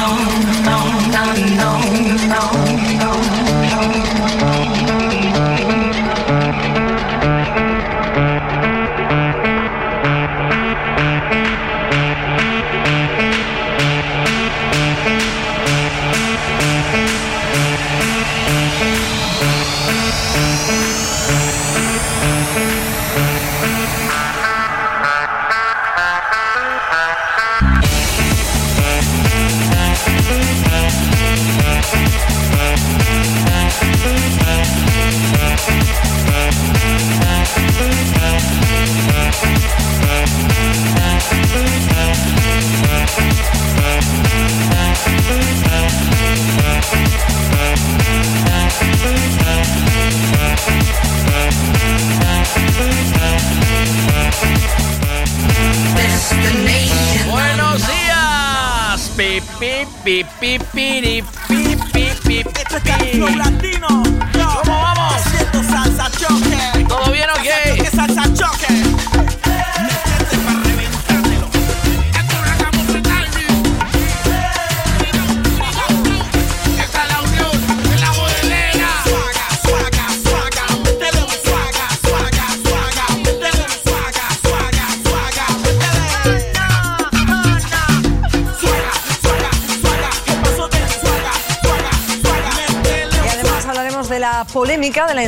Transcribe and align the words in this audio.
know. 0.00 0.27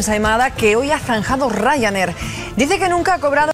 Ensaimada 0.01 0.51
que 0.51 0.77
hoy 0.77 0.91
ha 0.91 0.99
zanjado 0.99 1.49
Ryanair. 1.51 2.15
Dice 2.57 2.79
que 2.79 2.89
nunca 2.89 3.15
ha 3.15 3.19
cobrado. 3.21 3.53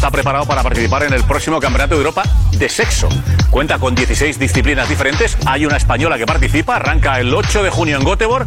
Está 0.00 0.10
preparado 0.10 0.46
para 0.46 0.62
participar 0.62 1.02
en 1.02 1.12
el 1.12 1.22
próximo 1.24 1.60
Campeonato 1.60 1.94
de 1.94 1.98
Europa 1.98 2.22
de 2.52 2.70
Sexo. 2.70 3.10
Cuenta 3.50 3.78
con 3.78 3.94
16 3.94 4.38
disciplinas 4.38 4.88
diferentes. 4.88 5.36
Hay 5.44 5.66
una 5.66 5.76
española 5.76 6.16
que 6.16 6.24
participa. 6.24 6.76
Arranca 6.76 7.20
el 7.20 7.34
8 7.34 7.62
de 7.62 7.68
junio 7.68 7.98
en 7.98 8.04
Göteborg. 8.04 8.46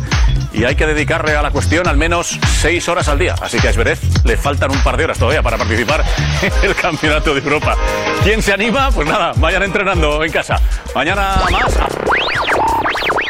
Y 0.51 0.63
hay 0.63 0.73
que 0.73 0.87
dedicarle 0.87 1.35
a 1.35 1.43
la 1.43 1.51
cuestión 1.51 1.87
al 1.87 1.95
menos 1.95 2.39
6 2.61 2.89
horas 2.89 3.07
al 3.07 3.19
día. 3.19 3.35
Así 3.39 3.59
que 3.59 3.67
a 3.67 3.69
Esberez 3.69 3.99
le 4.25 4.35
faltan 4.35 4.71
un 4.71 4.81
par 4.83 4.97
de 4.97 5.03
horas 5.03 5.19
todavía 5.19 5.43
para 5.43 5.59
participar 5.59 6.03
en 6.41 6.69
el 6.69 6.73
Campeonato 6.73 7.35
de 7.35 7.41
Europa. 7.41 7.77
¿Quién 8.23 8.41
se 8.41 8.51
anima? 8.51 8.89
Pues 8.89 9.07
nada, 9.07 9.33
vayan 9.35 9.61
entrenando 9.61 10.23
en 10.23 10.31
casa. 10.31 10.59
Mañana 10.95 11.35
más. 11.51 11.77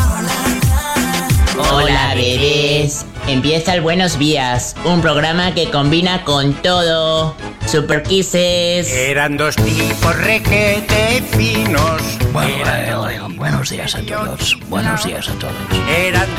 Hola, 1.72 2.13
bebés. 2.16 3.06
Empieza 3.28 3.75
el 3.75 3.81
Buenos 3.81 4.18
Días, 4.18 4.75
un 4.84 5.02
programa 5.02 5.53
que 5.53 5.69
combina 5.69 6.24
con 6.24 6.53
todo. 6.56 7.35
Super 7.68 8.02
Kisses. 8.02 8.91
Eran 8.91 9.38
dos 9.38 9.56
tipos 9.58 10.16
requete 10.17 11.23
finos. 11.32 12.16
Buenos 13.37 13.69
días 13.69 13.95
a 13.95 14.01
todos. 14.03 14.57
Buenos 14.69 15.03
días 15.05 15.28
a 15.29 15.34
todos. 15.34 15.53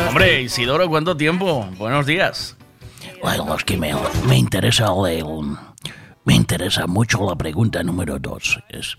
Hombre, 0.08 0.42
Isidoro, 0.42 0.88
¿cuánto 0.88 1.16
tiempo? 1.16 1.68
Buenos 1.76 2.06
días. 2.06 2.56
Bueno, 3.22 3.54
es 3.56 3.64
que 3.64 3.76
me, 3.76 3.94
me 4.26 4.36
interesa 4.36 4.86
el- 5.08 5.56
me 6.24 6.34
interesa 6.34 6.86
mucho 6.86 7.26
la 7.28 7.34
pregunta 7.36 7.82
número 7.82 8.18
dos. 8.18 8.60
Es 8.68 8.96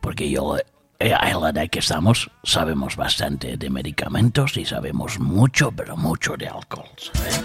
porque 0.00 0.28
yo 0.30 0.56
eh, 0.98 1.12
a 1.12 1.32
la 1.38 1.50
edad 1.50 1.68
que 1.70 1.78
estamos 1.80 2.30
sabemos 2.42 2.96
bastante 2.96 3.56
de 3.56 3.70
medicamentos 3.70 4.56
y 4.56 4.64
sabemos 4.64 5.18
mucho, 5.20 5.70
pero 5.72 5.96
mucho 5.96 6.36
de 6.36 6.48
alcohol. 6.48 6.88
¿sabes? 6.96 7.42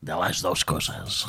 De 0.00 0.12
las 0.14 0.40
dos 0.42 0.64
cosas. 0.64 1.26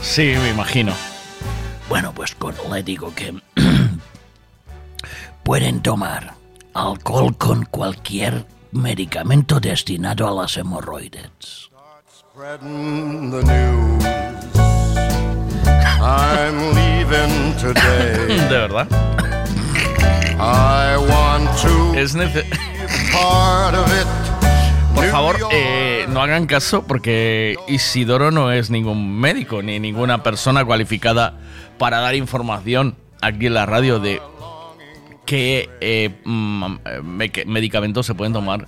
Sí, 0.00 0.34
me 0.40 0.50
imagino. 0.50 0.92
Bueno, 1.92 2.14
pues 2.14 2.34
le 2.70 2.82
digo 2.82 3.14
que 3.14 3.34
pueden 5.42 5.82
tomar 5.82 6.32
alcohol 6.72 7.36
con 7.36 7.66
cualquier 7.66 8.46
medicamento 8.70 9.60
destinado 9.60 10.26
a 10.26 10.30
las 10.42 10.56
hemorroides. 10.56 11.68
De 18.48 18.56
verdad. 18.56 18.88
I 20.38 20.96
want 20.96 21.50
to 21.60 21.92
es 21.94 22.14
part 23.12 23.74
of 23.74 23.86
it. 23.92 24.06
Por 24.94 25.10
favor, 25.10 25.36
eh, 25.50 26.06
no 26.08 26.22
hagan 26.22 26.46
caso 26.46 26.84
porque 26.86 27.56
Isidoro 27.68 28.30
no 28.30 28.50
es 28.50 28.70
ningún 28.70 29.18
médico 29.18 29.62
ni 29.62 29.78
ninguna 29.78 30.22
persona 30.22 30.64
cualificada 30.64 31.34
para 31.78 32.00
dar 32.00 32.14
información 32.14 32.96
aquí 33.20 33.46
en 33.46 33.54
la 33.54 33.66
radio 33.66 33.98
de 33.98 34.20
qué 35.26 35.70
eh, 35.80 36.20
mm, 36.24 36.76
eh, 36.84 37.44
medicamentos 37.46 38.06
se 38.06 38.14
pueden 38.14 38.32
tomar 38.32 38.66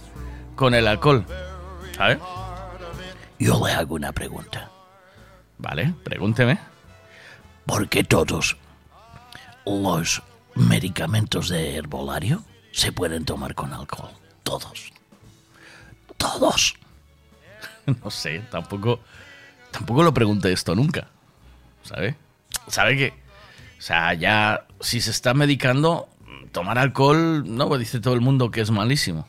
con 0.54 0.74
el 0.74 0.86
alcohol. 0.86 1.24
¿Sabes? 1.96 2.18
Yo 3.38 3.64
le 3.66 3.72
hago 3.72 3.94
una 3.94 4.12
pregunta. 4.12 4.70
Vale, 5.58 5.94
pregúnteme. 6.02 6.58
¿Por 7.66 7.88
qué 7.88 8.04
todos 8.04 8.56
los 9.64 10.22
medicamentos 10.54 11.48
de 11.48 11.76
herbolario 11.76 12.42
se 12.72 12.92
pueden 12.92 13.24
tomar 13.24 13.54
con 13.54 13.72
alcohol? 13.72 14.10
Todos. 14.42 14.92
Todos. 16.16 16.74
No 18.02 18.10
sé, 18.10 18.38
tampoco, 18.50 19.00
tampoco 19.70 20.02
lo 20.02 20.14
pregunté 20.14 20.50
esto 20.50 20.74
nunca. 20.74 21.06
¿Sabe? 21.82 22.16
¿Sabe 22.68 22.96
que? 22.96 23.08
O 23.78 23.82
sea, 23.82 24.14
ya 24.14 24.66
si 24.80 25.00
se 25.00 25.10
está 25.10 25.34
medicando, 25.34 26.08
tomar 26.52 26.78
alcohol, 26.78 27.44
no, 27.46 27.76
dice 27.76 28.00
todo 28.00 28.14
el 28.14 28.20
mundo 28.20 28.50
que 28.50 28.60
es 28.60 28.70
malísimo. 28.70 29.26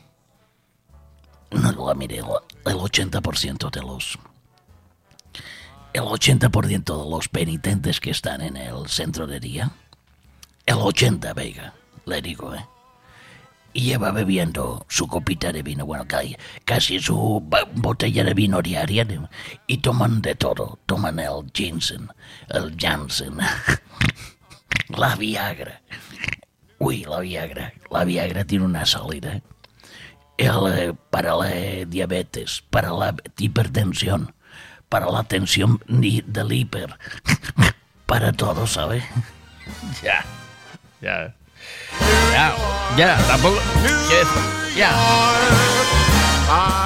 No, 1.50 1.94
mire, 1.94 2.18
el 2.18 2.24
80% 2.76 3.70
de 3.70 3.80
los... 3.82 4.18
El 5.92 6.02
80% 6.02 7.04
de 7.04 7.10
los 7.10 7.28
penitentes 7.28 8.00
que 8.00 8.10
están 8.10 8.42
en 8.42 8.56
el 8.56 8.86
centro 8.88 9.26
de 9.26 9.40
día, 9.40 9.70
el 10.66 10.76
80, 10.76 11.32
vega, 11.32 11.72
le 12.04 12.20
digo, 12.20 12.54
¿eh? 12.54 12.66
Y 13.76 13.82
lleva 13.82 14.10
bebiendo 14.10 14.86
su 14.88 15.06
copita 15.06 15.52
de 15.52 15.62
vino, 15.62 15.84
bueno, 15.84 16.06
ca- 16.08 16.22
casi 16.64 16.98
su 16.98 17.44
botella 17.74 18.24
de 18.24 18.32
vino 18.32 18.62
diaria, 18.62 19.06
y 19.66 19.76
toman 19.78 20.22
de 20.22 20.34
todo. 20.34 20.78
Toman 20.86 21.18
el 21.18 21.44
ginseng, 21.52 22.08
el 22.48 22.74
Janssen, 22.78 23.36
la 24.88 25.14
Viagra. 25.16 25.82
Uy, 26.78 27.04
la 27.04 27.20
Viagra. 27.20 27.74
La 27.90 28.04
Viagra 28.04 28.44
tiene 28.46 28.64
una 28.64 28.86
salida. 28.86 29.42
El, 30.38 30.66
eh, 30.72 30.94
para 31.10 31.34
la 31.36 31.50
diabetes, 31.86 32.62
para 32.70 32.92
la 32.92 33.14
hipertensión, 33.36 34.34
para 34.88 35.10
la 35.10 35.22
tensión 35.24 35.82
del 35.86 36.50
hiper, 36.52 36.98
para 38.06 38.32
todo, 38.32 38.66
¿sabe? 38.66 39.02
Ya, 40.02 40.24
ya. 41.02 41.34
Ya, 42.32 42.54
ya, 42.96 43.16
tampoco. 43.26 43.58
Ya. 44.76 44.92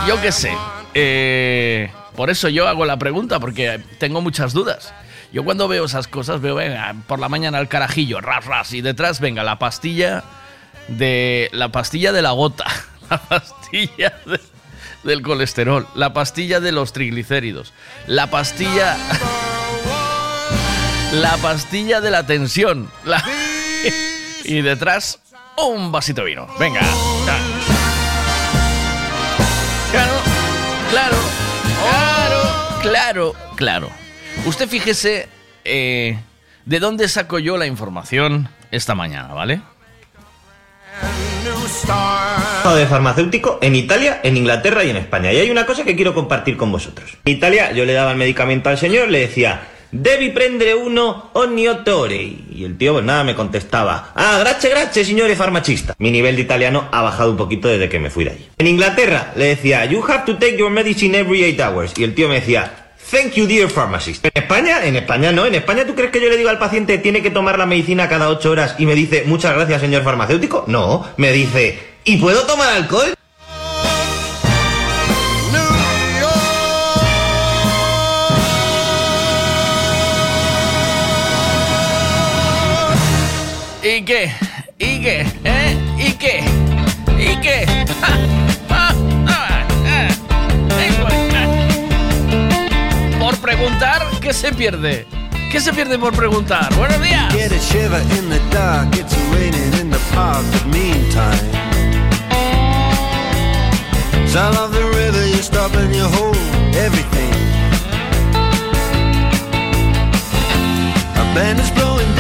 Yo 0.06 0.20
qué 0.20 0.32
sé. 0.32 0.52
Eh, 0.94 1.90
por 2.16 2.30
eso 2.30 2.48
yo 2.48 2.68
hago 2.68 2.84
la 2.84 2.98
pregunta, 2.98 3.40
porque 3.40 3.80
tengo 3.98 4.20
muchas 4.20 4.52
dudas. 4.52 4.92
Yo 5.32 5.44
cuando 5.44 5.68
veo 5.68 5.84
esas 5.84 6.08
cosas, 6.08 6.40
veo, 6.40 6.56
venga, 6.56 6.94
por 7.06 7.18
la 7.20 7.28
mañana 7.28 7.58
el 7.60 7.68
carajillo, 7.68 8.20
ras, 8.20 8.44
ras, 8.46 8.72
y 8.72 8.80
detrás, 8.80 9.20
venga, 9.20 9.42
la 9.44 9.58
pastilla 9.58 10.24
de. 10.88 11.48
La 11.52 11.68
pastilla 11.70 12.12
de 12.12 12.22
la 12.22 12.32
gota, 12.32 12.64
la 13.10 13.18
pastilla 13.18 14.12
de- 14.26 14.40
del 15.04 15.22
colesterol, 15.22 15.86
la 15.94 16.12
pastilla 16.12 16.60
de 16.60 16.72
los 16.72 16.92
triglicéridos, 16.92 17.72
la 18.06 18.28
pastilla. 18.28 18.96
La 21.12 21.36
pastilla 21.38 22.00
de 22.00 22.10
la 22.12 22.24
tensión. 22.24 22.88
la- 23.04 23.24
y 24.44 24.62
detrás, 24.62 25.20
un 25.56 25.92
vasito 25.92 26.22
de 26.22 26.28
vino. 26.28 26.46
Venga. 26.58 26.80
Claro, 29.90 30.14
claro, 30.90 31.16
claro, 31.82 32.80
claro, 32.82 33.34
claro. 33.56 33.90
Usted 34.46 34.68
fíjese 34.68 35.28
eh, 35.64 36.18
de 36.64 36.80
dónde 36.80 37.08
saco 37.08 37.38
yo 37.38 37.56
la 37.56 37.66
información 37.66 38.48
esta 38.70 38.94
mañana, 38.94 39.34
¿vale? 39.34 39.60
de 42.74 42.86
farmacéutico 42.86 43.58
en 43.62 43.74
Italia, 43.74 44.20
en 44.22 44.36
Inglaterra 44.36 44.84
y 44.84 44.90
en 44.90 44.96
España. 44.96 45.32
Y 45.32 45.38
hay 45.38 45.50
una 45.50 45.66
cosa 45.66 45.84
que 45.84 45.96
quiero 45.96 46.14
compartir 46.14 46.56
con 46.56 46.70
vosotros. 46.70 47.16
En 47.24 47.32
Italia 47.36 47.72
yo 47.72 47.84
le 47.84 47.92
daba 47.92 48.12
el 48.12 48.16
medicamento 48.16 48.68
al 48.68 48.78
señor, 48.78 49.08
le 49.08 49.20
decía, 49.20 49.62
devi 49.90 50.30
prendere 50.30 50.72
uno 50.72 51.30
ogni 51.32 51.68
otto 51.68 52.00
ore. 52.00 52.16
Y 52.16 52.64
el 52.64 52.76
tío 52.76 52.92
pues 52.94 53.04
nada 53.04 53.24
me 53.24 53.34
contestaba, 53.34 54.12
ah, 54.14 54.38
grazie, 54.38 54.70
grazie, 54.70 55.04
signore 55.04 55.36
farmacista. 55.36 55.94
Mi 55.98 56.10
nivel 56.10 56.36
de 56.36 56.42
italiano 56.42 56.88
ha 56.90 57.02
bajado 57.02 57.30
un 57.30 57.36
poquito 57.36 57.68
desde 57.68 57.88
que 57.88 57.98
me 57.98 58.10
fui 58.10 58.24
de 58.24 58.30
allí. 58.30 58.48
En 58.58 58.66
Inglaterra 58.66 59.32
le 59.36 59.46
decía, 59.46 59.84
you 59.86 60.04
have 60.06 60.24
to 60.24 60.36
take 60.36 60.56
your 60.56 60.70
medicine 60.70 61.18
every 61.18 61.44
eight 61.44 61.60
hours. 61.60 61.92
Y 61.96 62.04
el 62.04 62.14
tío 62.14 62.28
me 62.28 62.36
decía, 62.36 62.88
Thank 63.10 63.32
you, 63.32 63.46
dear 63.46 63.68
pharmacist. 63.68 64.24
En 64.24 64.30
España, 64.34 64.86
en 64.86 64.94
España 64.94 65.32
no. 65.32 65.44
En 65.44 65.56
España, 65.56 65.84
¿tú 65.84 65.96
crees 65.96 66.12
que 66.12 66.20
yo 66.20 66.28
le 66.28 66.36
digo 66.36 66.48
al 66.48 66.60
paciente 66.60 66.96
tiene 66.98 67.22
que 67.22 67.30
tomar 67.30 67.58
la 67.58 67.66
medicina 67.66 68.08
cada 68.08 68.28
ocho 68.28 68.52
horas 68.52 68.76
y 68.78 68.86
me 68.86 68.94
dice 68.94 69.24
muchas 69.26 69.52
gracias, 69.54 69.80
señor 69.80 70.04
farmacéutico? 70.04 70.64
No, 70.68 71.08
me 71.16 71.32
dice 71.32 71.76
¿y 72.04 72.18
puedo 72.18 72.46
tomar 72.46 72.68
alcohol? 72.68 73.14
¿Y 84.00 84.02
qué? 84.02 84.32
¿Y 84.78 85.02
qué? 85.02 85.26
¿Eh? 85.44 85.78
¿Y 85.98 86.12
qué? 86.12 86.42
¿Y 87.18 87.36
qué? 87.42 87.66
Por 93.18 93.36
preguntar, 93.40 94.00
¿qué 94.22 94.32
se 94.32 94.54
pierde? 94.54 95.06
¿Qué 95.52 95.60
se 95.60 95.74
pierde 95.74 95.98
por 95.98 96.16
preguntar? 96.16 96.74
Buenos 96.76 96.98
días. 97.02 97.30
Get 97.34 97.52
a 97.52 97.58
shiver 97.58 98.00
in 98.18 98.30
the 98.30 98.40
dark, 98.50 98.88
it's 98.96 99.14
raining 99.34 99.74
in 99.78 99.90
the 99.90 100.00
park, 100.14 100.46
but 100.50 100.64
meantime. 100.68 101.52
Sound 104.26 104.56
of 104.56 104.72
the 104.72 104.82
river, 104.96 105.26
you 105.26 105.42
stop 105.42 105.74
and 105.74 105.94
you 105.94 106.04
hold 106.04 106.38
everything. 106.74 107.20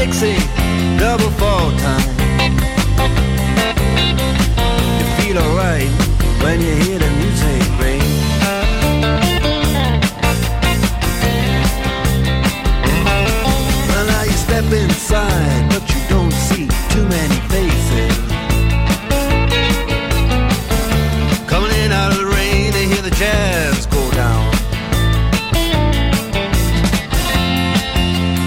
Dixie, 0.00 0.40
double 0.98 1.30
fall 1.32 1.70
time. 1.76 2.00
You 4.98 5.04
feel 5.18 5.36
alright 5.36 5.90
when 6.42 6.58
you 6.62 6.74
hear 6.76 6.98
the 6.98 7.10
music 7.20 7.62
ring. 7.78 8.00
Well, 13.90 14.06
now 14.06 14.22
you 14.22 14.32
step 14.32 14.64
inside, 14.72 15.68
but 15.68 15.84
you 15.92 16.00
don't 16.08 16.32
see 16.32 16.66
too 16.88 17.06
many 17.06 17.38
faces. 17.52 18.16
Coming 21.46 21.72
in 21.72 21.92
out 21.92 22.12
of 22.12 22.18
the 22.20 22.24
rain, 22.24 22.72
they 22.72 22.86
hear 22.86 23.02
the 23.02 23.10
jazz 23.10 23.84
go 23.84 24.10
down. 24.12 24.50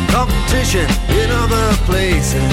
Competition 0.10 1.03
other 1.54 1.78
places. 1.86 2.52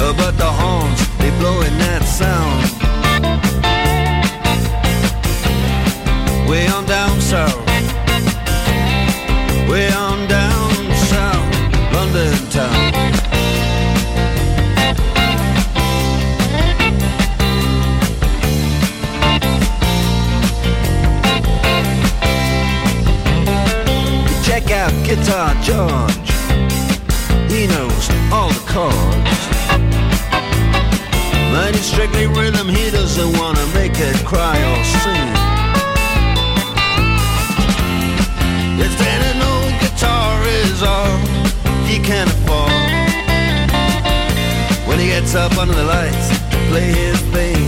Uh, 0.00 0.14
but 0.16 0.36
the 0.36 0.50
horns, 0.60 1.00
they 1.18 1.30
blowing 1.38 1.76
that 1.78 2.02
sound. 2.04 2.67
Guitar 25.08 25.54
George. 25.62 26.30
He 27.50 27.66
knows 27.66 28.10
all 28.30 28.50
the 28.50 28.62
chords. 28.68 29.40
But 31.50 31.74
it's 31.74 31.86
strictly 31.86 32.26
rhythm, 32.26 32.68
he 32.68 32.90
doesn't 32.90 33.38
wanna 33.38 33.64
make 33.72 33.94
it 33.96 34.16
cry 34.26 34.58
or 34.70 34.84
sing. 34.84 35.28
If 38.84 38.98
then 38.98 39.20
an 39.32 39.40
old 39.52 39.80
guitar 39.80 40.42
is 40.46 40.82
all 40.82 41.16
he 41.86 41.98
can 42.00 42.28
afford 42.28 42.70
When 44.86 44.98
he 44.98 45.06
gets 45.06 45.34
up 45.34 45.56
under 45.56 45.74
the 45.74 45.84
lights 45.84 46.28
play 46.68 46.92
his 46.92 47.18
thing 47.32 47.67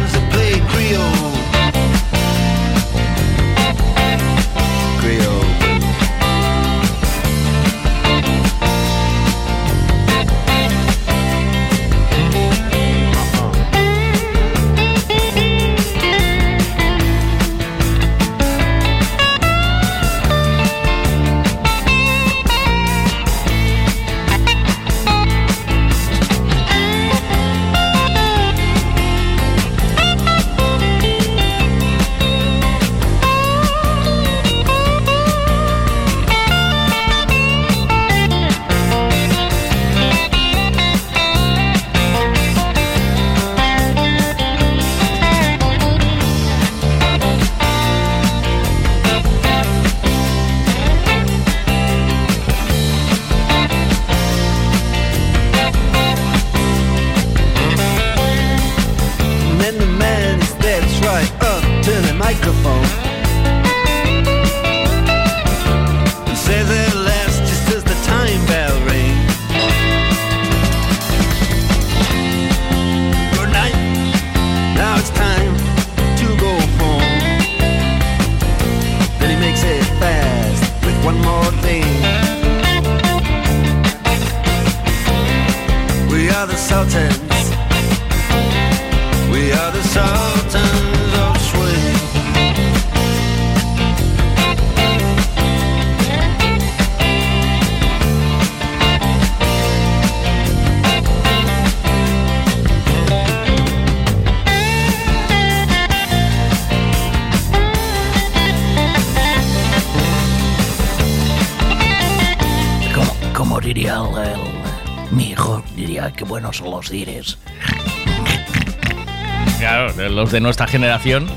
los 120.31 120.33
de 120.33 120.39
nuestra 120.39 120.65
generación. 120.65 121.27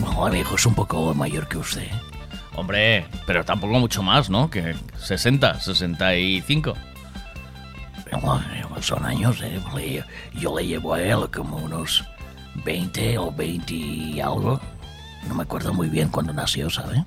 Bueno, 0.00 0.32
mi 0.32 0.40
hijo 0.40 0.56
es 0.56 0.66
un 0.66 0.74
poco 0.74 1.14
mayor 1.14 1.46
que 1.46 1.56
usted. 1.56 1.88
Hombre, 2.56 3.06
pero 3.26 3.44
tampoco 3.44 3.78
mucho 3.78 4.02
más, 4.02 4.28
¿no? 4.28 4.50
Que 4.50 4.74
60, 4.98 5.60
65. 5.60 6.74
Bueno, 8.10 8.42
son 8.80 9.04
años, 9.04 9.40
¿eh? 9.40 9.60
Yo 10.34 10.56
le 10.56 10.66
llevo 10.66 10.94
a 10.94 11.00
él 11.00 11.30
como 11.32 11.58
unos 11.58 12.04
20 12.64 13.18
o 13.18 13.30
20 13.30 13.72
y 13.72 14.20
algo. 14.20 14.60
No 15.28 15.34
me 15.36 15.44
acuerdo 15.44 15.72
muy 15.72 15.88
bien 15.88 16.08
cuándo 16.08 16.32
nació, 16.32 16.68
¿sabe? 16.70 17.04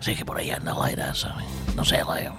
Sé 0.00 0.16
que 0.16 0.24
por 0.24 0.38
ahí 0.38 0.50
anda 0.50 0.74
la 0.74 0.90
edad, 0.90 1.14
¿sabe? 1.14 1.44
No 1.76 1.84
sé, 1.84 1.98
la... 1.98 2.32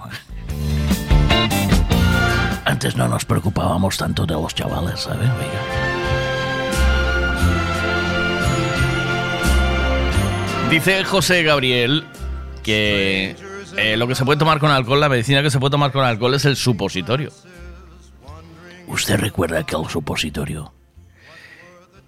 Antes 2.66 2.96
no 2.96 3.08
nos 3.08 3.24
preocupábamos 3.24 3.96
tanto 3.96 4.26
de 4.26 4.34
los 4.34 4.54
chavales, 4.54 5.00
¿sabe? 5.00 5.24
Oiga. 5.24 5.85
Dice 10.70 11.04
José 11.04 11.42
Gabriel 11.42 12.04
que 12.62 13.36
eh, 13.76 13.96
lo 13.96 14.06
que 14.08 14.14
se 14.14 14.24
puede 14.24 14.38
tomar 14.38 14.58
con 14.58 14.70
alcohol, 14.70 15.00
la 15.00 15.08
medicina 15.08 15.42
que 15.42 15.50
se 15.50 15.58
puede 15.60 15.70
tomar 15.70 15.92
con 15.92 16.04
alcohol 16.04 16.34
es 16.34 16.44
el 16.44 16.56
supositorio. 16.56 17.30
¿Usted 18.88 19.18
recuerda 19.18 19.64
que 19.64 19.76
el 19.76 19.88
supositorio, 19.88 20.72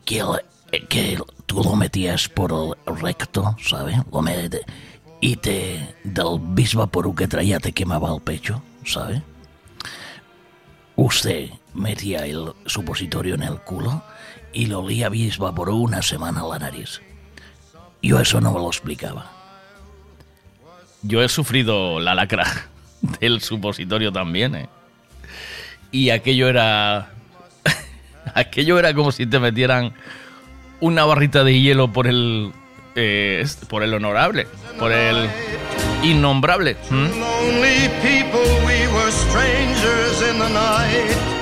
que, 0.05 0.19
el- 0.19 0.41
eh, 0.73 0.85
que 0.88 1.19
tú 1.47 1.62
lo 1.62 1.77
metías 1.77 2.29
por 2.29 2.77
el 2.87 2.97
recto, 3.00 3.57
¿sabe? 3.65 3.97
Lo 4.12 4.21
met- 4.21 4.61
y 5.21 5.37
te, 5.37 5.95
del 6.05 6.38
bisvaporú 6.41 7.15
que 7.15 7.27
traía 7.29 7.59
te 7.61 7.73
quemaba 7.73 8.12
el 8.15 8.21
pecho, 8.21 8.62
¿sabe? 8.85 9.23
Usted 10.97 11.50
metía 11.75 12.27
el 12.27 12.53
supositorio 12.67 13.35
en 13.37 13.43
el 13.45 13.59
culo 13.61 14.03
y 14.53 14.67
lo 14.67 14.81
olía 14.81 15.09
bisvaporú 15.09 15.77
una 15.77 16.03
semana 16.03 16.41
a 16.41 16.49
la 16.49 16.59
nariz. 16.59 17.00
Yo 18.02 18.21
eso 18.21 18.40
no 18.40 18.52
me 18.52 18.59
lo 18.59 18.69
explicaba. 18.69 19.31
Yo 21.02 21.23
he 21.23 21.28
sufrido 21.28 22.00
la 22.00 22.14
lacra 22.14 22.45
del 23.21 23.40
supositorio 23.40 24.12
también, 24.12 24.55
¿eh? 24.55 24.69
Y 25.90 26.11
aquello 26.11 26.49
era. 26.49 27.11
aquello 28.35 28.78
era 28.78 28.93
como 28.95 29.11
si 29.12 29.26
te 29.26 29.38
metieran 29.38 29.95
una 30.81 31.05
barrita 31.05 31.45
de 31.45 31.61
hielo 31.61 31.93
por 31.93 32.07
el. 32.07 32.52
eh, 32.95 33.45
por 33.69 33.83
el 33.83 33.95
honorable, 33.95 34.47
por 34.78 34.93
el 34.93 35.28
innombrable. 36.02 36.76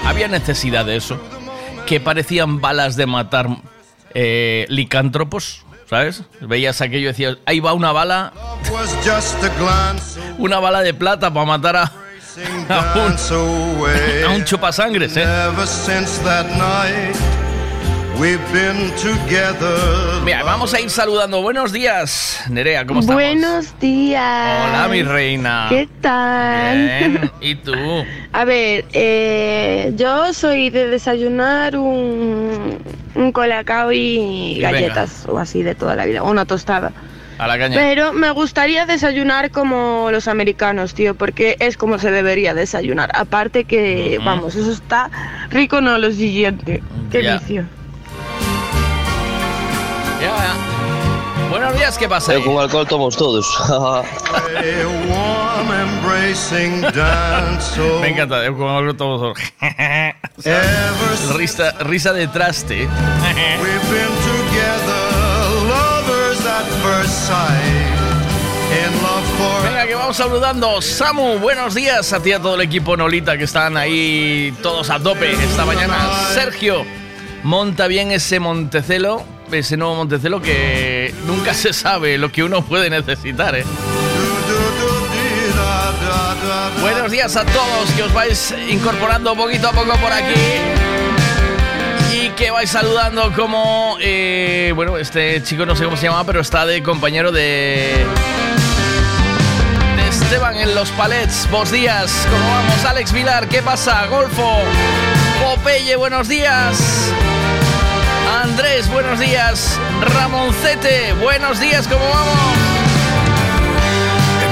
Había 0.04 0.28
necesidad 0.28 0.84
de 0.84 0.96
eso. 0.96 1.20
Que 1.86 2.00
parecían 2.00 2.60
balas 2.60 2.96
de 2.96 3.06
matar 3.06 3.48
eh, 4.14 4.66
licántropos, 4.68 5.65
¿sabes? 5.88 6.22
Veías 6.40 6.80
aquello 6.80 7.04
y 7.04 7.12
decías, 7.12 7.38
ahí 7.46 7.60
va 7.60 7.72
una 7.72 7.92
bala, 7.92 8.32
una 10.38 10.58
bala 10.58 10.82
de 10.82 10.94
plata 10.94 11.32
para 11.32 11.46
matar 11.46 11.76
a, 11.76 11.82
a 12.68 12.94
un, 13.06 13.16
a 14.26 14.30
un 14.34 14.44
chupasangres, 14.44 15.16
¿eh? 15.16 15.24
Mira, 20.24 20.42
vamos 20.42 20.72
a 20.72 20.80
ir 20.80 20.88
saludando. 20.88 21.42
Buenos 21.42 21.70
días, 21.70 22.40
Nerea, 22.48 22.86
¿cómo 22.86 23.00
estamos? 23.00 23.22
Buenos 23.22 23.78
días. 23.78 24.68
Hola, 24.68 24.88
mi 24.90 25.02
reina. 25.02 25.66
¿Qué 25.68 25.86
tal? 26.00 26.76
Bien. 26.78 27.30
¿Y 27.42 27.54
tú? 27.56 27.74
A 28.32 28.44
ver, 28.46 28.86
eh, 28.94 29.92
yo 29.96 30.32
soy 30.32 30.70
de 30.70 30.88
desayunar 30.88 31.76
un, 31.76 32.78
un 33.16 33.32
colacao 33.32 33.92
y 33.92 34.54
Venga. 34.60 34.70
galletas 34.72 35.26
o 35.28 35.38
así 35.38 35.62
de 35.62 35.74
toda 35.74 35.96
la 35.96 36.04
vida, 36.06 36.22
o 36.22 36.30
una 36.30 36.44
tostada. 36.44 36.92
A 37.38 37.46
la 37.46 37.58
caña. 37.58 37.76
Pero 37.76 38.14
me 38.14 38.30
gustaría 38.30 38.86
desayunar 38.86 39.50
como 39.50 40.08
los 40.10 40.26
americanos, 40.26 40.94
tío, 40.94 41.14
porque 41.14 41.56
es 41.60 41.76
como 41.76 41.98
se 41.98 42.10
debería 42.10 42.54
desayunar. 42.54 43.10
Aparte 43.14 43.64
que, 43.64 44.18
vamos, 44.24 44.54
eso 44.54 44.72
está 44.72 45.10
rico, 45.50 45.82
no 45.82 45.98
lo 45.98 46.10
siguiente. 46.12 46.82
Qué 47.10 47.22
Ya. 47.22 47.36
vicio. 47.38 47.64
Buenos 51.50 51.74
días, 51.76 51.96
¿qué 51.98 52.08
pasa? 52.08 52.32
Pero 52.32 52.44
con 52.44 52.58
alcohol 52.62 52.86
tomamos 52.86 53.16
todos. 53.16 53.46
Me 58.00 58.08
encanta, 58.08 58.44
eh, 58.44 58.52
como 58.52 58.68
hablo 58.70 58.94
todos. 58.94 59.38
risa, 61.36 61.72
risa 61.80 62.12
de 62.12 62.28
traste. 62.28 62.88
Venga, 69.64 69.86
que 69.86 69.94
vamos 69.94 70.16
saludando. 70.16 70.82
Samu, 70.82 71.38
buenos 71.38 71.74
días 71.74 72.12
a 72.12 72.20
ti 72.20 72.30
y 72.30 72.32
a 72.32 72.40
todo 72.40 72.54
el 72.56 72.62
equipo 72.62 72.96
Nolita 72.96 73.36
que 73.38 73.44
están 73.44 73.76
ahí 73.76 74.54
todos 74.62 74.90
a 74.90 74.98
tope 74.98 75.32
esta 75.32 75.64
mañana. 75.64 75.96
Sergio, 76.32 76.84
monta 77.42 77.86
bien 77.86 78.10
ese 78.10 78.40
Montecelo, 78.40 79.22
ese 79.52 79.76
nuevo 79.76 79.94
Montecelo 79.96 80.40
que 80.40 80.95
nunca 81.26 81.52
se 81.54 81.72
sabe 81.72 82.18
lo 82.18 82.30
que 82.30 82.42
uno 82.42 82.62
puede 82.62 82.88
necesitar, 82.88 83.54
¿eh? 83.54 83.64
Buenos 86.80 87.10
días 87.10 87.36
a 87.36 87.44
todos 87.44 87.90
que 87.96 88.02
os 88.02 88.12
vais 88.12 88.54
incorporando 88.68 89.34
poquito 89.34 89.68
a 89.68 89.72
poco 89.72 89.96
por 89.98 90.12
aquí 90.12 90.34
y 92.12 92.30
que 92.30 92.50
vais 92.50 92.70
saludando 92.70 93.32
como, 93.34 93.96
eh, 94.00 94.72
bueno, 94.74 94.96
este 94.96 95.42
chico 95.42 95.66
no 95.66 95.74
sé 95.74 95.84
cómo 95.84 95.96
se 95.96 96.06
llama, 96.06 96.24
pero 96.24 96.40
está 96.40 96.64
de 96.64 96.82
compañero 96.82 97.32
de, 97.32 98.06
de 99.96 100.08
Esteban 100.08 100.56
en 100.56 100.74
los 100.74 100.90
palets. 100.90 101.48
Buenos 101.50 101.72
días, 101.72 102.26
¿cómo 102.30 102.48
vamos? 102.48 102.84
Alex 102.84 103.12
Vilar, 103.12 103.48
¿qué 103.48 103.62
pasa? 103.62 104.06
Golfo, 104.06 104.60
Popeye, 105.42 105.96
buenos 105.96 106.28
días. 106.28 107.12
Andrés, 108.56 108.90
buenos 108.90 109.20
días. 109.20 109.78
Ramoncete, 110.00 111.12
buenos 111.22 111.60
días, 111.60 111.86
¿cómo 111.86 112.02
vamos? 112.08 112.34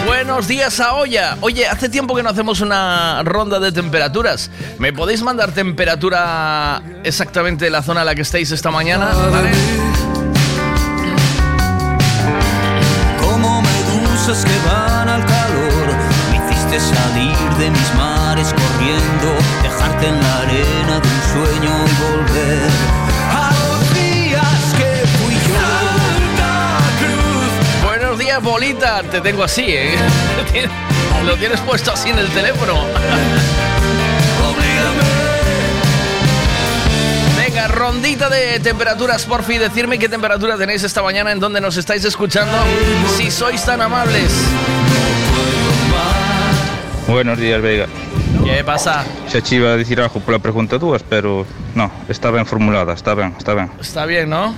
Buenos 0.04 0.46
días 0.46 0.78
a 0.78 0.92
Olla. 0.92 1.38
Oye, 1.40 1.66
hace 1.66 1.88
tiempo 1.88 2.14
que 2.14 2.22
no 2.22 2.28
hacemos 2.28 2.60
una 2.60 3.22
ronda 3.22 3.58
de 3.60 3.72
temperaturas. 3.72 4.50
¿Me 4.78 4.92
podéis 4.92 5.22
mandar 5.22 5.52
temperatura 5.52 6.82
exactamente 7.02 7.64
de 7.64 7.70
la 7.70 7.82
zona 7.82 8.00
en 8.00 8.06
la 8.06 8.14
que 8.14 8.20
estáis 8.20 8.50
esta 8.50 8.70
mañana? 8.70 9.08
Como 13.22 13.62
medusas 13.62 14.44
que 14.44 14.68
van 14.68 15.08
al 15.08 15.24
calor, 15.24 15.94
me 16.30 16.36
hiciste 16.36 16.78
salir 16.78 17.38
de 17.58 17.70
mis 17.70 17.94
mares 17.94 18.52
corriendo, 18.52 19.34
dejarte 19.62 20.08
en 20.08 20.20
la 20.20 20.38
arena 20.40 21.00
de 21.00 21.08
un 21.08 21.46
sueño 21.46 21.73
bolita. 28.54 29.02
Te 29.02 29.20
tengo 29.20 29.42
así, 29.42 29.64
¿eh? 29.66 29.96
Lo 31.26 31.36
tienes 31.36 31.60
puesto 31.60 31.90
así 31.92 32.10
en 32.10 32.18
el 32.20 32.28
teléfono. 32.28 32.74
Venga, 37.36 37.66
rondita 37.66 38.28
de 38.28 38.60
temperaturas, 38.60 39.24
por 39.24 39.42
fin. 39.42 39.58
Decirme 39.58 39.98
qué 39.98 40.08
temperatura 40.08 40.56
tenéis 40.56 40.84
esta 40.84 41.02
mañana, 41.02 41.32
en 41.32 41.40
donde 41.40 41.60
nos 41.60 41.76
estáis 41.76 42.04
escuchando, 42.04 42.56
si 43.16 43.28
sois 43.32 43.64
tan 43.64 43.82
amables. 43.82 44.30
Buenos 47.08 47.38
días, 47.38 47.60
Vega. 47.60 47.88
¿Qué 48.44 48.62
pasa? 48.62 49.04
Se 49.26 49.42
che 49.42 49.56
iba 49.56 49.72
a 49.72 49.76
dicir 49.76 50.00
algo 50.00 50.20
pola 50.20 50.38
pregunta 50.38 50.78
túas, 50.78 51.02
pero 51.02 51.44
no, 51.74 51.90
está 52.08 52.30
ben 52.30 52.46
formulada, 52.46 52.92
está 52.92 53.14
ben, 53.14 53.34
está 53.36 53.54
ben. 53.54 53.70
Está 53.80 54.06
bien, 54.06 54.30
¿no? 54.30 54.54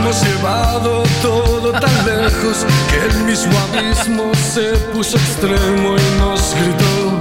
Hemos 0.00 0.22
llevado 0.22 1.02
todo 1.20 1.72
tan 1.72 2.06
lejos 2.06 2.64
que 2.88 3.04
el 3.04 3.24
mismo 3.24 3.52
abismo 3.58 4.32
se 4.34 4.70
puso 4.92 5.16
extremo 5.16 5.96
y 5.96 6.18
nos 6.20 6.54
gritó, 6.54 7.18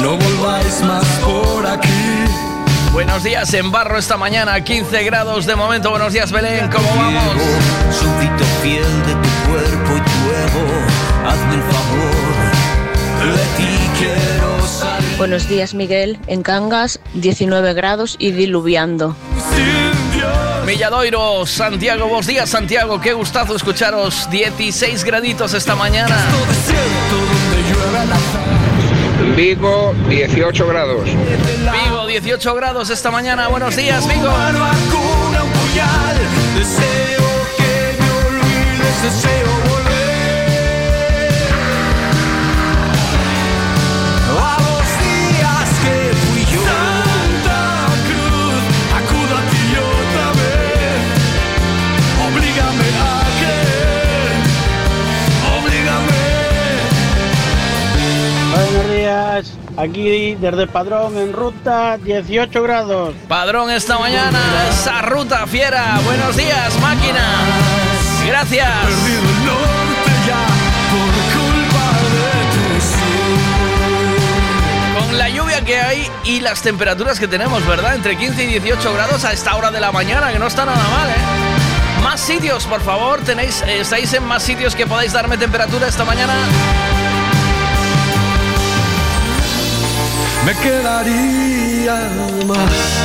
no 0.00 0.16
volváis 0.16 0.80
más 0.82 1.04
por 1.24 1.66
aquí. 1.66 1.88
Buenos 2.92 3.24
días 3.24 3.52
en 3.54 3.72
barro 3.72 3.98
esta 3.98 4.16
mañana, 4.16 4.62
15 4.62 5.02
grados 5.02 5.46
de 5.46 5.56
momento. 5.56 5.90
Buenos 5.90 6.12
días, 6.12 6.30
Belén, 6.30 6.70
¿cómo 6.72 6.88
vamos? 6.96 7.24
Súbdito 7.90 8.44
fiel 8.62 8.84
de 9.06 9.14
tu 9.14 9.50
cuerpo 9.50 9.96
y 9.96 10.00
tu 10.00 10.20
ego, 10.30 10.64
hazme 11.26 11.54
el 11.56 11.62
favor, 11.72 13.36
de 13.36 13.42
ti 13.56 13.90
quiero 13.98 14.64
salir. 14.64 15.16
Buenos 15.18 15.48
días, 15.48 15.74
Miguel. 15.74 16.18
En 16.28 16.44
Cangas, 16.44 17.00
19 17.14 17.74
grados 17.74 18.14
y 18.20 18.30
diluviando. 18.30 19.16
Milladoiro, 20.66 21.44
Santiago, 21.46 22.06
buenos 22.06 22.26
días, 22.26 22.48
Santiago. 22.48 23.00
Qué 23.00 23.12
gustazo 23.12 23.54
escucharos. 23.54 24.28
16 24.30 25.04
graditos 25.04 25.52
esta 25.52 25.76
mañana. 25.76 26.16
Vigo, 29.36 29.94
18 30.08 30.66
grados. 30.66 31.04
Vigo, 31.04 32.06
18 32.06 32.54
grados 32.54 32.90
esta 32.90 33.10
mañana. 33.10 33.48
Buenos 33.48 33.76
días, 33.76 34.08
Vigo. 34.08 34.32
Deseo 36.56 37.24
que 37.56 37.96
me 38.00 38.10
olvides, 38.10 39.02
deseo 39.02 39.63
aquí 59.76 60.34
desde 60.34 60.66
Padrón 60.66 61.16
en 61.18 61.32
ruta 61.32 61.96
18 61.98 62.62
grados. 62.62 63.14
Padrón 63.28 63.70
esta 63.70 63.98
mañana, 63.98 64.40
esa 64.68 65.02
ruta 65.02 65.46
fiera. 65.46 66.00
Buenos 66.04 66.36
días, 66.36 66.78
máquina. 66.80 67.22
Gracias. 68.26 68.68
Con 74.98 75.18
la 75.18 75.28
lluvia 75.28 75.64
que 75.64 75.80
hay 75.80 76.10
y 76.24 76.40
las 76.40 76.62
temperaturas 76.62 77.18
que 77.18 77.28
tenemos, 77.28 77.66
¿verdad? 77.66 77.94
Entre 77.94 78.16
15 78.16 78.44
y 78.44 78.46
18 78.46 78.94
grados 78.94 79.24
a 79.24 79.32
esta 79.32 79.56
hora 79.56 79.70
de 79.70 79.80
la 79.80 79.92
mañana, 79.92 80.32
que 80.32 80.38
no 80.38 80.46
está 80.46 80.64
nada 80.64 80.82
mal, 80.88 81.10
¿eh? 81.10 82.02
Más 82.02 82.20
sitios, 82.20 82.66
por 82.66 82.82
favor. 82.82 83.20
Tenéis, 83.22 83.62
eh, 83.62 83.80
estáis 83.80 84.12
en 84.12 84.24
más 84.24 84.42
sitios 84.42 84.74
que 84.74 84.86
podáis 84.86 85.12
darme 85.12 85.38
temperatura 85.38 85.88
esta 85.88 86.04
mañana. 86.04 86.34
Me 90.44 90.52
quedaría 90.56 91.94
más 92.46 93.04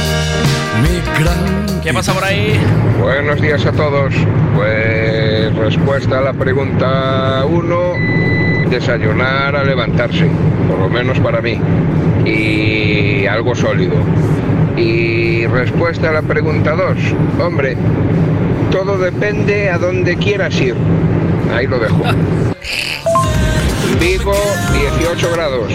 mi 0.82 1.00
gran. 1.24 1.82
¿Qué 1.82 1.94
pasa 1.94 2.14
por 2.14 2.26
ahí? 2.26 2.60
Buenos 3.00 3.42
días 3.42 3.66
a 3.66 3.72
todos. 3.72 4.14
Pues 4.56 5.56
respuesta 5.56 6.20
a 6.20 6.22
la 6.22 6.34
pregunta 6.34 7.46
1, 7.46 7.94
desayunar 8.70 9.56
a 9.56 9.64
levantarse, 9.64 10.30
por 10.68 10.80
lo 10.80 10.90
menos 10.90 11.18
para 11.20 11.42
mí, 11.42 11.62
y 12.26 13.26
algo 13.26 13.56
sólido. 13.56 13.96
Y 14.76 15.46
respuesta 15.48 16.10
a 16.10 16.12
la 16.12 16.22
pregunta 16.22 16.76
2, 16.76 16.98
hombre, 17.42 17.78
todo 18.70 18.98
depende 18.98 19.70
a 19.70 19.78
donde 19.78 20.18
quieras 20.18 20.60
ir. 20.60 20.76
Ahí 21.56 21.68
lo 21.68 21.80
dejo. 21.80 22.04
Vigo, 24.00 24.36
18 25.00 25.32
grados. 25.32 25.72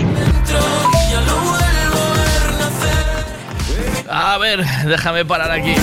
A 4.17 4.39
ver, 4.39 4.65
déjame 4.85 5.25
parar 5.25 5.51
aquí. 5.51 5.75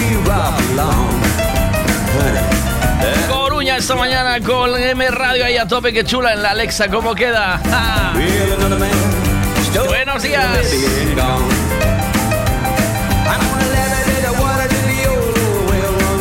Coruña 3.29 3.75
esta 3.75 3.93
mañana 3.95 4.39
con 4.39 4.81
M 4.81 5.11
Radio 5.11 5.43
ahí 5.43 5.57
a 5.57 5.67
tope, 5.67 5.91
que 5.91 6.05
chula 6.05 6.31
en 6.31 6.41
la 6.41 6.51
Alexa, 6.51 6.87
¿cómo 6.87 7.13
queda? 7.13 7.59
Buenos 9.85 10.23
días. 10.23 10.47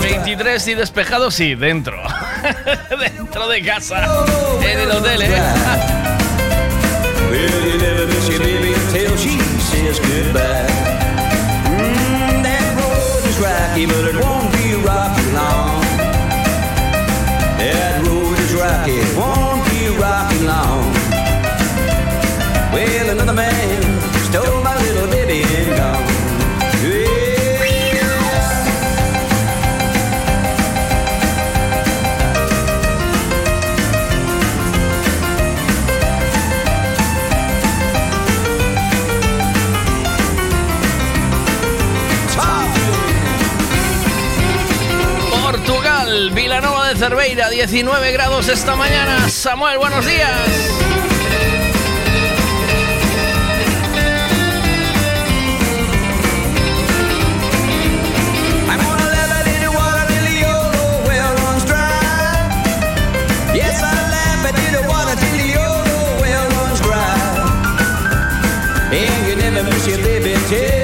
23 0.03 0.67
y 0.67 0.75
despejado, 0.75 1.31
sí, 1.31 1.55
dentro. 1.55 1.97
dentro 2.99 3.47
de 3.47 3.63
casa. 3.63 4.05
En 4.61 4.81
el 4.81 4.91
hotel, 4.91 5.23
¿eh? 5.23 5.37
tracky, 13.41 13.87
but 13.87 14.05
it 14.11 14.17
won't 14.23 14.53
be 14.53 14.67
rocky 14.85 15.27
long. 15.33 15.81
That 17.61 18.05
road 18.05 18.37
is 18.45 18.53
rocky, 18.53 19.01
won't 19.17 19.63
be 19.71 19.81
rocky 19.97 20.41
long. 20.45 20.85
Well, 22.75 23.07
another 23.11 23.33
man 23.33 23.80
Cerveira, 47.01 47.49
19 47.49 48.13
grados 48.13 48.47
esta 48.49 48.77
mañana. 48.77 49.27
Samuel, 49.31 49.79
buenos 49.79 50.05
días. 50.05 50.31
I'm 70.53 70.80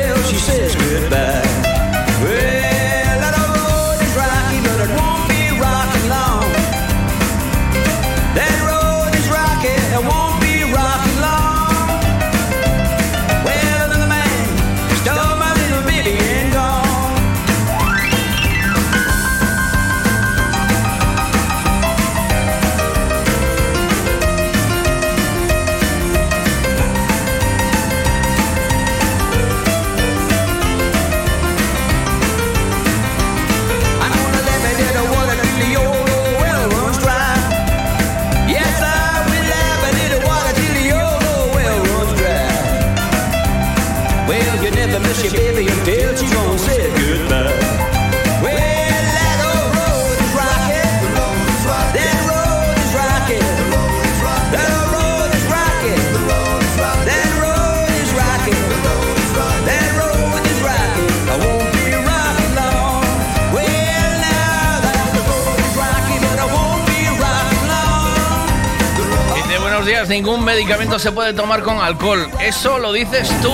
ningún 70.17 70.43
medicamento 70.43 70.99
se 70.99 71.13
puede 71.13 71.35
tomar 71.35 71.63
con 71.63 71.79
alcohol. 71.79 72.27
Eso 72.41 72.79
lo 72.79 72.91
dices 72.91 73.31
tú. 73.43 73.53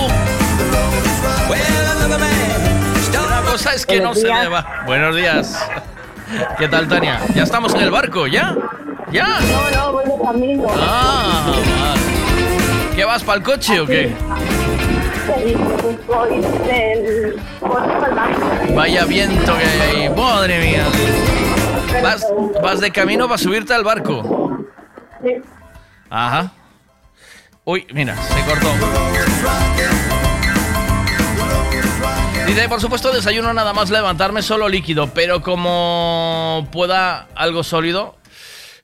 Una 3.27 3.41
cosa 3.51 3.73
es 3.73 3.85
que 3.85 3.97
no 3.97 4.13
Buenos 4.13 4.19
se 4.21 4.27
días. 4.27 4.41
deba. 4.43 4.83
Buenos 4.85 5.15
días. 5.15 5.59
¿Qué 6.57 6.69
tal, 6.69 6.87
Tania? 6.87 7.19
¿Ya 7.35 7.43
estamos 7.43 7.75
en 7.75 7.81
el 7.81 7.91
barco? 7.91 8.27
¿Ya? 8.27 8.55
¿Ya? 9.11 9.27
No, 9.41 9.69
no, 9.77 9.91
voy 9.91 10.05
de 10.05 10.23
camino. 10.23 10.67
Ah, 10.79 11.47
vale. 11.47 12.95
¿Qué 12.95 13.03
vas 13.03 13.23
para 13.23 13.39
el 13.39 13.43
coche 13.43 13.81
o 13.81 13.85
qué? 13.85 14.15
Voy 16.07 16.41
del. 16.65 17.41
Vaya 18.73 19.03
viento 19.03 19.53
que 19.57 19.65
hay 19.65 19.81
ahí. 20.03 20.09
Madre 20.15 20.59
mía. 20.59 20.85
¿Vas, 22.01 22.25
vas 22.63 22.79
de 22.79 22.89
camino 22.91 23.27
para 23.27 23.37
subirte 23.37 23.73
al 23.73 23.83
barco? 23.83 24.42
Ajá. 26.15 26.51
Uy, 27.65 27.87
mira, 27.91 28.15
se 28.15 28.45
cortó. 28.45 28.71
Dice, 32.45 32.69
por 32.69 32.79
supuesto, 32.79 33.11
desayuno 33.11 33.51
nada 33.51 33.73
más 33.73 33.89
levantarme 33.89 34.43
solo 34.43 34.69
líquido, 34.69 35.07
pero 35.11 35.41
como 35.41 36.67
pueda 36.71 37.29
algo 37.33 37.63
sólido. 37.63 38.15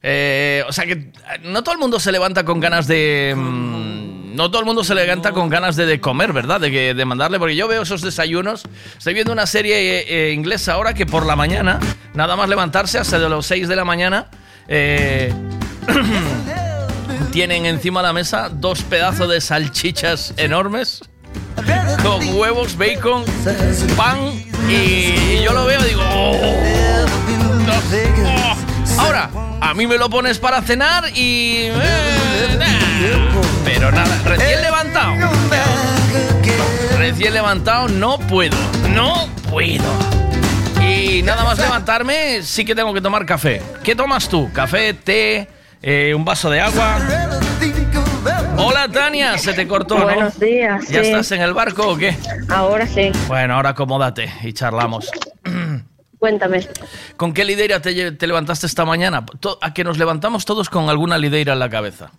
eh, 0.01 0.63
o 0.67 0.71
sea 0.73 0.85
que 0.87 1.11
no 1.43 1.61
todo 1.61 1.73
el 1.73 1.79
mundo 1.79 1.99
se 1.99 2.11
levanta 2.11 2.43
con 2.45 2.59
ganas 2.59 2.87
de. 2.87 3.35
mm, 3.37 4.35
no 4.35 4.49
todo 4.49 4.61
el 4.61 4.65
mundo 4.65 4.83
se 4.83 4.95
levanta 4.95 5.31
con 5.31 5.49
ganas 5.49 5.75
de, 5.75 5.85
de 5.85 6.01
comer, 6.01 6.33
¿verdad? 6.33 6.59
De, 6.59 6.71
que, 6.71 6.95
de 6.95 7.05
mandarle, 7.05 7.37
porque 7.37 7.55
yo 7.55 7.67
veo 7.67 7.83
esos 7.83 8.01
desayunos. 8.01 8.63
Estoy 8.97 9.13
viendo 9.13 9.33
una 9.33 9.45
serie 9.45 9.99
eh, 9.99 10.29
eh, 10.29 10.33
inglesa 10.33 10.73
ahora 10.73 10.95
que 10.95 11.05
por 11.05 11.27
la 11.27 11.35
mañana, 11.35 11.79
nada 12.15 12.35
más 12.35 12.49
levantarse 12.49 12.97
hasta 12.97 13.19
de 13.19 13.29
los 13.29 13.45
6 13.45 13.67
de 13.67 13.75
la 13.75 13.85
mañana, 13.85 14.27
eh, 14.67 15.31
tienen 17.31 17.65
encima 17.65 18.01
de 18.01 18.07
la 18.07 18.13
mesa 18.13 18.49
dos 18.49 18.81
pedazos 18.83 19.29
de 19.29 19.41
salchichas 19.41 20.33
enormes 20.37 21.01
con 22.03 22.35
huevos, 22.37 22.77
bacon, 22.77 23.23
pan 23.95 24.17
y 24.69 25.41
yo 25.43 25.53
lo 25.53 25.65
veo 25.65 25.79
y 25.81 25.89
digo, 25.89 26.01
"Oh, 26.13 26.37
oh". 26.41 26.55
ahora 28.99 29.29
a 29.61 29.73
mí 29.73 29.85
me 29.87 29.97
lo 29.97 30.09
pones 30.09 30.39
para 30.39 30.61
cenar 30.61 31.05
y 31.15 31.67
eh, 31.67 33.29
pero 33.65 33.91
nada, 33.91 34.19
recién 34.25 34.61
levantado, 34.61 35.13
recién 36.97 37.33
levantado 37.33 37.87
no 37.87 38.17
puedo, 38.19 38.57
no 38.93 39.27
puedo. 39.49 39.83
Y 40.81 41.21
nada 41.23 41.43
más 41.43 41.57
levantarme, 41.59 42.41
sí 42.43 42.65
que 42.65 42.73
tengo 42.75 42.93
que 42.93 43.01
tomar 43.01 43.25
café. 43.25 43.61
¿Qué 43.83 43.95
tomas 43.95 44.27
tú? 44.27 44.49
¿Café, 44.53 44.93
té, 44.93 45.47
eh, 45.81 46.13
un 46.15 46.25
vaso 46.25 46.49
de 46.49 46.59
agua? 46.59 46.97
Hola 48.57 48.87
Tania, 48.89 49.37
se 49.37 49.53
te 49.53 49.67
cortó, 49.67 49.97
¿no? 49.97 50.03
Buenos 50.05 50.39
días, 50.39 50.87
¿Ya 50.89 51.01
sí. 51.01 51.07
estás 51.09 51.31
en 51.31 51.41
el 51.41 51.53
barco 51.53 51.87
o 51.87 51.97
qué? 51.97 52.15
Ahora 52.49 52.85
sí, 52.85 53.11
Bueno, 53.27 53.55
ahora 53.55 53.69
acomódate 53.69 54.31
y 54.43 54.51
charlamos. 54.53 55.09
cuéntame. 56.19 56.67
¿Con 57.15 57.33
qué 57.33 57.45
lideira 57.45 57.81
te, 57.81 58.11
te 58.11 58.27
levantaste 58.27 58.65
esta 58.67 58.83
mañana? 58.83 59.25
A 59.61 59.73
que 59.73 59.83
nos 59.83 59.97
levantamos 59.97 60.43
todos 60.45 60.69
con 60.69 60.89
alguna 60.89 61.17
lideira 61.17 61.53
en 61.53 61.59
la 61.59 61.69
cabeza. 61.69 62.11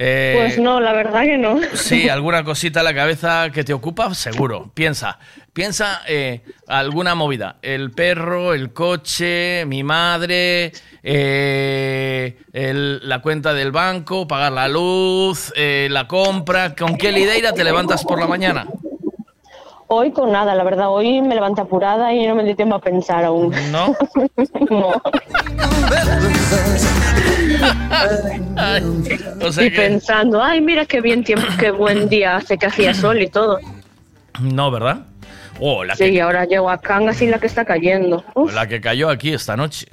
Eh, 0.00 0.34
Pues 0.38 0.58
no, 0.58 0.80
la 0.80 0.92
verdad 0.92 1.22
que 1.22 1.38
no. 1.38 1.58
Sí, 1.74 2.08
alguna 2.08 2.44
cosita 2.44 2.80
en 2.80 2.84
la 2.84 2.94
cabeza 2.94 3.50
que 3.52 3.64
te 3.64 3.72
ocupa, 3.72 4.14
seguro. 4.14 4.70
Piensa, 4.72 5.18
piensa 5.52 6.02
eh, 6.06 6.42
alguna 6.68 7.14
movida. 7.16 7.56
El 7.62 7.90
perro, 7.90 8.54
el 8.54 8.72
coche, 8.72 9.64
mi 9.66 9.82
madre, 9.82 10.72
eh, 11.02 12.36
el- 12.52 13.08
la 13.08 13.20
cuenta 13.20 13.52
del 13.54 13.72
banco, 13.72 14.28
pagar 14.28 14.52
la 14.52 14.68
luz, 14.68 15.52
eh, 15.56 15.88
la 15.90 16.06
compra. 16.06 16.74
¿Con 16.76 16.96
qué 16.96 17.10
lideira 17.12 17.52
te 17.52 17.64
levantas 17.64 18.04
por 18.04 18.20
la 18.20 18.26
mañana? 18.26 18.66
Hoy 19.90 20.12
con 20.12 20.30
nada, 20.32 20.54
la 20.54 20.64
verdad. 20.64 20.90
Hoy 20.90 21.22
me 21.22 21.34
levanté 21.34 21.62
apurada 21.62 22.12
y 22.12 22.26
no 22.26 22.34
me 22.34 22.44
di 22.44 22.54
tiempo 22.54 22.74
a 22.74 22.78
pensar 22.80 23.24
aún. 23.24 23.54
¿No? 23.72 23.96
no. 24.70 24.92
O 29.40 29.52
sea 29.52 29.64
y 29.64 29.70
que- 29.70 29.76
pensando, 29.76 30.42
ay, 30.42 30.60
mira 30.60 30.84
qué 30.84 31.00
bien 31.00 31.24
tiempo, 31.24 31.46
qué 31.58 31.70
buen 31.70 32.08
día 32.08 32.36
hace 32.36 32.58
que 32.58 32.66
hacía 32.66 32.92
sol 32.94 33.20
y 33.22 33.28
todo. 33.28 33.58
No, 34.40 34.70
¿verdad? 34.70 35.06
Oh, 35.60 35.82
la 35.84 35.96
Sí, 35.96 36.12
que, 36.12 36.20
ahora 36.22 36.44
llego 36.44 36.68
a 36.70 36.78
Cangas 36.78 37.20
y 37.22 37.26
la 37.26 37.38
que 37.38 37.46
está 37.46 37.64
cayendo. 37.64 38.24
Uf, 38.34 38.54
la 38.54 38.66
que 38.66 38.80
cayó 38.80 39.08
aquí 39.08 39.32
esta 39.32 39.56
noche. 39.56 39.86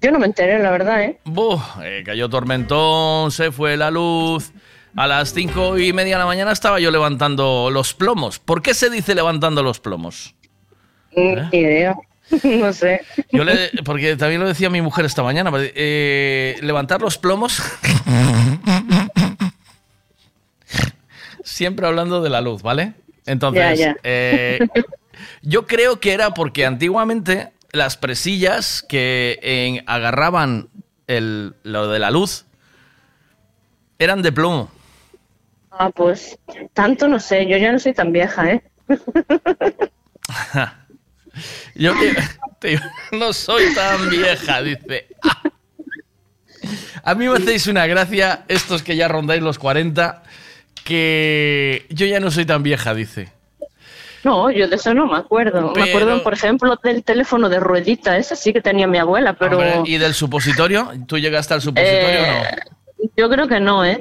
yo 0.00 0.10
no 0.10 0.18
me 0.18 0.26
enteré, 0.26 0.58
la 0.62 0.70
verdad, 0.70 1.02
¿eh? 1.02 1.18
Buh, 1.24 1.58
eh, 1.82 2.02
cayó 2.04 2.28
tormentón, 2.28 3.30
se 3.30 3.50
fue 3.50 3.76
la 3.76 3.90
luz. 3.90 4.52
A 4.96 5.06
las 5.08 5.32
cinco 5.34 5.76
y 5.78 5.92
media 5.92 6.14
de 6.16 6.20
la 6.20 6.26
mañana 6.26 6.52
estaba 6.52 6.78
yo 6.78 6.90
levantando 6.90 7.68
los 7.72 7.94
plomos. 7.94 8.38
¿Por 8.38 8.62
qué 8.62 8.74
se 8.74 8.90
dice 8.90 9.14
levantando 9.14 9.62
los 9.62 9.80
plomos? 9.80 10.34
Mm, 11.16 11.50
Ni 11.52 11.58
idea. 11.58 11.96
no 12.44 12.72
sé. 12.72 13.00
Yo 13.32 13.44
le, 13.44 13.70
porque 13.84 14.16
también 14.16 14.40
lo 14.40 14.46
decía 14.48 14.70
mi 14.70 14.80
mujer 14.82 15.04
esta 15.04 15.22
mañana. 15.22 15.50
eh, 15.54 16.56
levantar 16.62 17.00
los 17.02 17.18
plomos. 17.18 17.60
Siempre 21.42 21.86
hablando 21.86 22.22
de 22.22 22.30
la 22.30 22.40
luz, 22.40 22.62
¿vale? 22.62 22.94
Entonces, 23.26 23.78
Ya, 23.78 23.92
ya. 23.92 23.96
eh, 24.02 24.58
yo 25.42 25.66
creo 25.66 26.00
que 26.00 26.12
era 26.12 26.32
porque 26.32 26.64
antiguamente 26.66 27.52
las 27.72 27.96
presillas 27.96 28.84
que 28.88 29.38
eh, 29.42 29.82
agarraban 29.86 30.68
el, 31.06 31.54
lo 31.64 31.88
de 31.88 31.98
la 31.98 32.10
luz 32.10 32.46
eran 33.98 34.22
de 34.22 34.32
plomo. 34.32 34.70
Ah, 35.76 35.90
pues 35.90 36.38
tanto 36.72 37.08
no 37.08 37.18
sé, 37.18 37.46
yo 37.46 37.56
ya 37.56 37.72
no 37.72 37.78
soy 37.78 37.92
tan 37.94 38.12
vieja, 38.12 38.52
¿eh? 38.52 38.62
Yo 41.74 41.92
que- 41.98 42.78
no 43.12 43.32
soy 43.32 43.74
tan 43.74 44.08
vieja, 44.08 44.62
dice. 44.62 45.08
A 47.02 47.14
mí 47.14 47.28
me 47.28 47.36
hacéis 47.36 47.66
una 47.66 47.86
gracia, 47.86 48.44
estos 48.48 48.82
que 48.82 48.96
ya 48.96 49.08
rondáis 49.08 49.42
los 49.42 49.58
40, 49.58 50.22
que 50.84 51.86
yo 51.90 52.06
ya 52.06 52.20
no 52.20 52.30
soy 52.30 52.46
tan 52.46 52.62
vieja, 52.62 52.94
dice. 52.94 53.32
No, 54.22 54.50
yo 54.50 54.68
de 54.68 54.76
eso 54.76 54.94
no 54.94 55.06
me 55.06 55.18
acuerdo. 55.18 55.72
Me 55.74 55.90
acuerdo, 55.90 56.22
por 56.22 56.32
ejemplo, 56.32 56.78
del 56.82 57.04
teléfono 57.04 57.50
de 57.50 57.60
ruedita. 57.60 58.16
Ese 58.16 58.36
sí 58.36 58.54
que 58.54 58.62
tenía 58.62 58.86
mi 58.86 58.96
abuela, 58.96 59.34
pero 59.34 59.58
Hombre, 59.58 59.82
¿Y 59.84 59.98
del 59.98 60.14
supositorio? 60.14 60.90
¿Tú 61.06 61.18
llegaste 61.18 61.52
al 61.52 61.60
supositorio 61.60 62.20
o 62.22 62.24
Eh, 62.24 62.56
yo 63.18 63.28
creo 63.28 63.46
que 63.46 63.60
no, 63.60 63.84
¿eh? 63.84 64.00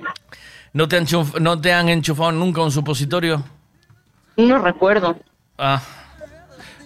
No? 0.74 0.84
¿No 0.84 0.88
te, 0.88 0.98
han 0.98 1.06
¿No 1.40 1.62
te 1.62 1.74
han 1.74 1.90
enchufado 1.90 2.32
nunca 2.32 2.62
un 2.62 2.72
supositorio? 2.72 3.44
No 4.38 4.60
recuerdo. 4.60 5.16
Ah. 5.58 5.82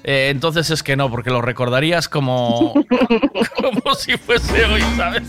Eh, 0.03 0.29
entonces 0.29 0.69
es 0.69 0.83
que 0.83 0.95
no, 0.95 1.09
porque 1.09 1.29
lo 1.31 1.41
recordarías 1.41 2.07
como, 2.07 2.73
como 3.55 3.95
si 3.95 4.17
fuese 4.17 4.63
hoy, 4.65 4.81
¿sabes? 4.95 5.23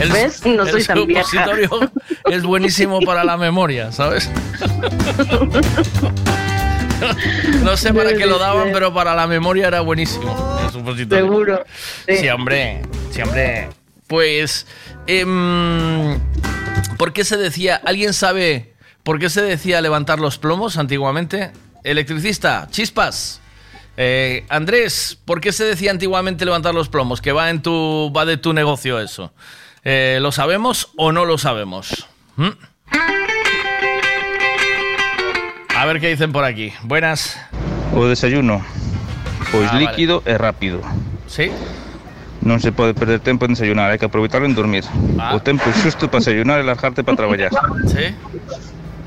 El, 0.00 0.12
¿Ves? 0.12 0.46
No 0.46 0.62
el 0.62 0.70
soy 0.70 0.84
tan 0.84 1.06
vieja. 1.06 1.24
supositorio 1.24 1.90
es 2.26 2.42
buenísimo 2.44 3.00
para 3.00 3.24
la 3.24 3.36
memoria, 3.36 3.90
¿sabes? 3.90 4.30
No 7.62 7.76
sé 7.76 7.94
para 7.94 8.12
qué 8.14 8.26
lo 8.26 8.38
daban, 8.38 8.70
pero 8.72 8.92
para 8.92 9.14
la 9.14 9.26
memoria 9.26 9.68
era 9.68 9.80
buenísimo. 9.80 10.58
El 10.62 10.70
supositorio. 10.70 11.24
Seguro. 11.24 11.64
Sí, 12.06 12.28
hombre, 12.28 12.82
sí, 13.10 13.22
hombre. 13.22 13.68
Pues, 14.06 14.66
em, 15.06 16.18
¿por 16.96 17.12
qué 17.12 17.24
se 17.24 17.36
decía, 17.36 17.80
alguien 17.84 18.12
sabe 18.12 18.74
por 19.02 19.18
qué 19.18 19.30
se 19.30 19.42
decía 19.42 19.80
levantar 19.80 20.18
los 20.20 20.38
plomos 20.38 20.76
antiguamente? 20.76 21.52
Electricista, 21.84 22.68
chispas. 22.70 23.40
Eh, 23.96 24.44
Andrés, 24.48 25.18
¿por 25.24 25.40
qué 25.40 25.52
se 25.52 25.64
decía 25.64 25.90
antiguamente 25.90 26.44
levantar 26.44 26.74
los 26.74 26.88
plomos? 26.88 27.20
Que 27.20 27.32
va 27.32 27.50
en 27.50 27.62
tu, 27.62 28.12
va 28.16 28.24
de 28.24 28.36
tu 28.36 28.52
negocio 28.52 29.00
eso. 29.00 29.32
Eh, 29.84 30.18
¿Lo 30.20 30.32
sabemos 30.32 30.90
o 30.96 31.12
no 31.12 31.24
lo 31.24 31.38
sabemos? 31.38 32.06
¿Mm? 32.36 32.48
A 35.76 35.84
ver 35.86 36.00
qué 36.00 36.08
dicen 36.08 36.32
por 36.32 36.44
aquí. 36.44 36.72
Buenas. 36.82 37.38
O 37.94 38.04
desayuno, 38.06 38.64
pois 39.50 39.68
Ah, 39.70 39.72
vale. 39.74 39.86
líquido 39.86 40.22
e 40.26 40.36
rápido. 40.38 40.80
Sí? 41.26 41.50
Non 42.40 42.56
se 42.56 42.72
pode 42.72 42.96
perder 42.96 43.20
tempo 43.20 43.44
en 43.44 43.52
desayunar, 43.52 43.92
hai 43.92 44.00
que 44.00 44.08
aproveitarlo 44.08 44.48
en 44.48 44.56
dormir. 44.56 44.84
Ah. 45.20 45.36
O 45.36 45.44
tempo 45.44 45.68
xusto 45.76 46.08
para 46.08 46.24
desayunar 46.24 46.56
e 46.60 46.64
largarte 46.64 47.04
para 47.04 47.20
traballar. 47.20 47.52
Sí. 47.84 48.16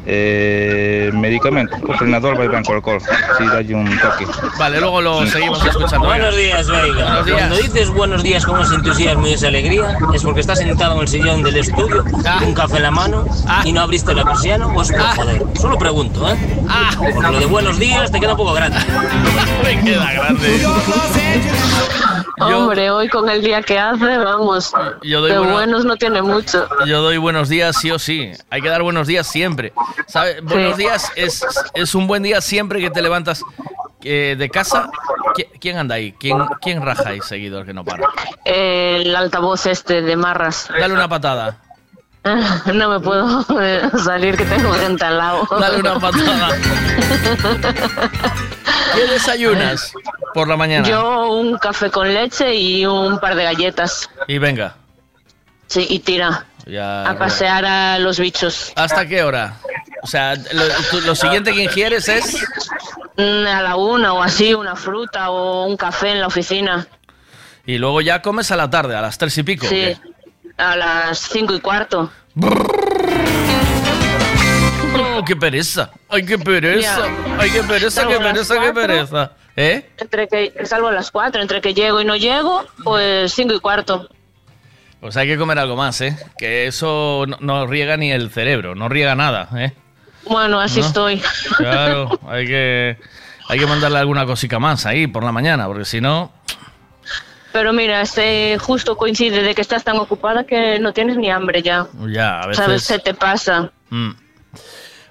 Eh, 0.05 1.11
medicamento, 1.13 1.77
o 1.79 1.93
frenador 1.95 2.35
vai 2.35 2.51
ben 2.51 2.61
co 2.61 2.75
alcohol, 2.75 2.99
si 2.99 3.43
dalle 3.47 3.73
un 3.73 3.87
toque. 3.97 4.27
Vale, 4.59 4.79
luego 4.79 5.01
lo 5.01 5.25
seguimos 5.25 5.65
escuchando. 5.65 6.05
Buenos 6.05 6.35
días, 6.35 6.67
Veiga. 6.67 7.05
Buenos 7.05 7.25
días. 7.25 7.37
Cuando 7.39 7.55
dices 7.55 7.89
buenos 7.89 8.21
días 8.21 8.45
con 8.45 8.61
ese 8.61 8.75
entusiasmo 8.75 9.27
y 9.27 9.33
esa 9.33 9.47
alegría, 9.47 9.97
es 10.13 10.21
porque 10.21 10.41
estás 10.41 10.59
sentado 10.59 10.95
en 10.95 11.01
el 11.01 11.07
sillón 11.07 11.41
del 11.41 11.55
estudio, 11.55 12.03
con 12.03 12.43
un 12.43 12.53
café 12.53 12.77
en 12.77 12.83
la 12.83 12.91
mano 12.91 13.25
y 13.63 13.71
no 13.71 13.81
abriste 13.81 14.13
la 14.13 14.25
persiana 14.25 14.67
o 14.67 14.81
es 14.81 14.91
por 14.91 15.01
joder. 15.01 15.41
Solo 15.55 15.77
pregunto, 15.77 16.29
¿eh? 16.29 16.35
Porque 16.97 17.31
lo 17.31 17.39
de 17.39 17.45
buenos 17.45 17.79
días 17.79 18.11
te 18.11 18.19
queda 18.19 18.31
un 18.31 18.37
poco 18.37 18.53
grande. 18.53 18.77
Me 19.63 19.79
queda 19.81 20.11
grande. 20.11 20.67
Hombre, 22.39 22.89
hoy 22.91 23.09
con 23.09 23.29
el 23.29 23.41
día 23.41 23.61
que 23.61 23.77
hace, 23.79 24.17
vamos. 24.17 24.73
Yo 25.03 25.21
doy 25.21 25.31
de 25.31 25.39
buenos 25.39 25.85
no 25.85 25.95
tiene 25.97 26.21
mucho. 26.21 26.67
Yo 26.85 27.01
doy 27.01 27.17
buenos 27.17 27.47
días 27.49 27.75
sí 27.79 27.91
o 27.91 27.99
sí. 27.99 28.31
Hay 28.49 28.61
que 28.61 28.69
dar 28.69 28.81
buenos 28.81 29.07
días 29.07 29.27
siempre. 29.27 29.71
¿Sabe? 30.07 30.41
Buenos 30.41 30.77
días 30.77 31.11
es, 31.15 31.45
es 31.73 31.93
un 31.95 32.07
buen 32.07 32.23
día 32.23 32.41
siempre 32.41 32.79
que 32.81 32.89
te 32.89 33.01
levantas 33.01 33.43
eh, 34.03 34.35
de 34.37 34.49
casa. 34.49 34.89
¿Qui- 35.35 35.47
¿Quién 35.59 35.77
anda 35.77 35.95
ahí? 35.95 36.11
¿Quién, 36.19 36.37
¿Quién 36.61 36.81
raja 36.81 37.09
ahí 37.09 37.21
seguidor 37.21 37.65
que 37.65 37.73
no 37.73 37.83
para? 37.85 38.07
El 38.45 39.15
altavoz 39.15 39.65
este 39.67 40.01
de 40.01 40.15
Marras. 40.15 40.67
Dale 40.69 40.93
una 40.93 41.07
patada. 41.07 41.57
No 42.73 42.89
me 42.89 42.99
puedo 43.01 43.43
salir 44.03 44.37
que 44.37 44.45
tengo 44.45 44.71
gente 44.73 45.03
al 45.03 45.17
lado. 45.17 45.45
Dale 45.59 45.79
una 45.81 45.99
patada. 45.99 46.55
¿Qué 48.93 49.05
desayunas 49.07 49.93
por 50.33 50.47
la 50.47 50.57
mañana? 50.57 50.87
Yo 50.87 51.31
un 51.31 51.57
café 51.57 51.89
con 51.89 52.13
leche 52.13 52.53
y 52.55 52.85
un 52.85 53.19
par 53.19 53.35
de 53.35 53.43
galletas. 53.43 54.09
Y 54.27 54.37
venga. 54.37 54.75
Sí, 55.67 55.85
y 55.89 55.99
tira. 55.99 56.45
Ya, 56.65 57.03
A 57.09 57.17
pasear 57.17 57.65
a 57.65 57.99
los 57.99 58.19
bichos. 58.19 58.71
¿Hasta 58.75 59.05
qué 59.07 59.23
hora? 59.23 59.57
O 60.01 60.07
sea, 60.07 60.35
lo, 60.35 60.63
tú- 60.91 61.01
lo 61.01 61.15
siguiente 61.15 61.53
que 61.53 61.63
ingieres 61.63 62.07
es... 62.09 62.37
Mm, 63.17 63.45
A 63.47 63.61
la 63.61 63.75
una 63.75 64.13
o 64.13 64.23
así, 64.23 64.53
una 64.53 64.75
fruta 64.75 65.29
o 65.29 65.65
un 65.65 65.75
café 65.77 66.11
en 66.11 66.21
la 66.21 66.27
oficina. 66.27 66.87
Y 67.65 67.77
luego 67.77 68.01
ya 68.01 68.21
comes 68.21 68.51
a 68.51 68.55
la 68.55 68.69
tarde, 68.69 68.95
a 68.95 69.01
las 69.01 69.17
tres 69.17 69.37
y 69.37 69.43
pico. 69.43 69.65
¿o 69.65 69.69
Sí, 69.69 69.97
a 70.57 70.75
las 70.75 71.19
cinco 71.19 71.53
y 71.53 71.59
cuarto. 71.59 72.11
Oh, 75.15 75.23
qué 75.23 75.35
pereza. 75.35 75.91
Ay, 76.09 76.25
qué 76.25 76.37
pereza. 76.37 77.07
Ya. 77.07 77.37
Ay, 77.39 77.51
qué 77.51 77.63
pereza, 77.63 78.07
qué 78.07 78.17
pereza, 78.17 78.59
qué 78.59 78.73
pereza. 78.73 79.31
¿Eh? 79.55 79.89
Entre 79.97 80.27
que 80.27 80.65
salgo 80.65 80.87
a 80.87 80.91
las 80.91 81.11
cuatro, 81.11 81.41
entre 81.41 81.61
que 81.61 81.73
llego 81.73 82.01
y 82.01 82.05
no 82.05 82.15
llego, 82.15 82.65
pues 82.83 83.31
cinco 83.33 83.53
y 83.53 83.59
cuarto. 83.59 84.09
Pues 84.99 85.15
hay 85.17 85.27
que 85.27 85.37
comer 85.37 85.59
algo 85.59 85.75
más, 85.75 85.99
¿eh? 86.01 86.17
Que 86.37 86.65
eso 86.65 87.25
no, 87.27 87.37
no 87.39 87.67
riega 87.67 87.97
ni 87.97 88.11
el 88.11 88.31
cerebro, 88.31 88.73
no 88.73 88.89
riega 88.89 89.15
nada, 89.15 89.49
¿eh? 89.55 89.73
Bueno, 90.25 90.59
así 90.59 90.79
¿No? 90.79 90.87
estoy. 90.87 91.21
Claro, 91.57 92.19
hay 92.27 92.47
que, 92.47 92.97
hay 93.49 93.59
que 93.59 93.67
mandarle 93.67 93.99
alguna 93.99 94.25
cosica 94.25 94.59
más 94.59 94.85
ahí 94.85 95.07
por 95.07 95.23
la 95.23 95.31
mañana, 95.31 95.67
porque 95.67 95.85
si 95.85 96.01
no... 96.01 96.31
Pero 97.51 97.71
mira, 97.71 98.01
este 98.01 98.57
justo 98.57 98.97
coincide 98.97 99.43
de 99.43 99.53
que 99.53 99.61
estás 99.61 99.83
tan 99.83 99.97
ocupada 99.97 100.45
que 100.45 100.79
no 100.79 100.91
tienes 100.91 101.17
ni 101.17 101.29
hambre 101.29 101.61
ya. 101.61 101.85
Ya, 102.07 102.41
a 102.41 102.47
veces... 102.47 102.65
¿Sabes? 102.65 102.83
Se 102.83 102.97
te 102.97 103.13
pasa. 103.13 103.71
Mm. 103.91 104.11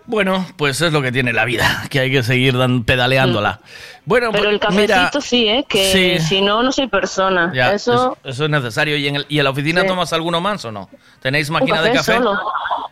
Bueno, 0.07 0.45
pues 0.57 0.81
es 0.81 0.93
lo 0.93 1.01
que 1.01 1.13
tiene 1.13 1.33
la 1.33 1.45
vida, 1.45 1.85
que 1.91 2.01
hay 2.01 2.11
que 2.11 2.23
seguir 2.23 2.57
dan, 2.59 2.83
pedaleándola. 2.85 3.61
Bueno, 4.05 4.31
Pero 4.33 4.43
pues, 4.45 4.55
el 4.55 4.61
cafecito 4.61 4.81
mira, 4.95 5.11
sí, 5.21 5.49
¿eh? 5.49 5.65
Que 5.69 6.19
sí. 6.19 6.27
si 6.27 6.41
no, 6.43 6.63
no 6.63 6.73
soy 6.73 6.89
persona. 6.89 7.53
ya, 7.55 7.73
Eso, 7.73 8.17
es- 8.25 8.35
eso 8.35 8.45
es 8.45 8.51
necesario. 8.51 8.97
¿Y 8.97 9.07
en, 9.09 9.17
el- 9.17 9.27
y 9.29 9.39
en 9.39 9.45
la 9.45 9.51
oficina 9.51 9.83
Sí. 9.83 9.87
tomas 9.87 10.13
alguno 10.13 10.41
más 10.41 10.65
o 10.65 10.73
no? 10.73 10.91
¿Tenéis 11.21 11.51
máquina 11.51 11.81
de 11.83 11.93
café? 11.93 12.17
solo. 12.17 12.39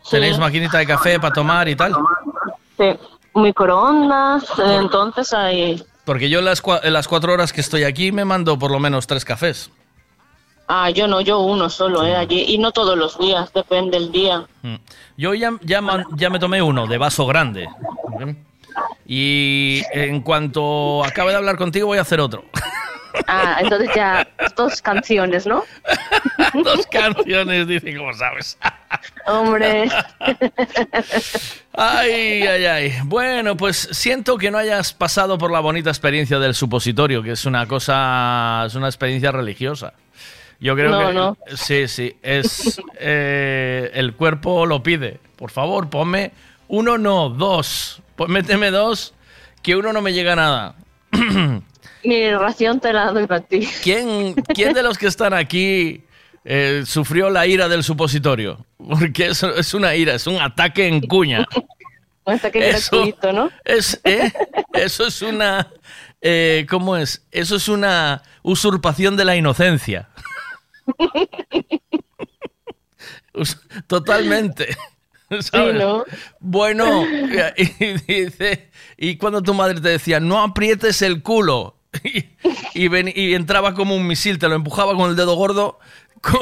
¿Tenéis 0.09 0.35
Sí. 0.37 0.41
maquinita 0.41 0.79
de 0.79 0.87
café 0.87 1.19
para 1.19 1.33
tomar 1.35 1.69
y 1.69 1.75
tal? 1.77 1.95
Sí. 2.79 2.97
Microondas, 3.35 4.45
entonces 4.59 5.33
hay... 5.33 5.83
Porque 6.05 6.31
yo 6.31 6.39
en 6.39 6.45
las, 6.47 6.63
cua- 6.63 6.81
en 6.83 6.93
las 6.93 7.07
cuatro 7.09 7.33
horas 7.33 7.53
que 7.53 7.61
estoy 7.61 7.85
aquí 7.85 8.11
me 8.13 8.25
mando 8.25 8.59
por 8.59 8.71
lo 8.71 8.79
menos 8.79 9.07
tres 9.07 9.25
cafés. 9.25 9.71
Ah, 10.73 10.89
yo 10.89 11.09
no, 11.09 11.21
yo 11.21 11.41
uno 11.41 11.69
solo, 11.69 12.07
¿eh? 12.07 12.15
Allí. 12.15 12.45
Y 12.47 12.59
no 12.59 12.71
todos 12.71 12.97
los 12.97 13.19
días, 13.19 13.53
depende 13.53 13.99
del 13.99 14.13
día. 14.13 14.47
Mm. 14.63 14.77
Yo 15.17 15.35
ya, 15.35 15.51
ya, 15.63 15.81
me 16.31 16.39
tomé 16.39 16.63
uno 16.63 16.87
de 16.87 16.97
vaso 16.97 17.27
grande. 17.27 17.69
Y 19.05 19.83
en 19.93 20.21
cuanto 20.21 21.05
acabe 21.05 21.33
de 21.33 21.39
hablar 21.39 21.57
contigo 21.57 21.89
voy 21.89 21.99
a 21.99 22.03
hacer 22.03 22.21
otro. 22.21 22.45
Ah, 23.27 23.57
entonces 23.61 23.91
ya 23.97 24.25
dos 24.57 24.81
canciones, 24.81 25.45
¿no? 25.45 25.65
Dos 26.65 26.87
canciones, 26.87 27.67
dice, 27.67 27.97
¿cómo 27.97 28.15
sabes? 28.15 28.57
Hombre. 29.27 29.89
Ay, 31.73 32.43
ay, 32.43 32.65
ay. 32.67 32.95
Bueno, 33.05 33.57
pues 33.57 33.89
siento 33.93 34.37
que 34.37 34.51
no 34.51 34.59
hayas 34.59 34.93
pasado 34.93 35.39
por 35.39 35.51
la 35.51 35.61
bonita 35.61 35.91
experiencia 35.91 36.39
del 36.39 36.55
supositorio, 36.55 37.23
que 37.23 37.33
es 37.33 37.45
una 37.45 37.67
cosa, 37.67 38.65
es 38.67 38.75
una 38.75 38.87
experiencia 38.87 39.31
religiosa. 39.31 39.95
Yo 40.61 40.75
creo 40.77 40.91
No, 40.91 41.09
que 41.09 41.15
no. 41.15 41.37
sí, 41.57 41.89
sí, 41.89 42.17
es 42.23 42.81
eh, 42.99 43.91
el 43.95 44.15
cuerpo 44.15 44.67
lo 44.67 44.83
pide. 44.83 45.19
Por 45.37 45.51
favor, 45.51 45.89
ponme 45.89 46.33
uno, 46.69 46.99
no, 46.99 47.31
dos. 47.31 48.03
Pues 48.17 48.29
méteme 48.29 48.71
dos, 48.71 49.15
que 49.63 49.75
uno 49.77 49.93
no 49.93 50.03
me 50.03 50.13
llega 50.13 50.35
a 50.35 50.37
nada. 50.37 50.75
Mi 52.05 52.31
ración 52.33 52.81
te 52.81 52.93
la 52.93 53.11
doy 53.13 53.27
para 53.27 53.41
ti. 53.41 53.67
¿Quién, 53.83 54.35
quién 54.55 54.73
de 54.75 54.83
los 54.83 54.97
que 54.99 55.07
están 55.07 55.33
aquí 55.35 56.03
eh, 56.45 56.83
sufrió 56.87 57.31
la 57.31 57.47
ira 57.47 57.69
del 57.69 57.83
supositorio? 57.83 58.65
Porque 58.77 59.27
eso 59.29 59.55
es 59.55 59.73
una 59.75 59.95
ira, 59.95 60.15
es 60.15 60.27
un 60.27 60.41
ataque 60.41 60.87
en 60.87 61.01
cuña. 61.01 61.47
Eso- 62.27 62.51
gratuito, 62.99 63.33
¿no? 63.33 63.51
Es, 63.65 64.01
¿eh? 64.05 64.33
Eso 64.75 65.07
es 65.07 65.21
una... 65.23 65.67
eh, 66.21 66.65
¿Cómo 66.71 66.97
es? 66.97 67.25
Eso 67.33 67.57
es 67.57 67.67
una 67.67 68.23
usurpación 68.43 69.17
de 69.17 69.25
la 69.25 69.35
inocencia. 69.37 70.09
Totalmente. 73.87 74.77
¿sabes? 75.41 75.77
¿no? 75.77 76.05
Bueno, 76.41 77.05
y, 77.57 77.63
y 77.85 77.93
dice, 78.25 78.71
y 78.97 79.17
cuando 79.17 79.43
tu 79.43 79.55
madre 79.55 79.81
te 79.81 79.89
decía, 79.91 80.19
no 80.21 80.43
aprietes 80.43 81.03
el 81.03 81.23
culo, 81.23 81.77
y, 82.05 82.25
y 82.75 82.89
ven- 82.89 83.13
y 83.15 83.35
entraba 83.35 83.75
como 83.75 83.95
un 83.95 84.07
misil, 84.07 84.39
te 84.39 84.49
lo 84.49 84.57
empujaba 84.57 84.95
con 84.97 85.09
el 85.11 85.17
dedo 85.17 85.35
gordo, 85.37 85.79
con, 86.21 86.39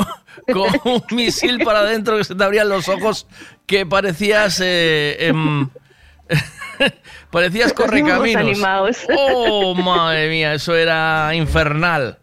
con 0.55 0.73
un 0.93 1.03
misil 1.11 1.59
para 1.65 1.81
adentro 1.81 2.17
que 2.17 2.25
se 2.25 2.35
te 2.35 2.43
abrían 2.43 2.69
los 2.69 2.89
ojos, 2.89 3.27
que 3.67 3.85
parecías... 3.87 4.59
eh, 4.63 5.17
em, 5.27 5.69
parecías 7.31 7.73
correcaminos. 7.75 8.59
Oh, 9.17 9.75
madre 9.75 10.29
mía, 10.31 10.55
eso 10.55 10.75
era 10.75 11.35
infernal. 11.35 12.19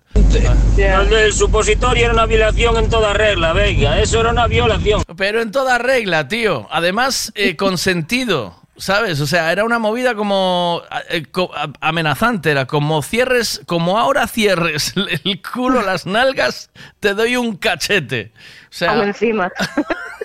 El 0.77 1.09
del 1.09 1.33
supositorio 1.33 2.05
era 2.05 2.13
una 2.13 2.25
violación 2.25 2.77
en 2.77 2.89
toda 2.89 3.13
regla, 3.13 3.53
venga, 3.53 3.99
eso 3.99 4.19
era 4.19 4.31
una 4.31 4.47
violación. 4.47 5.03
Pero 5.17 5.41
en 5.41 5.51
toda 5.51 5.77
regla, 5.77 6.27
tío. 6.27 6.67
Además, 6.71 7.31
eh, 7.35 7.55
consentido. 7.57 8.55
¿Sabes? 8.77 9.21
O 9.21 9.25
sea, 9.27 9.53
era 9.53 9.63
una 9.63 9.79
movida 9.79 10.15
como 10.15 10.81
eh, 11.09 11.23
co- 11.31 11.49
amenazante, 11.79 12.51
era 12.51 12.65
como 12.65 13.01
cierres, 13.01 13.61
como 13.65 13.97
ahora 13.97 14.27
cierres 14.27 14.93
el 15.23 15.41
culo, 15.41 15.81
las 15.81 16.05
nalgas, 16.05 16.69
te 16.99 17.13
doy 17.13 17.37
un 17.37 17.55
cachete. 17.55 18.33
O 18.69 18.73
sea, 18.73 19.01
encima. 19.01 19.49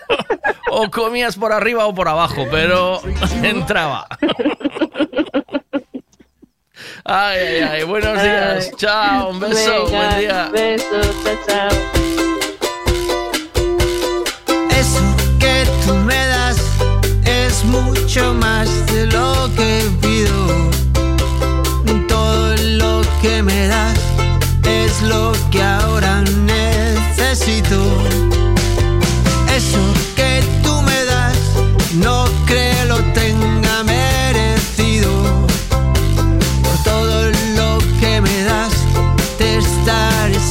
o 0.73 0.91
comías 0.91 1.37
por 1.37 1.53
arriba 1.53 1.87
o 1.87 1.95
por 1.95 2.09
abajo, 2.09 2.45
pero 2.51 3.01
entraba. 3.45 4.09
Ay, 7.05 7.39
ay, 7.39 7.61
ay, 7.63 7.83
buenos 7.85 8.23
días. 8.23 8.71
Chao, 8.77 9.31
un 9.31 9.41
beso, 9.41 9.87
Venga, 9.87 9.99
buen 9.99 10.19
día. 10.19 10.51
Beso, 10.53 11.01
chao, 11.25 11.39
chao. 11.47 11.71
Eso 14.71 15.17
que 15.39 15.67
tú 15.87 15.95
me 15.95 16.27
das 16.27 16.59
es 17.25 17.65
mucho 17.65 18.35
más 18.35 18.69
de 18.93 19.07
lo 19.07 19.51
que 19.57 19.83
pido. 20.03 20.71
Todo 22.07 22.57
lo 22.57 23.03
que 23.23 23.43
me 23.43 23.67
das 23.67 23.99
es 24.65 25.01
lo 25.03 25.33
que 25.51 25.63
ahora 25.63 26.21
necesito. 26.45 27.81
Eso 29.57 29.81
que 30.17 30.43
tú 30.63 30.83
me 30.83 31.05
das 31.07 31.39
no 31.95 32.27
creo 32.47 32.85
lo 32.85 32.99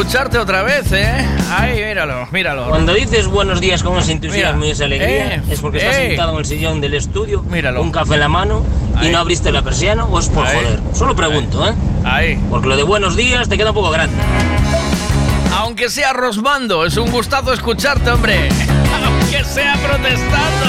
escucharte 0.00 0.38
otra 0.38 0.62
vez, 0.62 0.90
¿eh? 0.92 1.26
Ay, 1.50 1.74
míralo, 1.74 2.26
míralo. 2.32 2.70
Cuando 2.70 2.94
dices 2.94 3.26
buenos 3.26 3.60
días 3.60 3.82
con 3.82 3.98
ese 3.98 4.12
entusiasmo 4.12 4.60
Mira, 4.60 4.68
y 4.68 4.70
esa 4.70 4.84
alegría, 4.86 5.34
eh, 5.34 5.42
es 5.50 5.60
porque 5.60 5.76
estás 5.76 5.96
eh. 5.96 6.06
sentado 6.08 6.32
en 6.32 6.38
el 6.38 6.44
sillón 6.46 6.80
del 6.80 6.94
estudio, 6.94 7.42
Míralo. 7.42 7.82
un 7.82 7.92
café 7.92 8.14
en 8.14 8.20
la 8.20 8.28
mano 8.28 8.64
y 8.94 9.06
Ahí. 9.06 9.12
no 9.12 9.18
abriste 9.18 9.52
la 9.52 9.60
persiana 9.60 10.06
o 10.06 10.18
es 10.18 10.30
por 10.30 10.46
Ahí. 10.46 10.56
joder. 10.56 10.80
Solo 10.94 11.14
pregunto, 11.14 11.68
¿eh? 11.68 11.74
Ahí. 12.04 12.42
Porque 12.48 12.68
lo 12.68 12.76
de 12.78 12.82
buenos 12.82 13.14
días 13.14 13.46
te 13.50 13.58
queda 13.58 13.70
un 13.70 13.74
poco 13.74 13.90
grande. 13.90 14.16
Aunque 15.52 15.90
sea 15.90 16.14
Rosmando, 16.14 16.86
es 16.86 16.96
un 16.96 17.10
gustazo 17.10 17.52
escucharte, 17.52 18.10
hombre. 18.10 18.48
Aunque 19.04 19.44
sea 19.44 19.74
protestando. 19.74 20.66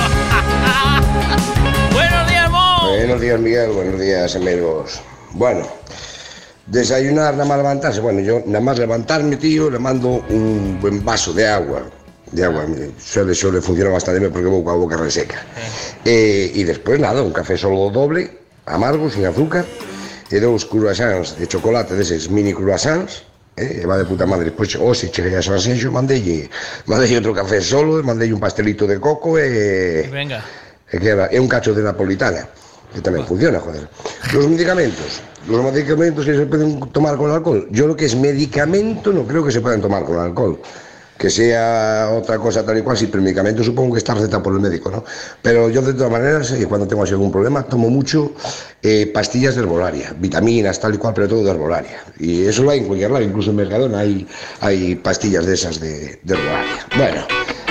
Buenos 1.94 2.28
días, 2.28 2.50
Mo. 2.50 2.90
Buenos 2.90 3.22
días, 3.22 3.40
Miguel. 3.40 3.72
Buenos 3.72 3.98
días, 3.98 4.36
amigos. 4.36 5.02
Bueno, 5.32 5.66
desayunar, 6.72 7.34
nada 7.34 7.46
más 7.46 7.58
levantarse. 7.58 8.00
Bueno, 8.00 8.22
yo 8.22 8.42
nada 8.46 8.64
más 8.64 8.80
levantarme, 8.80 9.36
tío, 9.38 9.70
le 9.70 9.78
mando 9.80 10.24
un 10.30 10.80
buen 10.82 11.04
vaso 11.04 11.34
de 11.34 11.48
agua. 11.48 11.84
De 12.32 12.46
agua, 12.46 12.66
me- 12.66 12.92
suele, 12.98 13.36
suele 13.36 13.62
funcionar 13.62 13.92
bastante 13.94 14.20
bien 14.22 14.32
porque 14.32 14.48
con 14.48 14.66
la 14.66 14.74
boca 14.74 14.96
reseca. 14.96 15.44
Eh, 16.06 16.50
y 16.56 16.64
después 16.64 17.00
nada, 17.00 17.22
un 17.22 17.34
café 17.34 17.58
solo 17.58 17.90
doble, 17.90 18.32
amargo, 18.66 19.10
sin 19.10 19.26
azúcar, 19.26 19.66
y 20.30 20.36
dos 20.40 20.66
croissants 20.66 21.38
de 21.38 21.46
chocolate, 21.48 21.94
de 21.94 22.04
esos 22.04 22.30
mini 22.30 22.54
croissants, 22.54 23.24
eh, 23.58 23.86
va 23.86 23.98
de 23.98 24.06
puta 24.06 24.26
madre. 24.26 24.46
Después, 24.46 24.78
o 24.80 24.94
si 24.96 25.10
che 25.10 25.30
ya 25.30 25.42
son 25.42 25.60
yo 25.60 25.92
mandé, 25.92 26.50
mandé 26.86 27.18
otro 27.18 27.34
café 27.34 27.60
solo, 27.60 28.02
mandé 28.02 28.32
un 28.32 28.40
pastelito 28.40 28.88
de 28.88 28.98
coco 28.98 29.38
e... 29.38 30.08
Venga. 30.10 30.42
E 30.92 31.00
que 31.00 31.08
era, 31.08 31.28
un 31.40 31.48
cacho 31.48 31.74
de 31.74 31.84
napolitana, 31.84 32.48
que 32.92 33.00
tamén 33.04 33.24
funciona, 33.28 33.60
joder. 33.60 33.88
Los 34.34 34.48
medicamentos, 34.48 35.22
los 35.50 35.64
medicamentos 35.64 36.26
que 36.26 36.36
se 36.36 36.46
pueden 36.46 36.80
tomar 36.92 37.18
con 37.18 37.32
alcohol, 37.32 37.68
yo 37.72 37.88
lo 37.88 37.96
que 37.96 38.06
es 38.06 38.16
medicamento 38.16 39.12
no 39.12 39.24
creo 39.24 39.44
que 39.44 39.52
se 39.52 39.60
puedan 39.60 39.82
tomar 39.82 40.06
con 40.06 40.20
alcohol. 40.20 40.60
Que 41.18 41.30
sea 41.30 42.10
otra 42.18 42.40
cosa 42.40 42.66
tal 42.66 42.80
y 42.80 42.82
cual, 42.82 42.98
sí, 42.98 43.08
el 43.14 43.22
medicamento 43.22 43.64
supongo 43.64 43.94
que 43.94 44.00
está 44.00 44.16
recetado 44.16 44.42
por 44.42 44.54
el 44.54 44.60
médico, 44.60 44.90
¿no? 44.90 45.04
Pero 45.42 45.70
yo 45.70 45.82
de 45.82 45.94
todas 45.94 46.12
maneras, 46.12 46.52
eh, 46.52 46.66
cuando 46.66 46.88
tengo 46.88 47.04
así 47.04 47.12
algún 47.12 47.32
problema, 47.32 47.62
tomo 47.62 47.90
mucho 47.92 48.32
eh, 48.82 49.06
pastillas 49.14 49.54
de 49.54 49.62
herbolaria, 49.62 50.16
vitaminas, 50.18 50.80
tal 50.80 50.96
y 50.96 50.98
cual, 50.98 51.14
pero 51.14 51.28
todo 51.28 51.44
de 51.44 51.52
herbolaria. 51.52 52.04
Y 52.18 52.46
eso 52.46 52.64
lo 52.64 52.72
hay 52.72 52.80
en 52.80 52.86
cualquier 52.86 53.12
lado, 53.12 53.24
incluso 53.24 53.52
en 53.52 53.58
Mercadona 53.58 54.00
hay, 54.00 54.26
hay 54.62 54.96
pastillas 54.96 55.46
de 55.46 55.54
esas 55.54 55.80
de, 55.80 56.20
de 56.24 56.34
herbolaria. 56.34 56.88
Bueno, 56.98 57.28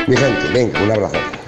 mi 0.06 0.16
gente, 0.16 0.46
venga, 0.52 0.82
un 0.84 0.92
abrazo. 0.92 1.39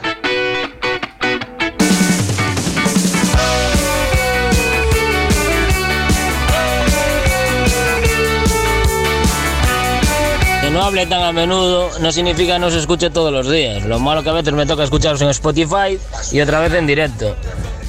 Hable 10.93 11.07
tan 11.07 11.23
a 11.23 11.33
menudo 11.33 11.91
no 12.01 12.13
significa 12.13 12.59
no 12.59 12.71
se 12.71 12.79
escuche 12.79 13.09
todos 13.09 13.33
los 13.33 13.51
días. 13.51 13.83
Lo 13.87 13.99
malo 13.99 14.23
que 14.23 14.29
a 14.29 14.35
veces 14.35 14.53
me 14.53 14.67
toca 14.67 14.85
escucharos 14.85 15.23
en 15.23 15.31
Spotify 15.31 15.99
y 16.31 16.41
otra 16.41 16.61
vez 16.61 16.75
en 16.75 16.87
directo. 16.87 17.35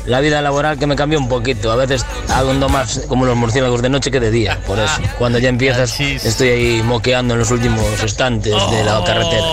La 0.06 0.22
vida 0.22 0.42
laboral 0.42 0.80
que 0.80 0.88
me 0.88 0.96
cambió 0.96 1.20
un 1.20 1.28
poquito. 1.28 1.70
A 1.70 1.76
veces 1.76 2.06
ando 2.30 2.70
más 2.70 3.02
como 3.10 3.26
los 3.26 3.36
murciélagos 3.36 3.82
de 3.82 3.90
noche 3.90 4.10
que 4.10 4.22
de 4.22 4.32
día. 4.32 4.58
Por 4.66 4.80
eso, 4.80 5.02
cuando 5.18 5.38
ya 5.38 5.50
empiezas, 5.50 6.00
estoy 6.00 6.48
ahí 6.48 6.84
moqueando 6.84 7.34
en 7.34 7.42
los 7.42 7.52
últimos 7.52 8.02
estantes 8.02 8.56
de 8.72 8.84
la 8.86 9.04
carretera. 9.04 9.44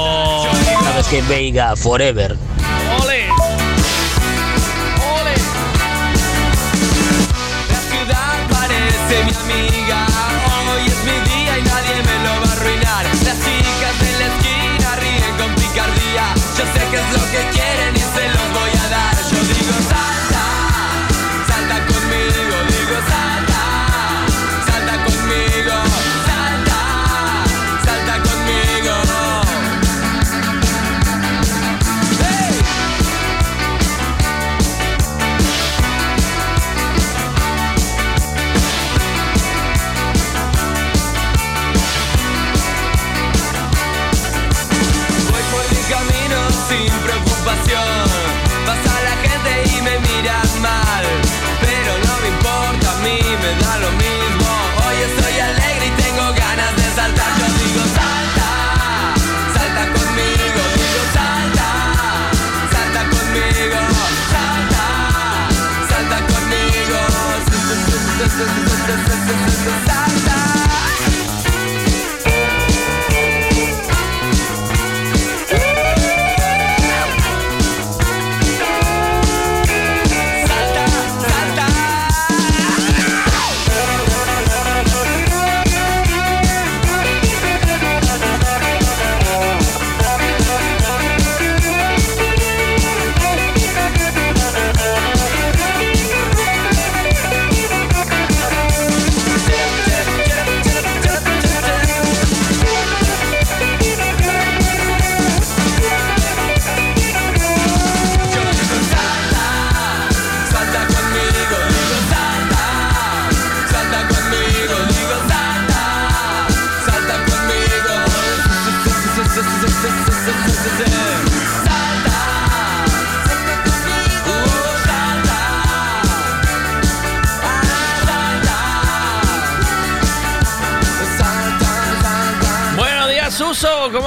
Sabes 0.84 1.06
que 1.08 1.22
Veiga 1.22 1.74
Forever. 1.74 2.36
This 68.40 68.56
is 68.56 68.69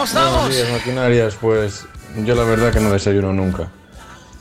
Estamos? 0.03 0.33
Buenos 0.33 0.55
días, 0.55 0.71
maquinarias. 0.71 1.35
Pues 1.39 1.85
yo 2.25 2.35
la 2.35 2.43
verdad 2.43 2.73
que 2.73 2.79
no 2.79 2.91
desayuno 2.91 3.31
nunca. 3.31 3.69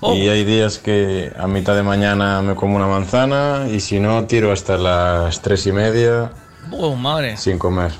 Oh. 0.00 0.14
Y 0.14 0.28
hay 0.28 0.44
días 0.44 0.78
que 0.78 1.32
a 1.38 1.46
mitad 1.46 1.76
de 1.76 1.84
mañana 1.84 2.42
me 2.42 2.56
como 2.56 2.76
una 2.76 2.88
manzana 2.88 3.68
y 3.70 3.78
si 3.78 4.00
no, 4.00 4.24
tiro 4.24 4.50
hasta 4.50 4.76
las 4.76 5.40
tres 5.40 5.64
y 5.66 5.72
media. 5.72 6.32
Oh, 6.72 6.96
sin 7.36 7.58
comer. 7.58 7.92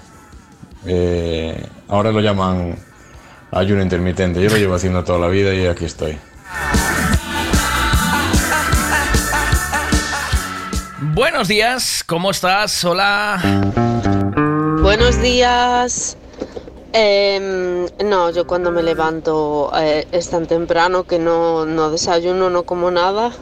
Eh, 0.86 1.64
ahora 1.88 2.10
lo 2.10 2.20
llaman 2.20 2.76
ayuno 3.52 3.82
intermitente. 3.82 4.42
Yo 4.42 4.50
lo 4.50 4.56
llevo 4.56 4.74
haciendo 4.74 5.04
toda 5.04 5.20
la 5.20 5.28
vida 5.28 5.54
y 5.54 5.66
aquí 5.66 5.84
estoy. 5.84 6.18
Buenos 11.14 11.46
días, 11.46 12.02
¿cómo 12.04 12.32
estás? 12.32 12.84
Hola. 12.84 13.40
Buenos 14.80 15.22
días. 15.22 16.16
Em, 16.94 17.86
no, 18.04 18.30
yo 18.30 18.46
cuando 18.46 18.70
me 18.70 18.82
levanto 18.82 19.70
eh, 19.74 20.06
es 20.12 20.28
tan 20.28 20.46
temprano 20.46 21.04
que 21.04 21.18
no, 21.18 21.64
no 21.64 21.90
desayuno, 21.90 22.50
no 22.50 22.64
como 22.64 22.90
nada. 22.90 23.32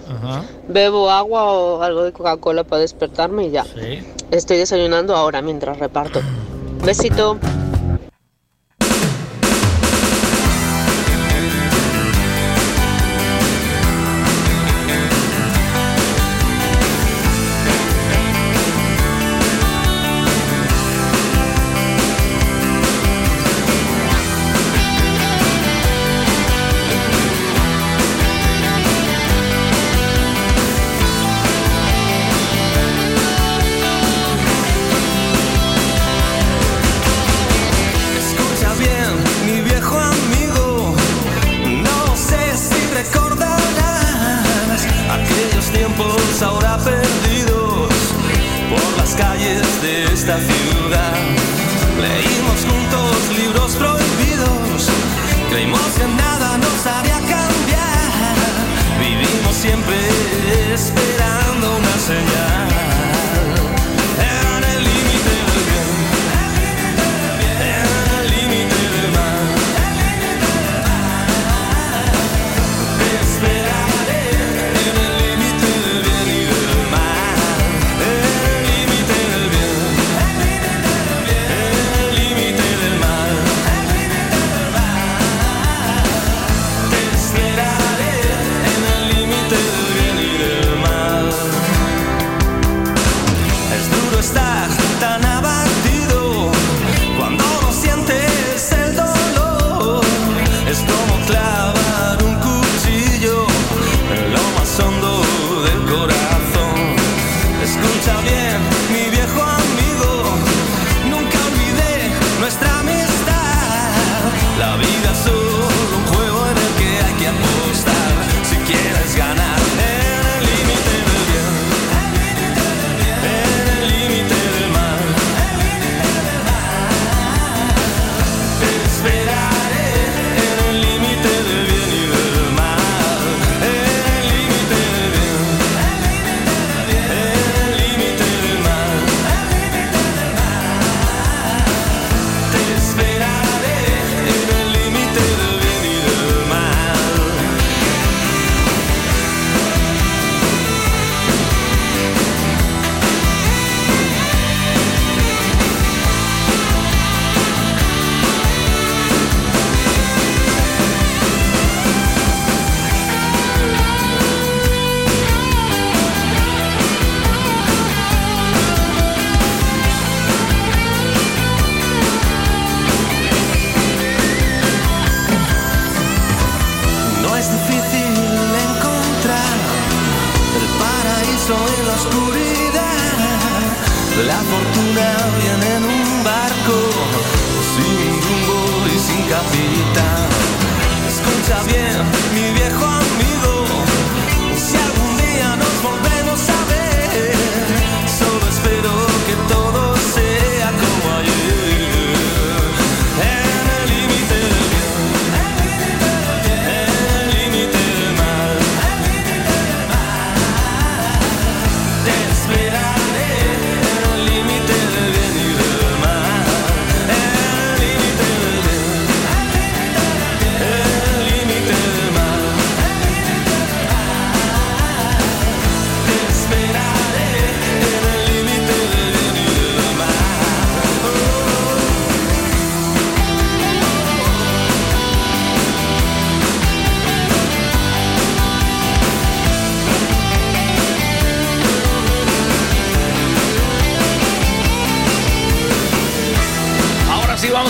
Bebo 0.69 1.11
agua 1.11 1.45
o 1.45 1.83
algo 1.83 2.05
de 2.05 2.13
Coca-Cola 2.13 2.63
para 2.65 2.83
despertarme 2.83 3.47
y 3.47 3.51
ya. 3.51 3.67
Estoy 4.31 4.59
desayunando 4.59 5.17
ahora 5.17 5.43
mientras 5.43 5.79
reparto. 5.79 6.21
Besito. 6.85 7.39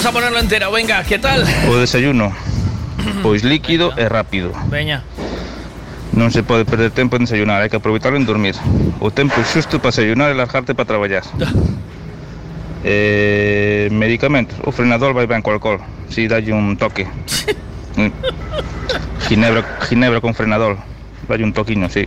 Vamos 0.00 0.16
a 0.16 0.18
ponerlo 0.18 0.38
entero, 0.38 0.72
venga, 0.72 1.04
¿qué 1.04 1.18
tal? 1.18 1.44
O 1.68 1.76
desayuno. 1.76 2.34
pues 3.22 3.44
líquido 3.44 3.90
venga. 3.90 4.02
e 4.02 4.08
rápido. 4.08 4.52
Veña. 4.72 5.04
Non 6.16 6.32
se 6.32 6.40
puede 6.40 6.64
perder 6.64 6.88
tempo 6.88 7.20
en 7.20 7.28
desayunar, 7.28 7.60
hay 7.60 7.68
que 7.68 7.76
aproveitarlo 7.76 8.16
en 8.16 8.24
dormir. 8.24 8.56
O 9.04 9.12
tempo 9.12 9.36
justo 9.44 9.76
para 9.76 9.92
desayunar 9.92 10.32
e 10.32 10.34
largarte 10.40 10.72
para 10.72 10.88
trabajar. 10.88 11.20
eh, 12.80 13.92
medicamentos, 13.92 14.56
o 14.64 14.72
frenador 14.72 15.12
vai 15.12 15.28
ben 15.28 15.44
co 15.44 15.52
alcohol, 15.52 15.84
si 16.08 16.24
dalle 16.32 16.56
un 16.56 16.80
toque. 16.80 17.04
Mm. 17.90 18.06
ginebra, 19.26 19.66
ginebra 19.90 20.20
con 20.22 20.32
frenador, 20.32 20.78
dalle 21.28 21.42
un 21.44 21.52
toquiño, 21.52 21.90
si. 21.90 22.06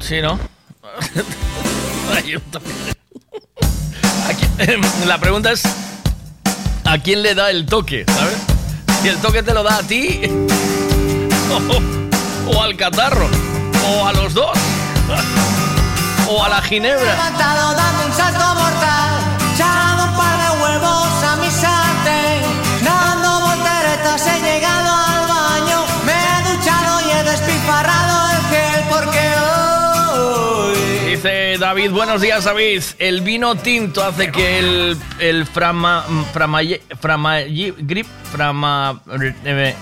Sí. 0.00 0.16
Sí, 0.16 0.22
¿no? 0.22 0.38
Em, 4.58 4.80
la 5.06 5.18
pregunta 5.18 5.52
es 5.52 5.62
¿a 6.88 6.98
quién 6.98 7.22
le 7.22 7.34
da 7.34 7.50
el 7.50 7.66
toque? 7.66 8.04
¿Sabes? 8.08 8.38
Si 9.02 9.08
el 9.08 9.16
toque 9.18 9.42
te 9.42 9.52
lo 9.52 9.62
da 9.62 9.76
a 9.76 9.82
ti, 9.82 10.22
o, 12.48 12.50
o 12.56 12.62
al 12.62 12.76
catarro, 12.76 13.28
o 13.90 14.06
a 14.06 14.12
los 14.12 14.32
dos, 14.32 14.56
o 16.28 16.42
a 16.42 16.48
la 16.48 16.62
ginebra. 16.62 17.14
David, 31.68 31.90
buenos 31.90 32.22
días 32.22 32.44
David. 32.44 32.82
El 32.98 33.20
vino 33.20 33.54
tinto 33.54 34.02
hace 34.02 34.32
que 34.32 34.58
el, 34.58 34.96
el 35.18 35.44
frama, 35.44 36.02
frama, 36.32 36.60
frama, 36.98 37.40
grip, 37.40 38.06
frama, 38.32 38.98
eh, 39.12 39.74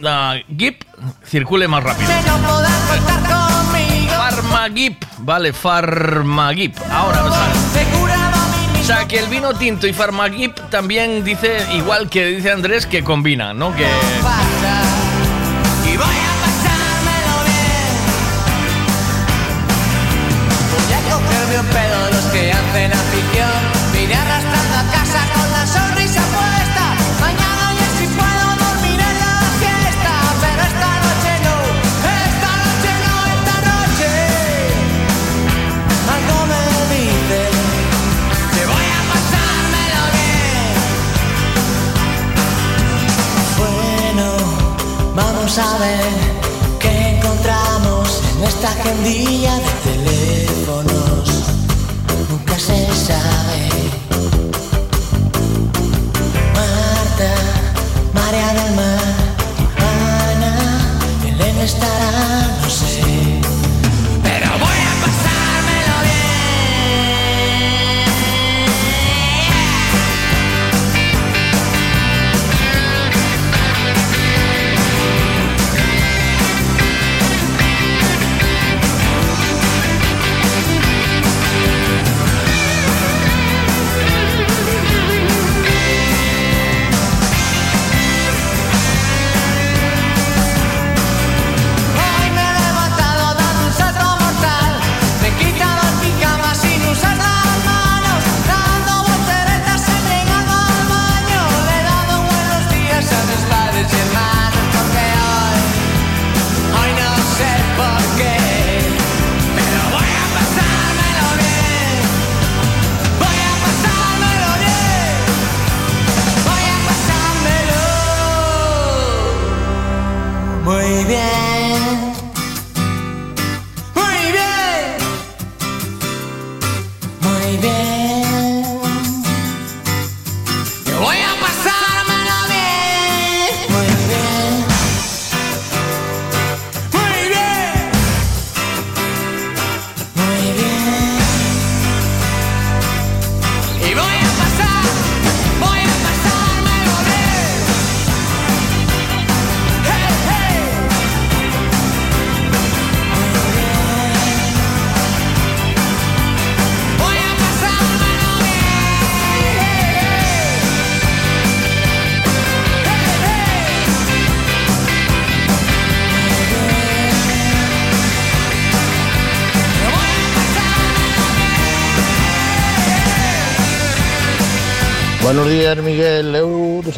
la 0.00 0.42
grip 0.48 0.82
circule 1.24 1.68
más 1.68 1.84
rápido. 1.84 2.10
Farmagip, 4.08 5.04
vale, 5.18 5.52
Farmagip. 5.52 6.76
Ahora 6.90 7.22
me 7.22 7.30
sale. 7.30 8.80
O 8.80 8.84
sea, 8.84 9.06
que 9.06 9.20
el 9.20 9.28
vino 9.28 9.54
tinto 9.54 9.86
y 9.86 9.92
Farmagip 9.92 10.58
también 10.68 11.22
dice, 11.22 11.64
igual 11.74 12.10
que 12.10 12.26
dice 12.26 12.50
Andrés, 12.50 12.86
que 12.86 13.04
combina, 13.04 13.54
¿no? 13.54 13.72
Que... 13.76 13.86
qué 46.80 47.16
encontramos 47.16 48.22
en 48.36 48.44
esta 48.44 48.68
agendilla 48.70 49.54
de 49.56 49.70
teléfonos. 49.90 51.30
Nunca 52.30 52.58
se 52.58 52.86
sabe. 52.94 53.85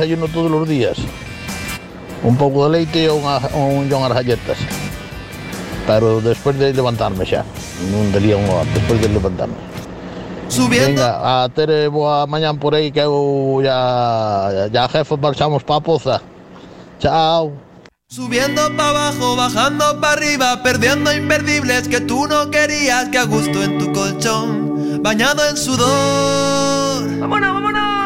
Desayuno 0.08 0.32
todos 0.32 0.50
los 0.50 0.68
días. 0.68 0.96
Un 2.22 2.36
pouco 2.36 2.66
de 2.66 2.78
leite 2.78 3.04
e 3.04 3.10
unha, 3.12 3.38
un 3.54 3.86
John 3.86 4.02
as 4.08 4.12
galletas. 4.16 4.58
Pero 5.86 6.20
despois 6.20 6.56
de 6.58 6.72
levantarme 6.72 7.24
xa. 7.24 7.44
Non 7.92 8.10
daría 8.10 8.34
unha 8.36 8.64
hora, 8.64 8.68
despois 8.74 8.98
de 9.00 9.08
levantarme. 9.12 9.54
Subiendo. 10.48 10.98
Venga, 10.98 11.44
a 11.44 11.48
ter 11.52 11.68
eh, 11.70 11.88
boa 11.92 12.24
mañán 12.26 12.56
por 12.56 12.74
aí 12.74 12.90
que 12.90 13.04
eu 13.04 13.60
ya, 13.60 14.66
ya 14.72 14.88
jefe 14.88 15.14
marchamos 15.20 15.62
pa 15.62 15.78
poza. 15.80 16.24
Chao. 16.98 17.52
Subiendo 18.08 18.72
para 18.74 19.12
abajo, 19.12 19.36
bajando 19.36 20.00
para 20.00 20.16
arriba, 20.16 20.62
perdiendo 20.64 21.12
imperdibles 21.12 21.86
que 21.86 22.00
tú 22.00 22.26
no 22.26 22.50
querías, 22.50 23.12
que 23.12 23.18
a 23.18 23.28
gusto 23.28 23.62
en 23.62 23.76
tu 23.76 23.92
colchón, 23.92 25.02
bañado 25.04 25.46
en 25.46 25.56
sudor. 25.56 27.04
¡Vámonos, 27.20 27.20
vámonos! 27.20 27.47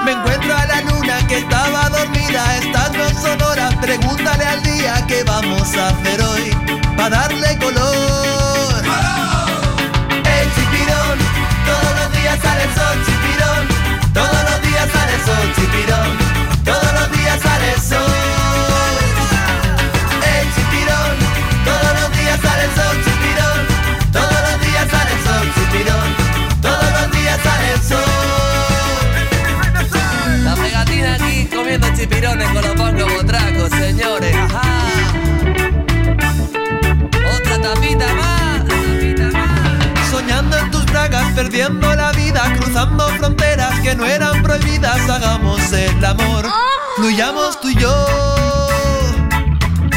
Me 0.05 0.13
encuentro 0.13 0.57
a 0.57 0.67
la 0.67 0.81
luna 0.83 1.27
que 1.29 1.39
estaba 1.39 1.89
dormida, 1.89 2.57
estas 2.57 2.93
no 2.93 3.09
son 3.21 3.41
horas, 3.43 3.75
pregúntale 3.77 4.45
al 4.45 4.63
día 4.63 5.05
qué 5.07 5.23
vamos 5.23 5.75
a 5.77 5.89
hacer 5.89 6.21
hoy, 6.21 6.51
para 6.97 7.21
darle 7.21 7.57
color. 7.59 8.85
El 10.25 10.55
chipirón, 10.55 11.19
todos 11.67 11.95
los 12.01 12.13
días 12.21 12.39
sale 12.43 12.65
el 12.65 12.75
sol, 12.75 12.99
chipirón, 13.07 14.13
todos 14.13 14.51
los 14.51 14.63
días 14.63 14.89
sale 14.93 15.15
el 15.15 15.25
sol, 15.25 15.53
chipirón, 15.55 16.19
todos 16.65 16.93
los 16.95 17.19
días 17.19 17.41
sale 17.41 17.73
el 17.73 17.81
sol. 17.81 18.42
Comiendo 32.03 32.39
chipirones 32.39 32.49
con 32.49 32.63
los 32.63 32.75
pongos 32.75 33.15
botracos, 33.15 33.71
señores. 33.71 34.37
Ajá. 34.37 34.63
Otra 37.37 37.63
tapita 37.63 38.15
más. 38.15 38.63
Soñando 40.11 40.57
en 40.59 40.71
tus 40.71 40.85
bragas, 40.87 41.33
perdiendo 41.35 41.95
la 41.95 42.13
vida, 42.13 42.53
cruzando 42.59 43.09
fronteras, 43.09 43.79
que 43.81 43.95
no 43.95 44.07
eran 44.07 44.43
prohibidas, 44.43 45.09
hagamos 45.09 45.73
el 45.73 46.05
amor. 46.05 46.47
Fluyamos 46.97 47.61
tú 47.61 47.69
y 47.69 47.77
yo. 47.77 48.07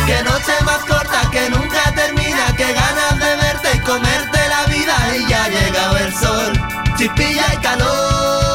Que 0.05 0.21
noche 0.23 0.53
más 0.65 0.79
corta 0.87 1.29
que 1.31 1.49
nunca 1.49 1.91
termina, 1.95 2.55
que 2.55 2.71
ganas 2.73 3.19
de 3.19 3.35
verte 3.35 3.69
y 3.73 3.79
comerte 3.79 4.39
la 4.49 4.65
vida 4.71 4.95
y 5.17 5.29
ya 5.29 5.43
ha 5.45 5.49
llegado 5.49 5.97
el 5.97 6.13
sol. 6.13 6.53
Chipilla 6.97 7.53
y 7.53 7.57
calor. 7.57 8.54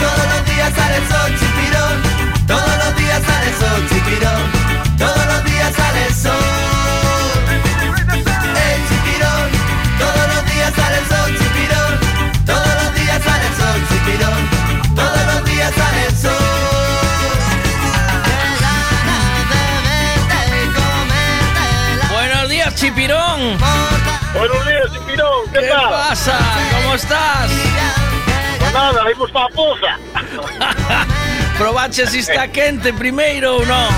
Todos 0.00 0.26
los 0.32 0.44
días 0.46 0.72
sale 0.74 0.96
el 0.96 1.08
sol, 1.08 1.30
chipirón. 1.38 1.96
Todos 2.46 2.74
los 2.84 2.96
días 2.96 3.22
sale 3.26 3.46
el 3.48 3.54
sol, 3.54 3.80
chipirón. 3.88 4.42
Todos 4.98 5.26
los 5.26 5.44
días 5.44 5.74
sale 5.74 6.06
el 6.06 6.14
sol. 6.14 6.32
Ey, 8.64 8.76
chipirón, 8.88 9.46
todos 9.98 10.24
los 10.34 10.42
días 10.52 10.72
sale 10.74 10.96
el 10.98 11.06
sol, 11.08 11.30
chipirón. 11.38 11.92
Todos 12.46 12.72
los 12.82 12.94
días 12.94 13.22
sale 13.22 13.46
el 13.46 13.54
sol, 13.60 13.78
chipirón. 13.88 14.40
Todos 14.94 15.22
los 15.34 15.44
días 15.44 15.72
sale 15.74 16.06
el 16.06 16.16
sol. 16.16 16.32
Buenos 22.12 22.48
días, 22.48 22.74
Chipirón. 22.74 23.58
Buenos 24.34 24.66
días, 24.66 24.92
Chipirón. 24.92 25.50
¿Qué, 25.52 25.60
¿Qué 25.60 25.68
tal? 25.68 25.90
pasa? 25.90 26.38
¿Cómo 26.72 26.94
estás? 26.94 27.50
Nada, 28.76 29.08
imos 29.10 29.30
para 29.32 29.46
a 29.46 29.52
poza. 29.56 29.92
Probache 31.56 32.04
si 32.06 32.18
está 32.20 32.44
quente 32.48 32.92
primeiro 32.92 33.56
ou 33.56 33.64
non? 33.64 33.88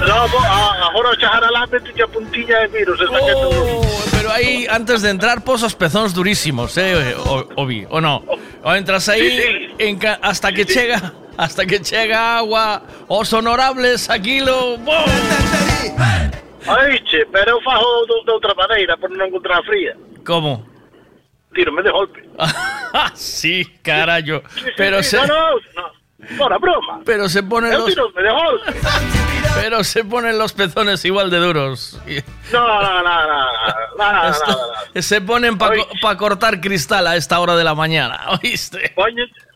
No, 0.00 0.24
bo, 0.32 0.38
a, 0.40 0.88
agora 0.88 1.12
o 1.12 1.16
chajaralá 1.20 1.68
mete 1.68 1.92
a 2.00 2.08
puntiña 2.08 2.64
de 2.64 2.68
virus. 2.72 2.96
Está 2.96 3.20
Oh, 3.20 3.84
pero 4.16 4.32
aí, 4.32 4.64
antes 4.70 5.02
de 5.04 5.10
entrar, 5.12 5.44
pos 5.44 5.60
os 5.62 5.74
pezóns 5.76 6.14
durísimos, 6.16 6.72
eh, 6.80 7.12
o, 7.20 7.44
o 7.60 7.66
vi, 7.68 7.84
o 7.92 8.00
no? 8.00 8.24
O 8.64 8.72
entras 8.72 9.08
aí 9.12 9.68
en 9.78 9.98
ca- 10.00 10.18
hasta 10.24 10.48
que 10.52 10.64
chega 10.64 11.12
hasta 11.36 11.64
que 11.68 11.84
chega 11.84 12.38
agua, 12.40 12.82
os 13.08 13.32
honorables, 13.32 14.08
aquilo... 14.08 14.76
¡bum! 14.78 15.04
Aí, 16.68 17.00
che, 17.08 17.24
pero 17.32 17.52
eu 17.56 17.60
fajo 17.62 17.84
de 18.24 18.30
outra 18.32 18.52
maneira, 18.54 18.96
por 18.96 19.08
non 19.12 19.28
encontrar 19.28 19.60
fría. 19.64 19.96
Como? 20.24 20.64
Tírome 21.54 21.82
de 21.82 21.90
golpe. 21.90 22.28
sí, 23.14 23.64
carallo. 23.82 24.42
Pero 24.76 25.02
sí, 25.02 25.10
se... 25.10 25.16
No, 25.18 25.26
no, 25.26 25.50
no. 25.76 26.00
Fora 26.36 26.58
broma. 26.58 27.00
Pero 27.04 27.28
se 27.28 27.42
ponen 27.42 27.72
los... 27.72 27.94
de 27.94 27.94
golpe. 27.94 28.74
Pero 29.60 29.82
se 29.84 30.04
ponen 30.04 30.38
los 30.38 30.52
pezones 30.52 31.04
igual 31.04 31.30
de 31.30 31.38
duros. 31.38 32.00
No, 32.52 32.66
no, 32.66 32.82
no, 32.82 33.02
no, 33.02 33.26
no, 33.26 33.44
no, 33.98 34.22
no, 34.22 34.30
no. 34.94 35.02
Se 35.02 35.20
ponen 35.20 35.58
para 35.58 36.16
cortar 36.16 36.60
cristal 36.60 37.06
a 37.06 37.16
esta 37.16 37.40
hora 37.40 37.56
de 37.56 37.64
la 37.64 37.74
mañana, 37.74 38.20
¿oíste? 38.42 38.94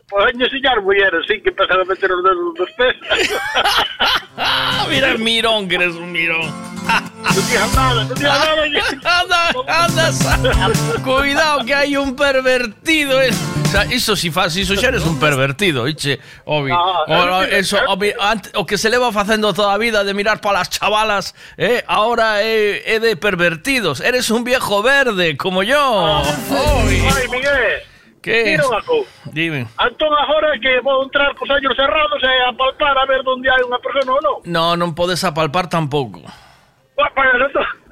Poñe 0.09 0.43
enseñar 0.45 0.81
mulleres, 0.81 1.25
sí, 1.27 1.41
que 1.41 1.49
empezan 1.49 1.81
a 1.81 1.83
meter 1.85 2.11
os 2.11 2.23
dedos 2.23 2.53
dos 2.57 2.69
pés. 2.77 2.95
Ah, 4.37 4.85
mira 4.89 5.11
el 5.11 5.19
mirón, 5.19 5.67
que 5.69 5.75
eres 5.75 5.95
un 5.95 6.11
mirón. 6.11 6.43
Non 7.35 7.41
digas 7.49 7.71
nada, 7.73 8.03
non 8.03 8.13
digas 8.19 8.93
nada. 9.01 9.49
anda, 9.65 10.05
anda, 10.11 11.01
Cuidado 11.01 11.63
que 11.65 11.73
hay 11.73 11.95
un 11.97 12.15
pervertido. 12.15 13.21
eh. 13.21 13.31
O 13.31 13.67
sea, 13.71 13.85
iso 13.91 14.13
si 14.15 14.29
faz, 14.31 14.55
iso 14.59 14.75
xa 14.75 14.91
eres 14.91 15.03
un 15.07 15.17
pervertido, 15.19 15.87
iche, 15.87 16.19
obi. 16.45 16.69
No, 16.71 17.03
O, 17.07 17.25
no, 17.25 17.43
eh, 17.43 17.59
eso, 17.63 17.79
obi, 17.87 18.11
ante- 18.19 18.51
o 18.55 18.65
que 18.67 18.77
se 18.77 18.89
leva 18.91 19.11
facendo 19.11 19.53
toda 19.55 19.73
a 19.73 19.77
vida 19.79 20.03
de 20.03 20.13
mirar 20.13 20.39
para 20.41 20.59
las 20.59 20.69
chavalas, 20.69 21.33
eh, 21.57 21.81
ahora 21.87 22.43
é, 22.43 22.83
é 22.85 22.99
de 22.99 23.15
pervertidos. 23.15 23.99
Eres 24.03 24.29
un 24.29 24.43
viejo 24.43 24.83
verde, 24.83 25.35
como 25.39 25.63
yo. 25.63 25.79
Obi. 26.21 26.99
Ai, 27.07 27.27
Miguel. 27.31 27.81
¿Qué? 28.25 28.57
Cousa. 28.57 28.81
Dime. 29.29 29.67
Entón 29.77 30.09
agora 30.17 30.57
que 30.57 30.81
vou 30.81 31.03
entrar 31.05 31.29
cos 31.37 31.45
ollos 31.45 31.77
cerrados 31.77 32.17
e 32.25 32.33
a 32.49 32.51
palpar 32.57 32.97
a 32.97 33.05
ver 33.05 33.21
onde 33.21 33.45
hai 33.45 33.61
unha 33.61 33.77
persona 33.77 34.17
ou 34.17 34.21
non. 34.25 34.35
No, 34.49 34.73
non 34.73 34.97
podes 34.97 35.21
apalpar 35.21 35.69
tampouco. 35.69 36.25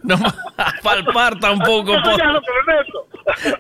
Non 0.02 0.18
apalpar 0.58 1.38
tampouco. 1.38 1.94
Po- 1.94 2.18
meto. 2.66 2.98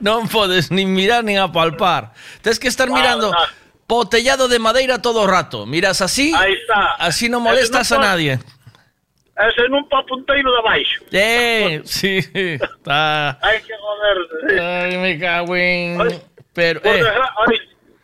Non 0.02 0.26
podes 0.26 0.74
nin 0.74 0.90
mirar 0.90 1.22
nin 1.22 1.38
apalpar. 1.38 2.10
Tens 2.42 2.58
que 2.58 2.74
estar 2.74 2.90
mirando 2.90 3.30
ah. 3.30 3.54
potellado 3.86 4.50
de 4.50 4.58
madeira 4.58 4.98
todo 4.98 5.22
o 5.22 5.30
rato. 5.30 5.70
Miras 5.70 6.02
así, 6.02 6.34
Aí 6.34 6.58
está. 6.58 6.98
así 6.98 7.30
non 7.30 7.46
molestas 7.46 7.94
a 7.94 8.02
nadie. 8.02 8.42
Ese 9.38 9.70
nun 9.70 9.86
pa 9.86 10.02
punteiro 10.10 10.50
de 10.50 10.62
baixo. 10.66 11.06
Eh, 11.14 11.86
sí, 11.86 12.18
está. 12.58 13.38
Hai 13.46 13.62
que 13.62 13.78
joderse. 13.78 14.36
sí. 14.42 14.58
Ai, 14.58 14.98
me 14.98 15.14
cago 15.22 15.54
en... 15.54 16.02
Pero, 16.54 16.82
Por 16.82 16.94
eh, 16.94 17.04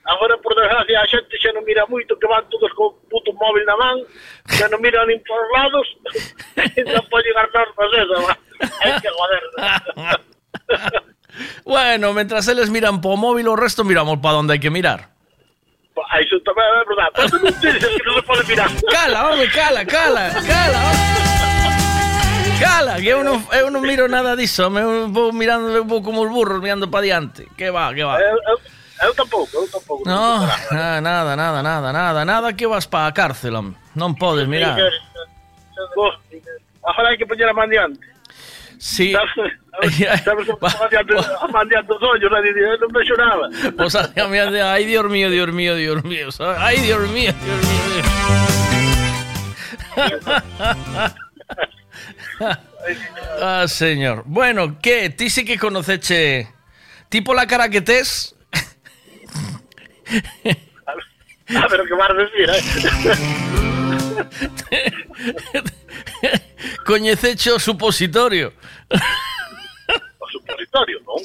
agora, 0.09 0.37
por 0.37 0.55
desgracia, 0.55 1.01
a 1.01 1.07
xente 1.07 1.37
xa 1.37 1.53
non 1.53 1.61
mira 1.63 1.85
moito 1.85 2.17
que 2.17 2.25
van 2.25 2.41
todos 2.49 2.73
co 2.73 2.97
puto 3.05 3.29
móvil 3.37 3.61
na 3.69 3.77
man, 3.77 3.97
xa 4.49 4.65
non 4.73 4.81
miran 4.81 5.05
nin 5.05 5.21
por 5.21 5.37
os 5.37 5.49
lados, 5.53 5.87
non 6.97 7.05
pode 7.13 7.29
llegar 7.29 7.47
normas 7.53 7.89
eso, 7.93 8.15
va. 8.25 8.33
Hai 8.81 8.91
que 8.97 9.09
joderse. 9.13 9.57
bueno, 11.77 12.13
mientras 12.17 12.49
eles 12.49 12.73
miran 12.73 13.05
po 13.05 13.13
móvil, 13.15 13.47
o 13.47 13.55
resto 13.55 13.85
miramos 13.85 14.17
para 14.17 14.41
donde 14.41 14.57
hai 14.57 14.61
que 14.61 14.73
mirar. 14.73 15.13
Aí 16.09 16.25
iso 16.25 16.41
tamén 16.41 16.65
é 16.65 16.83
verdade. 16.89 17.13
Pero 17.13 17.37
non 17.37 17.53
que 17.53 18.01
non 18.01 18.13
se 18.17 18.23
pode 18.25 18.43
mirar. 18.49 18.69
Cala, 18.89 19.29
home, 19.29 19.45
cala, 19.53 19.85
cala, 19.85 20.33
cala. 20.41 21.38
Cala, 22.59 22.99
que 22.99 23.07
eu 23.07 23.23
non, 23.23 23.39
eu 23.55 23.71
non 23.71 23.79
miro 23.79 24.11
nada 24.11 24.35
diso, 24.35 24.67
me 24.67 24.83
vou 25.07 25.31
mirando, 25.31 25.71
eu 25.71 25.87
vou 25.87 26.03
como 26.03 26.27
os 26.27 26.29
burros 26.29 26.59
mirando 26.59 26.91
para 26.91 27.07
diante. 27.07 27.47
Que 27.55 27.71
va, 27.71 27.95
que 27.95 28.03
va. 28.03 28.19
Eu, 28.19 28.35
eu, 28.35 28.57
eu 29.07 29.15
tampouco, 29.15 29.47
eu 29.55 29.67
tampouco. 29.71 30.03
No, 30.03 30.43
nada, 30.71 30.99
nada, 30.99 31.35
nada, 31.39 31.63
nada, 31.63 31.93
nada, 31.93 32.25
nada 32.25 32.53
que 32.53 32.67
vas 32.67 32.85
para 32.85 33.07
a 33.07 33.15
cárcel, 33.15 33.55
home. 33.55 33.79
Non 33.95 34.11
podes 34.19 34.43
mirar. 34.43 34.75
Agora 36.83 37.07
hai 37.07 37.15
que 37.15 37.23
poñer 37.23 37.47
a 37.47 37.55
man 37.55 37.71
diante. 37.71 38.03
Sí. 38.75 39.15
Sabes, 39.15 40.51
o 40.51 40.59
que 40.59 40.67
a 40.67 40.75
man 40.75 40.87
diante, 40.91 41.15
a 41.15 41.47
man 41.47 41.63
diante 41.63 41.95
os 41.95 42.03
ollos, 42.03 42.27
e 42.27 42.41
dice, 42.43 42.75
non 42.75 42.91
vexo 42.91 43.15
nada. 43.15 43.47
Pues 43.71 43.95
a 43.95 44.11
mí, 44.27 44.35
Dios 44.83 45.07
mío, 45.07 45.31
Dios 45.31 45.47
mío, 45.55 45.79
Dios 45.79 46.03
mío. 46.03 46.27
Ay, 46.59 46.83
Dios 46.83 47.07
mío, 47.07 47.31
Dios 47.31 47.59
mío. 47.63 47.87
Dios 49.95 50.27
mío. 50.27 51.07
ah, 53.41 53.65
señor. 53.67 54.23
Bueno, 54.25 54.77
¿qué? 54.81 55.09
Ti 55.09 55.29
sí 55.29 55.45
que 55.45 55.57
conoceche 55.57 56.47
tipo 57.09 57.33
la 57.33 57.47
cara 57.47 57.69
que 57.69 57.81
tes. 57.81 58.35
A 61.55 61.67
ver 61.67 61.81
que 61.87 61.93
vas 61.93 62.09
a 62.09 62.13
decir, 62.13 62.49
eh? 62.49 62.61
Coñeceche 66.85 67.51
o 67.51 67.59
supositorio. 67.59 68.53
O 70.19 70.27
supositorio, 70.29 71.01
non? 71.01 71.17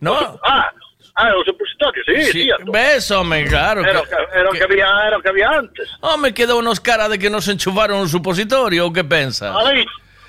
No. 0.00 0.40
Ah, 0.42 0.72
ah, 1.14 1.36
o 1.36 1.44
supositorio, 1.44 2.02
sí, 2.06 2.24
sí. 2.24 2.32
Sí, 2.32 2.50
ves, 2.72 3.10
home, 3.10 3.44
claro. 3.44 3.84
Era 3.84 4.00
que, 4.00 4.16
era 4.32 4.48
o 4.48 4.52
que 4.52 4.64
había, 4.64 4.88
era 5.06 5.20
que 5.20 5.28
había 5.28 5.50
antes. 5.50 5.90
Home, 6.00 6.32
quedou 6.32 6.62
nos 6.62 6.80
cara 6.80 7.10
de 7.10 7.18
que 7.18 7.28
nos 7.28 7.48
enchufaron 7.48 8.00
un 8.00 8.08
supositorio, 8.08 8.84
ou 8.84 8.92
que 8.92 9.04
pensas? 9.04 9.52
Aí, 9.52 9.84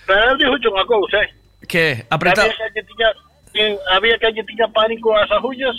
dixo 0.08 0.70
unha 0.72 0.86
cousa, 0.86 1.18
eh? 1.24 1.30
Que? 1.68 2.06
Apretado. 2.10 2.49
Había 3.91 4.18
que 4.18 4.43
tiña 4.43 4.68
pánico 4.72 5.12
ás 5.16 5.30
agullas 5.32 5.76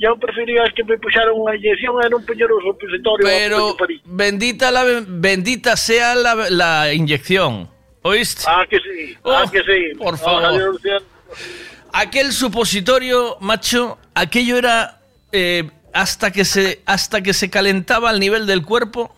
e 0.00 0.04
eu 0.04 0.16
prefería 0.18 0.64
que 0.74 0.82
me 0.84 0.98
puxaran 0.98 1.36
unha 1.36 1.54
inyección 1.54 2.00
e 2.02 2.08
non 2.10 2.24
puñer 2.26 2.50
o 2.50 2.58
supositorio. 2.60 3.24
Pero 3.24 3.76
bendita 4.04 4.70
la 4.74 4.82
bendita 5.06 5.76
sea 5.76 6.14
la, 6.16 6.50
la 6.50 6.92
inyección. 6.92 7.68
¿Oíste? 8.02 8.44
Ah, 8.46 8.66
que 8.68 8.76
sí, 8.80 9.16
ah, 9.24 9.44
Oh, 9.44 9.50
que 9.50 9.62
sí. 9.62 9.96
por 9.96 10.14
Ah, 10.14 10.18
favor. 10.18 10.80
Aquel 11.92 12.32
supositorio, 12.32 13.38
macho, 13.40 13.96
aquello 14.14 14.58
era 14.58 14.98
eh, 15.32 15.70
hasta 15.92 16.32
que 16.32 16.44
se 16.44 16.82
hasta 16.84 17.22
que 17.22 17.32
se 17.32 17.48
calentaba 17.48 18.10
al 18.10 18.18
nivel 18.18 18.46
del 18.46 18.62
cuerpo, 18.62 19.14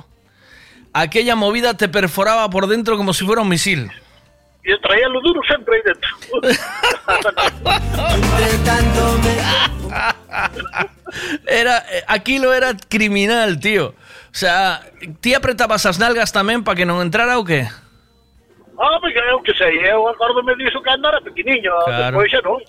aquella 0.93 1.34
movida 1.34 1.74
te 1.76 1.89
perforaba 1.89 2.51
por 2.51 2.66
dentro 2.68 2.97
como 2.97 3.14
si 3.14 3.24
fuera 3.24 3.43
un 3.43 3.49
misil. 3.49 3.91
E 4.67 4.75
traía 4.83 5.07
lo 5.07 5.23
duro 5.23 5.39
sempre 5.47 5.79
aí 5.79 5.83
dentro. 5.87 6.11
Era 11.47 11.79
eh, 11.91 12.05
aquilo 12.09 12.53
era 12.53 12.75
criminal, 12.89 13.59
tío. 13.61 13.89
O 13.89 14.37
sea, 14.37 14.83
ti 15.21 15.35
apretabas 15.35 15.87
as 15.87 15.99
nalgas 16.03 16.35
tamén 16.35 16.67
para 16.67 16.77
que 16.77 16.85
non 16.85 17.01
entrara 17.01 17.39
o 17.41 17.45
qué? 17.47 17.71
Ah, 18.77 19.01
porque 19.01 19.17
eu 19.17 19.41
que 19.41 19.57
sei, 19.57 19.73
eu 19.89 20.05
acordome 20.05 20.53
disso 20.61 20.77
cando 20.85 21.09
era 21.09 21.25
pequeniño, 21.25 21.73
Claro. 21.89 22.21
despois 22.21 22.29
xa 22.29 22.45
non. 22.45 22.61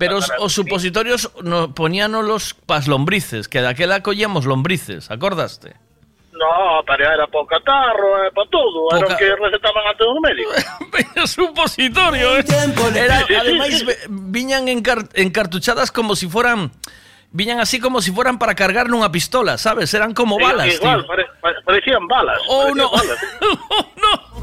Pero 0.00 0.16
os, 0.16 0.32
os 0.40 0.56
supositorios 0.56 1.28
no, 1.44 1.76
poníanos 1.76 2.24
los 2.24 2.56
pas 2.56 2.88
lombrices, 2.88 3.44
que 3.44 3.60
daquela 3.60 4.00
collíamos 4.00 4.48
lombrices, 4.48 5.12
acordaste? 5.12 5.76
No, 6.40 6.80
pero 6.86 7.04
era 7.04 7.26
para 7.26 7.46
catarro, 7.46 8.24
eh, 8.24 8.30
para 8.34 8.48
todo, 8.48 8.88
era 8.96 9.02
Poca- 9.02 9.14
o 9.14 9.18
que 9.18 9.36
recetaban 9.36 9.84
antes 9.92 10.06
do 10.08 10.20
médico. 10.24 10.50
supositorio, 11.26 12.38
¿eh? 12.38 12.44
Era, 12.96 13.20
además, 13.40 13.84
viñan 14.08 14.66
encar- 14.68 15.08
encartuchadas 15.14 15.92
como 15.92 16.16
si 16.16 16.28
fueran 16.28 16.72
viñan 17.32 17.60
así 17.60 17.78
como 17.78 18.00
si 18.00 18.10
fueran 18.10 18.38
para 18.38 18.54
cargar 18.56 18.88
nunha 18.88 19.12
pistola, 19.12 19.58
sabes? 19.58 19.92
Eran 19.94 20.14
como 20.14 20.36
Sí, 20.38 20.42
balas, 20.42 20.74
igual, 20.74 21.04
pare- 21.06 21.26
pare- 21.42 21.62
parecían 21.64 22.06
balas. 22.08 22.40
Oh, 22.48 22.72
parecían 22.72 22.76
no. 22.78 22.90
balas, 22.90 23.18
sí. 23.20 24.40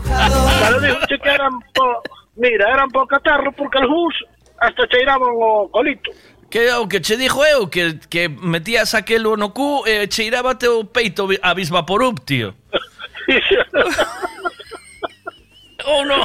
Pero 0.62 0.80
dixo 0.82 1.18
que 1.24 1.30
eran 1.30 1.54
po, 1.74 2.02
mira, 2.36 2.72
eran 2.74 2.90
po 2.90 3.06
catarro 3.08 3.52
porque 3.52 3.80
algúns 3.80 4.16
hasta 4.60 4.88
cheiraban 4.88 5.30
o 5.34 5.68
colito. 5.72 6.12
Que 6.50 6.72
o 6.72 6.88
que 6.88 7.02
che 7.02 7.18
dixo 7.18 7.44
eu 7.44 7.68
que, 7.68 8.00
que 8.10 8.30
metías 8.30 8.94
aquelo 8.96 9.36
no 9.36 9.50
cu 9.52 9.84
e 9.86 10.08
cheirábate 10.08 10.68
o 10.68 10.86
peito 10.86 11.28
a 11.42 11.54
bisvaporup, 11.54 12.20
tío. 12.26 12.56
oh, 15.86 16.06
no. 16.06 16.24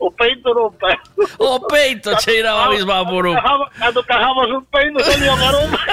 O 0.00 0.10
peito 0.10 0.52
non, 0.52 0.72
pa. 0.74 0.98
O 1.38 1.60
peito 1.70 2.10
cheiraba 2.20 2.64
a 2.66 2.70
bisvaporup. 2.74 3.36
Cajaba- 3.38 3.70
Cando 3.78 4.02
cajabas 4.04 4.48
un 4.50 4.64
peito 4.66 4.98
salía 5.04 5.36
maroma. 5.36 5.78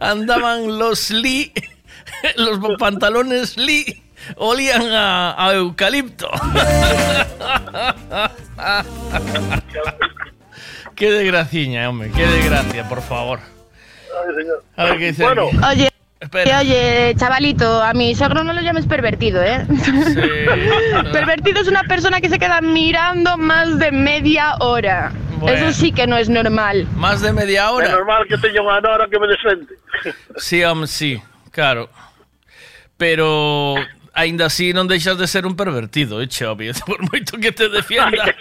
Andaban 0.00 0.78
los 0.78 1.10
Lee, 1.10 1.52
los 2.36 2.58
pantalones 2.78 3.56
Lee, 3.56 4.02
olían 4.36 4.92
a, 4.92 5.34
a 5.36 5.54
eucalipto. 5.54 6.28
qué 10.94 11.10
desgraciña, 11.10 11.88
hombre, 11.88 12.10
qué 12.14 12.26
desgracia, 12.26 12.88
por 12.88 13.02
favor. 13.02 13.40
A 14.76 14.84
ver 14.84 14.98
qué 14.98 15.06
dice. 15.12 15.24
aquí. 15.24 15.40
Oye, 15.40 15.90
Espera. 16.20 16.60
oye, 16.60 17.14
chavalito, 17.16 17.82
a 17.82 17.94
mi 17.94 18.14
sogro 18.14 18.44
no 18.44 18.52
lo 18.52 18.60
llames 18.60 18.86
pervertido, 18.86 19.42
¿eh? 19.42 19.66
pervertido 21.12 21.60
es 21.60 21.68
una 21.68 21.82
persona 21.84 22.20
que 22.20 22.28
se 22.28 22.38
queda 22.38 22.60
mirando 22.60 23.38
más 23.38 23.78
de 23.78 23.90
media 23.90 24.56
hora. 24.60 25.12
Bueno. 25.38 25.56
Eso 25.56 25.72
sí 25.72 25.92
que 25.92 26.06
no 26.06 26.18
es 26.18 26.28
normal. 26.28 26.86
Más 26.96 27.22
de 27.22 27.32
media 27.32 27.70
hora. 27.70 27.88
É 27.88 27.92
normal 27.96 28.28
que 28.28 28.36
teña 28.36 28.60
unha 28.60 28.76
nora 28.84 29.08
que 29.08 29.16
me 29.16 29.24
defende. 29.24 29.72
Sí, 30.36 30.60
home, 30.60 30.84
sí, 30.84 31.16
claro. 31.48 31.88
Pero 33.00 33.80
aínda 34.14 34.46
así 34.46 34.72
non 34.72 34.86
deixas 34.86 35.16
de 35.18 35.26
ser 35.26 35.46
un 35.46 35.54
pervertido, 35.54 36.22
eh, 36.22 36.28
obvio, 36.46 36.72
por 36.88 37.00
moito 37.06 37.38
que 37.38 37.52
te 37.52 37.68
defienda. 37.68 38.34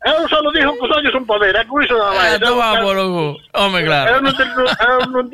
Eu 0.00 0.24
só 0.28 0.40
lo 0.40 0.50
dixo 0.50 0.72
que 0.80 0.84
os 0.84 0.96
ollos 0.96 1.12
son 1.12 1.26
poder, 1.28 1.54
é 1.54 1.64
con 1.64 1.84
iso 1.84 1.92
nada 1.92 2.16
máis. 2.16 2.34
Ah, 2.34 2.40
toma 2.40 2.80
por 2.80 2.96
o 2.96 3.06
cu. 3.12 3.26
Home, 3.52 3.84
claro. 3.84 4.16
Eu, 4.16 4.20
non 4.24 4.32
te, 4.32 4.44
eu 4.48 5.00
non 5.12 5.24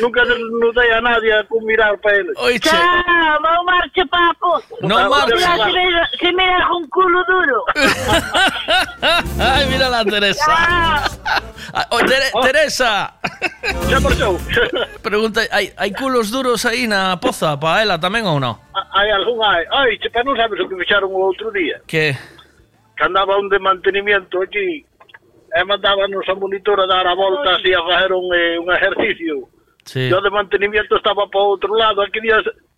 nunca 0.00 0.24
desnudei 0.24 0.90
a 0.92 1.00
nadie 1.00 1.34
con 1.48 1.64
mirar 1.64 1.98
para 1.98 2.16
ele. 2.16 2.30
Oiche. 2.36 2.70
Chao, 2.70 3.40
no 3.42 3.64
marche, 3.64 4.04
papo. 4.06 4.62
No 4.80 5.08
marche. 5.10 5.34
Mira, 5.34 5.56
se 5.56 5.72
me, 5.72 5.84
se 6.18 6.32
me 6.32 6.46
da 6.46 6.68
con 6.68 6.84
culo 6.88 7.20
duro. 7.28 7.64
Ay, 9.38 9.66
mira 9.68 9.88
la 9.88 10.04
Teresa. 10.04 10.52
Ah, 11.74 11.86
oh, 11.90 12.00
Tere- 12.04 12.28
Teresa. 12.42 13.14
Ya 13.88 13.96
marchou. 13.98 14.36
Pregunta, 15.02 15.40
hai, 15.50 15.72
hai 15.78 15.90
culos 15.96 16.28
duros 16.30 16.66
aí 16.66 16.84
na 16.86 17.16
poza 17.16 17.56
para 17.56 17.80
ela 17.80 17.96
tamén 17.96 18.28
ou 18.28 18.36
non? 18.36 18.60
Hai 18.92 19.08
algún 19.08 19.40
hai. 19.40 19.64
Ai, 19.72 19.96
che, 19.96 20.12
pero 20.12 20.28
non 20.28 20.36
sabes 20.36 20.60
o 20.60 20.68
que 20.68 20.76
fixaron 20.76 21.08
o 21.08 21.32
outro 21.32 21.48
día. 21.48 21.80
Que? 21.88 22.12
Que 22.92 23.02
andaba 23.08 23.40
un 23.40 23.48
de 23.48 23.56
mantenimiento 23.56 24.44
aquí 24.44 24.84
e 24.84 25.60
mandábanos 25.64 26.28
a 26.28 26.34
monitor 26.36 26.76
a 26.76 26.84
dar 26.84 27.08
a 27.08 27.16
volta 27.16 27.56
así 27.56 27.72
a 27.72 27.80
facer 27.80 28.12
un, 28.12 28.28
eh, 28.36 28.58
un 28.60 28.68
ejercicio. 28.68 29.48
Sí. 29.84 30.08
E 30.08 30.14
o 30.14 30.20
de 30.22 30.30
mantenimiento 30.30 30.96
estaba 30.96 31.26
para 31.26 31.44
outro 31.44 31.74
lado. 31.74 32.02
Aquí 32.02 32.20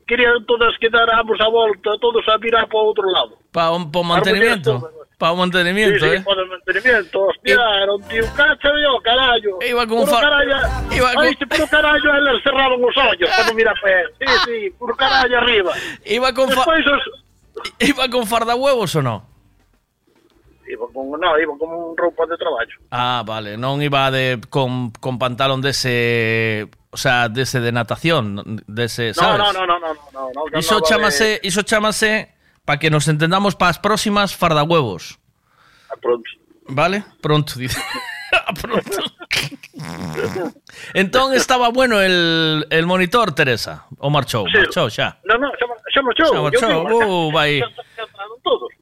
querían, 0.07 0.45
todas 0.47 0.77
que 0.79 0.89
dáramos 0.89 1.41
a 1.41 1.49
volta, 1.49 1.91
todos 2.01 2.25
a 2.29 2.39
mirar 2.39 2.67
para 2.69 2.81
outro 2.81 3.05
lado. 3.11 3.37
Para 3.53 3.73
o 3.73 4.03
mantenimiento. 4.03 4.81
Para 5.17 5.33
o 5.33 5.37
mantenimiento, 5.37 6.05
sí, 6.05 6.11
sí, 6.11 6.17
eh. 6.17 6.25
para 6.27 6.43
o 6.43 6.47
mantenimiento. 6.49 7.17
Hostia, 7.29 7.61
era 7.83 7.93
un 7.95 8.03
tío 8.09 8.25
cacho 8.35 8.69
yo, 8.83 8.99
carallo. 9.01 9.59
Iba 9.63 9.87
con 9.87 10.01
puro 10.05 10.11
fa- 10.13 10.21
carallo. 10.21 10.57
iba 10.91 11.15
con- 11.15 11.25
Ay, 11.25 11.35
puro 11.37 11.67
carallo, 11.71 12.09
eles 12.19 12.43
cerraban 12.43 12.81
os 12.83 12.97
ollos 12.99 13.31
para 13.31 13.47
non 13.47 13.55
mirar 13.55 13.77
para 13.81 14.01
él. 14.03 14.09
Sí, 14.19 14.27
sí, 14.45 14.57
puro 14.77 14.93
carallo 14.99 15.39
arriba. 15.39 15.73
Iba 16.05 16.35
con 16.35 16.51
fa- 16.51 16.67
Despois 16.67 16.85
os... 16.89 17.03
Iba 17.79 18.11
con 18.11 18.27
farda 18.27 18.57
huevos 18.59 18.91
ou 18.99 19.03
non? 19.07 19.23
Iba 20.67 20.89
con, 20.91 21.15
no, 21.21 21.31
iba 21.39 21.53
con 21.61 21.69
un 21.71 21.95
roupa 21.97 22.27
de 22.27 22.37
traballo. 22.37 22.75
Ah, 22.91 23.23
vale, 23.25 23.55
non 23.57 23.79
iba 23.85 24.11
de 24.11 24.41
con, 24.51 24.91
con 24.99 25.15
pantalón 25.21 25.63
dese, 25.63 26.67
o 26.95 26.97
sea, 26.97 27.29
dese 27.29 27.59
de 27.59 27.73
natación, 27.75 28.63
dese, 28.71 29.09
No, 29.09 29.15
sabes? 29.15 29.39
no, 29.43 29.53
no, 29.53 29.67
no, 29.67 29.79
no, 29.83 29.95
no, 30.15 30.31
no, 30.31 30.43
no, 30.53 30.59
Iso 30.59 30.79
chamase, 30.81 31.25
de- 31.25 31.41
iso 31.43 31.63
chamase 31.67 32.31
para 32.65 32.79
que 32.79 32.89
nos 32.89 33.09
entendamos 33.11 33.59
para 33.59 33.75
as 33.75 33.79
próximas 33.83 34.31
farda 34.33 34.63
huevos. 34.63 35.19
A 35.91 35.97
pronto. 35.99 36.31
Vale? 36.71 37.05
Pronto, 37.21 37.59
dice. 37.59 37.77
A 38.47 38.55
pronto. 38.57 38.99
entón 40.95 41.35
estaba 41.35 41.69
bueno 41.69 42.01
el, 42.01 42.67
el 42.71 42.87
monitor, 42.87 43.35
Teresa. 43.35 43.85
O 43.99 44.09
marchou, 44.11 44.47
Sí. 44.49 44.57
marchou 44.59 44.89
xa. 44.91 45.19
No, 45.27 45.35
no, 45.37 45.51
xa, 45.59 45.67
xa 45.93 46.01
marchou. 46.03 46.31
Xa 46.31 46.41
marchou, 46.41 47.29
uh, 47.29 47.33
vai. 47.33 47.61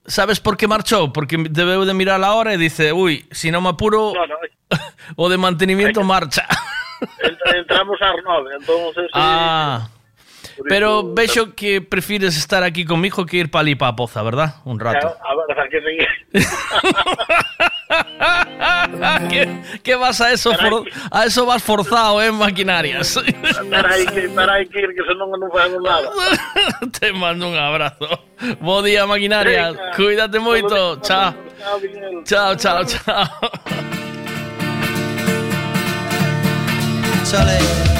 Sabes 0.07 0.39
por 0.41 0.57
que 0.57 0.67
marchou? 0.69 1.13
Porque 1.13 1.37
debeu 1.51 1.85
de 1.85 1.95
mirar 1.95 2.21
a 2.23 2.35
hora 2.35 2.53
e 2.55 2.59
dice, 2.59 2.93
ui, 2.93 3.25
si 3.33 3.51
non 3.51 3.65
me 3.65 3.73
apuro, 3.73 4.13
No, 4.13 4.27
no, 4.29 4.37
o 5.17 5.25
de 5.33 5.39
mantenimiento 5.39 6.05
marcha. 6.05 6.45
Ent- 7.03 7.55
entramos 7.57 7.99
ás 8.01 8.15
nove, 8.25 8.55
entonces... 8.59 9.11
Ah. 9.15 9.89
Pero 10.69 11.15
vexo 11.15 11.55
que 11.55 11.81
prefires 11.81 12.37
estar 12.37 12.63
aquí 12.63 12.85
conmigo 12.85 13.25
que 13.25 13.39
ir 13.39 13.51
para 13.51 13.63
a 13.89 13.97
poza, 13.97 14.23
verdad? 14.23 14.57
Un 14.65 14.79
rato. 14.79 15.17
A 15.25 15.35
ver, 15.35 15.59
a. 15.59 16.07
¿Qué, 19.31 19.49
qué 19.83 19.95
vas 19.95 20.21
a 20.21 20.33
eso? 20.33 20.53
for- 20.55 20.85
a 21.11 21.25
eso 21.25 21.47
vas 21.47 21.63
forzado, 21.63 22.21
eh, 22.23 22.31
maquinarias. 22.33 23.19
Que, 24.13 24.29
nada. 25.81 26.11
Te 27.01 27.13
mando 27.13 27.49
un 27.49 27.57
abrazo. 27.57 28.07
Bo 28.61 28.83
día, 28.83 29.07
maquinarias. 29.07 29.75
Cuídate 29.97 30.39
moito. 30.39 31.01
Chao. 31.01 31.35
Chao, 32.25 32.55
chao, 32.57 32.85
chao. 37.25 37.92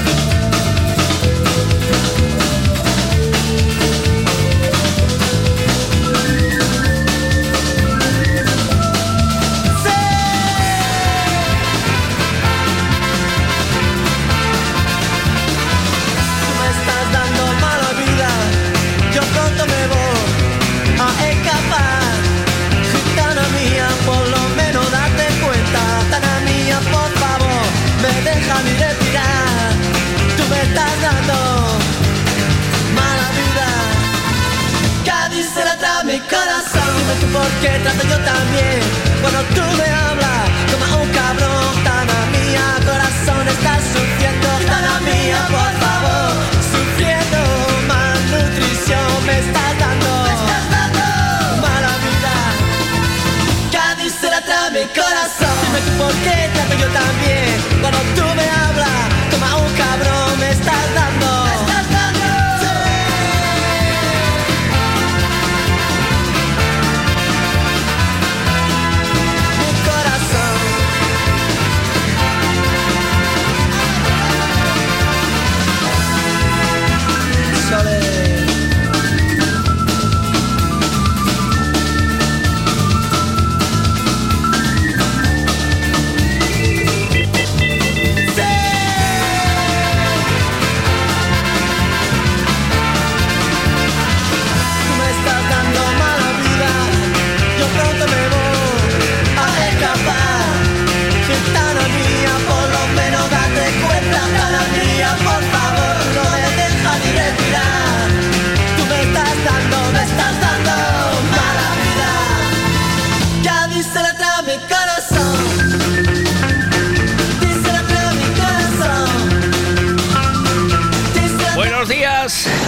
Dime 37.13 37.27
tú 37.27 37.33
por 37.39 37.51
qué 37.61 37.79
trato 37.81 38.05
yo 38.09 38.19
también. 38.25 38.81
Cuando 39.21 39.41
tú 39.55 39.61
me 39.77 39.85
hablas, 39.85 40.49
como 40.73 41.03
un 41.03 41.11
cabrón. 41.11 41.75
Gitana 41.77 42.19
mía, 42.33 42.65
corazón, 42.87 43.49
estás 43.49 43.83
sufriendo. 43.93 44.49
Gitana 44.61 45.01
mía, 45.01 45.39
por 45.51 45.73
favor, 45.83 46.33
sufriendo 46.73 47.39
malnutrición. 47.87 49.27
Me 49.27 49.39
estás 49.41 49.73
dando, 49.79 50.11
mala 51.61 51.93
vida. 52.07 52.35
Cádiz 53.71 54.15
se 54.19 54.31
la 54.31 54.41
trae 54.41 54.71
mi 54.71 54.85
corazón. 54.99 55.55
Dime 55.63 55.81
tú 55.85 55.93
por 55.99 56.15
qué 56.25 56.49
trato 56.55 56.75
yo 56.81 56.89
también. 57.03 57.53
Cuando 57.83 58.01
tú 58.17 58.25
me 58.37 58.45
hablas, 58.49 58.62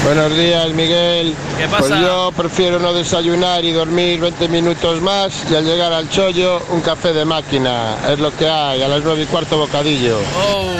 Buenos 0.04 0.36
días, 0.36 0.68
Miguel. 0.74 1.34
¿Qué 1.58 1.66
pasa? 1.66 1.88
Pues 1.88 2.00
yo 2.00 2.32
prefiero 2.36 2.78
no 2.78 2.92
desayunar 2.92 3.64
y 3.64 3.72
dormir 3.72 4.20
20 4.20 4.48
minutos 4.48 5.00
más 5.00 5.50
y 5.50 5.54
al 5.54 5.64
llegar 5.64 5.92
al 5.92 6.08
chollo 6.10 6.60
un 6.70 6.82
café 6.82 7.12
de 7.14 7.24
máquina. 7.24 7.96
Es 8.10 8.18
lo 8.18 8.34
que 8.36 8.46
hay, 8.48 8.82
a 8.82 8.88
las 8.88 9.02
9 9.02 9.22
y 9.22 9.26
cuarto 9.26 9.56
bocadillo. 9.56 10.18
Oh, 10.36 10.70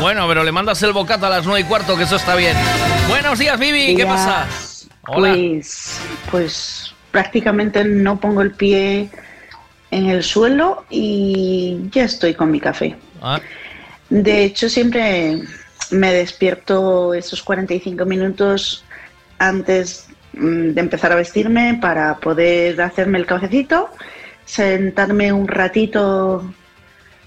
bueno, 0.00 0.26
pero 0.26 0.42
le 0.42 0.50
mandas 0.50 0.82
el 0.82 0.92
bocata 0.92 1.28
a 1.28 1.30
las 1.30 1.46
nueve 1.46 1.60
y 1.60 1.64
cuarto, 1.64 1.96
que 1.96 2.02
eso 2.02 2.16
está 2.16 2.34
bien. 2.34 2.56
Buenos 3.08 3.38
días, 3.38 3.58
Vivi, 3.58 3.94
¿qué 3.94 4.04
Días. 4.04 4.08
pasa? 4.08 4.46
Hola. 5.08 5.32
Pues, 5.32 6.00
pues 6.30 6.94
prácticamente 7.12 7.84
no 7.84 8.18
pongo 8.18 8.42
el 8.42 8.50
pie 8.50 9.08
en 9.92 10.10
el 10.10 10.24
suelo 10.24 10.84
y 10.90 11.78
ya 11.92 12.02
estoy 12.04 12.34
con 12.34 12.50
mi 12.50 12.58
café. 12.60 12.96
Ah, 13.22 13.40
De 14.10 14.44
hecho, 14.44 14.68
siempre 14.68 15.40
me 15.92 16.12
despierto 16.12 17.14
esos 17.14 17.42
45 17.42 18.04
minutos 18.04 18.84
antes 19.38 20.08
mm, 20.32 20.70
de 20.70 20.80
empezar 20.80 21.12
a 21.12 21.16
vestirme 21.16 21.78
para 21.80 22.16
poder 22.16 22.80
hacerme 22.80 23.18
el 23.18 23.26
cafecito, 23.26 23.90
sentarme 24.44 25.32
un 25.32 25.48
ratito 25.48 26.52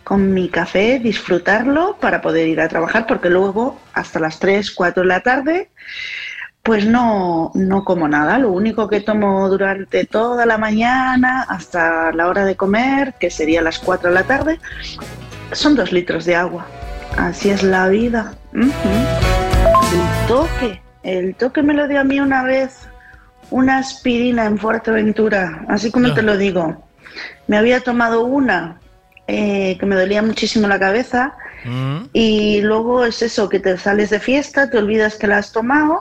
con 0.04 0.34
mi 0.34 0.50
café, 0.50 1.00
disfrutarlo 1.00 1.98
para 2.00 2.22
poder 2.22 2.48
ir 2.48 2.62
a 2.62 2.68
trabajar, 2.68 3.06
porque 3.06 3.30
luego 3.30 3.80
hasta 3.94 4.20
las 4.20 4.40
3, 4.40 4.72
4 4.72 5.04
de 5.04 5.08
la 5.08 5.20
tarde, 5.22 5.70
pues 6.64 6.86
no, 6.86 7.52
no 7.54 7.84
como 7.84 8.08
nada. 8.08 8.40
Lo 8.40 8.52
único 8.52 8.88
que 8.88 9.02
tomo 9.02 9.48
durante 9.50 10.06
toda 10.06 10.46
la 10.46 10.58
mañana 10.58 11.44
hasta 11.48 12.12
la 12.12 12.28
hora 12.28 12.46
de 12.46 12.56
comer, 12.56 13.16
que 13.20 13.30
sería 13.30 13.62
las 13.62 13.80
4 13.80 14.10
de 14.10 14.16
la 14.16 14.24
tarde, 14.24 14.60
son 15.52 15.76
dos 15.76 15.92
litros 15.92 16.26
de 16.26 16.36
agua. 16.36 16.66
Así 17.18 17.50
es 17.50 17.64
la 17.64 17.88
vida. 17.88 18.34
El 18.54 20.28
toque. 20.28 20.82
El 21.04 21.36
toque 21.36 21.64
me 21.64 21.74
lo 21.74 21.88
dio 21.88 22.02
a 22.02 22.04
mí 22.04 22.20
una 22.20 22.44
vez 22.44 22.88
una 23.52 23.78
aspirina 23.78 24.46
en 24.46 24.58
Fuerteventura. 24.58 25.66
Así 25.68 25.92
como 25.92 26.14
te 26.14 26.22
lo 26.22 26.38
digo. 26.38 26.88
Me 27.48 27.58
había 27.58 27.82
tomado 27.82 28.26
una 28.26 28.80
eh, 29.28 29.78
que 29.80 29.86
me 29.86 29.96
dolía 29.96 30.22
muchísimo 30.22 30.68
la 30.68 30.80
cabeza. 30.80 31.36
Y 32.14 32.62
luego 32.62 33.04
es 33.04 33.22
eso, 33.22 33.50
que 33.50 33.60
te 33.60 33.78
sales 33.78 34.10
de 34.12 34.20
fiesta, 34.20 34.70
te 34.70 34.78
olvidas 34.78 35.16
que 35.16 35.28
la 35.28 35.40
has 35.40 35.52
tomado 35.52 36.00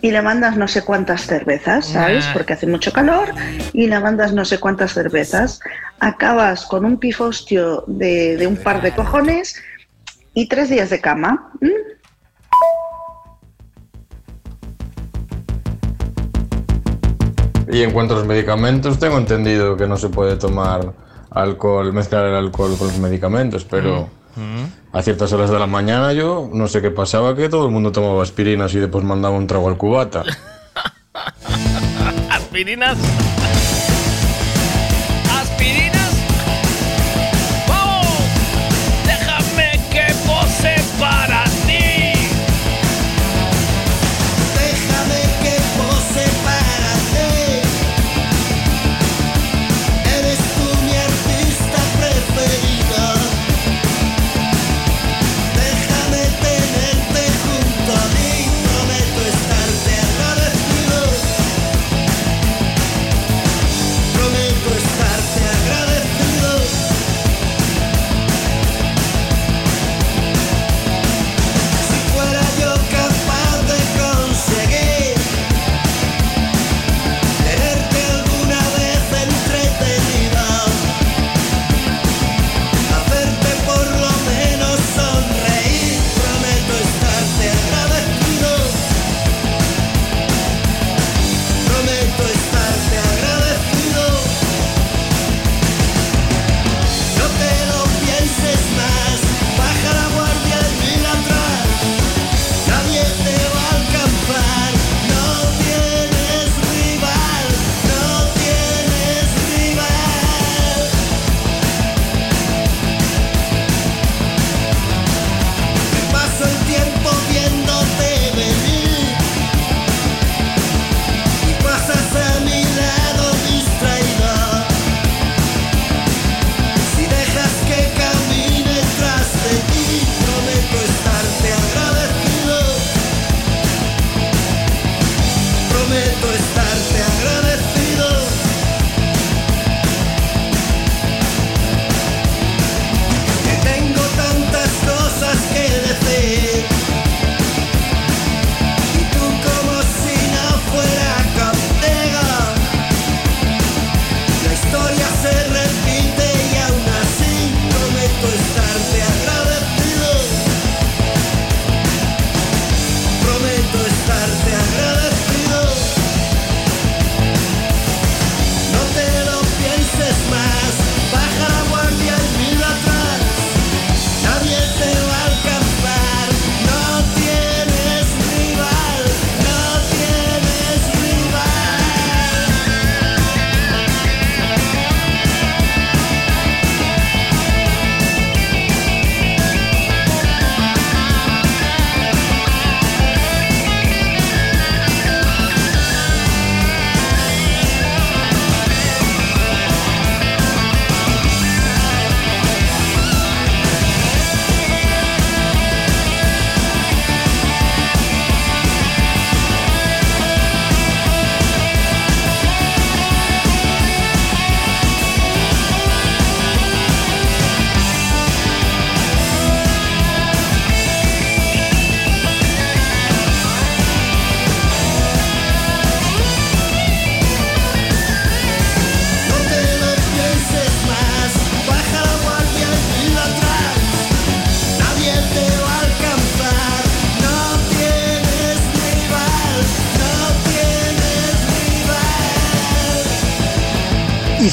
y 0.00 0.10
le 0.10 0.22
mandas 0.22 0.56
no 0.56 0.68
sé 0.68 0.82
cuántas 0.82 1.26
cervezas, 1.26 1.86
¿sabes? 1.86 2.24
Ah. 2.28 2.30
Porque 2.32 2.54
hace 2.54 2.66
mucho 2.66 2.92
calor 2.92 3.28
y 3.74 3.86
le 3.86 4.00
mandas 4.00 4.32
no 4.32 4.44
sé 4.44 4.58
cuántas 4.58 4.94
cervezas. 4.94 5.60
Acabas 6.00 6.64
con 6.64 6.84
un 6.84 6.98
pifostio 6.98 7.84
de, 7.86 8.36
de 8.36 8.46
un 8.46 8.56
par 8.56 8.80
de 8.80 8.92
cojones 8.92 9.62
y 10.36 10.46
tres 10.46 10.68
días 10.68 10.90
de 10.90 11.00
cama. 11.00 11.50
¿Mm? 11.60 11.68
Y 17.72 17.82
en 17.82 17.90
cuanto 17.90 18.14
a 18.14 18.18
los 18.18 18.26
medicamentos, 18.26 18.98
tengo 18.98 19.18
entendido 19.18 19.76
que 19.76 19.88
no 19.88 19.96
se 19.96 20.10
puede 20.10 20.36
tomar 20.36 20.92
alcohol, 21.30 21.92
mezclar 21.92 22.26
el 22.26 22.34
alcohol 22.34 22.76
con 22.78 22.88
los 22.88 22.98
medicamentos, 22.98 23.64
pero 23.64 24.08
a 24.92 25.02
ciertas 25.02 25.32
horas 25.32 25.50
de 25.50 25.58
la 25.58 25.66
mañana 25.66 26.12
yo 26.12 26.50
no 26.52 26.68
sé 26.68 26.82
qué 26.82 26.90
pasaba, 26.90 27.34
que 27.34 27.48
todo 27.48 27.66
el 27.66 27.72
mundo 27.72 27.90
tomaba 27.90 28.22
aspirinas 28.22 28.74
y 28.74 28.78
después 28.78 29.04
mandaba 29.04 29.36
un 29.36 29.46
trago 29.46 29.68
al 29.68 29.78
cubata. 29.78 30.22
Aspirinas. 32.30 32.98
Aspirinas. 32.98 33.45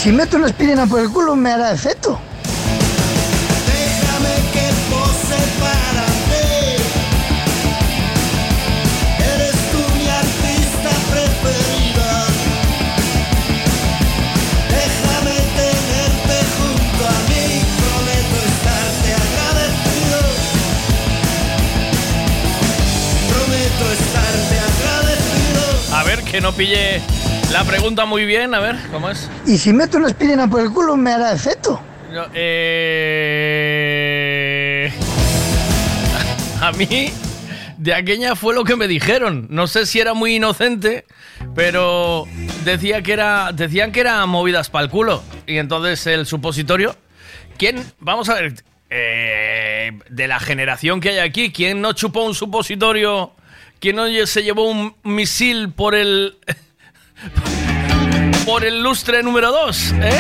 Si 0.03 0.11
meto 0.11 0.35
una 0.35 0.47
aspirina 0.47 0.85
por 0.85 0.99
el 0.99 1.09
culo 1.09 1.33
me 1.33 1.49
hará 1.49 1.71
efecto. 1.71 2.19
Déjame 3.65 4.35
que 4.51 4.67
pose 4.91 5.39
para 5.63 6.05
ti. 6.27 6.49
Eres 9.33 9.55
tú 9.71 9.79
mi 9.95 10.09
artista 10.09 10.89
preferida. 11.09 12.11
Déjame 14.75 15.37
tenerte 15.61 16.37
junto 16.57 17.01
a 17.07 17.17
mí. 17.29 17.45
Prometo 17.79 18.37
estarte 18.51 19.09
agradecido. 19.23 20.19
Prometo 23.31 23.85
estarte 23.93 24.55
agradecido. 24.67 25.63
A 25.97 26.03
ver, 26.03 26.23
que 26.23 26.41
no 26.41 26.51
pille 26.51 27.01
la 27.63 27.69
pregunta 27.69 28.05
muy 28.05 28.25
bien. 28.25 28.53
A 28.53 28.59
ver, 28.59 28.75
¿cómo 28.91 29.09
es? 29.09 29.29
Y 29.45 29.57
si 29.57 29.71
meto 29.73 29.97
una 29.97 30.07
aspirina 30.07 30.49
por 30.49 30.61
el 30.61 30.69
culo 30.71 30.97
me 30.97 31.11
hará 31.11 31.31
efecto. 31.33 31.81
No, 32.11 32.25
eh... 32.33 33.63
A 36.61 36.71
mí, 36.73 37.11
de 37.77 37.93
aquella 37.93 38.35
fue 38.35 38.53
lo 38.53 38.63
que 38.63 38.75
me 38.75 38.87
dijeron. 38.87 39.47
No 39.49 39.67
sé 39.67 39.85
si 39.85 39.99
era 39.99 40.13
muy 40.13 40.35
inocente, 40.35 41.05
pero 41.55 42.25
decía 42.63 43.01
que 43.01 43.13
era, 43.13 43.51
decían 43.53 43.91
que 43.91 43.99
eran 44.01 44.29
movidas 44.29 44.69
para 44.69 44.85
el 44.85 44.91
culo. 44.91 45.23
Y 45.47 45.57
entonces 45.57 46.07
el 46.07 46.25
supositorio. 46.25 46.95
¿Quién? 47.57 47.83
Vamos 47.99 48.29
a 48.29 48.35
ver. 48.35 48.53
eh, 48.89 49.91
de 50.09 50.27
la 50.27 50.39
generación 50.39 51.01
que 51.01 51.09
hay 51.09 51.17
aquí, 51.19 51.51
¿quién 51.51 51.81
no 51.81 51.93
chupó 51.93 52.23
un 52.23 52.35
supositorio? 52.35 53.33
¿Quién 53.79 53.95
no 53.95 54.05
se 54.25 54.43
llevó 54.43 54.69
un 54.69 54.95
misil 55.03 55.71
por 55.71 55.95
el. 55.95 56.37
por 58.45 58.63
el 58.63 58.81
lustre 58.83 59.23
número 59.23 59.51
2? 59.51 59.93
¿Eh? 60.01 60.11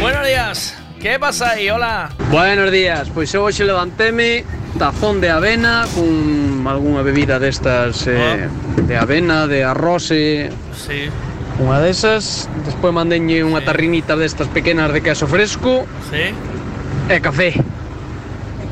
Buenos 0.00 0.26
días. 0.26 0.76
¿Qué 1.00 1.18
pasa 1.18 1.50
ahí? 1.50 1.68
Hola. 1.68 2.10
Buenos 2.30 2.70
días, 2.72 3.10
pois 3.12 3.28
eu 3.36 3.44
hoxe 3.44 3.60
levanteme 3.64 4.44
tazón 4.80 5.20
de 5.20 5.28
avena 5.28 5.84
con 5.92 6.64
algunha 6.66 7.04
bebida 7.04 7.36
destas 7.38 8.08
eh, 8.08 8.48
de 8.88 8.96
avena, 8.96 9.46
de 9.46 9.64
arroz 9.68 10.10
e 10.16 10.48
Sí. 10.72 11.12
unha 11.60 11.78
desas 11.78 12.48
Despois 12.64 12.90
mandenlle 12.96 13.44
unha 13.44 13.60
tarrinita 13.60 14.16
destas 14.16 14.48
pequenas 14.48 14.90
de 14.96 15.04
queso 15.04 15.28
fresco 15.28 15.84
Sí. 16.08 16.32
e 17.12 17.16
café 17.20 17.52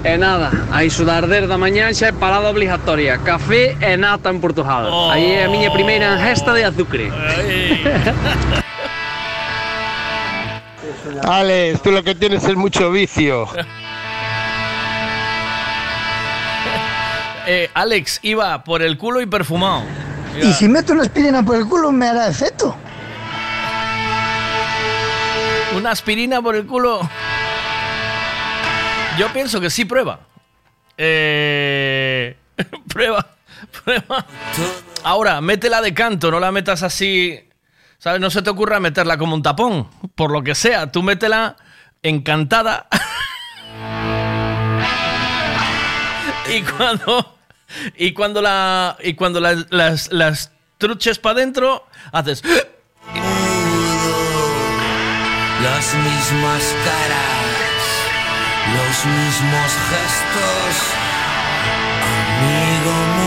E 0.04 0.18
nada, 0.18 0.50
a 0.72 0.82
iso 0.82 1.04
da 1.04 1.16
arder 1.16 1.46
da 1.46 1.56
mañá 1.56 1.86
xa 1.94 2.10
é 2.10 2.12
parada 2.12 2.50
obligatoria 2.50 3.18
Café 3.22 3.78
e 3.78 3.96
nata 3.96 4.30
en 4.34 4.40
Portugal 4.42 4.90
Oh. 4.90 5.10
Aí 5.14 5.38
é 5.38 5.46
a 5.46 5.48
miña 5.48 5.70
primeira 5.70 6.18
ingesta 6.18 6.52
de 6.52 6.64
azucre 6.64 7.06
Alex, 11.22 11.82
tú 11.82 11.92
lo 11.92 12.02
que 12.02 12.14
tienes 12.14 12.44
es 12.44 12.56
mucho 12.56 12.90
vicio. 12.90 13.48
Eh, 17.44 17.68
Alex 17.74 18.20
iba 18.22 18.62
por 18.62 18.82
el 18.82 18.96
culo 18.96 19.20
y 19.20 19.26
perfumado. 19.26 19.82
Y 20.40 20.52
si 20.52 20.68
meto 20.68 20.92
una 20.92 21.02
aspirina 21.02 21.42
por 21.42 21.56
el 21.56 21.66
culo 21.66 21.90
me 21.90 22.06
hará 22.06 22.28
efecto. 22.28 22.76
Una 25.76 25.90
aspirina 25.90 26.40
por 26.40 26.54
el 26.54 26.66
culo. 26.66 27.00
Yo 29.18 29.32
pienso 29.32 29.60
que 29.60 29.70
sí 29.70 29.84
prueba. 29.84 30.20
Eh, 30.97 32.36
prueba, 32.89 33.26
prueba. 33.84 34.26
Ahora, 35.05 35.40
métela 35.40 35.80
de 35.80 35.94
canto, 35.94 36.30
no 36.30 36.40
la 36.40 36.52
metas 36.52 36.82
así. 36.82 37.48
¿Sabes? 37.98 38.20
No 38.20 38.30
se 38.30 38.43
te 38.43 38.51
ocurra 38.51 38.80
meterla 38.80 39.16
como 39.16 39.34
un 39.34 39.43
tapón. 39.43 39.89
Por 40.14 40.30
lo 40.32 40.43
que 40.43 40.55
sea, 40.55 40.90
tú 40.90 41.02
métela 41.02 41.56
encantada. 42.02 42.86
y 46.55 46.62
cuando. 46.62 47.39
Y 47.97 48.12
cuando 48.12 48.43
la. 48.43 48.97
Y 49.02 49.14
cuando 49.14 49.40
la- 49.40 49.64
las, 49.70 50.12
las 50.12 50.51
truches 50.78 51.18
para 51.18 51.39
adentro, 51.39 51.86
haces. 52.12 52.43
Las 55.62 55.94
mismas 55.94 56.74
caras, 56.84 57.41
los 58.76 59.06
mismos 59.06 59.72
gestos, 59.90 60.94
amigo. 62.38 63.21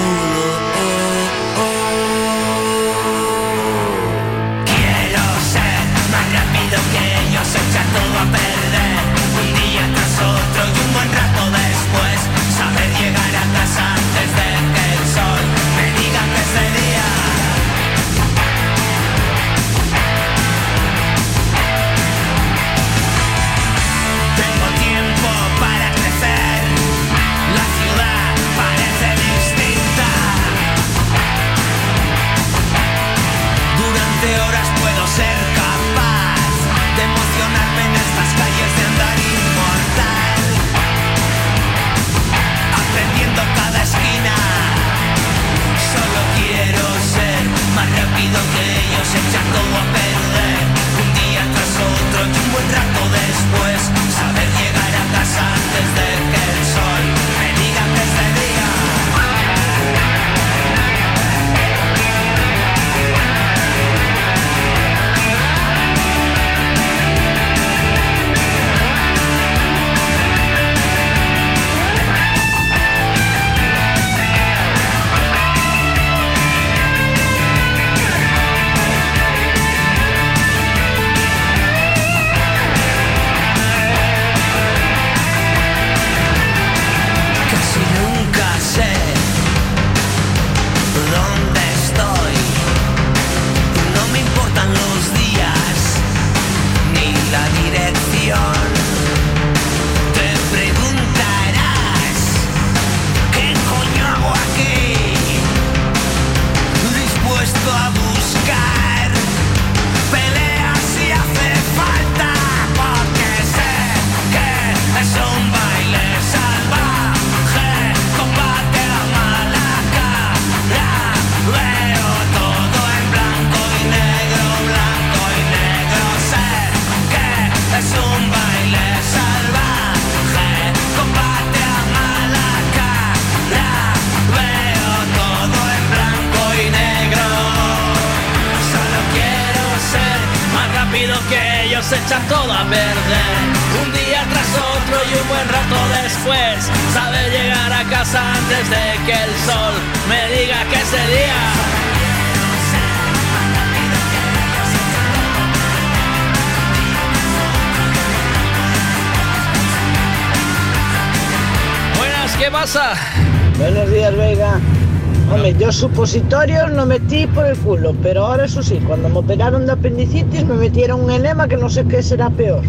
Supositorios 166.00 166.72
no 166.74 166.86
metí 166.86 167.26
por 167.26 167.46
el 167.46 167.58
culo, 167.60 167.96
pero 168.04 168.26
ahora 168.26 168.44
eso 168.46 168.62
sí, 168.62 168.82
cuando 168.86 169.08
me 169.08 169.20
operaron 169.20 169.66
de 169.66 169.72
apendicitis 169.72 170.44
me 170.44 170.56
metieron 170.56 171.02
un 171.02 171.10
enema 171.10 171.48
que 171.48 171.56
no 171.56 171.70
sé 171.70 171.86
qué 171.88 172.04
será 172.04 172.30
peor. 172.30 172.64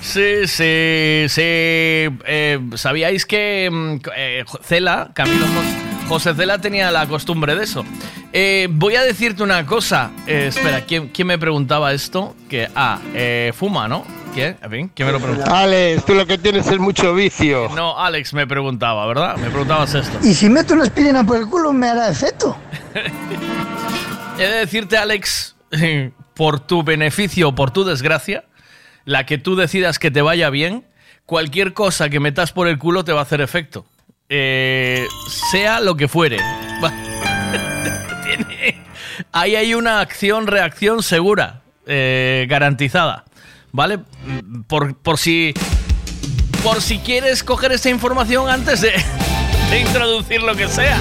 Sí, 0.00 0.46
sí, 0.46 1.24
sí. 1.28 1.42
Eh, 1.42 2.58
¿Sabíais 2.74 3.26
que 3.26 3.68
mm, 3.70 3.96
eh, 4.16 4.44
Cela, 4.62 5.10
Camilo 5.14 5.46
Jos- 5.46 6.08
José 6.08 6.34
Cela 6.34 6.58
tenía 6.58 6.90
la 6.90 7.06
costumbre 7.06 7.54
de 7.56 7.64
eso? 7.64 7.84
Eh, 8.32 8.68
voy 8.70 8.96
a 8.96 9.02
decirte 9.02 9.42
una 9.42 9.66
cosa. 9.66 10.10
Eh, 10.26 10.46
espera, 10.48 10.82
¿quién, 10.82 11.08
quién 11.08 11.26
me 11.26 11.38
preguntaba 11.38 11.92
esto? 11.92 12.34
Que, 12.48 12.68
ah, 12.74 12.98
eh, 13.14 13.52
fuma, 13.54 13.88
¿no? 13.88 14.04
¿Quién? 14.36 14.58
En 14.62 14.70
fin, 14.70 14.90
¿quién 14.94 15.06
me 15.06 15.12
lo 15.12 15.18
preguntaba? 15.20 15.60
Alex, 15.60 16.04
tú 16.04 16.14
lo 16.14 16.26
que 16.26 16.36
tienes 16.36 16.66
es 16.66 16.78
mucho 16.78 17.14
vicio. 17.14 17.70
No, 17.74 17.98
Alex 17.98 18.34
me 18.34 18.46
preguntaba, 18.46 19.06
¿verdad? 19.06 19.38
Me 19.38 19.48
preguntabas 19.48 19.94
esto. 19.94 20.18
Y 20.22 20.34
si 20.34 20.50
meto 20.50 20.74
una 20.74 20.82
aspirina 20.82 21.24
por 21.24 21.38
el 21.38 21.46
culo 21.46 21.72
me 21.72 21.88
hará 21.88 22.10
efecto. 22.10 22.54
He 24.38 24.42
de 24.42 24.58
decirte, 24.58 24.98
Alex, 24.98 25.56
por 26.34 26.60
tu 26.60 26.82
beneficio 26.82 27.48
o 27.48 27.54
por 27.54 27.70
tu 27.70 27.84
desgracia, 27.84 28.44
la 29.06 29.24
que 29.24 29.38
tú 29.38 29.56
decidas 29.56 29.98
que 29.98 30.10
te 30.10 30.20
vaya 30.20 30.50
bien, 30.50 30.84
cualquier 31.24 31.72
cosa 31.72 32.10
que 32.10 32.20
metas 32.20 32.52
por 32.52 32.68
el 32.68 32.78
culo 32.78 33.04
te 33.04 33.14
va 33.14 33.20
a 33.20 33.22
hacer 33.22 33.40
efecto. 33.40 33.86
Eh, 34.28 35.06
sea 35.50 35.80
lo 35.80 35.96
que 35.96 36.08
fuere. 36.08 36.36
Ahí 39.32 39.56
hay 39.56 39.72
una 39.72 40.00
acción-reacción 40.00 41.02
segura, 41.02 41.62
eh, 41.86 42.46
garantizada. 42.50 43.24
¿Vale? 43.76 43.98
Por, 44.68 44.96
por 44.96 45.18
si. 45.18 45.52
Por 46.64 46.80
si 46.80 46.98
quieres 46.98 47.44
coger 47.44 47.72
esa 47.72 47.90
información 47.90 48.48
antes 48.48 48.80
de, 48.80 48.92
de 49.70 49.80
introducir 49.80 50.42
lo 50.42 50.56
que 50.56 50.66
sea. 50.66 50.98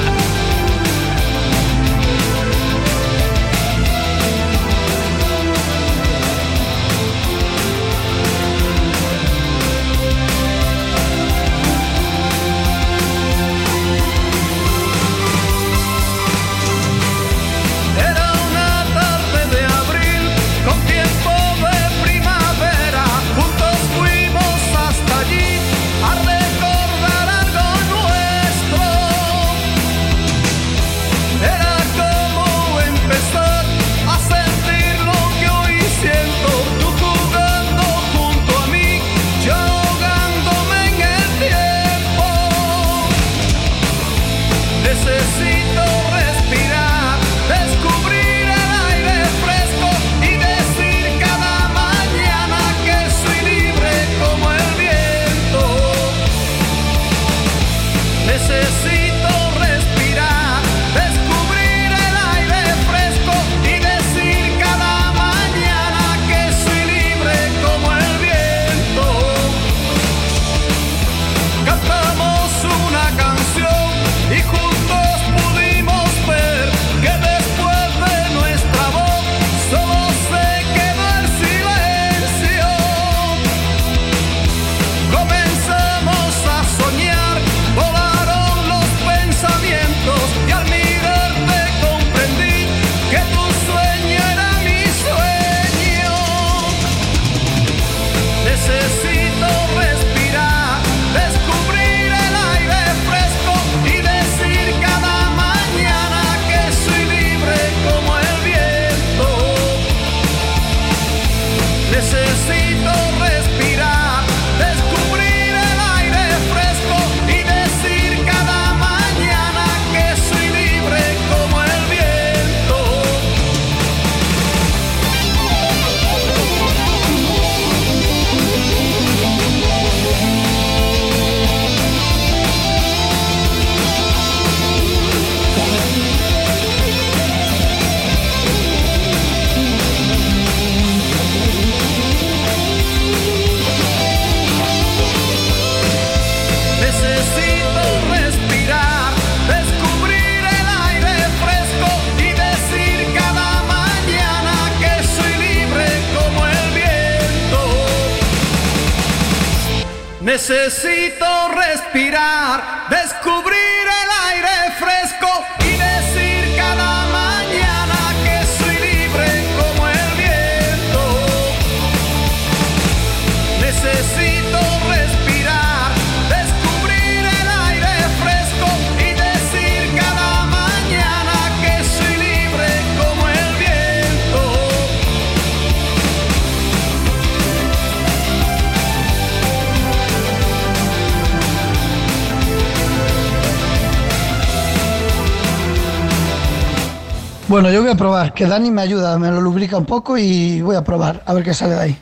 Bueno, 197.66 197.78
yo 197.78 197.82
voy 197.82 197.92
a 197.94 197.96
probar, 197.96 198.32
que 198.36 198.46
Dani 198.46 198.70
me 198.70 198.84
ayuda, 198.84 199.18
me 199.18 199.32
lo 199.32 199.42
lubrica 199.42 199.76
un 199.76 199.88
poco 199.88 200.20
y 200.20 200.62
voy 200.62 200.76
a 200.76 200.84
probar, 200.84 201.24
a 201.26 201.34
ver 201.34 201.44
qué 201.44 201.52
sale 201.52 201.74
de 201.74 201.82
ahí. 201.82 201.98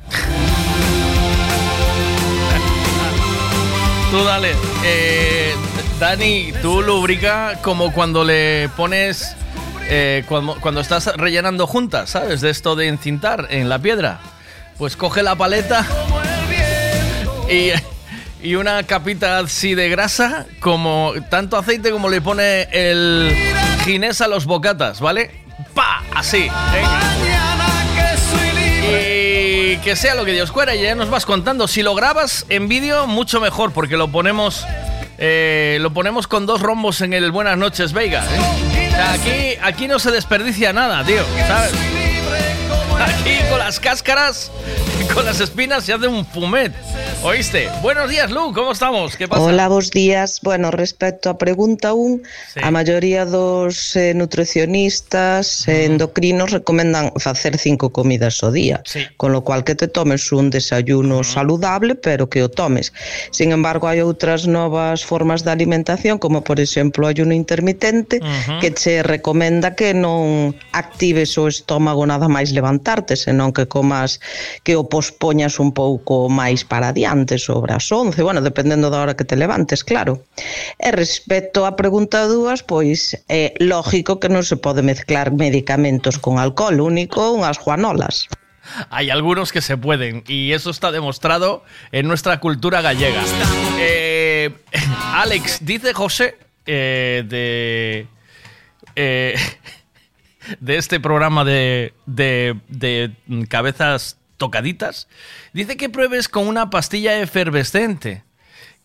Tú 4.12 4.26
dale. 4.26 4.52
Eh, 4.84 5.54
Dani, 6.02 6.52
tú 6.62 6.82
lubrica 6.82 7.62
como 7.62 7.94
cuando 7.94 8.26
le 8.26 8.68
pones. 8.76 9.38
eh, 9.88 10.26
cuando, 10.28 10.58
cuando 10.60 10.82
estás 10.82 11.16
rellenando 11.16 11.66
juntas, 11.66 12.10
¿sabes? 12.10 12.42
De 12.42 12.50
esto 12.50 12.76
de 12.76 12.90
encintar 12.90 13.48
en 13.50 13.70
la 13.70 13.80
piedra. 13.80 14.20
Pues 14.78 14.98
coge 14.98 15.24
la 15.24 15.36
paleta 15.36 15.88
y, 17.50 17.70
y 18.46 18.56
una 18.56 18.84
capita 18.84 19.40
así 19.40 19.76
de 19.76 19.88
grasa, 19.88 20.46
como 20.60 21.14
tanto 21.30 21.56
aceite 21.56 21.90
como 21.90 22.10
le 22.10 22.20
pone 22.20 22.68
el 22.74 23.34
ginés 23.86 24.20
a 24.20 24.28
los 24.28 24.46
bocatas, 24.46 25.00
¿vale? 25.00 25.43
¡Pa! 25.74 26.04
Así. 26.16 26.50
Y 28.86 29.78
que 29.78 29.96
sea 29.96 30.16
lo 30.16 30.26
que 30.26 30.32
Dios 30.34 30.52
quiera, 30.52 30.76
y 30.76 30.82
ya 30.82 30.96
nos 30.96 31.10
vas 31.10 31.26
contando. 31.26 31.68
Si 31.68 31.82
lo 31.84 31.96
grabas 31.96 32.46
en 32.50 32.68
vídeo, 32.68 33.08
mucho 33.08 33.40
mejor, 33.40 33.72
porque 33.72 33.98
lo 33.98 34.10
ponemos. 34.10 34.66
eh, 35.18 35.78
lo 35.82 35.94
ponemos 35.94 36.28
con 36.28 36.46
dos 36.46 36.62
rombos 36.62 37.02
en 37.02 37.14
el 37.14 37.32
Buenas 37.32 37.58
noches, 37.58 37.94
Veiga. 37.94 38.24
¿eh? 38.24 38.92
Aquí, 38.96 39.60
aquí 39.62 39.88
no 39.88 40.00
se 40.00 40.12
desperdicia 40.12 40.74
nada, 40.74 41.04
tío. 41.04 41.24
Aquí 43.00 43.38
con 43.50 43.60
las 43.60 43.80
cáscaras, 43.80 44.52
con 45.14 45.26
las 45.26 45.40
espinas 45.40 45.84
se 45.84 45.94
hace 45.94 46.08
un 46.08 46.26
fumet. 46.26 46.74
¿Oíste? 47.24 47.70
Buenos 47.82 48.10
días, 48.10 48.32
Lu, 48.32 48.52
¿cómo 48.54 48.72
estamos? 48.72 49.16
¿Qué 49.16 49.28
pasa? 49.28 49.44
Hola, 49.44 49.68
bos 49.68 49.92
días. 49.92 50.40
Bueno, 50.42 50.72
respecto 50.72 51.30
a 51.30 51.38
pregunta 51.38 51.94
1, 51.94 52.22
a 52.62 52.72
maioría 52.72 53.26
dos 53.26 53.96
eh, 53.96 54.14
nutricionistas 54.14 55.68
eh, 55.68 55.86
endocrinos 55.86 56.52
recomendan 56.52 57.14
facer 57.18 57.58
cinco 57.58 57.92
comidas 57.92 58.44
ao 58.44 58.52
día, 58.52 58.84
con 59.18 59.32
lo 59.32 59.44
cual 59.44 59.64
que 59.64 59.76
te 59.76 59.88
tomes 59.88 60.32
un 60.32 60.50
desayuno 60.50 61.24
saludable, 61.24 61.96
pero 61.96 62.28
que 62.28 62.44
o 62.44 62.50
tomes. 62.50 62.92
Sin 63.32 63.52
embargo, 63.52 63.88
hai 63.88 64.02
outras 64.02 64.48
novas 64.50 65.06
formas 65.06 65.46
de 65.46 65.52
alimentación, 65.52 66.18
como 66.20 66.44
por 66.44 66.60
exemplo 66.60 67.08
ayuno 67.08 67.32
intermitente, 67.32 68.20
Ujú. 68.20 68.60
que 68.60 68.74
che 68.74 69.04
recomenda 69.04 69.76
que 69.76 69.94
non 69.94 70.58
actives 70.74 71.38
o 71.38 71.48
estómago 71.48 72.04
nada 72.04 72.28
máis 72.28 72.52
levantarte, 72.52 73.16
senón 73.16 73.54
que 73.54 73.70
comas 73.70 74.20
que 74.68 74.76
o 74.76 74.92
pospoñas 75.04 75.60
un 75.60 75.76
pouco 75.76 76.32
máis 76.32 76.64
para 76.64 76.96
adiante, 76.96 77.36
sobre 77.36 77.76
as 77.76 77.92
11, 77.92 78.16
bueno, 78.24 78.40
dependendo 78.40 78.88
da 78.88 79.04
hora 79.04 79.20
que 79.20 79.28
te 79.28 79.36
levantes, 79.36 79.84
claro. 79.84 80.24
E 80.80 80.96
respecto 80.96 81.68
á 81.68 81.76
pregunta 81.76 82.24
dúas, 82.32 82.64
pois 82.64 83.20
é 83.28 83.52
lógico 83.60 84.24
que 84.24 84.32
non 84.32 84.48
se 84.48 84.56
pode 84.56 84.80
mezclar 84.80 85.36
medicamentos 85.36 86.16
con 86.16 86.40
alcohol, 86.40 86.80
único 86.80 87.36
unhas 87.36 87.60
juanolas. 87.60 88.32
Hay 88.88 89.12
algunos 89.12 89.52
que 89.52 89.60
se 89.60 89.76
pueden 89.76 90.24
y 90.24 90.56
eso 90.56 90.72
está 90.72 90.96
demostrado 90.96 91.68
en 91.92 92.08
nuestra 92.08 92.40
cultura 92.40 92.80
gallega. 92.80 93.20
Eh, 93.76 94.56
Alex, 95.20 95.60
dice 95.68 95.92
José 95.92 96.40
eh, 96.66 97.28
de, 97.28 98.08
eh, 98.96 99.36
de 100.64 100.78
este 100.78 101.00
programa 101.04 101.44
de, 101.44 101.92
de- 102.06 102.56
de 102.70 103.12
cabezas 103.52 104.16
tocaditas, 104.48 105.08
dice 105.54 105.78
que 105.78 105.90
pruebes 105.90 106.28
con 106.28 106.48
una 106.48 106.70
pastilla 106.70 107.18
efervescente, 107.20 108.24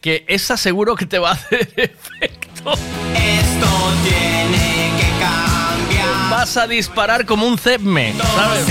que 0.00 0.24
esa 0.28 0.56
seguro 0.56 0.94
que 0.94 1.06
te 1.06 1.18
va 1.18 1.30
a 1.30 1.32
hacer 1.34 1.68
efecto. 1.76 2.72
Esto 3.14 3.92
tiene 4.04 4.92
que 5.00 5.08
cambiar. 5.20 6.30
Vas 6.30 6.56
a 6.56 6.66
disparar 6.68 7.26
como 7.26 7.46
un 7.46 7.58
Zepme, 7.58 8.14
¿sabes? 8.36 8.66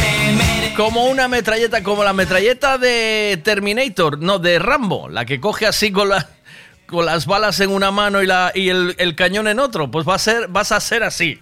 Como 0.78 1.06
una 1.06 1.28
metralleta, 1.28 1.84
como 1.84 2.04
la 2.04 2.14
metralleta 2.14 2.78
de 2.78 3.42
Terminator, 3.44 4.20
no, 4.20 4.40
de 4.40 4.60
Rambo, 4.60 5.10
la 5.10 5.26
que 5.26 5.40
coge 5.42 5.66
así 5.66 5.92
con, 5.92 6.10
la- 6.10 6.30
con 6.86 7.06
las 7.06 7.26
balas 7.26 7.60
en 7.60 7.72
una 7.72 7.92
mano 7.92 8.22
y, 8.24 8.28
la, 8.28 8.52
y 8.56 8.70
el, 8.70 8.96
el 8.98 9.16
cañón 9.16 9.48
en 9.50 9.60
otro. 9.60 9.90
Pues 9.92 10.08
va 10.08 10.16
a 10.16 10.20
ser, 10.20 10.48
vas 10.48 10.72
a 10.72 10.80
ser 10.80 11.04
así. 11.04 11.40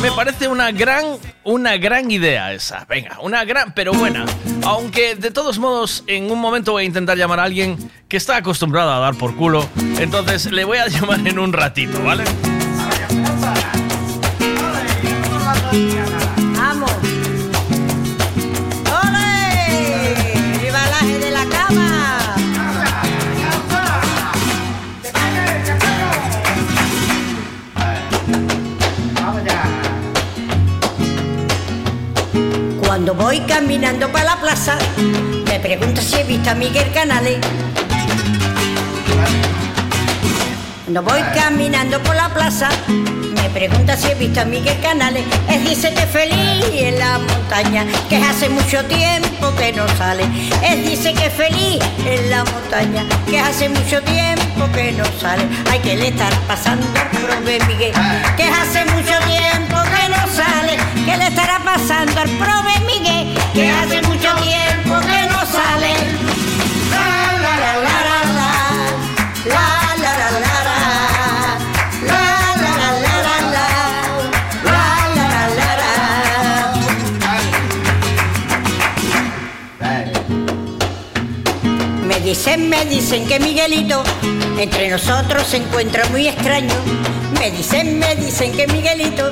Me 0.00 0.10
parece 0.12 0.48
una 0.48 0.72
gran, 0.72 1.04
una 1.44 1.76
gran 1.76 2.10
idea 2.10 2.52
esa. 2.52 2.86
Venga, 2.88 3.18
una 3.20 3.44
gran, 3.44 3.74
pero 3.74 3.92
buena. 3.92 4.24
Aunque 4.62 5.14
de 5.14 5.30
todos 5.30 5.58
modos, 5.58 6.04
en 6.06 6.30
un 6.30 6.40
momento 6.40 6.72
voy 6.72 6.84
a 6.84 6.86
intentar 6.86 7.18
llamar 7.18 7.40
a 7.40 7.44
alguien 7.44 7.76
que 8.08 8.16
está 8.16 8.36
acostumbrado 8.36 8.90
a 8.92 8.98
dar 8.98 9.14
por 9.14 9.36
culo. 9.36 9.68
Entonces 9.98 10.50
le 10.50 10.64
voy 10.64 10.78
a 10.78 10.86
llamar 10.88 11.26
en 11.26 11.38
un 11.38 11.52
ratito, 11.52 12.02
¿vale? 12.02 12.24
Cuando 32.90 33.14
voy 33.14 33.38
caminando 33.42 34.10
para 34.10 34.24
la 34.24 34.36
plaza, 34.40 34.76
me 35.46 35.60
pregunta 35.60 36.02
si 36.02 36.16
he 36.16 36.24
visto 36.24 36.50
a 36.50 36.54
Miguel 36.56 36.90
Canales. 36.92 37.38
Cuando 40.84 41.00
voy 41.04 41.22
caminando 41.32 42.02
por 42.02 42.16
la 42.16 42.28
plaza, 42.30 42.68
me 42.88 43.48
pregunta 43.50 43.96
si 43.96 44.08
he 44.08 44.16
visto 44.16 44.40
a 44.40 44.44
Miguel 44.44 44.76
Canales. 44.80 45.22
Él 45.48 45.62
dice 45.62 45.94
que 45.94 46.00
feliz 46.00 46.64
en 46.72 46.98
la 46.98 47.20
montaña, 47.20 47.86
que 48.08 48.16
hace 48.16 48.48
mucho 48.48 48.84
tiempo 48.86 49.54
que 49.56 49.72
no 49.72 49.86
sale. 49.96 50.24
Él 50.64 50.84
dice 50.84 51.14
que 51.14 51.30
feliz 51.30 51.78
en 52.04 52.28
la 52.28 52.42
montaña, 52.42 53.06
que 53.28 53.38
hace 53.38 53.68
mucho 53.68 54.02
tiempo 54.02 54.68
que 54.74 54.90
no 54.90 55.04
sale. 55.20 55.44
Hay 55.70 55.78
que 55.78 55.96
le 55.96 56.08
estar 56.08 56.32
pasando 56.48 56.84
prove 57.12 57.60
Miguel, 57.68 57.92
que 58.36 58.42
hace 58.42 58.84
mucho 58.86 59.16
tiempo 59.28 59.69
Que 61.10 61.16
le 61.16 61.26
estará 61.26 61.58
pasando 61.64 62.20
al 62.20 62.28
prove 62.28 62.78
Miguel, 62.86 63.34
que 63.52 63.68
hace 63.68 64.00
mucho 64.02 64.32
tiempo 64.36 65.00
que 65.00 65.26
no 65.28 65.44
sale. 65.44 65.92
La, 66.88 67.32
la, 67.36 67.56
la, 67.56 67.72
la, 67.82 67.98
la. 68.38 68.50
La, 69.44 69.66
la, 69.98 70.12
la, 70.20 70.30
la, 70.30 70.38
la, 70.38 70.58
la. 70.68 70.78
La, 72.06 72.22
la, 72.62 72.72
la, 72.78 72.90
la, 73.02 73.26
la. 73.50 73.66
Me 82.06 82.16
dicen, 82.20 82.68
me 82.68 82.84
dicen 82.84 83.26
que 83.26 83.40
Miguelito 83.40 84.04
entre 84.58 84.88
nosotros 84.88 85.44
se 85.48 85.56
encuentra 85.56 86.06
muy 86.10 86.28
extraño. 86.28 86.74
Me 87.40 87.50
dicen, 87.50 87.98
me 87.98 88.14
dicen 88.16 88.52
que 88.52 88.66
Miguelito 88.66 89.30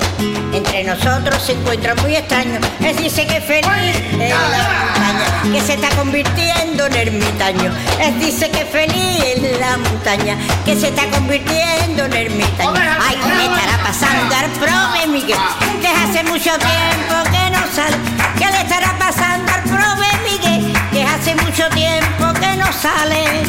entre 0.55 0.83
nosotros 0.83 1.43
se 1.43 1.53
encuentra 1.53 1.95
muy 1.97 2.17
extraño. 2.17 2.59
Él 2.81 2.97
dice 2.97 3.27
que 3.27 3.37
es 3.37 3.45
feliz 3.45 3.97
en 4.13 4.31
la 4.31 4.39
montaña, 4.39 5.53
que 5.53 5.61
se 5.61 5.75
está 5.75 5.91
convirtiendo 5.91 6.87
en 6.87 6.95
ermitaño. 6.95 7.71
Él 8.01 8.19
dice 8.19 8.51
que 8.51 8.63
es 8.63 8.69
feliz 8.71 9.23
en 9.37 9.61
la 9.61 9.77
montaña, 9.77 10.39
que 10.65 10.75
se 10.75 10.89
está 10.89 11.05
convirtiendo 11.11 12.07
en 12.07 12.13
ermitaño. 12.15 12.81
Ay, 12.99 13.15
¿qué 13.23 13.35
le 13.35 13.45
estará 13.45 13.79
pasando 13.85 14.35
al 14.35 14.51
prove 14.53 15.07
Miguel? 15.09 15.39
Que 15.83 15.89
hace 15.89 16.25
mucho 16.25 16.53
tiempo 16.59 17.15
que 17.31 17.51
no 17.51 17.61
sale. 17.77 17.97
¿Qué 18.39 18.47
le 18.47 18.63
estará 18.63 18.99
pasando 18.99 19.53
al 19.53 19.63
prove 19.65 20.09
Miguel? 20.25 20.73
Que 20.93 21.05
hace 21.05 21.35
mucho 21.35 21.69
tiempo 21.75 22.33
que 22.41 22.57
no 22.57 22.73
sale. 22.73 23.43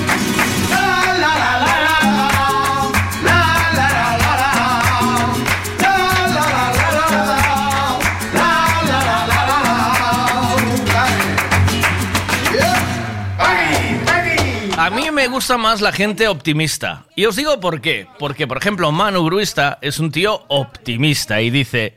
La, 0.69 1.13
la, 1.13 1.17
la, 1.17 1.59
la, 1.59 1.79
la. 1.79 1.99
La, 2.01 2.58
A 14.89 14.91
mí 14.91 15.11
me 15.11 15.27
gusta 15.27 15.55
más 15.55 15.81
la 15.81 15.91
gente 15.91 16.27
optimista. 16.27 17.05
Y 17.15 17.25
os 17.25 17.35
digo 17.35 17.59
por 17.59 17.79
qué. 17.79 18.07
Porque, 18.17 18.47
por 18.47 18.57
ejemplo, 18.57 18.91
Manu 18.91 19.23
Gruista 19.23 19.77
es 19.83 19.99
un 19.99 20.11
tío 20.11 20.45
optimista 20.47 21.41
y 21.41 21.51
dice, 21.51 21.95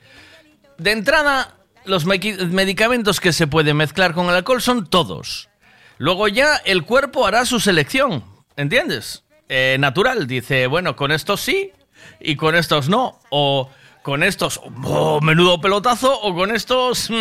de 0.77 0.93
entrada, 0.93 1.55
los 1.87 2.05
medicamentos 2.05 3.19
que 3.19 3.33
se 3.33 3.47
pueden 3.47 3.79
mezclar 3.79 4.13
con 4.13 4.27
el 4.27 4.35
alcohol 4.35 4.61
son 4.61 4.91
todos. 4.91 5.49
Luego 5.97 6.29
ya 6.29 6.57
el 6.67 6.85
cuerpo 6.85 7.27
hará 7.27 7.47
su 7.47 7.61
selección, 7.61 8.25
¿entiendes? 8.57 9.25
Eh, 9.49 9.79
natural, 9.81 10.27
dice, 10.27 10.67
bueno, 10.67 10.95
con 10.95 11.13
estos 11.13 11.41
sí 11.41 11.73
y 12.21 12.37
con 12.37 12.55
estos 12.55 12.91
no. 12.91 13.21
O 13.31 13.71
con 14.03 14.23
estos, 14.23 14.61
oh, 14.85 15.19
menudo 15.23 15.63
pelotazo, 15.63 16.21
o 16.21 16.35
con 16.35 16.55
estos, 16.55 17.09
mm, 17.09 17.15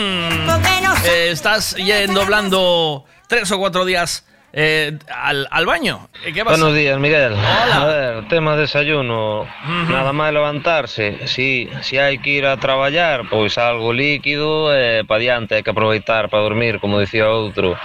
eh, 1.05 1.29
estás 1.31 1.77
yendo 1.77 2.19
doblando 2.19 3.05
tres 3.29 3.49
o 3.53 3.57
cuatro 3.57 3.85
días 3.85 4.25
eh, 4.53 4.97
al, 5.13 5.47
al 5.49 5.65
baño. 5.65 6.07
Eh, 6.25 6.33
¿Qué 6.33 6.43
pasa? 6.43 6.57
Buenos 6.57 6.75
días, 6.75 6.99
Miguel. 6.99 7.33
Hola. 7.33 7.75
A 7.81 7.85
ver, 7.85 8.27
tema 8.27 8.55
desayuno. 8.55 9.47
Nada 9.89 10.11
máis 10.11 10.33
levantarse. 10.35 11.27
Si, 11.27 11.69
si 11.81 11.97
hai 11.97 12.19
que 12.19 12.41
ir 12.41 12.45
a 12.45 12.57
traballar, 12.57 13.27
pois 13.31 13.57
algo 13.57 13.93
líquido 13.95 14.69
e 14.75 15.03
pa 15.07 15.17
diante 15.17 15.55
hai 15.55 15.63
que 15.63 15.71
aproveitar 15.71 16.27
para 16.27 16.43
dormir, 16.43 16.79
como 16.83 16.99
dicía 16.99 17.31
outro. 17.31 17.79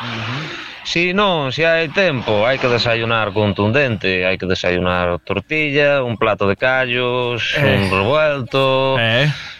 Si 0.86 1.10
non, 1.10 1.50
si 1.50 1.66
hai 1.66 1.90
tempo, 1.90 2.46
hai 2.46 2.62
que 2.62 2.70
desayunar 2.70 3.34
contundente, 3.34 4.22
hai 4.22 4.38
que 4.38 4.46
desayunar 4.46 5.18
tortilla, 5.26 6.02
un 6.06 6.14
plato 6.14 6.46
de 6.46 6.54
callos, 6.54 7.42
Eh. 7.58 7.62
un 7.62 7.90
revuelto, 7.90 8.94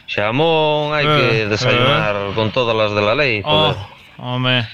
xamón, 0.07 0.95
hai 0.95 1.03
que 1.03 1.27
Eh, 1.43 1.47
desayunar 1.51 2.31
con 2.39 2.55
todas 2.55 2.75
las 2.79 2.95
de 2.95 3.03
la 3.03 3.15
lei. 3.19 3.43
Oh, 3.43 3.75
hombre. 4.23 4.67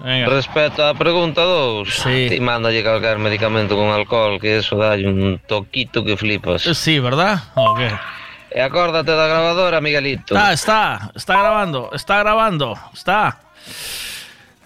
Eh. 0.00 0.04
Venga. 0.04 0.26
Respecto 0.30 0.86
á 0.86 0.94
pregunta 0.94 1.42
2, 1.42 1.86
ti 2.30 2.38
mándalle 2.40 2.82
calcar 2.82 3.18
medicamento 3.18 3.74
con 3.74 3.90
alcohol, 3.90 4.38
que 4.38 4.58
eso 4.58 4.76
dá 4.76 4.94
un 4.94 5.40
toquito 5.46 6.04
que 6.04 6.16
flipas. 6.16 6.62
Sí, 6.62 6.98
¿verdad? 6.98 7.42
¿O 7.54 7.74
qué? 7.74 7.90
E 8.50 8.62
acórdate 8.64 9.12
da 9.12 9.26
grabadora, 9.28 9.80
Miguelito. 9.80 10.32
Está, 10.32 10.52
está, 10.52 11.10
está 11.14 11.34
grabando, 11.38 11.90
está 11.92 12.18
grabando, 12.18 12.78
está. 12.94 13.40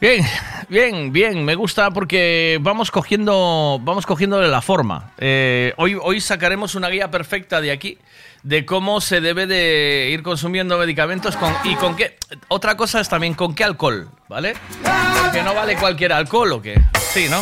Bien, 0.02 0.24
bien, 0.68 1.12
bien, 1.12 1.44
me 1.44 1.54
gusta 1.54 1.90
porque 1.90 2.58
vamos 2.60 2.90
cogiendo, 2.90 3.78
vamos 3.82 4.04
cogiéndole 4.04 4.48
la 4.48 4.60
forma. 4.60 5.12
Eh, 5.18 5.72
hoy, 5.76 5.96
hoy 6.00 6.20
sacaremos 6.20 6.74
una 6.74 6.88
guía 6.88 7.10
perfecta 7.10 7.60
de 7.60 7.70
aquí 7.70 7.98
de 8.42 8.66
cómo 8.66 9.00
se 9.00 9.20
debe 9.20 9.46
de 9.46 10.08
ir 10.10 10.22
consumiendo 10.22 10.78
medicamentos 10.78 11.36
con, 11.36 11.54
y 11.64 11.74
con 11.76 11.96
qué. 11.96 12.18
Otra 12.48 12.76
cosa 12.76 13.00
es 13.00 13.08
también 13.08 13.34
con 13.34 13.54
qué 13.54 13.64
alcohol, 13.64 14.10
¿vale? 14.28 14.54
Porque 15.22 15.42
no 15.42 15.54
vale 15.54 15.76
cualquier 15.76 16.12
alcohol 16.12 16.52
o 16.52 16.62
qué. 16.62 16.80
Sí, 17.12 17.28
¿no? 17.28 17.40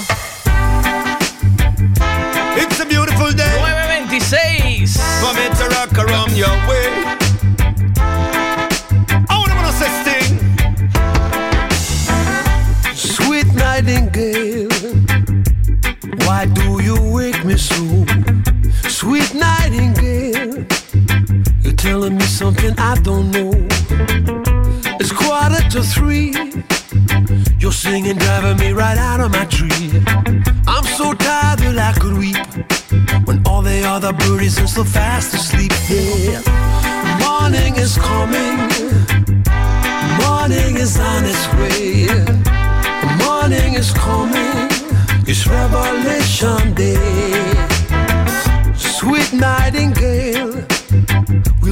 It's 2.56 2.80
a 2.80 2.84
beautiful 2.84 3.34
day. 3.34 3.46
926. 4.10 5.00
For 5.20 5.34
me 5.34 5.48
to 5.56 5.68
rock 5.76 5.96
around 5.98 6.36
your 6.36 6.50
way. 6.68 6.88
I 9.28 9.38
wanna 9.38 9.54
wanna 9.54 9.72
say 9.72 9.88
sting. 10.02 10.38
Sweet 12.94 13.46
nightingale, 13.54 14.68
why 16.26 16.46
do 16.46 16.82
you 16.82 16.96
wake 17.12 17.44
me 17.44 17.56
so? 17.56 18.04
Sweet 18.88 19.32
nightingale, 19.34 19.99
telling 21.80 22.18
me 22.18 22.24
something 22.24 22.74
I 22.78 22.94
don't 22.96 23.30
know. 23.30 23.52
It's 25.00 25.12
quarter 25.12 25.62
to 25.70 25.82
three. 25.82 26.34
You're 27.58 27.72
singing, 27.72 28.18
driving 28.18 28.58
me 28.58 28.72
right 28.72 28.98
out 28.98 29.20
of 29.20 29.30
my 29.32 29.46
tree. 29.46 29.90
I'm 30.66 30.84
so 30.84 31.14
tired 31.14 31.60
that 31.60 31.78
I 31.78 31.92
could 31.98 32.18
weep 32.18 32.36
when 33.26 33.42
all 33.46 33.62
the 33.62 33.82
other 33.84 34.12
birdies 34.12 34.60
are 34.60 34.66
so 34.66 34.84
fast 34.84 35.32
asleep. 35.32 35.72
Yeah, 35.88 36.42
morning 37.24 37.74
is 37.76 37.96
coming, 37.96 38.56
morning 40.20 40.76
is 40.76 40.98
on 40.98 41.24
its 41.24 41.44
way. 41.56 42.08
Morning 43.24 43.72
is 43.74 43.90
coming, 43.92 44.68
it's 45.26 45.46
Revelation 45.46 46.74
Day. 46.74 47.00
Sweet 48.76 49.32
nightingale, 49.32 50.66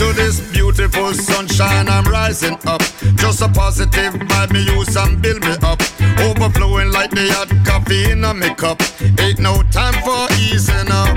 To 0.00 0.14
this 0.14 0.40
beautiful 0.50 1.12
sunshine, 1.12 1.86
I'm 1.90 2.04
rising 2.04 2.56
up. 2.66 2.80
Just 3.16 3.42
a 3.42 3.48
positive 3.50 4.14
vibe, 4.14 4.50
me 4.50 4.64
use 4.64 4.96
and 4.96 5.20
build 5.20 5.42
me 5.42 5.52
up. 5.62 5.78
Overflowing 6.18 6.90
like 6.90 7.10
the 7.10 7.28
hot 7.28 7.52
coffee 7.66 8.10
in 8.10 8.24
a 8.24 8.54
cup. 8.54 8.80
Ain't 9.20 9.40
no 9.40 9.62
time 9.70 9.92
for 10.02 10.24
easing 10.40 10.90
up. 10.90 11.14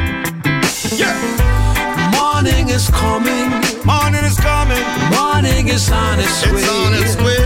Yeah. 1.00 1.16
Morning 2.12 2.68
is 2.68 2.90
coming. 2.90 3.52
Morning 3.86 4.26
is 4.26 4.38
coming. 4.38 4.84
Morning 5.16 5.70
is 5.70 5.90
on 5.90 6.20
its 6.20 6.44
way. 6.46 6.60
It's 6.60 6.68
on 6.68 6.94
its 6.94 7.16
way. 7.24 7.46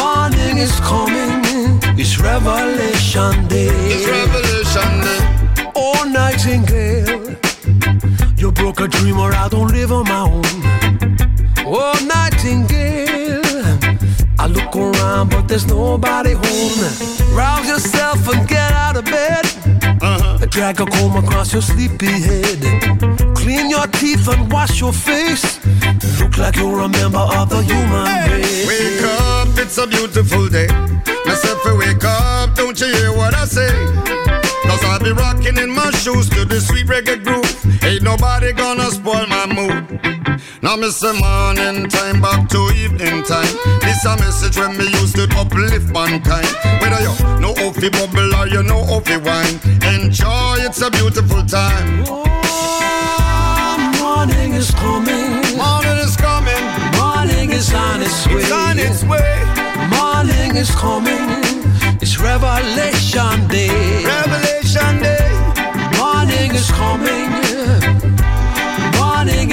Morning 0.00 0.56
is 0.56 0.80
coming. 0.80 1.44
It's 2.00 2.18
Revelation 2.18 3.48
Day. 3.48 3.68
It's 3.92 4.06
Revelation 4.08 4.92
Day. 5.04 5.72
Oh, 5.76 6.08
Nightingale. 6.10 7.36
You 8.44 8.52
broke 8.52 8.80
a 8.80 8.88
dream 8.88 9.18
or 9.18 9.32
I 9.32 9.48
don't 9.48 9.72
live 9.72 9.90
on 9.90 10.04
my 10.04 10.20
own. 10.20 10.53
Nightingale. 12.44 13.40
I 14.38 14.46
look 14.46 14.76
around, 14.76 15.30
but 15.30 15.48
there's 15.48 15.66
nobody 15.66 16.32
home. 16.32 17.34
Rouse 17.34 17.66
yourself 17.66 18.28
and 18.28 18.46
get 18.46 18.70
out 18.72 18.98
of 18.98 19.06
bed. 19.06 19.46
Uh-huh. 20.02 20.44
Drag 20.50 20.78
a 20.78 20.84
comb 20.84 21.16
across 21.16 21.54
your 21.54 21.62
sleepy 21.62 22.20
head. 22.20 22.60
Clean 23.34 23.70
your 23.70 23.86
teeth 23.86 24.28
and 24.28 24.52
wash 24.52 24.78
your 24.78 24.92
face. 24.92 25.58
Look 26.20 26.36
like 26.36 26.56
you're 26.56 26.80
a 26.80 26.88
member 26.88 27.26
of 27.38 27.48
the 27.48 27.62
human 27.62 28.04
race. 28.30 28.68
Wake 28.68 29.02
up, 29.20 29.48
it's 29.56 29.78
a 29.78 29.86
beautiful 29.86 30.46
day. 30.48 30.68
Myself, 31.24 31.64
wake 31.78 32.04
up, 32.04 32.54
don't 32.56 32.78
you 32.78 32.88
hear 32.88 33.12
what 33.16 33.32
I 33.32 33.46
say? 33.46 33.72
Cause 34.66 34.84
I'll 34.84 35.00
be 35.00 35.12
rocking 35.12 35.56
in 35.56 35.70
my 35.70 35.90
shoes 35.92 36.28
to 36.30 36.44
the 36.44 36.60
sweet 36.60 36.86
reggae 36.88 37.24
groove. 37.24 37.84
Ain't 37.84 38.02
nobody 38.02 38.52
gonna 38.52 38.90
spoil 38.90 39.26
my 39.28 39.46
mood. 39.46 40.13
Now 40.64 40.76
me 40.76 40.88
say 40.88 41.12
morning 41.20 41.90
time 41.90 42.22
back 42.22 42.48
to 42.48 42.70
evening 42.74 43.22
time. 43.24 43.54
This 43.82 44.02
a 44.06 44.16
message 44.16 44.56
when 44.56 44.78
me 44.78 44.86
used 44.98 45.14
to 45.16 45.28
uplift 45.36 45.92
mankind. 45.92 46.48
Whether 46.80 47.02
you 47.04 47.12
know 47.38 47.50
off 47.50 47.76
the 47.76 47.90
bubble 47.92 48.34
or 48.34 48.46
you 48.48 48.62
know 48.62 48.78
off 48.78 49.04
the 49.04 49.20
wine, 49.20 49.60
enjoy. 49.92 50.64
It's 50.64 50.80
a 50.80 50.90
beautiful 50.90 51.44
time. 51.44 52.04
Oh, 52.08 52.24
morning 54.00 54.54
is 54.54 54.70
coming. 54.70 55.36
Morning 55.54 55.98
is 56.00 56.16
coming. 56.16 56.64
Morning 56.96 57.50
is 57.50 57.70
on 57.74 58.00
its 58.00 58.26
way. 58.26 58.40
It's 58.40 58.50
on 58.50 58.78
its 58.78 59.04
way. 59.04 59.44
Morning 59.92 60.56
is 60.56 60.70
coming. 60.74 61.28
It's 62.00 62.18
Revelation 62.18 63.46
Day. 63.48 63.68
Revelation 64.02 65.02
Day. 65.02 65.28
Morning 66.00 66.54
is 66.56 66.70
coming. 66.70 67.23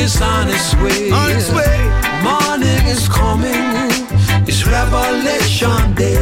Morning 0.02 0.16
is 0.16 0.22
on 0.24 0.50
its 0.50 0.74
way. 0.78 1.12
On 1.12 1.30
its 1.30 1.52
way. 1.52 1.78
Morning 2.24 2.88
is 2.88 3.08
coming. 3.08 3.54
It's 4.48 4.66
Revelation 4.66 5.94
Day. 5.94 6.18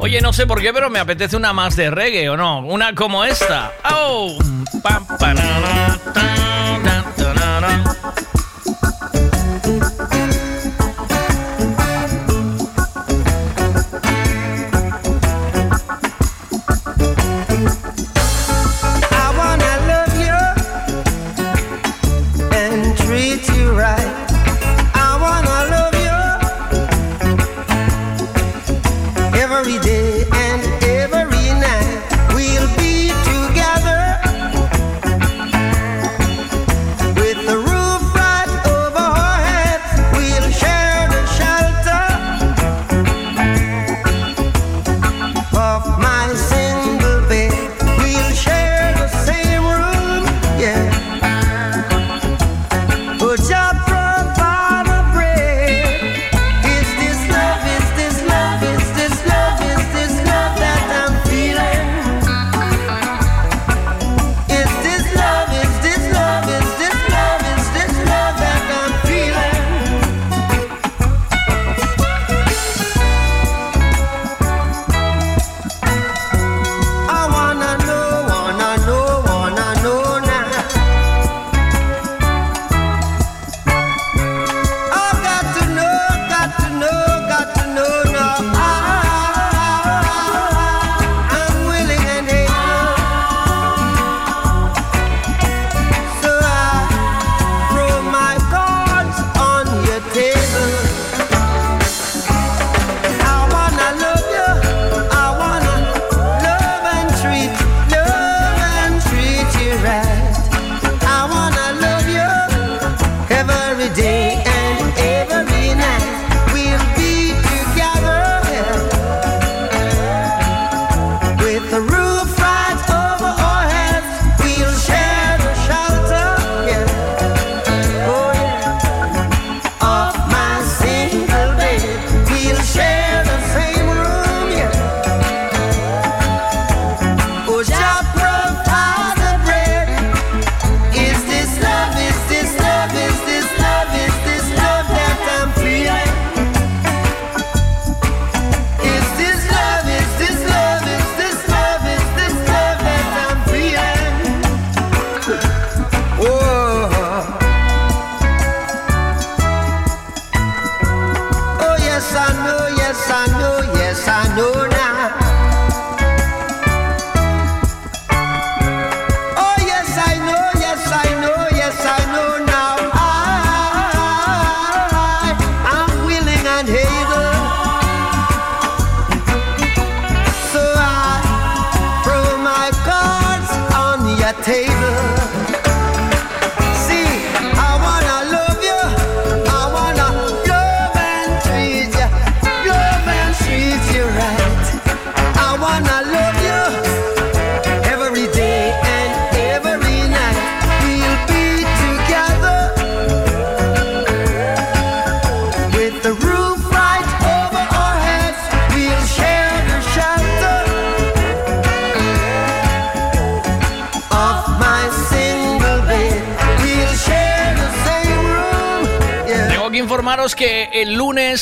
Oye, 0.00 0.20
no 0.20 0.34
sé 0.34 0.46
por 0.46 0.60
qué, 0.60 0.74
pero 0.74 0.90
me 0.90 0.98
apetece 0.98 1.36
una 1.36 1.54
más 1.54 1.76
de 1.76 1.90
reggae 1.90 2.28
o 2.28 2.36
no. 2.36 2.58
Una 2.58 2.94
como 2.94 3.24
esta. 3.24 3.72
¡Oh! 3.90 4.36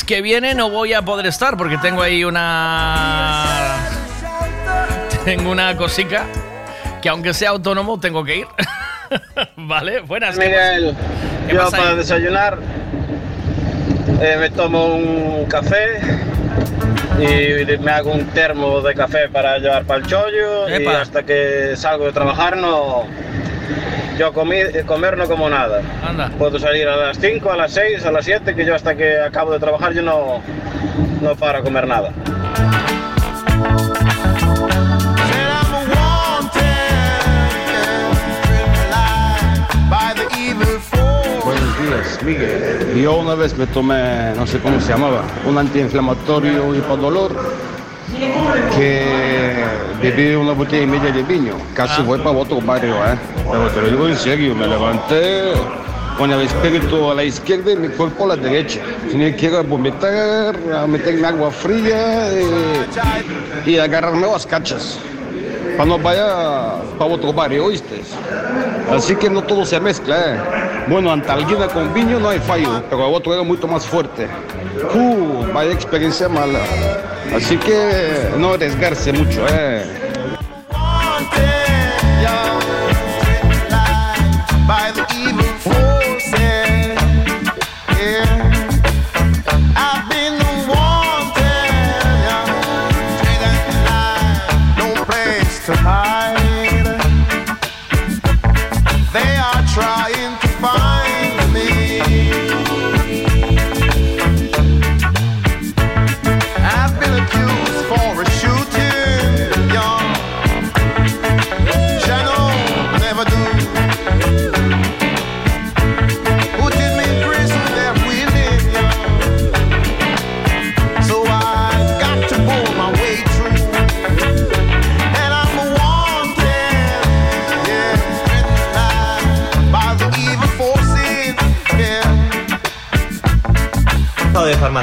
Que 0.06 0.20
viene 0.22 0.54
no 0.54 0.70
voy 0.70 0.92
a 0.92 1.02
poder 1.02 1.26
estar 1.26 1.56
porque 1.56 1.78
tengo 1.78 2.02
ahí 2.02 2.24
una. 2.24 3.76
Tengo 5.24 5.50
una 5.50 5.76
cosica 5.76 6.24
que, 7.00 7.08
aunque 7.08 7.32
sea 7.34 7.50
autónomo, 7.50 7.98
tengo 7.98 8.24
que 8.24 8.36
ir. 8.38 8.46
vale, 9.56 10.00
buenas. 10.00 10.38
¿qué 10.38 10.46
Miguel? 10.46 10.94
¿Qué 11.48 11.54
yo 11.54 11.70
para 11.70 11.90
ahí? 11.90 11.96
desayunar 11.96 12.58
eh, 14.20 14.36
me 14.38 14.50
tomo 14.50 14.86
un 14.94 15.46
café 15.46 16.00
y 17.18 17.78
me 17.78 17.90
hago 17.90 18.12
un 18.12 18.26
termo 18.26 18.80
de 18.80 18.94
café 18.94 19.28
para 19.28 19.58
llevar 19.58 19.84
para 19.84 20.00
el 20.00 20.06
chollo 20.06 20.68
y 20.68 20.72
Epa. 20.82 21.00
hasta 21.00 21.22
que 21.22 21.72
salgo 21.76 22.06
de 22.06 22.12
trabajar 22.12 22.56
no... 22.56 23.04
Yo 24.18 24.32
comi- 24.32 24.84
comer 24.84 25.16
no 25.18 25.26
como 25.26 25.48
nada. 25.50 25.80
Anda. 26.14 26.30
Puedo 26.38 26.60
salir 26.60 26.86
a 26.86 26.96
las 26.96 27.18
5, 27.18 27.50
a 27.50 27.56
las 27.56 27.72
6, 27.72 28.06
a 28.06 28.12
las 28.12 28.24
7, 28.24 28.54
que 28.54 28.64
yo 28.64 28.74
hasta 28.74 28.94
que 28.94 29.18
acabo 29.18 29.50
de 29.50 29.58
trabajar 29.58 29.92
yo 29.92 30.02
no, 30.02 30.40
no 31.20 31.34
paro 31.34 31.58
a 31.58 31.62
comer 31.62 31.88
nada. 31.88 32.12
Buenos 41.44 41.78
días, 41.80 42.22
Miguel. 42.22 43.02
Yo 43.02 43.16
una 43.16 43.34
vez 43.34 43.58
me 43.58 43.66
tomé, 43.66 44.34
no 44.36 44.46
sé 44.46 44.60
cómo 44.60 44.80
se 44.80 44.92
llamaba, 44.92 45.22
un 45.44 45.58
antiinflamatorio 45.58 46.76
y 46.76 46.78
para 46.80 46.96
dolor 46.96 47.32
que 48.76 49.64
bebí 50.00 50.36
una 50.36 50.52
botella 50.52 50.84
y 50.84 50.86
media 50.86 51.10
de 51.10 51.24
vino. 51.24 51.56
Casi 51.74 52.02
voy 52.02 52.20
para 52.20 52.38
otro 52.38 52.60
barrio, 52.60 52.94
¿eh? 53.04 53.18
Pero 53.50 53.66
te 53.68 53.82
lo 53.82 53.88
digo 53.88 54.08
en 54.08 54.16
serio, 54.16 54.54
me 54.54 54.68
levanté 54.68 55.54
con 56.18 56.30
el 56.30 56.42
espíritu 56.42 57.10
a 57.10 57.14
la 57.14 57.24
izquierda 57.24 57.72
y 57.72 57.76
mi 57.76 57.88
cuerpo 57.88 58.24
a 58.24 58.28
la 58.28 58.36
derecha. 58.36 58.80
Que 59.10 59.46
ir 59.46 59.54
a 59.54 59.62
vomitar, 59.62 60.56
a 60.74 60.86
meterme 60.86 61.26
agua 61.26 61.50
fría 61.50 62.28
y, 63.66 63.78
agarrarme 63.78 64.26
las 64.26 64.46
cachas. 64.46 64.98
Para 65.76 65.88
no 65.88 65.98
vaya 65.98 66.76
para 66.98 67.10
otro 67.10 67.32
barrio, 67.32 67.66
¿oíste? 67.66 68.02
Así 68.90 69.16
que 69.16 69.28
no 69.28 69.42
todo 69.42 69.64
se 69.64 69.80
mezcla, 69.80 70.16
¿eh? 70.16 70.40
Bueno, 70.88 71.10
antalguina 71.10 71.66
con 71.68 71.92
viño 71.94 72.20
no 72.20 72.28
hay 72.28 72.38
fallo, 72.38 72.82
pero 72.90 73.08
el 73.08 73.14
otro 73.14 73.34
era 73.34 73.42
mucho 73.42 73.66
más 73.66 73.86
fuerte. 73.86 74.28
Uh, 74.94 75.52
vaya 75.52 75.72
experiencia 75.72 76.28
mala. 76.28 76.60
Así 77.34 77.56
que 77.56 78.30
no 78.38 78.52
arriesgarse 78.52 79.12
mucho, 79.12 79.46
¿eh? 79.48 79.73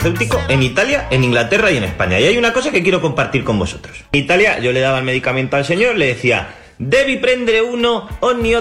En 0.03 0.63
Italia, 0.63 1.07
en 1.11 1.23
Inglaterra 1.23 1.71
y 1.71 1.77
en 1.77 1.83
España. 1.83 2.19
Y 2.19 2.25
hay 2.25 2.37
una 2.37 2.53
cosa 2.53 2.71
que 2.71 2.81
quiero 2.81 3.01
compartir 3.01 3.43
con 3.43 3.59
vosotros. 3.59 4.03
En 4.11 4.21
Italia 4.21 4.59
yo 4.59 4.71
le 4.71 4.79
daba 4.79 4.97
el 4.97 5.03
medicamento 5.03 5.57
al 5.57 5.65
señor, 5.65 5.95
le 5.95 6.07
decía, 6.07 6.55
devi 6.79 7.17
prendere 7.17 7.61
uno 7.61 8.09
ogni. 8.21 8.53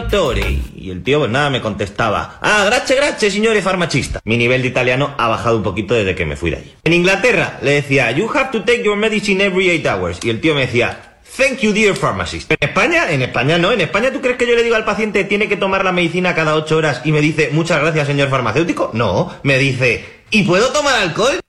Y 0.77 0.91
el 0.91 1.03
tío 1.03 1.21
pues 1.21 1.31
nada 1.31 1.49
me 1.49 1.61
contestaba, 1.63 2.39
ah, 2.43 2.65
grazie, 2.67 2.97
grazie, 2.97 3.31
signore 3.31 3.63
farmacista. 3.63 4.21
Mi 4.25 4.37
nivel 4.37 4.61
de 4.63 4.69
italiano 4.69 5.15
ha 5.17 5.29
bajado 5.29 5.57
un 5.57 5.63
poquito 5.63 5.95
desde 5.95 6.15
que 6.15 6.27
me 6.27 6.37
fui 6.37 6.51
de 6.51 6.59
allí. 6.59 6.75
En 6.85 6.93
Inglaterra 6.93 7.59
le 7.63 7.73
decía, 7.73 8.11
you 8.11 8.29
have 8.35 8.51
to 8.51 8.63
take 8.63 8.83
your 8.83 8.97
medicine 8.97 9.43
every 9.43 9.71
eight 9.71 9.87
hours. 9.87 10.19
Y 10.23 10.31
el 10.31 10.41
tío 10.41 10.55
me 10.55 10.63
decía, 10.63 11.11
Thank 11.37 11.61
you, 11.61 11.73
dear 11.73 11.95
pharmacist. 11.95 12.51
En 12.51 12.59
España, 12.61 13.11
en 13.11 13.23
España 13.23 13.57
no. 13.57 13.71
En 13.71 13.81
España, 13.81 14.13
¿tú 14.13 14.21
crees 14.21 14.37
que 14.37 14.49
yo 14.49 14.57
le 14.57 14.65
digo 14.65 14.75
al 14.75 14.85
paciente 14.85 15.23
tiene 15.25 15.49
que 15.49 15.57
tomar 15.57 15.85
la 15.85 15.93
medicina 15.93 16.35
cada 16.35 16.57
ocho 16.57 16.77
horas 16.77 17.03
y 17.05 17.13
me 17.13 17.21
dice 17.21 17.51
muchas 17.53 17.81
gracias, 17.81 18.09
señor 18.09 18.29
farmacéutico? 18.31 18.91
No, 18.95 19.33
me 19.45 19.57
dice, 19.57 20.20
¿y 20.31 20.45
puedo 20.45 20.73
tomar 20.73 20.95
alcohol? 20.95 21.41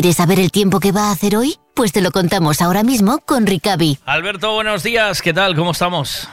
¿Quieres 0.00 0.14
saber 0.14 0.38
el 0.38 0.52
tiempo 0.52 0.78
que 0.78 0.92
va 0.92 1.08
a 1.08 1.10
hacer 1.10 1.34
hoy? 1.34 1.56
Pues 1.74 1.90
te 1.90 2.00
lo 2.00 2.12
contamos 2.12 2.62
ahora 2.62 2.84
mismo 2.84 3.18
con 3.26 3.48
Ricavi. 3.48 3.98
Alberto, 4.04 4.54
buenos 4.54 4.84
días. 4.84 5.20
¿Qué 5.20 5.32
tal? 5.32 5.56
¿Cómo 5.56 5.72
estamos? 5.72 6.28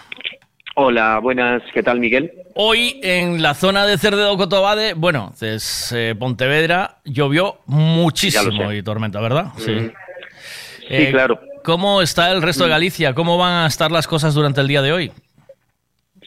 Hola, 0.76 1.18
buenas. 1.18 1.64
¿Qué 1.74 1.82
tal, 1.82 2.00
Miguel? 2.00 2.32
Hoy 2.54 3.00
en 3.02 3.42
la 3.42 3.56
zona 3.56 3.88
de 3.88 3.98
Cerdedo 3.98 4.38
Cotobade, 4.38 4.94
bueno, 4.94 5.34
es 5.42 5.92
eh, 5.96 6.14
Pontevedra, 6.14 7.00
llovió 7.06 7.62
muchísimo 7.66 8.72
y 8.72 8.84
tormenta, 8.84 9.20
¿verdad? 9.20 9.48
Sí. 9.58 9.90
Sí, 10.88 11.08
claro. 11.10 11.40
¿Cómo 11.64 12.04
está 12.04 12.30
el 12.34 12.44
resto 12.44 12.66
de 12.66 12.70
Galicia? 12.70 13.16
¿Cómo 13.16 13.36
van 13.40 13.64
a 13.64 13.66
estar 13.66 13.92
las 13.92 14.06
cosas 14.06 14.36
durante 14.36 14.62
el 14.62 14.68
día 14.68 14.84
de 14.84 14.94
hoy? 14.94 15.12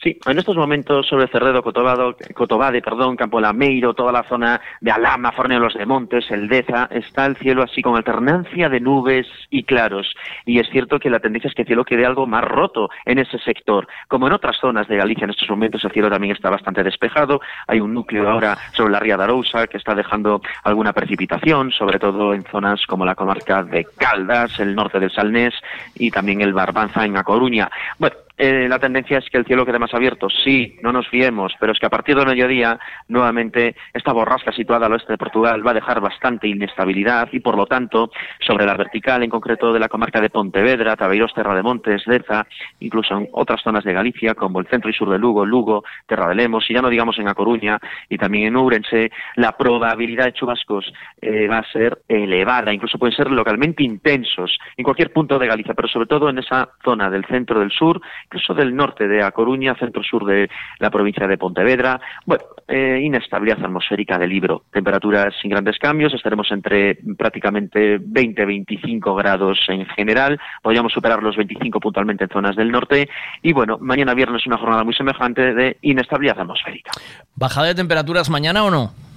Sí, 0.03 0.17
en 0.27 0.39
estos 0.39 0.57
momentos 0.57 1.09
sobre 1.09 1.27
Cerredo, 1.27 1.63
Cotobado, 1.63 2.17
Cotobade, 2.35 2.81
perdón, 2.83 3.17
Campo 3.17 3.41
Lameiro, 3.41 3.95
toda 3.95 4.13
la 4.13 4.23
zona 4.23 4.61
de 4.81 4.93
Alama, 4.93 5.33
Fornelos 5.33 5.75
de 5.75 5.87
Montes, 5.87 6.31
Eldeza, 6.31 6.89
está 6.93 7.27
el 7.27 7.37
cielo 7.37 7.65
así 7.65 7.83
con 7.83 7.97
alternancia 7.97 8.69
de 8.69 8.81
nubes 8.81 9.27
y 9.51 9.65
claros. 9.65 10.15
Y 10.47 10.61
es 10.61 10.69
cierto 10.71 11.01
que 11.01 11.11
la 11.11 11.19
tendencia 11.19 11.49
es 11.49 11.55
que 11.55 11.63
el 11.63 11.69
cielo 11.69 11.85
quede 11.85 12.07
algo 12.07 12.27
más 12.27 12.45
roto 12.45 12.91
en 13.05 13.19
ese 13.19 13.39
sector. 13.39 13.89
Como 14.07 14.29
en 14.29 14.35
otras 14.35 14.57
zonas 14.59 14.87
de 14.87 14.97
Galicia 14.97 15.25
en 15.25 15.31
estos 15.31 15.51
momentos 15.51 15.85
el 15.85 15.91
cielo 15.91 16.09
también 16.09 16.35
está 16.35 16.49
bastante 16.49 16.85
despejado. 16.85 17.41
Hay 17.67 17.81
un 17.81 17.93
núcleo 17.93 18.29
ahora 18.29 18.57
sobre 18.73 18.93
la 18.93 19.01
ría 19.01 19.17
de 19.17 19.25
Arousa 19.25 19.67
que 19.67 19.79
está 19.79 19.97
dejando 19.97 20.41
alguna 20.63 20.93
precipitación, 20.93 21.73
sobre 21.73 21.99
todo 21.99 22.35
en 22.35 22.45
zonas 22.45 22.87
como 22.87 23.05
la 23.05 23.17
comarca 23.17 23.65
de 23.65 23.85
Caldas, 23.97 24.61
el 24.61 24.77
norte 24.77 25.01
del 25.01 25.11
Salnés 25.11 25.55
y 25.97 26.11
también 26.13 26.41
el 26.41 26.53
Barbanza 26.53 27.05
en 27.05 27.17
A 27.17 27.25
Coruña. 27.25 27.69
Bueno, 27.99 28.17
eh, 28.39 28.69
la 28.69 28.79
tendencia 28.79 29.19
es 29.19 29.29
que 29.31 29.39
el 29.39 29.45
cielo 29.45 29.67
quede 29.67 29.81
más 29.81 29.93
abierto. 29.93 30.29
Sí, 30.31 30.77
no 30.83 30.93
nos 30.93 31.09
fiemos, 31.09 31.53
pero 31.59 31.73
es 31.73 31.79
que 31.79 31.87
a 31.87 31.91
partir 31.91 32.17
del 32.17 32.27
mediodía, 32.27 32.79
nuevamente, 33.09 33.75
esta 33.93 34.13
borrasca 34.13 34.53
situada 34.53 34.87
al 34.87 34.93
oeste 34.93 35.13
de 35.13 35.19
Portugal 35.19 35.67
va 35.67 35.73
a 35.73 35.75
dejar 35.75 36.01
bastante 36.01 36.47
inestabilidad 36.47 37.29
y, 37.33 37.41
por 37.41 37.57
lo 37.57 37.67
tanto, 37.67 38.13
sobre 38.47 38.65
la 38.65 38.77
vertical, 38.77 39.23
en 39.25 39.31
concreto 39.31 39.73
de 39.73 39.81
la 39.81 39.89
comarca 39.89 40.21
de 40.21 40.31
Pontevedra, 40.31 40.97
Tabeiros, 40.97 41.35
Terra 41.35 41.55
de 41.55 41.63
Montes, 41.63 42.05
Deza, 42.07 42.47
incluso 42.79 43.17
en 43.17 43.29
otras 43.33 43.61
zonas 43.63 43.83
de 43.83 43.93
Galicia, 43.93 44.35
como 44.35 44.61
el 44.61 44.69
centro 44.69 44.89
y 44.89 44.95
sur 44.95 45.11
de 45.11 45.19
Lugo, 45.19 45.45
Lugo, 45.45 45.83
Terra 46.07 46.29
de 46.29 46.37
Lemos, 46.37 46.71
y 46.71 46.75
ya 46.75 46.83
no 46.83 46.91
digamos 46.91 47.19
en 47.19 47.29
A 47.29 47.35
Coruña 47.35 47.79
y 48.09 48.19
también 48.19 48.47
en 48.47 48.57
Ourense, 48.57 49.11
la 49.35 49.53
probabilidad 49.53 50.27
de 50.27 50.33
chubascos 50.33 50.93
eh, 51.21 51.49
va 51.49 51.59
a 51.59 51.73
ser 51.73 52.03
elevada, 52.09 52.73
incluso 52.73 52.99
pueden 52.99 53.17
ser 53.17 53.31
localmente 53.31 53.83
intensos 53.83 54.59
en 54.77 54.85
cualquier 54.85 55.13
punto 55.13 55.39
de 55.39 55.49
Galicia, 55.49 55.75
pero 55.75 55.89
sobre 55.89 56.07
todo 56.07 56.29
en 56.29 56.39
esa 56.39 56.69
zona 56.85 57.11
del 57.11 57.25
centro 57.25 57.59
del 57.59 57.73
sur 57.73 58.01
incluso 58.29 58.53
del 58.53 58.77
norte 58.77 59.09
de 59.09 59.23
A 59.23 59.33
Coruña, 59.33 59.75
centro-sur 59.75 60.27
de 60.27 60.51
la 60.79 60.91
provincia 60.91 61.27
de 61.27 61.39
Pontevedra. 61.39 61.99
Bueno, 62.27 62.45
eh, 62.67 63.01
inestabilidad 63.03 63.65
atmosférica 63.65 64.19
del 64.19 64.29
libro. 64.29 64.65
Temperaturas 64.71 65.35
sin 65.41 65.51
grandes 65.51 65.79
cambios, 65.79 66.13
estaremos 66.13 66.51
entre 66.53 66.97
prácticamente 67.17 67.99
20-25 67.99 69.17
grados 69.17 69.59
en 69.69 69.87
general. 69.87 70.39
Podríamos 70.63 70.93
superar 70.93 71.23
los 71.23 71.37
25 71.37 71.81
puntualmente 71.81 72.25
en 72.25 72.31
zonas 72.31 72.55
del 72.55 72.71
norte. 72.71 73.09
Y 73.43 73.53
bueno, 73.53 73.79
mañana 73.81 74.13
viernes 74.13 74.47
una 74.47 74.59
jornada 74.59 74.85
muy 74.85 74.95
semejante 74.95 75.55
de 75.55 75.79
inestabilidad 75.81 76.41
atmosférica. 76.41 76.93
¿Bajada 77.35 77.69
de 77.69 77.75
temperaturas 77.75 78.29
mañana 78.29 78.65
o 78.65 78.71
no? 78.71 79.08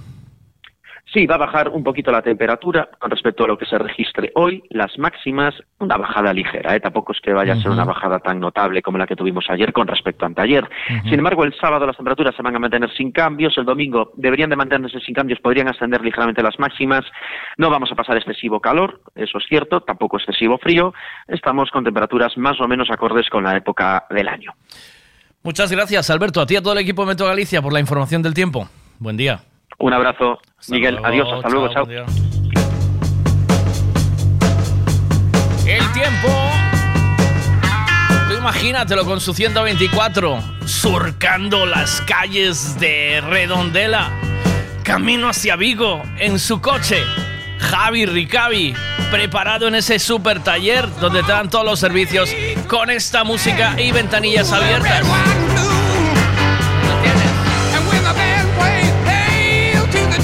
Sí, 1.12 1.26
va 1.26 1.34
a 1.34 1.38
bajar 1.38 1.68
un 1.68 1.84
poquito 1.84 2.10
la 2.10 2.22
temperatura 2.22 2.88
con 2.98 3.10
respecto 3.10 3.44
a 3.44 3.46
lo 3.46 3.58
que 3.58 3.66
se 3.66 3.76
registre 3.76 4.32
hoy. 4.34 4.62
Las 4.70 4.98
máximas, 4.98 5.54
una 5.78 5.98
bajada 5.98 6.32
ligera, 6.32 6.74
¿eh? 6.74 6.80
tampoco 6.80 7.12
es 7.12 7.20
que 7.20 7.34
vaya 7.34 7.52
a 7.52 7.56
ser 7.60 7.70
una 7.70 7.84
bajada 7.84 8.18
tan 8.20 8.40
notable 8.40 8.80
como 8.80 8.96
la 8.96 9.06
que 9.06 9.14
tuvimos 9.14 9.44
ayer 9.50 9.74
con 9.74 9.86
respecto 9.86 10.24
a 10.24 10.28
anteayer. 10.28 10.66
Sin 11.04 11.14
embargo, 11.14 11.44
el 11.44 11.54
sábado 11.60 11.86
las 11.86 11.96
temperaturas 11.96 12.34
se 12.34 12.42
van 12.42 12.56
a 12.56 12.58
mantener 12.58 12.90
sin 12.96 13.12
cambios, 13.12 13.58
el 13.58 13.66
domingo 13.66 14.12
deberían 14.16 14.48
de 14.48 14.56
mantenerse 14.56 15.00
sin 15.00 15.14
cambios, 15.14 15.38
podrían 15.40 15.68
ascender 15.68 16.00
ligeramente 16.02 16.42
las 16.42 16.58
máximas. 16.58 17.04
No 17.58 17.68
vamos 17.68 17.92
a 17.92 17.94
pasar 17.94 18.16
excesivo 18.16 18.60
calor, 18.60 19.02
eso 19.14 19.36
es 19.36 19.44
cierto, 19.46 19.82
tampoco 19.82 20.16
excesivo 20.16 20.56
frío. 20.56 20.94
Estamos 21.28 21.70
con 21.70 21.84
temperaturas 21.84 22.38
más 22.38 22.58
o 22.58 22.66
menos 22.66 22.90
acordes 22.90 23.28
con 23.28 23.44
la 23.44 23.54
época 23.54 24.06
del 24.08 24.28
año. 24.28 24.52
Muchas 25.42 25.70
gracias, 25.70 26.08
Alberto. 26.08 26.40
A 26.40 26.46
ti 26.46 26.54
y 26.54 26.56
a 26.56 26.62
todo 26.62 26.72
el 26.72 26.78
equipo 26.78 27.02
de 27.02 27.08
Metro 27.08 27.26
Galicia 27.26 27.60
por 27.60 27.74
la 27.74 27.80
información 27.80 28.22
del 28.22 28.32
tiempo. 28.32 28.66
Buen 28.98 29.18
día. 29.18 29.42
Un 29.82 29.92
abrazo, 29.92 30.38
Miguel. 30.68 30.96
Adiós, 31.04 31.28
hasta 31.32 31.48
luego, 31.48 31.68
chao. 31.74 31.84
El 35.66 35.92
tiempo. 35.92 36.28
Tú 38.28 38.34
imagínatelo 38.34 39.04
con 39.04 39.20
su 39.20 39.34
124, 39.34 40.38
surcando 40.66 41.66
las 41.66 42.00
calles 42.02 42.78
de 42.78 43.20
Redondela, 43.22 44.08
camino 44.84 45.28
hacia 45.28 45.56
Vigo 45.56 46.00
en 46.16 46.38
su 46.38 46.60
coche. 46.60 47.02
Javi 47.58 48.06
Ricavi, 48.06 48.74
preparado 49.10 49.66
en 49.66 49.74
ese 49.74 49.98
super 49.98 50.44
taller 50.44 50.88
donde 51.00 51.24
te 51.24 51.32
dan 51.32 51.50
todos 51.50 51.64
los 51.64 51.80
servicios 51.80 52.32
con 52.68 52.88
esta 52.88 53.24
música 53.24 53.74
y 53.76 53.90
ventanillas 53.90 54.52
abiertas. 54.52 55.02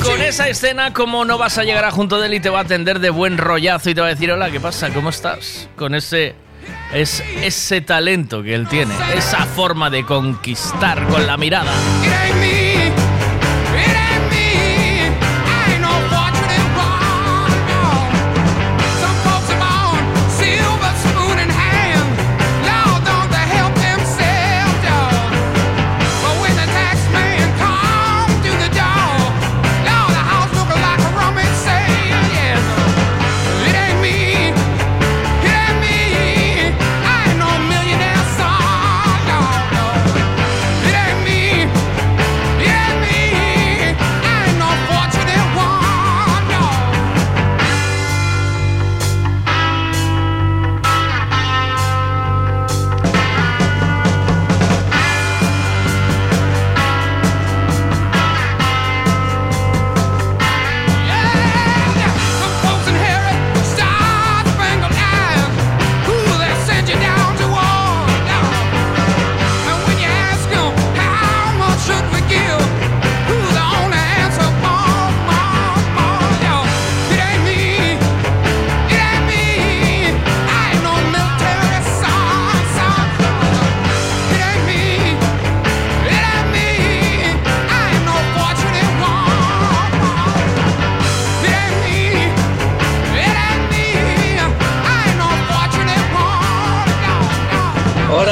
Con 0.03 0.21
esa 0.21 0.49
escena, 0.49 0.93
como 0.93 1.25
no 1.25 1.39
vas 1.39 1.59
a 1.59 1.65
llegar 1.65 1.85
a 1.85 1.91
junto 1.91 2.21
de 2.21 2.27
él 2.27 2.35
y 2.35 2.41
te 2.41 2.49
va 2.49 2.61
a 2.61 2.63
atender 2.63 2.99
de 2.99 3.11
buen 3.11 3.39
rollazo 3.39 3.91
y 3.91 3.95
te 3.95 4.01
va 4.01 4.07
a 4.09 4.11
decir, 4.11 4.31
hola, 4.31 4.51
¿qué 4.51 4.61
pasa? 4.61 4.91
¿Cómo 4.91 5.11
estás? 5.11 5.69
Con 5.77 5.95
ese, 5.95 6.35
es, 6.93 7.23
ese 7.43 7.81
talento 7.81 8.43
que 8.43 8.55
él 8.55 8.69
tiene, 8.69 8.95
esa 9.15 9.45
forma 9.47 9.91
de 9.91 10.05
conquistar 10.05 11.07
con 11.09 11.27
la 11.27 11.37
mirada. 11.37 11.73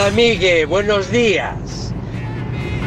Hola, 0.07 0.15
Miguel, 0.15 0.69
buenos 0.69 1.11
días. 1.11 1.93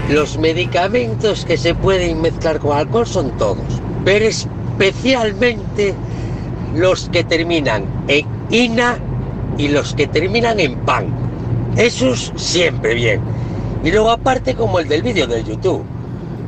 Los 0.09 0.37
medicamentos 0.37 1.43
que 1.43 1.57
se 1.57 1.75
pueden 1.75 2.21
mezclar 2.21 2.59
con 2.59 2.77
alcohol 2.77 3.05
son 3.05 3.37
todos, 3.37 3.81
pero 4.05 4.23
especialmente 4.23 5.93
los 6.73 7.09
que 7.09 7.25
terminan 7.25 7.83
en 8.07 8.25
ina 8.51 8.97
y 9.57 9.67
los 9.67 9.93
que 9.95 10.07
terminan 10.07 10.61
en 10.61 10.75
pan. 10.85 11.07
Esos 11.75 12.31
siempre 12.37 12.93
bien. 12.93 13.19
Y 13.83 13.91
luego 13.91 14.11
aparte 14.11 14.55
como 14.55 14.79
el 14.79 14.87
del 14.87 15.01
vídeo 15.01 15.27
de 15.27 15.43
YouTube, 15.43 15.83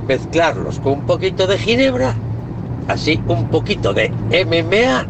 mezclarlos 0.07 0.79
con 0.79 0.93
un 0.93 1.05
poquito 1.05 1.47
de 1.47 1.57
ginebra, 1.57 2.15
así 2.87 3.21
un 3.27 3.49
poquito 3.49 3.93
de 3.93 4.09
MMA, 4.09 5.05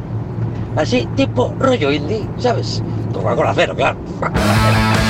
así 0.76 1.08
tipo 1.16 1.54
rollo 1.60 1.92
indie, 1.92 2.28
¿sabes? 2.40 2.82
Coca-Cola 3.14 3.54
cero, 3.56 3.76
claro. 3.76 4.00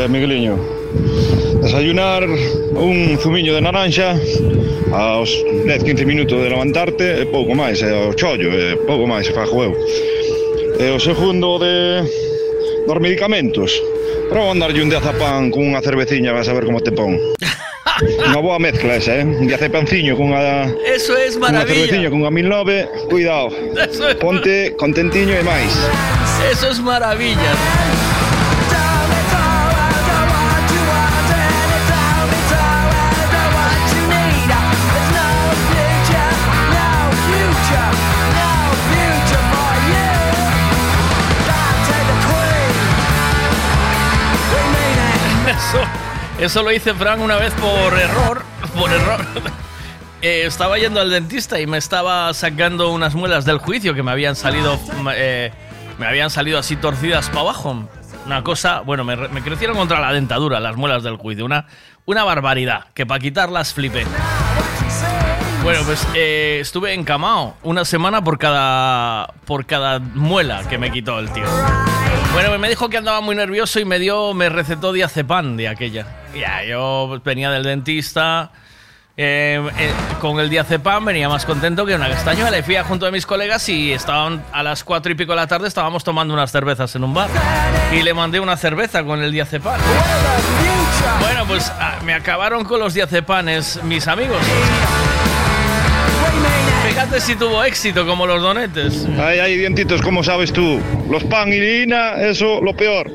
de 0.00 0.08
Migueliño. 0.08 0.58
Desayunar 1.62 2.26
un 2.26 3.16
zumiño 3.18 3.54
de 3.54 3.60
naranxa 3.60 4.18
aos 4.92 5.30
10-15 5.66 6.04
minutos 6.04 6.42
de 6.42 6.50
levantarte 6.50 7.22
e 7.22 7.24
pouco 7.30 7.54
máis, 7.54 7.78
e 7.78 7.90
o 7.94 8.10
chollo, 8.12 8.50
e 8.50 8.74
pouco 8.74 9.06
máis, 9.06 9.30
fajo 9.30 9.62
eu. 9.62 9.72
E 10.82 10.90
o 10.90 10.98
segundo 10.98 11.62
de 11.62 12.02
dos 12.86 12.98
medicamentos. 12.98 13.78
Proba 14.28 14.50
andarlle 14.50 14.82
un 14.82 14.90
diazapán 14.90 15.54
con 15.54 15.62
unha 15.62 15.78
cerveciña, 15.78 16.34
vas 16.34 16.50
a 16.50 16.56
ver 16.58 16.66
como 16.66 16.82
te 16.82 16.90
pon. 16.90 17.14
Unha 18.26 18.42
boa 18.42 18.58
mezcla 18.58 18.98
esa, 18.98 19.14
eh? 19.14 19.22
Un 19.22 19.46
diazepanciño 19.46 20.18
unha... 20.18 20.66
Eso 20.82 21.14
es 21.14 21.38
maravilla. 21.38 21.62
Unha 21.62 21.70
cerveciña 21.70 22.08
cunha 22.10 22.30
1009, 22.34 23.06
cuidado. 23.06 23.54
Es... 23.78 24.18
Ponte 24.18 24.74
contentiño 24.74 25.38
e 25.38 25.42
máis. 25.46 25.70
Eso 26.50 26.74
es 26.74 26.82
maravilla. 26.82 27.93
Eso 46.44 46.62
lo 46.62 46.72
hice 46.72 46.94
Fran 46.94 47.20
una 47.20 47.36
vez 47.36 47.52
por 47.54 47.98
error. 47.98 48.42
Por 48.78 48.90
error. 48.90 49.20
Eh, 50.26 50.46
estaba 50.46 50.78
yendo 50.78 51.02
al 51.02 51.10
dentista 51.10 51.60
y 51.60 51.66
me 51.66 51.76
estaba 51.76 52.32
sacando 52.32 52.88
unas 52.92 53.14
muelas 53.14 53.44
del 53.44 53.58
juicio 53.58 53.92
que 53.92 54.02
me 54.02 54.10
habían 54.10 54.34
salido. 54.36 54.80
eh, 55.14 55.52
me 55.98 56.06
habían 56.06 56.30
salido 56.30 56.58
así 56.58 56.76
torcidas 56.76 57.28
para 57.28 57.40
abajo. 57.42 57.86
Una 58.24 58.42
cosa, 58.42 58.80
bueno, 58.80 59.04
me, 59.04 59.16
re- 59.16 59.28
me 59.28 59.42
crecieron 59.42 59.76
contra 59.76 60.00
la 60.00 60.14
dentadura 60.14 60.60
las 60.60 60.76
muelas 60.76 61.02
del 61.02 61.18
juicio. 61.18 61.44
Una, 61.44 61.66
una 62.06 62.24
barbaridad. 62.24 62.86
Que 62.94 63.04
para 63.04 63.20
quitarlas 63.20 63.74
flipé. 63.74 64.06
Bueno, 65.62 65.80
pues 65.84 66.08
eh, 66.14 66.56
estuve 66.62 66.94
encamado 66.94 67.56
una 67.62 67.84
semana 67.84 68.24
por 68.24 68.38
cada, 68.38 69.26
por 69.44 69.66
cada 69.66 69.98
muela 69.98 70.62
que 70.70 70.78
me 70.78 70.90
quitó 70.90 71.18
el 71.18 71.28
tío. 71.32 71.44
Bueno, 72.32 72.58
me 72.58 72.70
dijo 72.70 72.88
que 72.88 72.96
andaba 72.96 73.20
muy 73.20 73.36
nervioso 73.36 73.78
y 73.78 73.84
me 73.84 73.98
dio, 73.98 74.32
me 74.32 74.48
recetó 74.48 74.90
diazepam 74.94 75.58
de 75.58 75.68
aquella. 75.68 76.06
Ya, 76.34 76.64
yo 76.64 77.20
venía 77.24 77.50
del 77.50 77.62
dentista. 77.62 78.50
eh, 79.16 79.62
eh, 79.78 79.92
con 80.20 80.40
el 80.40 80.50
diazepam 80.50 81.04
venía 81.04 81.28
más 81.28 81.44
contento 81.46 81.86
que 81.86 81.94
una 81.94 82.08
castañuela. 82.08 82.58
Y 82.58 82.62
fui 82.62 82.76
a 82.76 82.84
junto 82.84 83.06
a 83.06 83.10
mis 83.10 83.26
colegas 83.26 83.68
y 83.68 83.92
estaban 83.92 84.42
a 84.52 84.62
las 84.62 84.82
cuatro 84.82 85.12
y 85.12 85.14
pico 85.14 85.32
de 85.32 85.36
la 85.36 85.46
tarde 85.46 85.68
estábamos 85.68 86.02
tomando 86.02 86.34
unas 86.34 86.50
cervezas 86.50 86.94
en 86.96 87.04
un 87.04 87.14
bar. 87.14 87.28
Y 87.92 88.02
le 88.02 88.12
mandé 88.14 88.40
una 88.40 88.56
cerveza 88.56 89.04
con 89.04 89.22
el 89.22 89.30
diazepam. 89.30 89.78
Bueno, 91.20 91.44
pues 91.46 91.70
ah, 91.78 91.98
me 92.04 92.14
acabaron 92.14 92.64
con 92.64 92.80
los 92.80 92.94
diazepanes 92.94 93.80
mis 93.84 94.08
amigos. 94.08 94.38
Fíjate 96.88 97.20
si 97.20 97.36
tuvo 97.36 97.62
éxito 97.64 98.06
como 98.06 98.26
los 98.26 98.42
donetes. 98.42 99.06
Ay, 99.18 99.38
ay, 99.38 99.56
dientitos, 99.56 100.00
¿cómo 100.02 100.22
sabes 100.22 100.52
tú? 100.52 100.80
Los 101.08 101.24
pan 101.24 101.48
y 101.52 101.58
lina, 101.60 102.14
eso 102.14 102.60
lo 102.60 102.74
peor. 102.74 103.12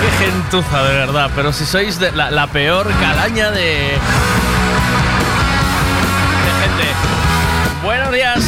Qué 0.00 0.24
gentuza, 0.24 0.82
de 0.84 0.94
verdad. 0.94 1.30
Pero 1.34 1.52
si 1.52 1.66
sois 1.66 1.98
de 2.00 2.12
la, 2.12 2.30
la 2.30 2.46
peor 2.46 2.86
calaña 3.00 3.50
de. 3.50 3.60
de 3.60 3.98
gente. 6.60 6.86
Buenos 7.84 8.12
días. 8.12 8.40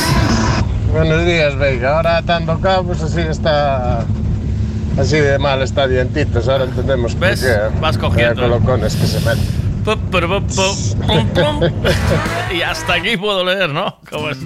Buenos 0.92 1.24
días, 1.26 1.56
Veiga. 1.56 1.96
Ahora 1.96 2.22
tanto 2.22 2.58
cabos, 2.60 3.02
así 3.02 3.20
está. 3.20 4.04
Así 4.98 5.16
de 5.18 5.38
mal 5.38 5.60
está 5.62 5.86
dientitos. 5.86 6.48
Ahora 6.48 6.64
entendemos 6.64 7.14
por 7.14 7.28
¿Ves? 7.28 7.40
qué. 7.42 7.56
Vas 7.80 7.98
cogiendo. 7.98 8.42
Colocones 8.42 8.96
que 8.96 9.06
se 9.06 9.20
meten. 9.20 9.62
Y 12.54 12.62
hasta 12.62 12.94
aquí 12.94 13.16
puedo 13.16 13.44
leer, 13.44 13.70
¿no? 13.70 13.98
¿Cómo 14.10 14.30
es? 14.30 14.38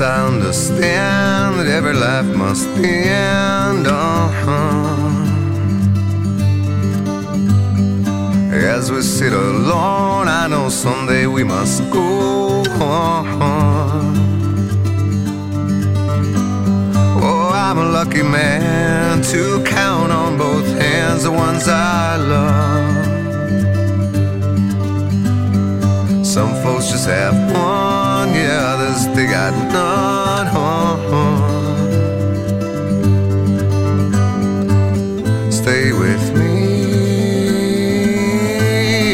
I 0.00 0.26
understand 0.26 1.58
that 1.58 1.66
every 1.68 1.94
life 1.94 2.26
must 2.36 2.68
end. 2.78 3.86
Uh-huh. 3.86 4.94
As 8.52 8.90
we 8.90 9.02
sit 9.02 9.32
alone, 9.32 10.26
I 10.26 10.48
know 10.48 10.68
someday 10.68 11.26
we 11.26 11.44
must 11.44 11.82
go 11.92 12.62
on. 12.80 14.16
Oh, 17.22 17.50
I'm 17.52 17.78
a 17.78 17.84
lucky 17.84 18.22
man 18.22 19.22
to 19.22 19.62
count 19.64 20.10
on 20.10 20.36
both 20.36 20.66
hands 20.78 21.22
the 21.22 21.30
ones 21.30 21.68
I 21.68 22.16
love. 22.16 23.04
Some 26.26 26.52
folks 26.64 26.90
just 26.90 27.06
have 27.06 27.34
one, 27.52 27.93
others 28.94 29.06
they 29.16 29.26
got 29.26 29.52
none. 29.72 29.92
Stay 35.50 35.92
with 35.92 36.36
me, 36.36 36.54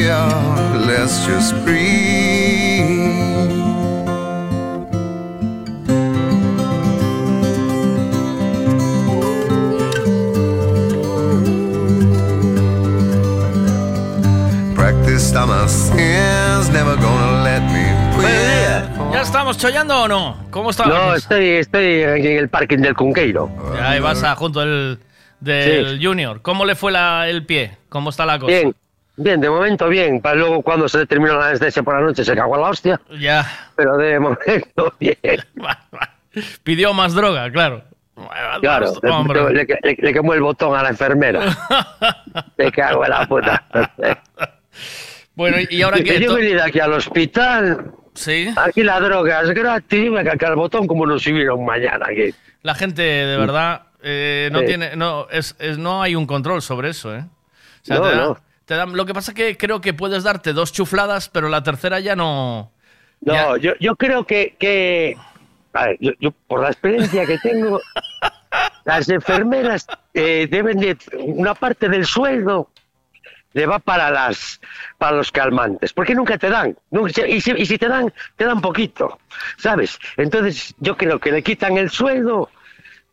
yeah, 0.05 0.85
let's 0.87 1.27
just 1.27 1.55
breathe. 1.65 1.89
Practiced 14.75 15.37
all 15.37 15.47
my 15.47 15.67
sins, 15.67 16.69
never 16.71 16.97
gonna. 16.97 17.30
¿Ya 19.13 19.23
estamos 19.23 19.59
chollando 19.59 20.03
o 20.05 20.09
no? 20.09 20.37
¿Cómo 20.51 20.71
está? 20.71 20.87
la 20.87 20.95
No, 21.07 21.15
estoy, 21.15 21.49
estoy 21.49 22.03
en 22.03 22.25
el 22.39 22.49
parking 22.49 22.79
del 22.79 22.95
Cunqueiro. 22.95 23.51
Ahí 23.81 23.99
vas 24.01 24.23
a 24.23 24.37
junto 24.37 24.61
del, 24.61 24.99
del 25.41 25.99
Junior. 26.05 26.41
¿Cómo 26.43 26.65
le 26.65 26.75
fue 26.77 26.93
la- 26.93 27.29
el 27.29 27.45
pie? 27.45 27.77
¿Cómo 27.89 28.11
está 28.11 28.25
la 28.25 28.39
cosa? 28.39 28.53
Bien, 28.53 28.75
bien, 29.17 29.41
de 29.41 29.51
momento 29.51 29.89
bien. 29.89 30.21
Para 30.21 30.37
luego 30.37 30.63
cuando 30.63 30.89
se 30.89 31.07
terminó 31.07 31.37
la 31.39 31.49
anestesia 31.49 31.83
por 31.83 31.95
la 31.95 32.01
noche 32.07 32.25
se 32.25 32.35
cagó 32.37 32.57
la 32.57 32.69
hostia. 32.69 33.01
Ya. 33.19 33.71
Pero 33.77 33.97
de 33.97 34.21
momento 34.21 34.95
bien. 35.01 35.17
Pidió 36.63 36.95
más 36.95 37.13
droga, 37.15 37.51
claro. 37.51 37.83
Claro, 38.61 38.93
le, 39.03 39.55
le- 39.55 39.79
le- 39.83 39.97
le 39.99 40.13
quemó 40.13 40.35
el 40.35 40.43
botón 40.43 40.77
a 40.79 40.83
la 40.83 40.91
enfermera. 40.91 41.41
Te 42.57 42.71
cago 42.71 43.03
en 43.05 43.11
la 43.11 43.27
puta. 43.27 43.65
Bueno, 45.35 45.57
y 45.71 45.81
ahora 45.81 45.97
que... 46.03 46.21
Yo 46.21 46.35
venido 46.35 46.63
aquí 46.63 46.81
al 46.81 46.93
hospital. 46.93 47.93
Sí. 48.21 48.53
Aquí 48.57 48.83
la 48.83 49.01
droga 49.01 49.41
es 49.41 49.51
gratis. 49.51 50.11
Me 50.11 50.23
caca 50.23 50.49
el 50.49 50.57
botón 50.57 50.87
como 50.87 51.07
nos 51.07 51.23
subieron 51.23 51.65
mañana 51.65 52.07
aquí. 52.11 52.35
La 52.63 52.75
gente, 52.75 53.01
de 53.03 53.37
verdad, 53.39 53.83
eh, 54.03 54.51
no 54.53 54.61
Sí. 54.61 54.67
tiene... 54.67 54.95
No, 54.97 55.27
es, 55.31 55.57
es- 55.59 55.79
no 55.79 56.03
hay 56.03 56.15
un 56.15 56.27
control 56.27 56.61
sobre 56.61 56.91
eso, 56.91 57.15
¿eh? 57.17 57.25
O 57.25 57.85
sea, 57.85 57.97
No, 57.97 58.03
te 58.03 58.09
da- 58.11 58.17
no. 58.17 58.39
te 58.67 58.75
dan- 58.75 58.95
lo 58.97 59.07
que 59.07 59.15
pasa 59.15 59.31
es 59.31 59.35
que 59.35 59.57
creo 59.57 59.81
que 59.81 59.95
puedes 59.95 60.23
darte 60.23 60.53
dos 60.53 60.71
chufladas, 60.73 61.31
pero 61.31 61.49
la 61.49 61.63
tercera 61.63 61.99
ya 62.01 62.15
no... 62.15 62.71
No, 63.23 63.57
yo, 63.57 63.73
yo 63.81 63.97
creo 63.97 64.25
que, 64.27 64.55
que 64.59 65.17
a 65.73 65.87
ver, 65.87 65.97
yo, 66.01 66.13
yo 66.21 66.31
por 66.47 66.61
la 66.63 66.69
experiencia 66.69 67.25
que 67.27 67.39
tengo, 67.39 67.81
las 68.85 69.09
enfermeras 69.09 69.87
eh, 70.15 70.47
deben 70.51 70.79
de 70.79 70.97
una 71.19 71.55
parte 71.55 71.89
del 71.89 72.05
sueldo 72.05 72.69
le 73.53 73.67
va 73.67 73.79
para 73.79 74.11
las 74.11 74.61
para 74.99 75.17
los 75.17 75.31
calmantes, 75.33 75.93
porque 75.93 76.15
nunca 76.15 76.39
te 76.39 76.49
dan, 76.51 76.77
nunca- 76.91 77.27
y, 77.27 77.41
si, 77.41 77.51
y 77.53 77.67
si 77.67 77.79
te 77.79 77.89
dan, 77.89 78.13
te 78.37 78.45
dan 78.45 78.61
poquito, 78.61 79.19
¿sabes? 79.59 79.99
Entonces 80.17 80.75
yo 80.79 80.97
creo 80.97 81.19
que 81.19 81.33
le 81.33 81.43
quitan 81.43 81.77
el 81.77 81.91
sueldo, 81.91 82.49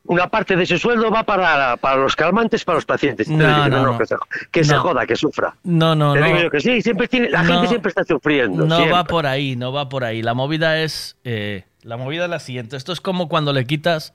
una 0.05 0.27
parte 0.29 0.55
de 0.55 0.63
ese 0.63 0.77
sueldo 0.77 1.09
va 1.11 1.23
para, 1.23 1.75
para 1.77 1.97
los 1.97 2.15
calmantes, 2.15 2.63
para 2.63 2.77
los 2.77 2.85
pacientes. 2.85 3.27
No, 3.27 3.45
no, 3.45 3.63
que 3.63 3.69
no. 3.69 3.97
que 3.97 4.05
se, 4.05 4.15
que 4.51 4.63
se 4.63 4.73
No. 4.75 4.81
joda, 4.81 5.05
que 5.05 5.15
sufra. 5.17 5.53
No, 5.63 5.95
no, 5.95 6.13
Te 6.13 6.19
no. 6.21 6.37
digo 6.37 6.49
que 6.49 6.61
sí, 6.61 6.81
siempre 6.81 7.07
tiene, 7.09 7.29
la 7.29 7.43
gente 7.43 7.67
siempre 7.67 7.89
está 7.89 8.03
sufriendo. 8.05 8.65
No 8.65 8.75
siempre. 8.77 8.93
va 8.93 9.03
por 9.03 9.25
ahí, 9.25 9.55
no 9.57 9.73
va 9.73 9.89
por 9.89 10.03
ahí. 10.05 10.21
La 10.21 10.33
movida 10.33 10.79
es. 10.81 11.17
eh, 11.25 11.65
la 11.81 11.97
movida 11.97 12.25
es 12.25 12.29
la 12.29 12.39
siguiente. 12.39 12.77
Esto 12.77 12.93
es 12.93 13.01
como 13.01 13.27
cuando 13.27 13.51
le 13.53 13.65
quitas 13.65 14.13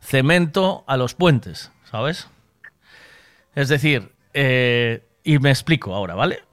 cemento 0.00 0.84
a 0.86 0.96
los 0.96 1.14
puentes, 1.14 1.72
¿sabes? 1.90 2.28
Es 3.54 3.68
decir, 3.68 4.10
eh, 4.34 5.02
y 5.24 5.38
me 5.40 5.50
explico 5.50 5.92
ahora, 5.94 6.14
¿vale? 6.14 6.44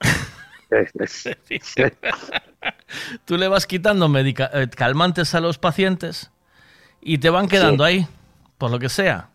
Tú 3.24 3.36
le 3.36 3.48
vas 3.48 3.66
quitando 3.66 4.10
eh, 4.18 4.68
calmantes 4.74 5.34
a 5.34 5.40
los 5.40 5.58
pacientes 5.58 6.30
y 7.00 7.18
te 7.18 7.30
van 7.30 7.48
quedando 7.48 7.84
ahí, 7.84 8.06
por 8.58 8.70
lo 8.70 8.78
que 8.78 8.88
sea. 8.88 9.28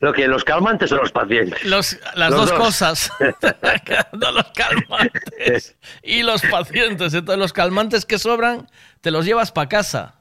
Lo 0.00 0.12
que 0.12 0.26
los 0.26 0.44
calmantes 0.44 0.90
son 0.90 0.98
los 1.00 1.12
pacientes. 1.12 1.64
Los- 1.64 1.98
las 2.14 2.30
Los 2.30 2.40
dos, 2.40 2.50
dos. 2.50 2.58
cosas. 2.58 3.12
Los 4.12 4.44
calmantes 4.54 5.76
y 6.02 6.22
los 6.22 6.42
pacientes. 6.42 7.14
Entonces 7.14 7.38
los 7.38 7.52
calmantes 7.52 8.04
que 8.04 8.18
sobran 8.18 8.68
te 9.00 9.10
los 9.10 9.24
llevas 9.24 9.52
para 9.52 9.68
casa. 9.68 10.14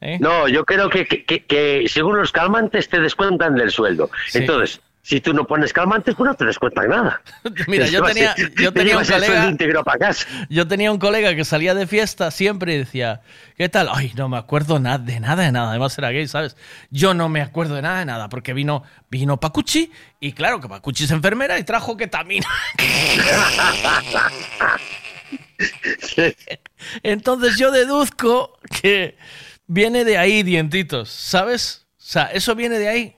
¿Eh? 0.00 0.18
No, 0.20 0.48
yo 0.48 0.64
creo 0.64 0.88
que, 0.90 1.06
que, 1.06 1.24
que- 1.24 1.44
que 1.44 1.84
según 1.88 2.16
los 2.18 2.32
calmantes 2.32 2.88
te 2.88 3.00
descuentan 3.00 3.54
del 3.54 3.70
sueldo. 3.70 4.10
Sí. 4.28 4.38
Entonces, 4.38 4.80
si 5.04 5.20
tú 5.20 5.32
no 5.34 5.46
pones 5.46 5.72
calmantes, 5.74 6.14
pues 6.14 6.26
no 6.26 6.34
te 6.34 6.46
descuentan 6.46 6.88
nada. 6.88 7.20
Mira, 7.68 7.86
yo 7.88 8.02
Te 8.04 8.14
tenía, 8.14 8.34
yo 8.56 8.70
un 8.70 9.04
colega. 9.04 9.54
Yo 10.48 10.66
tenía 10.66 10.90
un 10.90 10.98
colega 10.98 11.36
que 11.36 11.44
salía 11.44 11.74
de 11.74 11.86
fiesta 11.86 12.30
siempre 12.30 12.74
y 12.74 12.78
decía, 12.78 13.20
¿qué 13.58 13.68
tal? 13.68 13.90
Ay, 13.92 14.14
no 14.16 14.30
me 14.30 14.38
acuerdo 14.38 14.80
nada 14.80 14.96
de 14.96 15.20
nada 15.20 15.42
de 15.42 15.52
nada. 15.52 15.68
Además 15.70 15.98
era 15.98 16.10
gay, 16.10 16.26
¿sabes? 16.26 16.56
Yo 16.90 17.12
no 17.12 17.28
me 17.28 17.42
acuerdo 17.42 17.74
de 17.74 17.82
nada 17.82 17.98
de 17.98 18.06
nada 18.06 18.30
porque 18.30 18.54
vino, 18.54 18.82
vino 19.10 19.38
Pacucci 19.38 19.92
y 20.20 20.32
claro 20.32 20.58
que 20.58 20.68
Pacucci 20.68 21.04
es 21.04 21.10
enfermera 21.10 21.58
y 21.58 21.64
trajo 21.64 21.98
ketamina. 21.98 22.48
Entonces 27.02 27.58
yo 27.58 27.70
deduzco 27.70 28.58
que 28.80 29.18
viene 29.66 30.06
de 30.06 30.16
ahí 30.16 30.42
dientitos, 30.42 31.10
¿sabes? 31.10 31.84
O 31.98 32.06
sea, 32.06 32.24
eso 32.32 32.54
viene 32.54 32.78
de 32.78 32.88
ahí. 32.88 33.16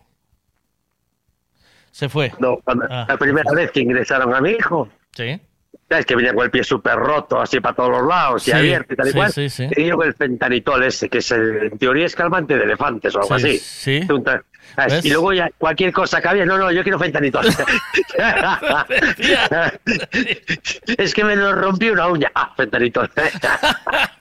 Se 1.97 2.11
fue. 2.11 2.31
No, 2.39 2.59
cuando- 2.63 2.85
Ah. 2.91 3.07
la 3.09 3.17
primera 3.17 3.51
vez 3.53 3.71
que 3.71 3.81
ingresaron 3.81 4.35
a 4.35 4.41
mi 4.43 4.51
hijo, 4.51 4.87
Sí. 5.13 5.41
¿sabes? 5.89 6.05
Que 6.05 6.15
venía 6.15 6.35
con 6.35 6.45
el 6.45 6.51
pie 6.51 6.63
súper 6.63 6.97
roto, 6.97 7.41
así 7.41 7.59
para 7.59 7.75
todos 7.75 7.89
los 7.89 8.07
lados, 8.07 8.47
y 8.47 8.51
Sí, 8.51 8.57
abierto 8.57 8.93
y 8.93 8.97
tal 8.97 9.07
y 9.07 9.11
sí, 9.13 9.17
cual. 9.17 9.33
sí, 9.33 9.49
sí. 9.49 9.67
Y 9.75 9.87
yo 9.87 9.97
con 9.97 10.07
el 10.07 10.13
fentanitol 10.13 10.83
ese, 10.85 11.09
que 11.09 11.19
es 11.19 11.31
el- 11.31 11.57
en 11.73 11.79
teoría 11.79 12.05
es 12.05 12.15
calmante 12.15 12.55
de 12.59 12.65
elefantes 12.65 13.17
o 13.17 13.21
algo 13.23 13.39
Sí, 13.39 13.47
así. 13.47 13.59
sí. 13.59 14.01
¿Ves? 14.77 15.05
Y 15.05 15.11
luego 15.11 15.33
ya 15.33 15.49
cualquier 15.59 15.93
cosa 15.93 16.21
que 16.21 16.29
había, 16.29 16.45
no, 16.45 16.59
no, 16.59 16.71
yo 16.71 16.83
quiero 16.83 16.99
fentanitol. 16.99 17.47
es 20.99 21.15
que 21.15 21.25
me 21.25 21.37
lo 21.37 21.53
rompí 21.55 21.89
una 21.91 22.09
uña. 22.09 22.31
Ah, 22.35 22.53
fentanitol. 22.57 23.11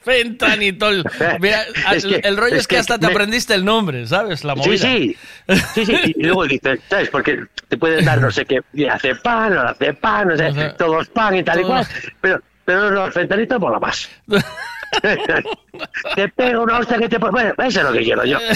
Fentanitol. 0.01 1.03
Mira, 1.39 1.63
Es 1.93 2.05
que- 2.05 2.21
el 2.23 2.37
rollo 2.37 2.55
es, 2.55 2.67
que, 2.67 2.75
que 2.75 2.79
hasta 2.79 2.99
te 2.99 3.07
aprendiste 3.07 3.53
el 3.55 3.65
nombre, 3.65 4.05
¿sabes? 4.05 4.43
La 4.43 4.53
Sí, 4.53 4.59
movida. 4.59 4.87
sí. 4.87 5.17
Sí, 5.73 5.85
sí. 5.85 6.13
Y 6.15 6.23
luego 6.23 6.45
dices, 6.45 6.79
¿sabes? 6.89 7.09
Porque 7.09 7.45
te 7.67 7.77
pueden 7.77 8.05
dar 8.05 8.21
no 8.21 8.29
sé 8.31 8.45
qué, 8.45 8.59
hace 8.89 9.15
pan, 9.15 9.55
no 9.55 9.61
hace 9.61 9.93
pan, 9.93 10.27
no 10.27 10.37
sé, 10.37 10.45
O 10.47 10.53
sea, 10.53 10.75
todos 10.77 11.07
pan 11.09 11.35
y 11.35 11.43
tal 11.43 11.61
y 11.61 11.63
cual. 11.63 11.87
Pero, 12.21 12.39
pero 12.65 13.05
el 13.05 13.11
fentanito 13.13 13.59
mola 13.59 13.79
más. 13.79 14.09
te 16.15 16.29
pego 16.29 16.63
una 16.63 16.79
hostia 16.79 16.97
que 16.97 17.09
te... 17.09 17.17
Bueno, 17.17 17.53
eso 17.57 17.79
es 17.79 17.85
lo 17.85 17.91
que 17.93 18.03
quiero 18.03 18.25
yo. 18.25 18.39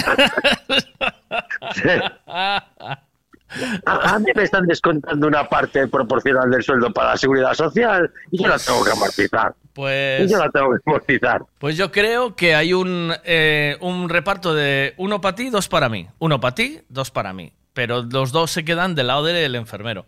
A, 3.84 4.14
a 4.14 4.18
mí 4.20 4.26
me 4.34 4.44
están 4.44 4.64
descontando 4.66 5.26
una 5.26 5.48
parte 5.48 5.88
proporcional 5.88 6.48
del 6.50 6.62
sueldo 6.62 6.92
para 6.92 7.10
la 7.10 7.16
seguridad 7.16 7.52
social 7.54 8.08
y 8.30 8.40
yo 8.40 8.48
la 8.48 8.58
tengo 8.58 8.84
que 8.84 8.92
amortizar. 8.92 9.54
Pues, 9.72 10.20
Y 10.22 10.28
yo 10.32 10.38
la 10.38 10.48
tengo 10.50 10.70
que 10.70 10.78
amortizar. 10.86 11.42
pues 11.58 11.76
yo 11.76 11.90
creo 11.90 12.36
que 12.36 12.54
hay 12.54 12.72
un, 12.72 13.12
eh, 13.24 13.76
un 13.80 14.08
reparto 14.08 14.54
de 14.54 14.94
uno 14.98 15.20
para 15.20 15.34
ti, 15.34 15.50
dos 15.50 15.68
para 15.68 15.88
mí. 15.88 16.06
Uno 16.20 16.38
para 16.38 16.54
ti, 16.54 16.80
dos 16.88 17.10
para 17.10 17.32
mí. 17.32 17.52
Pero 17.72 18.02
los 18.04 18.30
dos 18.30 18.52
se 18.52 18.64
quedan 18.64 18.94
del 18.94 19.08
lado 19.08 19.24
del 19.24 19.56
enfermero. 19.56 20.06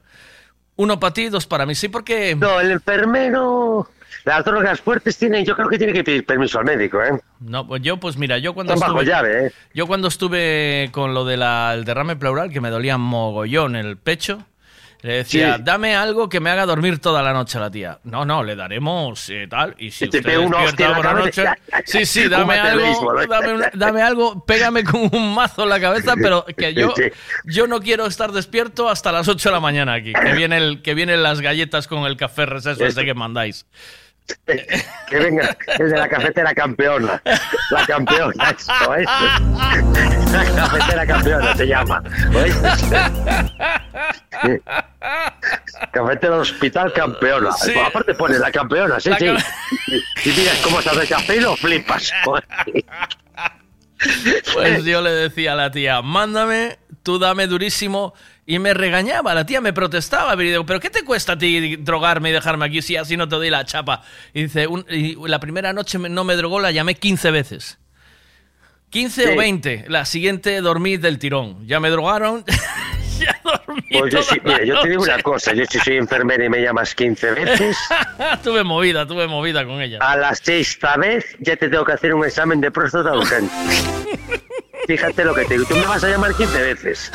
Uno 0.77 0.99
para 0.99 1.13
ti, 1.13 1.29
dos 1.29 1.47
para 1.47 1.67
mí. 1.67 1.75
Sí, 1.75 1.89
porque... 1.89 2.35
No, 2.35 2.61
el 2.61 2.71
enfermero... 2.71 3.89
Las 4.25 4.45
drogas 4.45 4.81
fuertes 4.81 5.19
tienen, 5.19 5.45
yo 5.45 5.57
creo 5.57 5.69
que 5.69 5.79
tiene 5.79 5.93
que 5.93 6.05
pedir 6.05 6.25
permiso 6.25 6.61
al 6.61 6.65
médico, 6.65 7.03
¿eh? 7.03 7.19
No, 7.41 7.67
pues 7.67 7.83
yo, 7.83 7.97
pues 7.97 8.17
mira, 8.17 8.39
yo 8.39 8.55
cuando 8.55 8.75
Son 8.75 8.81
bajo 8.81 9.01
estuve... 9.01 9.11
llave, 9.11 9.47
¿eh? 9.47 9.53
Yo 9.75 9.89
cuando 9.89 10.07
estuve 10.07 10.91
con 10.93 11.13
lo 11.13 11.25
del 11.25 11.41
derrame 11.85 12.15
pleural, 12.15 12.51
que 12.51 12.61
me 12.61 12.71
dolía 12.71 12.99
mogollón 12.99 13.75
el 13.75 13.97
pecho, 13.97 14.45
le 15.03 15.13
decía, 15.15 15.57
Sí. 15.57 15.63
dame 15.65 15.95
algo 15.97 16.29
que 16.29 16.41
me 16.41 16.49
haga 16.51 16.65
dormir 16.65 16.99
toda 17.01 17.23
la 17.23 17.33
noche 17.33 17.59
a 17.59 17.61
la 17.63 17.71
tía. 17.71 17.99
No, 18.05 18.25
no, 18.25 18.43
le 18.43 18.55
daremos 18.57 19.29
eh, 19.31 19.47
tal. 19.51 19.75
Y 19.79 19.91
si 19.91 20.09
te 20.09 20.19
usted 20.19 20.39
despierta 20.39 20.95
por 20.97 21.05
la 21.05 21.13
noche... 21.15 21.45
Sí, 21.85 22.07
sí, 22.07 22.29
dame 22.29 22.55
algo, 22.59 23.13
dame, 23.29 23.53
una- 23.55 23.71
dame 23.75 24.03
algo, 24.03 24.45
pégame 24.47 24.85
con 24.85 25.09
un 25.13 25.35
mazo 25.35 25.65
en 25.65 25.69
la 25.71 25.81
cabeza, 25.81 26.15
pero 26.21 26.45
que 26.57 26.73
yo, 26.73 26.93
Sí. 26.97 27.03
yo 27.45 27.67
no 27.67 27.81
quiero 27.81 28.07
estar 28.07 28.33
despierto 28.33 28.89
hasta 28.89 29.11
las 29.13 29.27
8 29.29 29.49
de 29.49 29.53
la 29.55 29.61
mañana 29.61 29.95
aquí, 29.95 30.13
que, 30.13 30.33
viene 30.37 30.57
el, 30.57 30.83
que 30.83 30.95
vienen 30.95 31.23
las 31.23 31.41
galletas 31.41 31.89
con 31.89 32.05
el 32.05 32.17
café 32.17 32.47
receso 32.47 32.85
ese 32.87 33.05
que 33.05 33.15
mandáis. 33.15 33.67
Que 35.09 35.19
venga 35.19 35.57
el 35.79 35.91
de 35.91 35.99
la 35.99 36.09
cafetera 36.09 36.55
campeona. 36.55 37.21
La 37.71 37.87
campeona, 37.87 38.51
eso, 38.51 38.73
¿oíste? 38.89 39.13
La 40.33 40.45
cafetera 40.57 41.07
campeona 41.07 41.57
se 41.57 41.67
llama. 41.67 42.03
Cafetera 45.93 46.37
hospital 46.37 46.93
campeona. 46.93 47.53
Sí. 47.53 47.73
Aparte 47.79 48.15
pone 48.15 48.39
la 48.39 48.51
campeona, 48.51 48.99
sí, 49.01 49.11
La 49.11 49.19
sí. 49.19 49.25
cam- 49.27 49.45
Y, 49.89 50.31
y 50.31 50.33
miras 50.37 50.57
cómo 50.65 50.81
se 50.81 50.91
hace 50.91 51.07
café 51.09 51.37
y 51.37 51.41
lo 51.41 51.57
flipas. 51.57 52.13
Pues 54.55 54.85
yo 54.85 55.01
le 55.03 55.11
decía 55.11 55.53
a 55.53 55.57
la 55.57 55.71
tía, 55.71 56.03
mándame, 56.03 56.79
tú 57.03 57.19
dame 57.19 57.47
durísimo. 57.47 58.15
Y 58.45 58.59
me 58.59 58.75
regañaba, 58.75 59.35
la 59.35 59.47
tía 59.47 59.61
me 59.61 59.73
protestaba. 59.73 60.35
Y 60.43 60.49
digo, 60.49 60.67
¿pero 60.67 60.81
qué 60.81 60.91
te 60.91 61.05
cuesta 61.05 61.35
a 61.35 61.39
ti 61.39 61.77
drogarme 61.77 62.31
y 62.31 62.33
dejarme 62.33 62.67
aquí 62.67 62.83
si 62.83 62.97
así 62.97 63.17
no 63.17 63.29
te 63.29 63.37
doy 63.37 63.51
la 63.51 63.65
chapa? 63.65 64.03
Y 64.35 64.43
dice, 64.45 64.67
un- 64.67 64.85
y 64.91 65.17
la 65.29 65.39
primera 65.39 65.73
noche 65.73 65.99
me- 65.99 66.09
no 66.09 66.25
me 66.25 66.35
drogó, 66.35 66.59
la 66.61 66.71
llamé 66.73 66.97
15 66.97 67.31
veces. 67.31 67.79
15 68.91 69.23
Sí. 69.25 69.29
o 69.33 69.37
20. 69.37 69.85
La 69.89 70.05
siguiente 70.05 70.61
dormí 70.61 70.97
del 70.97 71.19
tirón. 71.19 71.67
Ya 71.67 71.79
me 71.81 71.89
drogaron. 71.91 72.45
ya 73.19 73.41
dormí. 73.45 73.83
Pues 73.97 74.13
yo 74.13 74.23
sí, 74.23 74.37
mira, 74.45 74.65
yo 74.65 74.81
te 74.83 74.89
digo 74.91 75.03
una 75.05 75.23
cosa, 75.23 75.55
yo 75.55 75.65
si 75.65 75.79
soy 75.79 75.97
enfermera 75.97 76.45
y 76.45 76.49
me 76.49 76.61
llamas 76.61 76.95
15 76.97 77.31
veces, 77.31 77.77
tuve 78.43 78.65
movida, 78.65 79.07
tuve 79.07 79.29
movida 79.29 79.65
con 79.65 79.81
ella. 79.81 79.99
a 80.01 80.17
la 80.17 80.35
sexta 80.35 80.97
vez 80.97 81.25
ya 81.39 81.57
te 81.57 81.69
tengo 81.69 81.85
que 81.85 81.93
hacer 81.93 82.13
un 82.13 82.25
examen 82.25 82.61
de 82.61 82.71
próstata 82.73 83.15
urgente. 83.17 83.53
Fíjate 84.89 85.25
lo 85.25 85.33
que 85.35 85.45
te 85.45 85.55
digo, 85.55 85.65
tú 85.67 85.77
me 85.77 85.87
vas 85.87 86.03
a 86.03 86.09
llamar 86.09 86.35
15 86.35 86.61
veces. 86.61 87.13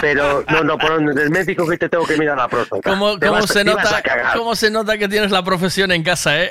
Pero 0.00 0.44
no, 0.48 0.62
no, 0.64 0.78
por 0.78 0.92
el 0.92 1.30
médico 1.30 1.66
que 1.68 1.76
te 1.78 1.88
tengo 1.88 2.06
que 2.06 2.16
mirar 2.16 2.36
la 2.36 2.48
próstata. 2.48 2.88
¿Cómo, 2.90 3.18
cómo 3.18 3.32
vas- 3.32 3.46
se 3.50 3.64
nota. 3.64 4.02
¿Cómo 4.34 4.54
se 4.56 4.70
nota 4.70 4.96
que 4.98 5.08
tienes 5.08 5.30
la 5.30 5.42
profesión 5.42 5.92
en 5.92 6.02
casa, 6.02 6.40
eh? 6.42 6.50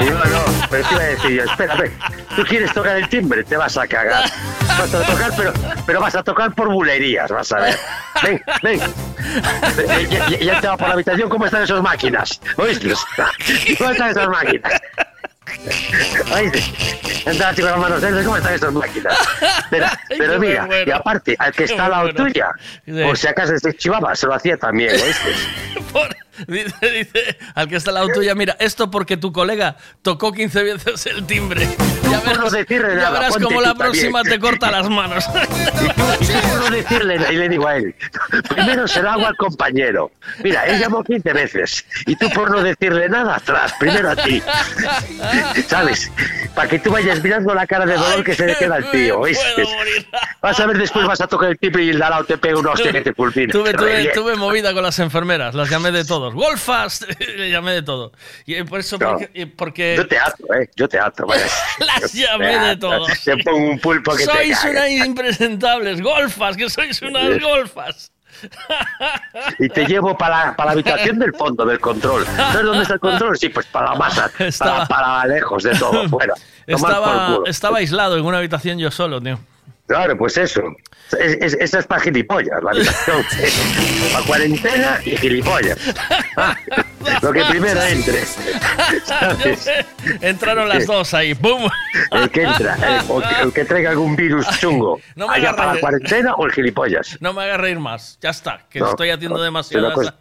Y 0.00 0.04
yo, 0.06 0.12
no, 0.12 0.66
pero 0.70 0.86
te 0.88 0.94
iba 0.94 1.02
a 1.02 1.06
decir 1.06 1.30
yo, 1.32 1.44
espera, 1.44 1.74
ven, 1.76 1.92
tú 2.36 2.42
quieres 2.44 2.72
tocar 2.72 2.96
el 2.96 3.08
timbre, 3.08 3.44
te 3.44 3.56
vas 3.56 3.76
a 3.76 3.86
cagar. 3.86 4.24
Vas 4.66 4.94
a 4.94 5.02
tocar, 5.04 5.30
pero, 5.36 5.52
pero 5.86 6.00
vas 6.00 6.14
a 6.14 6.22
tocar 6.22 6.54
por 6.54 6.68
bulerías, 6.70 7.30
vas 7.30 7.52
a 7.52 7.60
ver. 7.60 7.76
Ven, 8.22 8.42
ven. 8.62 8.80
Eh, 8.80 10.06
Ya, 10.10 10.28
ya- 10.28 10.38
ya 10.38 10.60
te 10.60 10.68
va 10.68 10.76
por 10.76 10.88
la 10.88 10.94
habitación, 10.94 11.28
¿cómo 11.28 11.44
están 11.46 11.62
esas 11.62 11.82
máquinas? 11.82 12.40
¿Oíste? 12.56 12.92
¿Cómo 13.78 13.90
están 13.90 14.10
esas 14.10 14.28
máquinas? 14.28 14.72
¿Oíste? 16.34 16.62
Entra 17.26 17.54
chico, 17.54 17.68
hermanos, 17.68 18.02
¿cómo 18.24 18.36
están 18.36 18.54
esas 18.54 18.72
máquinas? 18.72 19.16
Pero, 19.70 19.86
pero 20.08 20.38
mira, 20.40 20.66
bueno. 20.66 20.84
y 20.86 20.90
aparte, 20.90 21.36
al 21.38 21.52
que 21.52 21.64
está 21.64 21.86
al 21.86 21.90
lado 21.90 22.02
bueno. 22.12 22.24
tuya, 22.24 22.50
por 23.06 23.16
si 23.16 23.26
acaso 23.26 23.56
se 23.58 23.74
chivaba, 23.74 24.14
se 24.14 24.26
lo 24.26 24.34
hacía 24.34 24.56
también, 24.56 24.92
¿oíste? 24.92 25.32
Por- 25.92 26.14
dice, 26.48 26.90
dice, 26.90 27.38
al 27.54 27.68
que 27.68 27.76
está 27.76 27.90
al 27.90 27.94
lado 27.94 28.08
tuya, 28.14 28.34
mira, 28.34 28.56
esto 28.58 28.90
porque 28.90 29.16
tu 29.16 29.32
colega 29.32 29.76
tocó 30.02 30.32
15 30.32 30.62
veces 30.62 31.06
el 31.06 31.26
timbre. 31.26 31.68
Ya 32.04 32.20
por 32.20 32.38
no 32.38 32.50
decirle 32.50 32.90
ya 32.90 32.94
nada, 32.96 33.10
verás 33.12 33.30
ponte 33.30 33.44
cómo 33.44 33.56
tú 33.56 33.62
la 33.62 33.68
también. 33.70 33.90
próxima 33.90 34.22
te 34.22 34.38
corta 34.38 34.70
las 34.70 34.88
manos. 34.88 35.24
Y 36.20 36.26
por 36.26 36.60
no 36.60 36.70
decirle, 36.70 37.18
y 37.32 37.36
le 37.36 37.48
digo 37.48 37.66
a 37.66 37.76
él, 37.76 37.94
primero 38.48 38.86
se 38.86 39.02
lo 39.02 39.10
hago 39.10 39.26
al 39.26 39.36
compañero. 39.36 40.12
Mira, 40.42 40.64
él 40.66 40.78
llamó 40.78 41.02
15 41.02 41.32
veces. 41.32 41.84
Y 42.06 42.14
tú 42.16 42.28
por 42.30 42.50
no 42.50 42.62
decirle 42.62 43.08
nada 43.08 43.36
atrás, 43.36 43.74
primero 43.80 44.10
a 44.10 44.16
ti. 44.16 44.40
¿Sabes? 45.66 46.10
Para 46.54 46.68
que 46.68 46.78
tú 46.78 46.90
vayas 46.90 47.22
mirando 47.22 47.54
la 47.54 47.66
cara 47.66 47.86
de 47.86 47.94
dolor 47.94 48.22
que 48.22 48.34
se 48.34 48.46
le 48.46 48.56
queda 48.56 48.76
al 48.76 48.90
tío. 48.90 49.22
Vas 50.40 50.60
a 50.60 50.66
ver 50.66 50.78
después 50.78 51.06
vas 51.06 51.20
a 51.20 51.26
tocar 51.26 51.50
el 51.50 51.58
timbre 51.58 51.84
y 51.84 51.90
el 51.90 51.98
lado 51.98 52.22
te 52.24 52.38
pega 52.38 52.58
una 52.58 52.70
hostia 52.72 52.92
que 52.92 53.00
te 53.00 53.14
fulmina. 53.14 53.52
Tuve, 53.52 53.72
tuve, 53.74 54.06
tuve 54.14 54.36
movida 54.36 54.72
con 54.72 54.82
las 54.82 54.98
enfermeras, 54.98 55.54
las 55.54 55.68
llamé 55.70 55.90
de 55.90 56.04
todos. 56.30 56.34
Golfas, 56.34 57.06
le 57.36 57.50
llamé 57.50 57.72
de 57.72 57.82
todo. 57.82 58.12
Y 58.46 58.54
eh, 58.54 58.64
por 58.64 58.80
eso, 58.80 58.98
No. 58.98 59.18
porque, 59.56 59.94
Yo 59.96 60.06
te 60.06 60.18
ato, 60.18 60.54
¿eh? 60.54 60.70
Yo 60.76 60.88
te 60.88 60.98
ato, 60.98 61.26
vaya. 61.26 61.46
las 61.78 62.12
Yo 62.12 62.26
llamé 62.26 62.58
de 62.58 62.76
todos. 62.76 63.08
Te 63.24 63.36
pongo 63.38 63.70
un 63.70 63.78
pulpo 63.78 64.14
que 64.16 64.24
Sois 64.24 64.64
unas 64.64 64.90
impresentables, 64.90 66.00
golfas, 66.00 66.56
que 66.56 66.68
sois 66.70 67.00
unas 67.02 67.40
golfas. 67.40 68.10
Y 69.58 69.68
te 69.68 69.86
llevo 69.86 70.16
para 70.18 70.46
la, 70.46 70.56
para 70.56 70.66
la 70.68 70.72
habitación 70.72 71.18
del 71.18 71.32
fondo 71.34 71.64
del 71.64 71.78
control. 71.80 72.26
¿Sabes 72.26 72.62
dónde 72.64 72.82
está 72.82 72.94
el 72.94 73.00
control? 73.00 73.38
Sí, 73.38 73.48
pues 73.48 73.66
para 73.66 73.90
la 73.90 73.94
masa. 73.96 74.30
Estaba- 74.38 74.86
Para, 74.86 75.04
para 75.04 75.26
lejos 75.26 75.62
de 75.62 75.74
todo, 75.76 76.08
fuera. 76.08 76.34
Estaba, 76.66 77.38
estaba 77.46 77.78
aislado 77.78 78.16
en 78.18 78.24
una 78.24 78.38
habitación 78.38 78.78
yo 78.78 78.90
solo, 78.90 79.20
tío. 79.20 79.38
Claro, 79.86 80.16
pues 80.16 80.36
eso. 80.38 80.62
Es- 81.18 81.36
es- 81.42 81.54
esa 81.60 81.78
es 81.80 81.86
para 81.86 82.00
gilipollas, 82.00 82.62
la 82.62 82.70
habitación. 82.70 83.22
para 84.12 84.24
cuarentena 84.26 84.98
y 85.04 85.16
gilipollas. 85.18 85.78
Ah, 86.36 86.56
Lo 87.20 87.32
que 87.32 87.44
primero 87.44 87.82
entre. 87.82 88.24
¿sabes? 89.04 89.68
Entraron 90.22 90.68
las 90.70 90.86
dos 90.86 91.12
ahí, 91.12 91.34
¡pum! 91.34 91.68
El 92.12 92.30
que 92.30 92.42
entra, 92.44 92.76
el, 92.76 93.04
o 93.10 93.20
que, 93.20 93.42
el 93.42 93.52
que 93.52 93.64
traiga 93.66 93.90
algún 93.90 94.16
virus 94.16 94.46
chungo 94.58 95.00
No 95.14 95.28
me 95.28 95.34
allá 95.36 95.54
para 95.54 95.74
la 95.74 95.80
cuarentena 95.80 96.34
o 96.34 96.46
el 96.46 96.52
gilipollas. 96.52 97.18
No 97.20 97.34
me 97.34 97.42
haga 97.42 97.58
reír 97.58 97.78
más. 97.78 98.18
Ya 98.22 98.30
está, 98.30 98.64
que 98.70 98.80
No, 98.80 98.88
estoy 98.90 99.10
haciendo 99.10 99.36
no, 99.36 99.44
demasiadas 99.44 99.92
pero 99.94 100.10
pues- 100.10 100.14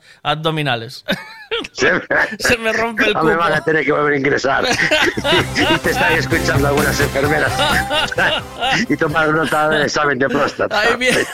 Se, 1.71 1.91
Se 2.39 2.57
me 2.57 2.71
rompe 2.73 3.05
el 3.05 3.13
No 3.13 3.23
me 3.23 3.35
van 3.35 3.53
a 3.53 3.61
tener 3.63 3.85
que 3.85 3.91
volver 3.91 4.13
a 4.13 4.17
ingresar. 4.17 4.65
y 4.65 5.77
te 5.79 5.91
están 5.91 6.13
escuchando 6.13 6.67
algunas 6.67 6.99
enfermeras. 6.99 7.51
y 8.89 8.95
tomar 8.97 9.29
nota 9.29 9.69
del 9.69 9.83
examen 9.83 10.19
de 10.19 10.29
próstata. 10.29 10.79
Ahí 10.79 10.95
viene. 10.97 11.25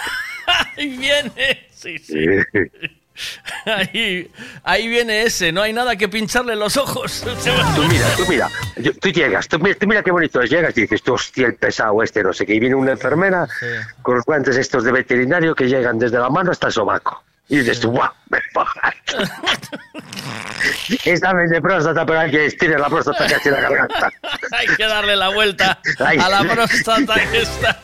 Ahí 0.78 0.98
viene. 0.98 1.68
Sí, 1.72 1.98
sí. 2.00 2.16
Ahí, 3.66 4.32
ahí 4.64 4.88
viene 4.88 5.24
ese. 5.24 5.52
No 5.52 5.62
hay 5.62 5.74
nada 5.74 5.96
que 5.98 6.08
pincharle 6.08 6.56
los 6.56 6.78
ojos. 6.78 7.22
Tú 7.76 7.84
mira, 7.84 8.06
tú 8.16 8.26
mira, 8.30 8.50
yo- 8.78 8.94
tú 8.94 9.10
llegas, 9.10 9.48
tú 9.50 9.60
mira, 9.60 9.76
tú 9.78 9.88
mira 9.88 10.02
qué 10.04 10.12
bonito 10.12 10.42
es, 10.42 10.50
llegas 10.50 10.78
y 10.78 10.82
dices, 10.82 11.04
tú, 11.04 11.14
hostia, 11.16 11.48
el 11.48 11.56
pesado 11.56 12.02
este, 12.02 12.24
no 12.24 12.32
sé 12.32 12.46
qué, 12.46 12.54
y 12.56 12.60
viene 12.62 12.76
una 12.76 12.92
enfermera 12.92 13.46
con 14.02 14.16
los 14.16 14.24
guantes 14.26 14.56
estos 14.56 14.86
de 14.86 14.94
veterinario 14.94 15.54
que 15.54 15.68
llegan 15.68 16.00
desde 16.00 16.18
la 16.18 16.30
mano 16.30 16.52
hasta 16.52 16.68
el 16.68 16.74
sobaco. 16.74 17.24
Y 17.50 17.58
dices 17.58 17.80
tú, 17.80 17.90
guau, 17.90 18.12
me 18.30 18.40
pagan. 18.54 18.94
Examen 21.06 21.48
de 21.50 21.62
próstata, 21.62 22.06
pero 22.06 22.20
hay 22.20 22.32
que 22.32 22.46
estirar 22.46 22.80
la 22.80 22.90
próstata 22.90 23.26
casi 23.28 23.50
la 23.50 23.62
garganta. 23.62 24.12
Hay 24.52 24.68
que 24.76 24.86
darle 24.86 25.16
la 25.16 25.30
vuelta 25.30 25.80
a 26.00 26.30
la 26.30 26.44
próstata 26.44 27.16
que, 27.32 27.42
está, 27.42 27.80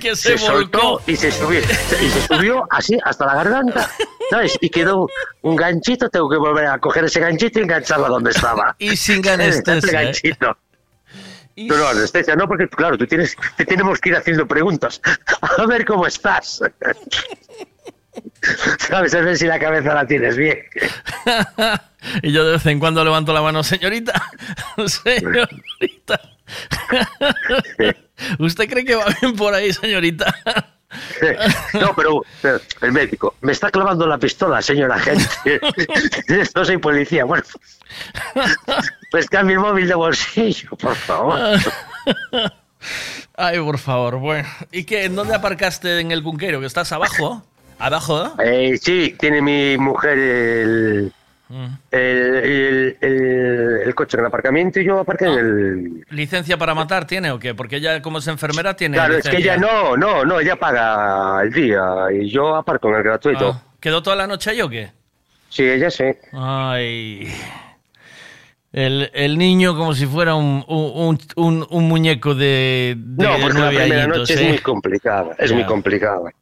que 0.00 0.16
se, 0.16 0.36
Se 0.36 0.38
soltó 0.38 0.80
volcó. 0.80 1.02
y 1.06 1.16
se 1.16 1.30
subió, 1.32 1.60
y 1.60 2.08
se 2.10 2.26
subió 2.26 2.66
así 2.70 2.98
hasta 3.04 3.26
la 3.26 3.34
garganta, 3.36 3.88
¿sabes? 4.30 4.58
Y 4.60 4.68
quedó 4.68 5.08
un 5.42 5.56
ganchito, 5.56 6.08
tengo 6.10 6.28
que 6.28 6.36
volver 6.38 6.66
a 6.66 6.78
coger 6.78 7.04
ese 7.04 7.20
ganchito 7.20 7.60
y 7.60 7.62
engancharlo 7.62 8.08
donde 8.08 8.30
estaba. 8.30 8.74
Y 8.78 8.96
sin 8.96 9.18
Ese 9.24 9.32
anestesia. 9.32 10.02
¿eh? 10.02 10.04
ganchito. 10.04 10.56
No, 11.56 11.76
no, 11.76 11.88
anestesia 11.88 12.34
no, 12.34 12.48
porque 12.48 12.68
claro, 12.68 12.98
tú 12.98 13.06
tienes, 13.06 13.36
te 13.56 13.64
tenemos 13.64 14.00
que 14.00 14.10
ir 14.10 14.16
haciendo 14.16 14.46
preguntas. 14.46 15.00
A 15.58 15.66
ver 15.66 15.84
cómo 15.84 16.06
estás. 16.06 16.62
¿Sabes? 18.78 19.14
A 19.14 19.20
ver 19.20 19.36
si 19.36 19.46
la 19.46 19.58
cabeza 19.58 19.94
la 19.94 20.06
tienes 20.06 20.36
bien. 20.36 20.58
y 22.22 22.32
yo 22.32 22.44
de 22.44 22.52
vez 22.52 22.66
en 22.66 22.78
cuando 22.78 23.04
levanto 23.04 23.32
la 23.32 23.42
mano, 23.42 23.62
señorita. 23.62 24.12
señorita. 24.86 26.20
¿Usted 28.38 28.68
cree 28.68 28.84
que 28.84 28.96
va 28.96 29.06
bien 29.20 29.36
por 29.36 29.54
ahí, 29.54 29.72
señorita? 29.72 30.34
No, 31.80 31.94
pero, 31.96 32.22
pero 32.42 32.60
el 32.82 32.92
médico, 32.92 33.34
me 33.40 33.52
está 33.52 33.70
clavando 33.70 34.06
la 34.06 34.18
pistola, 34.18 34.60
señora 34.60 34.98
gente. 34.98 35.60
No 36.54 36.64
soy 36.64 36.76
policía. 36.76 37.24
Bueno, 37.24 37.44
pues 39.10 39.26
cambie 39.28 39.54
el 39.54 39.60
móvil 39.60 39.88
de 39.88 39.94
bolsillo, 39.94 40.70
por 40.76 40.94
favor. 40.94 41.40
Ay, 43.36 43.58
por 43.60 43.78
favor, 43.78 44.18
bueno. 44.18 44.48
¿Y 44.70 44.84
qué? 44.84 45.04
¿En 45.04 45.14
dónde 45.14 45.34
aparcaste 45.34 46.00
en 46.00 46.12
el 46.12 46.20
bunquero? 46.20 46.60
¿Que 46.60 46.66
estás 46.66 46.92
abajo? 46.92 47.42
¿Abajo? 47.86 48.34
¿no? 48.36 48.42
Eh, 48.42 48.78
sí, 48.80 49.16
tiene 49.18 49.40
mi 49.42 49.76
mujer 49.78 50.18
el, 50.18 51.12
Mm. 51.48 51.66
el, 51.90 52.00
el, 52.00 52.96
el- 53.02 53.80
el 53.84 53.94
coche 53.94 54.16
en 54.16 54.20
el 54.20 54.26
aparcamiento 54.28 54.80
y 54.80 54.84
yo 54.86 55.00
aparqué 55.00 55.26
en 55.26 55.32
el... 55.38 56.06
¿Licencia 56.08 56.56
para 56.56 56.74
matar 56.74 57.06
tiene 57.06 57.30
o 57.30 57.38
qué? 57.38 57.54
Porque 57.54 57.76
ella, 57.76 58.00
como 58.00 58.18
es 58.18 58.26
enfermera, 58.28 58.74
tiene. 58.74 58.96
Claro, 58.96 59.16
es 59.18 59.28
que 59.28 59.36
ella 59.36 59.58
no, 59.58 59.94
no, 59.94 60.24
no, 60.24 60.40
ella 60.40 60.56
paga 60.56 61.42
el 61.42 61.52
día 61.52 61.82
y 62.10 62.30
yo 62.30 62.54
aparco 62.56 62.88
en 62.88 62.94
el 62.94 63.02
gratuito. 63.02 63.50
Ah, 63.50 63.62
¿Quedó 63.80 64.02
toda 64.02 64.16
la 64.16 64.26
noche 64.26 64.48
ahí 64.50 64.62
o 64.62 64.68
qué? 64.70 64.92
Sí, 65.50 65.62
ella 65.68 65.90
sí. 65.90 66.04
Ay. 66.32 67.28
El, 68.72 69.10
el 69.12 69.36
niño 69.36 69.76
como 69.76 69.92
si 69.94 70.06
fuera 70.06 70.34
un, 70.34 70.64
un, 70.66 71.18
un- 71.36 71.66
un 71.68 71.88
muñeco 71.88 72.34
de, 72.34 72.94
de 72.96 73.24
No, 73.24 73.36
porque 73.38 73.58
la 73.58 73.68
primera 73.68 74.02
añitos, 74.04 74.18
noche 74.20 74.32
¿eh? 74.34 74.36
es 74.44 74.48
muy 74.48 74.58
complicada, 74.60 75.34
es 75.38 75.52
muy 75.52 75.64
complicada. 75.64 76.32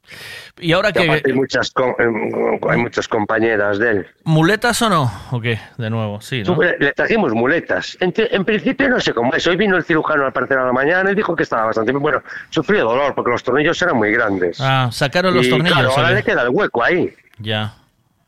¿Y 0.60 0.72
ahora 0.72 0.90
aparte 0.90 1.22
hay 1.26 1.32
muchas, 1.32 1.72
em, 1.98 2.30
hay 2.68 2.78
muchas 2.78 3.08
compañeras 3.08 3.80
de 3.80 3.90
él. 3.90 4.06
¿Muletas 4.22 4.80
o 4.82 4.88
no? 4.88 5.10
¿O 5.32 5.40
qué? 5.40 5.58
De 5.76 5.90
nuevo, 5.90 6.20
sí, 6.20 6.42
¿no? 6.44 6.56
Le, 6.62 6.92
trajimos 6.92 7.32
muletas. 7.32 7.96
En, 8.00 8.12
en 8.16 8.44
principio 8.44 8.88
no 8.88 9.00
sé 9.00 9.12
cómo 9.12 9.34
es. 9.34 9.44
Hoy 9.48 9.56
vino 9.56 9.76
el 9.76 9.82
cirujano 9.82 10.24
al 10.26 10.32
parecer 10.32 10.58
a 10.58 10.66
la 10.66 10.72
mañana 10.72 11.10
y 11.10 11.16
dijo 11.16 11.34
que 11.34 11.42
estaba 11.42 11.64
bastante 11.66 11.90
bien. 11.90 12.00
Bueno, 12.02 12.22
sufrió 12.50 12.84
dolor 12.84 13.12
porque 13.16 13.32
los 13.32 13.42
tornillos 13.42 13.80
eran 13.82 13.96
muy 13.96 14.12
grandes. 14.12 14.60
Ah, 14.60 14.88
sacaron 14.92 15.34
los 15.34 15.46
Y, 15.46 15.50
tornillos. 15.50 15.72
Claro, 15.78 15.90
¿o 15.94 15.96
ahora 15.96 16.12
le 16.12 16.22
queda 16.22 16.42
el 16.42 16.50
hueco 16.50 16.84
ahí. 16.84 17.12
Ya, 17.38 17.74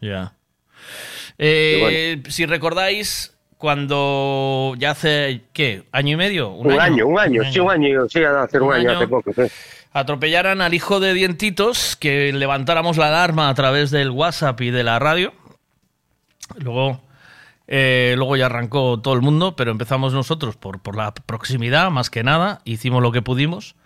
ya. 0.00 0.32
Eh, 1.38 2.22
Si 2.28 2.46
recordáis, 2.46 3.31
cuando 3.62 4.74
ya 4.76 4.90
hace, 4.90 5.42
¿qué? 5.52 5.84
¿Año 5.92 6.14
y 6.14 6.16
medio? 6.16 6.50
Un, 6.50 6.72
año, 6.72 7.06
un 7.06 7.16
año, 7.16 7.42
sí, 7.44 7.60
un 7.60 7.70
año, 7.70 8.08
sí, 8.08 8.18
hace 8.24 8.58
un, 8.58 8.64
Un 8.64 8.74
año, 8.74 8.90
año. 8.90 8.98
hace 8.98 9.06
poco. 9.06 9.32
sí. 9.32 9.42
atropellaran 9.92 10.60
al 10.60 10.74
hijo 10.74 10.98
de 10.98 11.14
Dientitos, 11.14 11.94
que 11.94 12.32
levantáramos 12.32 12.96
la 12.96 13.06
alarma 13.06 13.48
a 13.48 13.54
través 13.54 13.92
del 13.92 14.10
WhatsApp 14.10 14.60
y 14.62 14.72
de 14.72 14.82
la 14.82 14.98
radio. 14.98 15.32
Luego, 16.58 17.02
eh, 17.68 18.14
luego 18.16 18.34
ya 18.34 18.46
arrancó 18.46 18.98
todo 19.00 19.14
el 19.14 19.22
mundo, 19.22 19.54
pero 19.54 19.70
empezamos 19.70 20.12
nosotros 20.12 20.56
por, 20.56 20.80
por 20.80 20.96
la 20.96 21.14
proximidad, 21.14 21.88
más 21.92 22.10
que 22.10 22.24
nada. 22.24 22.62
Hicimos 22.64 23.00
lo 23.00 23.12
que 23.12 23.22
pudimos. 23.22 23.76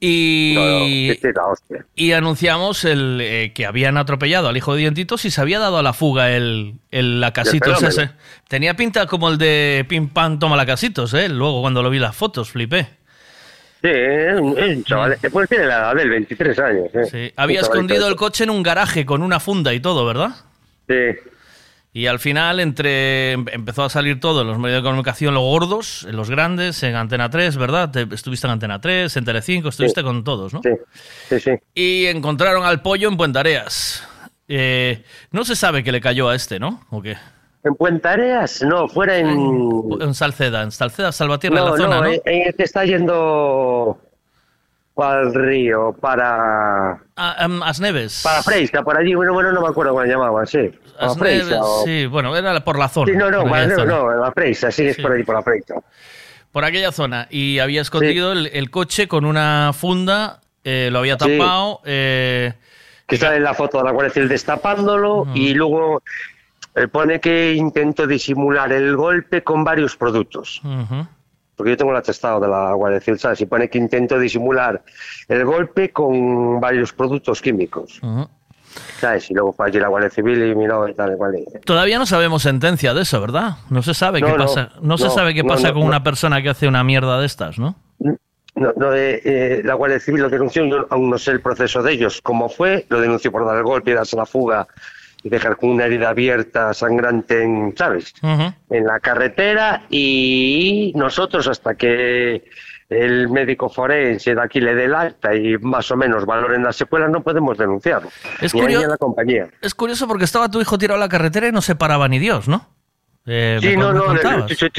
Y, 0.00 0.52
No, 0.54 0.78
no, 1.34 1.54
y 1.96 2.12
anunciamos 2.12 2.84
el, 2.84 3.18
eh, 3.20 3.52
que 3.52 3.66
habían 3.66 3.96
atropellado 3.96 4.48
al 4.48 4.56
hijo 4.56 4.74
de 4.74 4.80
Dientitos 4.80 5.24
y 5.24 5.30
se 5.32 5.40
había 5.40 5.58
dado 5.58 5.78
a 5.78 5.82
la 5.82 5.92
fuga 5.92 6.30
el, 6.30 6.74
el 6.92 7.20
Lacasitos 7.20 7.82
ese. 7.82 8.10
Tenía 8.46 8.74
pinta 8.74 9.06
como 9.06 9.28
el 9.28 9.38
de 9.38 9.84
Pim 9.88 10.08
Pam 10.08 10.38
Toma 10.38 10.56
Lacasitos, 10.56 11.14
¿eh? 11.14 11.28
Luego 11.28 11.62
cuando 11.62 11.82
lo 11.82 11.90
vi 11.90 11.98
las 11.98 12.14
fotos, 12.14 12.50
flipé. 12.50 12.98
Sí, 13.82 13.88
es 13.90 14.40
un, 14.40 14.58
es 14.58 14.76
un 14.76 14.84
chaval. 14.84 15.18
Pues 15.32 15.48
tiene 15.48 15.66
la 15.66 15.78
edad 15.78 15.94
del 15.96 16.10
23 16.10 16.58
años. 16.60 16.88
¿eh? 16.94 17.04
Sí, 17.10 17.32
Había 17.36 17.60
escondido 17.60 18.06
el 18.08 18.14
coche 18.16 18.44
en 18.44 18.50
un 18.50 18.62
garaje 18.62 19.04
con 19.04 19.22
una 19.22 19.40
funda 19.40 19.74
y 19.74 19.80
todo, 19.80 20.06
¿verdad? 20.06 20.30
Sí. 20.88 20.94
Y 21.98 22.06
al 22.06 22.20
final 22.20 22.60
entre 22.60 23.32
em- 23.32 23.46
empezó 23.50 23.82
a 23.82 23.88
salir 23.90 24.20
todo 24.20 24.42
en 24.42 24.46
los 24.46 24.56
medios 24.60 24.82
de 24.84 24.88
comunicación, 24.88 25.34
los 25.34 25.42
gordos, 25.42 26.06
en 26.08 26.14
los 26.16 26.30
grandes, 26.30 26.80
en 26.84 26.94
Antena 26.94 27.28
3, 27.28 27.56
¿verdad? 27.56 27.90
Te- 27.90 28.06
estuviste 28.14 28.46
en 28.46 28.52
Antena 28.52 28.80
3, 28.80 29.16
en 29.16 29.24
Telecinco, 29.24 29.70
estuviste 29.70 30.02
Sí. 30.02 30.04
con 30.06 30.22
todos, 30.22 30.54
¿no? 30.54 30.60
Sí, 30.62 30.70
sí, 31.28 31.40
sí. 31.40 31.50
Y 31.74 32.06
encontraron 32.06 32.64
al 32.64 32.82
pollo 32.82 33.08
en 33.08 33.16
Puentareas. 33.16 34.06
Eh, 34.46 35.02
no 35.32 35.44
se 35.44 35.56
sabe 35.56 35.82
que 35.82 35.90
le 35.90 36.00
cayó 36.00 36.28
a 36.28 36.36
este, 36.36 36.60
¿no? 36.60 36.84
¿O 36.90 37.02
qué? 37.02 37.16
En 37.64 37.74
Puentareas, 37.74 38.62
no, 38.62 38.86
fuera 38.86 39.18
en... 39.18 39.28
En 40.00 40.14
Salceda, 40.14 40.62
en 40.62 40.70
Salceda, 40.70 41.10
Salvatierra, 41.10 41.56
No, 41.56 41.64
en 41.66 41.70
la 41.72 41.76
zona, 41.78 41.96
no, 41.96 42.02
¿no? 42.04 42.08
en, 42.12 42.20
en 42.26 42.46
el 42.46 42.54
que 42.54 42.62
está 42.62 42.84
yendo 42.84 43.98
al 44.96 45.34
río, 45.34 45.96
para... 46.00 46.92
Ah, 47.16 47.36
em, 47.40 47.60
Asneves. 47.62 48.20
Para 48.22 48.42
Freixa, 48.44 48.82
por 48.84 48.96
allí, 48.96 49.14
bueno, 49.14 49.32
bueno, 49.32 49.50
no 49.52 49.60
me 49.62 49.68
acuerdo 49.68 49.92
cómo 49.92 50.04
se 50.04 50.10
llamaba, 50.10 50.46
sí. 50.46 50.70
Freixa, 51.16 51.60
o- 51.62 51.84
sí, 51.84 52.06
bueno, 52.06 52.36
era 52.36 52.60
por 52.64 52.78
la 52.78 52.88
zona. 52.88 53.12
Sí, 53.12 53.18
no, 53.18 53.30
no, 53.30 53.42
por 53.42 53.50
no, 53.58 53.74
zona. 53.76 53.84
no, 53.84 54.14
la 54.16 54.32
Freixa, 54.32 54.70
sí, 54.70 54.86
es 54.86 54.96
por 54.98 55.12
ahí, 55.12 55.22
por 55.22 55.34
la 55.36 55.42
Freixa. 55.42 55.74
por 56.52 56.64
aquella 56.64 56.90
zona 56.92 57.26
y 57.30 57.58
había 57.58 57.80
escondido 57.82 58.32
el, 58.32 58.46
el 58.48 58.70
coche 58.70 59.06
con 59.06 59.24
una 59.24 59.72
funda, 59.74 60.40
eh, 60.64 60.88
lo 60.90 60.98
había 61.00 61.16
Sí. 61.18 61.38
tapado. 61.38 61.80
eh, 61.84 62.52
Que 63.06 63.16
sale 63.16 63.36
en 63.36 63.44
la 63.44 63.54
foto 63.54 63.78
de 63.78 63.84
la 63.84 63.90
Guardia 63.92 64.12
Civil 64.12 64.28
destapándolo 64.28 65.26
y 65.34 65.54
luego 65.54 66.02
eh, 66.74 66.88
pone 66.88 67.20
que 67.20 67.54
intentó 67.54 68.06
disimular 68.06 68.72
el 68.72 68.94
golpe 68.96 69.42
con 69.42 69.64
varios 69.64 69.96
productos. 69.96 70.60
ujú. 70.64 71.06
Porque 71.56 71.70
yo 71.72 71.76
tengo 71.76 71.90
el 71.90 71.96
atestado 71.96 72.38
de 72.38 72.46
la 72.48 72.72
Guardia 72.74 73.00
Civil, 73.00 73.18
¿sabes? 73.18 73.40
Y 73.40 73.46
pone 73.46 73.68
que 73.68 73.78
intentó 73.78 74.16
disimular 74.18 74.80
el 75.26 75.44
golpe 75.44 75.90
con 75.90 76.60
varios 76.60 76.92
productos 76.92 77.40
químicos. 77.42 77.98
Ujú. 78.02 78.28
¿Sabes? 79.00 79.30
Y 79.30 79.34
luego 79.34 79.52
fue 79.52 79.66
allí 79.68 79.78
la 79.78 79.88
Guardia 79.88 80.10
Civil 80.10 80.42
y 80.50 80.54
miró 80.54 80.88
y 80.88 80.94
tal 80.94 81.14
y 81.14 81.16
cual. 81.16 81.36
Todavía 81.64 81.98
no 81.98 82.06
sabemos 82.06 82.42
sentencia 82.42 82.94
de 82.94 83.02
eso, 83.02 83.20
¿verdad? 83.20 83.56
No 83.70 83.82
se 83.82 83.94
sabe 83.94 84.20
No, 84.20 84.26
qué 84.26 84.32
no, 84.32 84.38
pasa. 84.38 84.70
No, 84.80 84.98
se 84.98 85.10
sabe 85.10 85.34
qué 85.34 85.44
pasa 85.44 85.72
con 85.72 85.82
una 85.82 86.02
persona 86.02 86.42
que 86.42 86.48
hace 86.48 86.66
una 86.66 86.82
mierda 86.82 87.20
de 87.20 87.26
estas, 87.26 87.58
¿no? 87.58 87.76
No, 88.54 88.72
no, 88.76 88.92
eh, 88.92 89.20
eh, 89.24 89.62
la 89.64 89.74
Guardia 89.74 90.00
Civil 90.00 90.22
lo 90.22 90.28
denunció, 90.28 90.64
yo 90.64 90.86
aún 90.90 91.10
no 91.10 91.18
sé 91.18 91.30
el 91.30 91.40
proceso 91.40 91.80
de 91.80 91.92
ellos, 91.92 92.20
cómo 92.20 92.48
fue, 92.48 92.86
lo 92.88 93.00
denunció 93.00 93.30
por 93.30 93.46
dar 93.46 93.56
el 93.56 93.62
golpe 93.62 93.92
y 93.92 93.94
darse 93.94 94.16
la 94.16 94.26
fuga 94.26 94.66
y 95.22 95.28
dejar 95.28 95.56
con 95.56 95.70
una 95.70 95.84
herida 95.86 96.08
abierta, 96.08 96.74
sangrante, 96.74 97.42
en, 97.42 97.74
¿sabes? 97.76 98.14
En 98.22 98.84
la 98.84 98.98
carretera 98.98 99.82
y 99.90 100.92
nosotros 100.96 101.46
hasta 101.46 101.76
que 101.76 102.44
el 102.88 103.28
médico 103.28 103.68
forense 103.68 104.34
de 104.34 104.40
aquí 104.42 104.60
le 104.60 104.74
dé 104.74 104.84
el 104.84 104.94
alta 104.94 105.34
y 105.34 105.58
más 105.58 105.90
o 105.90 105.96
menos 105.96 106.24
valoren 106.24 106.62
las 106.64 106.76
secuelas 106.76 107.10
no 107.10 107.22
podemos 107.22 107.56
denunciarlo. 107.58 108.08
Es 108.40 108.54
ni 108.54 108.60
a 108.60 108.64
él 108.64 108.68
ni 108.68 108.74
curio- 108.76 108.86
a 108.86 108.90
la 108.90 108.96
compañía. 108.96 109.48
Es 109.60 109.74
curioso 109.74 110.08
porque 110.08 110.24
estaba 110.24 110.50
tu 110.50 110.60
hijo 110.60 110.78
tirado 110.78 110.96
a 110.96 111.00
la 111.00 111.08
carretera 111.08 111.48
y 111.48 111.52
no 111.52 111.60
se 111.62 111.74
paraba 111.76 112.08
ni 112.08 112.18
Dios, 112.18 112.48
¿no? 112.48 112.68
Eh, 113.26 113.58
Sí, 113.60 113.76
no, 113.76 113.92
no, 113.92 114.14
le- 114.14 114.22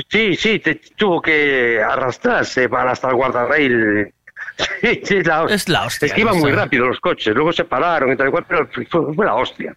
sí, 0.10 0.36
sí, 0.36 0.60
te- 0.60 0.82
tuvo 0.96 1.22
que 1.22 1.80
arrastrarse 1.84 2.68
para 2.68 2.92
hasta 2.92 3.10
el 3.10 3.16
guardarrail. 3.16 4.14
Sí, 4.82 5.00
sí, 5.04 5.24
la 5.24 5.44
hostia. 5.44 5.56
Es 5.56 5.70
la 5.70 5.86
hostia, 5.86 6.06
Es 6.08 6.14
que 6.14 6.20
iban 6.22 6.38
muy 6.38 6.52
rápido 6.52 6.86
los 6.88 7.00
coches, 7.00 7.34
luego 7.34 7.54
se 7.54 7.64
pararon 7.64 8.12
y 8.12 8.18
tal 8.18 8.28
y 8.28 8.32
cual, 8.32 8.46
pero 8.46 8.68
fue, 8.68 8.86
fue 9.14 9.26
la 9.26 9.36
hostia. 9.36 9.74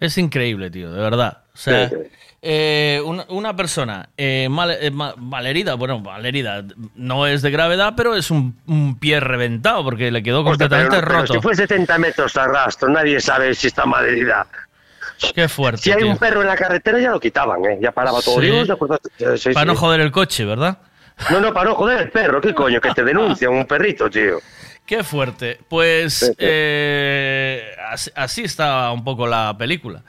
Es 0.00 0.18
increíble, 0.18 0.70
tío, 0.72 0.90
de 0.92 1.00
verdad. 1.00 1.44
O 1.54 1.56
sea, 1.56 1.88
Sí, 1.88 1.94
eh, 2.46 3.00
una, 3.04 3.24
una 3.30 3.56
persona 3.56 4.10
eh, 4.18 4.48
mal, 4.50 4.70
eh, 4.78 4.90
ma- 4.90 5.14
malherida, 5.16 5.74
bueno, 5.74 5.98
malherida, 6.00 6.62
no 6.94 7.26
es 7.26 7.40
de 7.40 7.50
gravedad, 7.50 7.94
pero 7.96 8.14
es 8.14 8.30
un, 8.30 8.54
un 8.66 8.98
pie 8.98 9.18
reventado 9.18 9.82
porque 9.82 10.10
le 10.10 10.22
quedó 10.22 10.40
Hostia, 10.44 10.68
pero, 10.68 10.82
completamente 10.82 11.06
pero 11.06 11.20
roto. 11.22 11.32
si 11.34 11.40
fue 11.40 11.54
70 11.54 11.98
metros 11.98 12.36
a 12.36 12.46
rastro, 12.46 12.88
nadie 12.90 13.18
sabe 13.20 13.54
si 13.54 13.68
está 13.68 13.86
mal 13.86 14.04
herida. 14.04 14.46
Qué 15.34 15.48
fuerte. 15.48 15.80
Si 15.82 15.90
hay 15.92 15.98
tío. 15.98 16.08
un 16.10 16.18
perro 16.18 16.42
en 16.42 16.48
la 16.48 16.56
carretera 16.56 16.98
ya 16.98 17.10
lo 17.10 17.20
quitaban, 17.20 17.64
¿eh? 17.64 17.78
Ya 17.80 17.92
paraba 17.92 18.20
todo. 18.20 18.40
Sí. 18.40 18.46
Dios, 18.46 18.68
sí, 19.40 19.50
Para 19.54 19.62
sí. 19.62 19.66
no 19.66 19.74
joder 19.76 20.00
el 20.00 20.10
coche, 20.12 20.44
¿verdad? 20.44 20.78
No, 21.30 21.40
no, 21.40 21.54
para 21.54 21.70
no 21.70 21.76
joder 21.76 22.02
el 22.02 22.10
perro, 22.10 22.40
¿qué 22.40 22.52
coño? 22.54 22.80
Que 22.80 22.90
te 22.92 23.04
denuncian 23.04 23.52
un 23.52 23.64
perrito, 23.64 24.10
tío. 24.10 24.38
Qué 24.86 25.02
fuerte. 25.02 25.58
Pues 25.68 26.14
Sí, 26.14 26.26
sí. 26.26 26.32
eh, 26.38 27.70
así, 27.88 28.10
así 28.14 28.42
está 28.44 28.90
un 28.92 29.02
poco 29.02 29.26
la 29.26 29.54
película. 29.58 30.02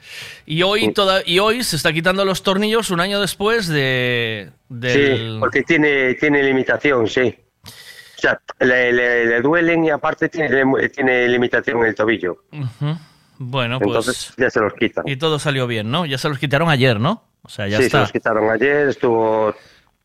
Y 0.46 0.64
hoy, 0.64 0.92
toda, 0.94 1.22
y 1.26 1.40
hoy 1.40 1.64
se 1.64 1.76
está 1.78 1.94
quitando 1.94 2.26
los 2.26 2.44
tornillos 2.44 2.90
un 2.92 3.00
año 3.00 3.22
después 3.22 3.68
de, 3.68 4.50
del... 4.70 5.28
Sí, 5.34 5.38
porque 5.40 5.64
tiene, 5.64 6.16
tiene 6.16 6.44
limitación, 6.44 7.08
sí. 7.08 7.34
O 7.64 8.20
sea, 8.20 8.40
le, 8.60 8.92
le- 8.92 9.26
le 9.28 9.42
duelen 9.42 9.86
y 9.86 9.90
aparte 9.92 10.28
tiene, 10.30 10.50
tiene 10.90 11.28
limitación 11.30 11.80
en 11.80 11.86
el 11.86 11.96
tobillo. 11.96 12.44
Ujú. 12.52 12.98
Bueno, 13.38 13.80
pues... 13.80 13.88
Entonces 13.98 14.34
ya 14.38 14.50
se 14.50 14.60
los 14.60 14.74
quitan. 14.74 15.08
Y 15.08 15.16
todo 15.18 15.40
salió 15.40 15.68
bien, 15.68 15.90
¿no? 15.92 16.06
Ya 16.06 16.18
se 16.18 16.28
los 16.30 16.38
quitaron 16.40 16.70
ayer, 16.70 17.00
¿no? 17.00 17.24
O 17.44 17.50
sea, 17.50 17.68
ya 17.68 17.78
sí, 17.78 17.84
se 17.84 17.88
está. 17.88 18.00
los 18.02 18.12
quitaron 18.12 18.50
ayer, 18.50 18.88
estuvo, 18.90 19.54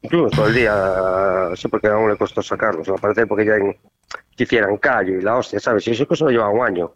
estuvo 0.02 0.28
todo 0.30 0.46
el 0.46 0.54
día, 0.54 1.50
sí, 1.54 1.68
porque 1.68 1.88
aún 1.88 2.10
le 2.10 2.16
costó 2.16 2.42
sacarlos, 2.42 2.88
me 2.88 2.98
parece, 2.98 3.26
porque 3.26 3.44
ya 3.46 3.54
en- 3.56 3.76
que 4.36 4.44
hicieran 4.44 4.76
callo 4.78 5.18
y 5.18 5.22
la 5.22 5.36
hostia, 5.36 5.60
¿sabes? 5.60 5.86
Y 5.86 5.90
eso 5.92 6.06
que 6.08 6.16
solo 6.16 6.30
llevaba 6.30 6.50
un 6.50 6.64
año. 6.66 6.94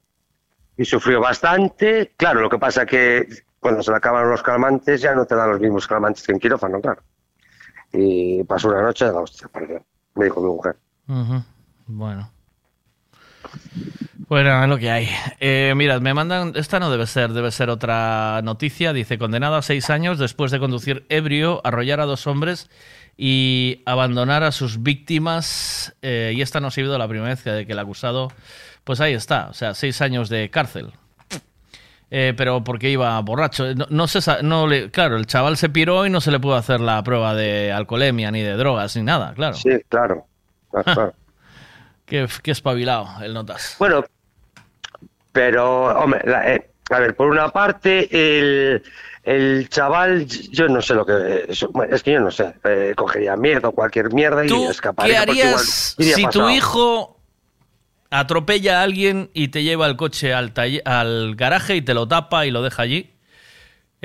Y 0.77 0.85
sufrió 0.85 1.21
bastante. 1.21 2.13
Claro, 2.17 2.41
lo 2.41 2.51
que 2.51 2.59
pasa 2.59 2.85
que 2.87 3.29
cuando 3.61 3.83
se 3.83 3.91
le 3.91 3.97
acaban 3.99 4.29
los 4.29 4.43
calmantes 4.43 5.01
ya 5.01 5.15
no 5.15 5.25
te 5.25 5.35
dan 5.37 5.51
los 5.51 5.61
mismos 5.61 5.87
calmantes 5.87 6.23
que 6.25 6.33
en 6.33 6.41
quirófano, 6.41 6.81
claro. 6.81 7.03
Y 7.93 8.43
pasó 8.45 8.69
una 8.69 8.83
noche 8.83 9.05
de 9.05 9.13
la 9.13 9.21
hostia, 9.21 9.49
me 10.15 10.25
dijo 10.25 10.41
mi 10.41 10.49
mujer. 10.49 10.77
Bueno. 11.87 12.31
Bueno, 14.35 14.65
es 14.65 14.69
lo 14.69 14.79
que 14.79 14.91
hay. 14.91 15.09
Eh, 15.39 15.75
mirad, 15.77 16.01
me 16.01 16.13
mandan. 16.13 16.55
Esta 16.57 16.81
no 16.81 16.91
debe 16.91 17.07
ser, 17.07 17.33
debe 17.33 17.53
ser 17.53 17.71
otra 17.71 18.41
noticia. 18.43 18.93
Dice: 18.93 19.17
condenado 19.17 19.55
a 19.55 19.63
seis 19.63 19.91
años 19.91 20.19
después 20.19 20.51
de 20.51 20.59
conducir 20.59 21.07
ebrio, 21.09 21.61
arrollar 21.63 22.01
a 22.01 22.05
dos 22.05 22.27
hombres 22.27 22.69
y 23.17 23.83
abandonar 23.87 24.43
a 24.43 24.51
sus 24.51 24.83
víctimas. 24.83 25.95
Eh, 26.03 26.33
y 26.35 26.43
esta 26.43 26.59
no 26.59 26.67
ha 26.67 26.71
sido 26.73 26.99
la 26.99 27.07
primera 27.07 27.29
vez 27.29 27.45
de 27.45 27.65
que 27.65 27.75
el 27.75 27.79
acusado. 27.79 28.33
Pues 28.83 29.01
ahí 29.01 29.15
está, 29.15 29.51
o 29.51 29.55
sea, 29.55 29.73
seis 29.73 30.03
años 30.03 30.29
de 30.29 30.51
cárcel. 30.51 30.91
Eh, 32.11 32.35
pero 32.37 32.65
porque 32.65 32.91
iba 32.91 33.21
borracho. 33.21 33.73
No, 33.77 33.87
no 33.89 34.09
se 34.09 34.43
no 34.43 34.67
le, 34.67 34.91
claro, 34.91 35.17
el 35.17 35.27
chaval 35.27 35.57
se 35.57 35.69
piró 35.69 36.07
y 36.07 36.11
no 36.11 36.21
se 36.21 36.33
le 36.33 36.41
pudo 36.41 36.57
hacer 36.57 36.81
la 36.81 37.01
prueba 37.05 37.37
de 37.37 37.71
alcoholemia, 37.71 38.33
ni 38.33 38.43
de 38.43 38.55
drogas, 38.55 38.97
ni 38.97 39.05
nada, 39.05 39.33
claro. 39.33 39.55
Sí, 39.55 39.71
claro. 39.89 40.27
claro, 40.73 40.85
claro. 40.93 41.15
Qué, 42.05 42.27
qué 42.43 42.51
espabilado 42.51 43.23
el 43.23 43.33
notas. 43.33 43.77
Bueno, 43.79 44.05
pero, 45.35 45.87
hombre, 45.99 46.23
la- 46.25 46.55
eh, 46.55 46.71
a 46.91 46.99
ver, 47.01 47.15
por 47.17 47.29
una 47.29 47.49
parte, 47.51 48.09
el, 48.13 48.83
el 49.25 49.69
chaval, 49.69 50.27
yo 50.27 50.69
no 50.69 50.81
sé 50.81 50.95
lo 50.95 51.05
que. 51.05 51.45
Es, 51.49 51.67
es 51.91 52.03
que 52.03 52.13
yo 52.13 52.21
no 52.21 52.31
sé. 52.31 52.55
eh, 52.65 52.93
cogería 52.97 53.37
mierda 53.37 53.69
o 53.69 53.73
cualquier 53.73 54.13
mierda 54.15 54.45
y 54.45 54.49
¿Tú 54.49 54.71
escaparía. 54.71 55.25
qué 55.27 55.33
igual 55.33 55.47
harías 55.55 55.95
iría 55.99 56.15
si 56.15 56.27
tu 56.29 56.49
hijo 56.51 57.19
atropella 58.11 58.81
a 58.81 58.83
alguien 58.85 59.31
y 59.35 59.49
te 59.49 59.63
lleva 59.65 59.87
el 59.87 59.97
coche 59.97 60.33
al, 60.33 60.53
al 60.85 61.35
garaje 61.37 61.75
y 61.77 61.83
te 61.83 61.95
lo 61.95 62.07
tapa 62.07 62.47
y 62.47 62.51
lo 62.51 62.63
deja 62.63 62.83
allí? 62.83 63.11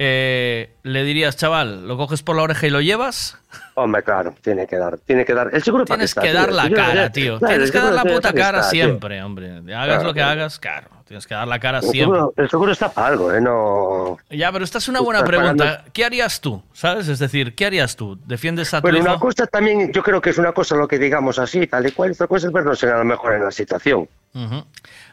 Eh, 0.02 0.74
¿Le 0.84 1.04
dirías, 1.04 1.36
chaval, 1.36 1.86
lo 1.86 1.98
coges 1.98 2.24
por 2.24 2.38
la 2.38 2.44
oreja 2.44 2.66
y 2.68 2.70
lo 2.70 2.80
llevas? 2.80 3.38
Hombre, 3.76 4.02
claro, 4.02 4.34
tiene 4.42 4.66
que 4.66 4.78
dar. 4.78 4.98
Tiene 5.00 5.26
que 5.26 5.34
dar. 5.34 5.50
El 5.52 5.62
seguro 5.62 5.84
para 5.84 5.98
Tienes 5.98 6.16
que 6.16 6.22
tío. 6.22 6.34
dar 6.34 6.54
la 6.54 6.70
cara, 6.70 7.12
tío. 7.12 7.38
Claro, 7.38 7.54
Tienes 7.56 7.72
que 7.72 7.80
dar 7.80 7.92
la 7.94 8.04
puta 8.06 8.32
cara 8.34 8.62
tío. 8.62 8.70
siempre, 8.70 9.22
hombre. 9.22 9.58
Hagas 9.76 9.88
Claro, 9.88 10.04
lo 10.06 10.14
que 10.14 10.20
claro. 10.22 10.32
hagas, 10.42 10.60
claro. 10.60 10.88
Tienes 11.10 11.26
que 11.26 11.34
dar 11.34 11.48
la 11.48 11.60
cara 11.60 11.80
El 11.80 11.86
siempre. 11.86 12.18
seguro, 12.20 12.34
el 12.38 12.50
seguro 12.52 12.72
está 12.72 12.94
para 12.94 13.08
algo, 13.08 13.34
¿eh? 13.34 13.42
No. 13.42 14.18
Ya, 14.30 14.52
pero 14.52 14.64
esta 14.64 14.78
es 14.78 14.88
una 14.88 15.02
buena 15.02 15.24
pregunta. 15.24 15.56
pagando- 15.66 15.92
¿Qué 15.92 16.06
harías 16.06 16.40
tú? 16.40 16.62
¿Sabes? 16.72 17.08
Es 17.08 17.18
decir, 17.18 17.56
¿qué 17.56 17.66
harías 17.66 17.96
tú? 17.96 18.18
¿Defiendes 18.28 18.72
a 18.76 18.78
tu 18.78 18.84
Bueno, 18.84 19.00
hijo? 19.00 19.08
una 19.08 19.20
cosa 19.20 19.48
también, 19.48 19.92
yo 19.92 20.04
creo 20.04 20.22
que 20.22 20.30
es 20.30 20.38
una 20.38 20.52
cosa 20.52 20.76
lo 20.76 20.88
que 20.88 21.00
digamos 21.00 21.40
así, 21.40 21.66
tal 21.66 21.88
y 21.88 21.92
cual, 21.94 22.12
otra 22.12 22.28
cosa 22.28 22.46
es 22.46 22.54
vernos 22.54 22.84
en 22.84 22.90
a 22.90 22.98
lo 23.00 23.06
mejor 23.06 23.34
en 23.34 23.44
la 23.44 23.50
situación. 23.52 24.08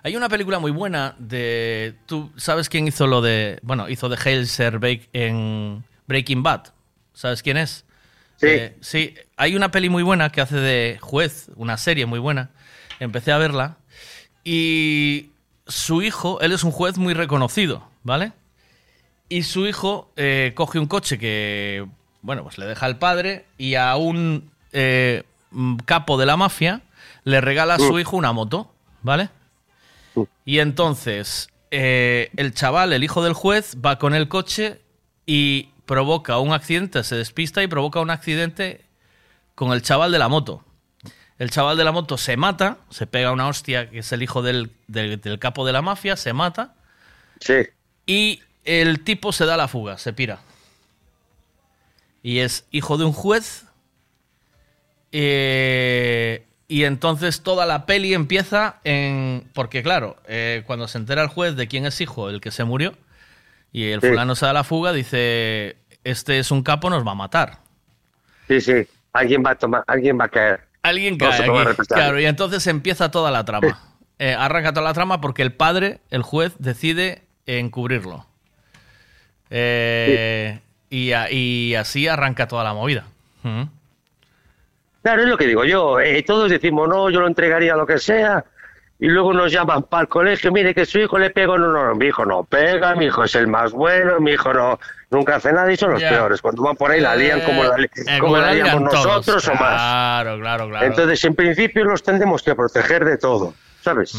Hay 0.03 0.15
una 0.17 0.29
película 0.29 0.59
muy 0.59 0.71
buena 0.71 1.15
de. 1.19 1.95
¿Tú 2.05 2.31
sabes 2.37 2.69
quién 2.69 2.87
hizo 2.87 3.07
lo 3.07 3.23
de. 3.23 3.59
Bueno, 3.63 3.89
hizo 3.89 4.11
de 4.11 4.19
Heisenberg 4.23 5.09
en 5.15 5.83
Breaking 6.07 6.43
Bad? 6.43 6.65
¿Sabes 7.15 7.43
quién 7.43 7.57
es? 7.57 7.87
Sí. 8.37 8.49
sí, 8.83 9.15
hay 9.39 9.57
una 9.57 9.71
peli 9.71 9.89
muy 9.89 10.03
buena 10.03 10.29
que 10.31 10.43
hace 10.43 10.57
de 10.57 10.99
juez, 11.01 11.47
una 11.57 11.79
serie 11.79 12.05
muy 12.05 12.19
buena. 12.19 12.51
Empecé 13.01 13.33
a 13.33 13.39
verla. 13.39 13.79
Y 14.45 15.31
su 15.67 16.03
hijo, 16.03 16.41
él 16.41 16.53
es 16.53 16.65
un 16.65 16.71
juez 16.71 16.99
muy 16.99 17.15
reconocido, 17.15 17.89
¿vale? 18.03 18.33
Y 19.29 19.43
su 19.43 19.67
hijo 19.67 20.11
eh, 20.17 20.53
coge 20.55 20.79
un 20.79 20.87
coche 20.87 21.19
que, 21.19 21.87
bueno, 22.23 22.45
pues 22.45 22.59
le 22.59 22.67
deja 22.67 22.87
al 22.87 22.99
padre 22.99 23.47
y 23.59 23.75
a 23.75 23.97
un 23.97 24.51
eh, 24.73 25.25
mm, 25.51 25.77
capo 25.79 26.17
de 26.17 26.27
la 26.27 26.37
mafia 26.37 26.83
le 27.25 27.41
regala 27.41 27.75
a 27.75 27.79
su 27.79 27.95
Mm. 27.95 27.99
hijo 27.99 28.17
una 28.17 28.33
moto, 28.33 28.73
¿vale? 29.03 29.31
Y 30.45 30.61
entonces 30.61 31.49
eh, 31.71 32.31
el 32.37 32.55
chaval, 32.55 32.93
el 32.93 33.03
hijo 33.05 33.23
del 33.23 33.33
juez, 33.33 33.77
va 33.85 33.99
con 33.99 34.15
el 34.15 34.29
coche 34.29 34.81
y 35.27 35.71
provoca 35.85 36.39
un 36.39 36.53
accidente, 36.53 37.03
se 37.05 37.17
despista 37.17 37.63
y 37.63 37.67
provoca 37.67 38.01
un 38.01 38.11
accidente 38.11 38.85
con 39.55 39.73
el 39.73 39.83
chaval 39.83 40.13
de 40.13 40.19
la 40.19 40.29
moto. 40.29 40.63
El 41.39 41.51
chaval 41.51 41.77
de 41.77 41.85
la 41.85 41.93
moto 41.93 42.17
se 42.17 42.37
mata, 42.37 42.79
se 42.91 43.07
pega 43.07 43.31
una 43.33 43.47
hostia, 43.49 43.91
que 43.91 43.99
es 43.99 44.13
el 44.13 44.23
hijo 44.23 44.43
del, 44.43 44.71
del- 44.89 45.21
del 45.21 45.39
capo 45.39 45.67
de 45.67 45.73
la 45.73 45.83
mafia, 45.83 46.17
se 46.17 46.33
mata. 46.33 46.75
Sí. 47.41 47.67
Y 48.07 48.43
el 48.65 49.05
tipo 49.05 49.33
se 49.33 49.45
da 49.45 49.57
la 49.57 49.69
fuga, 49.69 49.99
se 49.99 50.13
pira. 50.13 50.39
Y 52.23 52.39
es 52.39 52.67
hijo 52.71 52.97
de 52.99 53.05
un 53.05 53.13
juez. 53.13 53.65
eh, 55.13 56.45
y 56.69 56.83
entonces 56.85 57.43
toda 57.43 57.65
la 57.65 57.87
peli 57.87 58.13
empieza 58.15 58.81
en. 58.85 59.49
Porque, 59.55 59.83
claro, 59.83 60.17
eh, 60.27 60.65
cuando 60.67 60.89
se 60.89 60.99
entera 60.99 61.23
el 61.23 61.29
juez 61.29 61.55
de 61.55 61.69
quién 61.69 61.87
es 61.87 62.01
hijo, 62.01 62.29
el 62.29 62.41
que 62.41 62.51
se 62.51 62.65
murió, 62.65 62.95
y 63.73 63.85
el 63.91 64.01
Sí. 64.01 64.09
fulano 64.09 64.35
se 64.35 64.47
da 64.47 64.53
la 64.53 64.65
fuga, 64.65 64.93
dice: 64.93 65.77
Este 66.03 66.39
es 66.41 66.51
un 66.51 66.63
capo, 66.63 66.91
nos 66.91 67.07
va 67.07 67.13
a 67.13 67.15
matar. 67.15 67.59
Sí, 68.49 68.61
sí. 68.61 68.87
Alguien 69.13 69.43
va 69.47 69.51
a 69.53 69.55
tomar, 69.55 69.85
alguien 69.87 70.19
va 70.19 70.25
a 70.25 70.29
caer. 70.29 70.61
Alguien 70.83 71.19
cae 71.19 71.31
aquí. 71.43 71.85
Claro, 71.89 72.21
y 72.21 72.27
entonces 72.27 72.67
empieza 72.67 73.11
toda 73.11 73.31
la 73.31 73.45
trama. 73.45 73.81
Eh, 74.19 74.35
arranca 74.39 74.73
toda 74.73 74.85
la 74.87 74.95
trama 74.95 75.21
porque 75.21 75.43
el 75.43 75.53
padre, 75.53 76.01
el 76.11 76.23
juez, 76.23 76.55
decide 76.59 77.23
encubrirlo. 77.47 78.27
Eh, 79.51 80.59
y, 80.91 81.13
a- 81.13 81.31
y 81.31 81.75
así 81.75 82.09
arranca 82.09 82.49
toda 82.49 82.65
la 82.65 82.75
movida. 82.75 83.05
Ujú. 83.45 83.69
Claro, 85.03 85.23
es 85.23 85.29
lo 85.29 85.37
que 85.37 85.47
digo 85.47 85.65
yo. 85.65 86.01
eh, 86.01 86.23
todos 86.23 86.51
decimos, 86.51 86.89
no, 86.89 87.11
yo 87.11 87.21
lo 87.21 87.27
entregaría 87.29 87.75
a 87.75 87.77
lo 87.77 87.87
que 87.87 87.99
sea. 87.99 88.45
Y 88.99 89.09
luego 89.09 89.33
nos 89.35 89.53
llaman 89.53 89.83
para 89.83 90.03
el 90.03 90.09
colegio, 90.09 90.51
mire 90.51 90.75
que 90.75 90.87
su 90.87 90.99
hijo 90.99 91.19
le 91.19 91.31
pegó. 91.31 91.59
No, 91.59 91.69
no, 91.71 91.95
mi 91.95 92.07
hijo 92.07 92.25
no 92.25 92.45
pega, 92.45 92.95
mi 92.95 93.05
hijo 93.07 93.25
es 93.25 93.35
el 93.35 93.47
más 93.47 93.73
bueno, 93.73 94.19
mi 94.21 94.33
hijo 94.33 94.53
no 94.55 94.81
nunca 95.11 95.37
hace 95.37 95.53
nada 95.53 95.73
y 95.73 95.77
son 95.77 95.93
los 95.93 96.03
peores. 96.03 96.41
Cuando 96.41 96.63
van 96.63 96.77
por 96.77 96.91
ahí 96.91 97.01
la 97.01 97.15
lían 97.17 97.41
como 97.43 97.63
la, 97.65 97.77
Eh, 97.83 98.19
como 98.21 98.37
la 98.37 98.53
lían 98.53 98.67
liamos 98.67 98.91
todos. 98.91 99.07
nosotros 99.07 99.49
o 99.49 99.53
más. 99.53 99.59
Claro, 99.61 100.39
claro, 100.41 100.69
claro. 100.69 100.87
Entonces, 100.87 101.25
en 101.25 101.35
principio, 101.35 101.85
los 101.85 102.03
tendremos 102.03 102.43
que 102.43 102.55
proteger 102.55 103.05
de 103.05 103.19
todo, 103.19 103.55
¿sabes? 103.83 104.15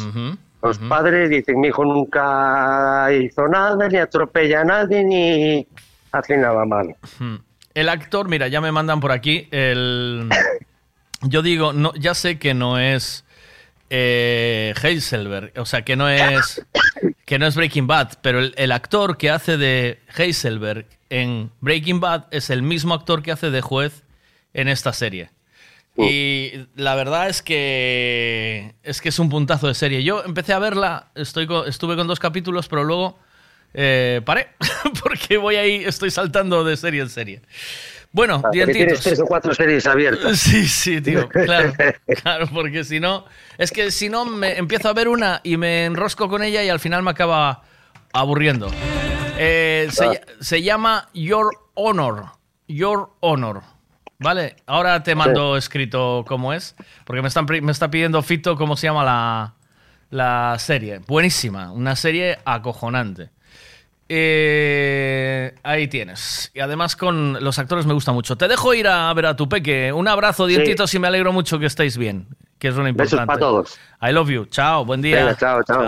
Los 0.62 0.80
padres 0.80 1.30
dicen, 1.30 1.60
mi 1.60 1.68
hijo 1.68 1.86
nunca 1.86 3.08
hizo 3.14 3.48
nada, 3.48 3.88
ni 3.88 3.98
atropella 3.98 4.62
a 4.62 4.64
nadie, 4.64 5.04
ni 5.04 5.68
hace 6.12 6.38
nada 6.38 6.66
malo. 6.66 6.96
El 7.74 7.90
actor, 7.90 8.28
mira, 8.28 8.48
ya 8.48 8.60
me 8.62 8.72
mandan 8.72 9.00
por 9.00 9.12
aquí 9.12 9.48
el... 9.52 10.30
Yo 11.22 11.42
digo, 11.42 11.74
no, 11.74 11.94
ya 11.96 12.14
sé 12.14 12.38
que 12.38 12.54
no 12.54 12.80
es 12.80 13.24
eh, 13.90 14.74
Heiselberg, 14.82 15.54
o 15.58 15.66
sea, 15.66 15.84
que 15.84 15.96
no 15.96 16.10
es 16.10 16.66
que 17.26 17.40
no 17.40 17.48
es 17.48 17.56
Breaking 17.56 17.88
Bad, 17.88 18.14
pero 18.22 18.40
el, 18.40 18.54
el 18.58 18.72
actor 18.72 19.18
que 19.18 19.30
hace 19.30 19.58
de 19.58 20.00
Heiselberg 20.18 20.86
en 21.10 21.52
Breaking 21.62 22.00
Bad 22.00 22.26
es 22.32 22.50
el 22.50 22.62
mismo 22.62 22.94
actor 22.94 23.22
que 23.24 23.32
hace 23.32 23.50
de 23.52 23.62
juez 23.62 24.04
en 24.54 24.68
esta 24.68 24.94
serie. 24.94 25.30
Y 26.00 26.52
la 26.76 26.94
verdad 26.94 27.28
es 27.28 27.42
que 27.42 28.76
es 28.84 29.02
que 29.02 29.10
es 29.10 29.18
un 29.18 29.30
puntazo 29.30 29.68
de 29.68 29.74
serie. 29.74 30.04
Yo 30.04 30.24
empecé 30.24 30.54
a 30.54 30.60
verla, 30.60 31.08
estoy 31.16 31.48
co- 31.48 31.66
estuve 31.66 31.96
con 31.96 32.06
dos 32.08 32.20
capítulos, 32.20 32.68
pero 32.68 32.84
luego 32.84 33.18
eh, 33.74 34.22
paré 34.24 34.50
porque 35.04 35.38
voy 35.38 35.56
ahí, 35.56 35.84
estoy 35.86 36.12
saltando 36.12 36.64
de 36.64 36.78
serie 36.78 37.02
en 37.02 37.10
serie. 37.10 37.42
Bueno, 38.12 38.42
Ah, 38.44 38.50
tienes 38.52 39.00
tres 39.02 39.20
o 39.20 39.26
cuatro 39.26 39.54
series 39.54 39.86
abiertas. 39.86 40.38
Sí, 40.40 40.68
sí, 40.68 41.02
tío, 41.02 41.28
claro, 41.30 41.74
claro, 42.24 42.48
porque 42.54 42.84
si 42.84 43.00
no, 43.00 43.26
es 43.58 43.72
que 43.72 43.92
si 43.92 44.10
no 44.10 44.26
me 44.26 44.58
empiezo 44.58 44.90
a 44.90 44.94
ver 44.94 45.08
una 45.08 45.42
y 45.44 45.58
me 45.58 45.86
enrosco 45.86 46.28
con 46.30 46.42
ella 46.44 46.64
y 46.64 46.70
al 46.70 46.80
final 46.80 47.04
me 47.04 47.12
acaba 47.12 47.64
aburriendo. 48.14 48.70
Eh, 49.38 49.88
se, 49.92 50.06
Ah. 50.06 50.12
se 50.40 50.64
llama 50.64 51.10
Your 51.14 51.50
Honor. 51.76 52.26
Your 52.68 53.12
Honor. 53.20 53.62
¿Vale? 54.20 54.56
Ahora 54.66 55.04
te 55.04 55.14
mando 55.14 55.56
escrito 55.58 56.26
cómo 56.28 56.52
es. 56.54 56.76
Porque 57.06 57.22
me, 57.22 57.28
están, 57.28 57.46
me 57.62 57.72
está 57.72 57.92
pidiendo 57.92 58.24
Fito 58.24 58.56
cómo 58.56 58.76
se 58.76 58.88
llama 58.88 59.04
la, 59.04 59.54
la 60.10 60.58
serie. 60.58 61.00
Buenísima. 61.06 61.72
Una 61.72 61.96
serie 61.96 62.40
acojonante. 62.44 63.30
Eh, 64.10 65.54
ahí 65.64 65.88
tienes. 65.88 66.52
Y 66.54 66.60
además 66.60 66.96
con 66.96 67.44
los 67.44 67.60
actores 67.60 67.86
me 67.86 67.94
gusta 67.94 68.12
mucho. 68.12 68.36
Te 68.38 68.48
dejo 68.48 68.74
ir 68.74 68.88
a 68.88 69.14
ver 69.14 69.26
a 69.26 69.36
tu 69.36 69.50
peque. 69.50 69.92
Un 69.92 70.08
abrazo, 70.08 70.46
dientitos, 70.46 70.94
y 70.94 71.00
me 71.00 71.08
alegro 71.08 71.34
mucho 71.34 71.60
que 71.60 71.66
estéis 71.66 71.98
bien. 71.98 72.28
Que 72.60 72.70
es 72.70 72.76
lo 72.76 72.84
Besos 72.84 72.92
importante. 73.14 73.28
para 73.28 73.40
todos. 73.40 73.78
I 74.02 74.12
love 74.12 74.30
you. 74.30 74.46
Chao. 74.46 74.86
Buen 74.86 75.02
día. 75.02 75.18
Venga, 75.18 75.38
chao, 75.38 75.64
chao. 75.64 75.86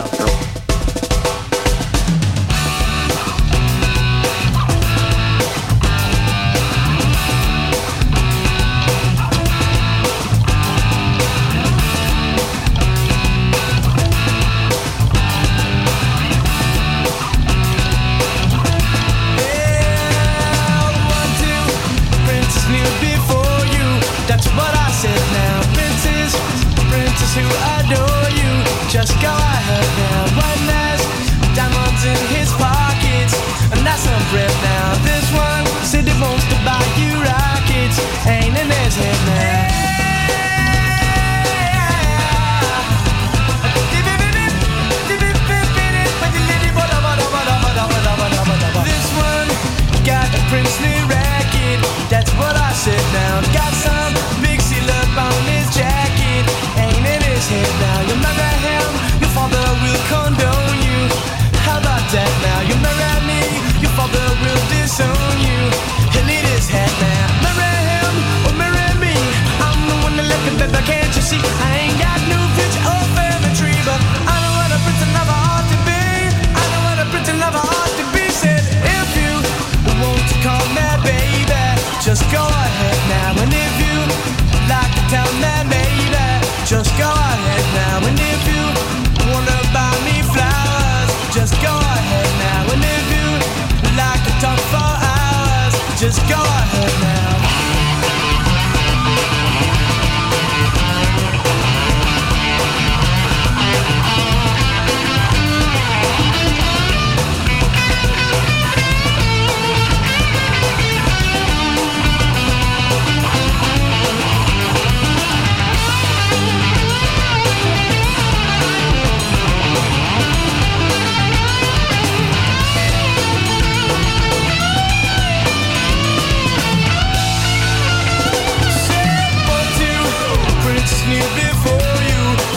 Just 28.90 29.14
go 29.22 29.39
your 64.12 64.20
father 64.20 64.34
will 64.42 64.62
disown 64.70 65.36
you. 65.40 65.62
He'll 66.12 66.30
eat 66.30 66.46
his 66.54 66.68
head 66.68 66.90
now. 67.00 67.26
Marry 67.42 67.78
him 67.90 68.14
or 68.46 68.54
marry 68.58 68.90
me. 68.98 69.14
I'm 69.60 69.80
the 69.88 69.96
one 70.02 70.16
left 70.16 70.46
it, 70.46 70.58
baby. 70.58 70.82
Can't 70.86 71.14
you 71.16 71.22
see? 71.22 71.40
I 71.40 71.86
ain't 71.86 71.98
got 71.98 72.20
no 72.28 72.38
picture 72.56 72.82
or 72.82 73.04
family 73.14 73.52
tree, 73.54 73.80
but 73.86 74.00
I 74.26 74.34
know 74.42 74.52
what 74.58 74.70
a 74.74 74.78
prince 74.82 75.02
and 75.02 75.12
lover 75.14 75.36
ought 75.36 75.66
to 75.70 75.78
be. 75.86 76.02
I 76.54 76.62
know 76.72 77.02
a 77.02 77.06
prince 77.10 77.28
and 77.28 77.40
to 77.40 78.04
be. 78.14 78.24
Said 78.30 78.62
if 78.84 79.08
you 79.16 79.32
want 80.00 80.24
to 80.30 80.36
call 80.42 80.64
me 80.74 80.86
baby, 81.04 81.64
just 82.02 82.24
go 82.32 82.42
ahead 82.42 82.98
now. 83.08 83.42
And 83.42 83.52
if 83.52 83.74
you 83.78 83.96
like 84.70 84.92
to 84.96 85.02
tell 85.12 85.30
me 85.42 85.54
maybe, 85.70 86.26
just 86.66 86.90
go 86.98 87.10
ahead 87.10 87.64
now. 87.74 88.06
And 88.08 88.18
if 88.18 88.42
you 88.48 88.99
go 96.30 96.59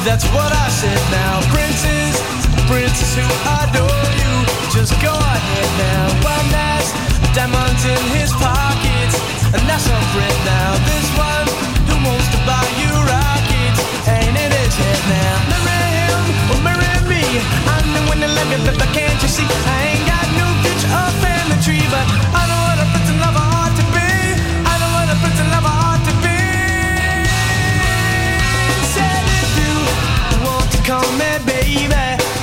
That's 0.03 0.27
what 0.35 0.51
I 0.51 0.67
said 0.67 0.99
now. 1.15 1.39
Princess, 1.47 2.19
princess 2.67 3.15
who 3.15 3.23
adore 3.63 4.09
you. 4.19 4.33
Just 4.75 4.91
go 4.99 5.15
ahead 5.15 5.69
now. 5.79 6.27
One 6.27 6.49
has 6.51 6.91
diamonds 7.31 7.87
in 7.87 8.03
his 8.11 8.27
pockets. 8.35 9.15
And 9.55 9.63
that's 9.63 9.87
some 9.87 10.05
bread 10.11 10.37
now. 10.43 10.75
This 10.91 11.07
one 11.15 11.47
who 11.87 11.95
wants 12.03 12.27
to 12.35 12.39
buy 12.43 12.67
you 12.83 12.91
rockets. 13.07 13.79
Ain't 14.03 14.35
in 14.35 14.51
his 14.51 14.75
head 14.75 15.01
now. 15.07 15.35
Marry 15.63 15.91
him 15.95 16.19
or 16.51 16.59
marry 16.67 16.93
me. 17.07 17.23
I'm 17.71 17.87
the 17.95 18.03
one 18.11 18.19
that 18.19 18.31
love 18.35 18.51
you, 18.51 18.59
but 18.67 18.75
I 18.83 18.87
can't 18.91 19.12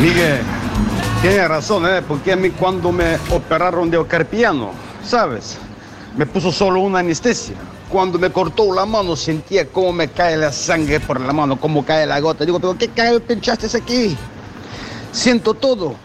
Miguel, 0.00 0.42
tiene 1.20 1.48
razón, 1.48 1.84
¿eh? 1.86 2.02
Porque 2.06 2.32
a 2.32 2.36
mí 2.36 2.50
cuando 2.50 2.92
me 2.92 3.16
operaron 3.30 3.90
de 3.90 4.06
carpiano, 4.06 4.70
¿sabes? 5.04 5.58
Me 6.16 6.24
puso 6.24 6.52
solo 6.52 6.80
una 6.80 7.00
anestesia. 7.00 7.56
Cuando 7.88 8.16
me 8.16 8.30
cortó 8.30 8.72
la 8.72 8.86
mano 8.86 9.16
sentía 9.16 9.66
cómo 9.66 9.92
me 9.92 10.08
cae 10.08 10.36
la 10.36 10.52
sangre 10.52 11.00
por 11.00 11.20
la 11.20 11.32
mano, 11.32 11.58
cómo 11.58 11.84
cae 11.84 12.06
la 12.06 12.20
gota. 12.20 12.44
Digo, 12.44 12.60
pero 12.60 12.78
¿qué 12.78 12.88
cae 12.88 13.18
pinchaste 13.18 13.76
aquí? 13.76 14.16
Siento 15.10 15.54
todo. 15.54 15.96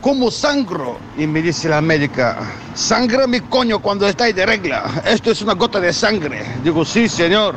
¿Cómo 0.00 0.30
sangro? 0.32 0.98
Y 1.16 1.28
me 1.28 1.40
dice 1.40 1.68
la 1.68 1.80
médica, 1.80 2.38
sangra 2.74 3.28
mi 3.28 3.40
coño 3.42 3.80
cuando 3.80 4.08
estáis 4.08 4.34
de 4.34 4.44
regla. 4.44 5.02
Esto 5.04 5.30
es 5.30 5.40
una 5.40 5.52
gota 5.52 5.78
de 5.78 5.92
sangre. 5.92 6.42
Digo, 6.64 6.84
sí, 6.84 7.08
señor. 7.08 7.56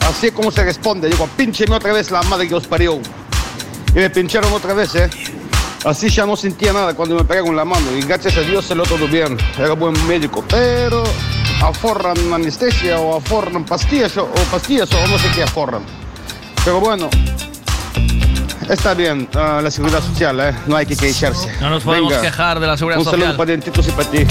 Así 0.00 0.28
es 0.28 0.32
como 0.32 0.50
se 0.50 0.64
responde. 0.64 1.08
Digo, 1.08 1.28
píncheme 1.36 1.76
otra 1.76 1.92
vez 1.92 2.10
la 2.10 2.22
madre 2.22 2.48
que 2.48 2.54
os 2.56 2.66
parió. 2.66 2.98
Y 3.96 3.98
me 3.98 4.10
pincharon 4.10 4.52
otra 4.52 4.74
vez, 4.74 4.94
¿eh? 4.94 5.08
Así 5.86 6.10
ya 6.10 6.26
no 6.26 6.36
sentía 6.36 6.70
nada 6.70 6.92
cuando 6.92 7.14
me 7.14 7.24
pegaron 7.24 7.56
la 7.56 7.64
mano. 7.64 7.96
Y 7.96 8.02
gracias 8.02 8.36
a 8.36 8.40
Dios 8.42 8.66
se 8.66 8.74
lo 8.74 8.82
todo 8.82 9.08
bien. 9.08 9.38
Era 9.58 9.72
buen 9.72 9.94
médico. 10.06 10.44
Pero 10.50 11.02
aforran 11.62 12.18
anestesia 12.30 13.00
o 13.00 13.16
aforran 13.16 13.64
pastillas 13.64 14.14
o, 14.18 14.28
pastillas 14.50 14.92
o 14.92 15.06
no 15.08 15.18
sé 15.18 15.30
qué 15.34 15.44
aforran. 15.44 15.80
Pero 16.62 16.78
bueno, 16.78 17.08
está 18.68 18.92
bien 18.92 19.30
ah, 19.34 19.60
la 19.62 19.70
seguridad 19.70 20.02
social, 20.02 20.40
¿eh? 20.40 20.54
no 20.66 20.76
hay 20.76 20.84
que 20.84 20.94
quejarse. 20.94 21.50
No 21.58 21.70
nos 21.70 21.82
podemos 21.82 22.12
quejar 22.18 22.60
de 22.60 22.66
la 22.66 22.76
seguridad 22.76 22.98
un 22.98 23.04
social. 23.06 23.22
saludo 23.22 23.38
para 23.38 23.50
Dentitos 23.50 23.88
y 23.88 23.90
para 23.92 24.10
ti. 24.10 24.26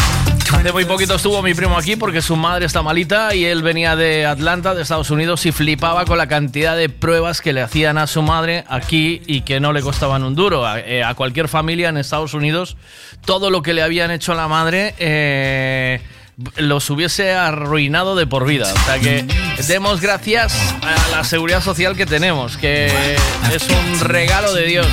Hace 0.55 0.71
muy 0.73 0.85
poquito 0.85 1.15
estuvo 1.15 1.41
mi 1.41 1.53
primo 1.53 1.77
aquí 1.77 1.95
porque 1.95 2.21
su 2.21 2.35
madre 2.35 2.65
está 2.65 2.81
malita 2.81 3.35
y 3.35 3.45
él 3.45 3.61
venía 3.61 3.95
de 3.95 4.25
Atlanta, 4.25 4.73
de 4.73 4.81
Estados 4.81 5.11
Unidos, 5.11 5.45
y 5.45 5.51
flipaba 5.51 6.05
con 6.05 6.17
la 6.17 6.27
cantidad 6.27 6.75
de 6.75 6.89
pruebas 6.89 7.41
que 7.41 7.53
le 7.53 7.61
hacían 7.61 7.97
a 7.97 8.07
su 8.07 8.21
madre 8.21 8.63
aquí 8.67 9.21
y 9.27 9.41
que 9.41 9.59
no 9.59 9.73
le 9.73 9.81
costaban 9.81 10.23
un 10.23 10.33
duro. 10.33 10.65
A, 10.65 10.79
eh, 10.79 11.03
a 11.03 11.13
cualquier 11.13 11.47
familia 11.47 11.89
en 11.89 11.97
Estados 11.97 12.33
Unidos, 12.33 12.77
todo 13.25 13.49
lo 13.51 13.61
que 13.61 13.73
le 13.73 13.83
habían 13.83 14.09
hecho 14.09 14.31
a 14.31 14.35
la 14.35 14.47
madre 14.47 14.95
eh, 14.97 16.01
los 16.57 16.89
hubiese 16.89 17.31
arruinado 17.31 18.15
de 18.15 18.27
por 18.27 18.45
vida. 18.45 18.71
O 18.73 18.85
sea 18.85 18.99
que 18.99 19.25
demos 19.67 20.01
gracias 20.01 20.53
a 20.81 21.11
la 21.11 21.23
seguridad 21.23 21.61
social 21.61 21.95
que 21.95 22.05
tenemos, 22.05 22.57
que 22.57 22.87
es 23.53 23.67
un 23.69 23.99
regalo 23.99 24.53
de 24.53 24.65
Dios. 24.65 24.87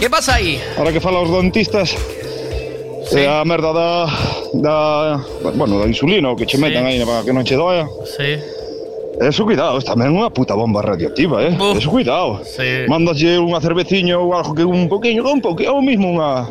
¿Qué 0.00 0.08
pasa 0.08 0.34
aí? 0.34 0.60
Ahora 0.76 0.92
que 0.92 1.00
falan 1.00 1.22
os 1.22 1.30
dentistas, 1.30 1.94
eh, 3.12 3.28
a 3.28 3.44
merda 3.44 3.72
da, 3.72 4.06
da, 4.54 5.24
bueno, 5.54 5.78
da 5.78 5.86
insulina 5.86 6.30
o 6.30 6.36
que 6.36 6.46
che 6.46 6.58
metan 6.58 6.84
aí 6.84 7.00
para 7.04 7.24
que 7.24 7.32
non 7.32 7.44
che 7.44 7.56
doia. 7.56 7.88
Sí. 8.04 8.36
Eso 9.20 9.44
cuidado, 9.44 9.78
es 9.78 9.84
tamén 9.84 10.12
unha 10.12 10.32
puta 10.32 10.56
bomba 10.56 10.82
radioactiva, 10.82 11.44
eh. 11.44 11.54
Eso 11.76 11.92
cuidado. 11.92 12.40
Sí. 12.42 12.88
Mándalle 12.88 13.38
unha 13.38 13.60
cerveciña 13.60 14.18
ou 14.18 14.32
algo 14.34 14.56
que 14.56 14.64
un 14.64 14.88
poquinho, 14.88 15.22
un 15.28 15.40
poquinho, 15.40 15.76
ou 15.76 15.84
mismo 15.84 16.10
unha 16.10 16.48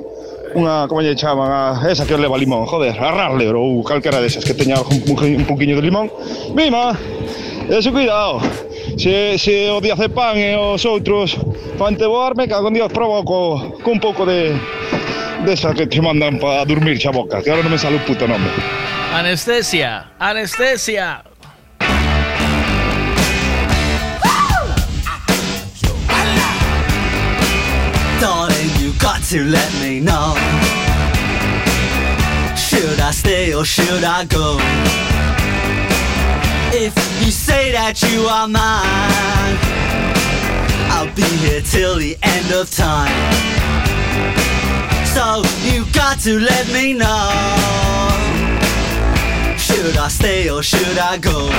unha, 0.56 0.88
como 0.88 1.02
lle 1.02 1.16
chaman, 1.16 1.48
a, 1.48 1.80
esa 1.88 2.06
que 2.06 2.18
leva 2.18 2.38
limón, 2.38 2.68
joder, 2.68 2.96
a 3.00 3.12
Rarler 3.12 3.56
ou 3.56 3.84
calquera 3.84 4.20
desas 4.20 4.44
que 4.44 4.54
teña 4.54 4.76
algo, 4.78 4.92
un, 4.92 5.44
un 5.44 5.46
poquinho 5.48 5.76
de 5.76 5.84
limón. 5.84 6.12
Mima, 6.54 6.98
eso 7.70 7.92
cuidado. 7.92 8.42
Se, 8.98 9.38
se 9.38 9.72
o 9.72 9.80
diazepam 9.80 10.36
e 10.36 10.56
os 10.56 10.84
outros 10.86 11.40
fan 11.80 11.96
te 11.96 12.06
voar, 12.06 12.36
me 12.36 12.48
cago 12.48 12.68
en 12.68 12.76
Dios, 12.76 12.92
proba 12.92 13.24
co, 13.24 13.80
con 13.84 13.94
un 13.96 14.00
pouco 14.00 14.26
de 14.26 14.52
desa 15.46 15.74
que 15.74 15.88
te 15.88 16.02
mandan 16.02 16.40
para 16.40 16.66
dormir 16.66 17.00
xa 17.00 17.12
que 17.12 17.50
ahora 17.50 17.64
non 17.64 17.72
me 17.72 17.78
sale 17.78 17.98
o 17.98 18.06
puto 18.06 18.28
nome. 18.28 18.50
Anestesia, 19.14 20.12
anestesia. 20.20 21.24
Darling, 28.22 28.72
you 28.80 28.94
got 29.00 29.22
to 29.30 29.44
let 29.46 29.72
me 29.82 30.00
know. 30.00 30.36
Should 32.56 33.00
I 33.00 33.12
stay 33.12 33.54
or 33.54 33.66
should 33.66 34.04
I 34.04 34.26
go? 34.26 34.58
If 36.74 36.94
you 37.22 37.32
say 37.32 37.72
that 37.74 38.02
you 38.02 38.28
are 38.28 38.48
mine, 38.48 39.58
I'll 40.94 41.14
be 41.16 41.28
here 41.44 41.62
till 41.62 41.98
the 41.98 42.16
end 42.22 42.54
of 42.54 42.70
time. 42.72 43.12
So 45.14 45.44
you 45.64 45.86
got 45.92 46.20
to 46.22 46.40
let 46.40 46.68
me 46.72 46.94
know. 46.94 47.30
Should 49.58 49.98
I 49.98 50.08
stay 50.08 50.50
or 50.50 50.64
should 50.64 50.98
I 50.98 51.18
go? 51.18 51.50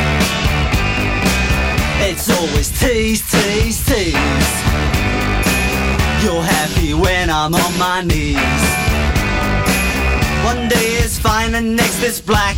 It's 2.09 2.31
always 2.31 2.69
tease, 2.81 3.23
tease, 3.31 3.85
tease. 3.85 4.53
You're 6.25 6.43
happy 6.43 6.95
when 6.95 7.29
I'm 7.29 7.55
on 7.55 7.79
my 7.79 8.01
knees. 8.03 8.37
One 10.45 10.69
day 10.69 10.97
is 11.05 11.19
fine 11.19 11.55
and 11.55 11.77
next 11.77 12.03
is 12.03 12.21
black. 12.23 12.57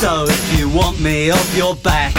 So 0.00 0.26
if 0.28 0.58
you 0.58 0.68
want 0.68 1.00
me 1.00 1.30
off 1.30 1.56
your 1.56 1.76
back, 1.76 2.14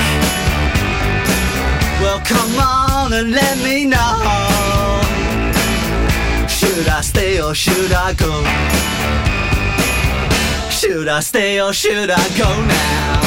well 2.02 2.22
come 2.26 2.56
on 2.58 3.12
and 3.12 3.32
let 3.32 3.58
me 3.58 3.86
know. 3.86 5.03
Should 6.74 6.88
I 6.88 7.02
stay 7.02 7.40
or 7.40 7.54
should 7.54 7.92
I 7.92 8.14
go? 8.14 8.32
Should 10.72 11.08
I 11.08 11.20
stay 11.20 11.62
or 11.62 11.72
should 11.72 12.10
I 12.10 12.28
go 12.36 12.50
now? 12.66 13.22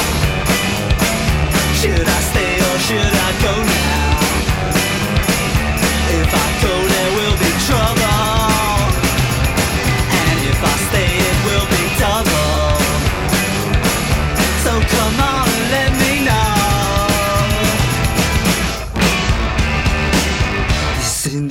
Should 1.81 2.09
I 2.09 2.21
stay 2.31 2.57
or 2.59 2.79
should 2.81 3.15
I 3.15 3.43
go 3.45 3.55
now? 3.63 3.66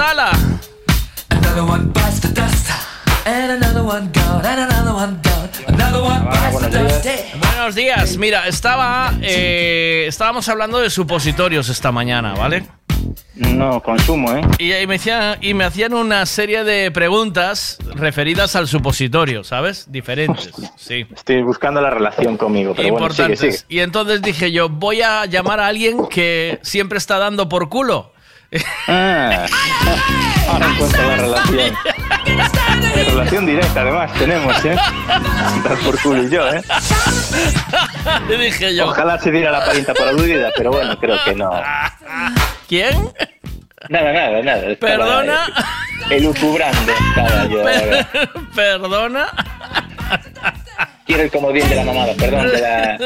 Another 0.00 1.62
one 1.62 1.92
bites 1.92 2.20
the 2.22 2.28
dust. 2.28 2.70
And 3.26 3.52
another 3.62 3.82
one 3.84 4.10
gone. 4.14 4.46
And 4.46 4.60
another 4.60 4.94
one 4.94 5.20
gone. 5.22 5.50
Another 5.74 6.02
one 6.02 6.24
bites 6.24 6.58
the 6.58 6.70
dust. 6.70 7.04
Hey. 7.04 7.30
Buenos 7.38 7.74
días. 7.74 8.16
Mira, 8.16 8.48
estaba, 8.48 9.12
eh, 9.20 10.06
estábamos 10.08 10.48
hablando 10.48 10.78
de 10.80 10.88
supositorios 10.88 11.68
esta 11.68 11.92
mañana, 11.92 12.32
¿vale? 12.32 12.64
No, 13.34 13.82
consumo, 13.82 14.34
¿eh? 14.34 14.40
Y, 14.58 14.72
y 14.72 14.86
me 14.86 14.94
hacían, 14.94 15.36
y 15.42 15.52
me 15.52 15.64
hacían 15.64 15.92
una 15.92 16.24
serie 16.24 16.64
de 16.64 16.90
preguntas 16.90 17.76
referidas 17.94 18.56
al 18.56 18.68
supositorio, 18.68 19.44
¿sabes? 19.44 19.92
Diferentes. 19.92 20.50
Sí. 20.76 21.06
Estoy 21.14 21.42
buscando 21.42 21.82
la 21.82 21.90
relación 21.90 22.38
conmigo, 22.38 22.72
pero 22.74 22.90
bueno, 22.92 23.10
sigue, 23.10 23.24
Importantes. 23.24 23.58
sigue. 23.66 23.74
Y 23.76 23.80
entonces 23.80 24.22
dije 24.22 24.50
yo, 24.50 24.70
voy 24.70 25.02
a 25.02 25.26
llamar 25.26 25.60
a 25.60 25.66
alguien 25.66 26.06
que 26.08 26.58
siempre 26.62 26.96
está 26.96 27.18
dando 27.18 27.50
por 27.50 27.68
culo. 27.68 28.14
Ah, 28.88 29.46
ahora 30.48 30.66
encuentro 30.66 31.06
la 31.06 31.16
relación. 31.16 31.76
Relación 32.94 33.46
directa, 33.46 33.80
además, 33.82 34.12
tenemos, 34.14 34.64
¿eh? 34.64 34.76
Dar 35.64 35.78
por 35.84 36.00
culo 36.02 36.24
y 36.24 36.30
yo, 36.30 36.48
¿eh? 36.48 36.62
Dije 38.38 38.74
yo. 38.74 38.86
Ojalá 38.86 39.18
se 39.18 39.30
diera 39.30 39.52
la 39.52 39.64
parienta 39.64 39.94
por 39.94 40.08
aludida, 40.08 40.50
pero 40.56 40.72
bueno, 40.72 40.98
creo 40.98 41.16
que 41.24 41.34
no. 41.34 41.50
¿Quién? 42.68 43.12
Nada, 43.88 44.12
nada, 44.12 44.42
nada. 44.42 44.66
estaba, 44.66 44.96
Perdona. 44.96 45.46
Elucubrando 46.10 46.92
estaba 46.92 47.46
yo. 47.46 47.62
Perdona. 48.54 49.28
Quiero 51.06 51.22
el 51.22 51.30
comodín 51.30 51.68
de 51.68 51.74
la 51.76 51.84
mamada, 51.84 52.14
perdón, 52.14 52.48
de 52.48 52.60
la... 52.60 52.98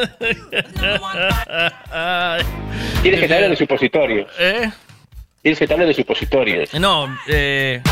Tienes 3.03 3.21
que 3.21 3.29
te 3.29 3.35
hable 3.35 3.49
de 3.51 3.57
supositorios. 3.57 4.29
¿Eh? 4.39 4.71
Hable 5.45 5.87
de 5.87 5.95
supositorios. 5.95 6.73
No, 6.75 7.19
eh, 7.29 7.83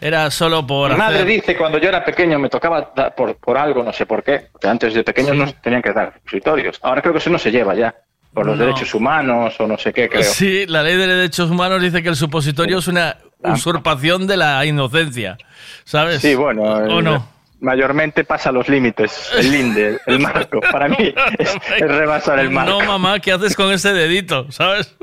era 0.00 0.30
solo 0.30 0.66
por 0.66 0.90
Mi 0.92 0.96
madre 0.98 1.16
hacer- 1.20 1.26
dice 1.26 1.56
cuando 1.56 1.78
yo 1.78 1.88
era 1.88 2.04
pequeño 2.04 2.38
me 2.38 2.48
tocaba 2.48 2.92
por, 3.16 3.36
por 3.36 3.56
algo, 3.56 3.82
no 3.82 3.92
sé 3.92 4.04
por 4.06 4.22
qué, 4.22 4.46
porque 4.52 4.68
antes 4.68 4.94
de 4.94 5.02
pequeños 5.02 5.34
no 5.36 5.52
tenían 5.54 5.82
que 5.82 5.92
dar 5.92 6.12
supositorios. 6.14 6.78
Ahora 6.82 7.00
creo 7.00 7.12
que 7.14 7.18
eso 7.18 7.30
no 7.30 7.38
se 7.38 7.50
lleva 7.50 7.74
ya, 7.74 7.94
por 8.34 8.44
los 8.46 8.56
No. 8.58 8.64
derechos 8.64 8.92
humanos 8.94 9.54
o 9.58 9.66
no 9.66 9.78
sé 9.78 9.92
qué, 9.92 10.08
creo. 10.08 10.22
Sí, 10.22 10.66
la 10.66 10.82
ley 10.82 10.96
de 10.96 11.06
derechos 11.06 11.50
humanos 11.50 11.80
dice 11.82 12.02
que 12.02 12.10
el 12.10 12.16
supositorio 12.16 12.78
es 12.78 12.88
una 12.88 13.16
usurpación 13.42 14.26
de 14.26 14.36
la 14.36 14.64
inocencia, 14.66 15.38
¿sabes? 15.84 16.20
Sí, 16.20 16.34
bueno, 16.34 16.62
¿O 16.62 17.00
eh, 17.00 17.02
no? 17.02 17.26
mayormente 17.60 18.22
pasa 18.24 18.52
los 18.52 18.68
límites, 18.68 19.30
el 19.36 19.50
linde, 19.50 19.98
el 20.06 20.20
marco. 20.20 20.60
Para 20.60 20.88
mí 20.88 21.12
es, 21.38 21.56
es 21.78 21.88
rebasar 21.88 22.38
el 22.38 22.50
marco. 22.50 22.70
No, 22.80 22.86
mamá, 22.86 23.18
¿qué 23.18 23.32
haces 23.32 23.56
con 23.56 23.72
ese 23.72 23.92
dedito? 23.92 24.46
¿Sabes? 24.52 24.94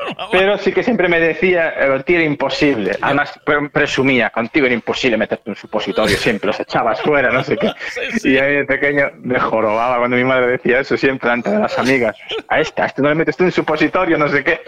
Pero 0.32 0.58
sí 0.58 0.72
que 0.72 0.82
siempre 0.82 1.08
me 1.08 1.20
decía, 1.20 1.70
eh, 1.78 2.02
tío, 2.06 2.16
era 2.16 2.24
imposible. 2.24 2.96
Además, 3.00 3.32
pre- 3.44 3.68
presumía, 3.70 4.30
contigo 4.30 4.66
era 4.66 4.74
imposible 4.74 5.16
meterte 5.16 5.50
un 5.50 5.56
supositorio, 5.56 6.16
siempre 6.18 6.46
los 6.48 6.58
echabas 6.60 7.00
fuera, 7.02 7.30
no 7.30 7.42
sé 7.44 7.56
qué. 7.56 7.70
Y 8.24 8.38
a 8.38 8.42
mí 8.44 8.52
de 8.56 8.64
pequeño 8.64 9.06
me 9.22 9.38
jorobaba 9.38 9.98
cuando 9.98 10.16
mi 10.16 10.24
madre 10.24 10.46
decía 10.48 10.80
eso 10.80 10.96
siempre 10.96 11.30
de 11.30 11.58
las 11.58 11.78
amigas. 11.78 12.16
A 12.48 12.60
este, 12.60 12.82
a 12.82 12.86
este 12.86 13.02
no 13.02 13.08
le 13.08 13.14
metes 13.14 13.36
tú 13.36 13.44
un 13.44 13.52
supositorio, 13.52 14.16
no 14.18 14.28
sé 14.28 14.42
qué. 14.44 14.60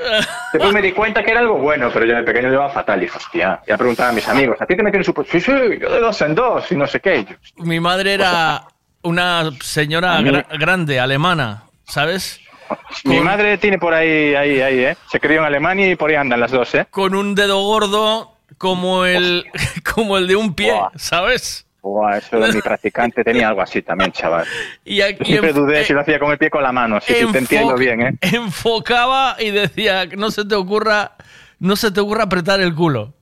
Después 0.53 0.73
me 0.73 0.83
di 0.83 0.93
cuenta 0.93 1.23
que 1.23 1.31
era 1.31 1.41
algo 1.41 1.59
bueno, 1.59 1.91
pero 1.93 2.05
yo 2.07 2.15
de 2.15 2.23
pequeño 2.23 2.49
llevaba 2.51 2.71
fatal 2.71 2.99
y 2.99 3.07
dije, 3.07 3.17
hostia. 3.19 3.61
Ya 3.67 3.77
preguntaba 3.79 4.11
a 4.11 4.13
mis 4.13 4.29
amigos, 4.29 4.57
¿a 4.61 4.67
ti 4.67 4.77
te 4.77 4.83
meten 4.83 5.01
un 5.01 5.05
supositorio? 5.05 5.41
Sí, 5.41 5.73
sí, 5.75 5.79
yo 5.81 5.91
de 5.93 6.01
dos 6.01 6.21
en 6.23 6.35
dos 6.35 6.71
y 6.71 6.77
no 6.77 6.87
sé 6.87 7.01
qué. 7.01 7.25
Yo, 7.25 7.65
Mi 7.65 7.81
madre 7.81 8.15
era 8.15 8.65
una 9.03 9.51
señora 9.61 10.21
gra- 10.21 10.47
grande, 10.59 11.01
alemana, 11.01 11.65
¿sabes? 11.85 12.41
Mi 13.05 13.21
madre 13.21 13.59
tiene 13.59 13.79
por 13.79 13.95
ahí, 13.95 14.35
ahí, 14.35 14.61
ahí, 14.61 14.79
¿eh? 14.81 14.97
Se 15.11 15.19
crió 15.21 15.41
en 15.41 15.45
Alemania 15.47 15.91
y 15.91 15.97
por 15.97 16.11
ahí 16.11 16.17
andan 16.17 16.41
las 16.41 16.51
dos, 16.51 16.75
¿eh? 16.75 16.87
Con 16.91 17.15
un 17.15 17.35
dedo 17.35 17.63
gordo 17.63 18.37
como 18.59 19.05
el, 19.05 19.45
como 19.95 20.19
el 20.19 20.27
de 20.27 20.37
un 20.37 20.55
pie, 20.55 20.73
¿sabes? 20.97 21.67
Buah, 21.83 22.19
eso 22.19 22.39
de 22.39 22.53
mi 22.53 22.61
practicante 22.63 23.25
tenía 23.25 23.49
algo 23.49 23.61
así 23.61 23.83
también, 23.83 24.13
chaval. 24.13 24.47
Y 24.85 25.01
aquí 25.01 25.25
Siempre 25.25 25.51
en- 25.51 25.57
dudé 25.57 25.85
si 25.85 25.93
lo 25.93 26.01
hacía 26.01 26.19
con 26.21 26.31
el 26.31 26.39
pie 26.39 26.47
o 26.49 26.51
con 26.53 26.63
la 26.63 26.71
mano, 26.73 27.01
sí, 27.01 27.13
sí, 27.13 27.27
te 27.33 27.39
entiendo 27.39 27.75
enfo- 27.75 27.79
bien, 27.79 28.03
¿eh? 28.03 28.13
Enfocaba 28.21 29.37
y 29.41 29.51
decía, 29.51 30.07
no 30.17 30.31
se 30.31 30.45
te 30.45 30.55
ocurra, 30.55 31.13
no 31.59 31.75
se 31.75 31.91
te 31.91 31.99
ocurra 32.01 32.25
apretar 32.25 32.61
el 32.61 32.73
culo. 32.75 33.15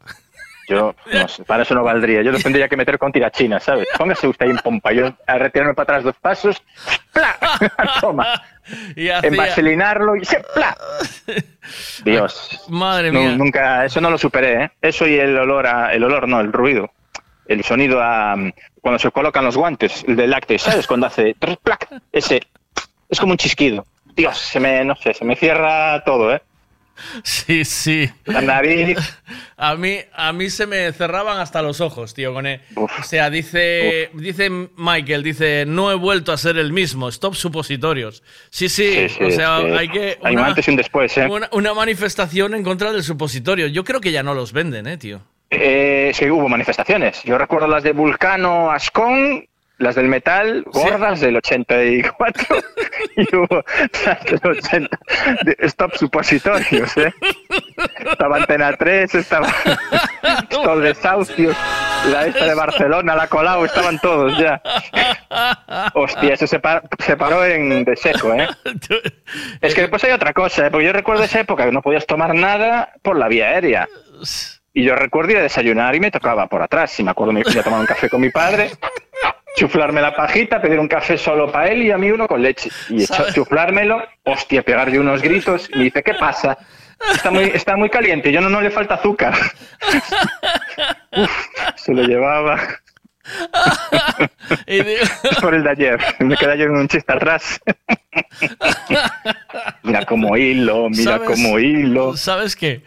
Yo, 0.70 0.94
no 1.12 1.28
sé, 1.28 1.44
para 1.44 1.64
eso 1.64 1.74
no 1.74 1.82
valdría. 1.82 2.22
Yo 2.22 2.30
lo 2.32 2.38
tendría 2.38 2.68
que 2.68 2.76
meter 2.76 2.98
con 2.98 3.10
tirachinas, 3.12 3.64
¿sabes? 3.64 3.88
Póngase 3.98 4.28
usted 4.28 4.46
ahí 4.46 4.52
en 4.52 4.58
pompa. 4.58 4.92
Yo 4.92 5.12
a 5.26 5.38
retirarme 5.38 5.74
para 5.74 5.84
atrás 5.98 6.04
dos 6.04 6.14
pasos, 6.20 6.62
¡pla! 7.12 7.36
Toma. 8.00 8.40
Y 8.94 9.08
hacía- 9.08 9.28
Envaselinarlo 9.28 10.14
y 10.16 10.24
se 10.24 10.40
¡pla! 10.54 10.76
Dios. 12.04 12.64
Madre 12.68 13.10
No, 13.12 13.20
mía. 13.20 13.32
nunca, 13.36 13.84
eso 13.84 14.00
no 14.00 14.10
lo 14.10 14.18
superé, 14.18 14.64
¿eh? 14.64 14.70
Eso 14.80 15.06
y 15.06 15.16
el 15.18 15.36
olor 15.38 15.66
a, 15.66 15.92
el 15.92 16.04
olor 16.04 16.28
no, 16.28 16.40
el 16.40 16.52
ruido. 16.52 16.90
El 17.46 17.64
sonido 17.64 18.00
a, 18.00 18.36
cuando 18.80 18.98
se 18.98 19.10
colocan 19.10 19.44
los 19.44 19.56
guantes, 19.56 20.04
el 20.06 20.14
del 20.16 20.30
lácteo, 20.30 20.58
¿sabes? 20.58 20.86
Cuando 20.86 21.06
hace 21.08 21.34
¡plac! 21.62 21.88
Ese, 22.12 22.40
es 23.08 23.18
como 23.18 23.32
un 23.32 23.38
chisquido. 23.38 23.84
Dios, 24.14 24.38
se 24.38 24.60
me, 24.60 24.84
no 24.84 24.94
sé, 24.96 25.14
se 25.14 25.24
me 25.24 25.34
cierra 25.34 26.02
todo, 26.04 26.32
¿eh? 26.34 26.42
Sí, 27.22 27.64
sí. 27.64 28.10
La 28.24 28.40
nariz. 28.40 28.98
A 29.56 29.74
mí, 29.76 29.98
a 30.14 30.32
mí 30.32 30.50
se 30.50 30.66
me 30.66 30.92
cerraban 30.92 31.38
hasta 31.38 31.62
los 31.62 31.80
ojos, 31.80 32.14
tío, 32.14 32.32
con 32.32 32.46
el- 32.46 32.60
O 32.76 32.88
sea, 33.02 33.30
dice, 33.30 34.10
dice 34.14 34.50
Michael, 34.76 35.22
dice, 35.22 35.64
no 35.66 35.90
he 35.90 35.94
vuelto 35.94 36.32
a 36.32 36.36
ser 36.38 36.56
el 36.58 36.72
mismo, 36.72 37.08
stop 37.08 37.34
supositorios. 37.34 38.22
Sí, 38.50 38.68
sí, 38.68 39.08
Sí, 39.08 39.08
sí, 39.18 39.24
o 39.24 39.30
sea, 39.30 39.60
sí. 39.60 39.66
hay 39.78 39.88
que... 39.88 40.18
Hay 40.22 40.34
un 40.36 40.40
antes 40.42 40.66
y 40.66 40.70
un 40.70 40.76
después, 40.76 41.16
¿eh? 41.18 41.26
Una, 41.28 41.48
una 41.52 41.74
manifestación 41.74 42.54
en 42.54 42.62
contra 42.62 42.92
del 42.92 43.02
supositorio. 43.02 43.66
Yo 43.66 43.84
creo 43.84 44.00
que 44.00 44.12
ya 44.12 44.22
no 44.22 44.34
los 44.34 44.52
venden, 44.52 44.86
¿eh, 44.86 44.96
tío? 44.96 45.20
Eh, 45.50 46.12
sí, 46.14 46.30
hubo 46.30 46.48
manifestaciones. 46.48 47.22
Yo 47.24 47.36
recuerdo 47.36 47.66
las 47.66 47.82
de 47.82 47.92
Vulcano, 47.92 48.70
Ascon, 48.70 49.44
las 49.80 49.94
del 49.94 50.06
metal, 50.08 50.62
gordas 50.66 51.20
del 51.20 51.36
84 51.36 52.56
y 53.16 53.34
hubo 53.36 53.64
las 54.06 54.24
del 54.24 54.40
80 54.44 54.98
de 55.42 55.56
Stop 55.60 55.96
Supositorios, 55.96 56.96
¿eh? 56.98 57.12
Estaba 58.12 58.36
Antena 58.36 58.72
3, 58.74 59.14
estaba 59.14 59.48
Stop 60.50 60.78
Desahucios, 60.80 61.56
la 62.12 62.26
esta 62.26 62.44
de 62.46 62.54
Barcelona, 62.54 63.16
la 63.16 63.26
Colau, 63.26 63.64
estaban 63.64 63.98
todos 64.00 64.36
ya. 64.38 64.60
Hostia, 65.94 66.34
eso 66.34 66.46
se, 66.46 66.60
par- 66.60 66.82
se 66.98 67.16
paró 67.16 67.44
en 67.44 67.84
de 67.84 67.96
seco, 67.96 68.34
¿eh? 68.34 68.48
Es 69.60 69.74
que 69.74 69.80
después 69.82 70.04
hay 70.04 70.12
otra 70.12 70.32
cosa, 70.34 70.66
¿eh? 70.66 70.70
porque 70.70 70.86
yo 70.86 70.92
recuerdo 70.92 71.24
esa 71.24 71.40
época 71.40 71.64
que 71.64 71.72
no 71.72 71.82
podías 71.82 72.06
tomar 72.06 72.34
nada 72.34 72.92
por 73.02 73.16
la 73.18 73.28
vía 73.28 73.48
aérea. 73.48 73.88
Y 74.72 74.84
yo 74.84 74.94
recuerdo 74.94 75.32
ir 75.32 75.38
a 75.38 75.42
desayunar 75.42 75.96
y 75.96 76.00
me 76.00 76.12
tocaba 76.12 76.46
por 76.46 76.62
atrás. 76.62 76.96
Y 77.00 77.02
me 77.02 77.10
acuerdo 77.10 77.32
me 77.32 77.42
fui 77.42 77.58
a 77.58 77.62
tomar 77.64 77.80
un 77.80 77.86
café 77.86 78.08
con 78.08 78.20
mi 78.20 78.30
padre, 78.30 78.70
chuflarme 79.56 80.00
la 80.00 80.14
pajita, 80.14 80.60
pedir 80.60 80.78
un 80.78 80.88
café 80.88 81.18
solo 81.18 81.50
para 81.50 81.68
él 81.68 81.82
y 81.82 81.90
a 81.90 81.98
mí 81.98 82.10
uno 82.10 82.26
con 82.28 82.42
leche. 82.42 82.70
Y 82.88 83.02
hecho- 83.04 83.26
chuflármelo, 83.32 84.02
hostia, 84.24 84.62
pegar 84.62 84.90
yo 84.90 85.00
unos 85.00 85.22
gritos. 85.22 85.68
Y 85.72 85.78
me 85.78 85.84
dice, 85.84 86.02
¿qué 86.02 86.14
pasa? 86.14 86.56
Está 87.12 87.30
muy, 87.30 87.44
está 87.44 87.76
muy 87.76 87.88
caliente, 87.88 88.30
yo 88.30 88.40
no, 88.40 88.48
no 88.50 88.60
le 88.60 88.70
falta 88.70 88.94
azúcar. 88.94 89.34
Uf, 91.16 91.46
se 91.76 91.92
lo 91.94 92.02
llevaba. 92.02 92.60
por 95.40 95.54
el 95.54 95.62
de 95.62 95.70
ayer. 95.70 96.00
Me 96.20 96.36
quedé 96.36 96.58
yo 96.58 96.64
en 96.64 96.72
un 96.72 96.88
chiste 96.88 97.12
atrás. 97.12 97.60
mira 99.82 100.04
cómo 100.06 100.36
hilo, 100.36 100.88
mira 100.90 101.12
¿Sabes? 101.18 101.28
cómo 101.28 101.58
hilo. 101.58 102.16
¿Sabes 102.16 102.56
qué? 102.56 102.82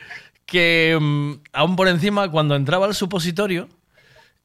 Que 0.46 0.98
mm, 1.00 1.34
aún 1.54 1.76
por 1.76 1.88
encima, 1.88 2.30
cuando 2.30 2.56
entraba 2.56 2.86
al 2.86 2.96
supositorio, 2.96 3.70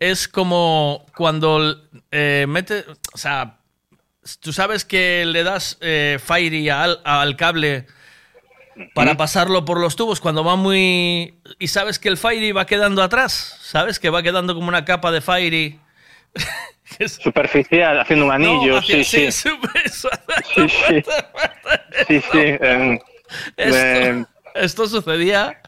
es 0.00 0.28
como 0.28 1.04
cuando 1.16 1.76
eh, 2.10 2.46
mete. 2.48 2.84
O 3.12 3.18
sea, 3.18 3.58
tú 4.40 4.52
sabes 4.52 4.84
que 4.84 5.24
le 5.26 5.42
das 5.42 5.78
eh, 5.80 6.18
Fairy 6.24 6.68
al, 6.70 7.00
al 7.04 7.36
cable 7.36 7.86
para 8.94 9.16
pasarlo 9.16 9.64
por 9.64 9.80
los 9.80 9.96
tubos 9.96 10.20
cuando 10.20 10.44
va 10.44 10.54
muy. 10.56 11.40
Y 11.58 11.68
sabes 11.68 11.98
que 11.98 12.08
el 12.08 12.16
Fairy 12.16 12.52
va 12.52 12.66
quedando 12.66 13.02
atrás. 13.02 13.58
¿Sabes? 13.60 13.98
Que 13.98 14.10
va 14.10 14.22
quedando 14.22 14.54
como 14.54 14.68
una 14.68 14.84
capa 14.84 15.10
de 15.10 15.20
Fairy. 15.20 15.80
Superficial, 17.06 18.00
haciendo 18.00 18.26
un 18.26 18.32
anillo, 18.32 18.72
No, 18.74 18.78
hacia- 18.78 19.04
sí, 19.04 19.30
sí. 19.30 19.32
sí, 19.32 19.50
super- 19.90 19.90
Sí, 20.54 20.68
sí. 20.68 21.02
Sí, 22.08 22.20
sí. 22.32 22.38
em, 22.60 22.98
Esto, 23.56 23.76
em, 23.76 24.26
esto 24.54 24.86
sucedía 24.88 25.60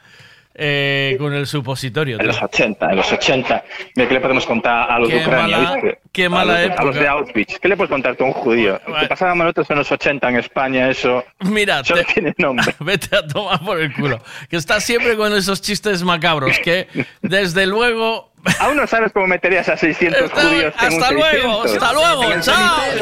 eh, 0.54 1.16
con 1.18 1.32
el 1.32 1.46
supositorio. 1.46 2.16
en 2.16 2.20
tío. 2.20 2.26
los 2.28 2.42
80, 2.42 2.90
en 2.90 2.96
los 2.96 3.12
80. 3.12 3.64
Mira, 3.96 4.08
¿qué 4.08 4.14
le 4.14 4.20
podemos 4.20 4.46
contar 4.46 4.90
a 4.90 4.98
los 4.98 5.08
Qué 5.08 5.14
de 5.16 5.22
Ucrania? 5.26 5.56
mala- 5.58 5.74
¿viste? 5.74 5.98
qué 6.12 6.24
A 6.26 6.28
mala 6.30 6.52
los 6.52 6.60
de- 6.60 6.64
A 6.64 6.68
los 6.68 6.78
época. 6.96 7.00
de 7.00 7.08
Auschwitz. 7.08 7.58
¿Qué 7.60 7.68
le 7.68 7.76
puedes 7.76 7.90
contar 7.90 8.16
tú 8.16 8.24
a 8.24 8.26
un 8.28 8.32
judío? 8.32 8.80
¿Qué 9.00 9.06
pasábamos 9.06 9.44
nosotros 9.44 9.70
en 9.70 9.76
los 9.78 9.92
80 9.92 10.28
en 10.28 10.36
España? 10.36 10.88
Eso. 10.90 11.24
Mira, 11.40 11.80
Eso 11.80 11.94
no 11.96 12.02
tiene 12.04 12.34
nombre. 12.38 12.74
Vete 12.80 13.16
a 13.16 13.26
tomar 13.26 13.60
por 13.60 13.80
el 13.80 13.92
culo. 13.94 14.20
Que 14.48 14.56
está 14.56 14.80
siempre 14.80 15.16
con 15.16 15.32
esos 15.34 15.62
chistes 15.62 16.02
macabros 16.02 16.58
que, 16.58 16.88
desde 17.22 17.66
luego. 17.66 18.30
Aún 18.60 18.76
no 18.78 18.86
sabes 18.86 19.12
cómo 19.12 19.26
meterías 19.26 19.68
a 19.68 19.76
600 19.76 20.22
Está- 20.22 20.40
judíos 20.42 20.74
en 20.80 20.92
un 20.94 21.02
hasta 21.02 21.12
luego, 21.12 21.62
600. 21.62 21.74
hasta 21.82 21.92
luego. 21.92 22.32
En 22.32 22.40
Chao, 22.40 22.56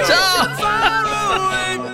chao. 0.06 1.88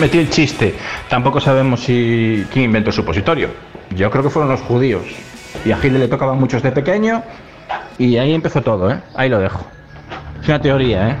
Metí 0.00 0.16
el 0.16 0.30
chiste. 0.30 0.74
Tampoco 1.10 1.40
sabemos 1.40 1.80
si 1.80 2.46
quién 2.50 2.64
inventó 2.64 2.88
el 2.88 2.94
supositorio. 2.94 3.50
Yo 3.94 4.10
creo 4.10 4.24
que 4.24 4.30
fueron 4.30 4.50
los 4.50 4.60
judíos. 4.62 5.02
Y 5.62 5.72
a 5.72 5.76
Hitler 5.76 6.00
le 6.00 6.08
tocaban 6.08 6.38
muchos 6.38 6.62
de 6.62 6.72
pequeño. 6.72 7.22
Y 7.98 8.16
ahí 8.16 8.32
empezó 8.32 8.62
todo, 8.62 8.90
¿eh? 8.90 8.98
Ahí 9.14 9.28
lo 9.28 9.38
dejo. 9.38 9.66
Es 10.42 10.48
una 10.48 10.58
teoría, 10.58 11.10
¿eh? 11.10 11.16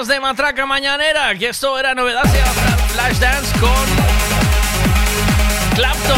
Más 0.00 0.08
de 0.08 0.18
matraca 0.18 0.64
mañanera, 0.64 1.34
que 1.34 1.50
esto 1.50 1.78
era 1.78 1.94
novedad, 1.94 2.22
se 2.22 2.38
llama 2.38 2.52
Flashdance 2.88 3.58
con 3.58 3.70
Clapton. 5.74 6.16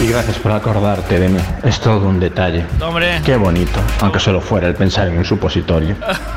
Y 0.00 0.06
gracias 0.06 0.38
por 0.38 0.52
acordarte 0.52 1.18
de 1.18 1.28
mí. 1.30 1.40
Es 1.64 1.80
todo 1.80 2.06
un 2.06 2.20
detalle. 2.20 2.64
Hombre. 2.80 3.20
Qué 3.24 3.34
bonito, 3.36 3.80
aunque 4.00 4.20
solo 4.20 4.40
fuera 4.40 4.68
el 4.68 4.76
pensar 4.76 5.08
en 5.08 5.18
un 5.18 5.24
supositorio. 5.24 5.96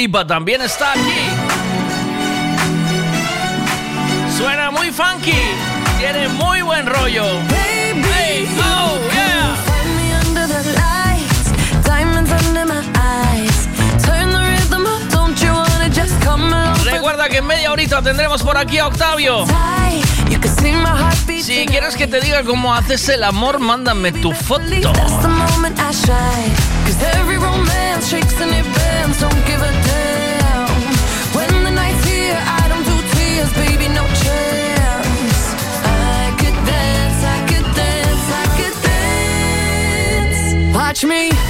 Lipa 0.00 0.26
también 0.26 0.62
está 0.62 0.92
aquí. 0.92 1.20
Suena 4.34 4.70
muy 4.70 4.90
funky, 4.90 5.36
tiene 5.98 6.26
muy 6.28 6.62
buen 6.62 6.86
rollo. 6.86 7.26
Hey, 7.50 7.92
oh, 8.58 8.98
yeah. 9.12 9.56
Find 9.66 9.96
me 9.98 10.14
under 10.24 10.48
the 10.48 10.72
lights, 10.72 11.84
diamonds 11.84 12.30
under 12.32 12.64
my 12.64 12.82
eyes. 12.94 13.68
Turn 14.02 14.30
the 14.30 14.38
rhythm 14.38 14.86
up, 14.86 15.02
don't 15.10 15.38
you 15.38 15.52
wanna 15.52 15.90
just 15.90 16.18
come 16.24 16.50
along? 16.50 16.82
Recuerda 16.82 17.28
que 17.28 17.36
en 17.36 17.46
media 17.46 17.70
horita 17.70 18.00
tendremos 18.00 18.42
por 18.42 18.56
aquí 18.56 18.78
a 18.78 18.86
Octavio. 18.86 19.44
Si 21.42 21.66
quieres 21.66 21.96
que 21.96 22.06
te 22.06 22.20
diga 22.20 22.42
cómo 22.44 22.72
haces 22.72 23.08
el 23.08 23.24
amor, 23.24 23.58
mándame 23.58 24.12
tu 24.12 24.32
foto. 24.32 24.62
That's 24.62 25.20
the 25.20 25.28
moment 25.28 25.78
I 25.78 25.92
shine. 25.92 26.54
Cause 26.86 27.02
every 27.18 27.36
romance 27.36 28.08
shakes 28.08 28.40
and 28.40 28.52
it 28.52 28.64
bends. 28.64 29.20
Don't 29.20 29.46
give 29.46 29.60
a 29.60 29.79
Me. 41.02 41.49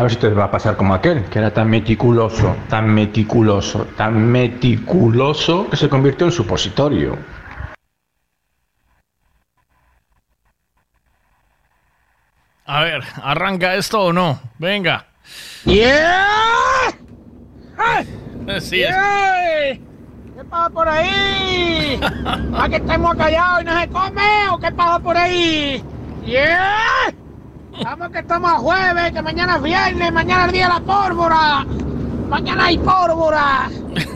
A 0.00 0.04
ver 0.04 0.12
si 0.12 0.16
te 0.16 0.30
va 0.30 0.44
a 0.44 0.50
pasar 0.50 0.78
como 0.78 0.94
aquel, 0.94 1.24
que 1.24 1.40
era 1.40 1.52
tan 1.52 1.68
meticuloso, 1.68 2.56
tan 2.70 2.88
meticuloso, 2.88 3.84
tan 3.98 4.32
meticuloso, 4.32 5.68
que 5.68 5.76
se 5.76 5.90
convirtió 5.90 6.24
en 6.24 6.32
supositorio. 6.32 7.18
A 12.64 12.80
ver, 12.80 13.02
¿arranca 13.22 13.74
esto 13.74 14.04
o 14.04 14.10
no? 14.10 14.40
Venga. 14.58 15.04
¡Yeah! 15.66 16.24
Sí, 18.58 18.82
es. 18.82 18.94
¿Qué 18.94 20.44
pasa 20.48 20.70
por 20.70 20.88
ahí? 20.88 22.00
¿A 22.54 22.68
que 22.70 22.76
estamos 22.76 23.14
callados 23.16 23.60
y 23.60 23.64
no 23.66 23.78
se 23.78 23.88
come 23.88 24.48
o 24.50 24.58
qué 24.58 24.72
pasa 24.72 24.98
por 24.98 25.14
ahí? 25.18 25.84
¡Yeah! 26.24 27.12
Vamos 27.82 28.10
que 28.10 28.18
estamos 28.18 28.50
a 28.50 28.56
jueves, 28.56 29.12
que 29.12 29.22
mañana 29.22 29.56
es 29.56 29.62
viernes, 29.62 30.12
mañana 30.12 30.46
es 30.46 30.52
día 30.52 30.68
de 30.68 30.74
la 30.74 30.80
pólvora. 30.80 31.64
Mañana 32.28 32.66
hay 32.66 32.76
pólvora. 32.78 33.70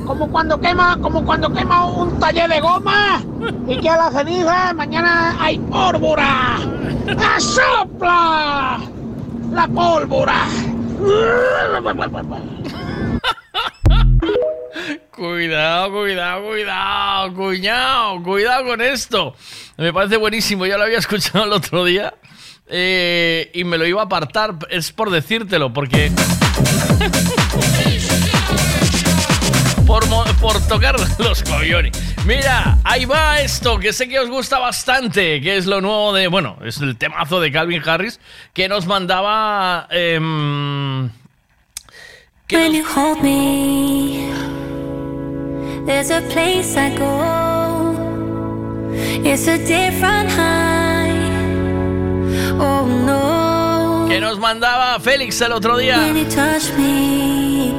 Como 0.07 0.31
cuando 0.31 0.61
quema, 0.61 0.99
como 1.01 1.25
cuando 1.25 1.51
quema 1.51 1.87
un 1.87 2.19
taller 2.21 2.51
de 2.51 2.61
goma 2.61 3.23
y 3.67 3.79
queda 3.79 3.97
la 3.97 4.11
ceniza, 4.11 4.75
mañana 4.75 5.35
hay 5.41 5.59
pólvora. 5.59 6.59
¡Asopla! 7.37 8.81
La 9.51 9.67
pólvora. 9.69 10.47
Cuidado, 15.17 15.91
cuidado, 15.91 16.45
cuidado, 16.45 17.35
cuñado, 17.35 18.23
cuidado 18.23 18.65
con 18.67 18.81
esto. 18.83 19.35
Me 19.79 19.93
parece 19.93 20.19
buenísimo, 20.19 20.67
ya 20.67 20.77
lo 20.77 20.85
había 20.85 20.99
escuchado 20.99 21.45
el 21.45 21.53
otro 21.53 21.85
día 21.85 22.13
eh, 22.69 23.51
y 23.55 23.65
me 23.65 23.79
lo 23.79 23.87
iba 23.87 24.03
a 24.03 24.05
apartar, 24.05 24.57
es 24.71 24.93
por 24.93 25.11
decírtelo, 25.11 25.73
porque... 25.73 26.11
por, 29.87 30.05
por 30.41 30.61
tocar 30.67 30.97
los 31.19 31.43
coyones. 31.43 31.93
Mira, 32.25 32.79
ahí 32.85 33.05
va 33.05 33.41
esto, 33.41 33.79
que 33.79 33.93
sé 33.93 34.09
que 34.09 34.19
os 34.19 34.31
gusta 34.31 34.59
bastante, 34.59 35.41
que 35.41 35.57
es 35.57 35.67
lo 35.67 35.81
nuevo 35.81 36.13
de, 36.15 36.29
bueno, 36.29 36.57
es 36.65 36.81
el 36.81 36.97
temazo 36.97 37.41
de 37.41 37.53
Calvin 37.53 37.83
Harris, 37.85 38.21
que 38.53 38.69
nos 38.69 38.87
mandaba... 38.87 39.89
When 42.53 42.73
you 42.75 42.85
hold 42.85 43.23
me, 43.23 44.31
there's 45.87 46.11
a 46.11 46.21
place 46.31 46.77
I 46.77 46.91
go. 46.95 47.95
It's 49.25 49.49
a 49.49 49.57
different 49.57 50.31
high. 50.31 50.74
Oh 52.61 52.87
no. 52.87 54.07
que 54.09 54.21
nos 54.21 54.39
mandaba 54.39 54.99
Félix 55.01 55.41
el 55.41 55.53
otro 55.53 55.77
día. 55.77 55.99
When 55.99 56.17
you 56.17 56.25
touch 56.25 56.73
me, 56.77 57.73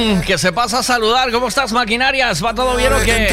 Fon, 0.00 0.22
que 0.22 0.38
se 0.38 0.52
pasa 0.52 0.78
a 0.78 0.82
saludar. 0.82 1.30
¿Cómo 1.30 1.48
estás, 1.48 1.72
maquinarias? 1.72 2.44
¿Va 2.44 2.54
todo 2.54 2.76
bien 2.76 2.92
o 2.92 2.98
qué? 3.00 3.28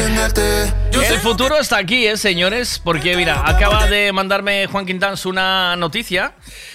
El 0.92 1.18
futuro 1.20 1.58
está 1.58 1.78
aquí, 1.78 2.06
¿eh, 2.06 2.16
señores? 2.16 2.80
Porque, 2.82 3.16
mira, 3.16 3.42
acaba 3.44 3.86
de 3.86 4.12
mandarme 4.12 4.66
Juan 4.66 4.86
Quintans 4.86 5.26
una 5.26 5.76
noticia 5.76 6.34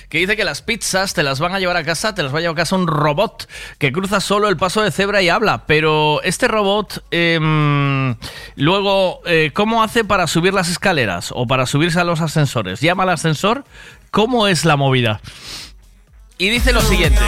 que 0.10 0.20
dice 0.20 0.36
que 0.36 0.44
las 0.44 0.62
pizzas 0.62 1.14
te 1.14 1.24
las 1.24 1.40
van 1.40 1.54
a 1.54 1.60
llevar 1.60 1.78
a 1.78 1.84
casa, 1.84 2.16
te 2.16 2.24
las 2.24 2.34
va 2.34 2.38
a 2.38 2.42
llevar 2.42 2.56
a 2.56 2.58
casa 2.58 2.76
un 2.76 2.88
robot 2.88 3.50
que 3.78 3.92
cruza 3.92 4.20
solo 4.20 4.48
el 4.48 4.58
paso 4.58 4.82
de 4.82 4.92
cebra 4.92 5.22
y 5.22 5.30
habla. 5.30 5.66
Pero 5.66 6.22
este 6.24 6.48
robot, 6.48 7.04
em, 7.12 8.16
luego, 8.56 9.22
eh, 9.26 9.52
¿cómo 9.54 9.84
hace 9.84 10.04
para 10.04 10.28
subir 10.28 10.54
las 10.54 10.70
escaleras 10.70 11.32
o 11.34 11.48
para 11.48 11.66
subirse 11.66 12.00
a 12.00 12.04
los 12.04 12.22
ascensores? 12.22 12.80
¿Llama 12.82 13.04
al 13.04 13.10
ascensor? 13.10 13.64
¿Cómo 14.12 14.48
es 14.48 14.66
la 14.66 14.76
movida? 14.76 15.22
Y 16.38 16.50
dice 16.50 16.74
lo 16.74 16.82
siguiente. 16.82 17.22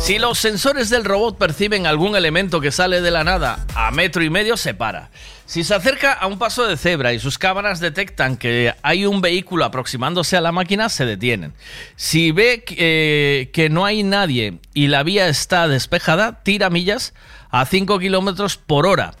Si 0.00 0.18
los 0.18 0.38
sensores 0.38 0.88
del 0.88 1.04
robot 1.04 1.36
perciben 1.36 1.86
algún 1.86 2.14
elemento 2.14 2.60
que 2.60 2.70
sale 2.70 3.00
de 3.00 3.10
la 3.10 3.24
nada 3.24 3.66
a 3.74 3.90
metro 3.90 4.22
y 4.22 4.30
medio, 4.30 4.56
se 4.56 4.72
para. 4.72 5.10
Si 5.46 5.64
se 5.64 5.74
acerca 5.74 6.12
a 6.12 6.26
un 6.26 6.38
paso 6.38 6.66
de 6.66 6.76
cebra 6.76 7.12
y 7.12 7.18
sus 7.18 7.38
cámaras 7.38 7.80
detectan 7.80 8.36
que 8.36 8.74
hay 8.82 9.06
un 9.06 9.20
vehículo 9.20 9.64
aproximándose 9.64 10.36
a 10.36 10.40
la 10.40 10.52
máquina, 10.52 10.88
se 10.88 11.06
detienen. 11.06 11.54
Si 11.96 12.30
ve 12.30 12.62
que, 12.64 13.50
que 13.52 13.68
no 13.68 13.84
hay 13.84 14.02
nadie 14.02 14.58
y 14.74 14.86
la 14.88 15.02
vía 15.02 15.28
está 15.28 15.66
despejada, 15.66 16.42
tira 16.42 16.70
millas 16.70 17.14
a 17.50 17.66
5 17.66 17.98
kilómetros 17.98 18.56
por 18.56 18.86
hora. 18.86 19.14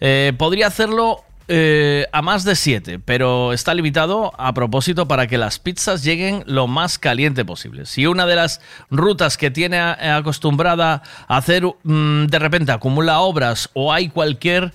Eh, 0.00 0.32
podría 0.36 0.66
hacerlo 0.66 1.24
eh, 1.48 2.06
a 2.12 2.22
más 2.22 2.44
de 2.44 2.56
7, 2.56 2.98
pero 3.04 3.52
está 3.52 3.72
limitado 3.72 4.32
a 4.36 4.52
propósito 4.52 5.06
para 5.06 5.26
que 5.26 5.38
las 5.38 5.58
pizzas 5.58 6.02
lleguen 6.02 6.42
lo 6.46 6.66
más 6.66 6.98
caliente 6.98 7.44
posible. 7.44 7.86
Si 7.86 8.06
una 8.06 8.26
de 8.26 8.34
las 8.34 8.60
rutas 8.90 9.36
que 9.36 9.50
tiene 9.50 9.76
eh, 9.76 10.10
acostumbrada 10.10 11.02
a 11.28 11.36
hacer 11.36 11.64
mm, 11.84 12.26
de 12.26 12.38
repente 12.38 12.72
acumula 12.72 13.20
obras 13.20 13.70
o 13.74 13.92
hay 13.92 14.08
cualquier 14.08 14.72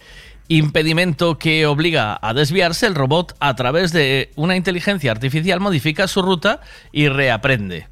impedimento 0.48 1.38
que 1.38 1.66
obliga 1.66 2.17
a 2.22 2.33
desviarse, 2.33 2.85
el 2.85 2.95
robot 2.95 3.35
a 3.40 3.56
través 3.56 3.91
de 3.91 4.32
una 4.35 4.56
inteligencia 4.56 5.11
artificial 5.11 5.59
modifica 5.59 6.08
su 6.08 6.22
ruta 6.22 6.61
y 6.91 7.08
reaprende. 7.08 7.88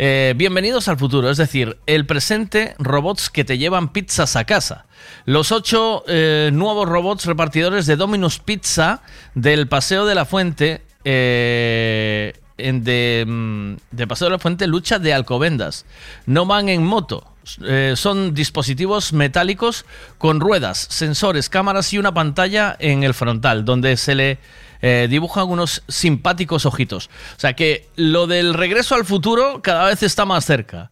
Eh, 0.00 0.32
bienvenidos 0.36 0.86
al 0.86 0.96
futuro, 0.96 1.28
es 1.28 1.38
decir, 1.38 1.76
el 1.86 2.06
presente, 2.06 2.76
robots 2.78 3.30
que 3.30 3.42
te 3.42 3.58
llevan 3.58 3.92
pizzas 3.92 4.36
a 4.36 4.44
casa. 4.44 4.86
Los 5.24 5.50
ocho 5.50 6.04
eh, 6.06 6.50
nuevos 6.52 6.88
robots 6.88 7.26
repartidores 7.26 7.86
de 7.86 7.96
Domino's 7.96 8.38
Pizza 8.38 9.02
del 9.34 9.66
Paseo 9.66 10.06
de 10.06 10.14
la 10.14 10.24
Fuente 10.24 10.82
eh, 11.04 12.32
mm, 12.58 13.72
de 13.90 14.06
Paseo 14.06 14.26
de 14.26 14.32
la 14.32 14.38
Fuente 14.38 14.68
lucha 14.68 15.00
de 15.00 15.12
Alcobendas. 15.12 15.84
No 16.26 16.46
van 16.46 16.68
en 16.68 16.84
moto. 16.84 17.24
Eh, 17.64 17.94
son 17.96 18.34
dispositivos 18.34 19.12
metálicos 19.12 19.84
con 20.18 20.38
ruedas, 20.38 20.86
sensores, 20.90 21.48
cámaras 21.48 21.92
y 21.92 21.98
una 21.98 22.14
pantalla 22.14 22.76
en 22.78 23.02
el 23.02 23.14
frontal, 23.14 23.64
donde 23.64 23.96
se 23.96 24.14
le 24.14 24.38
eh, 24.82 25.06
dibujan 25.10 25.48
unos 25.48 25.82
simpáticos 25.88 26.66
ojitos. 26.66 27.10
O 27.36 27.40
sea 27.40 27.54
que 27.54 27.88
lo 27.96 28.26
del 28.26 28.54
regreso 28.54 28.94
al 28.94 29.04
futuro 29.04 29.60
cada 29.62 29.86
vez 29.86 30.02
está 30.02 30.24
más 30.24 30.44
cerca. 30.44 30.90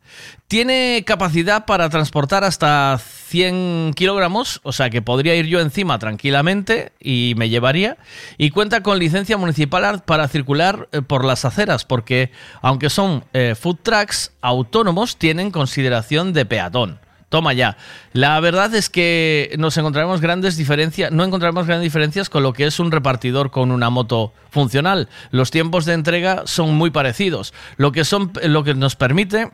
Tiene 0.48 1.02
capacidad 1.05 1.66
para 1.66 1.89
transportar 1.90 2.44
hasta 2.44 3.00
100 3.00 3.94
kilogramos, 3.97 4.60
o 4.62 4.73
sea 4.73 4.90
que 4.90 5.02
podría 5.02 5.34
ir 5.34 5.47
yo 5.47 5.60
encima 5.60 5.98
tranquilamente 5.98 6.92
y 7.00 7.34
me 7.36 7.48
llevaría. 7.48 7.97
Y 8.39 8.50
cuenta 8.50 8.82
con 8.82 8.98
licencia 8.98 9.36
municipal 9.36 10.02
para 10.05 10.28
circular 10.28 10.89
eh, 10.92 11.02
por 11.02 11.24
las 11.24 11.44
aceras, 11.44 11.84
porque 11.84 12.31
aunque 12.62 12.90
son 12.90 13.24
eh, 13.32 13.56
food 13.58 13.78
trucks 13.82 14.32
autónomos, 14.40 15.16
tienen 15.16 15.50
consideración 15.50 16.32
de 16.32 16.47
peatón. 16.47 17.06
Toma 17.28 17.52
ya. 17.52 17.76
La 18.12 18.38
verdad 18.40 18.74
es 18.74 18.88
que 18.88 19.55
nos 19.58 19.76
encontraremos 19.76 20.20
grandes 20.20 20.56
diferencias, 20.56 21.10
no 21.10 21.24
encontraremos 21.24 21.66
grandes 21.66 21.84
diferencias 21.84 22.30
con 22.30 22.42
lo 22.42 22.52
que 22.52 22.66
es 22.66 22.78
un 22.78 22.92
repartidor 22.92 23.50
con 23.50 23.72
una 23.72 23.90
moto 23.90 24.32
funcional. 24.50 25.08
Los 25.30 25.50
tiempos 25.50 25.84
de 25.86 25.94
entrega 25.94 26.42
son 26.46 26.74
muy 26.74 26.90
parecidos. 26.90 27.52
Lo 27.76 27.90
que 27.90 28.05
son, 28.05 28.32
lo 28.42 28.62
que 28.62 28.74
nos 28.74 28.94
permite 28.94 29.50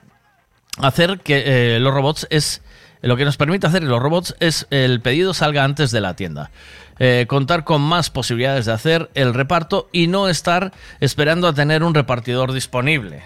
hacer 0.78 1.20
que 1.20 1.76
eh, 1.76 1.80
los 1.80 1.94
robots 1.94 2.26
es 2.30 2.62
lo 3.02 3.16
que 3.16 3.24
nos 3.24 3.36
permite 3.36 3.66
hacer 3.66 3.82
los 3.82 4.00
robots 4.00 4.36
es 4.38 4.68
el 4.70 5.00
pedido 5.00 5.34
salga 5.34 5.64
antes 5.64 5.90
de 5.90 6.00
la 6.00 6.14
tienda. 6.14 6.50
Eh, 6.98 7.26
contar 7.28 7.64
con 7.64 7.82
más 7.82 8.10
posibilidades 8.10 8.66
de 8.66 8.72
hacer 8.72 9.10
el 9.14 9.34
reparto 9.34 9.88
y 9.90 10.06
no 10.06 10.28
estar 10.28 10.72
esperando 11.00 11.48
a 11.48 11.52
tener 11.52 11.82
un 11.82 11.94
repartidor 11.94 12.52
disponible. 12.52 13.24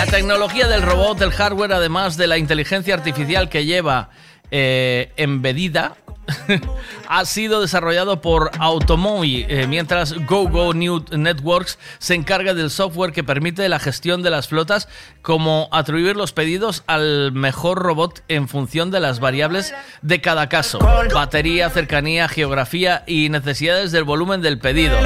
La 0.00 0.06
tecnología 0.06 0.66
del 0.66 0.80
robot, 0.80 1.18
del 1.18 1.30
hardware, 1.30 1.74
además 1.74 2.16
de 2.16 2.26
la 2.26 2.38
inteligencia 2.38 2.94
artificial 2.94 3.50
que 3.50 3.66
lleva 3.66 4.08
eh, 4.50 5.12
embedida, 5.18 5.94
ha 7.08 7.24
sido 7.26 7.60
desarrollado 7.60 8.22
por 8.22 8.50
Automoi, 8.58 9.44
eh, 9.46 9.66
mientras 9.66 10.14
GoGo 10.26 10.72
New 10.72 11.04
Networks 11.10 11.78
se 11.98 12.14
encarga 12.14 12.54
del 12.54 12.70
software 12.70 13.12
que 13.12 13.22
permite 13.22 13.68
la 13.68 13.78
gestión 13.78 14.22
de 14.22 14.30
las 14.30 14.48
flotas, 14.48 14.88
como 15.20 15.68
atribuir 15.70 16.16
los 16.16 16.32
pedidos 16.32 16.82
al 16.86 17.32
mejor 17.32 17.82
robot 17.82 18.22
en 18.28 18.48
función 18.48 18.90
de 18.90 19.00
las 19.00 19.20
variables 19.20 19.74
de 20.00 20.22
cada 20.22 20.48
caso, 20.48 20.78
batería, 21.12 21.68
cercanía, 21.68 22.26
geografía 22.26 23.04
y 23.06 23.28
necesidades 23.28 23.92
del 23.92 24.04
volumen 24.04 24.40
del 24.40 24.58
pedido. 24.58 24.96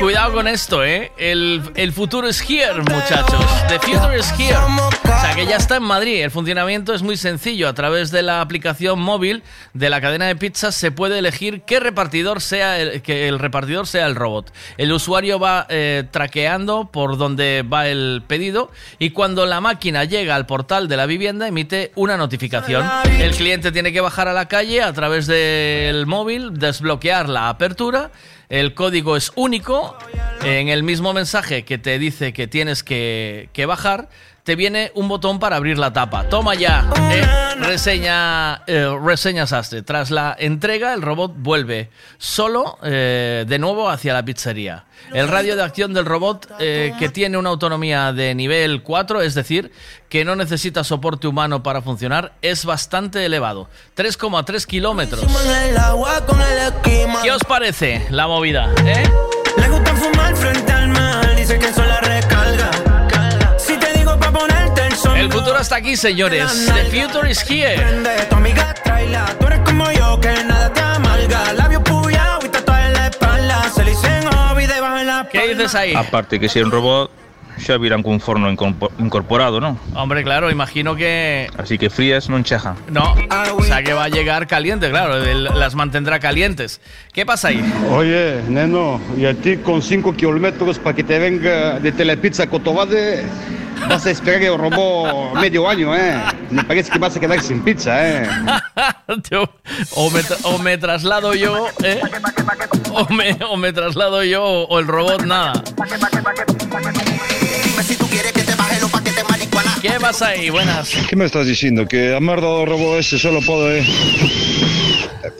Cuidado 0.00 0.32
con 0.32 0.46
esto, 0.46 0.84
¿eh? 0.84 1.10
El, 1.18 1.60
el 1.74 1.92
futuro 1.92 2.28
es 2.28 2.40
here, 2.40 2.78
muchachos. 2.78 3.44
The 3.66 3.80
future 3.80 4.16
is 4.16 4.32
here. 4.38 4.56
O 4.56 5.20
sea, 5.20 5.34
que 5.34 5.44
ya 5.44 5.56
está 5.56 5.76
en 5.76 5.82
Madrid. 5.82 6.22
El 6.22 6.30
funcionamiento 6.30 6.94
es 6.94 7.02
muy 7.02 7.16
sencillo. 7.16 7.68
A 7.68 7.74
través 7.74 8.12
de 8.12 8.22
la 8.22 8.40
aplicación 8.40 9.00
móvil 9.00 9.42
de 9.74 9.90
la 9.90 10.00
cadena 10.00 10.26
de 10.26 10.36
pizzas 10.36 10.76
se 10.76 10.92
puede 10.92 11.18
elegir 11.18 11.62
qué 11.62 11.80
repartidor 11.80 12.40
sea 12.40 12.78
el, 12.78 13.02
que 13.02 13.26
el 13.26 13.40
repartidor 13.40 13.88
sea 13.88 14.06
el 14.06 14.14
robot. 14.14 14.52
El 14.76 14.92
usuario 14.92 15.40
va 15.40 15.66
eh, 15.68 16.04
traqueando 16.10 16.90
por 16.92 17.18
donde 17.18 17.64
va 17.70 17.88
el 17.88 18.22
pedido 18.24 18.70
y 19.00 19.10
cuando 19.10 19.46
la 19.46 19.60
máquina 19.60 20.04
llega 20.04 20.36
al 20.36 20.46
portal 20.46 20.86
de 20.86 20.96
la 20.96 21.06
vivienda 21.06 21.48
emite 21.48 21.90
una 21.96 22.16
notificación. 22.16 22.88
El 23.18 23.32
cliente 23.34 23.72
tiene 23.72 23.92
que 23.92 24.00
bajar 24.00 24.28
a 24.28 24.32
la 24.32 24.46
calle 24.46 24.80
a 24.80 24.92
través 24.92 25.26
del 25.26 26.06
móvil, 26.06 26.56
desbloquear 26.56 27.28
la 27.28 27.48
apertura. 27.48 28.12
El 28.48 28.72
código 28.72 29.16
es 29.16 29.32
único. 29.34 29.96
En 30.42 30.68
el 30.68 30.82
mismo 30.82 31.12
mensaje 31.12 31.64
que 31.64 31.76
te 31.76 31.98
dice 31.98 32.32
que 32.32 32.46
tienes 32.46 32.82
que, 32.82 33.64
bajar, 33.66 34.08
te 34.48 34.56
viene 34.56 34.92
un 34.94 35.08
botón 35.08 35.38
para 35.38 35.56
abrir 35.56 35.76
la 35.76 35.92
tapa. 35.92 36.26
Toma 36.30 36.54
ya. 36.54 36.90
eh, 37.12 37.54
reseña, 37.60 38.62
eh, 38.66 38.90
reseña 38.98 39.46
Sastre. 39.46 39.82
Tras 39.82 40.10
la 40.10 40.34
entrega, 40.38 40.94
el 40.94 41.02
robot 41.02 41.34
vuelve 41.36 41.90
solo 42.16 42.78
eh, 42.82 43.44
de 43.46 43.58
nuevo 43.58 43.90
hacia 43.90 44.14
la 44.14 44.24
pizzería. 44.24 44.86
El 45.12 45.28
radio 45.28 45.54
de 45.54 45.62
acción 45.62 45.92
del 45.92 46.06
robot, 46.06 46.50
eh, 46.60 46.94
que 46.98 47.10
tiene 47.10 47.36
una 47.36 47.50
autonomía 47.50 48.14
de 48.14 48.34
nivel 48.34 48.82
4, 48.82 49.20
es 49.20 49.34
decir, 49.34 49.70
que 50.08 50.24
no 50.24 50.34
necesita 50.34 50.82
soporte 50.82 51.28
humano 51.28 51.62
para 51.62 51.82
funcionar, 51.82 52.32
es 52.40 52.64
bastante 52.64 53.26
elevado. 53.26 53.68
3,3 53.98 54.64
kilómetros. 54.64 55.26
¿Qué 57.22 57.32
os 57.32 57.44
parece 57.44 58.06
la 58.08 58.26
movida? 58.26 58.72
¿eh? 58.86 59.02
Le 59.58 59.68
gusta 59.68 59.94
fumar 59.94 60.34
frente 60.34 60.72
al 60.72 60.88
mar, 60.88 61.36
dice 61.36 61.58
que 61.58 61.66
eso 61.66 61.84
el 65.18 65.32
futuro 65.32 65.58
está 65.60 65.76
aquí, 65.76 65.96
señores. 65.96 66.66
The 66.66 66.84
future 66.90 67.30
is 67.30 67.40
here. 67.50 67.76
Prende, 67.76 68.10
tu 68.28 68.36
amiga 68.36 68.74
tráela. 68.84 69.26
Tú 69.38 69.46
eres 69.46 69.60
como 69.60 69.90
yo, 69.92 70.20
que 70.20 70.32
nada 70.44 70.72
te 70.72 70.80
amarga. 70.80 71.52
Labio 71.54 71.82
puya 71.82 72.38
y 72.44 72.48
tatuaje 72.48 72.86
en 72.86 72.92
la 72.94 73.06
espalda. 73.08 73.62
Se 73.74 73.84
le 73.84 73.90
dicen 73.90 74.22
hobby 74.32 74.66
debajo 74.66 74.98
en 74.98 75.06
la 75.06 75.28
¿Qué 75.30 75.48
dices 75.48 75.74
ahí? 75.74 75.94
Aparte 75.94 76.38
que 76.40 76.48
si 76.48 76.58
é 76.58 76.64
un 76.64 76.70
robot 76.70 77.10
xa 77.58 77.74
virán 77.76 78.06
cun 78.06 78.20
forno 78.22 78.46
incorpo- 78.54 78.92
incorporado, 79.02 79.58
non? 79.58 79.74
Hombre, 79.98 80.22
claro, 80.22 80.46
imagino 80.48 80.94
que 80.94 81.50
Así 81.58 81.74
que 81.76 81.90
frías 81.90 82.30
non 82.30 82.46
chejan. 82.46 82.78
No, 82.86 83.18
o 83.58 83.62
sea 83.66 83.82
que 83.82 83.90
va 83.98 84.04
a 84.06 84.08
llegar 84.08 84.46
caliente, 84.46 84.88
claro, 84.90 85.18
las 85.18 85.74
mantendrá 85.74 86.20
calientes. 86.22 86.80
¿Qué 87.12 87.26
pasa 87.26 87.48
ahí? 87.48 87.58
Oye, 87.90 88.42
neno, 88.46 89.00
y 89.18 89.26
a 89.26 89.34
ti 89.34 89.56
con 89.58 89.82
5 89.82 90.14
kilómetros 90.14 90.78
para 90.78 90.94
que 90.94 91.02
te 91.02 91.18
venga 91.18 91.80
de 91.82 91.90
Telepizza 91.90 92.44
a 92.44 92.46
Cotobade, 92.46 93.26
vas 93.88 94.06
a 94.06 94.10
esperar 94.10 94.42
el 94.42 94.58
robot 94.58 95.34
medio 95.34 95.68
año, 95.68 95.94
¿eh? 95.94 96.20
Me 96.50 96.64
parece 96.64 96.90
que 96.90 96.98
vas 96.98 97.16
a 97.16 97.20
quedar 97.20 97.40
sin 97.40 97.62
pizza, 97.62 97.96
¿eh? 98.08 98.28
O, 99.94 100.10
me 100.10 100.20
o 100.44 100.58
me 100.58 100.78
traslado 100.78 101.34
yo, 101.34 101.66
¿eh? 101.82 102.00
O 102.92 103.12
me, 103.12 103.36
o 103.48 103.56
me 103.56 103.72
traslado 103.72 104.22
yo 104.24 104.42
o 104.44 104.78
el 104.78 104.86
robot 104.86 105.24
nada. 105.24 105.52
¿Qué 109.80 109.90
pasa 110.00 110.28
ahí? 110.28 110.50
Buenas. 110.50 110.90
¿Qué 111.08 111.16
me 111.16 111.24
estás 111.24 111.46
diciendo? 111.46 111.86
¿Que 111.86 112.14
a 112.14 112.20
merda 112.20 112.48
do 112.48 112.66
robot 112.66 112.98
ese 112.98 113.18
solo 113.18 113.40
pode 113.40 113.86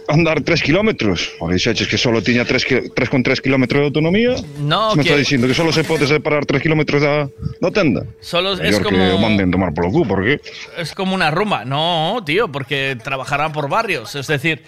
andar 0.08 0.40
3 0.42 0.62
kilómetros? 0.62 1.32
O 1.40 1.48
dixeches 1.48 1.86
que 1.88 1.98
solo 1.98 2.22
tiña 2.22 2.44
3,3 2.44 3.40
kilómetros 3.40 3.80
de 3.80 3.84
autonomía? 3.86 4.36
No, 4.58 4.94
me 4.94 5.02
que- 5.02 5.08
estás 5.10 5.18
dicindo 5.18 5.46
que 5.46 5.54
solo 5.54 5.72
se 5.72 5.84
pode 5.84 6.06
separar 6.06 6.46
3 6.46 6.62
kilómetros 6.62 7.02
da, 7.02 7.28
da 7.60 7.70
tenda? 7.70 8.04
Solo 8.20 8.54
es 8.54 8.60
Mellor 8.60 8.82
que 8.82 8.88
o 8.88 8.90
como, 8.90 9.18
manden 9.18 9.50
tomar 9.50 9.74
polo 9.74 9.90
cu, 9.90 10.06
porque... 10.06 10.40
es 10.76 10.94
como 10.94 11.14
una 11.14 11.30
rumba. 11.30 11.64
No, 11.64 12.22
tío, 12.24 12.48
porque 12.48 12.96
trabajarán 13.02 13.52
por 13.52 13.68
barrios. 13.68 14.14
Es 14.14 14.26
decir, 14.26 14.62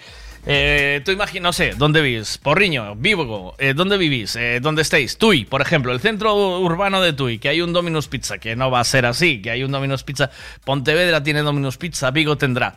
eh, 0.45 1.01
tú 1.05 1.11
imaginas, 1.11 1.43
no 1.43 1.53
sé, 1.53 1.73
¿dónde 1.77 2.01
vivís? 2.01 2.39
Porriño, 2.39 2.95
Vigo, 2.95 3.53
eh, 3.59 3.73
¿dónde 3.75 3.97
vivís? 3.97 4.35
Eh, 4.35 4.59
¿Dónde 4.61 4.81
estáis? 4.81 5.17
Tui, 5.17 5.45
por 5.45 5.61
ejemplo, 5.61 5.91
el 5.91 5.99
centro 5.99 6.59
urbano 6.59 7.01
de 7.01 7.13
Tui, 7.13 7.37
que 7.37 7.49
hay 7.49 7.61
un 7.61 7.73
Domino's 7.73 8.07
Pizza, 8.07 8.39
que 8.39 8.55
no 8.55 8.71
va 8.71 8.79
a 8.79 8.83
ser 8.83 9.05
así, 9.05 9.41
que 9.41 9.51
hay 9.51 9.63
un 9.63 9.71
Domino's 9.71 10.03
Pizza. 10.03 10.31
Pontevedra 10.65 11.21
tiene 11.21 11.41
Domino's 11.41 11.77
Pizza, 11.77 12.09
Vigo 12.11 12.37
tendrá. 12.37 12.75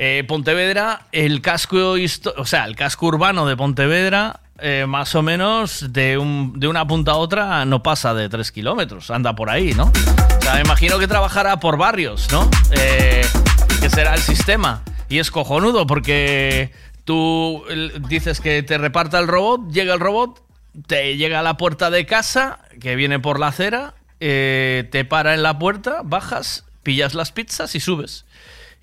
Eh, 0.00 0.22
Pontevedra, 0.28 1.06
el 1.10 1.40
casco, 1.42 1.94
o 2.36 2.44
sea, 2.46 2.66
el 2.66 2.76
casco 2.76 3.06
urbano 3.06 3.46
de 3.46 3.56
Pontevedra, 3.56 4.38
eh, 4.60 4.84
más 4.86 5.12
o 5.16 5.22
menos 5.22 5.92
de, 5.92 6.18
un- 6.18 6.58
de 6.60 6.68
una 6.68 6.86
punta 6.86 7.12
a 7.12 7.16
otra 7.16 7.64
no 7.64 7.82
pasa 7.82 8.14
de 8.14 8.28
3 8.28 8.52
kilómetros, 8.52 9.10
anda 9.10 9.34
por 9.34 9.50
ahí, 9.50 9.72
¿no? 9.74 9.90
O 10.38 10.42
sea, 10.42 10.54
me 10.54 10.60
imagino 10.60 11.00
que 11.00 11.08
trabajará 11.08 11.58
por 11.58 11.76
barrios, 11.78 12.28
¿no? 12.30 12.48
Eh, 12.70 13.26
que 13.80 13.90
será 13.90 14.14
el 14.14 14.20
sistema. 14.20 14.82
Y 15.08 15.18
es 15.18 15.32
cojonudo 15.32 15.84
porque 15.86 16.70
tú 17.04 17.64
dices 18.08 18.40
que 18.40 18.62
te 18.62 18.78
reparta 18.78 19.18
el 19.18 19.26
robot, 19.26 19.68
llega 19.72 19.94
el 19.94 20.00
robot, 20.00 20.40
te 20.86 21.16
llega 21.16 21.40
a 21.40 21.42
la 21.42 21.56
puerta 21.56 21.90
de 21.90 22.06
casa, 22.06 22.60
que 22.80 22.94
viene 22.94 23.18
por 23.18 23.40
la 23.40 23.48
acera, 23.48 23.94
te 24.20 25.06
para 25.08 25.34
en 25.34 25.42
la 25.42 25.58
puerta, 25.58 26.02
bajas, 26.04 26.64
pillas 26.84 27.14
las 27.14 27.32
pizzas 27.32 27.74
y 27.74 27.80
subes. 27.80 28.26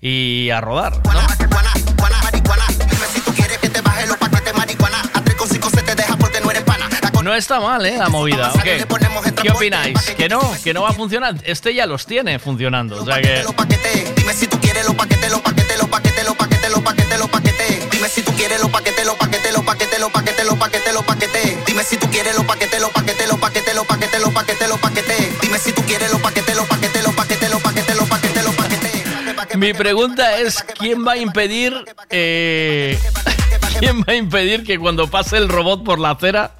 Y 0.00 0.50
a 0.50 0.60
rodar. 0.60 1.00
¿no? 1.04 1.36
No 7.26 7.34
está 7.34 7.58
mal, 7.58 7.84
¿eh? 7.84 7.96
La 7.98 8.08
movida. 8.08 8.52
¿Qué 8.62 9.50
opináis? 9.50 9.98
¿Que 10.16 10.28
no? 10.28 10.40
¿Que 10.62 10.72
no 10.72 10.82
va 10.82 10.90
a 10.90 10.92
funcionar? 10.92 11.34
Este 11.42 11.74
ya 11.74 11.84
los 11.84 12.06
tiene 12.06 12.38
funcionando. 12.38 13.02
O 13.02 13.04
sea 13.04 13.20
que... 13.20 13.44
Dime 14.14 14.32
si 14.32 14.46
tú 14.46 14.60
quieres 14.60 14.86
los 14.86 14.94
paquetes, 14.94 15.30
los 15.32 15.40
paquetes, 15.40 15.76
los 15.76 15.88
paquetes, 15.88 16.24
los 16.24 16.36
paquetes, 16.36 16.70
los 16.70 16.82
paquetes, 16.84 17.18
los 17.18 17.28
paquetes. 17.28 17.90
Dime 17.90 18.08
si 18.08 18.22
tú 18.22 18.32
quieres 18.36 18.60
los 18.60 18.70
paquetes, 18.70 19.04
los 19.04 19.16
paquetes, 19.16 19.52
los 19.52 19.64
paquetes, 19.64 19.98
los 20.00 20.10
paquetes, 20.12 20.46
los 20.46 20.56
paquetes, 20.56 20.94
los 20.94 21.04
paquetes. 21.04 21.66
Dime 21.66 21.82
si 21.82 21.96
tú 21.96 22.08
quieres 22.10 22.36
los 22.36 22.44
paquetes, 22.44 22.80
los 22.80 22.90
paquetes, 22.90 23.28
los 23.28 23.38
paquetes, 23.40 23.74
los 23.74 23.86
paquetes, 23.86 24.20
los 24.20 24.32
paquetes, 24.32 24.68
los 24.68 24.78
paquetes. 24.78 25.40
Dime 25.40 25.58
si 25.58 25.72
tú 25.72 25.82
quieres 25.82 26.12
los 26.12 26.20
paquetes, 26.20 26.54
los 26.56 26.66
paquetes, 26.68 27.02
los 27.02 27.14
paquetes, 27.14 27.15
Mi 29.56 29.72
pregunta 29.72 30.38
es, 30.38 30.62
¿quién 30.78 31.06
va 31.06 31.12
a 31.12 31.16
impedir... 31.16 31.72
eh, 32.10 32.98
¿Quién 33.78 34.00
va 34.00 34.12
a 34.12 34.16
impedir 34.16 34.64
que 34.64 34.78
cuando 34.78 35.08
pase 35.08 35.36
el 35.36 35.48
robot 35.48 35.84
por 35.84 35.98
la 35.98 36.10
acera 36.10 36.54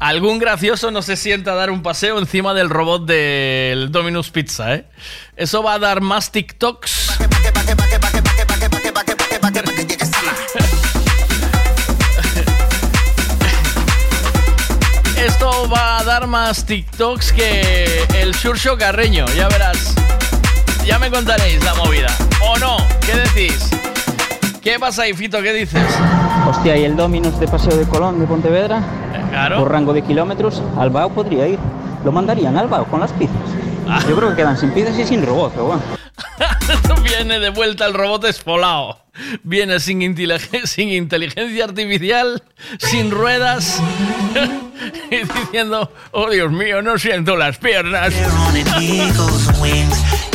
Algún 0.00 0.38
gracioso 0.38 0.90
no 0.90 1.02
se 1.02 1.16
sienta 1.16 1.52
a 1.52 1.54
dar 1.54 1.70
un 1.70 1.82
paseo 1.82 2.18
encima 2.18 2.52
del 2.52 2.68
robot 2.68 3.06
del 3.06 3.92
Dominus 3.92 4.30
Pizza, 4.30 4.74
¿eh? 4.74 4.86
Eso 5.36 5.62
va 5.62 5.74
a 5.74 5.78
dar 5.78 6.00
más 6.00 6.32
TikToks. 6.32 7.18
Esto 15.16 15.70
va 15.70 16.00
a 16.00 16.04
dar 16.04 16.26
más 16.26 16.66
TikToks 16.66 17.32
que 17.32 18.04
el 18.16 18.32
Shurcho 18.32 18.76
Carreño, 18.76 19.24
ya 19.36 19.48
verás. 19.48 19.94
Ya 20.86 20.98
me 20.98 21.10
contaréis 21.10 21.62
la 21.64 21.74
movida. 21.74 22.08
¿O 22.42 22.58
no? 22.58 22.76
¿Qué 23.00 23.14
decís? 23.16 23.70
¿Qué 24.62 24.78
pasa 24.78 25.02
ahí, 25.02 25.14
Fito? 25.14 25.42
¿Qué 25.42 25.52
dices? 25.52 25.82
Hostia, 26.48 26.76
¿y 26.76 26.84
el 26.84 26.96
Dominus 26.96 27.38
de 27.40 27.48
Paseo 27.48 27.76
de 27.76 27.86
Colón 27.86 28.20
de 28.20 28.26
Pontevedra? 28.26 28.82
claro. 29.30 29.58
Por 29.60 29.72
rango 29.72 29.92
de 29.92 30.02
kilómetros, 30.02 30.62
Albao 30.78 31.10
podría 31.10 31.46
ir. 31.48 31.58
Lo 32.04 32.12
mandarían 32.12 32.56
al 32.56 32.64
Albao 32.64 32.84
con 32.86 33.00
las 33.00 33.12
pizzas. 33.12 33.34
Yo 34.08 34.16
creo 34.16 34.30
que 34.30 34.36
quedan 34.36 34.56
sin 34.56 34.70
pizzas 34.70 34.98
y 34.98 35.04
sin 35.06 35.24
robot, 35.26 35.52
pero 35.52 35.64
bueno. 35.66 35.82
Viene 37.02 37.38
de 37.38 37.50
vuelta 37.50 37.86
el 37.86 37.94
robot 37.94 38.24
esfolao. 38.24 38.98
Viene 39.42 39.78
sin, 39.80 40.00
inteligen- 40.00 40.66
sin 40.66 40.88
inteligencia 40.90 41.64
artificial, 41.64 42.42
sin 42.78 43.10
ruedas. 43.10 43.80
y 45.10 45.16
diciendo, 45.16 45.90
oh 46.12 46.30
Dios 46.30 46.50
mío, 46.50 46.80
no 46.82 46.98
siento 46.98 47.36
las 47.36 47.58
piernas. 47.58 48.14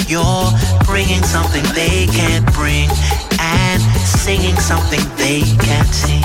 You're 0.09 0.49
bringing 0.85 1.21
something 1.21 1.61
they 1.75 2.07
can't 2.07 2.43
bring 2.53 2.89
and 3.39 3.79
singing 4.07 4.55
something 4.55 5.01
they 5.17 5.41
can't 5.61 5.93
sing. 5.93 6.23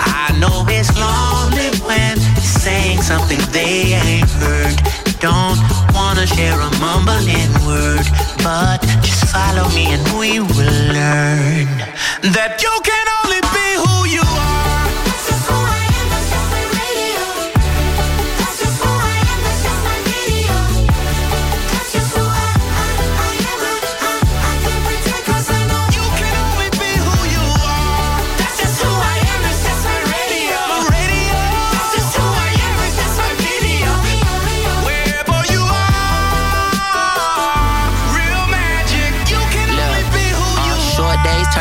I 0.00 0.34
know 0.40 0.64
it's 0.66 0.88
lonely 0.96 1.76
when 1.84 2.16
saying 2.40 3.02
something 3.02 3.38
they 3.52 3.92
ain't 4.00 4.30
heard. 4.40 4.80
Don't 5.20 5.60
wanna 5.92 6.26
share 6.26 6.58
a 6.58 6.70
mumbling 6.80 7.52
word, 7.68 8.06
but 8.42 8.80
just 9.02 9.26
follow 9.30 9.68
me 9.76 9.92
and 9.92 10.04
we 10.18 10.40
will 10.40 10.80
learn 10.88 11.68
that 12.32 12.60
you 12.62 12.72
can 12.82 13.13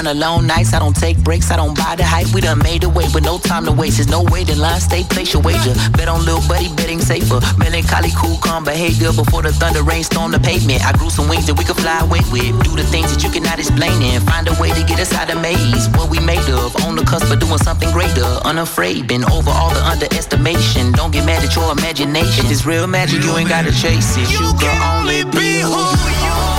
Days 0.03 0.19
long 0.19 0.45
nights. 0.45 0.73
I 0.73 0.79
don't 0.79 0.95
take 0.95 1.17
breaks. 1.23 1.49
I 1.49 1.55
don't 1.55 1.77
buy 1.77 1.95
the 1.95 2.03
hype. 2.03 2.27
We 2.33 2.41
done 2.41 2.59
made 2.59 2.81
the 2.81 2.87
away 2.87 3.07
with 3.13 3.23
no 3.23 3.37
time 3.37 3.63
to 3.65 3.71
waste. 3.71 3.97
There's 3.97 4.09
no 4.09 4.23
waiting 4.23 4.57
line. 4.57 4.81
Stay 4.81 5.03
place 5.03 5.33
your 5.33 5.41
wager. 5.41 5.73
Bet 5.95 6.09
on 6.09 6.25
little 6.25 6.43
buddy, 6.47 6.67
betting 6.75 6.99
safer. 6.99 7.39
Melancholy, 7.57 8.11
cool, 8.17 8.37
calm 8.37 8.63
behavior. 8.63 9.13
Before 9.13 9.41
the 9.41 9.53
thunder 9.53 9.81
rain 9.83 10.03
storm 10.03 10.31
the 10.31 10.39
pavement. 10.39 10.85
I 10.85 10.91
grew 10.91 11.09
some 11.09 11.29
wings 11.29 11.47
that 11.47 11.55
we 11.57 11.63
could 11.63 11.77
fly 11.77 11.99
away 11.99 12.19
with. 12.31 12.51
Do 12.63 12.75
the 12.75 12.83
things 12.83 13.15
that 13.15 13.23
you 13.23 13.31
cannot 13.31 13.59
explain 13.59 14.01
and 14.03 14.21
find 14.23 14.47
a 14.47 14.55
way 14.59 14.73
to 14.73 14.83
get 14.83 14.99
us 14.99 15.13
out 15.13 15.31
of 15.31 15.39
maze. 15.41 15.87
What 15.95 16.09
we 16.09 16.19
made 16.19 16.49
of. 16.51 16.75
On 16.83 16.95
the 16.95 17.03
cusp 17.03 17.31
of 17.31 17.39
doing 17.39 17.59
something 17.59 17.91
greater. 17.91 18.27
Unafraid. 18.43 19.07
Been 19.07 19.23
over 19.31 19.51
all 19.51 19.71
the 19.71 19.83
underestimation. 19.87 20.91
Don't 20.91 21.11
get 21.11 21.25
mad 21.25 21.43
at 21.43 21.55
your 21.55 21.71
imagination. 21.71 22.45
If 22.45 22.51
it's 22.51 22.65
real 22.65 22.87
magic, 22.87 23.23
you 23.23 23.31
ain't 23.37 23.49
gotta 23.49 23.71
chase 23.71 24.17
it. 24.17 24.27
You 24.31 24.51
can 24.59 24.75
only 24.83 25.23
be 25.31 25.63
who 25.63 25.79
you 26.27 26.33
Buongiorno 26.33 26.52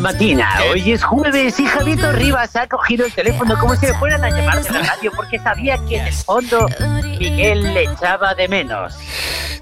la 0.00 0.12
máquina. 0.12 0.48
Hoy 0.70 0.92
es 0.92 1.02
jueves 1.02 1.58
y 1.58 1.66
Javito 1.66 2.12
Rivas 2.12 2.54
ha 2.56 2.66
cogido 2.68 3.06
el 3.06 3.12
teléfono 3.12 3.58
como 3.58 3.74
si 3.74 3.86
le 3.86 3.94
fueran 3.94 4.24
a 4.24 4.30
llamar 4.30 4.62
de 4.62 4.70
la 4.70 4.82
radio 4.82 5.10
porque 5.16 5.38
sabía 5.40 5.78
que 5.88 5.96
en 5.98 6.06
el 6.06 6.12
fondo 6.12 6.66
Miguel 7.18 7.74
le 7.74 7.82
echaba 7.84 8.34
de 8.34 8.46
menos. 8.48 8.96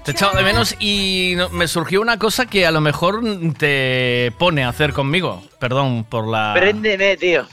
Te 0.03 0.11
echaba 0.11 0.33
de 0.37 0.43
menos 0.43 0.75
y 0.79 1.33
no- 1.37 1.49
me 1.49 1.67
surgió 1.67 2.01
una 2.01 2.17
cosa 2.19 2.45
que 2.45 2.65
a 2.67 2.71
lo 2.71 2.81
mejor 2.81 3.21
te 3.57 4.31
pone 4.37 4.63
a 4.63 4.69
hacer 4.69 4.93
conmigo. 4.93 5.43
Perdón 5.59 6.03
por 6.03 6.27
la... 6.27 6.53
Préndeme, 6.55 7.17
tío. 7.17 7.47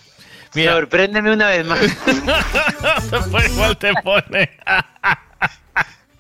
Mira. 0.55 0.73
Sorpréndeme 0.75 1.33
una 1.33 1.49
vez 1.49 1.67
más. 1.67 1.81
Pues 3.31 3.51
igual 3.53 3.77
te 3.79 3.93
pone. 4.03 4.51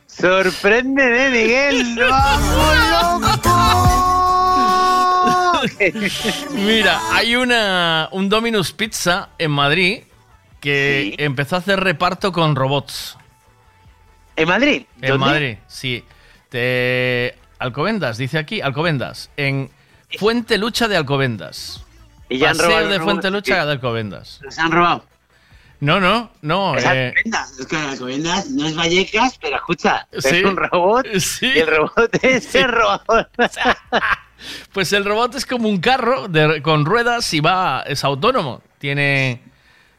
Sorpréndeme, 0.06 1.28
Miguel. 1.30 1.98
¡Vamos, 2.10 3.40
Mira, 6.52 7.00
hay 7.12 7.36
una 7.36 8.08
un 8.12 8.28
Domino's 8.28 8.72
Pizza 8.72 9.30
en 9.38 9.50
Madrid 9.50 10.02
que 10.60 11.14
empezó 11.18 11.56
a 11.56 11.58
hacer 11.58 11.80
reparto 11.80 12.32
con 12.32 12.56
robots. 12.56 13.16
¿En 14.36 14.48
Madrid? 14.48 14.86
En 15.00 15.08
¿Dónde? 15.10 15.26
Madrid, 15.26 15.56
sí. 15.66 16.04
Te... 16.48 17.36
Alcobendas, 17.58 18.18
dice 18.18 18.38
aquí, 18.38 18.60
Alcobendas. 18.60 19.30
En 19.36 19.70
Fuente 20.18 20.58
Lucha 20.58 20.88
de 20.88 20.96
Alcobendas. 20.96 21.84
Y 22.28 22.38
ya 22.38 22.50
han 22.50 22.56
Paseo 22.56 22.70
robado 22.70 22.88
de 22.88 22.96
los 22.98 23.04
Fuente 23.04 23.28
robots, 23.30 23.48
Lucha 23.48 23.64
de 23.66 23.72
Alcobendas. 23.72 24.40
Se 24.48 24.60
han 24.60 24.72
robado. 24.72 25.04
No, 25.80 26.00
no, 26.00 26.30
no. 26.40 26.76
Es 26.76 26.84
eh, 26.84 27.08
Alcobendas, 27.14 27.58
es 27.60 27.66
que 27.66 27.76
Alcobendas 27.76 28.50
no 28.50 28.66
es 28.66 28.74
Vallecas, 28.76 29.38
pero 29.40 29.56
escucha, 29.56 30.06
Sí. 30.18 30.36
es 30.36 30.44
un 30.44 30.56
robot 30.56 31.06
Sí. 31.18 31.52
y 31.54 31.58
el 31.58 31.66
robot 31.66 32.10
es 32.22 32.44
Sí. 32.44 32.58
el 32.58 32.68
robot. 32.72 33.28
Pues 34.72 34.92
el 34.92 35.04
robot 35.04 35.34
es 35.36 35.46
como 35.46 35.68
un 35.68 35.78
carro 35.80 36.28
de- 36.28 36.62
con 36.62 36.84
ruedas 36.84 37.32
y 37.34 37.40
va, 37.40 37.82
es 37.86 38.04
autónomo. 38.04 38.62
Tiene, 38.78 39.40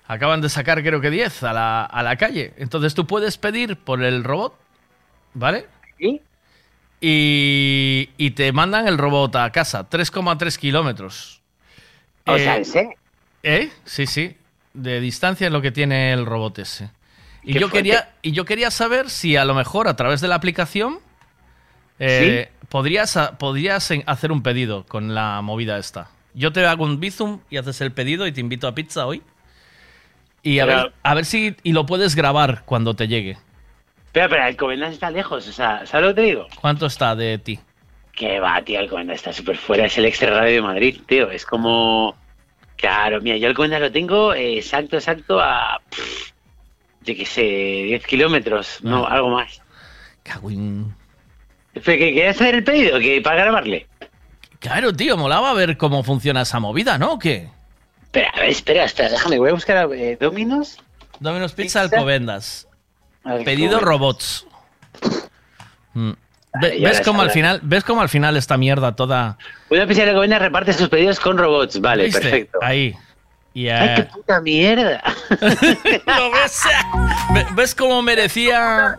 acaban 0.08 0.42
de 0.42 0.50
sacar 0.50 0.82
creo 0.84 1.02
que 1.02 1.10
10 1.10 1.44
a 1.44 1.54
la, 1.54 1.86
a 1.86 2.04
la 2.04 2.16
calle. 2.18 2.54
Entonces 2.58 2.94
tú 2.94 3.08
puedes 3.08 3.38
pedir 3.38 3.78
por 3.78 4.04
el 4.04 4.24
robot, 4.24 4.56
¿vale? 5.34 5.68
Y, 7.02 8.10
y 8.18 8.32
te 8.32 8.52
mandan 8.52 8.88
el 8.88 8.98
robot 8.98 9.36
a 9.36 9.52
casa, 9.52 9.90
3,3 9.90 10.58
kilómetros. 10.58 11.42
O 12.26 12.36
Eh, 12.36 12.40
sea, 12.40 12.58
¿en 12.58 12.66
serio? 12.66 12.92
¿Eh? 13.44 13.72
Sí, 13.86 14.08
sí. 14.08 14.38
De 14.74 15.00
distancia 15.00 15.48
es 15.48 15.54
lo 15.54 15.62
que 15.62 15.72
tiene 15.72 16.12
el 16.14 16.26
robot 16.26 16.60
ese. 16.60 16.90
Y 17.44 17.54
yo, 17.60 17.70
fuerte. 17.70 17.78
quería, 17.78 18.16
y 18.22 18.32
yo 18.32 18.46
quería 18.46 18.72
saber 18.72 19.10
si 19.10 19.36
a 19.38 19.46
lo 19.46 19.54
mejor 19.54 19.88
a 19.88 19.96
través 19.96 20.22
de 20.22 20.28
la 20.28 20.36
aplicación 20.36 21.00
eh, 22.00 22.50
podrías, 22.70 23.16
a- 23.18 23.38
podrías 23.38 23.90
hacer 24.06 24.32
un 24.32 24.44
pedido 24.44 24.86
con 24.86 25.14
la 25.16 25.42
movida 25.42 25.78
esta. 25.78 26.10
Yo 26.34 26.52
te 26.52 26.66
hago 26.66 26.84
un 26.84 27.00
bizum 27.00 27.40
y 27.50 27.58
haces 27.58 27.80
el 27.82 27.92
pedido 27.92 28.28
y 28.28 28.32
te 28.32 28.42
invito 28.42 28.68
a 28.68 28.76
pizza 28.76 29.06
hoy. 29.06 29.22
Y 30.44 30.60
a, 30.60 30.66
Pero- 30.66 30.84
ver, 30.84 30.94
a 31.04 31.14
ver 31.16 31.26
si 31.26 31.56
y 31.64 31.72
lo 31.74 31.86
puedes 31.86 32.16
grabar 32.16 32.64
cuando 32.66 32.94
te 32.94 33.08
llegue. 33.08 33.38
Pero, 34.12 34.30
pero 34.30 34.44
Alcobendas 34.44 34.94
está 34.94 35.10
lejos, 35.12 35.48
o 35.48 35.52
sea, 35.52 35.86
¿sabes 35.86 36.08
lo 36.08 36.14
que 36.16 36.22
te 36.22 36.28
digo? 36.28 36.48
¿Cuánto 36.62 36.86
está 36.86 37.16
de 37.16 37.38
ti? 37.38 37.60
Que 38.14 38.40
va, 38.40 38.62
tío, 38.62 38.80
Alcobendas 38.80 39.18
está 39.18 39.34
súper 39.34 39.58
fuera, 39.58 39.86
es 39.88 39.98
el 39.98 40.06
extra 40.06 40.30
radio 40.30 40.56
de 40.56 40.62
Madrid, 40.62 41.02
tío, 41.06 41.30
es 41.32 41.46
como... 41.46 42.16
Claro, 42.78 43.20
mira, 43.22 43.36
yo 43.38 43.48
Alcobendas 43.48 43.82
lo 43.82 43.92
tengo 43.92 44.34
eh, 44.34 44.58
exacto, 44.58 44.96
exacto 44.98 45.40
a... 45.42 45.82
pff, 45.90 46.32
yo 47.02 47.16
qué 47.16 47.26
sé, 47.26 47.42
10 47.42 48.06
kilómetros, 48.08 48.80
no, 48.84 49.06
algo 49.06 49.30
más. 49.32 49.62
Cagüín. 50.24 50.94
Pero 51.84 52.00
que 52.00 52.14
querías 52.14 52.36
hacer 52.36 52.56
el 52.56 52.64
pedido, 52.64 53.00
que 53.00 53.22
para 53.22 53.42
grabarle. 53.42 53.88
Claro, 54.60 54.94
tío, 54.94 55.18
molaba 55.18 55.54
ver 55.54 55.78
cómo 55.78 56.04
funciona 56.04 56.42
esa 56.42 56.60
movida, 56.60 56.98
¿no? 56.98 57.14
¿O 57.14 57.20
qué? 57.20 57.50
Espera, 58.04 58.32
a 58.34 58.40
ver, 58.40 58.50
espera, 58.50 58.86
espera, 58.86 59.10
déjame, 59.10 59.38
voy 59.38 59.50
a 59.50 59.54
buscar 59.54 59.90
eh, 59.94 60.18
Dominos. 60.20 60.78
Domino's 61.20 61.54
Pizza, 61.54 61.84
Pizza. 61.84 61.98
Alcobendas. 61.98 62.68
Alcobendas. 63.24 63.46
Pedido 63.46 63.80
robots. 63.80 64.48
Mm. 65.94 66.12
Y 66.74 66.84
¿Ves 66.84 67.02
cómo 67.02 67.22
al 67.22 67.32
final, 67.32 67.60
ves 67.64 67.84
cómo 67.84 68.02
al 68.02 68.08
final 68.08 68.38
esta 68.38 68.56
mierda 68.58 68.96
toda 68.96 69.38
Una 69.70 69.86
pizza 69.86 70.04
de 70.04 70.10
Alcobendas 70.12 70.42
reparte 70.42 70.72
sus 70.72 70.88
pedidos 70.88 71.20
con 71.20 71.38
robots, 71.38 71.82
vale, 71.82 72.06
¿Viste? 72.06 72.22
perfecto. 72.22 72.60
Ahí. 72.62 72.96
Y, 73.56 73.70
¡Ay, 73.70 73.96
qué 73.96 74.02
eh, 74.02 74.10
puta 74.14 74.42
mierda! 74.42 75.02
¿Lo 75.40 76.32
ves? 76.32 76.62
Ve- 77.34 77.46
¿Ves 77.56 77.74
cómo 77.74 78.02
merecía? 78.02 78.98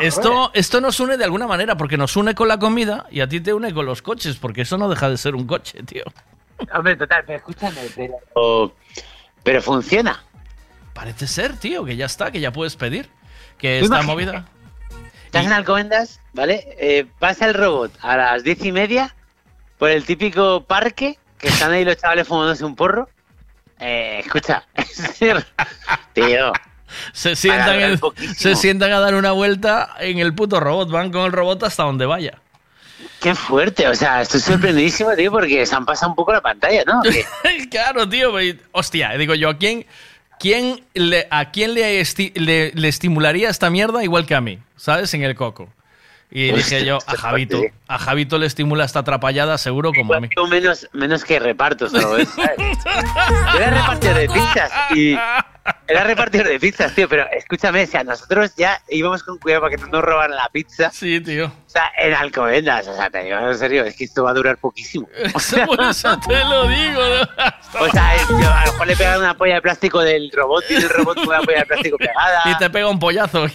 Esto, 0.00 0.50
esto 0.54 0.80
nos 0.80 0.98
une 0.98 1.18
de 1.18 1.24
alguna 1.24 1.46
manera, 1.46 1.76
porque 1.76 1.98
nos 1.98 2.16
une 2.16 2.34
con 2.34 2.48
la 2.48 2.58
comida 2.58 3.04
y 3.10 3.20
a 3.20 3.28
ti 3.28 3.38
te 3.40 3.52
une 3.52 3.74
con 3.74 3.84
los 3.84 4.00
coches, 4.00 4.36
porque 4.36 4.62
eso 4.62 4.78
no 4.78 4.88
deja 4.88 5.10
de 5.10 5.18
ser 5.18 5.34
un 5.34 5.46
coche, 5.46 5.82
tío. 5.82 6.04
Hombre, 6.74 6.96
total, 6.96 7.22
pero 7.26 7.36
escúchame, 7.38 7.80
pero... 7.94 8.74
Pero 9.42 9.60
funciona. 9.62 10.24
Parece 10.94 11.26
ser, 11.26 11.56
tío, 11.58 11.84
que 11.84 11.96
ya 11.96 12.06
está, 12.06 12.30
que 12.30 12.40
ya 12.40 12.52
puedes 12.52 12.76
pedir. 12.76 13.10
Que 13.58 13.80
está 13.80 14.00
imagínate. 14.02 14.06
movida. 14.38 14.48
Estás 15.26 15.44
en 15.44 15.52
Alcobendas, 15.52 16.20
¿vale? 16.32 16.66
Eh, 16.80 17.04
pasa 17.18 17.44
el 17.44 17.52
robot 17.52 17.92
a 18.00 18.16
las 18.16 18.42
diez 18.42 18.64
y 18.64 18.72
media 18.72 19.14
por 19.76 19.90
el 19.90 20.04
típico 20.06 20.64
parque 20.64 21.18
que 21.38 21.48
están 21.48 21.72
ahí 21.72 21.84
los 21.84 21.98
chavales 21.98 22.26
fumándose 22.26 22.64
un 22.64 22.74
porro. 22.74 23.10
Eh, 23.80 24.20
escucha, 24.24 24.64
tío. 26.12 26.52
Se 27.12 27.36
sientan, 27.36 27.98
se 28.36 28.54
sientan 28.56 28.92
a 28.92 29.00
dar 29.00 29.14
una 29.14 29.32
vuelta 29.32 29.94
en 29.98 30.18
el 30.18 30.34
puto 30.34 30.60
robot. 30.60 30.90
Van 30.90 31.10
con 31.10 31.26
el 31.26 31.32
robot 31.32 31.64
hasta 31.64 31.82
donde 31.82 32.06
vaya. 32.06 32.38
Qué 33.20 33.34
fuerte, 33.34 33.86
o 33.88 33.94
sea, 33.94 34.22
estoy 34.22 34.40
sorprendidísimo, 34.40 35.14
tío, 35.14 35.30
porque 35.30 35.66
se 35.66 35.74
han 35.74 35.84
pasado 35.84 36.10
un 36.10 36.16
poco 36.16 36.32
la 36.32 36.40
pantalla, 36.40 36.82
¿no? 36.86 37.02
Claro, 37.70 38.08
tío. 38.08 38.32
Hostia, 38.72 39.10
digo 39.18 39.34
yo, 39.34 39.50
¿a 39.50 39.58
quién, 39.58 39.84
quién 40.38 40.84
le, 40.94 41.26
¿a 41.30 41.50
quién 41.50 41.74
le, 41.74 42.00
esti- 42.00 42.32
le, 42.34 42.72
le 42.74 42.88
estimularía 42.88 43.50
esta 43.50 43.68
mierda 43.68 44.02
igual 44.04 44.24
que 44.26 44.34
a 44.34 44.40
mí? 44.40 44.58
¿Sabes? 44.76 45.12
En 45.14 45.22
el 45.22 45.34
coco. 45.34 45.68
Y 46.30 46.50
dije 46.50 46.84
yo, 46.84 46.98
a 47.06 47.16
Javito, 47.16 47.62
a 47.86 47.98
Javito 47.98 48.38
le 48.38 48.46
estimula 48.46 48.84
esta 48.84 49.00
atrapallada 49.00 49.58
seguro 49.58 49.92
como 49.92 50.12
a 50.14 50.20
mí. 50.20 50.28
Menos, 50.50 50.88
menos 50.92 51.24
que 51.24 51.38
repartos, 51.38 51.92
¿no? 51.92 52.16
Era 53.56 53.70
repartidor 53.70 54.16
de 54.16 54.28
pizzas 54.28 54.72
y... 54.94 55.16
Era 55.88 56.04
repartidor 56.04 56.48
de 56.48 56.60
pizzas, 56.60 56.94
tío, 56.94 57.08
pero 57.08 57.26
escúchame, 57.32 57.84
o 57.84 57.86
sea, 57.86 58.04
nosotros 58.04 58.54
ya 58.56 58.80
íbamos 58.88 59.22
con 59.22 59.38
cuidado 59.38 59.62
para 59.62 59.76
que 59.76 59.82
no 59.82 59.88
nos 59.88 60.02
robaran 60.02 60.36
la 60.36 60.48
pizza. 60.52 60.90
Sí, 60.90 61.20
tío. 61.20 61.52
En 61.96 62.14
Alcobendas, 62.14 62.86
o 62.88 62.94
sea, 62.94 63.10
te 63.10 63.24
digo 63.24 63.38
en 63.38 63.56
serio, 63.58 63.84
es 63.84 63.94
que 63.96 64.04
esto 64.04 64.24
va 64.24 64.30
a 64.30 64.34
durar 64.34 64.56
poquísimo. 64.58 65.08
O 65.34 65.40
sea, 65.40 65.66
Por 65.66 65.80
eso 65.82 66.18
te 66.26 66.34
lo 66.44 66.66
digo. 66.68 67.00
¿no? 67.00 67.80
o 67.86 67.88
sea, 67.90 68.14
es- 68.16 68.28
yo, 68.28 68.52
a 68.52 68.66
lo 68.66 68.72
mejor 68.72 68.86
le 68.86 68.96
pegan 68.96 69.18
una 69.20 69.34
polla 69.34 69.54
de 69.54 69.62
plástico 69.62 70.00
del 70.02 70.30
robot 70.32 70.64
y 70.70 70.74
el 70.74 70.88
robot 70.88 71.14
con 71.16 71.28
una 71.28 71.40
polla 71.40 71.58
de 71.60 71.66
plástico 71.66 71.96
pegada. 71.98 72.42
Y 72.46 72.58
te 72.58 72.70
pega 72.70 72.88
un 72.88 72.98
pollazo. 72.98 73.46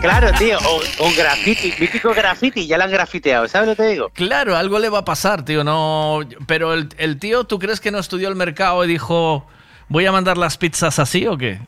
Claro, 0.00 0.30
tío, 0.38 0.58
o, 0.58 0.76
o 1.04 1.10
graffiti, 1.16 1.74
mítico 1.78 2.12
graffiti, 2.14 2.66
ya 2.66 2.78
lo 2.78 2.84
han 2.84 2.90
grafiteado, 2.90 3.46
¿sabes 3.48 3.68
lo 3.68 3.76
que 3.76 3.82
te 3.82 3.88
digo? 3.90 4.08
Claro, 4.10 4.56
algo 4.56 4.78
le 4.78 4.88
va 4.88 4.98
a 5.00 5.04
pasar, 5.04 5.44
tío. 5.44 5.62
No, 5.64 6.20
pero 6.46 6.74
el, 6.74 6.88
el 6.98 7.18
tío, 7.18 7.44
¿tú 7.44 7.58
crees 7.58 7.80
que 7.80 7.90
no 7.90 7.98
estudió 7.98 8.28
el 8.28 8.34
mercado 8.36 8.84
y 8.84 8.88
dijo, 8.88 9.46
voy 9.88 10.06
a 10.06 10.12
mandar 10.12 10.38
las 10.38 10.56
pizzas 10.56 10.98
así 10.98 11.26
o 11.26 11.36
qué? 11.36 11.60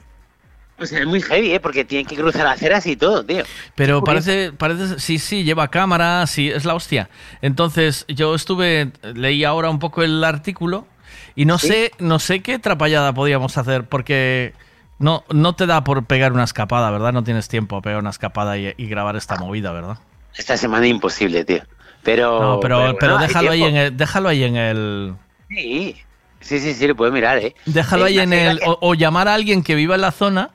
O 0.82 0.86
sea, 0.86 1.00
es 1.00 1.06
muy 1.06 1.22
heavy, 1.22 1.52
¿eh? 1.52 1.60
Porque 1.60 1.84
tienen 1.84 2.06
que 2.06 2.16
cruzar 2.16 2.46
aceras 2.46 2.86
y 2.86 2.96
todo, 2.96 3.24
tío. 3.24 3.44
Pero 3.74 4.02
parece, 4.02 4.52
parece, 4.52 4.98
sí, 4.98 5.18
sí, 5.18 5.44
lleva 5.44 5.68
cámara, 5.68 6.26
sí, 6.26 6.50
es 6.50 6.64
la 6.64 6.74
hostia. 6.74 7.08
Entonces, 7.40 8.04
yo 8.08 8.34
estuve, 8.34 8.92
leí 9.14 9.44
ahora 9.44 9.70
un 9.70 9.78
poco 9.78 10.02
el 10.02 10.22
artículo 10.24 10.86
y 11.34 11.44
no 11.44 11.58
sé, 11.58 11.92
no 11.98 12.18
sé 12.18 12.40
qué 12.40 12.58
trapallada 12.58 13.12
podíamos 13.12 13.56
hacer 13.56 13.84
porque 13.84 14.54
no, 14.98 15.24
no 15.30 15.54
te 15.54 15.66
da 15.66 15.84
por 15.84 16.04
pegar 16.04 16.32
una 16.32 16.44
escapada, 16.44 16.90
¿verdad? 16.90 17.12
No 17.12 17.24
tienes 17.24 17.48
tiempo 17.48 17.76
a 17.76 17.82
pegar 17.82 18.00
una 18.00 18.10
escapada 18.10 18.58
y, 18.58 18.74
y 18.76 18.86
grabar 18.86 19.16
esta 19.16 19.36
movida, 19.36 19.72
¿verdad? 19.72 19.98
Esta 20.34 20.56
semana 20.56 20.86
imposible, 20.86 21.44
tío. 21.44 21.62
Pero. 22.02 22.40
No, 22.40 22.60
pero, 22.60 22.96
pero, 22.98 23.12
bueno, 23.12 23.26
déjalo 23.26 23.50
ahí 23.52 23.62
en 23.62 23.76
el, 23.76 23.96
déjalo 23.96 24.28
ahí 24.28 24.44
en 24.44 24.56
el, 24.56 25.14
Sí, 25.48 25.96
sí, 26.40 26.58
sí, 26.58 26.74
sí, 26.74 26.86
lo 26.86 26.96
puedes 26.96 27.14
mirar, 27.14 27.38
¿eh? 27.38 27.54
déjalo 27.66 28.06
Eh, 28.06 28.08
ahí 28.08 28.26
me 28.26 28.42
en 28.44 28.50
el, 28.50 28.60
o 28.64 28.94
llamar 28.94 29.28
a 29.28 29.34
alguien 29.34 29.62
que 29.62 29.74
viva 29.74 29.94
en 29.94 30.00
la 30.00 30.12
zona. 30.12 30.50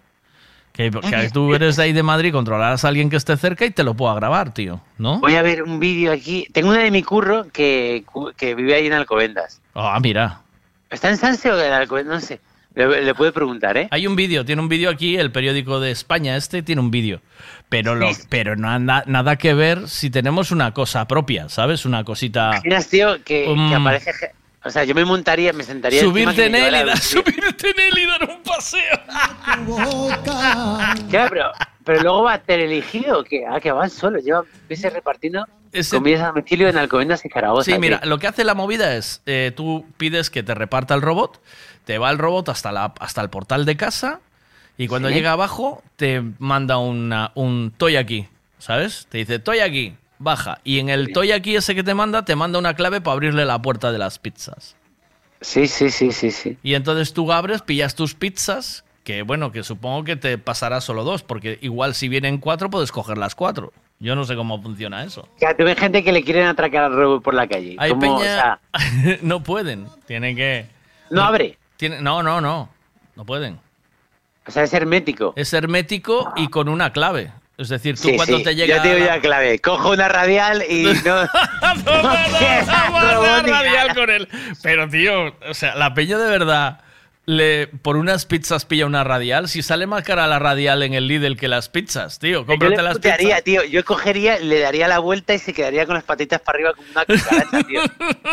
Que, 0.78 0.92
que 0.92 1.30
tú 1.34 1.56
eres 1.56 1.76
de 1.76 1.84
ahí 1.84 1.92
de 1.92 2.04
Madrid, 2.04 2.32
controlarás 2.32 2.86
a 2.86 2.88
alguien 2.88 3.10
que 3.10 3.16
esté 3.16 3.36
cerca 3.36 3.66
y 3.66 3.72
te 3.72 3.84
lo 3.84 3.96
pueda 3.96 4.14
grabar, 4.14 4.54
tío, 4.54 4.80
¿no? 5.00 5.20
Voy 5.20 5.36
a 5.36 5.42
ver 5.42 5.64
un 5.64 5.80
vídeo 5.80 6.12
aquí. 6.12 6.48
Tengo 6.54 6.70
una 6.70 6.84
de 6.84 6.92
mi 6.92 7.02
curro 7.02 7.48
que, 7.52 8.06
que 8.38 8.54
vive 8.54 8.76
ahí 8.76 8.86
en 8.86 8.94
Alcobendas. 8.94 9.60
Ah, 9.74 10.00
mira. 10.00 10.42
¿Está 10.92 11.10
en 11.10 11.18
Sanse 11.18 11.52
o 11.52 11.60
en 11.60 11.74
Alcobendas? 11.74 12.14
No 12.14 12.28
sé. 12.28 12.40
Le, 12.76 13.02
le 13.02 13.16
puede 13.16 13.32
preguntar, 13.32 13.76
¿eh? 13.76 13.88
Hay 13.90 14.06
un 14.06 14.16
vídeo, 14.16 14.46
tiene 14.46 14.62
un 14.62 14.70
vídeo 14.70 14.92
aquí, 14.92 15.18
el 15.18 15.32
periódico 15.32 15.80
de 15.80 15.90
España 15.90 16.38
este 16.38 16.62
tiene 16.62 16.80
un 16.80 16.92
vídeo. 16.92 17.22
Pero, 17.70 17.96
lo, 17.96 18.12
pero 18.30 18.56
nada, 18.56 19.04
nada 19.08 19.36
que 19.36 19.56
ver 19.56 19.90
si 19.90 20.12
tenemos 20.12 20.52
una 20.52 20.76
cosa 20.76 21.08
propia, 21.08 21.50
¿sabes? 21.50 21.86
Una 21.86 22.04
cosita... 22.04 22.52
Imaginas, 22.54 22.88
tío, 22.88 23.16
que, 23.24 23.46
que 23.46 23.50
Um, 23.50 23.74
aparece. 23.74 24.12
O 24.68 24.72
sea, 24.72 24.84
yo 24.84 24.94
me 24.94 25.06
montaría, 25.06 25.54
me 25.54 25.64
sentaría. 25.64 26.02
Subirte 26.02 26.46
en 26.46 26.52
me 26.52 26.68
él, 26.68 26.76
y 26.76 26.78
dar, 26.78 26.88
un- 26.90 26.98
subirte 26.98 27.70
en 27.70 27.80
él 27.80 27.98
y 27.98 28.06
dar 28.06 28.30
un 28.30 28.44
paseo. 28.44 29.00
Claro, 31.10 31.30
pero, 31.30 31.52
pero 31.84 32.02
luego 32.02 32.24
va 32.24 32.40
teleelegido, 32.40 33.24
que 33.24 33.46
ah, 33.46 33.60
que 33.60 33.72
van 33.72 33.90
solos, 33.90 34.24
llevan 34.24 34.44
meses 34.70 34.92
repartiendo 34.94 35.46
comidas 35.92 36.22
a 36.22 36.28
domicilio 36.28 36.70
en 36.70 36.78
Alcobendas 36.78 37.26
y 37.26 37.30
Zaragoza. 37.30 37.72
Sí, 37.72 37.78
mira, 37.80 38.00
tío. 38.00 38.10
lo 38.10 38.20
que 38.20 38.28
hace 38.28 38.44
la 38.44 38.54
movida 38.56 38.96
es, 38.96 39.22
eh, 39.26 39.52
tú 39.56 39.86
pides 39.98 40.30
que 40.30 40.44
te 40.44 40.56
reparta 40.56 40.94
el 40.96 41.02
robot, 41.02 41.42
te 41.86 41.98
va 41.98 42.10
el 42.12 42.18
robot 42.18 42.50
hasta, 42.50 42.72
la, 42.72 42.94
hasta 43.00 43.22
el 43.22 43.30
portal 43.30 43.66
de 43.66 43.78
casa 43.78 44.20
y 44.78 44.88
cuando 44.88 45.10
Sí. 45.10 45.16
llega 45.16 45.32
abajo 45.32 45.84
te 45.96 46.22
manda 46.40 46.78
una, 46.78 47.32
un 47.36 47.74
toy 47.78 47.96
aquí, 47.96 48.28
¿sabes? 48.60 49.08
Te 49.10 49.20
dice, 49.20 49.40
toy 49.40 49.60
aquí, 49.60 49.96
baja. 50.20 50.60
Y 50.64 50.80
en 50.80 50.90
el 50.90 51.12
toy 51.14 51.32
aquí 51.32 51.56
ese 51.56 51.76
que 51.76 51.84
te 51.84 51.94
manda, 51.94 52.26
te 52.26 52.36
manda 52.36 52.60
una 52.60 52.74
clave 52.76 53.02
para 53.02 53.14
abrirle 53.14 53.46
la 53.46 53.62
puerta 53.62 53.92
de 53.92 53.98
las 53.98 54.20
pizzas. 54.20 54.76
Sí, 55.42 55.68
sí, 55.68 55.90
sí, 55.92 56.12
sí, 56.12 56.32
sí. 56.32 56.58
Y 56.64 56.74
entonces 56.74 57.14
tú 57.14 57.32
abres, 57.32 57.62
pillas 57.62 57.94
tus 57.96 58.16
pizzas, 58.16 58.84
que 59.04 59.22
bueno, 59.22 59.52
que 59.52 59.64
supongo 59.64 60.04
que 60.04 60.16
te 60.16 60.38
pasará 60.38 60.82
solo 60.82 61.04
dos, 61.04 61.24
porque 61.24 61.60
igual 61.62 61.94
si 61.94 62.10
vienen 62.10 62.40
cuatro 62.40 62.70
puedes 62.70 62.92
coger 62.92 63.18
las 63.18 63.36
cuatro. 63.36 63.72
Yo 64.00 64.16
no 64.16 64.26
sé 64.26 64.36
cómo 64.36 64.62
funciona 64.62 65.04
eso. 65.04 65.22
O 65.22 65.40
sea, 65.40 65.56
tú 65.58 65.64
ves 65.64 65.78
gente 65.80 66.04
que 66.04 66.12
le 66.12 66.24
quieren 66.24 66.46
atracar 66.46 66.84
al 66.84 66.94
robot 66.94 67.24
por 67.24 67.34
la 67.34 67.48
calle. 67.48 67.76
Hay 67.80 67.92
Como, 67.92 68.16
o 68.16 68.20
peña... 68.20 68.34
sea, 68.36 68.60
no 69.22 69.42
pueden, 69.42 69.88
tienen 70.06 70.36
que... 70.36 70.68
no 71.10 71.24
abre. 71.24 71.58
Tiene- 71.78 72.02
No, 72.02 72.22
no, 72.22 72.40
no, 72.42 72.70
no 73.16 73.26
pueden. 73.26 73.60
O 74.46 74.52
sea, 74.52 74.64
es 74.64 74.74
hermético. 74.74 75.34
Es 75.36 75.52
hermético 75.54 76.32
y 76.36 76.48
con 76.50 76.70
una 76.70 76.94
clave. 76.94 77.32
Es 77.58 77.70
decir, 77.70 77.96
tú 77.96 78.10
Sí, 78.10 78.16
cuando 78.16 78.38
sí, 78.38 78.44
te 78.44 78.56
llega... 78.56 78.76
Yo 78.78 78.82
te 78.84 78.92
doy 78.92 79.00
la- 79.02 79.16
la 79.16 79.20
clave. 79.22 79.60
Cojo 79.60 79.90
una 79.92 80.08
radial 80.08 80.64
y 80.70 80.84
no. 81.06 81.16
Vamos 81.86 82.06
a 82.06 82.24
hacer 83.40 83.50
radial 83.52 83.96
con 83.96 84.10
él. 84.12 84.28
Pero, 84.62 84.88
tío, 84.90 85.36
o 85.50 85.54
sea, 85.54 85.74
la 85.76 85.94
peña 85.96 86.20
de 86.20 86.30
verdad, 86.30 86.82
le, 87.26 87.66
por 87.68 87.98
unas 87.98 88.28
pizzas 88.28 88.66
pilla 88.66 88.86
una 88.86 89.04
radial. 89.04 89.50
Si 89.50 89.64
sale 89.64 89.88
más 89.88 90.04
cara 90.04 90.28
la 90.28 90.38
radial 90.38 90.84
en 90.84 90.94
el 90.94 91.08
Lidl 91.08 91.36
que 91.36 91.48
las 91.48 91.68
pizzas, 91.68 92.20
tío, 92.20 92.42
Yo 92.42 92.46
cómprate 92.46 92.78
le 92.78 92.84
las 92.84 93.00
pizzas. 93.00 93.44
tío. 93.44 93.64
Yo 93.64 93.84
cogería, 93.84 94.38
le 94.38 94.60
daría 94.60 94.88
la 94.88 95.00
vuelta 95.00 95.34
y 95.34 95.40
se 95.40 95.52
quedaría 95.52 95.88
con 95.88 95.96
las 95.96 96.04
patitas 96.04 96.40
para 96.42 96.58
arriba 96.58 96.74
como 96.74 96.88
una 96.92 97.06
cucaracha, 97.06 97.64
tío. 97.64 97.82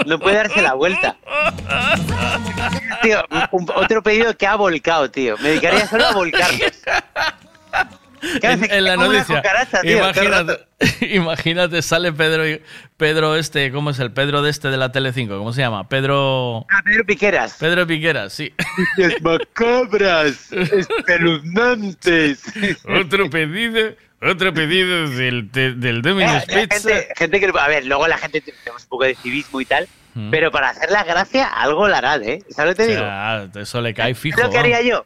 No 0.04 0.18
puede 0.18 0.36
darse 0.36 0.60
la 0.60 0.74
vuelta. 0.74 1.16
Tío, 3.02 3.24
un- 3.52 3.70
otro 3.74 4.02
pedido 4.02 4.36
que 4.36 4.46
ha 4.46 4.54
volcado, 4.56 5.10
tío. 5.10 5.36
Me 5.38 5.48
dedicaría 5.50 5.86
solo 5.86 6.06
a 6.06 6.12
volcarlos. 6.12 6.72
En, 8.42 8.70
en 8.70 8.84
la 8.84 8.96
noticia. 8.96 9.42
tío, 9.82 9.98
imagínate, 9.98 10.58
imagínate, 11.14 11.82
sale 11.82 12.12
Pedro, 12.12 12.48
y- 12.48 12.60
Pedro 12.96 13.36
este, 13.36 13.70
¿cómo 13.72 13.90
es 13.90 13.98
el 13.98 14.12
Pedro 14.12 14.42
de 14.42 14.50
este 14.50 14.68
de 14.68 14.76
la 14.76 14.92
Telecinco? 14.92 15.36
¿Cómo 15.38 15.52
se 15.52 15.60
llama? 15.60 15.88
Pedro... 15.88 16.66
Ah, 16.70 16.80
Pedro 16.84 17.04
Piqueras. 17.04 17.56
Pedro 17.58 17.86
Piqueras, 17.86 18.32
sí. 18.32 18.52
macabras, 19.20 20.52
espeluznantes. 20.52 22.42
otro 22.88 23.30
pedido, 23.30 23.94
otro 24.22 24.52
pedido 24.54 25.08
del, 25.10 25.50
de- 25.52 25.74
del 25.74 26.02
Domino's 26.02 26.44
Eh, 26.48 26.66
Pizza. 26.68 26.88
gente, 26.90 27.08
gente 27.16 27.40
que, 27.40 27.52
a 27.58 27.68
ver, 27.68 27.86
luego 27.86 28.06
la 28.08 28.18
gente 28.18 28.40
tenemos 28.40 28.82
un 28.82 28.88
poco 28.88 29.04
de 29.04 29.14
civismo 29.14 29.60
y 29.60 29.64
tal, 29.64 29.88
Mm. 30.16 30.30
pero 30.30 30.52
para 30.52 30.68
hacer 30.68 30.92
la 30.92 31.02
gracia 31.02 31.48
algo 31.48 31.88
la 31.88 31.98
hará, 31.98 32.14
¿eh? 32.18 32.38
¿Sabes 32.48 32.70
lo 32.70 32.76
que 32.76 32.82
te 32.84 32.88
digo? 32.92 33.02
O 33.02 33.04
sea, 33.04 33.48
eso 33.56 33.80
le 33.80 33.92
cae 33.94 34.14
fijo. 34.14 34.38
¿Sabes 34.38 34.46
lo 34.46 34.52
que 34.52 34.58
vamos. 34.68 34.76
haría 34.78 34.88
yo? 34.88 35.04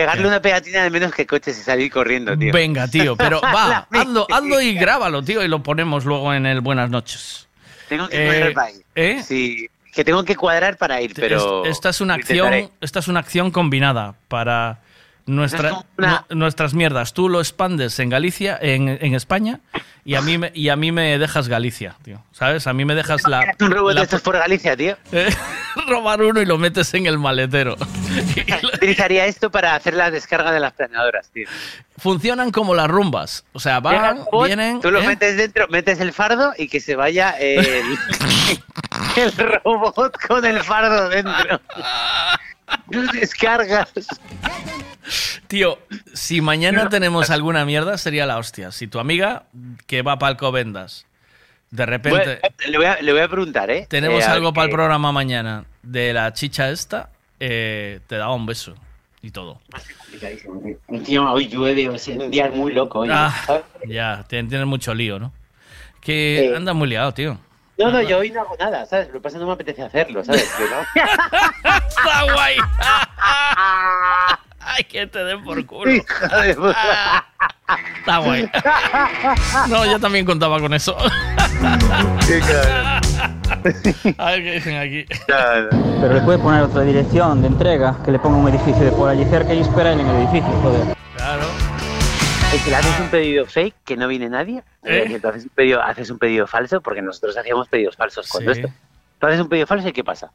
Pegarle 0.00 0.26
una 0.28 0.40
pegatina 0.42 0.82
de 0.82 0.90
menos 0.90 1.12
que 1.12 1.26
coches 1.26 1.58
y 1.58 1.62
salir 1.62 1.90
corriendo, 1.90 2.36
tío. 2.36 2.52
Venga, 2.52 2.86
tío, 2.88 3.16
pero 3.16 3.40
va, 3.42 3.86
hazlo, 3.90 4.26
hazlo 4.30 4.60
y 4.60 4.74
grábalo, 4.74 5.22
tío, 5.22 5.42
y 5.44 5.48
lo 5.48 5.62
ponemos 5.62 6.04
luego 6.04 6.32
en 6.34 6.46
el 6.46 6.60
Buenas 6.60 6.90
noches. 6.90 7.48
Tengo 7.88 8.08
que 8.08 8.16
Eh, 8.22 8.26
cuadrar 8.26 8.52
para 8.52 8.70
ir. 8.72 8.84
¿eh? 8.94 9.22
Sí, 9.22 9.68
que 9.92 10.04
tengo 10.04 10.24
que 10.24 10.36
cuadrar 10.36 10.76
para 10.76 11.00
ir, 11.00 11.12
pero... 11.14 11.64
Es- 11.64 11.70
esta 11.72 11.88
es 11.90 12.00
una 12.00 12.14
acción, 12.14 12.70
esta 12.80 12.98
es 12.98 13.08
una 13.08 13.20
acción 13.20 13.50
combinada 13.50 14.14
para 14.28 14.80
nuestra, 15.26 15.84
una- 15.98 16.24
nu- 16.30 16.36
nuestras 16.38 16.72
mierdas. 16.74 17.12
Tú 17.12 17.28
lo 17.28 17.40
expandes 17.40 17.98
en 17.98 18.08
Galicia, 18.10 18.58
en, 18.60 18.88
en 18.88 19.14
España, 19.14 19.60
y 20.04 20.14
a 20.14 20.20
mí 20.22 20.38
me, 20.38 20.52
y 20.54 20.68
a 20.68 20.76
mí 20.76 20.92
me 20.92 21.18
dejas 21.18 21.48
Galicia, 21.48 21.96
tío. 22.02 22.22
¿Sabes? 22.32 22.66
A 22.66 22.72
mí 22.72 22.84
me 22.84 22.94
dejas 22.94 23.26
la, 23.28 23.54
un 23.60 23.70
robot 23.70 23.94
la- 23.94 24.00
de 24.00 24.04
estos 24.04 24.22
por 24.22 24.38
Galicia, 24.38 24.76
tío. 24.76 24.96
eh, 25.12 25.28
robar 25.88 26.22
uno 26.22 26.40
y 26.40 26.46
lo 26.46 26.58
metes 26.58 26.92
en 26.94 27.06
el 27.06 27.18
maletero. 27.18 27.76
Utilizaría 28.74 29.26
esto 29.26 29.50
para 29.50 29.74
hacer 29.74 29.94
la 29.94 30.10
descarga 30.10 30.52
de 30.52 30.60
las 30.60 30.72
planeadoras, 30.72 31.28
tío. 31.30 31.48
Funcionan 31.98 32.50
como 32.52 32.74
las 32.74 32.88
rumbas. 32.88 33.44
O 33.52 33.58
sea, 33.60 33.80
van, 33.80 34.18
robot, 34.18 34.46
vienen. 34.46 34.80
Tú 34.80 34.90
lo 34.90 35.00
¿eh? 35.00 35.06
metes 35.06 35.36
dentro, 35.36 35.66
metes 35.68 35.98
el 36.00 36.12
fardo 36.12 36.52
y 36.56 36.68
que 36.68 36.78
se 36.80 36.94
vaya 36.94 37.30
el, 37.30 37.66
el 39.16 39.32
robot 39.64 40.16
con 40.28 40.44
el 40.44 40.60
fardo 40.62 41.08
dentro. 41.08 41.60
Los 42.90 43.12
descargas. 43.12 43.88
Tío, 45.46 45.78
si 46.12 46.40
mañana 46.40 46.88
tenemos 46.88 47.30
alguna 47.30 47.64
mierda, 47.64 47.96
sería 47.98 48.26
la 48.26 48.38
hostia. 48.38 48.72
Si 48.72 48.86
tu 48.88 48.98
amiga, 48.98 49.44
que 49.86 50.02
va 50.02 50.18
para 50.18 50.30
Alcobendas, 50.30 51.06
de 51.70 51.86
repente 51.86 52.40
Bueno, 52.40 52.56
le, 52.66 52.76
voy 52.78 52.86
a, 52.86 53.00
le 53.02 53.12
voy 53.12 53.20
a 53.22 53.28
preguntar, 53.28 53.70
¿eh? 53.70 53.86
tenemos 53.88 54.24
Eh, 54.24 54.26
algo 54.28 54.52
para 54.52 54.64
el 54.66 54.70
programa 54.70 55.12
mañana 55.12 55.64
de 55.82 56.12
la 56.12 56.32
chicha 56.32 56.70
esta, 56.70 57.10
eh, 57.40 58.00
te 58.06 58.16
daba 58.16 58.34
un 58.34 58.46
beso 58.46 58.74
y 59.22 59.30
todo. 59.30 59.60
Tío 61.04 61.30
hoy 61.32 61.48
llueve, 61.48 61.88
o 61.88 61.98
sea, 61.98 62.16
un 62.16 62.30
día 62.30 62.48
muy 62.48 62.72
loco. 62.72 63.04
Ah, 63.10 63.34
ya, 63.86 64.24
tien- 64.28 64.48
tienes 64.48 64.66
mucho 64.66 64.94
lío, 64.94 65.18
¿no? 65.18 65.32
Que 66.00 66.46
Eh. 66.50 66.56
anda 66.56 66.72
muy 66.72 66.88
liado, 66.88 67.12
tío. 67.12 67.38
No, 67.78 67.90
no, 67.90 68.00
yo 68.00 68.18
hoy 68.18 68.30
no 68.30 68.40
hago 68.40 68.56
nada, 68.58 68.86
¿sabes? 68.86 69.08
Lo 69.08 69.14
que 69.14 69.20
pasa 69.20 69.36
es 69.36 69.38
que 69.38 69.40
no 69.40 69.46
me 69.48 69.52
apetece 69.52 69.82
hacerlo, 69.82 70.24
¿sabes? 70.24 70.48
Está 71.64 72.22
guay. 72.32 72.56
Ay, 74.66 74.84
que 74.84 75.06
te 75.06 75.24
den 75.24 75.42
por 75.44 75.64
culo. 75.64 75.92
Hija 75.94 76.42
de 76.42 76.54
puta. 76.54 77.26
Está 77.98 78.18
guay. 78.18 78.50
No, 79.68 79.84
yo 79.86 79.98
también 80.00 80.24
contaba 80.26 80.58
con 80.60 80.74
eso. 80.74 80.96
A 84.18 84.30
ver 84.30 84.42
qué 84.42 84.52
dicen 84.54 84.76
aquí. 84.76 85.04
Pero 85.26 86.12
le 86.14 86.20
puede 86.20 86.38
poner 86.38 86.62
otra 86.62 86.82
dirección 86.82 87.42
de 87.42 87.48
entrega, 87.48 87.96
que 88.04 88.10
le 88.12 88.18
ponga 88.18 88.36
un 88.38 88.48
edificio 88.48 88.84
de 88.84 88.92
por 88.92 89.08
allí 89.08 89.24
cerca 89.26 89.54
y 89.54 89.60
espera 89.60 89.92
él 89.92 90.00
en 90.00 90.06
el 90.08 90.16
edificio, 90.16 90.48
joder. 90.62 90.96
Claro. 91.16 91.42
Es 92.54 92.62
que 92.62 92.70
le 92.70 92.76
haces 92.76 93.00
un 93.00 93.08
pedido 93.08 93.46
fake 93.46 93.74
que 93.84 93.96
no 93.96 94.06
viene 94.08 94.28
nadie. 94.28 94.58
¿Eh? 94.84 95.04
eh, 95.04 95.08
que 95.08 95.20
tú 95.20 95.28
haces 95.28 95.44
un, 95.44 95.50
pedido, 95.50 95.82
haces 95.82 96.10
un 96.10 96.18
pedido 96.18 96.46
falso 96.46 96.80
porque 96.80 97.02
nosotros 97.02 97.36
hacíamos 97.36 97.68
pedidos 97.68 97.96
falsos 97.96 98.28
con 98.28 98.42
Sí. 98.42 98.50
esto. 98.50 98.68
Tú 99.18 99.26
haces 99.26 99.40
un 99.40 99.48
pedido 99.48 99.66
falso 99.66 99.88
y 99.88 99.92
¿qué 99.92 100.04
pasa? 100.04 100.30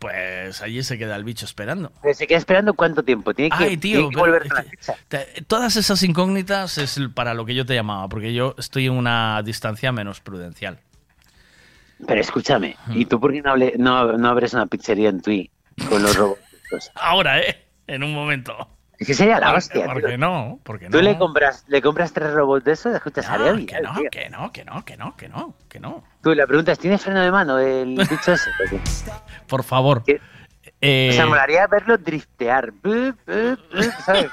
Pues 0.00 0.62
allí 0.62 0.82
se 0.82 0.96
queda 0.96 1.14
el 1.14 1.24
bicho 1.24 1.44
esperando. 1.44 1.92
Se 2.14 2.26
queda 2.26 2.38
esperando 2.38 2.72
cuánto 2.74 3.02
tiempo. 3.02 3.34
Tiene 3.34 3.50
que, 3.56 3.64
Ay, 3.64 3.76
tío, 3.76 3.98
tiene 3.98 4.10
que 4.14 4.16
volver 4.18 4.46
la 4.50 4.62
pizza. 4.62 4.94
Te- 5.08 5.42
Todas 5.46 5.76
esas 5.76 6.02
incógnitas 6.02 6.78
es 6.78 6.98
para 7.14 7.34
lo 7.34 7.44
que 7.44 7.54
yo 7.54 7.66
te 7.66 7.74
llamaba, 7.74 8.08
porque 8.08 8.32
yo 8.32 8.54
estoy 8.58 8.86
en 8.86 8.94
una 8.94 9.42
distancia 9.44 9.92
menos 9.92 10.20
prudencial. 10.20 10.78
Pero 12.06 12.18
escúchame. 12.18 12.76
¿y 12.94 13.04
tú 13.04 13.20
por 13.20 13.30
qué 13.30 13.42
no, 13.42 13.50
hable- 13.54 13.74
no, 13.76 14.16
no 14.16 14.28
abres 14.30 14.54
una 14.54 14.66
pizzería 14.66 15.10
en 15.10 15.20
Tui 15.20 15.50
con 15.88 16.02
los 16.02 16.16
robots? 16.16 16.40
Ahora, 16.94 17.38
¿eh? 17.40 17.66
En 17.86 18.02
un 18.02 18.14
momento. 18.14 18.56
Es 19.00 19.06
que 19.06 19.14
sería 19.14 19.40
la 19.40 19.48
¿Por- 19.48 19.56
hostia. 19.58 19.86
¿Por 19.86 20.04
qué 20.04 20.18
no? 20.18 20.60
¿Por 20.62 20.78
qué 20.78 20.86
Tú 20.90 20.98
no? 20.98 21.02
le 21.02 21.16
compras, 21.18 21.64
le 21.68 21.80
compras 21.80 22.12
tres 22.12 22.32
robots 22.34 22.64
de 22.66 22.72
esos, 22.72 22.94
escuchas, 22.94 23.26
No, 23.26 23.32
haría 23.34 23.52
que 23.52 23.56
viral, 23.78 23.82
no, 23.82 23.94
tío. 23.94 24.10
que 24.10 24.28
no, 24.28 24.52
que 24.52 24.64
no, 24.64 24.84
que 24.84 24.96
no, 24.98 25.16
que 25.16 25.28
no, 25.28 25.54
que 25.70 25.80
no. 25.80 26.04
Tú 26.22 26.34
le 26.34 26.46
preguntas, 26.46 26.78
¿tienes 26.78 27.02
freno 27.02 27.20
de 27.22 27.30
mano 27.32 27.58
el 27.58 27.96
bicho 27.96 28.32
ese? 28.32 28.50
¿O 28.50 28.68
qué? 28.70 28.78
Por 29.48 29.64
favor. 29.64 30.02
Eh, 30.82 31.08
O 31.10 31.14
sea, 31.14 31.26
molaría 31.26 31.66
verlo 31.66 31.96
driftear. 31.96 32.72
¿sabes? 34.04 34.28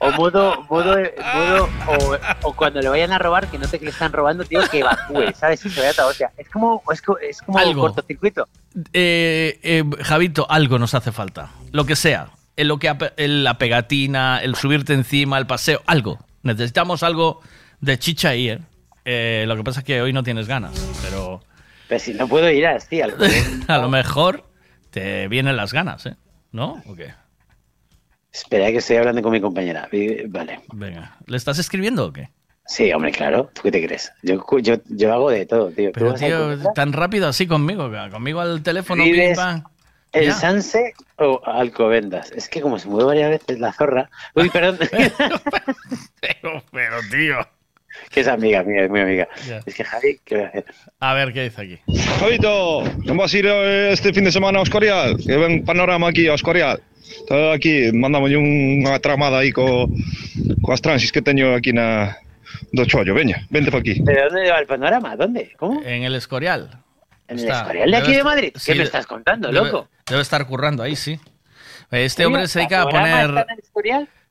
O 0.00 0.10
modo, 0.12 0.62
modo, 0.70 0.94
modo 1.34 1.68
o, 1.88 2.48
o 2.48 2.52
cuando 2.54 2.80
le 2.80 2.88
vayan 2.88 3.12
a 3.12 3.18
robar, 3.18 3.48
que 3.48 3.58
note 3.58 3.78
que 3.80 3.84
le 3.86 3.90
están 3.90 4.12
robando, 4.12 4.44
tío, 4.44 4.60
que 4.70 4.78
evacúe, 4.80 5.32
¿sabes? 5.34 5.64
Y 5.66 5.70
se 5.70 5.80
vaya. 5.80 6.06
O 6.06 6.12
sea, 6.12 6.30
es 6.36 6.48
como, 6.48 6.82
es 6.92 7.02
como, 7.02 7.18
es 7.18 7.42
como 7.42 7.58
Algo. 7.58 7.80
cortocircuito. 7.82 8.46
eh, 8.92 9.58
eh, 9.62 9.84
Javito, 10.02 10.48
algo 10.48 10.78
nos 10.78 10.94
hace 10.94 11.10
falta. 11.12 11.50
Lo 11.72 11.84
que 11.84 11.96
sea. 11.96 12.28
En 12.58 12.66
lo 12.66 12.80
que 12.80 12.92
en 13.16 13.44
la 13.44 13.56
pegatina, 13.56 14.40
el 14.42 14.56
subirte 14.56 14.92
encima, 14.92 15.38
el 15.38 15.46
paseo, 15.46 15.80
algo. 15.86 16.18
Necesitamos 16.42 17.04
algo 17.04 17.40
de 17.80 18.00
chicha 18.00 18.30
ahí, 18.30 18.50
¿eh? 18.50 18.58
Eh, 19.04 19.44
lo 19.46 19.56
que 19.56 19.62
pasa 19.62 19.78
es 19.78 19.86
que 19.86 20.02
hoy 20.02 20.12
no 20.12 20.24
tienes 20.24 20.48
ganas, 20.48 20.72
pero 21.00 21.40
Pero 21.86 22.00
si 22.00 22.14
no 22.14 22.26
puedo 22.26 22.50
ir 22.50 22.66
así, 22.66 23.00
al 23.00 23.14
a 23.68 23.78
lo 23.78 23.88
mejor 23.88 24.44
te 24.90 25.28
vienen 25.28 25.56
las 25.56 25.72
ganas, 25.72 26.04
¿eh? 26.06 26.16
¿No? 26.50 26.82
¿O 26.86 26.96
qué? 26.96 27.14
Espera, 28.32 28.72
que 28.72 28.78
estoy 28.78 28.96
hablando 28.96 29.22
con 29.22 29.30
mi 29.30 29.40
compañera. 29.40 29.88
Vale. 30.26 30.60
Venga, 30.72 31.16
¿le 31.26 31.36
estás 31.36 31.60
escribiendo 31.60 32.06
o 32.06 32.12
qué? 32.12 32.30
Sí, 32.66 32.92
hombre, 32.92 33.12
claro. 33.12 33.48
¿Tú 33.54 33.62
qué 33.62 33.70
te 33.70 33.86
crees? 33.86 34.12
Yo, 34.24 34.44
yo, 34.60 34.74
yo 34.88 35.12
hago 35.12 35.30
de 35.30 35.46
todo, 35.46 35.70
tío. 35.70 35.92
¿Tú 35.92 36.00
Pero 36.00 36.12
vas 36.12 36.66
a 36.66 36.72
tan 36.72 36.92
rápido 36.92 37.28
así 37.28 37.46
conmigo, 37.46 37.88
conmigo 38.10 38.40
al 38.40 38.64
teléfono, 38.64 39.04
pim, 39.04 39.36
pam. 39.36 39.62
¿El 40.12 40.26
Ya. 40.26 40.32
Sanse 40.32 40.94
o 41.16 41.40
Alcobendas? 41.44 42.32
Es 42.32 42.48
que 42.48 42.60
como 42.60 42.78
se 42.78 42.88
mueve 42.88 43.04
varias 43.06 43.30
veces 43.30 43.58
la 43.60 43.72
zorra. 43.72 44.08
Uy, 44.34 44.48
perdón. 44.50 44.78
Pero, 46.20 46.62
pero, 46.72 46.96
tío. 47.10 47.36
que 48.10 48.20
es 48.20 48.28
amiga 48.28 48.62
mía, 48.62 48.84
es 48.84 48.90
muy 48.90 49.00
amiga. 49.00 49.28
Ya. 49.46 49.60
Es 49.66 49.74
que 49.74 49.84
Javi, 49.84 50.18
¿qué 50.24 50.36
voy 50.36 50.44
a 50.44 50.48
hacer? 50.48 50.64
A 51.00 51.14
ver 51.14 51.32
qué 51.32 51.44
dice 51.44 51.62
aquí. 51.62 51.78
Javito, 52.20 52.82
vamos 53.06 53.32
a 53.32 53.38
ir 53.38 53.46
este 53.46 54.12
fin 54.12 54.24
de 54.24 54.32
semana 54.32 54.60
a 54.60 54.62
Escorial, 54.62 55.16
que 55.24 55.36
ven 55.36 55.64
panorama 55.64 56.08
aquí 56.08 56.28
a 56.28 56.34
Escorial. 56.34 56.80
Está 57.08 57.52
aquí, 57.52 57.90
mandamos 57.92 58.28
unha 58.36 59.00
tramada 59.00 59.40
aí 59.40 59.48
co, 59.52 59.88
coas 60.60 60.80
transis 60.84 61.08
que 61.08 61.24
teño 61.24 61.56
aquí 61.56 61.72
na 61.72 62.20
do 62.76 62.84
chollo, 62.84 63.16
veña, 63.16 63.48
vente 63.48 63.72
pa 63.72 63.80
aquí. 63.80 64.00
¿Pero 64.04 64.28
dónde 64.28 64.50
va 64.52 64.60
el 64.60 64.68
panorama? 64.68 65.16
¿Dónde? 65.16 65.52
¿Cómo? 65.56 65.80
En 65.84 66.04
el 66.04 66.14
Escorial. 66.14 66.84
¿En 67.28 67.38
el. 67.38 67.48
Escorial 67.50 67.90
de 67.90 67.96
aquí 67.96 68.14
de 68.14 68.24
Madrid? 68.24 68.52
sí, 68.56 68.72
¿Qué 68.72 68.78
me 68.78 68.84
estás 68.84 69.06
contando, 69.06 69.48
debe- 69.50 69.66
loco? 69.66 69.88
Debe 70.06 70.22
estar 70.22 70.46
currando 70.46 70.82
ahí, 70.82 70.96
sí. 70.96 71.20
Este 71.90 72.26
hombre 72.26 72.48
se 72.48 72.58
dedica 72.58 72.82
a 72.82 72.84
¿Panorama 72.86 73.44
poner. 73.44 73.46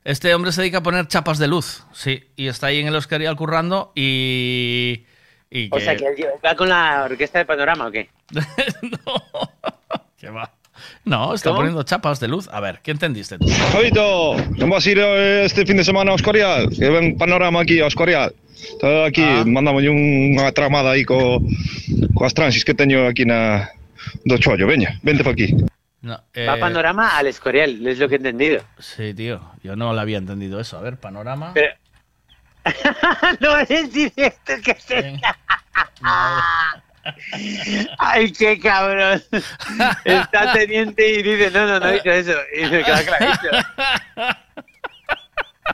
Este 0.04 0.34
hombre 0.34 0.52
se 0.52 0.60
dedica 0.62 0.78
a 0.78 0.82
poner 0.82 1.06
chapas 1.08 1.38
de 1.38 1.48
luz, 1.48 1.84
sí. 1.92 2.28
Y 2.36 2.46
está 2.48 2.68
ahí 2.68 2.80
en 2.80 2.86
el 2.88 2.94
Escorial 2.96 3.34
currando 3.36 3.92
y. 3.94 5.04
y 5.50 5.68
O 5.72 5.80
sea, 5.80 5.96
que 5.96 6.04
va 6.44 6.54
con 6.54 6.68
la 6.68 7.04
orquesta 7.04 7.38
de 7.38 7.44
panorama 7.46 7.86
o 7.88 7.90
qué? 7.90 8.10
que 10.18 10.30
va. 10.30 10.52
No, 11.08 11.32
está 11.32 11.48
¿Cómo? 11.48 11.60
poniendo 11.60 11.82
chapas 11.84 12.20
de 12.20 12.28
luz. 12.28 12.48
A 12.52 12.60
ver, 12.60 12.80
¿qué 12.82 12.90
entendiste 12.90 13.38
tú? 13.38 13.48
Javito, 13.72 14.36
vamos 14.58 14.86
a 14.86 14.90
ir 14.90 14.98
este 14.98 15.64
fin 15.64 15.78
de 15.78 15.84
semana 15.84 16.12
a 16.12 16.16
Escorial, 16.16 16.68
que 16.68 16.90
ven 16.90 17.16
panorama 17.16 17.62
aquí 17.62 17.80
a 17.80 17.86
Escorial. 17.86 18.34
Está 18.52 19.06
aquí, 19.06 19.24
mandamos 19.46 19.80
unha 19.88 20.52
tramada 20.52 20.92
aí 20.92 21.08
co, 21.08 21.40
coas 22.12 22.34
transis 22.36 22.60
que 22.60 22.76
teño 22.76 23.08
aquí 23.08 23.24
na 23.24 23.72
do 24.28 24.36
chollo, 24.36 24.68
veña, 24.68 25.00
vente 25.00 25.24
pa 25.24 25.32
aquí. 25.32 25.56
No, 26.02 26.20
Va 26.36 26.54
eh, 26.56 26.60
panorama 26.60 27.16
al 27.16 27.26
Escorial, 27.26 27.86
es 27.86 27.98
lo 27.98 28.08
que 28.08 28.16
he 28.16 28.20
entendido. 28.20 28.60
Sí, 28.78 29.14
tío. 29.14 29.40
Yo 29.62 29.76
no 29.76 29.92
lo 29.92 30.00
había 30.00 30.18
entendido 30.18 30.60
eso. 30.60 30.76
A 30.76 30.82
ver, 30.82 30.98
panorama. 30.98 31.52
Pero... 31.54 31.72
no 33.40 33.58
es 33.58 33.92
directo 33.92 34.52
que 34.62 34.76
se... 34.78 35.20
Ay, 37.98 38.32
qué 38.32 38.58
cabrón. 38.60 39.22
Está 40.04 40.52
teniente 40.52 41.08
y 41.08 41.22
dice, 41.22 41.50
no, 41.50 41.66
no, 41.66 41.80
no 41.80 41.88
he 41.88 41.94
dicho 41.94 42.10
eso. 42.10 42.34
Y 42.56 42.62
me 42.66 42.84
queda 42.84 43.04
clarito. 43.04 43.48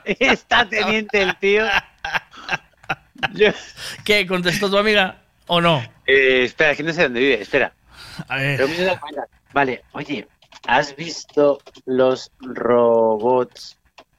Está 0.05 0.67
teniente 0.67 1.21
el 1.21 1.35
tío. 1.37 1.65
Yo- 3.33 3.51
¿Qué? 4.03 4.27
¿Contestó 4.27 4.69
tu 4.69 4.77
amiga 4.77 5.17
o 5.47 5.61
no? 5.61 5.81
Eh, 6.05 6.43
espera, 6.45 6.71
es 6.71 6.77
que 6.77 6.83
no 6.83 6.93
sé 6.93 7.03
dónde 7.03 7.19
vive, 7.19 7.41
espera. 7.41 7.73
A 8.27 8.37
ver. 8.37 8.57
Pero. 8.57 8.99
Vale, 9.53 9.83
oye, 9.93 10.27
¿has 10.67 10.95
visto 10.95 11.59
los 11.85 12.31
robots 12.41 13.77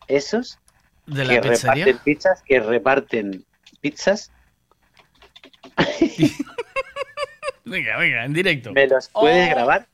esos? 0.09 0.59
¿De 1.07 1.25
la 1.25 1.35
que 1.41 1.49
pizzería? 1.51 1.85
reparten 1.85 1.99
pizzas, 2.05 2.43
que 2.43 2.60
reparten 2.60 3.44
pizzas. 3.81 4.31
Venga, 7.67 7.97
venga, 7.99 8.25
en 8.25 8.33
directo. 8.33 8.73
¿Me 8.73 8.86
los 8.86 9.09
puedes 9.09 9.49
Oh. 9.49 9.51
grabar? 9.51 9.86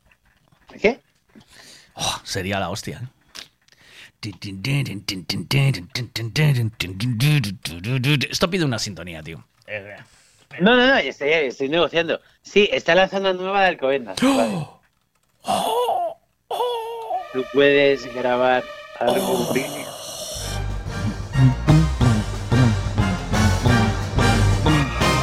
¿Qué? 0.81 1.01
Oh, 1.95 2.21
sería 2.23 2.61
la 2.61 2.69
hostia. 2.69 3.01
Esto 8.31 8.51
pide 8.51 8.65
una 8.65 8.79
sintonía, 8.79 9.23
tío. 9.23 9.43
Eh, 9.67 9.97
No, 10.61 10.77
no, 10.77 10.87
no, 10.87 10.97
estoy, 10.99 11.31
estoy 11.31 11.71
negociando. 11.71 12.21
Sí, 12.43 12.69
está 12.71 12.95
la 12.95 13.09
zona 13.09 13.33
nueva 13.33 13.63
de 13.63 13.69
Alcobendas. 13.69 14.19
vale. 14.21 14.67
Tú 17.33 17.43
puedes 17.55 18.15
grabar 18.15 18.63
algún 19.01 19.53
vídeo. 19.55 19.87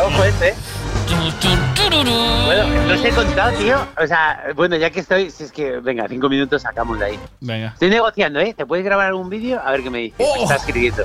Ojo 0.04 0.24
este. 0.24 0.54
Bueno, 2.46 2.68
no 2.88 2.94
os 2.94 3.06
he 3.06 3.12
contado, 3.12 3.58
tío. 3.58 3.78
O 4.02 4.08
sea, 4.08 4.44
bueno, 4.56 4.76
ya 4.76 4.90
que 4.90 5.02
estoy, 5.02 5.30
si 5.30 5.44
es 5.44 5.52
que, 5.52 5.80
venga, 5.80 6.08
cinco 6.08 6.30
minutos 6.30 6.62
sacamos 6.62 7.00
de 7.00 7.06
ahí. 7.06 7.20
Venga. 7.42 7.68
Estoy 7.68 7.90
negociando, 7.90 8.40
¿eh? 8.40 8.54
¿Te 8.54 8.66
puedes 8.66 8.86
grabar 8.86 9.08
algún 9.08 9.30
vídeo? 9.30 9.62
A 9.64 9.72
ver 9.72 9.84
qué 9.84 9.90
me 9.90 10.00
dice. 10.00 10.16
Me 10.20 10.44
está 10.44 10.56
escribiendo. 10.56 11.04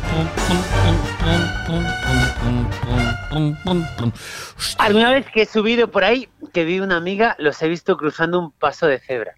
Alguna 4.79 5.11
vez 5.11 5.27
que 5.31 5.43
he 5.43 5.47
subido 5.47 5.91
por 5.91 6.05
ahí, 6.05 6.29
que 6.53 6.65
vi 6.65 6.81
una 6.81 6.97
amiga, 6.97 7.35
los 7.39 7.61
he 7.63 7.69
visto 7.69 7.97
cruzando 7.97 8.39
un 8.39 8.53
paso 8.53 8.87
de 8.87 9.01
cebra. 9.01 9.35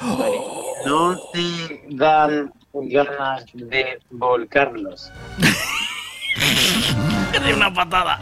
Vale. 0.00 0.38
No 0.86 1.16
te 1.32 1.82
dan 1.90 2.52
ganas 2.72 3.44
de 3.52 3.98
volcarlos. 4.10 5.10
De 7.44 7.52
una 7.52 7.72
patada. 7.72 8.20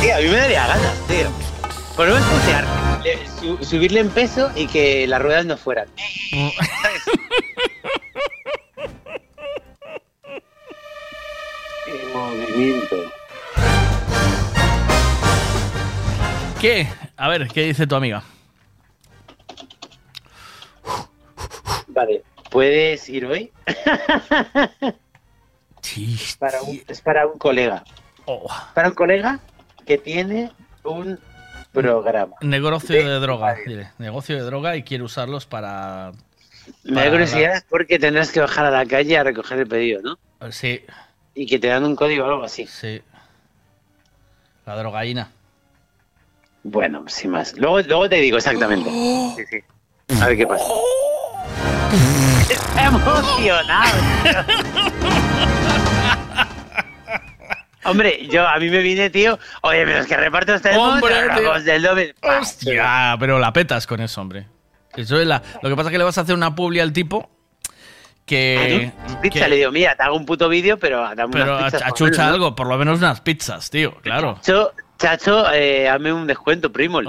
Tío, 0.00 0.14
a 0.16 0.18
mí 0.18 0.28
me 0.28 0.36
daría 0.36 0.66
ganas, 0.66 1.06
tío. 1.06 1.28
Por 1.96 2.08
no 2.08 2.14
putearte. 2.16 2.70
le- 3.04 3.26
su- 3.28 3.64
subirle 3.64 4.00
en 4.00 4.10
peso 4.10 4.50
y 4.54 4.66
que 4.66 5.06
las 5.06 5.20
ruedas 5.20 5.44
no 5.46 5.56
fueran. 5.56 5.88
Qué 11.84 12.10
movimiento. 12.14 12.96
¿Qué? 16.60 16.88
A 17.16 17.28
ver, 17.28 17.48
¿qué 17.48 17.62
dice 17.64 17.86
tu 17.86 17.94
amiga? 17.96 18.22
Vale, 21.88 22.22
¿puedes 22.50 23.08
ir 23.08 23.26
hoy? 23.26 23.52
Sí. 25.82 26.18
Para 26.38 26.60
un- 26.62 26.80
es 26.86 27.00
para 27.00 27.26
un 27.26 27.38
colega. 27.38 27.82
Oh. 28.26 28.46
Para 28.74 28.88
un 28.88 28.94
colega 28.94 29.40
que 29.90 29.98
tiene 29.98 30.52
un 30.84 31.18
programa. 31.72 32.36
Negocio 32.42 32.94
de 33.08 33.18
droga, 33.18 33.56
dile. 33.66 33.90
Negocio 33.98 34.36
de 34.36 34.42
droga 34.42 34.76
y 34.76 34.84
quiere 34.84 35.02
usarlos 35.02 35.46
para. 35.46 36.12
Me 36.84 36.92
da 36.92 36.96
para 37.00 37.10
curiosidad 37.10 37.64
porque 37.68 37.98
tendrás 37.98 38.30
que 38.30 38.38
bajar 38.38 38.66
a 38.66 38.70
la 38.70 38.86
calle 38.86 39.18
a 39.18 39.24
recoger 39.24 39.58
el 39.58 39.66
pedido, 39.66 40.00
¿no? 40.00 40.16
dar- 40.38 40.52
Sí, 40.52 40.84
Y 41.34 41.44
que 41.44 41.58
te 41.58 41.66
dan 41.66 41.84
un 41.84 41.96
código 41.96 42.24
o 42.24 42.28
algo 42.28 42.44
así. 42.44 42.68
sí. 42.68 43.02
La 44.64 44.76
drogaína. 44.76 45.32
Bueno, 46.62 47.02
sin 47.08 47.32
más. 47.32 47.56
Luego, 47.58 47.80
luego 47.80 48.08
te 48.08 48.16
digo 48.16 48.36
exactamente. 48.36 48.88
Sí, 49.36 49.42
sí. 49.50 50.14
A 50.22 50.26
ver 50.28 50.36
qué 50.36 50.46
pasa. 50.46 50.64
Está 52.48 52.84
emocionado. 52.86 53.90
Hombre, 57.84 58.26
yo 58.30 58.46
a 58.46 58.58
mí 58.58 58.68
me 58.68 58.78
vine, 58.80 59.10
tío. 59.10 59.38
Oye, 59.62 59.84
pero 59.84 59.98
es 59.98 60.06
que 60.06 60.16
reparto 60.16 60.54
este 60.54 60.76
Hombre, 60.76 61.14
del 61.64 61.82
doble. 61.82 62.14
Hostia, 62.22 63.16
pero 63.18 63.38
la 63.38 63.52
petas 63.52 63.86
con 63.86 64.00
eso, 64.00 64.20
hombre. 64.20 64.46
Eso 64.96 65.20
es 65.20 65.26
la... 65.26 65.42
Lo 65.62 65.68
que 65.70 65.76
pasa 65.76 65.88
es 65.88 65.92
que 65.92 65.98
le 65.98 66.04
vas 66.04 66.18
a 66.18 66.22
hacer 66.22 66.34
una 66.34 66.54
publi 66.54 66.80
al 66.80 66.92
tipo 66.92 67.30
que. 68.26 68.92
Pizza, 69.22 69.44
que- 69.44 69.48
le 69.48 69.56
digo, 69.56 69.72
mira, 69.72 69.96
te 69.96 70.02
hago 70.02 70.16
un 70.16 70.24
puto 70.24 70.48
vídeo, 70.48 70.78
pero 70.78 71.02
dame 71.14 71.32
pero 71.32 71.56
unas 71.58 71.72
pizzas. 71.72 71.88
achucha 71.88 72.28
algo, 72.28 72.54
por 72.54 72.66
lo 72.68 72.78
menos 72.78 72.98
unas 72.98 73.20
pizzas, 73.20 73.70
tío, 73.70 73.94
claro. 74.02 74.34
Chacho, 74.36 74.72
chacho 74.98 75.52
eh, 75.52 75.88
hazme 75.88 76.12
un 76.12 76.26
descuento, 76.26 76.70
primo. 76.70 77.00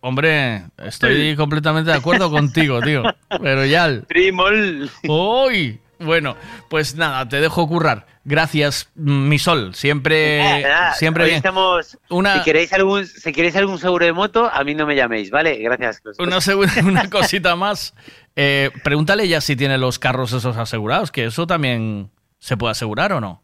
hombre, 0.00 0.64
estoy 0.78 1.36
completamente 1.36 1.90
de 1.90 1.96
acuerdo 1.98 2.30
contigo, 2.30 2.80
tío. 2.80 3.02
Pero 3.42 3.64
ya. 3.66 4.00
Primol. 4.08 4.90
Uy. 5.08 5.80
Bueno, 5.98 6.36
pues 6.68 6.94
nada, 6.96 7.28
te 7.28 7.40
dejo 7.40 7.66
currar. 7.66 8.06
Gracias, 8.24 8.90
mi 8.96 9.38
sol. 9.38 9.74
Siempre, 9.74 10.38
Nada, 10.42 10.60
nada, 10.60 10.92
siempre 10.94 11.22
hoy 11.24 11.28
bien. 11.30 11.36
estamos- 11.38 11.96
Una- 12.10 12.34
Si 12.38 12.44
queréis 12.44 12.72
algún, 12.72 13.06
si 13.06 13.32
queréis 13.32 13.56
algún 13.56 13.78
seguro 13.78 14.04
de 14.04 14.12
moto, 14.12 14.50
a 14.52 14.62
mí 14.64 14.74
no 14.74 14.84
me 14.86 14.94
llaméis, 14.96 15.30
¿vale? 15.30 15.56
Gracias. 15.58 16.02
Una, 16.18 16.38
una 16.84 17.08
cosita 17.10 17.56
más. 17.56 17.94
Eh, 18.34 18.70
pregúntale 18.84 19.26
ya 19.28 19.40
si 19.40 19.56
tiene 19.56 19.78
los 19.78 19.98
carros 19.98 20.32
esos 20.32 20.56
asegurados, 20.56 21.10
que 21.12 21.24
eso 21.26 21.46
también 21.46 22.10
se 22.38 22.56
puede 22.56 22.72
asegurar 22.72 23.12
o 23.12 23.20
no. 23.20 23.42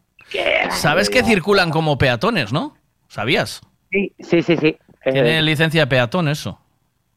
Sabes 0.70 1.10
que 1.10 1.22
circulan 1.24 1.70
como 1.70 1.96
peatones, 1.98 2.52
¿no? 2.52 2.76
¿Sabías? 3.08 3.60
Sí, 3.90 4.12
sí, 4.18 4.42
sí. 4.42 4.56
sí. 4.56 4.76
Tiene 5.04 5.38
Eh, 5.38 5.42
licencia 5.42 5.82
de 5.82 5.86
peatón 5.86 6.28
eso. 6.28 6.60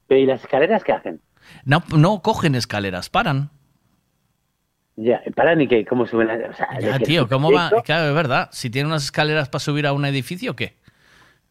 ¿Y 0.10 0.26
las 0.26 0.42
escaleras 0.42 0.84
qué 0.84 0.92
hacen? 0.94 1.22
No, 1.64 1.84
no 1.96 2.22
cogen 2.22 2.56
escaleras, 2.56 3.10
paran. 3.10 3.52
Ya, 4.98 5.22
paran 5.36 5.60
y 5.62 5.68
que 5.68 5.86
cómo 5.86 6.06
suben 6.06 6.28
las... 6.28 6.50
O 6.50 6.54
sea, 6.54 6.80
Ya, 6.80 7.00
tío, 7.00 7.28
¿cómo 7.28 7.52
va? 7.52 7.70
Claro, 7.84 8.08
es 8.08 8.16
verdad. 8.16 8.50
Si 8.52 8.70
tiene 8.70 8.88
unas 8.88 9.04
escaleras 9.04 9.50
para 9.50 9.60
subir 9.60 9.86
a 9.88 9.94
un 9.94 10.06
edificio, 10.06 10.56
¿qué? 10.56 10.76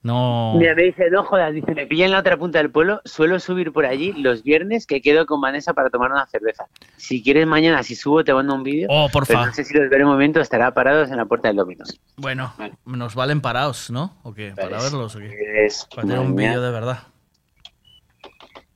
No. 0.02 0.54
Mira, 0.58 0.74
me 0.74 0.82
dice, 0.82 1.08
no 1.10 1.24
jodas, 1.24 1.54
dice, 1.54 1.74
me 1.74 1.86
pilla 1.86 2.04
en 2.04 2.12
la 2.12 2.18
otra 2.18 2.36
punta 2.36 2.58
del 2.58 2.70
pueblo, 2.70 3.00
suelo 3.06 3.40
subir 3.40 3.72
por 3.72 3.86
allí 3.86 4.12
los 4.12 4.42
viernes 4.42 4.86
que 4.86 5.00
quedo 5.00 5.24
con 5.24 5.40
Vanessa 5.40 5.72
para 5.72 5.88
tomar 5.88 6.12
una 6.12 6.26
cerveza. 6.26 6.66
Si 6.98 7.22
quieres 7.22 7.46
mañana, 7.46 7.82
si 7.82 7.94
subo, 7.94 8.22
te 8.22 8.34
mando 8.34 8.54
un 8.54 8.62
vídeo. 8.62 8.86
Oh, 8.90 9.08
porfa. 9.08 9.32
Pero 9.32 9.46
no 9.46 9.52
sé 9.54 9.64
si 9.64 9.72
los 9.72 9.88
veré 9.88 10.04
un 10.04 10.10
momento, 10.10 10.40
estará 10.40 10.74
parados 10.74 11.10
en 11.10 11.16
la 11.16 11.24
puerta 11.24 11.48
del 11.48 11.56
Dominos. 11.56 11.98
Bueno, 12.16 12.52
nos 12.84 13.14
valen 13.14 13.40
parados, 13.40 13.90
¿no? 13.90 14.18
¿O 14.24 14.34
qué? 14.34 14.52
¿Para 14.54 14.78
verlos 14.78 15.16
o 15.16 15.18
qué? 15.18 15.64
Es 15.64 15.86
Para 15.94 16.02
tener 16.02 16.18
un 16.18 16.36
vídeo 16.36 16.60
de 16.60 16.70
verdad. 16.70 16.98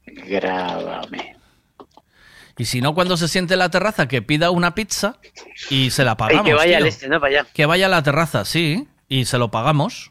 Grábame. 0.06 1.37
Y 2.58 2.64
si 2.64 2.80
no, 2.80 2.94
cuando 2.94 3.16
se 3.16 3.28
siente 3.28 3.54
en 3.54 3.60
la 3.60 3.70
terraza, 3.70 4.08
que 4.08 4.20
pida 4.20 4.50
una 4.50 4.74
pizza 4.74 5.16
y 5.70 5.90
se 5.90 6.04
la 6.04 6.16
pagamos. 6.16 6.44
que 6.44 6.54
vaya 6.54 6.76
al 6.78 6.86
este, 6.86 7.08
¿no? 7.08 7.20
Para 7.20 7.40
allá. 7.40 7.46
Que 7.54 7.66
vaya 7.66 7.86
a 7.86 7.88
la 7.88 8.02
terraza, 8.02 8.44
sí, 8.44 8.88
y 9.08 9.24
se 9.26 9.38
lo 9.38 9.50
pagamos. 9.50 10.10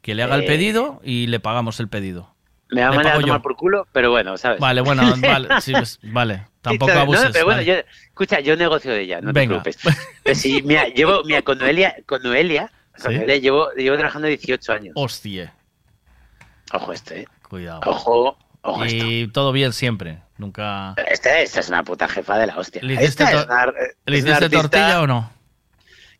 Que 0.00 0.14
le 0.14 0.22
haga 0.22 0.36
el 0.36 0.42
Eh. 0.42 0.46
pedido 0.46 1.00
y 1.02 1.26
le 1.26 1.40
pagamos 1.40 1.80
el 1.80 1.88
pedido. 1.88 2.34
Me 2.70 2.82
va 2.82 2.88
a 2.88 2.92
mandar 2.92 3.12
a 3.14 3.16
yo. 3.16 3.26
tomar 3.26 3.42
por 3.42 3.56
culo, 3.56 3.86
pero 3.92 4.10
bueno, 4.10 4.36
¿sabes? 4.36 4.60
Vale, 4.60 4.80
bueno, 4.80 5.02
vale, 5.20 5.48
sí, 5.60 5.72
pues, 5.72 5.98
vale. 6.02 6.46
Tampoco 6.62 6.92
abuses. 6.92 7.24
No, 7.26 7.32
pero 7.32 7.44
bueno, 7.46 7.58
vale. 7.60 7.66
yo, 7.66 7.74
escucha, 8.08 8.40
yo 8.40 8.56
negocio 8.56 8.90
de 8.92 9.00
ella, 9.02 9.20
no 9.20 9.32
Venga. 9.32 9.62
te 9.62 9.70
preocupes. 9.72 9.96
Pero 10.22 10.34
sí, 10.36 10.62
mira, 10.64 10.86
llevo, 10.88 11.22
mira, 11.24 11.42
con 11.42 11.58
Noelia, 11.58 11.94
con 12.06 12.22
Noelia, 12.22 12.70
con 13.02 13.12
Sí. 13.12 13.16
Noelia 13.18 13.36
llevo, 13.38 13.70
llevo 13.76 13.96
trabajando 13.96 14.28
18 14.28 14.72
años. 14.72 14.92
Hostia, 14.96 15.54
Ojo 16.72 16.92
este, 16.92 17.20
¿eh? 17.22 17.28
cuidado. 17.48 17.80
Ojo, 17.86 18.36
ojo 18.62 18.84
esto. 18.84 19.04
y 19.06 19.28
todo 19.28 19.52
bien 19.52 19.72
siempre. 19.72 20.20
Nunca. 20.36 20.94
Esta, 21.08 21.38
esta 21.40 21.60
es 21.60 21.68
una 21.68 21.82
puta 21.84 22.08
jefa 22.08 22.36
de 22.38 22.46
la 22.48 22.56
hostia. 22.58 22.82
¿Le 22.82 22.94
hiciste, 22.94 23.22
Esta 23.24 23.30
to- 23.32 23.38
es 23.40 23.46
una- 23.46 23.66
¿le 23.66 23.72
es 23.72 23.94
una 24.06 24.16
hiciste 24.16 24.32
artista 24.32 24.60
tortilla 24.62 25.00
o 25.02 25.06
no? 25.06 25.32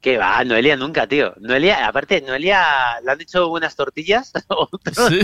Que 0.01 0.19
va, 0.19 0.45
Noelia 0.45 0.77
nunca, 0.77 1.07
tío. 1.07 1.35
Noelia, 1.41 1.87
aparte, 1.87 2.21
Noelia 2.21 3.01
le 3.05 3.11
han 3.11 3.21
hecho 3.21 3.49
buenas 3.49 3.75
tortillas. 3.75 4.33
Sí. 5.09 5.21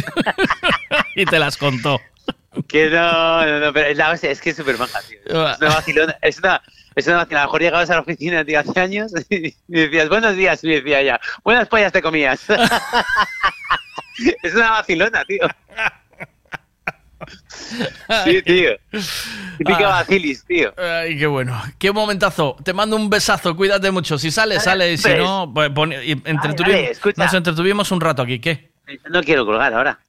y 1.16 1.24
te 1.26 1.38
las 1.38 1.56
contó. 1.56 2.00
que 2.66 2.88
no, 2.90 3.46
no, 3.46 3.60
no, 3.60 3.72
pero 3.72 3.86
es 3.88 3.96
la 3.96 4.10
hostia, 4.10 4.30
es 4.30 4.40
que 4.40 4.50
es 4.50 4.56
súper 4.56 4.76
maja, 4.78 4.98
tío. 5.08 5.18
Es 5.50 5.58
una 5.60 5.68
vacilona, 5.74 6.16
es 6.22 6.38
una, 6.38 6.62
es 6.96 7.06
una 7.06 7.16
vacilona. 7.18 7.42
A 7.42 7.44
lo 7.44 7.48
mejor 7.50 7.60
llegabas 7.60 7.90
a 7.90 7.94
la 7.94 8.00
oficina, 8.00 8.44
tío, 8.44 8.58
hace 8.58 8.80
años 8.80 9.12
y 9.28 9.54
decías, 9.68 10.08
buenos 10.08 10.34
días, 10.34 10.64
y 10.64 10.68
decía 10.70 11.00
ella, 11.00 11.20
buenas 11.44 11.68
pollas 11.68 11.92
te 11.92 12.02
comías. 12.02 12.40
es 14.42 14.54
una 14.54 14.70
vacilona, 14.72 15.24
tío. 15.26 15.46
Sí, 18.24 18.42
tío. 18.42 18.70
Típica 19.58 19.98
Ah. 20.00 20.04
tío. 20.46 20.72
Ay, 20.76 21.18
qué 21.18 21.26
bueno. 21.26 21.60
Qué 21.78 21.92
momentazo. 21.92 22.56
Te 22.64 22.72
mando 22.72 22.96
un 22.96 23.10
besazo. 23.10 23.54
Cuídate 23.56 23.90
mucho. 23.90 24.18
Si 24.18 24.30
sale, 24.30 24.58
sale. 24.60 24.92
Y 24.92 24.98
si 24.98 25.14
no, 25.14 25.50
pues 25.52 25.70
pon- 25.70 25.90
vale, 25.90 26.90
escucha. 26.90 27.22
nos 27.24 27.34
entretuvimos 27.34 27.90
un 27.92 28.00
rato 28.00 28.22
aquí. 28.22 28.38
¿Qué? 28.40 28.70
No 29.10 29.22
quiero 29.22 29.44
colgar 29.46 29.72
ahora. 29.74 30.00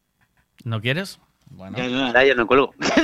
¿No 0.64 0.80
quieres? 0.82 1.20
Bueno. 1.54 1.78
Ya, 1.78 1.88
no, 1.90 2.06
ahora 2.08 2.24
ya 2.26 2.34
no 2.36 2.48
cuelgo. 2.48 2.74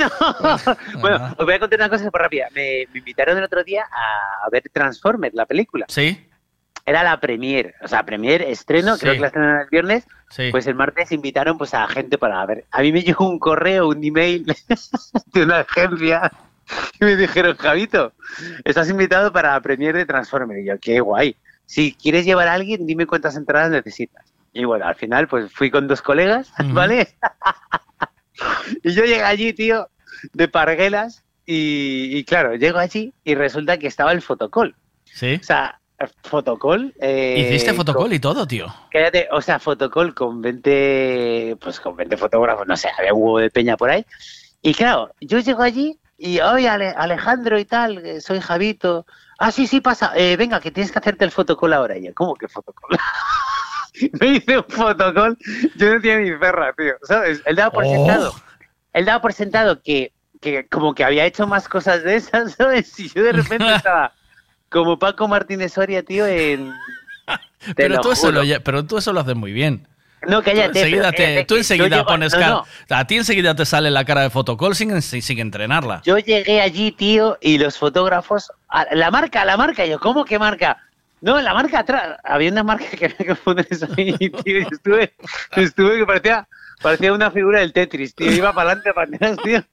No. 0.94 1.00
Bueno, 1.00 1.34
os 1.36 1.44
voy 1.44 1.54
a 1.54 1.58
contar 1.60 1.78
una 1.80 1.88
cosa 1.88 2.04
súper 2.04 2.22
rápida. 2.22 2.48
Me, 2.54 2.86
me 2.92 2.98
invitaron 3.00 3.36
el 3.36 3.44
otro 3.44 3.62
día 3.62 3.84
a 3.84 4.48
ver 4.50 4.62
Transformers, 4.72 5.34
la 5.34 5.44
película. 5.46 5.84
Sí. 5.88 6.27
Era 6.88 7.02
la 7.02 7.20
premier, 7.20 7.74
o 7.82 7.88
sea, 7.88 8.02
premier, 8.04 8.40
estreno, 8.40 8.94
Sí. 8.96 9.02
creo 9.02 9.12
que 9.14 9.20
la 9.20 9.26
estrenaron 9.26 9.60
el 9.60 9.68
viernes. 9.68 10.06
Sí. 10.30 10.48
Pues 10.50 10.66
el 10.66 10.74
martes 10.74 11.12
invitaron 11.12 11.58
pues 11.58 11.74
a 11.74 11.86
gente 11.86 12.16
para 12.16 12.44
ver. 12.46 12.64
A 12.70 12.80
mí 12.80 12.92
me 12.92 13.02
llegó 13.02 13.28
un 13.28 13.38
correo, 13.38 13.88
un 13.88 14.02
email 14.02 14.46
de 15.34 15.42
una 15.42 15.58
agencia 15.60 16.32
y 16.98 17.04
me 17.04 17.16
dijeron, 17.16 17.56
Javito, 17.56 18.12
estás 18.64 18.88
invitado 18.88 19.32
para 19.32 19.52
la 19.52 19.60
premier 19.60 19.94
de 19.94 20.06
Transformers. 20.06 20.60
Y 20.62 20.66
yo, 20.66 20.78
qué 20.80 21.00
guay. 21.00 21.36
Si 21.66 21.92
quieres 21.92 22.24
llevar 22.24 22.48
a 22.48 22.54
alguien, 22.54 22.86
dime 22.86 23.06
cuántas 23.06 23.36
entradas 23.36 23.70
necesitas. 23.70 24.24
Y 24.54 24.64
bueno, 24.64 24.86
al 24.86 24.94
final 24.94 25.28
pues 25.28 25.52
fui 25.52 25.70
con 25.70 25.86
dos 25.88 26.00
colegas, 26.00 26.50
¿vale? 26.72 27.08
y 28.82 28.92
yo 28.92 29.04
llegué 29.04 29.22
allí, 29.22 29.52
tío, 29.52 29.88
de 30.32 30.48
parguelas 30.48 31.22
y, 31.44 32.16
y 32.16 32.24
claro, 32.24 32.54
llego 32.56 32.78
allí 32.78 33.12
y 33.24 33.34
resulta 33.34 33.78
que 33.78 33.86
estaba 33.86 34.12
el 34.12 34.22
fotocall. 34.22 34.74
Sí. 35.04 35.38
O 35.40 35.44
sea, 35.44 35.77
fotocall. 36.22 36.94
eh, 37.00 37.46
Hiciste 37.46 37.70
con- 37.70 37.76
fotocall 37.78 38.12
y 38.12 38.18
todo, 38.20 38.46
tío. 38.46 38.66
Cállate, 38.90 39.28
o 39.32 39.40
sea, 39.40 39.58
fotocall 39.58 40.14
con 40.14 40.40
20, 40.40 41.56
pues 41.60 41.80
con 41.80 41.96
20 41.96 42.16
fotógrafos, 42.16 42.66
no 42.66 42.76
sé, 42.76 42.88
había 42.98 43.14
un 43.14 43.22
huevo 43.22 43.38
de 43.38 43.50
peña 43.50 43.76
por 43.76 43.90
ahí. 43.90 44.04
Y 44.62 44.74
claro, 44.74 45.12
yo 45.20 45.38
llego 45.40 45.62
allí 45.62 45.98
y, 46.16 46.40
oye, 46.40 46.68
Ale- 46.68 46.94
Alejandro 46.96 47.58
y 47.58 47.64
tal, 47.64 48.20
soy 48.20 48.40
Javito. 48.40 49.06
Ah, 49.38 49.52
sí, 49.52 49.66
sí, 49.66 49.80
pasa. 49.80 50.12
Eh, 50.16 50.36
venga, 50.36 50.60
que 50.60 50.70
tienes 50.70 50.90
que 50.92 50.98
hacerte 50.98 51.24
el 51.24 51.30
fotocall 51.30 51.72
ahora. 51.72 51.96
Y 51.96 52.06
yo, 52.06 52.14
¿cómo 52.14 52.34
que 52.34 52.48
fotocall? 52.48 52.98
Me 54.20 54.26
hice 54.28 54.58
un 54.58 54.64
fotocall, 54.68 55.36
yo 55.76 55.94
no 55.94 56.00
tenía 56.00 56.18
ni 56.18 56.38
perra, 56.38 56.72
tío, 56.74 56.94
¿sabes? 57.02 57.42
Él 57.44 57.56
daba 57.56 57.70
por 57.72 57.84
Oh. 57.84 57.90
sentado, 57.90 58.34
él 58.92 59.04
daba 59.04 59.20
por 59.20 59.32
sentado 59.32 59.82
que, 59.82 60.12
que 60.40 60.68
como 60.68 60.94
que 60.94 61.02
había 61.04 61.24
hecho 61.26 61.46
más 61.48 61.68
cosas 61.68 62.04
de 62.04 62.16
esas, 62.16 62.52
¿sabes? 62.56 62.98
Y 63.00 63.08
yo 63.08 63.22
de 63.24 63.32
repente 63.32 63.64
estaba 63.74 64.12
como 64.68 64.98
Paco 64.98 65.28
Martínez 65.28 65.72
Soria, 65.72 66.02
tío, 66.02 66.26
en... 66.26 66.72
Pero 67.76 68.00
tú, 68.00 68.12
eso 68.12 68.30
lo, 68.32 68.42
pero 68.62 68.84
tú 68.86 68.98
eso 68.98 69.12
lo 69.12 69.20
haces 69.20 69.34
muy 69.34 69.52
bien. 69.52 69.86
No, 70.26 70.42
cállate. 70.42 70.72
Tú 70.72 70.78
enseguida, 70.78 71.02
pero, 71.02 71.12
te- 71.12 71.24
cállate, 71.24 71.44
tú 71.44 71.56
enseguida 71.56 71.88
llego- 71.98 72.06
pones 72.06 72.32
no, 72.32 72.38
cara. 72.40 72.50
no. 72.88 72.96
A 72.96 73.06
ti 73.06 73.16
enseguida 73.16 73.54
te 73.54 73.64
sale 73.66 73.90
la 73.90 74.04
cara 74.04 74.22
de 74.22 74.30
fotocall 74.30 74.74
sin, 74.74 75.00
sin, 75.02 75.38
entrenarla. 75.38 76.00
Yo 76.04 76.18
llegué 76.18 76.60
allí, 76.60 76.92
tío, 76.92 77.36
y 77.40 77.58
los 77.58 77.76
fotógrafos, 77.76 78.50
a- 78.68 78.86
la 78.94 79.10
marca, 79.10 79.44
la 79.44 79.56
marca, 79.56 79.84
yo, 79.86 79.98
¿cómo 80.00 80.24
que 80.24 80.38
marca? 80.38 80.78
No, 81.20 81.40
la 81.40 81.52
marca 81.52 81.80
atrás, 81.80 82.18
había 82.24 82.50
una 82.50 82.62
marca 82.62 82.86
que 82.96 83.34
poner 83.44 83.66
eso 83.70 83.86
ahí, 83.96 84.14
tío, 84.16 84.58
y 84.60 84.66
estuve, 84.70 85.12
estuve 85.56 85.98
que 85.98 86.06
parecía 86.06 86.48
Parecía 86.80 87.12
una 87.12 87.30
figura 87.30 87.60
del 87.60 87.72
Tetris, 87.72 88.14
tío. 88.14 88.30
Iba 88.30 88.52
para 88.52 88.70
adelante, 88.70 88.92
para 88.94 89.10
atrás, 89.14 89.36
tío. 89.44 89.64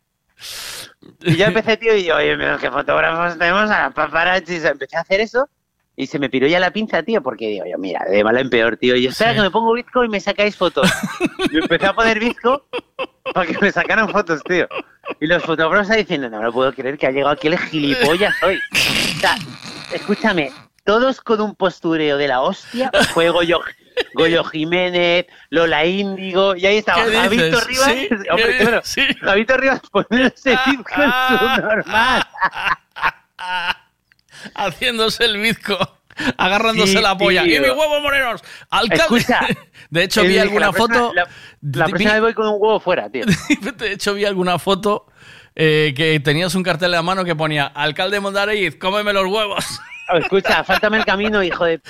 Y 1.22 1.36
ya 1.36 1.48
empecé, 1.48 1.78
tío, 1.78 1.96
y 1.96 2.04
yo, 2.04 2.16
oye, 2.18 2.36
mira, 2.38 2.58
qué 2.60 2.70
fotógrafos 2.72 3.38
tenemos 3.38 3.70
a 3.72 3.90
paparazzis. 3.92 4.66
Empecé 4.66 4.98
a 4.98 5.02
hacer 5.02 5.22
eso 5.22 5.50
y 5.98 6.08
se 6.08 6.20
me 6.20 6.30
piró 6.30 6.48
ya 6.48 6.60
la 6.60 6.72
pinza, 6.72 7.04
tío, 7.04 7.22
porque 7.24 7.48
digo, 7.48 7.66
yo, 7.66 7.78
mira, 7.78 8.04
de 8.10 8.24
mal 8.24 8.38
en 8.38 8.50
peor, 8.50 8.76
tío. 8.78 8.96
Y 8.96 9.04
yo, 9.04 9.10
espera, 9.10 9.34
que 9.34 9.42
me 9.42 9.50
pongo 9.50 9.74
bizco 9.74 10.04
y 10.04 10.10
me 10.10 10.20
sacáis 10.20 10.56
fotos. 10.56 10.92
Y 11.52 11.58
empecé 11.58 11.86
a 11.86 11.94
poner 11.94 12.20
bizco 12.20 12.66
para 13.34 13.48
que 13.48 13.58
me 13.60 13.72
sacaran 13.72 14.10
fotos, 14.10 14.44
tío. 14.44 14.68
Y 15.22 15.28
los 15.28 15.44
fotógrafos 15.44 15.90
ahí 15.90 16.00
diciendo, 16.00 16.30
no 16.30 16.40
me 16.40 16.46
lo 16.46 16.52
puedo 16.52 16.74
creer 16.74 16.98
que 16.98 17.08
ha 17.08 17.12
llegado 17.12 17.32
aquí 17.32 17.48
el 17.48 17.58
gilipollas 17.58 18.36
hoy. 18.44 18.60
O 18.74 19.20
sea, 19.20 19.36
escúchame, 19.94 20.52
todos 20.84 21.22
con 21.22 21.40
un 21.40 21.56
postureo 21.56 22.18
de 22.18 22.28
la 22.28 22.42
hostia. 22.42 22.92
Fue 23.14 23.30
Goyo, 23.30 23.62
Goyo 24.14 24.44
Jiménez, 24.44 25.26
Lola 25.50 25.86
Índigo, 25.86 26.56
y 26.56 26.66
ahí 26.66 26.78
estaba 26.78 27.06
¿Qué 27.06 27.12
Javito? 27.16 27.60
Rivas. 27.62 27.92
¿Sí? 27.92 28.10
Hombre, 28.30 28.46
¿Qué 28.48 28.58
claro? 28.58 28.82
Sí. 28.84 29.02
Javito 29.22 29.58
Rivas 29.58 29.82
poniéndose 29.92 30.50
bizco 30.68 31.02
en 31.02 31.12
su 31.56 31.62
normal. 31.62 32.24
Haciéndose 34.56 35.26
el 35.26 35.38
bizco. 35.40 35.78
Agarrándose 36.38 36.94
Sí, 36.94 37.02
la 37.02 37.18
polla. 37.18 37.44
tío. 37.44 37.58
¡Y 37.58 37.60
mis 37.60 37.70
huevos 37.72 38.02
morenos! 38.02 38.42
Alcalde. 38.70 39.04
Escucha, 39.18 39.40
de 39.90 40.04
hecho, 40.04 40.24
vi 40.24 40.38
alguna 40.38 40.68
la 40.68 40.74
foto. 40.74 41.12
La, 41.14 41.28
la 41.62 41.86
vi- 41.88 42.06
vez 42.06 42.22
voy 42.22 42.34
con 42.34 42.48
un 42.48 42.56
huevo 42.58 42.80
fuera, 42.80 43.10
tío. 43.10 43.26
De 43.76 43.92
hecho, 43.92 44.14
vi 44.14 44.24
alguna 44.24 44.58
foto 44.58 45.08
eh, 45.56 45.94
que 45.96 46.20
tenías 46.22 46.56
un 46.56 46.64
cartel 46.64 46.86
en 46.86 46.92
la 46.92 47.02
mano 47.02 47.26
que 47.26 47.36
ponía 47.36 47.66
Alcalde 47.66 48.20
Mondariz, 48.22 48.78
cómeme 48.78 49.12
los 49.12 49.26
huevos. 49.26 49.66
Escucha, 50.14 50.64
faltame 50.64 50.98
el 50.98 51.06
camino, 51.06 51.42
hijo 51.44 51.66
de... 51.66 51.82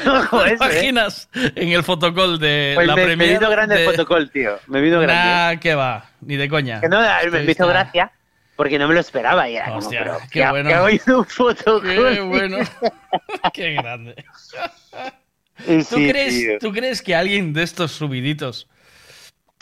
¿Te 0.44 0.50
¿eh? 0.50 0.54
imaginas 0.54 1.28
en 1.34 1.68
el 1.70 1.82
fotocall 1.82 2.38
de 2.38 2.72
Pues 2.74 2.86
la 2.86 2.94
me, 2.94 3.02
me 3.02 3.06
premier 3.08 3.38
vino 3.38 3.50
grande 3.50 3.74
de- 3.76 3.82
el 3.82 3.88
protocolo, 3.88 4.28
tío. 4.28 4.58
Me 4.66 4.80
vino 4.80 5.00
grande. 5.00 5.54
Nah, 5.54 5.60
que 5.60 5.74
va, 5.74 6.10
ni 6.20 6.36
de 6.36 6.48
coña. 6.48 6.80
Que 6.80 6.88
no, 6.88 7.00
me 7.30 7.44
hizo 7.44 7.66
gracia 7.66 8.12
porque 8.56 8.78
no 8.78 8.88
me 8.88 8.94
lo 8.94 9.00
esperaba. 9.00 9.48
Y 9.48 9.56
era 9.56 9.72
como, 9.72 9.88
pero, 9.88 10.18
qué 10.30 10.40
¿qué, 10.40 10.50
bueno. 10.50 10.68
¿qué 10.68 11.00
en 11.06 11.14
un 11.14 11.24
protocolo? 11.24 11.82
Qué 11.82 12.20
bueno. 12.20 12.58
Qué 13.52 13.74
grande. 13.74 14.14
Sí, 15.66 15.84
¿Tú, 15.88 15.96
crees, 15.96 16.34
tío. 16.34 16.58
¿Tú 16.58 16.72
crees 16.72 17.00
que 17.00 17.14
alguien 17.14 17.52
de 17.52 17.62
estos 17.62 17.92
subiditos... 17.92 18.68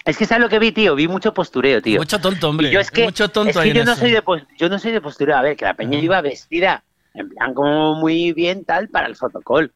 Es 0.04 0.16
que 0.16 0.26
sabes 0.26 0.42
lo 0.42 0.48
que 0.48 0.58
vi, 0.58 0.72
tío. 0.72 0.96
Vi 0.96 1.06
mucho 1.06 1.32
postureo, 1.32 1.80
tío. 1.80 1.98
Mucho 2.00 2.20
tonto, 2.20 2.48
hombre. 2.48 2.68
Y 2.68 2.70
yo 2.72 2.80
es 2.80 2.90
que, 2.90 3.04
Mucho 3.04 3.28
tonto 3.28 3.50
es 3.50 3.56
ahí 3.56 3.72
que 3.72 3.78
yo 3.78 3.84
no 3.84 3.94
soy 3.94 4.10
de 4.10 4.22
yo 4.58 4.68
no 4.68 4.78
soy 4.78 4.90
de 4.90 5.00
postureo. 5.00 5.36
A 5.36 5.42
ver, 5.42 5.56
que 5.56 5.64
la 5.64 5.74
peña 5.74 5.98
iba 5.98 6.20
vestida 6.20 6.82
en 7.14 7.28
plan 7.28 7.54
como 7.54 7.94
muy 7.94 8.32
bien 8.32 8.64
tal 8.64 8.88
para 8.88 9.06
el 9.06 9.14
protocolo. 9.14 9.68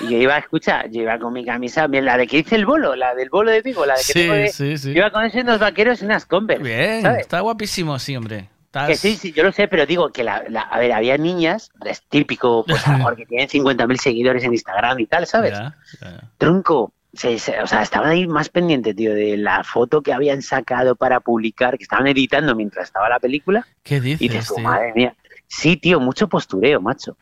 Y 0.00 0.08
yo 0.10 0.16
iba, 0.18 0.38
escucha, 0.38 0.86
yo 0.86 1.02
iba 1.02 1.18
con 1.18 1.32
mi 1.32 1.44
camisa, 1.44 1.86
bien, 1.86 2.04
la 2.04 2.16
de 2.16 2.26
que 2.26 2.38
hice 2.38 2.56
el 2.56 2.64
bolo, 2.66 2.94
la 2.96 3.14
del 3.14 3.28
bolo 3.30 3.50
de 3.50 3.60
Vigo, 3.62 3.84
la 3.86 3.94
de 3.94 4.00
que 4.00 4.04
Sí, 4.12 4.12
tengo 4.20 4.34
de- 4.34 4.48
sí, 4.48 4.78
sí. 4.78 4.88
Yo 4.92 4.98
iba 4.98 5.10
con 5.10 5.24
eso 5.24 5.38
y 5.38 5.40
unos 5.42 5.58
vaqueros 5.58 6.00
y 6.02 6.04
unas 6.04 6.26
Converse. 6.26 6.62
Bien, 6.62 7.02
¿sabes? 7.02 7.20
está 7.22 7.40
guapísimo 7.40 7.94
así, 7.94 8.16
hombre. 8.16 8.48
Estás- 8.66 8.86
Que 8.86 8.96
sí, 8.96 9.16
sí, 9.16 9.32
yo 9.32 9.42
lo 9.42 9.50
sé, 9.50 9.66
pero 9.66 9.84
digo 9.86 10.10
que, 10.12 10.22
la, 10.22 10.44
la- 10.48 10.60
a 10.60 10.78
ver, 10.78 10.92
había 10.92 11.18
niñas, 11.18 11.72
es 11.84 12.02
típico, 12.08 12.64
pues 12.68 12.86
a 12.86 12.92
lo 12.92 12.98
mejor 12.98 13.16
que 13.16 13.26
tienen 13.26 13.48
50.000 13.48 13.98
seguidores 13.98 14.44
en 14.44 14.52
Instagram 14.52 15.00
y 15.00 15.06
tal, 15.06 15.26
¿sabes? 15.26 15.52
Ya, 15.52 15.76
ya. 16.00 16.20
Tronco, 16.38 16.92
se- 17.12 17.40
se- 17.40 17.60
o 17.60 17.66
sea, 17.66 17.82
estaban 17.82 18.10
ahí 18.10 18.28
más 18.28 18.48
pendientes, 18.48 18.94
tío, 18.94 19.12
de 19.12 19.36
la 19.36 19.64
foto 19.64 20.02
que 20.02 20.12
habían 20.12 20.40
sacado 20.42 20.94
para 20.94 21.18
publicar, 21.18 21.76
que 21.78 21.82
estaban 21.82 22.06
editando 22.06 22.54
mientras 22.54 22.84
estaba 22.84 23.08
la 23.08 23.18
película. 23.18 23.66
¿Qué 23.82 23.96
Y 23.96 24.00
dices, 24.28 24.52
tío? 24.54 24.62
madre 24.62 24.92
mía. 24.94 25.14
Sí, 25.48 25.76
tío, 25.76 25.98
mucho 25.98 26.28
postureo, 26.28 26.80
macho. 26.80 27.16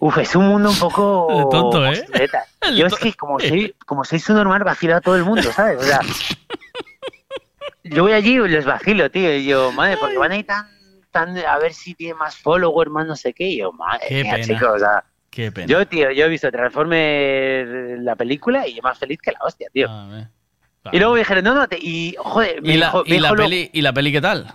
Uf, 0.00 0.18
es 0.18 0.36
un 0.36 0.46
mundo 0.48 0.70
un 0.70 0.78
poco... 0.78 1.26
Tonto, 1.50 1.84
¿eh? 1.86 2.04
Yo 2.76 2.86
es 2.86 2.94
que 2.96 3.12
como 3.14 3.40
soy, 3.40 3.74
como 3.86 4.04
soy 4.04 4.18
su 4.18 4.32
normal, 4.34 4.62
vacilo 4.64 4.96
a 4.96 5.00
todo 5.00 5.16
el 5.16 5.24
mundo, 5.24 5.52
¿sabes? 5.52 5.78
O 5.78 5.84
sea, 5.84 6.00
yo 7.84 8.02
voy 8.02 8.12
allí 8.12 8.34
y 8.36 8.48
les 8.48 8.64
vacilo, 8.66 9.10
tío, 9.10 9.34
y 9.34 9.46
yo, 9.46 9.72
madre, 9.72 9.96
porque 9.98 10.18
van 10.18 10.32
ahí 10.32 10.44
tan, 10.44 10.66
tan, 11.10 11.36
a 11.38 11.58
ver 11.58 11.72
si 11.72 11.94
tiene 11.94 12.14
más 12.14 12.36
followers, 12.36 12.90
más 12.90 13.06
no 13.06 13.16
sé 13.16 13.32
qué, 13.32 13.44
y 13.48 13.58
yo, 13.58 13.72
madre 13.72 14.06
Qué 14.08 14.22
mía, 14.22 14.32
pena. 14.34 14.46
chicos, 14.46 14.68
o 14.74 14.78
sea... 14.78 15.04
Qué 15.30 15.50
pena. 15.52 15.66
Yo, 15.66 15.86
tío, 15.86 16.10
yo 16.10 16.24
he 16.24 16.28
visto 16.28 16.50
Transformers 16.50 18.00
la 18.02 18.16
película 18.16 18.66
y 18.66 18.74
yo 18.74 18.82
más 18.82 18.98
feliz 18.98 19.18
que 19.22 19.32
la 19.32 19.38
hostia, 19.42 19.68
tío. 19.72 19.88
Y 20.92 20.98
luego 20.98 21.12
me 21.14 21.18
dijeron, 21.20 21.44
no, 21.44 21.54
no, 21.54 21.68
te- 21.68 21.78
y 21.80 22.14
joder, 22.18 22.60
me 22.62 22.74
¿Y 22.74 22.76
la, 22.76 22.86
dijo- 22.88 23.04
me 23.04 23.16
y, 23.16 23.20
la 23.20 23.28
dijo 23.28 23.36
peli, 23.36 23.70
¿Y 23.72 23.80
la 23.82 23.92
peli 23.92 24.12
qué 24.12 24.20
tal? 24.20 24.46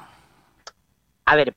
a 1.26 1.36
ver, 1.36 1.56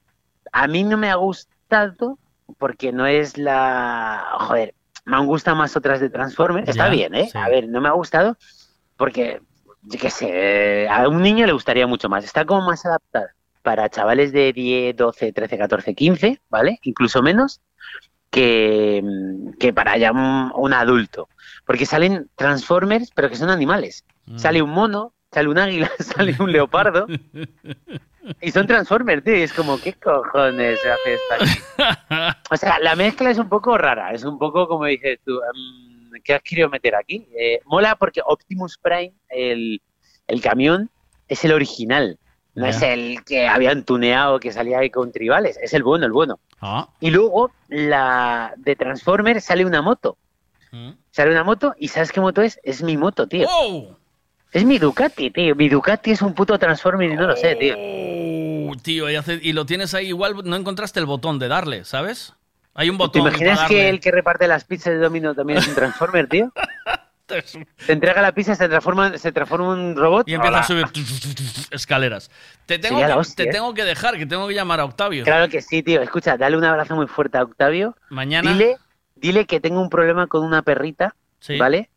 a 0.53 0.67
mí 0.69 0.85
no 0.85 0.97
me 0.97 1.11
ha 1.11 1.17
gustado 1.17 2.19
porque 2.59 2.93
no 2.93 3.07
es 3.07 3.37
la. 3.39 4.25
Joder, 4.41 4.75
me 5.05 5.17
han 5.17 5.27
gustado 5.27 5.57
más 5.57 5.77
otras 5.77 6.01
de 6.01 6.11
Transformers. 6.11 6.69
Está 6.69 6.87
Ya, 6.87 6.91
bien, 6.91 7.15
¿eh? 7.15 7.29
sí. 7.31 7.39
A 7.39 7.49
ver, 7.49 7.69
no 7.69 7.81
me 7.81 7.89
ha 7.89 7.93
gustado 7.93 8.37
porque, 8.97 9.41
yo 9.83 9.99
qué 9.99 10.11
sé, 10.11 10.89
a 10.89 11.09
un 11.09 11.23
niño 11.23 11.47
le 11.47 11.53
gustaría 11.53 11.87
mucho 11.87 12.09
más. 12.09 12.25
Está 12.25 12.45
como 12.45 12.63
más 12.67 12.85
adaptada 12.87 13.35
para 13.63 13.89
chavales 13.89 14.33
de 14.33 14.53
10, 14.53 14.97
12, 14.97 15.33
13, 15.33 15.59
14, 15.59 15.95
15, 15.95 16.41
¿vale? 16.49 16.79
Incluso 16.83 17.23
menos 17.23 17.61
que, 18.31 19.03
que 19.59 19.73
para 19.73 19.97
ya 19.97 20.13
un, 20.13 20.53
un 20.55 20.73
adulto. 20.73 21.29
Porque 21.65 21.87
salen 21.87 22.29
Transformers, 22.37 23.11
pero 23.15 23.29
que 23.29 23.37
son 23.37 23.51
animales. 23.51 24.05
Mm. 24.27 24.39
Sale 24.39 24.63
un 24.63 24.71
mono, 24.71 25.13
sale 25.33 25.49
un 25.49 25.59
águila, 25.59 25.91
sale 25.99 26.35
un 26.39 26.53
leopardo. 26.53 27.07
Y 28.41 28.51
son 28.51 28.67
Transformers, 28.67 29.23
tío. 29.23 29.37
y 29.37 29.43
es 29.43 29.53
como, 29.53 29.79
¿qué 29.81 29.93
cojones 29.95 30.81
se 30.81 30.91
hace 30.91 31.15
esto 31.15 31.35
aquí? 31.35 32.37
O 32.51 32.57
sea, 32.57 32.79
la 32.81 32.97
mezcla 32.97 33.31
es 33.31 33.39
un 33.39 33.49
poco 33.49 33.77
rara. 33.79 34.13
Es 34.13 34.25
un 34.25 34.39
poco 34.39 34.67
como 34.67 34.85
dices 34.87 35.19
tú, 35.25 35.33
em, 35.33 36.21
¿qué 36.25 36.35
has 36.35 36.43
querido 36.43 36.69
meter 36.69 36.95
aquí? 36.95 37.29
Eh, 37.39 37.61
mola 37.65 37.97
porque 37.97 38.21
Optimus 38.25 38.79
Prime, 38.79 39.13
el, 39.29 39.81
el 40.27 40.41
camión, 40.41 40.91
es 41.29 41.45
el 41.45 41.53
original. 41.53 42.19
No 42.55 42.65
es 42.67 42.81
el 42.81 43.23
que 43.25 43.47
habían 43.47 43.85
tuneado, 43.85 44.41
que 44.41 44.51
salía 44.51 44.79
ahí 44.79 44.89
con 44.89 45.13
tribales. 45.13 45.59
Es 45.61 45.75
el 45.75 45.83
bueno, 45.83 46.07
el 46.07 46.13
bueno. 46.13 46.41
Ah, 46.63 46.89
Y 47.01 47.11
luego, 47.11 47.51
la 47.69 48.55
de 48.57 48.75
Transformers 48.77 49.45
sale 49.45 49.67
una 49.67 49.83
moto. 49.83 50.17
Mm. 50.73 50.93
Sale 51.11 51.33
una 51.33 51.45
moto 51.45 51.75
y 51.79 51.89
¿sabes 51.89 52.13
qué 52.13 52.21
moto 52.23 52.41
es? 52.41 52.59
Es 52.63 52.83
mi 52.83 52.97
moto, 52.97 53.29
tío. 53.29 53.47
¡Oh! 53.51 53.99
Es 54.57 54.65
mi 54.65 54.79
Ducati, 54.79 55.31
tío. 55.31 55.55
Mi 55.55 55.69
Ducati 55.69 56.13
es 56.13 56.23
un 56.23 56.35
puto 56.35 56.59
Transformer 56.59 57.11
y 57.11 57.15
no 57.15 57.27
lo 57.27 57.37
sé, 57.37 57.57
tío. 57.57 57.75
Oh, 57.79 58.73
tío, 58.83 59.11
y, 59.11 59.17
hace- 59.17 59.39
y 59.43 59.53
lo 59.53 59.67
tienes 59.67 59.95
ahí 59.95 60.09
igual, 60.09 60.35
no 60.45 60.57
encontraste 60.57 60.99
el 61.01 61.07
botón 61.07 61.39
de 61.39 61.49
darle, 61.49 61.85
¿sabes? 61.85 62.33
Hay 62.75 62.91
un 62.91 62.97
¿Te 62.97 63.03
botón 63.05 63.23
imaginas 63.23 63.59
para 63.59 63.69
que 63.69 63.75
darle. 63.77 63.89
el 63.91 64.01
que 64.01 64.11
reparte 64.11 64.49
las 64.49 64.65
pizzas 64.65 64.93
de 64.95 64.99
Domino 64.99 65.35
también 65.35 65.59
es 65.61 65.69
un 65.69 65.75
Transformer, 65.75 66.27
tío? 66.29 66.53
Te 67.27 67.93
entrega 67.93 68.23
la 68.23 68.31
pizza, 68.33 68.55
se 68.55 68.69
transforma, 68.69 69.19
se 69.19 69.33
transforma 69.33 69.75
en 69.75 69.81
un 69.81 69.97
robot. 69.97 70.29
Y 70.29 70.35
empieza 70.35 70.49
Hola. 70.59 70.61
a 70.61 70.65
subir 70.65 70.85
escaleras. 71.73 72.31
Te 72.67 72.79
tengo, 72.79 72.99
que, 73.05 73.13
hostia, 73.13 73.45
te 73.47 73.51
¿eh? 73.51 73.53
tengo 73.53 73.75
que 73.75 73.83
dejar, 73.85 74.17
que 74.17 74.27
tengo 74.27 74.47
que 74.47 74.55
llamar 74.55 74.79
a 74.79 74.85
Octavio. 74.85 75.25
Claro 75.25 75.49
que 75.49 75.61
sí, 75.61 75.83
tío. 75.83 76.01
Escucha, 76.03 76.37
dale 76.37 76.57
un 76.57 76.65
abrazo 76.65 76.95
muy 76.95 77.09
fuerte 77.09 77.39
a 77.39 77.43
Octavio. 77.43 77.97
Mañana. 78.11 78.53
Dile, 78.53 78.77
dile 79.17 79.45
que 79.47 79.59
tengo 79.61 79.81
un 79.81 79.91
problema 79.91 80.29
con 80.29 80.45
una 80.45 80.63
perrita, 80.63 81.17
Sí. 81.41 81.59
¿vale? 81.59 81.91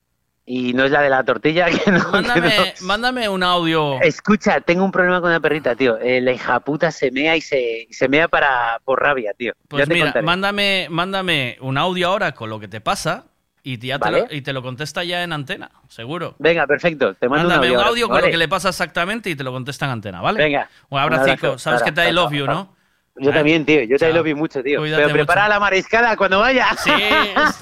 Y 0.51 0.73
no 0.73 0.85
es 0.85 0.89
la 0.89 1.03
de 1.03 1.11
la 1.11 1.23
tortilla, 1.23 1.67
que 1.85 1.91
no. 1.91 2.03
que 2.05 2.11
Mándame, 2.11 2.49
no. 2.57 2.87
mándame 2.87 3.29
un 3.29 3.43
audio. 3.43 4.01
Escucha, 4.01 4.59
tengo 4.61 4.83
un 4.83 4.91
problema 4.91 5.21
con 5.21 5.29
una 5.29 5.39
perrita, 5.39 5.75
tío. 5.75 5.99
Eh, 5.99 6.21
la 6.21 6.31
hija 6.31 6.59
puta 6.61 6.89
se 6.91 7.11
mea 7.11 7.35
y 7.35 7.41
se, 7.41 7.85
y 7.87 7.93
se 7.93 8.09
mea 8.09 8.27
para, 8.27 8.79
por 8.83 8.99
rabia, 8.99 9.31
tío. 9.37 9.53
Pues 9.67 9.81
ya 9.83 9.85
te 9.87 9.93
mira, 9.93 10.05
contaré. 10.07 10.25
mándame, 10.25 10.87
mándame 10.89 11.57
un 11.61 11.77
audio 11.77 12.07
ahora 12.07 12.31
con 12.31 12.49
lo 12.49 12.59
que 12.59 12.67
te 12.67 12.81
pasa 12.81 13.25
y 13.61 13.77
ya 13.77 13.99
te, 13.99 14.09
lo, 14.09 14.25
y 14.31 14.41
te 14.41 14.51
lo 14.53 14.63
contesta 14.63 15.03
ya 15.03 15.21
en 15.21 15.33
antena, 15.33 15.69
seguro. 15.87 16.33
Venga, 16.39 16.65
perfecto. 16.65 17.13
Te 17.13 17.29
mando 17.29 17.47
Mándame 17.47 17.67
un 17.67 17.73
un 17.73 17.79
audio. 17.81 17.89
audio 17.89 18.05
ahora, 18.07 18.21
con 18.21 18.27
lo 18.29 18.31
que 18.31 18.37
le 18.37 18.47
pasa 18.47 18.69
exactamente 18.69 19.29
y 19.29 19.35
te 19.35 19.43
lo 19.43 19.51
contesta 19.51 19.85
en 19.85 19.91
antena, 19.91 20.19
¿vale? 20.19 20.41
Venga. 20.43 20.67
Un 20.89 20.99
abracico. 20.99 21.45
abrazo. 21.45 21.57
Sabes 21.59 21.83
que 21.83 21.91
te 21.91 22.09
I 22.09 22.11
love 22.11 22.31
chao, 22.31 22.39
you, 22.39 22.45
chao. 22.47 22.55
¿no? 22.55 22.75
Yo 23.19 23.31
también, 23.33 23.65
tío. 23.65 23.81
Yo 23.83 23.97
te 23.97 24.05
Chao. 24.05 24.13
lo 24.13 24.23
vi 24.23 24.33
mucho, 24.33 24.63
tío. 24.63 24.79
Cuídate 24.79 25.03
Pero 25.03 25.13
prepara 25.13 25.41
mucho. 25.43 25.49
la 25.53 25.59
mariscada 25.59 26.15
cuando 26.17 26.39
vaya. 26.39 26.67
Sí, 26.77 26.91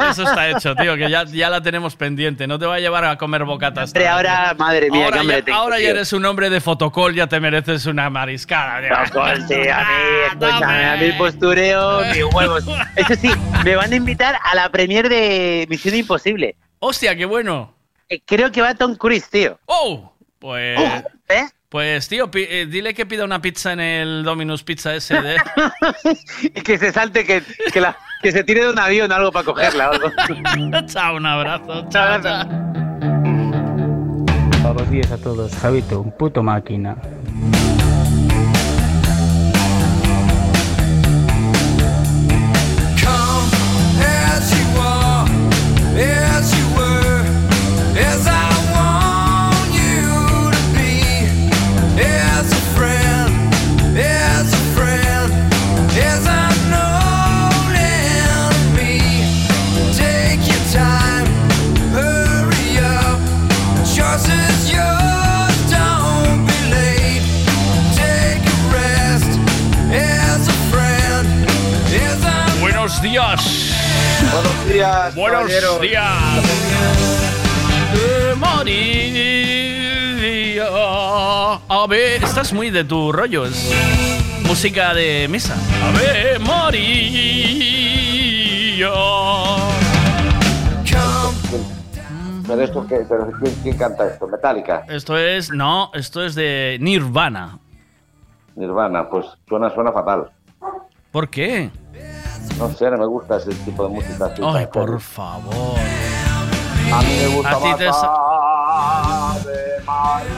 eso 0.10 0.24
está 0.24 0.50
hecho, 0.50 0.76
tío, 0.76 0.96
que 0.96 1.10
ya, 1.10 1.24
ya 1.26 1.50
la 1.50 1.62
tenemos 1.62 1.96
pendiente. 1.96 2.48
No 2.48 2.60
te 2.60 2.66
va 2.66 2.76
a 2.76 2.80
llevar 2.80 3.06
a 3.06 3.18
comer 3.18 3.44
bocatas. 3.44 3.90
Hombre, 3.90 4.08
ahora, 4.08 4.56
madre 4.58 4.90
mía, 4.92 5.06
ahora 5.06 5.24
ya, 5.24 5.42
tengo, 5.42 5.58
ahora 5.58 5.78
ya 5.78 5.86
tío. 5.86 5.90
eres 5.92 6.14
un 6.14 6.26
hombre 6.26 6.50
de 6.50 6.62
fotocall, 6.62 7.14
ya 7.16 7.28
te 7.28 7.40
mereces 7.40 7.86
una 7.86 8.10
mariscada. 8.10 8.82
tío. 8.82 8.96
Fotocall, 9.06 9.48
sí, 9.48 9.54
a 9.68 9.80
mí, 9.80 9.94
escúchame, 10.32 10.86
a 10.86 10.96
mí 10.98 11.12
postureo, 11.18 12.02
mis 12.14 12.24
huevos. 12.34 12.66
Eso 12.96 13.16
sí, 13.16 13.32
me 13.64 13.76
van 13.76 13.92
a 13.92 13.96
invitar 13.96 14.38
a 14.44 14.56
la 14.56 14.70
premier 14.70 15.10
de 15.10 15.66
Misión 15.70 15.96
Imposible. 15.96 16.56
Hostia, 16.80 17.16
qué 17.16 17.26
bueno. 17.26 17.74
Eh, 18.10 18.22
Creo 18.26 18.52
que 18.52 18.62
va 18.62 18.74
Tom 18.76 18.96
Cruise, 18.96 19.30
tío. 19.30 19.60
¡Oh! 19.66 20.14
Pues. 20.40 20.80
¿Eh? 21.30 21.46
Pues, 21.70 22.08
tío, 22.08 22.30
eh, 22.34 22.66
dile 22.70 22.94
que 22.94 23.06
pida 23.06 23.26
una 23.26 23.42
pizza 23.42 23.74
en 23.74 23.82
el 23.82 24.24
Domino's 24.24 24.64
Pizza 24.64 24.96
ese 24.96 25.22
de. 25.22 25.36
Y 26.44 26.50
que 26.64 26.78
se 26.78 26.94
salte, 26.94 27.26
que, 27.26 27.44
que, 27.74 27.82
la- 27.82 27.98
que 28.24 28.32
se 28.32 28.44
tire 28.46 28.64
de 28.64 28.70
un 28.72 28.80
avión 28.80 29.12
o 29.12 29.16
algo 29.16 29.32
para 29.34 29.46
cogerla. 29.46 29.90
o 29.90 29.94
algo. 29.94 30.12
chao, 30.88 31.18
un 31.18 31.26
abrazo. 31.26 31.86
Chao, 31.90 32.22
chao. 32.22 32.48
Buenos 34.64 34.90
días 34.90 35.12
a 35.12 35.18
todos. 35.18 35.54
Javito, 35.56 36.00
un 36.02 36.12
puto 36.12 36.42
máquina. 36.42 36.96
Buenos 72.98 73.02
días. 73.02 74.32
Buenos 74.34 74.70
días. 74.70 75.16
Buenos 75.16 75.40
caballeros. 75.40 75.82
días. 75.82 76.04
A 81.70 81.86
ver, 81.88 82.24
estás 82.24 82.54
muy 82.54 82.70
de 82.72 82.84
tu 82.84 83.12
rollo. 83.12 83.46
Es 83.46 83.72
música 84.48 84.94
de 84.94 85.28
misa. 85.30 85.56
Ave 85.84 86.40
María. 86.40 86.88
Pero 92.48 92.62
esto 92.62 92.88
qué, 92.88 93.06
pero 93.10 93.30
¿quién, 93.42 93.54
quién 93.62 93.78
canta 93.78 94.08
esto? 94.08 94.26
Metallica, 94.28 94.86
Esto 94.88 95.18
es, 95.18 95.52
no, 95.52 95.92
esto 95.94 96.24
es 96.24 96.34
de 96.34 96.78
Nirvana. 96.80 97.60
Nirvana, 98.56 99.10
pues 99.10 99.26
suena, 99.50 99.70
suena 99.74 99.92
fatal. 99.92 100.32
¿Por 101.18 101.30
qué? 101.32 101.72
No 102.60 102.70
sé, 102.70 102.92
no 102.92 102.98
me 103.00 103.08
gusta 103.08 103.38
ese 103.38 103.50
tipo 103.66 103.82
de 103.82 103.90
música. 103.90 104.26
así 104.26 104.40
Ay, 104.46 104.68
por 104.68 105.00
favor. 105.02 105.80
A 106.94 107.02
mí 107.02 107.18
me 107.20 107.28
gusta 107.36 107.58
más 107.58 107.78
te 107.80 107.90
Ave 109.88 110.38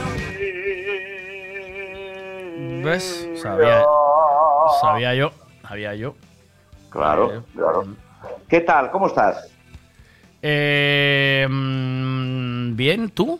¿Ves? 2.82 3.28
Sabía, 3.42 3.84
sabía 4.80 5.14
yo, 5.14 5.32
sabía 5.68 5.94
yo. 5.96 6.14
Claro, 6.88 7.44
claro. 7.54 7.84
¿Qué 8.48 8.62
tal? 8.62 8.90
¿Cómo 8.90 9.08
estás? 9.08 9.50
Eh, 10.40 11.46
mm, 11.46 12.74
Bien, 12.74 13.10
¿tú? 13.10 13.38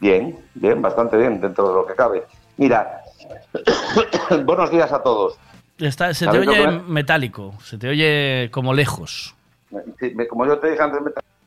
Bien, 0.00 0.38
bien, 0.52 0.82
bastante 0.82 1.16
bien 1.16 1.40
dentro 1.40 1.66
de 1.66 1.74
lo 1.76 1.86
que 1.86 1.94
cabe. 1.94 2.26
Mira, 2.58 3.00
buenos 4.44 4.70
días 4.70 4.92
a 4.92 5.02
todos. 5.02 5.38
Está, 5.80 6.12
se 6.14 6.26
te 6.26 6.32
¿Sabes 6.32 6.46
lo 6.46 6.52
oye 6.52 6.62
que- 6.64 6.82
metálico, 6.92 7.54
se 7.64 7.78
te 7.78 7.88
oye 7.88 8.50
como 8.52 8.72
lejos. 8.74 9.34
Sí, 9.98 10.14
como 10.28 10.46
yo 10.46 10.58
te 10.58 10.70
dije 10.72 10.82
antes, 10.82 11.00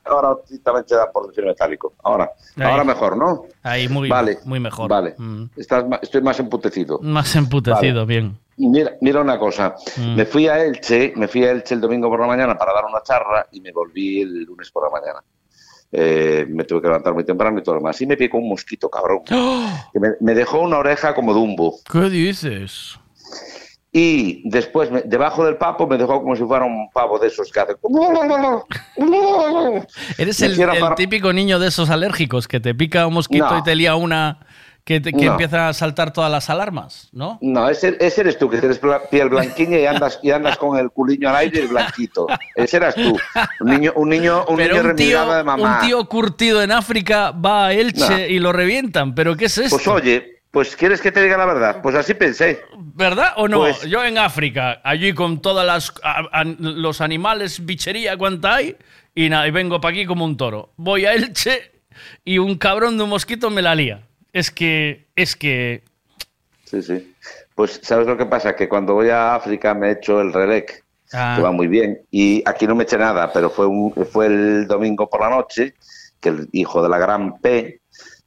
ahora 0.05 0.35
también 0.63 0.85
te 0.85 0.95
da 0.95 1.11
por 1.11 1.27
decir 1.27 1.45
metálico. 1.45 1.93
Ahora, 2.03 2.31
Ahí. 2.55 2.63
ahora 2.63 2.83
mejor, 2.83 3.17
¿no? 3.17 3.45
Ahí 3.61 3.87
muy, 3.89 4.09
Vale, 4.09 4.39
muy 4.45 4.59
mejor. 4.59 4.89
Vale. 4.89 5.13
Mm. 5.17 5.45
Estás 5.57 5.85
estoy 6.01 6.21
más 6.21 6.39
emputecido. 6.39 6.99
Más 7.01 7.35
emputecido, 7.35 8.05
bien. 8.05 8.37
Mira, 8.57 8.91
mira 9.01 9.19
una 9.21 9.37
cosa, 9.39 9.75
Mm. 9.97 10.15
me 10.15 10.25
fui 10.25 10.47
a 10.47 10.63
Elche, 10.63 11.13
me 11.15 11.27
fui 11.27 11.43
a 11.43 11.51
Elche 11.51 11.73
el 11.75 11.81
domingo 11.81 12.07
por 12.09 12.19
la 12.19 12.27
mañana 12.27 12.57
para 12.57 12.73
dar 12.73 12.85
una 12.85 13.01
charla 13.03 13.47
y 13.51 13.59
me 13.61 13.71
volví 13.71 14.21
el 14.21 14.43
lunes 14.43 14.69
por 14.71 14.83
la 14.83 14.89
mañana. 14.99 15.19
Eh, 15.91 16.45
me 16.49 16.63
tuve 16.63 16.81
que 16.81 16.87
levantar 16.87 17.13
muy 17.13 17.23
temprano 17.23 17.59
y 17.59 17.63
todo 17.63 17.75
lo 17.75 17.81
demás. 17.81 17.99
Y 18.01 18.07
me 18.07 18.17
picó 18.17 18.37
un 18.37 18.49
mosquito, 18.49 18.89
cabrón. 18.89 19.21
Que 19.25 19.99
me, 19.99 20.09
me 20.21 20.33
dejó 20.33 20.59
una 20.61 20.77
oreja 20.79 21.13
como 21.13 21.33
Dumbo. 21.33 21.75
¿Qué 21.91 22.09
dices? 22.09 22.97
Y 23.95 24.41
después, 24.49 24.89
me- 24.89 25.03
debajo 25.03 25.45
del 25.45 25.57
papo, 25.57 25.85
me 25.85 25.97
dejó 25.99 26.19
como 26.21 26.35
si 26.35 26.43
fuera 26.43 26.65
un 26.65 26.89
pavo 26.91 27.19
de 27.19 27.27
esos 27.27 27.51
que 27.51 27.59
hacen... 27.59 27.75
Eres 30.17 30.41
el, 30.41 30.57
típico 30.95 31.31
niño 31.31 31.59
de 31.59 31.67
esos 31.67 31.89
alérgicos 31.91 32.47
que 32.47 32.59
te 32.59 32.73
pica 32.73 33.05
un 33.07 33.13
mosquito 33.13 33.47
No. 33.49 33.59
y 33.59 33.63
te 33.63 33.75
lía 33.75 33.95
una 33.95 34.39
que, 34.83 34.99
te- 34.99 35.13
que 35.13 35.25
No. 35.25 35.31
empieza 35.33 35.69
a 35.69 35.73
saltar 35.73 36.11
todas 36.11 36.29
las 36.31 36.49
alarmas, 36.49 37.07
¿no? 37.13 37.37
No, 37.41 37.69
ese, 37.69 37.95
ese 38.01 38.21
eres 38.21 38.37
tú, 38.37 38.49
que 38.49 38.57
tienes 38.57 38.81
piel 39.11 39.29
blanquiña 39.29 39.77
y 39.79 39.85
andas, 39.85 40.19
y 40.23 40.31
andas 40.31 40.57
con 40.57 40.77
el 40.77 40.89
culiño 40.89 41.29
al 41.29 41.35
aire 41.37 41.59
y 41.59 41.61
el 41.61 41.67
blanquito. 41.69 42.27
Ese 42.55 42.77
eras 42.77 42.95
tú. 42.95 43.15
Un 43.61 43.69
niño, 43.69 43.93
un 43.95 44.09
niño, 44.09 44.43
un 44.49 44.57
Pero 44.57 44.75
niño 44.77 44.89
un 44.89 44.95
tío, 44.95 45.33
de 45.35 45.43
mamá. 45.43 45.75
un 45.79 45.87
tío 45.87 46.03
curtido 46.09 46.61
en 46.63 46.71
África 46.71 47.31
va 47.31 47.67
a 47.67 47.73
Elche 47.73 48.09
No. 48.09 48.19
y 48.27 48.39
lo 48.39 48.51
revientan. 48.51 49.15
¿Pero 49.15 49.37
qué 49.37 49.45
es 49.45 49.57
esto? 49.57 49.77
Pues 49.77 49.87
oye, 49.87 50.41
pues 50.53 50.75
¿quieres 50.75 51.01
que 51.01 51.11
te 51.11 51.19
diga 51.23 51.35
la 51.35 51.47
verdad? 51.47 51.81
Pues 51.81 51.95
así 51.95 52.13
pensé. 52.13 52.61
¿Verdad 52.77 53.33
o 53.37 53.47
no? 53.47 53.61
Pues- 53.61 53.81
Yo 53.89 54.05
en 54.05 54.19
África, 54.19 54.81
allí 54.83 55.11
con 55.13 55.41
todas 55.41 55.65
las 55.65 55.91
a- 56.03 56.27
a- 56.31 56.43
los 56.43 57.01
animales, 57.01 57.65
bichería 57.65 58.15
cuanta 58.17 58.53
hay, 58.55 58.77
y 59.15 59.29
nada, 59.29 59.47
y 59.47 59.51
vengo 59.51 59.81
para 59.81 59.93
aquí 59.95 60.05
como 60.05 60.25
un 60.25 60.37
toro. 60.37 60.71
Voy 60.77 61.05
a 61.05 61.13
Elche 61.15 61.71
y 62.23 62.37
un 62.37 62.55
cabrón 62.59 62.97
de 62.97 63.03
un 63.03 63.09
mosquito 63.09 63.49
me 63.49 63.63
la 63.63 63.73
lía. 63.73 64.01
Es 64.31 64.51
que, 64.51 65.07
es 65.15 65.35
que, 65.35 65.83
Sí, 66.65 66.81
sí. 66.83 67.13
Pues 67.55 67.79
¿sabes 67.83 68.05
lo 68.07 68.15
que 68.17 68.25
pasa? 68.27 68.55
Que 68.55 68.69
cuando 68.69 68.93
voy 68.93 69.09
a 69.09 69.33
África 69.35 69.73
me 69.73 69.87
he 69.89 69.91
hecho 69.93 70.21
el 70.21 70.33
relec, 70.33 70.83
Ah. 71.13 71.33
que 71.35 71.41
va 71.43 71.51
muy 71.51 71.67
bien. 71.67 71.99
Y 72.11 72.41
aquí 72.47 72.65
no 72.67 72.75
me 72.75 72.83
eché 72.83 72.97
nada, 72.97 73.31
pero 73.33 73.49
fue, 73.49 73.65
un, 73.67 73.93
fue 74.11 74.25
el 74.27 74.67
domingo 74.67 75.07
por 75.09 75.21
la 75.21 75.29
noche 75.29 75.73
que 76.19 76.29
el 76.29 76.49
hijo 76.51 76.81
de 76.81 76.89
la 76.89 76.97
gran 76.99 77.39
P 77.39 77.79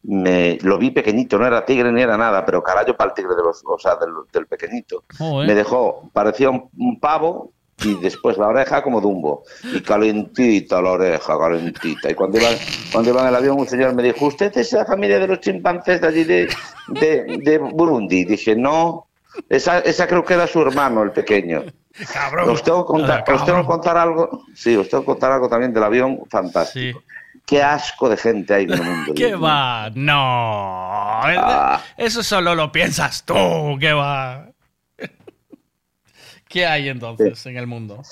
me 0.08 0.58
lo 0.62 0.78
vi 0.78 0.90
pequeñito, 0.90 1.38
no 1.38 1.46
era 1.46 1.64
tigre 1.64 1.90
ni 1.92 2.02
era 2.02 2.16
nada, 2.16 2.44
pero 2.44 2.62
carajo 2.62 2.96
para 2.96 3.10
el 3.10 3.14
tigre 3.14 3.34
de 3.34 3.42
los, 3.42 3.62
o 3.64 3.78
sea, 3.78 3.96
del, 3.96 4.10
del 4.32 4.46
pequeñito. 4.46 5.04
Me 5.46 5.54
dejó, 5.54 6.08
parecía 6.12 6.50
un, 6.50 6.68
un 6.78 7.00
pavo 7.00 7.52
y 7.82 7.94
después 8.00 8.38
la 8.38 8.48
oreja 8.48 8.82
como 8.82 9.00
Dumbo. 9.00 9.42
Y 9.64 9.80
calentita 9.80 10.80
la 10.80 10.92
oreja, 10.92 11.38
calentita. 11.38 12.10
Y 12.10 12.14
cuando 12.14 12.38
iba, 12.38 12.48
cuando 12.92 13.10
iba 13.10 13.22
en 13.22 13.28
el 13.28 13.34
avión 13.34 13.58
un 13.58 13.66
señor 13.66 13.94
me 13.94 14.02
dijo, 14.02 14.26
¿usted 14.26 14.56
es 14.56 14.72
la 14.72 14.84
familia 14.84 15.18
de 15.18 15.26
los 15.26 15.40
chimpancés 15.40 16.00
de 16.00 16.06
allí 16.06 16.24
de, 16.24 16.48
de, 16.88 17.40
de 17.44 17.58
Burundi? 17.58 18.24
Dije, 18.24 18.54
no, 18.54 19.08
esa, 19.48 19.80
esa 19.80 20.06
creo 20.06 20.24
que 20.24 20.34
era 20.34 20.46
su 20.46 20.62
hermano, 20.62 21.02
el 21.02 21.10
pequeño. 21.10 21.64
Cabrón. 22.12 22.50
Os 22.50 22.62
tengo, 22.62 22.84
que 22.86 22.92
contar, 22.92 23.24
Ah, 23.26 23.44
tengo 23.44 23.66
contar 23.66 23.96
algo, 23.96 24.42
sí, 24.54 24.76
os 24.76 24.88
tengo 24.88 25.02
que 25.02 25.06
contar 25.06 25.32
algo 25.32 25.48
también 25.48 25.72
del 25.72 25.82
avión 25.82 26.20
fantástico. 26.30 27.02
Qué 27.46 27.62
asco 27.62 28.08
de 28.08 28.16
gente 28.16 28.54
hay 28.54 28.64
en 28.64 28.72
el 28.72 28.82
mundo. 28.82 29.12
¿qué 29.16 29.36
va? 29.36 29.90
No. 29.94 30.12
Ah. 30.12 31.82
Eso 31.96 32.22
solo 32.22 32.54
lo 32.54 32.72
piensas 32.72 33.24
tú, 33.24 33.34
¿qué 33.78 33.92
va? 33.92 34.50
¿Qué 36.48 36.66
hay 36.66 36.88
entonces 36.88 37.46
en 37.46 37.56
el 37.56 37.66
mundo? 37.66 38.02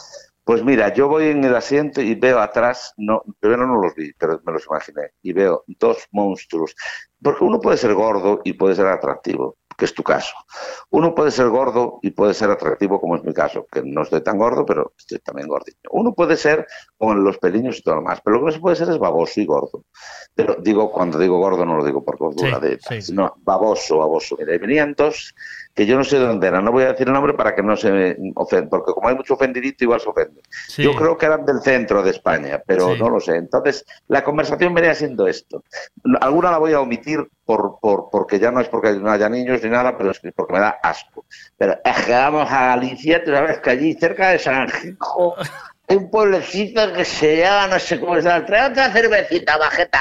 Pues 0.44 0.62
mira, 0.62 0.92
yo 0.92 1.08
voy 1.08 1.28
en 1.28 1.42
el 1.42 1.56
asiento 1.56 2.02
y 2.02 2.14
veo 2.14 2.38
atrás, 2.38 2.92
no, 2.98 3.22
primero 3.40 3.66
no 3.66 3.80
los 3.80 3.94
vi, 3.94 4.12
pero 4.18 4.40
me 4.44 4.52
los 4.52 4.66
imaginé, 4.66 5.12
y 5.22 5.32
veo 5.32 5.64
dos 5.66 6.06
monstruos. 6.12 6.76
Porque 7.22 7.44
uno 7.44 7.58
puede 7.60 7.78
ser 7.78 7.94
gordo 7.94 8.42
y 8.44 8.52
puede 8.52 8.76
ser 8.76 8.86
atractivo, 8.86 9.56
que 9.76 9.84
es 9.84 9.94
tu 9.94 10.02
caso. 10.02 10.34
Uno 10.90 11.14
puede 11.14 11.30
ser 11.30 11.48
gordo 11.48 11.98
y 12.02 12.10
puede 12.10 12.34
ser 12.34 12.50
atractivo, 12.50 13.00
como 13.00 13.16
es 13.16 13.24
mi 13.24 13.32
caso, 13.32 13.66
que 13.70 13.82
no 13.84 14.02
estoy 14.02 14.22
tan 14.22 14.38
gordo, 14.38 14.64
pero 14.64 14.92
estoy 14.96 15.18
también 15.18 15.48
gordito. 15.48 15.88
Uno 15.92 16.14
puede 16.14 16.36
ser 16.36 16.66
con 16.96 17.22
los 17.24 17.38
peliños 17.38 17.78
y 17.78 17.82
todo 17.82 17.96
lo 17.96 18.02
más, 18.02 18.20
pero 18.20 18.36
lo 18.36 18.40
que 18.40 18.46
no 18.46 18.52
se 18.52 18.60
puede 18.60 18.76
ser 18.76 18.88
es 18.90 18.98
baboso 18.98 19.40
y 19.40 19.46
gordo. 19.46 19.84
Pero 20.34 20.56
digo, 20.60 20.90
cuando 20.90 21.18
digo 21.18 21.38
gordo 21.38 21.64
no 21.64 21.76
lo 21.76 21.84
digo 21.84 22.04
por 22.04 22.16
gordura, 22.16 22.60
Sí, 22.60 22.66
de, 22.66 22.78
sí. 22.80 23.02
sino 23.02 23.34
baboso, 23.38 23.98
baboso. 23.98 24.36
Mira, 24.38 24.56
venían 24.58 24.94
dos 24.96 25.34
que 25.74 25.86
yo 25.86 25.96
no 25.96 26.04
sé 26.04 26.18
de 26.18 26.26
dónde 26.26 26.46
eran, 26.46 26.64
no 26.64 26.70
voy 26.70 26.84
a 26.84 26.92
decir 26.92 27.06
el 27.08 27.12
nombre 27.12 27.34
para 27.34 27.54
que 27.54 27.62
no 27.62 27.76
se 27.76 28.16
ofenda, 28.36 28.70
porque 28.70 28.92
como 28.92 29.08
hay 29.08 29.16
mucho 29.16 29.34
ofendidito 29.34 29.82
igual 29.84 30.00
se 30.00 30.08
ofende. 30.08 30.40
Sí. 30.68 30.82
Yo 30.84 30.94
creo 30.94 31.18
que 31.18 31.26
eran 31.26 31.44
del 31.44 31.60
centro 31.62 32.02
de 32.02 32.10
España, 32.12 32.62
pero 32.64 32.94
Sí. 32.94 33.00
no 33.00 33.08
lo 33.10 33.18
sé. 33.18 33.34
Entonces, 33.36 33.84
la 34.06 34.22
conversación 34.22 34.72
venía 34.72 34.94
siendo 34.94 35.26
esto. 35.26 35.64
Alguna 36.20 36.52
la 36.52 36.58
voy 36.58 36.72
a 36.74 36.80
omitir 36.80 37.28
por, 37.44 37.78
por, 37.80 38.08
porque 38.10 38.38
ya 38.38 38.52
no 38.52 38.60
es 38.60 38.68
porque 38.68 38.92
no 38.92 39.10
haya 39.10 39.28
niños 39.28 39.62
ni 39.64 39.70
nada, 39.70 39.98
pero 39.98 40.12
es 40.12 40.20
que 40.20 40.30
porque 40.30 40.52
me 40.52 40.60
da 40.60 40.78
asco. 40.82 41.24
Pero 41.58 41.76
es 41.84 42.04
que 42.06 42.12
vamos 42.12 42.48
a 42.50 42.66
Galicia, 42.68 43.24
tú 43.24 43.32
sabes 43.32 43.58
que 43.58 43.70
allí 43.70 43.94
cerca 43.94 44.28
de 44.30 44.38
San 44.38 44.68
Gijo 44.68 45.34
hay 45.88 45.96
un 45.96 46.08
pueblecito 46.10 46.92
que 46.92 47.04
se 47.04 47.38
llama, 47.38 47.74
no 47.74 47.78
sé 47.80 47.98
cómo 48.00 48.14
se 48.14 48.22
llama, 48.22 48.46
trae 48.46 48.70
otra 48.70 48.90
cervecita, 48.92 49.56
bajeta. 49.58 50.00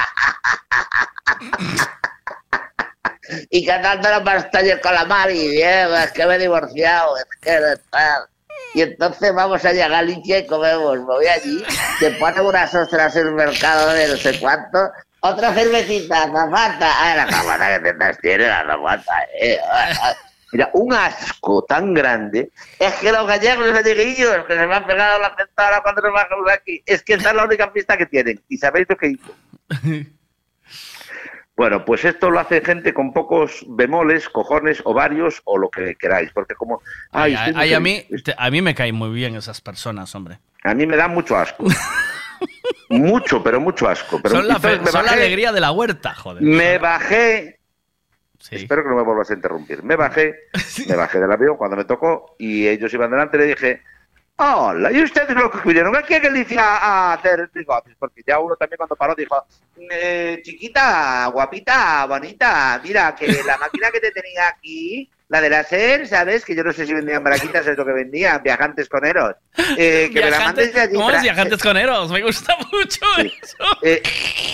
Y 3.50 3.66
cantando 3.66 4.10
la 4.10 4.22
pasta 4.22 4.62
y 4.62 4.70
el 4.70 4.80
calamar 4.80 5.30
y 5.30 5.48
Diego, 5.48 5.96
es 5.96 6.12
que 6.12 6.26
me 6.26 6.36
he 6.36 6.38
divorciado, 6.38 7.16
es 7.16 7.26
que 7.40 7.50
de 7.50 7.76
tal. 7.90 8.26
Y 8.74 8.82
entonces 8.82 9.32
vamos 9.32 9.64
allá 9.64 9.86
a 9.86 9.88
Galicia 9.88 10.40
y 10.40 10.46
comemos. 10.46 10.98
Me 10.98 11.04
voy 11.04 11.26
allí, 11.26 11.64
te 12.00 12.10
ponen 12.12 12.44
unas 12.44 12.74
ostras 12.74 13.14
en 13.16 13.28
el 13.28 13.34
mercado 13.34 13.92
de 13.92 14.08
no 14.08 14.16
sé 14.16 14.38
cuánto, 14.40 14.90
otra 15.20 15.54
cervecita, 15.54 16.26
zapata. 16.26 16.92
Ah, 16.98 17.14
la 17.16 17.30
zapata 17.30 17.78
que 17.78 17.92
tetas 17.92 18.18
tiene 18.18 18.46
la 18.46 18.66
zapata, 18.66 19.14
eh. 19.40 19.58
Mira, 20.52 20.70
un 20.74 20.92
asco 20.92 21.64
tan 21.64 21.94
grande. 21.94 22.50
Es 22.78 22.94
que 22.94 23.10
los 23.10 23.26
gallegos, 23.26 23.66
los 23.66 23.74
galleguillos, 23.74 24.44
que 24.46 24.54
se 24.54 24.66
me 24.66 24.74
han 24.74 24.86
pegado 24.86 25.18
la 25.20 25.34
ahora 25.56 25.80
cuando 25.82 26.02
nos 26.02 26.12
bajamos 26.12 26.46
de 26.46 26.52
aquí, 26.52 26.82
es 26.84 27.02
que 27.02 27.14
esa 27.14 27.30
es 27.30 27.36
la 27.36 27.44
única 27.44 27.72
pista 27.72 27.96
que 27.96 28.06
tienen. 28.06 28.40
¿Y 28.48 28.58
sabéis 28.58 28.86
lo 28.88 28.96
que 28.96 29.08
hizo? 29.08 29.34
Bueno, 31.56 31.84
pues 31.84 32.04
esto 32.04 32.30
lo 32.30 32.40
hace 32.40 32.60
gente 32.62 32.92
con 32.92 33.12
pocos 33.12 33.64
bemoles, 33.68 34.28
cojones, 34.28 34.82
ovarios 34.84 35.40
o 35.44 35.56
lo 35.56 35.70
que 35.70 35.94
queráis, 35.94 36.30
porque 36.34 36.54
como... 36.56 36.82
Ay, 37.12 37.34
a, 37.36 37.78
mí, 37.80 38.04
a 38.36 38.50
mí 38.50 38.60
me 38.60 38.74
caen 38.74 38.96
muy 38.96 39.10
bien 39.10 39.36
esas 39.36 39.60
personas, 39.60 40.12
hombre. 40.16 40.40
A 40.64 40.74
mí 40.74 40.84
me 40.86 40.96
da 40.96 41.06
mucho 41.06 41.36
asco. 41.36 41.64
mucho, 42.90 43.42
pero 43.42 43.60
mucho 43.60 43.88
asco. 43.88 44.20
Pero 44.22 44.36
son 44.36 44.48
la, 44.48 44.54
entonces 44.56 44.78
fe- 44.80 44.84
me 44.84 44.90
son 44.90 45.04
la 45.06 45.12
bajé- 45.12 45.14
alegría 45.16 45.52
de 45.52 45.60
la 45.60 45.70
huerta, 45.72 46.14
joder. 46.14 46.42
Me 46.42 46.78
bajé. 46.78 47.60
Espero 48.50 48.82
que 48.82 48.88
no 48.90 48.96
me 48.96 49.02
vuelvas 49.02 49.30
a 49.30 49.34
interrumpir. 49.34 49.82
Me 49.82 49.96
bajé, 49.96 50.34
me 50.88 50.96
bajé 50.96 51.18
del 51.20 51.32
avión 51.32 51.56
cuando 51.56 51.76
me 51.76 51.84
tocó 51.84 52.34
y 52.38 52.66
ellos 52.66 52.92
iban 52.92 53.10
delante. 53.10 53.38
Le 53.38 53.46
dije, 53.46 53.82
Hola, 54.36 54.90
y 54.90 55.00
ustedes 55.00 55.30
lo 55.30 55.48
que 55.48 55.60
vinieron 55.64 55.94
aquí 55.94 56.14
a 56.14 56.18
Galicia 56.18 56.60
a 56.60 57.12
hacer 57.12 57.48
negocios, 57.54 57.94
porque 58.00 58.20
ya 58.26 58.40
uno 58.40 58.56
también 58.56 58.78
cuando 58.78 58.96
paró 58.96 59.14
dijo, 59.14 59.44
"Eh, 59.76 60.40
chiquita, 60.42 61.26
guapita, 61.32 62.04
bonita, 62.06 62.80
mira 62.82 63.14
que 63.14 63.28
la 63.46 63.56
máquina 63.58 63.92
que 63.92 64.00
te 64.00 64.10
tenía 64.10 64.48
aquí, 64.48 65.08
la 65.28 65.40
de 65.40 65.50
la 65.50 65.62
SER, 65.62 66.08
¿sabes? 66.08 66.44
Que 66.44 66.54
yo 66.56 66.64
no 66.64 66.72
sé 66.72 66.84
si 66.84 66.92
vendían 66.92 67.22
braquitas, 67.22 67.64
es 67.66 67.78
lo 67.78 67.86
que 67.86 67.92
vendían, 67.92 68.42
viajantes 68.42 68.88
coneros. 68.88 69.36
Eh, 69.78 70.10
que 70.12 70.20
me 70.20 70.30
la 70.30 70.40
mandes 70.40 70.74
de 70.74 70.80
allí. 70.80 70.94
¿Cómo 70.94 71.10
es 71.10 71.22
viajantes 71.22 71.62
coneros? 71.62 72.10
Me 72.10 72.22
gusta 72.22 72.56
mucho 72.72 73.06
eso. 73.18 73.56
eh, 73.82 74.02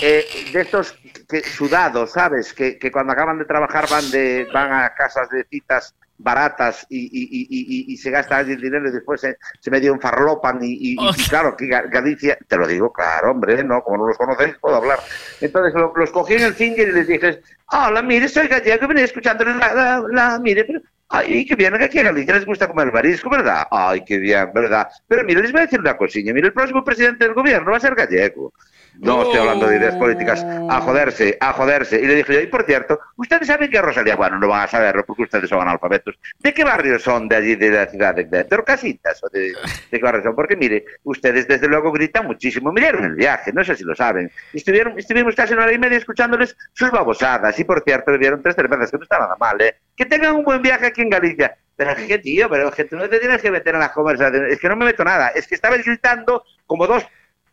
eh, 0.02 0.26
de 0.52 0.60
estos 0.60 0.94
que, 1.28 1.42
sudados, 1.42 2.12
¿sabes? 2.12 2.52
Que, 2.52 2.78
que 2.78 2.92
cuando 2.92 3.15
acaban 3.15 3.39
de 3.39 3.47
trabajar 3.47 3.89
van 3.89 4.10
de 4.10 4.47
van 4.52 4.73
a 4.73 4.94
casas 4.94 5.28
de 5.31 5.44
citas 5.44 5.94
baratas 6.23 6.86
y, 6.89 6.99
y, 6.99 7.24
y, 7.31 7.47
y- 7.50 7.94
y 7.94 7.97
se 7.97 8.10
gastan 8.10 8.40
allí 8.40 8.52
el 8.52 8.60
dinero 8.60 8.89
y 8.89 8.92
después 8.92 9.20
se, 9.20 9.36
se 9.58 9.70
medio 9.70 9.92
enfarlopan 9.94 10.58
y, 10.62 10.97
claro, 11.28 11.57
que 11.57 11.66
Ga- 11.66 11.90
Galicia, 11.90 12.39
te 12.47 12.57
lo 12.57 12.66
digo, 12.66 12.92
claro, 12.92 13.31
hombre, 13.31 13.65
no, 13.65 13.82
como 13.82 13.97
no 13.99 14.07
los 14.08 14.18
conocéis, 14.18 14.55
puedo 14.60 14.76
hablar. 14.76 14.99
Entonces 15.40 15.74
lo- 15.74 15.92
los 15.97 16.10
cogí 16.10 16.34
en 16.34 16.42
el 16.42 16.55
finger 16.55 16.89
y 16.89 16.92
les 16.92 17.07
dije, 17.08 17.40
hola, 17.73 18.02
mire, 18.02 18.28
soy 18.28 18.49
gallego, 18.49 18.86
venía 18.89 19.05
escuchando 19.05 19.44
la, 19.44 19.55
la, 19.74 20.05
la- 20.10 20.39
mire, 20.39 20.65
pero, 20.65 20.81
ay, 21.08 21.44
qué 21.47 21.57
bien, 21.57 21.76
que 21.78 21.84
aquí 21.84 21.99
a 21.99 22.05
Galicia 22.05 22.34
les 22.34 22.47
gusta 22.47 22.68
comer 22.68 22.92
marisco, 22.92 23.31
¿verdad? 23.31 23.66
Ay, 23.70 24.05
qué 24.05 24.18
bien, 24.18 24.50
¿verdad? 24.55 24.89
Pero 25.08 25.24
mire, 25.24 25.42
les 25.42 25.52
voy 25.52 25.62
a 25.62 25.65
decir 25.65 25.81
una 25.81 25.97
cosilla, 25.97 26.32
mire, 26.34 26.49
el 26.49 26.52
próximo 26.52 26.84
presidente 26.84 27.24
del 27.24 27.34
gobierno 27.34 27.70
va 27.70 27.76
a 27.78 27.81
ser 27.81 27.94
gallego. 27.94 28.52
No 28.99 29.23
estoy 29.23 29.39
hablando 29.41 29.67
de 29.67 29.77
ideas 29.77 29.94
políticas. 29.97 30.44
A 30.69 30.81
joderse, 30.81 31.36
a 31.41 31.52
joderse. 31.52 32.01
Y 32.01 32.07
le 32.07 32.17
dije 32.17 32.35
yo, 32.35 32.41
y 32.41 32.47
por 32.47 32.65
cierto, 32.65 32.99
ustedes 33.17 33.47
saben 33.47 33.70
que 33.70 33.81
Rosalía, 33.81 34.17
bueno, 34.17 34.39
no 34.39 34.49
van 34.49 34.62
a 34.62 34.67
saberlo 34.67 35.05
porque 35.05 35.23
ustedes 35.23 35.49
son 35.49 35.60
analfabetos. 35.60 36.19
¿De 36.39 36.52
qué 36.52 36.65
barrio 36.65 36.99
son 36.99 37.28
de 37.28 37.36
allí, 37.36 37.55
de 37.57 37.70
la 37.70 37.86
ciudad 37.86 38.15
de, 38.15 38.25
de 38.25 38.44
Torcasitas? 38.44 39.23
¿O 39.25 39.28
de, 39.28 39.52
de 39.91 39.99
qué 39.99 40.02
barrio 40.02 40.23
son? 40.23 40.35
Porque 40.35 40.57
mire, 40.57 40.85
ustedes 41.05 41.49
desde 41.49 41.69
luego 41.69 41.93
gritan 41.93 42.27
muchísimo. 42.27 42.73
Miraron 42.73 43.05
el 43.05 43.15
viaje, 43.15 43.52
no 43.52 43.65
sé 43.65 43.77
si 43.77 43.85
lo 43.85 43.94
saben. 43.94 44.31
Estuvieron, 44.52 44.99
estuvimos 44.99 45.35
casi 45.35 45.55
una 45.55 45.62
hora 45.62 45.73
y 45.73 45.78
media 45.78 45.99
escuchándoles 45.99 46.57
sus 46.73 46.91
babosadas. 46.91 47.59
Y 47.59 47.65
por 47.65 47.83
cierto, 47.83 48.12
bebieron 48.12 48.43
tres 48.43 48.55
cervezas, 48.55 48.91
que 48.91 48.97
no 48.99 49.02
está 49.05 49.19
nada 49.19 49.36
mal, 49.39 49.60
¿eh? 49.60 49.77
Que 49.97 50.07
tengan 50.07 50.36
un 50.36 50.44
buen 50.44 50.62
viaje 50.62 50.86
aquí 50.86 51.02
en 51.02 51.10
Galicia. 51.10 51.57
Pero 51.77 51.97
que, 51.97 52.19
tío, 52.19 52.51
pero 52.51 52.69
es 52.69 52.75
que 52.75 52.85
tú 52.85 52.97
no 52.97 53.09
te 53.09 53.19
tienes 53.19 53.41
que 53.41 53.51
meter 53.51 53.75
en 53.75 53.81
las 53.81 53.93
conversaciones. 53.93 54.52
Es 54.52 54.60
que 54.60 54.69
no 54.69 54.77
me 54.77 54.85
meto 54.85 55.02
nada. 55.02 55.28
Es 55.28 55.47
que 55.47 55.55
estabais 55.55 55.83
gritando 55.83 56.44
como 56.67 56.86
dos 56.86 57.07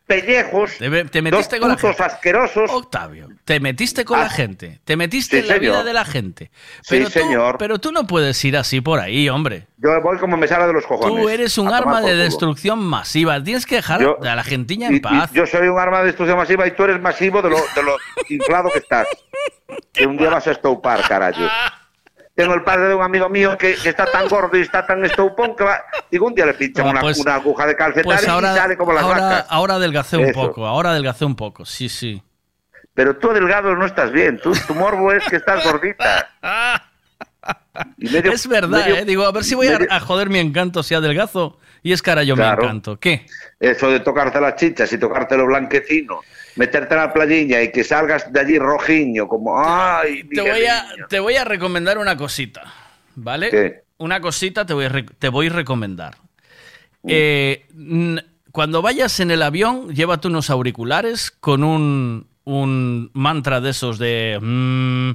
pellejos, 0.08 0.72
Te, 0.78 1.04
te 1.04 1.22
metiste 1.22 1.56
dos 1.56 1.60
con 1.60 1.68
la 1.68 1.76
putos 1.76 1.90
gente. 1.96 2.02
asquerosos. 2.02 2.70
Octavio, 2.72 3.28
te 3.44 3.60
metiste 3.60 4.04
con 4.04 4.18
Ah. 4.18 4.22
la 4.24 4.30
gente. 4.30 4.80
Te 4.84 4.96
metiste 4.96 5.36
Sí, 5.36 5.42
en 5.42 5.48
la 5.48 5.54
señor. 5.54 5.72
vida 5.74 5.84
de 5.84 5.92
la 5.92 6.04
gente. 6.04 6.50
Sí, 6.80 6.86
Pero 6.88 7.04
tú, 7.04 7.10
señor. 7.12 7.56
Pero 7.58 7.78
tú 7.78 7.92
no 7.92 8.06
puedes 8.06 8.44
ir 8.44 8.56
así 8.56 8.80
por 8.80 8.98
ahí, 8.98 9.28
hombre. 9.28 9.66
Yo 9.76 9.90
voy 10.02 10.18
como 10.18 10.36
me 10.36 10.48
sale 10.48 10.66
de 10.66 10.72
los 10.72 10.84
cojones. 10.86 11.22
Tú 11.22 11.28
eres 11.28 11.56
un 11.58 11.68
arma 11.72 12.00
de 12.00 12.16
destrucción 12.16 12.80
masiva. 12.80 13.40
Tienes 13.44 13.66
que 13.66 13.76
dejar 13.76 14.00
Yo- 14.00 14.18
a 14.22 14.34
la 14.34 14.42
gentiña 14.42 14.88
Y- 14.90 14.96
en 14.96 15.00
paz. 15.02 15.30
y 15.32 15.36
yo 15.36 15.46
soy 15.46 15.68
un 15.68 15.78
arma 15.78 16.00
de 16.00 16.06
destrucción 16.06 16.36
masiva 16.38 16.66
y 16.66 16.72
tú 16.72 16.82
eres 16.84 17.00
masivo 17.00 17.40
de 17.42 17.50
lo, 17.50 17.56
de 17.56 17.82
lo 17.84 17.96
inflado 18.30 18.70
que 18.72 18.78
estás. 18.80 19.06
Que 19.92 20.06
un 20.06 20.16
día 20.16 20.30
vas 20.30 20.46
a 20.46 20.52
estoupar, 20.52 21.06
carajo. 21.06 21.42
Tengo 22.38 22.54
el 22.54 22.62
padre 22.62 22.86
de 22.86 22.94
un 22.94 23.02
amigo 23.02 23.28
mío 23.28 23.58
que, 23.58 23.74
que 23.74 23.88
está 23.88 24.06
tan 24.06 24.28
gordo 24.28 24.56
y 24.56 24.60
está 24.60 24.86
tan 24.86 25.04
estoupón 25.04 25.56
que 25.56 25.64
va... 25.64 25.82
Digo, 26.08 26.28
un 26.28 26.34
día 26.36 26.46
le 26.46 26.54
pinchan 26.54 26.86
Ah, 26.86 26.90
una, 26.90 27.00
pues- 27.00 27.18
una 27.18 27.34
aguja 27.34 27.66
de 27.66 27.74
calcetar 27.74 28.04
Pues 28.04 28.22
y 28.24 28.30
ahora, 28.30 28.54
sale 28.54 28.76
como 28.76 28.92
las 28.92 29.02
ahora, 29.02 29.20
vacas. 29.22 29.46
ahora 29.48 29.74
adelgacé 29.74 30.16
un 30.18 30.30
poco. 30.32 30.64
Ahora 30.64 30.90
adelgacé 30.90 31.24
un 31.24 31.34
poco. 31.34 31.64
Sí, 31.64 31.88
sí. 31.88 32.22
Pero 32.94 33.16
tú 33.16 33.30
delgado 33.32 33.74
no 33.74 33.84
estás 33.84 34.12
bien. 34.12 34.38
Tú, 34.38 34.52
tu 34.68 34.74
morbo 34.76 35.12
es 35.12 35.24
que 35.24 35.34
estás 35.34 35.64
gordita. 35.64 36.30
Y 37.96 38.08
medio- 38.10 38.32
es 38.32 38.46
verdad, 38.46 38.84
medio- 38.84 38.96
¿eh? 38.96 39.04
Digo, 39.04 39.24
a 39.24 39.32
ver 39.32 39.42
si 39.44 39.54
voy 39.54 39.68
a, 39.68 39.78
medio- 39.78 39.92
a 39.92 40.00
joder 40.00 40.28
mi 40.28 40.38
encanto 40.38 40.82
si 40.82 40.94
adelgazo. 40.94 41.58
Y 41.82 41.92
es 41.92 42.02
cara 42.02 42.22
yo 42.24 42.34
Claro. 42.34 42.58
mi 42.62 42.64
encanto. 42.64 42.98
¿Qué? 42.98 43.26
Eso 43.60 43.90
de 43.90 44.00
tocarte 44.00 44.40
las 44.40 44.56
chichas 44.56 44.92
y 44.92 44.98
tocarte 44.98 45.36
lo 45.36 45.46
blanquecino, 45.46 46.20
meterte 46.58 46.94
en 46.94 47.00
la 47.00 47.12
playilla 47.12 47.62
y 47.62 47.72
que 47.72 47.84
salgas 47.84 48.32
de 48.32 48.40
allí 48.40 48.58
rojiño, 48.58 49.26
como, 49.28 49.58
ay, 49.58 50.24
Te 50.24 50.40
voy, 50.40 50.66
a, 50.66 50.84
te 51.08 51.20
voy 51.20 51.36
a 51.36 51.44
recomendar 51.44 51.98
una 51.98 52.16
cosita, 52.16 52.72
¿vale? 53.14 53.50
¿Qué? 53.50 53.82
Una 53.98 54.20
cosita 54.20 54.64
te 54.66 54.74
voy 54.74 54.84
a, 54.86 54.92
te 55.18 55.28
voy 55.28 55.46
a 55.48 55.50
recomendar. 55.50 56.16
Mm. 57.02 57.08
Eh, 57.10 57.66
cuando 58.52 58.82
vayas 58.82 59.20
en 59.20 59.30
el 59.30 59.42
avión, 59.42 59.94
llévate 59.94 60.28
unos 60.28 60.50
auriculares 60.50 61.30
con 61.30 61.62
un, 61.64 62.26
un 62.44 63.10
mantra 63.14 63.60
de 63.60 63.70
esos 63.70 63.98
de... 63.98 64.38
mm, 64.40 65.10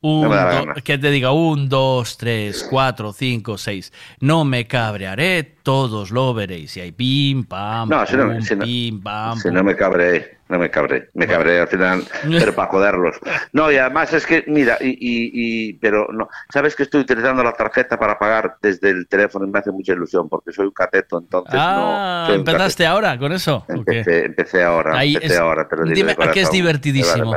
un, 0.00 0.28
No 0.30 0.64
do- 0.74 0.74
que 0.84 0.96
te 0.98 1.10
diga 1.10 1.32
un, 1.32 1.68
dos, 1.68 2.16
tres, 2.16 2.64
cuatro, 2.70 3.12
cinco, 3.12 3.58
seis. 3.58 3.92
No 4.20 4.44
me 4.44 4.66
cabrearé, 4.68 5.42
todos 5.64 6.12
lo 6.12 6.32
veréis. 6.34 6.76
Y 6.76 6.80
hay 6.80 6.92
pim, 6.92 7.44
pam, 7.44 7.88
No, 7.88 8.06
si 8.06 8.16
no, 8.16 8.26
pum, 8.32 8.40
si 8.42 8.54
no- 8.54 8.64
pim, 8.64 9.02
pam, 9.02 9.36
Si 9.38 9.48
pum. 9.48 9.54
no 9.54 9.64
me 9.64 9.74
cabré, 9.76 10.37
no 10.48 10.58
me 10.58 10.70
cabré, 10.70 11.10
me 11.14 11.26
cabré 11.26 11.60
al 11.60 11.68
final, 11.68 12.04
pero 12.22 12.54
para 12.54 12.70
joderlos. 12.70 13.16
No, 13.52 13.70
y 13.70 13.76
además 13.76 14.12
es 14.14 14.26
que, 14.26 14.44
mira, 14.46 14.78
y, 14.80 14.88
y, 14.90 15.30
y- 15.70 15.72
pero 15.74 16.08
no, 16.12 16.28
sabes 16.52 16.74
que 16.74 16.84
estoy 16.84 17.02
utilizando 17.02 17.42
la 17.44 17.52
tarjeta 17.52 17.98
para 17.98 18.18
pagar 18.18 18.56
desde 18.62 18.90
el 18.90 19.06
teléfono 19.08 19.46
y 19.46 19.50
me 19.50 19.58
hace 19.58 19.70
mucha 19.72 19.92
ilusión 19.92 20.28
porque 20.28 20.52
soy 20.52 20.66
un 20.66 20.72
cateto, 20.72 21.18
entonces 21.18 21.52
Ah, 21.54 22.26
no. 22.28 22.34
¿empezaste 22.34 22.86
ahora 22.86 23.18
con 23.18 23.32
eso? 23.32 23.64
Empecé, 23.68 24.24
empecé 24.26 24.62
ahora, 24.62 24.98
Ahí 24.98 25.14
empecé 25.14 25.34
es- 25.34 25.40
ahora, 25.40 25.68
te 25.68 25.76
lo 25.76 25.82
digo 25.84 25.94
dime, 25.96 26.14
de 26.14 26.24
¿a 26.24 26.32
qué 26.32 26.40
es 26.40 26.50
divertidísimo? 26.50 27.36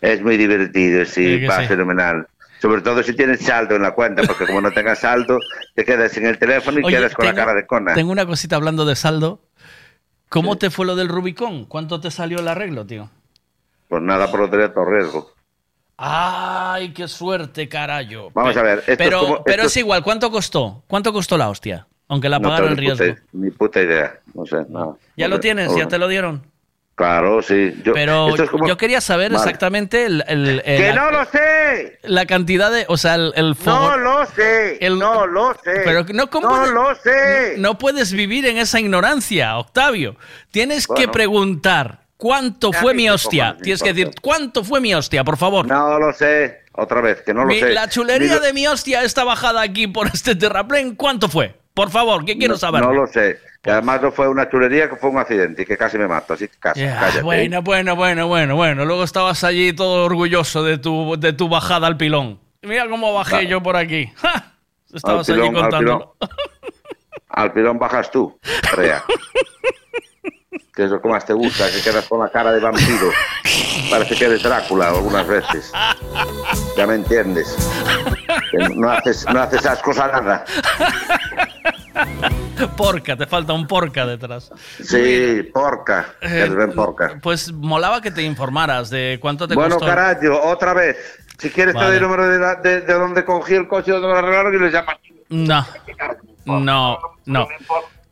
Es 0.00 0.22
muy 0.22 0.36
divertido, 0.36 1.04
sí, 1.04 1.44
va 1.44 1.60
sí. 1.60 1.66
fenomenal. 1.68 2.26
Sobre 2.60 2.82
todo 2.82 3.02
si 3.02 3.14
tienes 3.14 3.40
saldo 3.40 3.76
en 3.76 3.82
la 3.82 3.92
cuenta, 3.92 4.22
porque 4.22 4.46
como 4.46 4.60
no 4.60 4.72
tengas 4.72 4.98
saldo, 5.00 5.40
te 5.74 5.84
quedas 5.84 6.12
sin 6.12 6.26
el 6.26 6.38
teléfono 6.38 6.78
y 6.80 6.84
Oye, 6.84 6.96
quedas 6.96 7.14
con 7.14 7.26
la 7.26 7.34
cara 7.34 7.54
de 7.54 7.66
cona. 7.66 7.94
Tengo 7.94 8.12
una 8.12 8.26
cosita 8.26 8.56
hablando 8.56 8.84
de 8.84 8.96
saldo. 8.96 9.40
¿Cómo 10.30 10.56
te 10.56 10.70
fue 10.70 10.86
lo 10.86 10.94
del 10.96 11.08
Rubicón? 11.08 11.64
¿Cuánto 11.66 12.00
te 12.00 12.10
salió 12.10 12.38
el 12.38 12.48
arreglo, 12.48 12.86
tío? 12.86 13.10
Pues 13.88 14.00
nada, 14.02 14.30
por 14.30 14.48
todo 14.72 14.84
riesgo. 14.84 15.32
Ay, 15.96 16.92
qué 16.94 17.08
suerte, 17.08 17.68
carayo. 17.68 18.30
Vamos 18.32 18.56
a 18.56 18.62
ver, 18.62 18.78
esto 18.78 18.92
es 18.92 18.96
pero, 18.98 19.20
como- 19.20 19.44
pero 19.44 19.56
esto 19.62 19.66
es 19.66 19.76
igual, 19.78 20.02
¿cuánto 20.02 20.30
costó? 20.30 20.82
¿Cuánto 20.86 21.12
costó 21.12 21.36
la 21.36 21.50
hostia? 21.50 21.86
Aunque 22.08 22.28
la 22.28 22.38
No 22.38 22.48
pagaron 22.48 22.76
tengo 22.76 22.80
el 22.80 22.86
ni 22.86 22.90
puta- 22.92 23.04
riesgo. 23.04 23.22
Ni 23.32 23.50
puta 23.50 23.82
idea, 23.82 24.20
no 24.32 24.46
sé, 24.46 24.64
nada. 24.68 24.94
¿Ya 25.16 25.28
No 25.28 25.34
lo 25.34 25.40
tienes? 25.40 25.70
no 25.72 25.76
¿Ya 25.78 25.88
te 25.88 25.98
lo 25.98 26.08
dieron? 26.08 26.42
Claro, 27.00 27.40
sí. 27.40 27.72
Yo, 27.82 27.94
Pero 27.94 28.28
esto 28.28 28.42
es 28.44 28.50
como- 28.50 28.68
yo 28.68 28.76
quería 28.76 29.00
saber 29.00 29.32
Vale. 29.32 29.42
exactamente 29.42 30.04
el, 30.04 30.22
el- 30.28 30.48
el- 30.48 30.62
¡Que 30.62 30.88
la, 30.92 30.94
no 30.96 31.10
lo 31.10 31.24
sé! 31.24 31.98
la 32.02 32.26
cantidad 32.26 32.70
de... 32.70 32.84
O 32.88 32.98
sea, 32.98 33.14
el... 33.14 33.32
el 33.36 33.56
¡No 33.64 33.96
lo 33.96 34.26
sé! 34.26 34.76
el- 34.84 34.98
¡No 34.98 35.26
lo 35.26 35.54
sé! 35.54 35.80
Pero 35.82 36.04
no, 36.12 36.28
¿cómo 36.28 36.50
¡No 36.50 36.56
puedes- 36.56 36.72
lo 36.74 36.94
sé! 36.96 37.54
No 37.56 37.78
puedes 37.78 38.12
vivir 38.12 38.44
en 38.44 38.58
esa 38.58 38.78
ignorancia, 38.80 39.56
Octavio. 39.56 40.16
Tienes 40.50 40.86
que 40.86 41.08
preguntar 41.08 42.00
cuánto 42.18 42.70
fue 42.70 42.92
mi 42.92 43.04
qué 43.04 43.12
hostia. 43.12 43.56
Tienes 43.62 43.82
que 43.82 43.94
decir 43.94 44.10
cuánto 44.20 44.62
fue 44.62 44.78
mi 44.82 44.94
hostia, 44.94 45.24
por 45.24 45.38
favor. 45.38 45.66
No 45.66 45.98
lo 45.98 46.12
sé. 46.12 46.60
Otra 46.72 47.00
vez, 47.00 47.22
que 47.22 47.32
no 47.32 47.40
lo 47.44 47.46
Mi- 47.46 47.60
sé. 47.60 47.70
la 47.70 47.88
chulería 47.88 48.34
Ni 48.34 48.40
de 48.40 48.52
mi 48.52 48.66
hostia 48.66 49.02
está 49.04 49.24
bajada 49.24 49.62
aquí 49.62 49.86
por 49.86 50.06
este 50.08 50.34
terraplén. 50.34 50.94
¿Cuánto 50.96 51.30
fue? 51.30 51.54
Por 51.72 51.90
favor, 51.90 52.26
que 52.26 52.36
quiero 52.36 52.54
no, 52.54 52.58
saber. 52.58 52.82
No 52.82 52.92
lo 52.92 53.06
sé. 53.06 53.38
Que 53.62 53.70
además 53.70 54.00
no 54.00 54.10
fue 54.10 54.26
una 54.26 54.48
chulería, 54.48 54.88
que 54.88 54.96
fue 54.96 55.10
un 55.10 55.18
accidente 55.18 55.62
y 55.62 55.66
que 55.66 55.76
casi 55.76 55.98
me 55.98 56.08
mato. 56.08 56.32
Así 56.32 56.48
que 56.48 56.56
casi, 56.58 56.80
cállate. 56.80 57.22
bueno, 57.22 57.60
bueno, 57.60 57.94
bueno, 57.94 58.26
bueno, 58.26 58.56
bueno. 58.56 58.84
Luego 58.86 59.04
estabas 59.04 59.44
allí 59.44 59.74
todo 59.74 60.06
orgulloso 60.06 60.64
de 60.64 60.78
tu, 60.78 61.16
de 61.18 61.34
tu 61.34 61.48
bajada 61.48 61.86
al 61.86 61.98
pilón. 61.98 62.40
Mira 62.62 62.88
cómo 62.88 63.12
bajé 63.12 63.46
yo 63.46 63.62
por 63.62 63.76
aquí. 63.76 64.10
¡Ja! 64.16 64.54
Estabas 64.92 65.28
Al 65.28 65.34
pilón, 65.34 65.48
allí 65.48 65.56
al 65.56 65.62
contándolo. 65.62 66.16
Al 67.28 67.52
pilón 67.52 67.78
bajas 67.78 68.10
tú, 68.10 68.38
Rea. 68.74 69.04
que 70.74 70.84
es 70.84 70.90
lo 70.90 71.02
que 71.02 71.08
más 71.08 71.26
te 71.26 71.34
gusta, 71.34 71.70
que 71.70 71.82
quedas 71.82 72.06
con 72.08 72.20
la 72.20 72.30
cara 72.30 72.52
de 72.52 72.60
vampiro. 72.60 73.10
Parece 73.90 74.14
que 74.16 74.24
eres 74.24 74.42
Drácula 74.42 74.88
algunas 74.88 75.26
veces. 75.26 75.70
Ya 76.76 76.86
me 76.86 76.94
entiendes. 76.94 77.56
No 78.74 78.90
haces, 78.90 79.26
no 79.32 79.40
haces 79.40 79.60
esas 79.60 79.80
cosas 79.82 80.10
nada. 80.12 80.44
Porca, 82.76 83.16
te 83.16 83.26
falta 83.26 83.52
un 83.52 83.66
porca 83.66 84.06
detrás. 84.06 84.50
Sí, 84.82 85.42
porca. 85.52 86.14
Que 86.20 86.44
Eh, 86.44 86.66
porca. 86.74 87.18
Pues 87.22 87.52
molaba 87.52 88.00
que 88.00 88.10
te 88.10 88.22
informaras 88.22 88.90
de 88.90 89.18
cuánto 89.20 89.46
te 89.48 89.54
Bueno, 89.54 89.76
costó. 89.76 89.86
carajo, 89.86 90.40
otra 90.44 90.74
vez. 90.74 90.96
Si 91.38 91.50
quieres 91.50 91.74
te 91.74 91.82
doy 91.82 91.96
el 91.96 92.02
número 92.02 92.28
de, 92.28 92.38
la- 92.38 92.56
de, 92.56 92.82
de 92.82 92.92
donde 92.94 93.24
cogí 93.24 93.54
el 93.54 93.66
coche, 93.66 93.92
donde 93.92 94.08
lo 94.08 94.16
arreglaron 94.16 94.54
y 94.54 94.58
le 94.58 94.70
llamas. 94.70 94.96
No, 95.30 95.64
no, 96.44 96.98
no. 97.26 97.48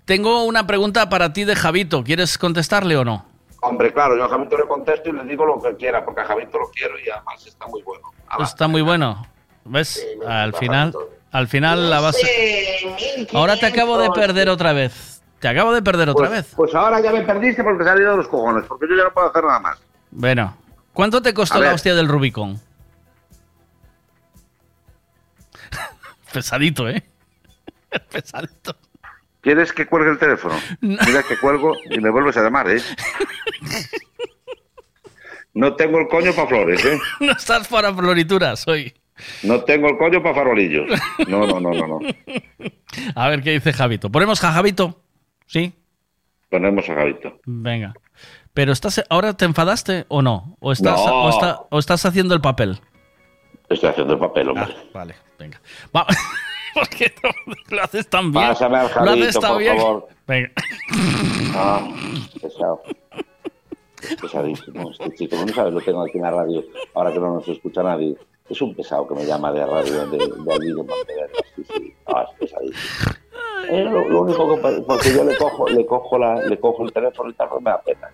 Tengo 0.05 0.44
una 0.44 0.67
pregunta 0.67 1.09
para 1.10 1.33
ti 1.33 1.44
de 1.44 1.55
Javito. 1.55 2.02
¿Quieres 2.02 2.39
contestarle 2.39 2.97
o 2.97 3.05
no? 3.05 3.27
Hombre, 3.60 3.93
claro, 3.93 4.17
yo 4.17 4.25
a 4.25 4.28
Javito 4.28 4.57
le 4.57 4.65
contesto 4.67 5.10
y 5.10 5.12
le 5.12 5.25
digo 5.25 5.44
lo 5.44 5.60
que 5.60 5.77
quiera, 5.77 6.05
porque 6.05 6.20
a 6.23 6.25
Javito 6.25 6.59
lo 6.59 6.70
quiero 6.70 6.94
y 6.99 7.10
además 7.10 7.44
está 7.47 7.67
muy 7.67 7.83
bueno. 7.83 8.10
Está 8.41 8.68
muy 8.68 8.83
bueno. 8.83 9.27
¿Ves? 9.65 10.07
Al 10.27 10.55
final, 10.55 10.94
al 11.32 11.48
final 11.48 11.90
la 11.90 12.00
vas 12.00 12.16
a... 12.16 13.36
Ahora 13.36 13.57
te 13.58 13.66
acabo 13.66 13.98
de 13.98 14.10
perder 14.10 14.48
otra 14.48 14.73
vez. 14.73 15.23
Te 15.40 15.48
acabo 15.48 15.73
de 15.73 15.82
perder 15.82 16.08
otra 16.08 16.28
Pues- 16.28 16.44
vez. 16.47 16.55
Pues 16.57 16.74
ahora 16.74 17.00
ya 17.00 17.12
me 17.12 17.23
perdiste 17.23 17.62
porque 17.62 17.84
ido 17.84 18.10
de 18.12 18.16
los 18.16 18.28
cojones, 18.28 18.65
porque 18.66 18.86
yo 18.89 18.97
ya 18.97 19.05
no 19.05 19.12
puedo 19.12 19.28
hacer 19.31 19.44
nada 19.44 19.60
más. 19.60 19.78
Bueno, 20.10 20.57
¿cuánto 20.92 21.23
te 21.23 21.32
costó 21.34 21.60
la 21.60 21.74
hostia 21.74 21.94
del 21.94 22.08
Rubicón? 22.08 22.60
Pesadito, 26.32 26.89
¿eh? 26.89 27.02
Pesadito. 28.10 28.76
¿Quieres 29.40 29.73
que 29.73 29.86
cuelgue 29.86 30.10
el 30.10 30.18
teléfono? 30.18 30.57
Mira 30.81 31.23
que 31.23 31.39
cuelgo 31.39 31.74
y 31.89 32.00
me 32.00 32.10
vuelves 32.10 32.36
a 32.36 32.42
llamar, 32.42 32.68
¿eh? 32.70 32.82
No 35.55 35.74
tengo 35.74 35.98
el 35.98 36.07
coño 36.07 36.32
para 36.34 36.47
flores, 36.47 36.84
¿eh? 36.84 37.00
no 37.18 37.32
estás 37.32 37.66
para 37.66 37.92
florituras 37.92 38.68
hoy. 38.68 38.94
No 39.42 39.60
tengo 39.64 39.88
el 39.88 39.98
coño 39.98 40.22
para 40.22 40.34
farolillos. 40.34 40.86
No, 41.28 41.47
no, 41.47 41.58
no, 41.60 41.70
no, 41.72 41.86
no. 41.86 41.98
A 43.14 43.28
ver 43.28 43.42
qué 43.42 43.50
dice 43.52 43.72
Javito. 43.72 44.10
¿Ponemos 44.10 44.42
a 44.44 44.52
Javito? 44.52 45.00
Sí. 45.47 45.72
Ponemos 46.50 46.88
a 46.88 46.94
Javito. 46.94 47.38
Venga. 47.44 47.94
Pero 48.55 48.72
estás, 48.72 49.05
¿ahora 49.10 49.34
te 49.36 49.44
enfadaste 49.44 50.05
o 50.08 50.22
no? 50.22 50.56
¿O 50.60 50.72
estás, 50.72 50.98
No. 51.05 51.24
o 51.24 51.30
está- 51.30 51.60
o 51.70 51.78
estás 51.78 52.05
haciendo 52.06 52.34
el 52.34 52.40
papel? 52.40 52.80
Estoy 53.68 53.90
haciendo 53.90 54.14
el 54.14 54.18
papel, 54.18 54.48
hombre. 54.48 54.74
vale, 54.94 55.14
venga. 55.38 55.60
Va- 55.94 56.06
¿Por 56.74 56.88
qué 56.88 57.12
no 57.22 57.30
lo 57.76 57.82
haces 57.82 58.08
tan 58.08 58.32
bien? 58.32 58.47
Pásame 58.48 58.76
al 58.78 58.82
lo 58.84 58.88
Javito, 58.88 59.12
haces 59.24 59.40
tan 59.40 59.50
por 59.52 59.58
bien. 59.60 59.76
favor. 59.76 60.08
Venga. 60.26 60.50
Ah, 61.55 61.88
pesado. 62.40 62.82
Es 64.02 64.14
pesadísimo 64.16 64.90
este 64.92 65.14
chico. 65.16 65.36
No 65.44 65.52
sabes, 65.52 65.74
lo 65.74 65.80
tengo 65.80 66.02
aquí 66.05 66.18
en 66.18 66.22
la 66.22 66.30
radio, 66.30 66.64
ahora 66.94 67.12
que 67.12 67.18
no 67.18 67.34
nos 67.34 67.48
escucha 67.48 67.82
nadie. 67.82 68.16
Es 68.51 68.62
un 68.62 68.75
pesado 68.75 69.07
que 69.07 69.15
me 69.15 69.27
llama 69.27 69.52
de 69.52 69.65
radio 69.67 70.07
de, 70.07 70.17
de 70.18 70.52
allí 70.52 70.68
de. 70.68 70.85
Sí, 71.57 71.65
sí. 71.77 71.94
Ah, 72.07 72.25
es 72.31 72.39
pesadísimo. 72.39 73.12
Lo, 73.91 74.09
lo 74.09 74.23
único 74.23 74.55
que 74.57 74.81
porque 74.86 75.12
yo 75.15 75.25
le 75.25 75.36
cojo, 75.36 75.68
le 75.68 75.85
cojo 75.85 76.18
la, 76.18 76.36
le 76.47 76.59
cojo 76.59 76.85
el 76.85 76.93
teléfono 76.93 77.28
y 77.31 77.35
tal, 77.35 77.49
me 77.60 77.70
da 77.70 77.81
pena. 77.83 78.09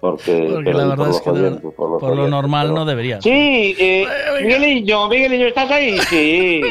Porque, 0.00 0.48
la 0.48 0.54
por 0.54 0.64
verdad 0.64 0.96
los 0.96 1.16
es 1.16 1.22
que 1.22 1.30
no- 1.30 1.36
oyentes, 1.36 1.72
por, 1.74 1.98
por 1.98 2.16
lo 2.16 2.28
normal 2.28 2.68
pero- 2.68 2.78
no 2.78 2.84
deberías. 2.86 3.22
Sí, 3.24 3.74
eh, 3.78 4.06
Miguelillo, 4.42 5.08
Miguelillo, 5.08 5.46
¿estás 5.48 5.70
ahí? 5.70 5.98
Sí. 5.98 6.62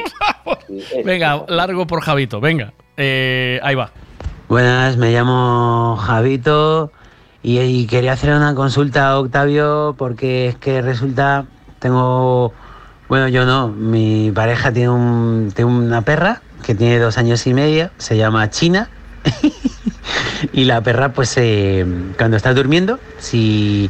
Venga, 1.06 1.46
largo 1.50 1.86
por 1.86 2.02
Javito. 2.02 2.40
Venga. 2.40 2.74
Eh, 2.98 3.60
ahí 3.62 3.76
va. 3.76 3.92
Buenas, 4.48 4.98
me 4.98 5.12
llamo 5.12 5.96
Javito 5.98 6.92
y, 7.44 7.60
y 7.60 7.86
quería 7.88 8.14
hacer 8.14 8.34
una 8.34 8.56
consulta 8.56 9.10
a 9.10 9.20
Octavio 9.20 9.94
porque 9.98 10.48
es 10.48 10.56
que 10.56 10.82
resulta, 10.82 11.46
tengo, 11.80 12.54
bueno, 13.10 13.28
yo 13.28 13.44
no, 13.44 13.70
mi 13.70 14.32
pareja 14.32 14.72
tiene, 14.72 14.90
un, 14.90 15.52
una 15.58 16.02
perra 16.04 16.44
que 16.64 16.76
tiene 16.76 17.00
dos 17.00 17.18
años 17.18 17.46
y 17.48 17.56
medio, 17.56 17.90
se 17.98 18.18
llama 18.18 18.52
China 18.52 18.88
y 20.54 20.66
la 20.66 20.82
perra 20.82 21.12
pues 21.12 21.34
eh, 21.38 21.86
cuando 22.20 22.38
está 22.38 22.54
durmiendo, 22.54 23.00
si, 23.18 23.90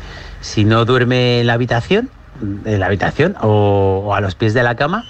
no 0.56 0.86
duerme 0.86 1.42
en 1.42 1.48
la 1.48 1.54
habitación, 1.54 2.10
en 2.64 2.80
la 2.80 2.86
habitación 2.86 3.36
o, 3.42 4.14
a 4.16 4.22
los 4.22 4.36
pies 4.36 4.54
de 4.54 4.64
la 4.64 4.76
cama 4.76 5.04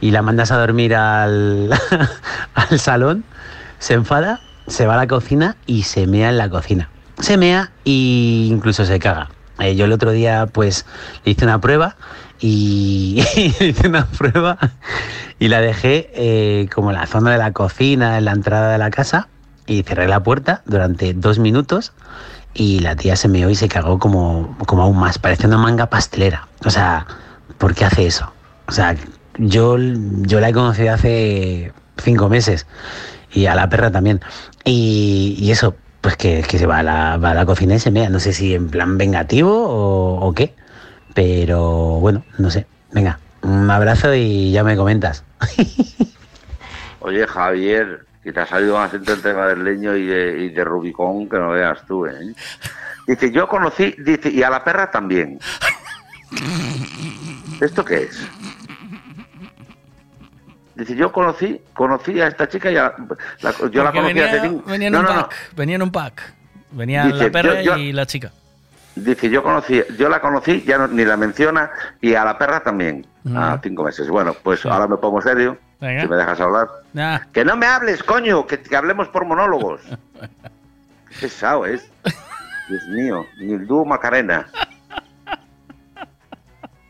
y 0.00 0.12
la 0.12 0.22
mandas 0.22 0.52
a 0.52 0.56
dormir 0.56 0.94
al, 0.94 1.70
al 2.54 2.78
salón, 2.78 3.24
se 3.80 3.94
enfada, 3.94 4.38
se 4.68 4.86
va 4.86 4.94
a 4.94 4.96
la 4.96 5.08
cocina 5.08 5.56
y 5.66 5.82
se 5.82 6.06
mea 6.06 6.28
en 6.28 6.38
la 6.38 6.48
cocina. 6.48 6.88
Se 7.18 7.36
mea 7.36 7.72
e 7.84 7.90
incluso 7.90 8.84
se 8.84 9.00
caga. 9.00 9.28
Eh, 9.58 9.74
yo 9.74 9.86
el 9.86 9.92
otro 9.92 10.12
día 10.12 10.46
pues 10.46 10.86
le 11.24 11.32
hice 11.32 11.44
una 11.44 11.60
prueba 11.60 11.96
y 12.40 13.22
hice 13.36 13.88
una 13.88 14.06
prueba 14.06 14.58
y 15.38 15.48
la 15.48 15.60
dejé 15.60 16.10
eh, 16.14 16.68
como 16.74 16.90
en 16.90 16.96
la 16.96 17.06
zona 17.06 17.32
de 17.32 17.38
la 17.38 17.52
cocina, 17.52 18.18
en 18.18 18.24
la 18.24 18.32
entrada 18.32 18.72
de 18.72 18.78
la 18.78 18.90
casa 18.90 19.28
y 19.66 19.82
cerré 19.82 20.08
la 20.08 20.22
puerta 20.22 20.62
durante 20.66 21.14
dos 21.14 21.38
minutos 21.38 21.92
y 22.54 22.80
la 22.80 22.96
tía 22.96 23.16
se 23.16 23.28
meó 23.28 23.50
y 23.50 23.54
se 23.54 23.68
cagó 23.68 23.98
como, 23.98 24.56
como 24.66 24.82
aún 24.82 24.98
más, 24.98 25.18
parecía 25.18 25.46
una 25.46 25.58
manga 25.58 25.86
pastelera. 25.86 26.48
O 26.64 26.70
sea, 26.70 27.06
¿por 27.58 27.74
qué 27.74 27.84
hace 27.84 28.06
eso? 28.06 28.32
O 28.66 28.72
sea, 28.72 28.96
yo, 29.38 29.76
yo 29.78 30.40
la 30.40 30.48
he 30.48 30.52
conocido 30.52 30.92
hace 30.92 31.72
cinco 32.02 32.28
meses 32.28 32.66
y 33.32 33.46
a 33.46 33.54
la 33.54 33.68
perra 33.68 33.90
también. 33.90 34.20
Y, 34.64 35.36
y 35.38 35.52
eso, 35.52 35.76
pues 36.00 36.16
que, 36.16 36.42
que 36.42 36.58
se 36.58 36.66
va 36.66 36.78
a, 36.78 36.82
la, 36.82 37.16
va 37.18 37.30
a 37.30 37.34
la 37.34 37.46
cocina 37.46 37.76
y 37.76 37.78
se 37.78 37.90
mea. 37.90 38.10
No 38.10 38.18
sé 38.18 38.32
si 38.32 38.54
en 38.54 38.68
plan 38.68 38.98
vengativo 38.98 39.68
o 39.68 40.32
qué, 40.34 40.54
pero 41.14 41.98
bueno, 42.00 42.24
no 42.38 42.50
sé. 42.50 42.66
Venga, 42.92 43.18
un 43.42 43.70
abrazo 43.70 44.14
y 44.14 44.52
ya 44.52 44.64
me 44.64 44.76
comentas. 44.76 45.24
Oye, 47.00 47.26
Javier, 47.26 48.04
que 48.22 48.32
te 48.32 48.40
ha 48.40 48.46
salido 48.46 48.76
un 48.76 48.82
acento 48.82 49.12
entre 49.14 49.32
madrileño 49.34 49.96
y 49.96 50.06
de, 50.06 50.38
y 50.44 50.48
de 50.50 50.64
Rubicón 50.64 51.28
que 51.28 51.38
no 51.38 51.50
veas 51.50 51.84
tú, 51.86 52.06
¿eh? 52.06 52.34
Dice, 53.06 53.32
yo 53.32 53.48
conocí, 53.48 53.94
dice, 53.98 54.28
y 54.30 54.42
a 54.42 54.50
la 54.50 54.62
perra 54.62 54.90
también. 54.90 55.38
¿Esto 57.60 57.84
qué 57.84 58.04
es? 58.04 58.20
Dice, 60.76 60.94
yo 60.96 61.12
conocí, 61.12 61.60
conocí 61.74 62.20
a 62.20 62.28
esta 62.28 62.48
chica 62.48 62.70
y 62.70 62.76
a 62.76 62.84
la, 62.84 62.94
la- 63.42 63.70
yo 63.70 63.82
la 63.84 63.92
conocí 63.92 64.18
hace 64.20 64.32
venía, 64.36 64.40
cinco... 64.42 64.62
venía 64.70 64.86
en 64.88 64.92
No, 64.92 65.00
un 65.00 65.04
no, 65.06 65.14
no. 65.14 65.20
pack. 65.28 65.34
Venía 65.56 65.76
en 65.76 65.82
un 65.82 65.90
pack. 65.92 66.34
Venía 66.72 67.04
Dice, 67.06 67.24
la 67.24 67.30
perra 67.30 67.62
yo- 67.62 67.76
yo- 67.76 67.78
y 67.78 67.92
la 67.92 68.06
chica. 68.06 68.32
Dice, 69.04 69.30
yo 69.30 69.42
conocí, 69.42 69.82
yo 69.98 70.08
la 70.08 70.20
conocí, 70.20 70.62
ya 70.62 70.78
no- 70.78 70.88
ni 70.88 71.04
la 71.04 71.16
menciona, 71.16 71.70
y 72.00 72.14
a 72.14 72.24
la 72.24 72.36
perra 72.38 72.60
también, 72.60 73.06
a 73.34 73.58
cinco 73.62 73.84
meses. 73.84 74.08
Bueno, 74.08 74.34
pues 74.42 74.64
ahora 74.66 74.86
me 74.86 74.96
pongo 74.96 75.20
serio, 75.22 75.56
Venga. 75.80 76.02
si 76.02 76.08
me 76.08 76.16
dejas 76.16 76.40
hablar. 76.40 76.68
Ah, 76.96 77.20
Que 77.32 77.44
no 77.44 77.56
me 77.56 77.66
hables, 77.66 78.02
coño, 78.02 78.46
que, 78.46 78.60
que 78.60 78.76
hablemos 78.76 79.08
por 79.08 79.24
monólogos. 79.24 79.80
Qué 81.08 81.14
pesado 81.22 81.66
es. 81.66 81.90
Dios 82.68 82.84
mío, 82.88 83.26
ni 83.38 83.52
el 83.54 83.66
dúo 83.66 83.84
Macarena. 83.84 84.46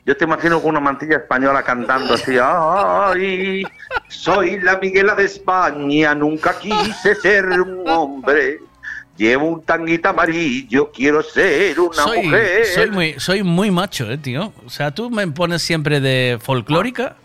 Yo 0.06 0.16
te 0.16 0.24
imagino 0.24 0.60
con 0.60 0.70
una 0.70 0.80
mantilla 0.80 1.16
española 1.18 1.62
cantando 1.62 2.14
así, 2.14 2.36
ay, 2.42 3.62
soy 4.08 4.58
la 4.60 4.76
Miguela 4.78 5.14
de 5.14 5.24
España, 5.24 6.14
nunca 6.14 6.58
quise 6.58 7.14
ser 7.14 7.46
un 7.46 7.86
hombre. 7.88 8.58
Llevo 9.20 9.48
un 9.48 9.60
tanguita 9.62 10.08
amarillo, 10.16 10.90
quiero 10.90 11.22
ser 11.22 11.78
una 11.78 11.92
soy, 11.92 12.22
mujer. 12.22 12.64
soy 12.64 12.90
muy, 12.90 13.14
soy 13.20 13.42
muy 13.42 13.70
macho, 13.70 14.10
eh, 14.10 14.16
tío. 14.16 14.50
O 14.64 14.70
sea, 14.70 14.92
tú 14.94 15.10
me 15.10 15.26
pones 15.28 15.60
siempre 15.60 16.00
de 16.00 16.38
folclórica 16.40 17.16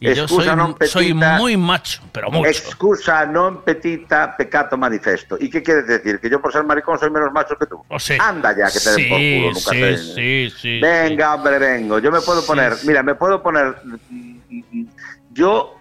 y 0.00 0.06
yo 0.14 0.26
soy, 0.26 0.48
Excusa 0.48 0.56
non 0.56 0.74
soy 0.88 1.12
muy 1.12 1.58
macho, 1.58 2.00
pero 2.10 2.30
mucho. 2.32 2.48
Excusa 2.48 3.26
non 3.28 3.60
petita, 3.60 4.32
peccato 4.34 4.78
manifesto. 4.80 5.36
¿Y 5.38 5.50
qué 5.50 5.60
quieres 5.62 5.86
decir? 5.86 6.20
¿Que 6.20 6.30
yo 6.30 6.40
por 6.40 6.54
ser 6.56 6.64
maricón 6.64 6.98
soy 6.98 7.10
menos 7.10 7.28
macho 7.36 7.54
que 7.60 7.66
tú? 7.66 7.84
Anda 8.18 8.56
ya, 8.56 8.72
que 8.72 8.80
te 8.80 8.88
den 8.96 9.08
por 9.12 9.18
Sí, 9.20 9.36
culo. 9.36 9.48
Nunca 9.52 9.70
sí, 9.76 9.80
te- 9.80 9.98
sí, 9.98 10.52
sí, 10.56 10.80
Venga, 10.80 11.34
hombre, 11.34 11.58
vengo. 11.58 11.98
Yo 11.98 12.10
me 12.10 12.22
puedo 12.22 12.40
poner, 12.46 12.72
mira, 12.86 13.02
me 13.02 13.14
puedo 13.14 13.42
poner. 13.42 13.76
Yo, 15.32 15.74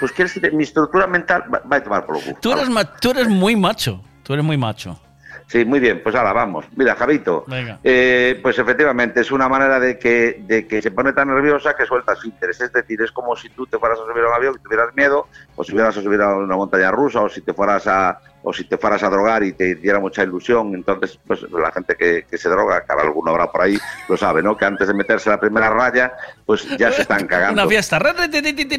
pues 0.00 0.10
quieres 0.10 0.34
que 0.34 0.50
mi 0.50 0.64
estructura 0.64 1.06
mental 1.06 1.44
va, 1.52 1.62
va 1.70 1.76
a 1.76 1.82
tomar 1.84 2.04
por 2.04 2.16
lo 2.16 2.20
culo. 2.20 2.36
Tú 2.42 2.50
eres, 2.52 2.68
ma- 2.68 2.96
tú 2.96 3.12
eres 3.12 3.28
muy 3.28 3.54
macho. 3.54 4.02
Tú 4.28 4.34
eres 4.34 4.44
muy 4.44 4.58
macho. 4.58 5.00
Sí, 5.46 5.64
muy 5.64 5.80
bien, 5.80 6.02
pues 6.02 6.14
ahora 6.14 6.34
vamos. 6.34 6.66
Mira, 6.76 6.94
Javito, 6.94 7.46
eh, 7.82 8.38
pues 8.42 8.58
efectivamente 8.58 9.22
es 9.22 9.30
una 9.30 9.48
manera 9.48 9.80
de 9.80 9.98
que, 9.98 10.42
de 10.46 10.66
que 10.66 10.82
se 10.82 10.90
pone 10.90 11.14
tan 11.14 11.28
nerviosa 11.28 11.74
que 11.74 11.86
suelta 11.86 12.14
su 12.14 12.26
interés. 12.26 12.60
Es 12.60 12.70
decir, 12.70 13.00
es 13.00 13.10
como 13.10 13.34
si 13.34 13.48
tú 13.48 13.66
te 13.66 13.78
fueras 13.78 13.98
a 13.98 14.02
subir 14.02 14.22
a 14.24 14.28
un 14.28 14.34
avión 14.34 14.56
y 14.58 14.62
tuvieras 14.62 14.94
miedo, 14.94 15.28
o 15.56 15.64
si 15.64 15.72
fueras 15.72 15.96
a 15.96 16.02
subir 16.02 16.20
a 16.20 16.36
una 16.36 16.56
montaña 16.56 16.90
rusa, 16.90 17.22
o 17.22 17.30
si 17.30 17.40
te 17.40 17.54
fueras 17.54 17.86
a, 17.86 18.20
o 18.42 18.52
si 18.52 18.64
te 18.64 18.78
fueras 18.78 19.02
a 19.02 19.10
drogar 19.10 19.42
y 19.42 19.52
te 19.52 19.74
diera 19.74 20.00
mucha 20.00 20.22
ilusión. 20.22 20.74
Entonces, 20.74 21.18
pues 21.26 21.42
la 21.50 21.72
gente 21.72 21.96
que, 21.96 22.24
que 22.30 22.38
se 22.38 22.48
droga, 22.48 22.84
que 22.84 22.92
alguno 22.92 23.30
habrá 23.30 23.50
por 23.50 23.62
ahí, 23.62 23.78
lo 24.08 24.16
sabe, 24.16 24.42
¿no? 24.42 24.56
Que 24.56 24.64
antes 24.64 24.88
de 24.88 24.94
meterse 24.94 25.30
la 25.30 25.40
primera 25.40 25.70
raya, 25.70 26.12
pues 26.46 26.66
ya 26.78 26.92
se 26.92 27.02
están 27.02 27.26
cagando. 27.26 27.62
Una 27.62 27.68
fiesta. 27.68 28.00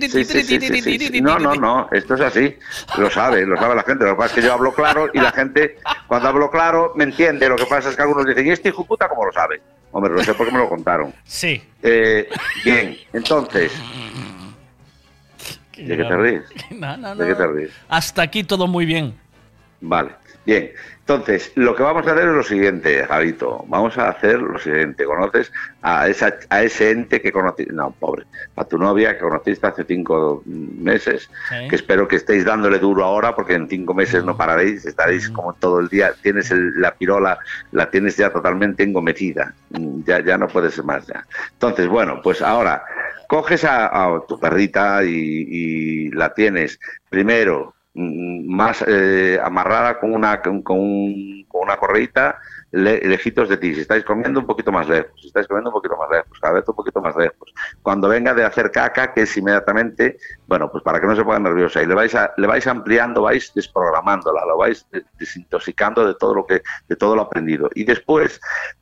Sí, 0.10 0.24
sí. 0.24 1.22
No, 1.22 1.40
no, 1.40 1.56
no, 1.56 1.90
esto 1.92 2.16
es 2.16 2.22
así. 2.22 2.58
Lo 2.98 3.10
sabe, 3.10 3.46
lo 3.46 3.58
sabe 3.58 3.76
la 3.76 3.84
gente. 3.84 4.06
Lo 4.06 4.12
que 4.12 4.18
pasa 4.18 4.36
es 4.36 4.42
que 4.42 4.48
yo 4.48 4.54
hablo 4.54 4.74
claro 4.74 5.10
y 5.14 5.20
la 5.20 5.32
gente, 5.32 5.78
cuando 6.08 6.30
hablo 6.30 6.50
claro, 6.50 6.94
me 6.96 7.04
entiende. 7.04 7.50
Lo 7.50 7.56
que 7.56 7.66
pasa 7.66 7.90
es 7.90 7.96
que 7.96 8.02
algunos 8.02 8.26
dicen, 8.26 8.48
¿y 8.48 8.52
este 8.52 8.70
hijo 8.70 8.86
puta 8.86 9.08
cómo 9.08 9.26
lo 9.26 9.32
sabe? 9.32 9.62
Hombre, 9.92 10.14
lo 10.14 10.24
sé 10.24 10.34
porque 10.34 10.52
me 10.52 10.60
lo 10.60 10.70
contaron. 10.70 11.14
Sí. 11.26 11.62
Eh, 11.82 12.30
bien, 12.64 12.98
entonces. 13.14 13.72
¿De 15.78 15.96
qué 15.96 16.04
te 16.04 16.18
ríes? 16.18 16.44
No, 16.72 16.98
no, 16.98 17.16
¿De 17.16 17.28
qué 17.28 17.36
te 17.36 17.48
ríes? 17.48 17.72
Hasta 17.88 18.22
aquí 18.22 18.44
todo 18.44 18.68
muy 18.68 18.86
bien. 18.86 19.16
Vale, 19.82 20.18
bien. 20.46 20.72
Entonces, 21.00 21.52
lo 21.56 21.74
que 21.74 21.84
vamos 21.84 22.06
a 22.06 22.12
hacer 22.12 22.28
es 22.28 22.34
lo 22.36 22.44
siguiente, 22.44 23.04
Javito. 23.06 23.64
Vamos 23.68 23.98
a 23.98 24.10
hacer 24.10 24.40
lo 24.42 24.60
siguiente. 24.60 25.06
¿Conoces 25.06 25.52
a, 25.82 26.08
esa, 26.08 26.38
a 26.50 26.62
ese 26.64 26.92
ente 26.92 27.22
que 27.22 27.32
conociste? 27.32 27.74
No, 27.74 27.96
pobre. 27.98 28.26
A 28.58 28.66
tu 28.66 28.78
novia 28.78 29.14
que 29.16 29.22
conociste 29.22 29.66
hace 29.68 29.86
cinco 29.86 30.44
meses. 30.46 31.32
Que 31.68 31.76
espero 31.78 32.08
que 32.08 32.18
estéis 32.18 32.44
dándole 32.46 32.78
duro 32.78 33.06
ahora 33.06 33.34
porque 33.36 33.54
en 33.54 33.70
cinco 33.70 33.94
meses 33.94 34.24
no 34.24 34.36
pararéis. 34.38 34.86
Estaréis 34.86 35.30
como 35.32 35.54
todo 35.56 35.80
el 35.80 35.88
día. 35.88 36.14
Tienes 36.22 36.52
el- 36.52 36.80
la 36.80 36.96
pirola, 36.96 37.40
la 37.72 37.90
tienes 37.90 38.18
ya 38.18 38.32
totalmente 38.32 38.84
engometida. 38.84 39.56
Mm, 39.70 40.04
Ya, 40.04 40.20
ya 40.24 40.38
no 40.38 40.48
puedes 40.48 40.84
más 40.84 41.08
ya. 41.08 41.26
Entonces, 41.54 41.88
bueno, 41.88 42.22
pues 42.22 42.42
ahora 42.42 42.84
coges 43.28 43.64
a, 43.64 43.88
a 44.16 44.22
tu 44.28 44.40
perrita 44.40 45.04
y, 45.04 45.10
y 45.48 46.12
la 46.12 46.34
tienes 46.34 46.80
primero 47.10 47.76
mm, 47.76 47.79
más 47.94 48.84
eh, 48.88 49.40
amarrada 49.44 50.00
con 50.00 50.14
una 50.14 50.42
con, 50.42 50.64
un- 50.70 51.46
una 51.52 51.76
correita 51.78 52.40
le- 52.72 53.00
lejitos 53.02 53.50
de 53.50 53.58
ti. 53.58 53.74
Si 53.76 53.82
estáis 53.82 54.04
comiendo, 54.06 54.40
un 54.40 54.46
poquito 54.46 54.72
más 54.72 54.88
lejos. 54.88 55.12
Si 55.20 55.28
estáis 55.28 55.48
comiendo, 55.48 55.70
un 55.72 55.74
poquito 55.74 55.98
más 55.98 56.10
lejos. 56.10 56.40
Cada 56.40 56.54
vez 56.54 56.64
un 56.68 56.76
poquito 56.76 57.02
más 57.02 57.16
lejos. 57.16 57.54
Cuando 57.82 58.08
venga 58.08 58.34
de 58.34 58.46
hacer 58.46 58.72
caca, 58.72 59.14
que 59.14 59.24
es 59.24 59.36
inmediatamente, 59.38 60.18
bueno, 60.48 60.72
pues 60.72 60.84
para 60.84 61.00
que 61.02 61.08
no 61.08 61.16
se 61.16 61.24
ponga 61.24 61.40
nerviosa. 61.40 61.82
Y 61.82 61.88
le 61.88 61.96
vais, 61.96 62.14
a- 62.16 62.32
le 62.38 62.48
vais 62.48 62.66
ampliando, 62.68 63.24
vais 63.24 63.52
desprogramándola, 63.54 64.46
lo 64.46 64.58
vais 64.58 64.86
de- 64.92 65.04
desintoxicando 65.18 66.06
de 66.08 66.14
todo 66.16 66.36
lo 66.36 66.46
que, 66.46 66.62
de 66.88 66.96
todo 66.96 67.16
lo 67.16 67.24
aprendido. 67.24 67.70
Y 67.74 67.84
después 67.86 68.40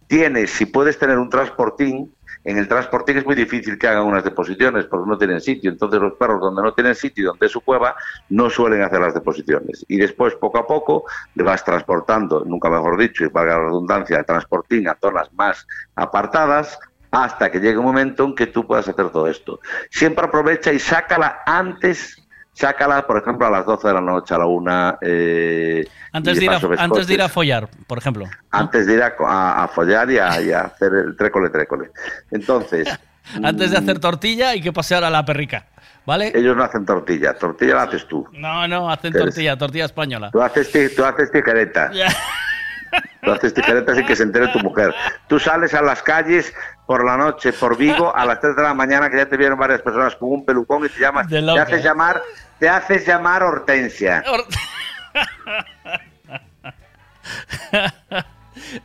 tienes, 0.07 0.51
si 0.51 0.65
puedes 0.65 0.99
tener 0.99 1.17
un 1.17 1.29
transportín, 1.29 2.13
en 2.47 2.57
el 2.57 2.67
transportín 2.69 3.17
es 3.17 3.25
muy 3.25 3.35
difícil 3.35 3.77
que 3.77 3.89
hagan 3.89 4.05
unas 4.05 4.23
deposiciones 4.23 4.85
porque 4.85 5.09
no 5.09 5.17
tienen 5.17 5.41
sitio. 5.41 5.69
Entonces 5.69 5.99
los 5.99 6.13
perros 6.13 6.39
donde 6.39 6.63
no 6.63 6.73
tienen 6.73 6.95
sitio, 6.95 7.27
donde 7.27 7.45
es 7.45 7.51
su 7.51 7.59
cueva, 7.59 7.93
no 8.29 8.49
suelen 8.49 8.83
hacer 8.83 9.01
las 9.01 9.13
deposiciones. 9.13 9.85
Y 9.89 9.97
después, 9.97 10.33
poco 10.35 10.57
a 10.57 10.65
poco, 10.65 11.03
le 11.35 11.43
vas 11.43 11.65
transportando, 11.65 12.45
nunca 12.45 12.69
mejor 12.69 12.97
dicho, 12.97 13.25
y 13.25 13.27
valga 13.27 13.57
la 13.57 13.65
redundancia, 13.65 14.19
el 14.19 14.25
transportín 14.25 14.87
a 14.87 14.97
zonas 15.01 15.29
más 15.33 15.67
apartadas 15.97 16.79
hasta 17.11 17.51
que 17.51 17.59
llegue 17.59 17.79
un 17.79 17.85
momento 17.85 18.23
en 18.23 18.33
que 18.33 18.47
tú 18.47 18.65
puedas 18.65 18.87
hacer 18.87 19.09
todo 19.09 19.27
esto. 19.27 19.59
Siempre 19.89 20.23
aprovecha 20.23 20.71
y 20.71 20.79
sácala 20.79 21.41
antes, 21.45 22.26
sácala, 22.57 23.05
por 23.05 23.17
ejemplo, 23.21 23.45
a 23.47 23.49
las 23.51 23.65
12 23.65 23.87
de 23.87 23.93
la 23.93 24.01
noche, 24.01 24.33
a 24.33 24.37
la 24.39 24.45
una. 24.45 24.97
eh, 25.01 25.85
Antes 26.11 26.37
y 26.37 26.39
de, 26.39 26.45
ir 26.45 26.51
a, 26.51 26.59
antes 26.83 27.07
de 27.07 27.13
ir 27.13 27.21
a 27.21 27.29
follar, 27.29 27.69
por 27.85 27.97
ejemplo. 27.99 28.25
antes 28.51 28.87
de 28.87 28.93
ir 28.95 29.03
a, 29.03 29.13
a- 29.19 29.63
a 29.63 29.67
follar 29.67 30.09
y 30.09 30.17
a, 30.17 30.41
y 30.41 30.51
a 30.51 30.61
hacer 30.61 30.91
el 30.93 31.15
trécole 31.15 31.49
trécole. 31.49 31.91
Entonces, 32.31 32.87
Antes 33.43 33.71
de 33.71 33.77
hacer 33.77 33.99
tortilla 33.99 34.49
hay 34.51 34.61
que 34.61 34.71
pasear 34.71 35.03
a 35.03 35.09
la 35.09 35.25
perrica, 35.25 35.65
¿vale? 36.05 36.31
ellos 36.33 36.55
no 36.55 36.63
hacen 36.63 36.85
tortilla, 36.85 37.33
tortilla 37.33 37.75
la 37.75 37.81
haces 37.83 38.07
tú. 38.07 38.25
No, 38.31 38.65
no, 38.69 38.89
hacen 38.89 39.11
Eres- 39.13 39.25
tortilla, 39.25 39.57
tortilla 39.57 39.85
española. 39.85 40.29
Tú 40.31 40.41
haces, 40.41 40.71
tú 40.95 41.03
haces 41.03 41.31
tijereta. 41.31 41.91
Tú 43.21 43.31
haces 43.33 43.53
tijereta 43.53 43.93
sin 43.93 44.05
que 44.05 44.15
se 44.15 44.23
entere 44.23 44.47
tu 44.47 44.59
mujer. 44.59 44.95
Tú 45.27 45.37
sales 45.39 45.73
a 45.73 45.81
las 45.81 46.01
calles 46.01 46.53
por 46.85 47.03
la 47.03 47.17
noche, 47.17 47.51
por 47.51 47.75
Vigo, 47.77 48.15
a 48.15 48.23
las 48.25 48.39
3 48.39 48.55
de 48.55 48.61
la 48.63 48.73
mañana, 48.73 49.09
que 49.09 49.17
ya 49.17 49.25
te 49.27 49.35
vieron 49.35 49.59
varias 49.59 49.81
personas 49.81 50.15
con 50.15 50.29
un 50.31 50.45
pelucón 50.45 50.85
y 50.85 50.89
te 50.89 51.01
llamas. 51.01 51.27
Te 51.27 51.37
haces 51.59 51.83
llamar, 51.83 52.21
te 52.59 52.69
haces 52.69 53.05
llamar 53.05 53.43
Hortensia. 53.43 54.23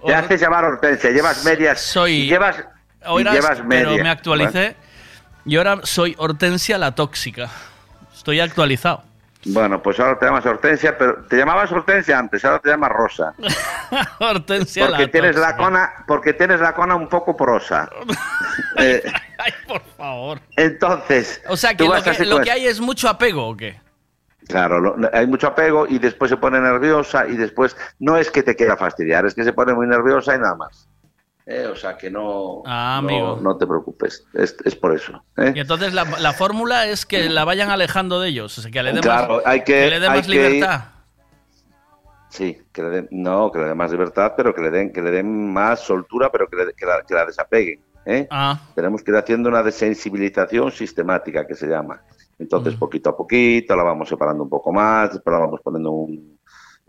Te 0.07 0.15
haces 0.15 0.41
llamar 0.41 0.65
Hortensia. 0.65 1.11
Llevas 1.11 1.45
medias. 1.45 1.81
Soy. 1.81 2.13
y 2.13 2.27
llevas. 2.27 2.57
y 2.57 3.25
llevas 3.25 3.59
pero 3.59 3.65
medias. 3.65 4.03
me 4.03 4.11
actualicé 4.11 4.77
y 5.45 5.57
ahora 5.57 5.81
soy 5.85 6.15
Hortensia 6.19 6.79
la 6.79 6.95
tóxica. 6.95 7.51
Estoy 8.15 8.41
actualizado. 8.41 9.05
Bueno, 9.45 9.83
pues 9.83 9.99
ahora 9.99 10.19
te 10.19 10.27
llamas 10.27 10.47
Hortensia, 10.47 10.97
pero 10.97 11.25
te 11.25 11.37
llamabas 11.37 11.71
Hortensia 11.73 12.17
antes, 12.19 12.45
ahora 12.45 12.61
te 12.61 12.71
llamas 12.71 12.91
Rosa. 12.93 13.35
Hortensia 14.21 14.87
Porque 14.87 15.03
la 15.03 15.11
tienes 15.11 15.37
la 15.37 15.57
cona, 15.57 15.93
porque 16.07 16.33
tienes 16.33 16.61
la 16.61 16.73
cona 16.75 16.95
un 16.95 17.09
poco 17.09 17.37
porosa. 17.37 17.89
Eh, 18.79 19.03
Ay, 19.39 19.53
por 19.67 19.83
favor. 19.97 20.41
entonces, 20.57 21.43
O 21.49 21.57
sea, 21.57 21.75
que 21.75 21.85
lo, 21.85 21.91
vas 21.91 22.03
que 22.03 22.25
lo 22.25 22.39
hay 22.39 22.67
es 22.67 22.81
mucho 22.81 23.09
apego, 23.09 23.49
¿o 23.49 23.57
qué? 23.57 23.81
Claro, 24.49 24.81
lo- 24.81 24.97
hay 25.13 25.27
mucho 25.27 25.47
apego 25.47 25.87
y 25.87 25.99
después 25.99 26.31
se 26.31 26.37
pone 26.37 26.61
nerviosa 26.61 27.27
y 27.27 27.37
después 27.37 27.77
no 27.99 28.17
es 28.17 28.31
que 28.31 28.43
te 28.43 28.57
quiera 28.57 28.77
fastidiar, 28.77 29.25
es 29.27 29.35
que 29.35 29.45
se 29.45 29.53
pone 29.53 29.73
muy 29.75 29.87
nerviosa 29.87 30.35
y 30.35 30.39
nada 30.39 30.55
más. 30.55 30.89
Eh, 31.45 31.67
o 31.67 31.75
sea 31.75 31.97
que 31.97 32.09
no, 32.11 32.63
Ah, 32.65 33.01
no, 33.03 33.09
amigo. 33.09 33.39
no 33.43 33.57
te 33.59 33.67
preocupes, 33.67 34.25
es, 34.33 34.57
es 34.65 34.77
por 34.77 34.95
eso. 34.95 35.25
¿eh? 35.37 35.53
Y 35.57 35.61
entonces 35.61 35.93
la, 35.93 36.05
la 36.05 36.33
fórmula 36.33 36.87
es 36.87 37.05
que 37.05 37.29
la 37.29 37.45
vayan 37.45 37.71
alejando 37.71 38.21
de 38.21 38.29
ellos, 38.29 38.57
o 38.59 38.63
sea, 38.63 38.71
que 38.71 38.81
le 38.83 38.93
dé 38.93 39.01
Claro, 39.01 39.37
más, 39.37 39.47
hay 39.47 39.63
que- 39.65 39.89
le 39.91 39.97
hay 39.97 40.09
más 40.09 40.27
que 40.27 40.33
libertad. 40.33 40.85
Sí, 42.29 42.59
que 42.73 42.83
le 42.83 42.89
den, 42.89 43.09
no, 43.11 43.51
que 43.53 43.59
le 43.59 43.67
den 43.67 43.77
más 43.77 43.91
libertad, 43.91 44.33
pero 44.37 44.55
que 44.55 44.63
le 44.63 44.71
den, 44.71 44.93
que 44.93 45.03
le 45.03 45.11
den 45.11 45.53
más 45.53 45.81
soltura, 45.81 46.31
pero 46.31 46.49
que, 46.49 46.57
le- 46.57 46.73
que 46.75 46.87
la, 46.87 47.03
la 47.09 47.27
desapeguen. 47.27 47.81
¿eh? 48.07 48.27
Ah, 48.31 48.59
Tenemos 48.75 49.03
que 49.03 49.11
ir 49.11 49.17
haciendo 49.17 49.49
una 49.51 49.63
desensibilización 49.63 50.71
sistemática 50.73 51.47
que 51.47 51.55
se 51.55 51.67
llama. 51.67 52.01
Entonces, 52.39 52.75
poquito 52.75 53.11
a 53.11 53.17
poquito, 53.17 53.77
la 53.77 53.83
vamos 53.83 54.09
separando 54.09 54.45
un 54.45 54.49
poco 54.49 54.73
más, 54.73 55.13
después 55.13 55.33
la 55.33 55.41
vamos 55.41 55.61
poniendo 55.63 55.91
un- 55.91 56.32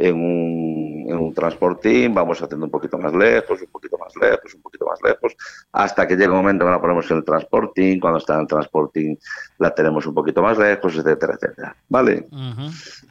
en, 0.04 0.16
un, 0.16 1.06
en 1.08 1.18
un 1.18 1.34
transportín, 1.34 2.14
vamos 2.14 2.42
haciendo 2.42 2.66
un 2.66 2.72
poquito 2.72 2.98
más 2.98 3.14
lejos, 3.14 3.62
un 3.62 3.68
poquito 3.68 3.98
más 3.98 4.14
lejos, 4.20 4.54
un 4.54 4.62
poquito 4.62 4.86
más 4.86 5.00
lejos, 5.02 5.34
hasta 5.72 6.06
que 6.06 6.18
llega 6.18 6.32
un 6.32 6.40
momento 6.40 6.66
que 6.66 6.72
la 6.72 6.82
ponemos 6.82 7.10
en 7.10 7.18
el 7.18 7.24
transportín, 7.24 8.02
cuando 8.02 8.20
está 8.20 8.36
en 8.36 8.42
el 8.42 8.48
transportín 8.48 9.18
la 9.60 9.74
tenemos 9.74 10.06
un 10.06 10.14
poquito 10.14 10.42
más 10.42 10.58
lejos, 10.58 10.94
etcétera, 10.96 11.36
etcétera. 11.36 11.76
¿Vale? 11.88 12.28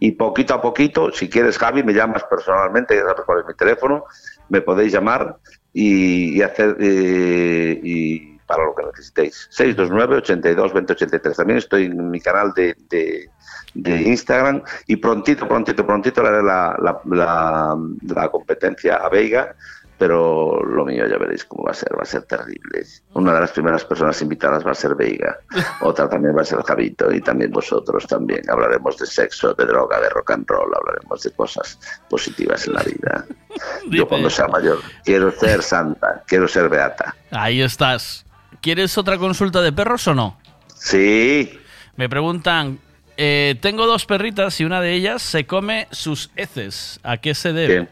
Y 0.00 0.12
poquito 0.12 0.52
a 0.52 0.60
poquito, 0.60 1.10
si 1.12 1.30
quieres, 1.30 1.56
Javi, 1.56 1.82
me 1.82 1.94
llamas 1.94 2.24
personalmente, 2.24 2.94
ya 2.94 3.02
sabes 3.02 3.24
cuál 3.24 3.40
es 3.40 3.46
mi 3.46 3.54
teléfono, 3.54 4.04
me 4.50 4.60
podéis 4.60 4.92
llamar 4.92 5.38
y, 5.72 6.36
y 6.36 6.42
hacer 6.42 6.76
eh, 6.78 7.80
y 7.82 8.32
para 8.46 8.64
lo 8.64 8.74
que 8.74 8.84
necesitéis. 8.84 9.48
629 9.50 10.16
82 10.16 10.72
20 10.74 10.92
83. 10.92 11.36
También 11.36 11.58
estoy 11.58 11.84
en 11.86 12.10
mi 12.10 12.20
canal 12.20 12.52
de, 12.52 12.76
de, 12.90 13.30
de 13.75 14.02
Instagram 14.02 14.62
y 14.86 14.97
prontito, 14.97 15.47
prontito, 15.49 15.86
prontito 15.86 16.23
le 16.23 16.28
haré 16.28 16.42
la, 16.42 16.76
la, 16.81 17.01
la, 17.05 17.76
la 18.15 18.28
competencia 18.28 18.97
a 18.97 19.09
Veiga. 19.09 19.55
Pero 19.99 20.65
lo 20.65 20.84
mío 20.84 21.07
ya 21.07 21.17
veréis 21.17 21.44
cómo 21.44 21.62
va 21.62 21.70
a 21.70 21.75
ser, 21.75 21.97
va 21.97 22.02
a 22.02 22.05
ser 22.05 22.23
terrible. 22.23 22.83
Una 23.12 23.34
de 23.34 23.41
las 23.41 23.52
primeras 23.52 23.84
personas 23.84 24.20
invitadas 24.20 24.67
va 24.67 24.73
a 24.73 24.75
ser 24.75 24.97
Veiga, 24.97 25.39
otra 25.81 26.09
también 26.09 26.36
va 26.36 26.41
a 26.42 26.44
ser 26.44 26.60
Javito 26.62 27.12
y 27.12 27.20
también 27.20 27.52
vosotros 27.52 28.05
también. 28.09 28.41
Hablaremos 28.51 28.97
de 28.99 29.07
sexo, 29.07 29.55
de 29.55 29.65
droga, 29.65 30.01
de 30.01 30.09
rock 30.09 30.33
and 30.33 30.44
roll, 30.49 30.75
hablaremos 30.75 31.23
de 31.23 31.31
cosas 31.31 31.78
positivas 32.10 32.67
en 32.67 32.73
la 32.73 32.83
vida. 32.83 33.26
Yo 33.91 34.09
cuando 34.09 34.28
sea 34.28 34.49
mayor 34.49 34.78
quiero 35.05 35.31
ser 35.31 35.62
santa, 35.62 36.25
quiero 36.26 36.49
ser 36.49 36.68
beata. 36.68 37.15
ahí 37.31 37.62
estás. 37.62 38.26
¿Quieres 38.60 38.99
otra 38.99 39.18
consulta 39.18 39.60
de 39.60 39.70
perros 39.73 40.09
o 40.09 40.15
no? 40.17 40.36
Sí. 40.75 41.60
Me 41.94 42.09
preguntan, 42.09 42.81
eh, 43.16 43.57
tengo 43.60 43.86
dos 43.86 44.07
perritas 44.07 44.60
y 44.60 44.65
una 44.65 44.81
de 44.81 44.92
ellas 44.92 45.23
se 45.23 45.47
come 45.47 45.89
sus 45.91 46.31
heces. 46.36 47.00
¿A 47.02 47.18
qué 47.18 47.34
se 47.34 47.52
debe? 47.52 47.89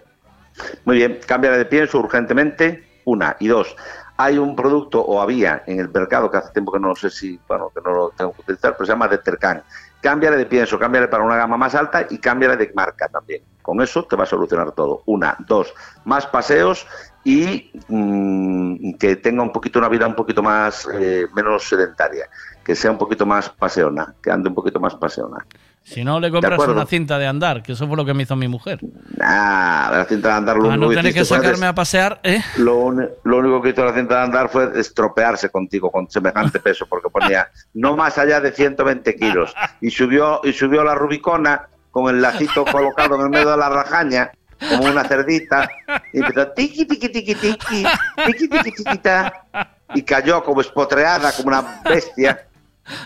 Muy 0.85 0.97
bien, 0.97 1.21
cámbiale 1.27 1.59
de 1.59 1.65
pienso 1.65 1.99
urgentemente, 1.99 2.85
una. 3.05 3.37
Y 3.41 3.49
dos, 3.49 3.77
hay 4.17 4.37
un 4.37 4.55
producto, 4.55 5.01
o 5.01 5.21
había 5.21 5.63
en 5.67 5.81
el 5.81 5.89
mercado, 5.89 6.31
que 6.31 6.37
hace 6.37 6.53
tiempo 6.53 6.73
que 6.73 6.81
no 6.81 6.95
sé 6.95 7.09
si, 7.09 7.41
bueno, 7.49 7.71
que 7.75 7.81
no 7.81 7.93
lo 7.93 8.11
tengo 8.11 8.33
que 8.33 8.43
utilizar, 8.43 8.75
pero 8.75 8.85
se 8.85 8.93
llama 8.93 9.09
Detercan. 9.09 9.63
Cámbiale 10.01 10.37
de 10.37 10.47
pienso, 10.47 10.79
cámbiale 10.79 11.09
para 11.09 11.23
una 11.23 11.37
gama 11.37 11.57
más 11.57 11.75
alta 11.75 12.07
y 12.09 12.19
cámbiale 12.19 12.57
de 12.57 12.71
marca 12.75 13.09
también. 13.09 13.43
Con 13.63 13.81
eso 13.81 14.05
te 14.05 14.17
va 14.17 14.25
a 14.25 14.27
solucionar 14.27 14.73
todo. 14.73 15.03
Una, 15.07 15.37
dos, 15.47 15.73
más 16.05 16.27
paseos 16.27 16.87
y 17.25 17.71
mm, 17.89 18.95
que 18.95 19.17
tenga 19.17 19.43
un 19.43 19.53
poquito 19.53 19.79
una 19.79 19.89
vida 19.89 20.07
un 20.07 20.15
poquito 20.15 20.43
más, 20.43 20.89
eh, 20.93 21.27
menos 21.35 21.69
sedentaria. 21.69 22.29
Que 22.71 22.77
sea 22.77 22.93
un 22.93 22.99
poquito 22.99 23.27
más 23.27 23.49
paseona, 23.49 24.15
que 24.23 24.31
ande 24.31 24.49
un 24.49 24.55
poquito 24.55 24.79
más 24.79 24.95
paseona. 24.95 25.45
Si 25.83 26.05
no, 26.05 26.21
le 26.21 26.31
compras 26.31 26.57
una 26.69 26.87
cinta 26.87 27.19
de 27.19 27.27
andar, 27.27 27.65
que 27.65 27.73
eso 27.73 27.89
fue 27.89 27.97
lo 27.97 28.05
que 28.05 28.15
me 28.15 28.23
hizo 28.23 28.37
mi 28.37 28.47
mujer. 28.47 28.79
Ah, 29.21 29.91
la 29.93 30.05
cinta 30.05 30.29
de 30.29 30.35
andar 30.35 30.57
lo 30.57 30.67
Para 30.67 30.77
no 30.77 30.89
tener 30.89 31.13
que 31.13 31.25
sacarme 31.25 31.67
a 31.67 31.75
pasear, 31.75 32.21
¿eh? 32.23 32.41
Lo, 32.59 32.93
lo 32.93 33.39
único 33.39 33.61
que 33.61 33.71
hizo 33.71 33.85
la 33.85 33.93
cinta 33.93 34.19
de 34.19 34.23
andar 34.23 34.51
fue 34.51 34.71
estropearse 34.79 35.49
contigo 35.49 35.91
con 35.91 36.09
semejante 36.09 36.61
peso, 36.61 36.87
porque 36.89 37.11
ponía 37.11 37.49
no 37.75 37.97
más 37.97 38.19
allá 38.19 38.41
de 38.41 38.53
120 38.53 39.17
kilos. 39.17 39.53
Y 39.81 39.91
subió, 39.91 40.41
y 40.45 40.53
subió 40.53 40.85
la 40.85 40.95
Rubicona 40.95 41.67
con 41.91 42.15
el 42.15 42.23
lacito 42.23 42.65
colocado 42.67 43.17
en 43.17 43.23
el 43.23 43.31
medio 43.31 43.51
de 43.51 43.57
la 43.57 43.69
rajaña, 43.69 44.31
como 44.69 44.85
una 44.85 45.03
cerdita, 45.03 45.69
y 46.13 46.21
empezó 46.21 46.47
tiqui, 46.53 46.85
tiqui, 46.85 47.09
tiqui, 47.09 47.35
tiqui, 47.35 47.85
tiqui, 48.27 48.49
tiqui, 48.49 48.75
tiquita, 48.75 49.45
y 49.93 50.03
cayó 50.03 50.45
como 50.45 50.61
espotreada, 50.61 51.33
como 51.33 51.49
una 51.49 51.81
bestia, 51.85 52.47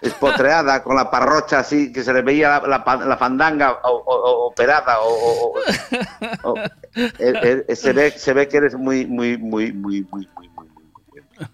espotreada, 0.03 0.83
con 0.85 0.97
la 0.97 1.11
parrocha 1.11 1.61
así, 1.61 1.93
que 1.93 2.03
se 2.03 2.13
le 2.13 2.23
veía 2.23 2.61
la, 2.67 2.83
la 2.85 2.97
la 3.07 3.17
fandanga 3.17 3.73
o- 3.73 3.89
o- 3.89 4.15
o- 4.15 4.47
operada, 4.49 5.01
o, 5.01 5.09
o- 5.09 5.55
o- 6.43 6.53
o- 6.53 6.59
eh, 6.97 7.65
eh, 7.69 7.77
se 7.77 7.93
ve 7.93 8.11
se 8.13 8.33
ve 8.33 8.49
que 8.49 8.57
eres 8.59 8.75
muy 8.75 9.07
muy 9.07 9.37
muy 9.39 9.73
muy 9.73 10.03
muy 10.11 10.29
muy 10.35 10.49
muy 10.49 10.69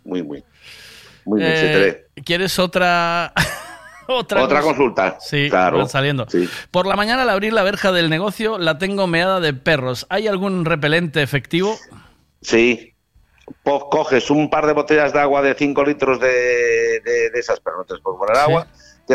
muy 0.04 0.22
muy 0.22 0.44
muy 1.24 1.40
ve. 1.40 1.88
Eh, 2.16 2.22
¿Quieres 2.24 2.58
otra 2.58 3.32
otra, 4.08 4.42
otra 4.42 4.60
cons- 4.60 4.64
consulta 4.64 5.18
Sí, 5.20 5.48
claro 5.48 5.78
van 5.78 5.88
saliendo. 5.88 6.26
Por 6.70 6.86
la 6.86 6.96
mañana 6.96 7.22
al 7.22 7.30
abrir 7.30 7.52
la 7.52 7.62
verja 7.62 7.92
del 7.92 8.10
negocio 8.10 8.58
la 8.58 8.78
tengo 8.78 9.06
meada 9.06 9.40
de 9.40 9.54
perros. 9.54 10.06
¿Hay 10.10 10.28
algún 10.28 10.64
repelente 10.64 11.22
efectivo? 11.22 11.78
sí 12.42 12.89
Po- 13.62 13.88
coges 13.90 14.30
un 14.30 14.48
par 14.50 14.66
de 14.66 14.72
botellas 14.72 15.12
de 15.12 15.20
agua 15.20 15.42
de 15.42 15.54
5 15.54 15.84
litros 15.84 16.20
de, 16.20 17.00
de, 17.04 17.30
de 17.30 17.38
esas 17.38 17.60
pero 17.60 17.78
no 17.78 17.84
te 17.84 17.94
puedes 17.98 18.18
poner 18.18 18.36
agua. 18.36 18.66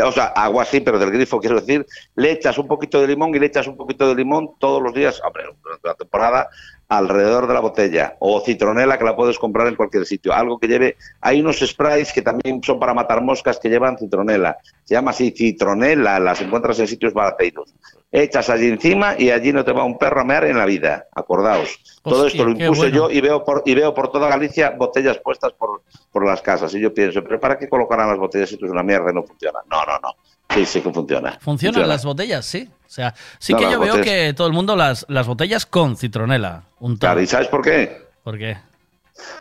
O 0.04 0.12
sea, 0.12 0.26
agua 0.26 0.66
sí, 0.66 0.80
pero 0.80 0.98
del 0.98 1.10
grifo, 1.10 1.40
quiero 1.40 1.58
decir, 1.58 1.86
le 2.16 2.32
echas 2.32 2.58
un 2.58 2.68
poquito 2.68 3.00
de 3.00 3.06
limón 3.06 3.34
y 3.34 3.38
le 3.38 3.46
echas 3.46 3.66
un 3.66 3.78
poquito 3.78 4.06
de 4.06 4.14
limón 4.14 4.50
todos 4.58 4.82
los 4.82 4.92
días, 4.92 5.22
hombre, 5.24 5.44
durante 5.62 5.88
la 5.88 5.94
temporada, 5.94 6.48
alrededor 6.88 7.46
de 7.48 7.54
la 7.54 7.60
botella 7.60 8.16
o 8.20 8.40
citronela 8.40 8.98
que 8.98 9.04
la 9.04 9.16
puedes 9.16 9.38
comprar 9.38 9.66
en 9.66 9.74
cualquier 9.74 10.06
sitio. 10.06 10.32
Algo 10.32 10.58
que 10.58 10.68
lleve. 10.68 10.96
Hay 11.20 11.40
unos 11.40 11.58
sprays 11.58 12.12
que 12.12 12.22
también 12.22 12.62
son 12.62 12.78
para 12.78 12.94
matar 12.94 13.22
moscas 13.22 13.58
que 13.58 13.68
llevan 13.68 13.98
citronela. 13.98 14.58
Se 14.84 14.94
llama 14.94 15.10
así 15.10 15.32
citronela, 15.32 16.20
las 16.20 16.40
encuentras 16.40 16.78
en 16.78 16.86
sitios 16.86 17.12
barateiros. 17.12 17.74
Echas 18.12 18.48
allí 18.50 18.68
encima 18.68 19.16
y 19.18 19.30
allí 19.30 19.52
no 19.52 19.64
te 19.64 19.72
va 19.72 19.84
un 19.84 19.98
perro 19.98 20.20
a 20.20 20.24
mear 20.24 20.44
en 20.44 20.56
la 20.56 20.64
vida. 20.64 21.06
Acordaos. 21.12 21.80
Todo 22.02 22.28
esto 22.28 22.44
lo 22.44 22.52
impuse 22.52 22.82
bueno. 22.82 22.96
yo 22.96 23.10
y 23.10 23.20
veo 23.20 23.44
por 23.44 23.62
y 23.66 23.74
veo 23.74 23.92
por 23.92 24.12
toda 24.12 24.28
Galicia 24.28 24.70
botellas 24.70 25.18
puestas 25.18 25.52
por, 25.54 25.82
por 26.12 26.24
las 26.24 26.40
casas. 26.40 26.72
Y 26.74 26.80
yo 26.80 26.94
pienso, 26.94 27.22
¿pero 27.22 27.40
para 27.40 27.58
qué 27.58 27.68
colocarán 27.68 28.08
las 28.08 28.18
botellas 28.18 28.48
si 28.48 28.54
esto 28.54 28.66
es 28.66 28.72
una 28.72 28.84
mierda 28.84 29.10
y 29.10 29.14
no 29.14 29.24
funciona? 29.24 29.58
No, 29.70 29.84
no, 29.84 29.98
no. 29.98 30.14
Sí, 30.50 30.64
sí 30.64 30.80
que 30.80 30.90
funciona. 30.92 31.38
¿Funcionan 31.40 31.88
las 31.88 32.04
botellas? 32.04 32.44
Sí. 32.46 32.68
O 32.86 32.88
sea, 32.88 33.14
sí 33.38 33.52
No, 33.52 33.58
que 33.58 33.70
yo 33.70 33.80
veo 33.80 34.00
que 34.00 34.32
todo 34.34 34.46
el 34.46 34.52
mundo 34.52 34.76
las, 34.76 35.04
las 35.08 35.26
botellas 35.26 35.66
con 35.66 35.96
citronela. 35.96 36.62
Un 36.80 36.96
Claro, 36.96 37.20
¿y 37.20 37.26
sabes 37.26 37.48
por 37.48 37.62
qué? 37.62 38.06
¿Por 38.22 38.38
qué? 38.38 38.56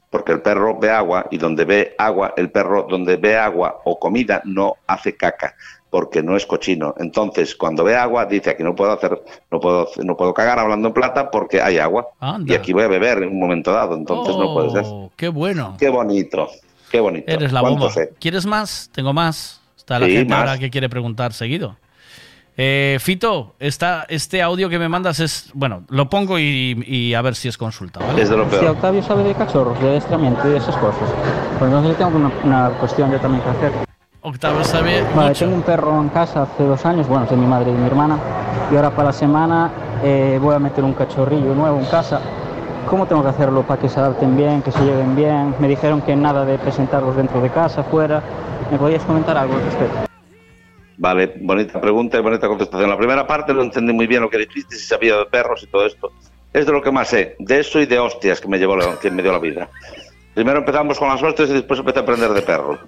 Porque 0.09 0.31
el 0.31 0.41
perro 0.41 0.79
ve 0.79 0.89
agua 0.89 1.27
y 1.31 1.37
donde 1.37 1.65
ve 1.65 1.95
agua, 1.97 2.33
el 2.37 2.49
perro 2.49 2.87
donde 2.89 3.17
ve 3.17 3.37
agua 3.37 3.81
o 3.83 3.99
comida 3.99 4.41
no 4.45 4.75
hace 4.87 5.15
caca, 5.15 5.55
porque 5.89 6.23
no 6.23 6.35
es 6.37 6.45
cochino. 6.45 6.95
Entonces, 6.97 7.55
cuando 7.55 7.83
ve 7.83 7.95
agua, 7.95 8.25
dice 8.25 8.51
aquí 8.51 8.63
no 8.63 8.73
puedo 8.73 8.93
hacer, 8.93 9.21
no 9.51 9.59
puedo, 9.59 9.89
no 9.97 10.15
puedo 10.15 10.33
cagar 10.33 10.59
hablando 10.59 10.87
en 10.87 10.93
plata 10.93 11.29
porque 11.29 11.61
hay 11.61 11.77
agua. 11.77 12.07
Anda. 12.19 12.53
Y 12.53 12.55
aquí 12.55 12.71
voy 12.73 12.83
a 12.83 12.87
beber 12.87 13.19
en 13.23 13.29
un 13.29 13.39
momento 13.39 13.71
dado, 13.73 13.95
entonces 13.95 14.35
no 14.35 14.53
puede 14.53 14.69
ser. 14.71 14.83
Oh, 14.85 15.11
qué 15.15 15.27
bueno. 15.27 15.75
Qué 15.77 15.89
bonito, 15.89 16.49
qué 16.89 16.99
bonito. 17.01 17.29
Eres 17.29 17.51
la 17.51 17.59
¿Cuánto 17.59 17.79
bomba. 17.81 17.93
sé? 17.93 18.13
¿Quieres 18.19 18.45
más? 18.45 18.89
Tengo 18.93 19.11
más. 19.13 19.61
Está 19.85 19.99
la 19.99 20.07
Sí, 20.07 20.13
gente 20.13 20.31
más. 20.33 20.39
ahora 20.39 20.57
que 20.57 20.71
quiere 20.71 20.89
preguntar 20.89 21.31
seguido. 21.31 21.75
Eh, 22.57 22.97
Fito, 22.99 23.53
esta, 23.59 24.05
este 24.09 24.41
audio 24.41 24.67
que 24.67 24.79
me 24.79 24.89
mandas 24.89 25.19
es. 25.19 25.51
Bueno, 25.53 25.83
lo 25.89 26.09
pongo 26.09 26.39
y, 26.39 26.83
y 26.87 27.13
a 27.13 27.21
ver 27.21 27.35
si 27.35 27.49
es 27.49 27.55
consulta. 27.57 27.99
¿vale? 27.99 28.25
Si 28.25 28.33
Octavio 28.65 29.03
sabe 29.03 29.23
de 29.25 29.35
cachorros, 29.35 29.79
de 29.79 29.89
adiestramiento 29.89 30.47
y 30.47 30.51
de 30.53 30.57
esas 30.57 30.75
cosas, 30.77 31.07
pues 31.59 31.69
entonces 31.69 31.91
le 31.91 31.95
tengo 32.03 32.17
una, 32.17 32.31
una 32.43 32.69
cuestión 32.79 33.11
yo 33.11 33.19
también 33.19 33.43
que 33.43 33.49
hacer. 33.49 33.71
Octavio 34.21 34.63
sabe. 34.63 35.03
Vale, 35.15 35.27
mucho. 35.29 35.45
tengo 35.45 35.55
un 35.57 35.61
perro 35.61 36.01
en 36.01 36.09
casa 36.09 36.41
hace 36.43 36.63
dos 36.63 36.83
años, 36.83 37.07
bueno, 37.07 37.25
es 37.25 37.29
de 37.29 37.35
mi 37.37 37.45
madre 37.45 37.69
y 37.69 37.73
de 37.73 37.79
mi 37.79 37.85
hermana, 37.85 38.17
y 38.71 38.75
ahora 38.75 38.89
para 38.89 39.09
la 39.09 39.13
semana 39.13 39.69
eh, 40.03 40.39
voy 40.41 40.55
a 40.55 40.59
meter 40.59 40.83
un 40.83 40.93
cachorrillo 40.93 41.53
nuevo 41.53 41.77
en 41.77 41.85
casa. 41.85 42.21
¿Cómo 42.89 43.05
tengo 43.05 43.21
que 43.21 43.29
hacerlo 43.29 43.61
para 43.63 43.79
que 43.81 43.89
se 43.89 43.99
adapten 43.99 44.35
bien, 44.37 44.63
que 44.63 44.71
se 44.71 44.79
lleven 44.83 45.15
bien? 45.15 45.53
Me 45.59 45.67
dijeron 45.67 46.01
que 46.01 46.15
nada 46.15 46.43
de 46.45 46.57
presentarlos 46.57 47.15
dentro 47.15 47.39
de 47.41 47.49
casa, 47.51 47.83
fuera. 47.83 48.23
¿Me 48.71 48.77
podías 48.77 49.03
comentar 49.03 49.37
algo 49.37 49.55
al 49.55 49.63
respecto? 49.63 49.97
Vale, 50.97 51.33
bonita 51.41 51.79
pregunta 51.81 52.17
y 52.17 52.21
bonita 52.21 52.47
contestación. 52.47 52.89
La 52.89 52.97
primera 52.97 53.27
parte 53.27 53.53
no 53.53 53.61
entendí 53.61 53.91
muy 53.93 54.07
bien 54.07 54.21
lo 54.21 54.29
que 54.29 54.37
dijiste, 54.37 54.75
si 54.75 54.85
sabía 54.85 55.17
de 55.17 55.25
perros 55.25 55.61
y 55.63 55.67
todo 55.67 55.85
esto. 55.85 56.11
Es 56.53 56.65
de 56.65 56.71
lo 56.71 56.81
que 56.81 56.89
más 56.91 57.09
sé, 57.09 57.35
de 57.37 57.59
eso 57.59 57.81
y 57.81 57.85
de 57.85 57.99
hostias 57.99 58.39
que 58.39 58.47
me, 58.47 58.57
llevó 58.57 58.77
la- 58.77 58.97
que 58.99 59.11
me 59.11 59.21
dio 59.21 59.31
la 59.33 59.39
vida. 59.39 59.69
Primero 60.33 60.59
empezamos 60.59 60.97
con 60.99 61.09
las 61.09 61.21
hostias 61.21 61.49
y 61.49 61.53
después 61.53 61.79
empecé 61.79 61.99
a 61.99 62.01
aprender 62.03 62.29
de 62.31 62.41
perros. 62.41 62.79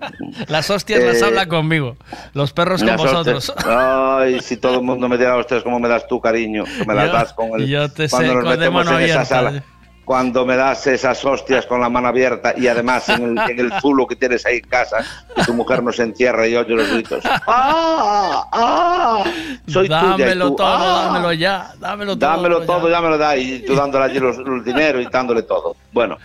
Las 0.48 0.70
hostias 0.70 1.02
las 1.04 1.22
Eh, 1.22 1.26
habla 1.26 1.48
conmigo. 1.48 1.96
Los 2.34 2.52
perros 2.54 2.82
con 2.82 2.88
Las 2.88 2.98
vosotros. 2.98 3.50
hostias. 3.50 3.68
Ay, 3.70 4.40
si 4.42 4.58
todo 4.58 4.76
el 4.76 4.82
mundo 4.84 5.08
me 5.10 5.18
diera 5.18 5.36
hostias 5.38 5.64
como 5.64 5.80
me 5.80 5.88
das 5.90 6.08
tú, 6.08 6.20
cariño, 6.22 6.64
que 6.66 6.86
me 6.86 6.94
las 6.94 7.08
Yo- 7.08 7.14
das 7.14 7.34
con 7.34 7.60
el... 7.60 7.68
yo 7.68 7.90
te 7.92 8.10
cuando 8.10 8.28
sé, 8.30 8.36
nos 8.36 8.44
con 8.44 8.54
metemos 8.60 8.88
en 8.92 9.00
esa 9.02 9.26
sala. 9.26 9.64
Cuando 10.08 10.46
me 10.46 10.56
das 10.56 10.88
esas 10.88 11.26
hostias 11.26 11.66
con 11.66 11.82
la 11.82 11.90
mano 11.90 12.08
abierta 12.08 12.54
y 12.56 12.66
además 12.70 13.10
en 13.10 13.24
el, 13.38 13.52
en 13.52 13.60
el 13.60 13.74
zulo 13.82 14.08
que 14.08 14.16
tienes 14.16 14.46
ahí 14.46 14.60
en 14.60 14.70
casa 14.70 15.04
y 15.36 15.44
tu 15.44 15.54
mujer 15.54 15.84
nos 15.84 16.00
encierra 16.00 16.48
y 16.48 16.56
oye 16.56 16.76
los 16.76 16.90
gritos. 16.90 17.26
¡Ah! 17.26 18.48
¡Ah! 18.54 19.24
Soy 19.68 19.90
tuya 19.90 20.00
dámelo 20.00 20.48
tú, 20.52 20.56
todo, 20.56 20.68
¡ah! 20.70 21.12
dámelo 21.12 21.34
ya. 21.34 21.74
Dámelo 21.78 22.18
todo. 22.18 22.30
Dámelo 22.30 22.62
todo, 22.62 22.90
ya 22.90 23.02
me 23.02 23.10
lo 23.10 23.18
da 23.18 23.36
y 23.36 23.60
tú 23.66 23.76
dándole 23.76 24.06
allí 24.06 24.20
los, 24.20 24.38
los 24.38 24.64
dinero 24.64 25.02
y 25.02 25.08
dándole 25.08 25.44
todo. 25.44 25.76
Bueno, 25.92 26.18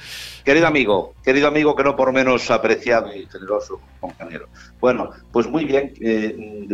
querido 0.44 0.68
amigo, 0.68 1.14
querido 1.24 1.48
amigo 1.48 1.74
que 1.74 1.82
no 1.82 1.96
por 1.96 2.12
menos 2.12 2.48
apreciado 2.52 3.12
y 3.12 3.26
generoso 3.26 3.80
compañero. 3.98 4.46
Bueno, 4.80 5.10
pues 5.32 5.48
muy 5.48 5.64
bien. 5.64 5.92
eh, 6.00 6.68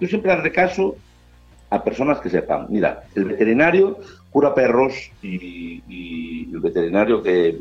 tú 0.00 0.06
siempre 0.06 0.34
das 0.34 0.50
caso 0.50 0.96
a 1.68 1.84
personas 1.84 2.20
que 2.20 2.30
sepan. 2.30 2.68
Mira, 2.70 3.02
el 3.14 3.26
veterinario 3.26 3.98
cura 4.34 4.52
perros 4.52 4.94
y, 5.22 5.80
y 5.86 6.52
el 6.52 6.58
veterinario 6.58 7.22
que, 7.22 7.56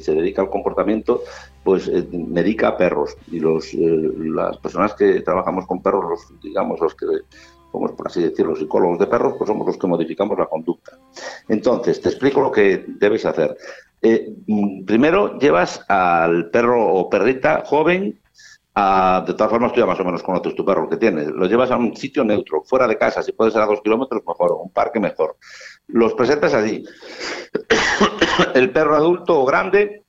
se 0.00 0.14
dedica 0.14 0.42
al 0.42 0.50
comportamiento, 0.50 1.22
pues 1.62 1.88
eh, 1.88 2.06
medica 2.12 2.68
a 2.68 2.76
perros. 2.76 3.16
Y 3.28 3.40
los, 3.40 3.72
eh, 3.72 3.78
las 4.18 4.58
personas 4.58 4.92
que 4.94 5.22
trabajamos 5.22 5.66
con 5.66 5.82
perros, 5.82 6.04
los, 6.10 6.42
digamos, 6.42 6.78
los 6.78 6.94
que 6.94 7.06
somos, 7.72 7.92
por 7.92 8.08
así 8.08 8.20
decirlo, 8.20 8.54
psicólogos 8.54 8.98
de 8.98 9.06
perros, 9.06 9.36
pues 9.38 9.48
somos 9.48 9.66
los 9.66 9.78
que 9.78 9.86
modificamos 9.86 10.38
la 10.38 10.44
conducta. 10.44 10.92
Entonces, 11.48 12.02
te 12.02 12.10
explico 12.10 12.42
lo 12.42 12.52
que 12.52 12.84
debes 12.86 13.24
hacer. 13.24 13.56
Eh, 14.02 14.28
mm, 14.46 14.84
primero, 14.84 15.38
llevas 15.38 15.82
al 15.88 16.50
perro 16.50 16.86
o 16.86 17.08
perrita 17.08 17.62
joven 17.64 18.20
a- 18.74 19.24
de 19.26 19.34
todas 19.34 19.50
formas, 19.50 19.72
tú 19.72 19.80
ya 19.80 19.86
más 19.86 19.98
o 20.00 20.04
menos 20.04 20.22
conoces 20.22 20.54
tu 20.54 20.64
perro 20.64 20.88
que 20.88 20.96
tienes. 20.96 21.28
Lo 21.28 21.46
llevas 21.46 21.70
a 21.70 21.76
un 21.76 21.96
sitio 21.96 22.24
neutro, 22.24 22.62
fuera 22.64 22.86
de 22.86 22.96
casa. 22.96 23.22
Si 23.22 23.32
puede 23.32 23.50
ser 23.50 23.62
a 23.62 23.66
dos 23.66 23.80
kilómetros, 23.82 24.22
mejor. 24.26 24.52
Un 24.52 24.70
parque, 24.70 25.00
mejor. 25.00 25.36
Los 25.92 26.14
presentas 26.14 26.54
allí. 26.54 26.84
El 28.54 28.72
perro 28.72 28.96
adulto 28.96 29.40
o 29.40 29.44
grande, 29.44 30.04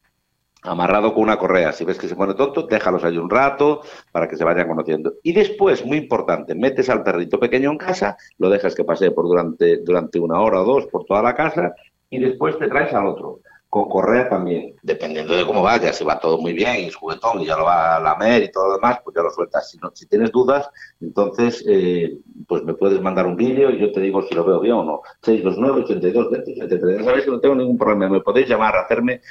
amarrado 0.63 1.13
con 1.13 1.23
una 1.23 1.37
correa. 1.37 1.71
Si 1.71 1.83
ves 1.83 1.97
que 1.97 2.07
se 2.07 2.15
pone 2.15 2.33
tonto, 2.33 2.63
déjalos 2.63 3.03
allí 3.03 3.17
un 3.17 3.29
rato 3.29 3.81
para 4.11 4.27
que 4.27 4.35
se 4.35 4.43
vayan 4.43 4.67
conociendo. 4.67 5.15
Y 5.23 5.33
después, 5.33 5.85
muy 5.85 5.97
importante, 5.97 6.55
metes 6.55 6.89
al 6.89 7.03
perrito 7.03 7.39
pequeño 7.39 7.71
en 7.71 7.77
casa, 7.77 8.17
lo 8.37 8.49
dejas 8.49 8.75
que 8.75 8.83
pase 8.83 9.11
por 9.11 9.25
durante, 9.25 9.77
durante 9.77 10.19
una 10.19 10.39
hora 10.39 10.61
o 10.61 10.65
dos 10.65 10.87
por 10.87 11.05
toda 11.05 11.21
la 11.21 11.35
casa 11.35 11.73
y 12.09 12.19
después 12.19 12.57
te 12.59 12.67
traes 12.67 12.93
al 12.93 13.07
otro. 13.07 13.39
Con 13.71 13.87
correa 13.87 14.27
también, 14.27 14.75
dependiendo 14.83 15.33
de 15.33 15.45
cómo 15.45 15.61
vaya, 15.61 15.93
si 15.93 16.03
va 16.03 16.19
todo 16.19 16.37
muy 16.37 16.51
bien 16.51 16.81
y 16.81 16.91
juguetón 16.91 17.39
y 17.39 17.45
ya 17.45 17.55
lo 17.55 17.63
va 17.63 17.95
a 17.95 17.99
lamer 18.01 18.43
y 18.43 18.51
todo 18.51 18.67
lo 18.67 18.73
demás, 18.73 18.99
pues 19.01 19.15
ya 19.15 19.23
lo 19.23 19.29
sueltas. 19.29 19.71
Si, 19.71 19.77
no, 19.77 19.91
si 19.93 20.07
tienes 20.07 20.29
dudas, 20.29 20.69
entonces 20.99 21.63
eh, 21.65 22.17
pues 22.49 22.63
me 22.63 22.73
puedes 22.73 23.01
mandar 23.01 23.25
un 23.25 23.37
vídeo 23.37 23.71
y 23.71 23.79
yo 23.79 23.93
te 23.93 24.01
digo 24.01 24.23
si 24.23 24.35
lo 24.35 24.43
veo 24.43 24.59
bien 24.59 24.75
o 24.75 24.83
no. 24.83 25.01
629 25.21 25.83
82 25.85 26.31
20 26.31 26.53
73. 26.55 26.97
Ya 26.97 27.03
sabéis 27.05 27.23
que 27.23 27.31
no 27.31 27.39
tengo 27.39 27.55
ningún 27.55 27.77
problema. 27.77 28.09
Me 28.09 28.19
podéis 28.19 28.49
llamar, 28.49 28.75
hacerme 28.75 29.21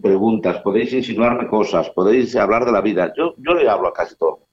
preguntas, 0.00 0.62
podéis 0.62 0.92
insinuarme 0.92 1.48
cosas, 1.48 1.90
podéis 1.90 2.36
hablar 2.36 2.64
de 2.66 2.70
la 2.70 2.80
vida. 2.80 3.12
Yo, 3.16 3.34
yo 3.36 3.54
le 3.54 3.68
hablo 3.68 3.88
a 3.88 3.92
casi 3.92 4.14
todo. 4.14 4.47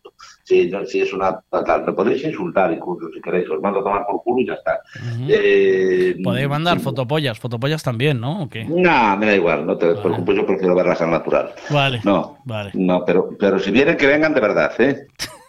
Si, 0.48 0.72
si 0.86 1.02
es 1.02 1.12
una 1.12 1.40
tal, 1.50 1.86
me 1.86 1.94
podéis 1.94 2.24
insultar 2.24 2.72
incluso 2.72 3.10
si 3.12 3.20
queréis, 3.20 3.50
os 3.50 3.60
mando 3.62 3.80
a 3.80 3.84
tomar 3.84 4.06
por 4.06 4.22
culo 4.22 4.42
y 4.42 4.46
ya 4.48 4.54
está. 4.54 4.80
Eh, 5.28 6.16
Podéis 6.24 6.48
mandar 6.48 6.80
fotopollas, 6.80 7.40
fotopollas 7.40 7.82
también, 7.82 8.20
¿no? 8.22 8.44
¿O 8.44 8.48
qué? 8.50 8.64
no, 8.66 9.18
me 9.18 9.26
da 9.26 9.36
igual, 9.36 9.66
no 9.66 9.76
te 9.76 9.96
preocupes, 9.96 10.36
yo 10.36 10.46
prefiero 10.46 10.76
verlas 10.76 11.02
al 11.02 11.10
natural. 11.10 11.50
Vale. 11.72 12.00
No, 12.04 12.38
Vale. 12.46 12.70
no, 12.76 13.04
pero, 13.04 13.30
pero 13.40 13.58
si 13.58 13.72
vienen, 13.72 13.98
que 13.98 14.06
vengan 14.06 14.36
de 14.36 14.42
verdad, 14.42 14.72
¿eh? 14.80 15.08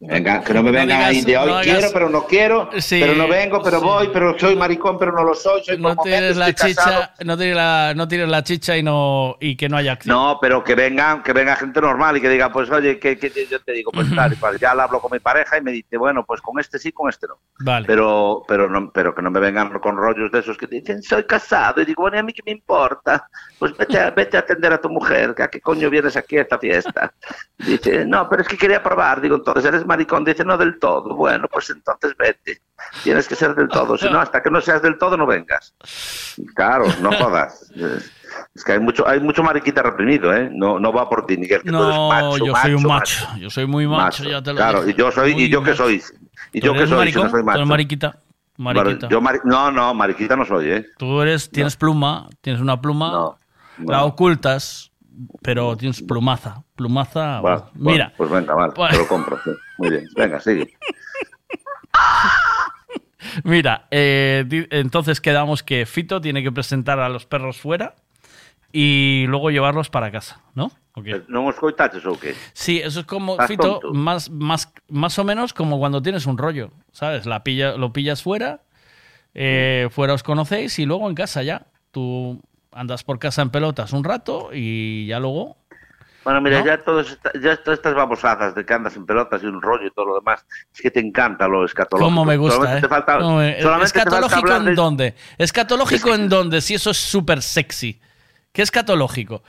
Venga, 0.00 0.44
que 0.44 0.54
no 0.54 0.62
me 0.62 0.70
vengan 0.70 1.02
ahí 1.02 1.22
de 1.22 1.36
hoy 1.36 1.48
no 1.48 1.54
hagas- 1.56 1.66
quiero, 1.66 1.88
pero 1.92 2.08
no 2.08 2.24
quiero, 2.24 2.70
Sí, 2.78 3.00
pero 3.00 3.14
no 3.16 3.26
vengo, 3.26 3.60
pero 3.60 3.80
sí. 3.80 3.84
voy, 3.84 4.10
pero 4.12 4.38
soy 4.38 4.54
maricón, 4.54 4.96
pero 4.96 5.10
no 5.10 5.24
lo 5.24 5.34
soy, 5.34 5.64
soy 5.64 5.76
No 5.76 5.96
tienes 5.96 6.36
la 6.36 6.52
chicha, 6.54 7.12
no 7.24 7.36
tienes 7.36 7.56
la, 7.56 7.94
no 7.96 8.06
tienes 8.06 8.28
la 8.28 8.44
chicha 8.44 8.76
y 8.76 8.82
no 8.84 9.36
y 9.40 9.56
que 9.56 9.68
no 9.68 9.76
haya 9.76 9.92
acción. 9.94 10.14
No, 10.16 10.38
pero 10.40 10.62
que 10.62 10.76
vengan, 10.76 11.24
que 11.24 11.32
venga 11.32 11.56
gente 11.56 11.80
normal 11.80 12.16
y 12.16 12.20
que 12.20 12.28
diga, 12.28 12.52
pues 12.52 12.70
oye, 12.70 13.00
que, 13.00 13.18
que 13.18 13.28
yo 13.50 13.60
te 13.60 13.72
digo, 13.72 13.90
pues 13.90 14.06
tal 14.14 14.32
y 14.32 14.36
cual. 14.36 14.56
Ya 14.60 14.72
lo 14.72 14.82
hablo 14.82 15.00
con 15.00 15.10
mi 15.10 15.18
pareja 15.18 15.58
y 15.58 15.62
me 15.62 15.72
dice, 15.72 15.96
bueno, 15.96 16.24
pues 16.24 16.40
con 16.42 16.60
este 16.60 16.78
sí, 16.78 16.92
con 16.92 17.08
este 17.10 17.26
no. 17.26 17.40
Vale. 17.58 17.84
Pero, 17.84 18.44
pero 18.46 18.68
no, 18.70 18.92
pero 18.92 19.12
que 19.16 19.20
no 19.22 19.32
me 19.32 19.40
vengan 19.40 19.76
con 19.80 19.96
rollos 19.96 20.30
de 20.30 20.38
esos 20.38 20.56
que 20.56 20.68
dicen, 20.68 21.02
soy 21.02 21.24
casado. 21.24 21.82
Y 21.82 21.84
digo, 21.84 22.02
bueno, 22.02 22.18
¿y 22.18 22.20
a 22.20 22.22
mí 22.22 22.32
qué 22.32 22.42
me 22.46 22.52
importa? 22.52 23.28
Pues 23.58 23.76
vete 23.76 23.98
a, 23.98 24.10
vete 24.10 24.36
a 24.36 24.40
atender 24.40 24.72
a 24.72 24.80
tu 24.80 24.88
mujer, 24.90 25.34
que 25.34 25.42
a 25.42 25.48
qué 25.48 25.60
coño 25.60 25.90
vienes 25.90 26.16
aquí 26.16 26.36
a 26.38 26.42
esta 26.42 26.56
fiesta. 26.56 27.12
Dice, 27.58 28.04
no, 28.06 28.28
pero 28.28 28.42
es 28.42 28.48
que 28.48 28.56
quería 28.56 28.80
probar. 28.80 29.20
Digo, 29.20 29.34
entonces 29.34 29.64
eres 29.64 29.84
maricón. 29.88 30.24
Dice, 30.24 30.44
no 30.44 30.56
del 30.56 30.78
todo. 30.78 31.14
Bueno, 31.16 31.48
pues 31.50 31.70
entonces 31.70 32.14
vete. 32.16 32.60
Tienes 33.02 33.26
que 33.26 33.34
ser 33.34 33.54
del 33.56 33.68
todo. 33.68 33.98
Si 33.98 34.08
no, 34.08 34.20
hasta 34.20 34.40
que 34.42 34.50
no 34.50 34.60
seas 34.60 34.80
del 34.82 34.96
todo, 34.98 35.16
no 35.16 35.26
vengas. 35.26 35.74
Claro, 36.54 36.86
no 37.00 37.10
jodas. 37.18 37.72
Es 38.54 38.62
que 38.64 38.72
hay 38.72 38.78
mucho, 38.80 39.08
hay 39.08 39.18
mucho 39.20 39.42
mariquita 39.42 39.82
reprimido, 39.82 40.32
¿eh? 40.32 40.48
No, 40.52 40.78
no 40.78 40.92
va 40.92 41.08
por 41.08 41.26
ti, 41.26 41.36
Miguel, 41.36 41.62
que 41.62 41.70
tú 41.70 41.82
eres 41.82 41.96
No, 41.96 42.08
macho, 42.08 42.44
yo 42.44 42.54
soy 42.54 42.74
un 42.74 42.82
macho, 42.86 43.26
macho. 43.26 43.38
Yo 43.40 43.50
soy 43.50 43.66
muy 43.66 43.86
macho, 43.88 44.22
ya 44.24 44.42
te 44.42 44.50
lo 44.50 44.56
Claro, 44.56 44.80
dije. 44.84 44.90
y 44.92 44.94
yo 45.00 45.10
soy, 45.10 45.32
Muy 45.34 45.42
y 45.44 45.48
yo 45.48 45.62
que 45.62 45.74
soy, 45.74 46.02
y 46.52 46.60
¿Tú 46.60 46.66
yo 46.66 46.72
que 46.74 46.80
soy, 46.80 46.88
si 46.88 46.94
maricón? 46.94 47.24
no 47.24 47.30
soy 47.30 47.40
¿Tú 47.40 47.46
macho. 47.46 47.58
eres 47.58 47.68
mariquita? 47.68 48.16
Mariquita. 48.58 49.08
yo 49.08 49.20
mari- 49.20 49.40
no, 49.44 49.70
no, 49.70 49.94
mariquita 49.94 50.34
no 50.36 50.44
soy, 50.44 50.70
¿eh? 50.70 50.86
Tú 50.98 51.20
eres, 51.22 51.48
tienes 51.50 51.76
pluma, 51.76 52.28
tienes 52.40 52.60
una 52.60 52.80
pluma, 52.80 53.36
la 53.78 54.04
ocultas, 54.04 54.90
pero 55.42 55.76
tienes 55.76 56.02
plumaza. 56.02 56.62
Plumaza, 56.76 57.40
Bueno, 57.40 57.70
bueno, 57.74 57.90
mira. 57.92 58.12
pues 58.16 58.30
venga, 58.30 58.54
vale, 58.54 58.72
Bueno. 58.76 58.92
te 58.92 58.98
lo 59.02 59.08
compro, 59.08 59.38
sí. 59.44 59.50
Muy 59.78 59.90
bien, 59.90 60.04
venga, 60.16 60.40
sigue. 60.40 60.72
Mira, 63.44 63.88
eh, 63.90 64.44
entonces 64.70 65.20
quedamos 65.20 65.62
que 65.62 65.86
Fito 65.86 66.20
tiene 66.20 66.42
que 66.42 66.52
presentar 66.52 67.00
a 67.00 67.08
los 67.08 67.26
perros 67.26 67.58
fuera 67.60 67.96
y 68.72 69.24
luego 69.28 69.50
llevarlos 69.50 69.90
para 69.90 70.10
casa, 70.12 70.40
¿no? 70.54 70.70
¿O 70.94 71.02
qué? 71.02 71.22
¿No 71.28 71.40
hemos 71.40 71.56
coitaches 71.56 72.04
o 72.06 72.18
qué? 72.18 72.34
Sí, 72.52 72.78
eso 72.78 73.00
es 73.00 73.06
como, 73.06 73.32
Estás 73.32 73.48
Fito, 73.48 73.80
tonto. 73.80 73.94
más, 73.94 74.30
más, 74.30 74.72
más 74.88 75.18
o 75.18 75.24
menos 75.24 75.52
como 75.52 75.78
cuando 75.78 76.00
tienes 76.02 76.26
un 76.26 76.38
rollo, 76.38 76.70
¿sabes? 76.92 77.26
La 77.26 77.42
pilla, 77.42 77.76
lo 77.76 77.92
pillas 77.92 78.22
fuera, 78.22 78.62
eh, 79.34 79.88
fuera 79.90 80.14
os 80.14 80.22
conocéis 80.22 80.78
y 80.78 80.86
luego 80.86 81.08
en 81.08 81.14
casa 81.14 81.42
ya. 81.42 81.66
tú 81.90 82.40
andas 82.78 83.04
por 83.04 83.18
casa 83.18 83.42
en 83.42 83.50
pelotas 83.50 83.92
un 83.92 84.04
rato 84.04 84.50
y 84.52 85.06
ya 85.06 85.18
luego 85.20 85.56
Bueno, 86.24 86.40
mira, 86.42 86.60
¿No? 86.60 86.66
ya, 86.66 86.78
todos 86.84 87.10
esta- 87.10 87.32
ya 87.40 87.56
todas 87.62 87.78
estas 87.78 87.94
babosazas 87.94 88.54
de 88.54 88.66
que 88.66 88.74
andas 88.74 88.94
en 88.96 89.06
pelotas 89.06 89.42
y 89.42 89.46
un 89.46 89.62
rollo 89.62 89.86
y 89.86 89.90
todo 89.92 90.04
lo 90.06 90.14
demás, 90.16 90.44
es 90.74 90.80
que 90.82 90.90
te 90.90 91.00
encanta 91.00 91.48
lo 91.48 91.64
escatológico. 91.64 92.06
¿Cómo 92.10 92.24
me 92.26 92.36
gusta? 92.36 92.56
Solamente 92.56 92.78
eh? 92.86 92.88
te 92.88 92.94
falta- 92.94 93.18
¿Cómo 93.18 93.36
me- 93.38 93.62
solamente 93.62 93.92
te 93.92 93.98
falta 94.00 94.16
¿Escatológico 94.26 94.56
en 94.56 94.64
de- 94.66 94.74
dónde? 94.74 95.14
¿Escatológico 95.38 96.14
en 96.14 96.28
dónde? 96.28 96.60
Si 96.60 96.74
eso 96.74 96.90
es 96.90 96.98
súper 96.98 97.40
sexy. 97.40 98.00
¿Qué 98.52 98.62
escatológico? 98.62 99.42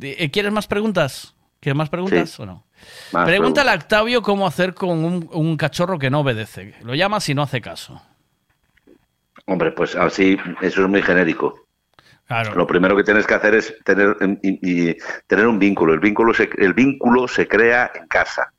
Eh, 0.00 0.30
¿Quieres 0.30 0.50
más 0.52 0.66
preguntas? 0.66 1.34
¿Quieres 1.60 1.76
más 1.76 1.88
preguntas 1.88 2.30
Sí. 2.30 2.42
o 2.42 2.46
no? 2.46 2.66
Más 3.12 3.26
Pregúntale 3.26 3.70
a. 3.70 3.74
Octavio 3.74 4.20
cómo 4.22 4.46
hacer 4.46 4.74
con 4.74 5.04
un, 5.04 5.30
un 5.32 5.56
cachorro 5.56 5.98
que 5.98 6.10
no 6.10 6.20
obedece. 6.20 6.74
Lo 6.82 6.94
llamas 6.94 7.28
y 7.28 7.34
no 7.34 7.42
hace 7.42 7.60
caso. 7.60 8.02
Hombre, 9.46 9.72
pues 9.72 9.94
así, 9.94 10.36
eso 10.62 10.82
es 10.82 10.88
muy 10.88 11.02
genérico. 11.02 11.63
Lo 12.54 12.66
primero 12.66 12.96
que 12.96 13.04
tienes 13.04 13.26
que 13.26 13.34
hacer 13.34 13.54
es 13.54 13.74
tener, 13.84 14.16
y 14.42 14.96
tener 15.26 15.46
un 15.46 15.58
vínculo. 15.58 15.92
El 15.92 16.00
vínculo, 16.00 16.32
se, 16.32 16.48
el 16.56 16.72
vínculo 16.72 17.28
se 17.28 17.46
crea 17.46 17.90
en 17.94 18.06
casa. 18.06 18.52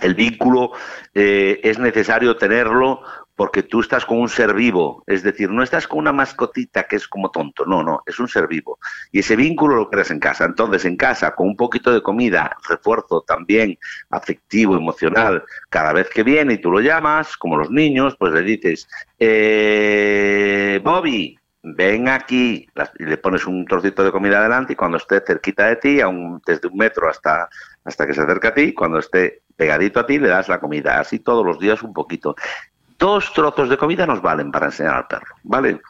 El 0.00 0.14
vínculo 0.14 0.72
eh, 1.14 1.60
es 1.62 1.78
necesario 1.78 2.36
tenerlo 2.36 3.02
porque 3.40 3.62
tú 3.62 3.80
estás 3.80 4.04
con 4.04 4.18
un 4.18 4.28
ser 4.28 4.52
vivo, 4.52 5.02
es 5.06 5.22
decir, 5.22 5.50
no 5.50 5.62
estás 5.62 5.88
con 5.88 6.00
una 6.00 6.12
mascotita 6.12 6.82
que 6.82 6.96
es 6.96 7.08
como 7.08 7.30
tonto, 7.30 7.64
no, 7.64 7.82
no, 7.82 8.02
es 8.04 8.18
un 8.20 8.28
ser 8.28 8.46
vivo. 8.46 8.78
Y 9.12 9.20
ese 9.20 9.34
vínculo 9.34 9.76
lo 9.76 9.88
creas 9.88 10.10
en 10.10 10.20
casa. 10.20 10.44
Entonces, 10.44 10.84
en 10.84 10.98
casa, 10.98 11.34
con 11.34 11.48
un 11.48 11.56
poquito 11.56 11.90
de 11.90 12.02
comida, 12.02 12.54
refuerzo 12.68 13.22
también 13.22 13.78
afectivo, 14.10 14.76
emocional, 14.76 15.42
cada 15.70 15.94
vez 15.94 16.10
que 16.10 16.22
viene 16.22 16.54
y 16.54 16.58
tú 16.58 16.70
lo 16.70 16.80
llamas, 16.80 17.34
como 17.38 17.56
los 17.56 17.70
niños, 17.70 18.14
pues 18.18 18.34
le 18.34 18.42
dices, 18.42 18.86
eh, 19.18 20.78
Bobby, 20.84 21.39
ven 21.62 22.08
aquí, 22.08 22.66
y 22.98 23.04
le 23.04 23.16
pones 23.18 23.46
un 23.46 23.66
trocito 23.66 24.02
de 24.02 24.10
comida 24.12 24.38
adelante 24.38 24.72
y 24.72 24.76
cuando 24.76 24.96
esté 24.96 25.20
cerquita 25.20 25.66
de 25.66 25.76
ti, 25.76 26.00
a 26.00 26.08
un- 26.08 26.40
desde 26.46 26.68
un 26.68 26.76
metro 26.76 27.08
hasta, 27.08 27.48
hasta 27.84 28.06
que 28.06 28.14
se 28.14 28.22
acerca 28.22 28.48
a 28.48 28.54
ti, 28.54 28.72
cuando 28.72 28.98
esté 28.98 29.42
pegadito 29.56 30.00
a 30.00 30.06
ti, 30.06 30.18
le 30.18 30.28
das 30.28 30.48
la 30.48 30.58
comida, 30.58 30.98
así 31.00 31.18
todos 31.18 31.44
los 31.44 31.58
días 31.58 31.82
un 31.82 31.92
poquito. 31.92 32.34
Dos 32.98 33.32
trozos 33.32 33.68
de 33.68 33.76
comida 33.76 34.06
nos 34.06 34.20
valen 34.22 34.50
para 34.50 34.66
enseñar 34.66 34.96
al 34.96 35.06
perro, 35.06 35.34
¿vale? 35.42 35.80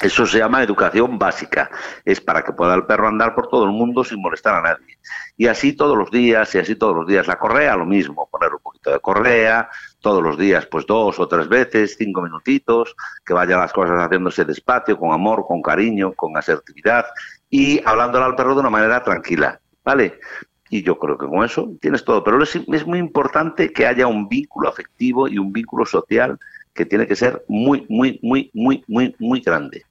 Eso 0.00 0.26
se 0.26 0.38
llama 0.38 0.62
educación 0.62 1.18
básica. 1.18 1.70
Es 2.04 2.20
para 2.20 2.42
que 2.42 2.52
pueda 2.52 2.74
el 2.74 2.84
perro 2.84 3.08
andar 3.08 3.34
por 3.34 3.48
todo 3.48 3.64
el 3.64 3.70
mundo 3.70 4.04
sin 4.04 4.20
molestar 4.20 4.56
a 4.56 4.62
nadie. 4.62 4.98
Y 5.38 5.46
así 5.46 5.72
todos 5.72 5.96
los 5.96 6.10
días, 6.10 6.54
y 6.54 6.58
así 6.58 6.76
todos 6.76 6.94
los 6.94 7.06
días. 7.06 7.26
La 7.26 7.38
correa, 7.38 7.76
lo 7.76 7.86
mismo, 7.86 8.28
poner 8.30 8.52
un 8.52 8.60
poquito 8.60 8.90
de 8.90 9.00
correa, 9.00 9.70
todos 10.00 10.22
los 10.22 10.36
días, 10.36 10.66
pues 10.66 10.86
dos 10.86 11.18
o 11.18 11.26
tres 11.26 11.48
veces, 11.48 11.96
cinco 11.98 12.20
minutitos, 12.20 12.94
que 13.24 13.32
vayan 13.32 13.60
las 13.60 13.72
cosas 13.72 13.96
haciéndose 13.98 14.44
despacio, 14.44 14.98
con 14.98 15.12
amor, 15.12 15.46
con 15.46 15.62
cariño, 15.62 16.12
con 16.12 16.36
asertividad 16.36 17.06
y 17.48 17.80
hablándole 17.84 18.26
al 18.26 18.36
perro 18.36 18.54
de 18.54 18.60
una 18.60 18.70
manera 18.70 19.02
tranquila, 19.02 19.60
¿vale? 19.82 20.20
Y 20.68 20.82
yo 20.82 20.98
creo 20.98 21.16
que 21.16 21.26
con 21.26 21.44
eso 21.44 21.70
tienes 21.80 22.04
todo. 22.04 22.22
Pero 22.22 22.42
es, 22.42 22.56
es 22.56 22.86
muy 22.86 22.98
importante 22.98 23.72
que 23.72 23.86
haya 23.86 24.06
un 24.06 24.28
vínculo 24.28 24.68
afectivo 24.68 25.28
y 25.28 25.38
un 25.38 25.52
vínculo 25.52 25.86
social 25.86 26.38
que 26.76 26.86
tiene 26.86 27.06
que 27.08 27.16
ser 27.16 27.44
muy, 27.48 27.84
muy, 27.88 28.20
muy, 28.22 28.50
muy, 28.54 28.84
muy, 28.86 29.16
muy 29.18 29.40
grande. 29.40 29.84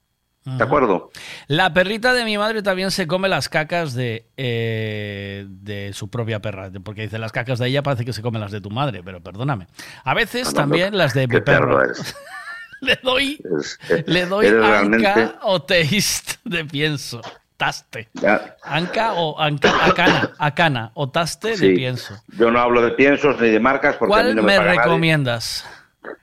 ¿De 0.46 0.64
acuerdo? 0.64 1.10
La 1.48 1.74
perrita 1.74 2.14
de 2.14 2.24
mi 2.24 2.38
madre 2.38 2.62
también 2.62 2.92
se 2.92 3.08
come 3.08 3.28
las 3.28 3.50
cacas 3.50 3.96
de, 3.96 4.28
eh, 4.38 5.44
de 5.50 5.92
su 5.94 6.08
propia 6.12 6.40
perra. 6.40 6.70
Porque 6.84 7.02
dice, 7.02 7.18
las 7.18 7.32
cacas 7.32 7.58
de 7.58 7.68
ella 7.68 7.82
parece 7.82 8.06
que 8.06 8.14
se 8.14 8.22
comen 8.22 8.42
las 8.42 8.52
de 8.52 8.62
tu 8.62 8.70
madre, 8.70 9.02
pero 9.04 9.22
perdóname. 9.22 9.66
A 10.04 10.14
veces 10.14 10.46
No, 10.46 10.52
no, 10.52 10.58
también 10.58 10.92
no. 10.92 11.00
las 11.00 11.16
de 11.16 11.28
mi 11.28 11.34
¿Qué 11.34 11.42
perro 11.42 11.80
perro. 11.80 11.94
le 12.82 12.96
doy, 13.02 13.40
Es- 13.60 13.80
eh, 13.90 14.04
le 14.06 14.28
doy 14.28 14.46
anca 14.46 14.60
realmente- 14.60 15.32
o 15.42 15.64
taste 15.64 16.36
de 16.46 16.64
pienso. 16.66 17.22
Taste. 17.58 18.10
Ya, 18.14 18.56
Anca 18.64 19.14
o 19.14 19.40
anca, 19.42 19.74
acana, 19.84 20.32
acana 20.38 20.92
o 20.94 21.10
taste 21.10 21.56
de 21.58 21.72
pienso. 21.72 22.22
Yo 22.38 22.52
no 22.52 22.60
hablo 22.60 22.82
de 22.84 22.92
piensos 22.92 23.42
ni 23.42 23.50
de 23.50 23.60
marcas 23.60 23.96
porque 23.96 24.14
a 24.14 24.18
mí 24.18 24.24
¿Cuál 24.26 24.36
no 24.36 24.44
me, 24.44 24.52
me 24.52 24.58
paga 24.58 24.76
nadie. 24.76 24.90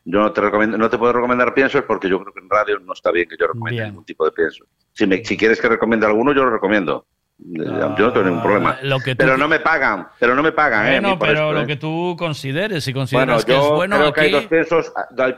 Yo 0.05 0.21
no 0.21 0.33
te 0.33 0.41
recomiendo, 0.41 0.77
no 0.79 0.89
te 0.91 0.99
puedo 0.99 1.13
recomendar 1.13 1.55
piensos 1.55 1.83
porque 1.83 2.09
yo 2.09 2.21
creo 2.21 2.33
que 2.33 2.41
en 2.41 2.49
radio 2.51 2.79
no 2.81 2.93
está 2.93 3.11
bien 3.11 3.29
que 3.29 3.37
yo 3.39 3.47
recomiende 3.49 3.87
ningún 3.87 4.05
tipo 4.05 4.25
de 4.25 4.33
pienso. 4.33 4.65
Si, 4.93 5.07
me, 5.07 5.25
si 5.25 5.37
quieres 5.37 5.61
que 5.61 5.69
recomiende 5.69 6.07
alguno, 6.07 6.33
yo 6.33 6.45
lo 6.45 6.51
recomiendo. 6.51 7.07
yo 7.39 7.65
no 7.65 8.13
tengo 8.13 8.27
ningún 8.27 8.43
problema. 8.43 8.79
lo 8.83 8.99
que 9.01 9.15
tú- 9.15 9.25
Pero 9.25 9.37
no 9.37 9.49
me 9.49 9.59
pagan, 9.61 10.07
pero 10.21 10.35
no 10.35 10.43
me 10.43 10.53
pagan, 10.53 10.87
¿eh? 10.87 10.97
a 10.97 11.01
Bueno, 11.01 11.19
pero 11.19 11.33
esto, 11.33 11.53
lo 11.53 11.61
¿eh? 11.63 11.67
que 11.67 11.77
tú 11.77 12.15
consideres, 12.19 12.85
si 12.85 12.93
Bueno, 12.93 13.03
consideras 13.03 13.45
que 13.45 13.53
es 13.57 13.69
bueno 13.71 13.97
creo 13.97 14.13
que 14.13 14.21
hay 14.21 14.27
aquí, 14.29 14.35
dos 14.37 14.47
piensos, 14.47 14.93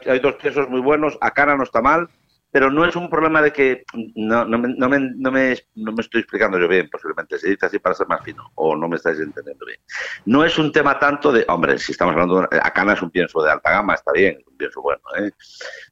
hay, 0.06 0.18
dos 0.20 0.34
piensos 0.34 0.68
muy 0.68 0.81
buenos. 0.81 1.16
Acana 1.20 1.56
no 1.56 1.62
está 1.62 1.81
mal, 1.81 2.08
pero 2.55 2.70
no 2.70 2.84
es 2.84 2.94
un 2.94 3.10
problema 3.10 3.42
de 3.42 3.52
que 3.52 3.83
no, 4.15 4.44
no, 4.44 4.58
me, 4.58 4.68
no, 4.78 4.89
me, 4.89 5.00
no, 5.00 5.33
me, 5.33 5.58
no 5.74 5.91
me 5.91 6.00
estoy 6.00 6.20
explicando 6.20 6.57
yo 6.57 6.68
bien, 6.68 6.89
posiblemente 6.89 7.36
se 7.36 7.49
dice 7.50 7.66
así 7.66 7.81
para 7.81 7.97
ser 7.97 8.07
más 8.07 8.23
fino, 8.23 8.49
o 8.55 8.76
no 8.76 8.89
me 8.89 8.94
estáis 8.94 9.18
entendiendo 9.18 9.66
bien. 9.66 9.81
No 10.26 10.44
es 10.44 10.57
un 10.57 10.70
tema 10.70 10.97
tanto 11.00 11.33
de, 11.33 11.44
hombre, 11.49 11.76
si 11.81 11.91
estamos 11.91 12.12
hablando, 12.12 12.42
de, 12.42 12.47
Acana 12.62 12.92
es 12.92 13.02
un 13.02 13.10
pienso 13.10 13.42
de 13.42 13.50
alta 13.50 13.73
gama, 13.73 13.94
está 13.94 14.12
bien, 14.12 14.36
es 14.41 14.47
un 14.47 14.57
pienso 14.57 14.81
bueno, 14.83 15.02
¿eh? 15.18 15.33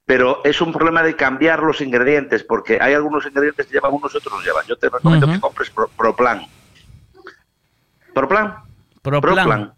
pero 0.06 0.40
es 0.44 0.60
un 0.60 0.72
problema 0.72 1.02
de 1.02 1.16
cambiar 1.16 1.60
los 1.64 1.80
ingredientes, 1.80 2.44
porque 2.44 2.78
hay 2.80 2.94
algunos 2.94 3.26
ingredientes 3.26 3.66
que 3.66 3.72
llevan 3.72 3.94
unos 3.94 4.14
y 4.14 4.18
otros 4.18 4.32
no 4.32 4.40
llevan. 4.40 4.64
Yo 4.68 4.76
te 4.76 4.88
recomiendo 4.88 5.26
que 5.26 5.40
compres 5.40 5.68
Pro- 5.70 5.90
Proplan. 5.98 6.42
¿Proplan? 8.14 8.54
Proplan. 9.02 9.20
Proplan. 9.34 9.74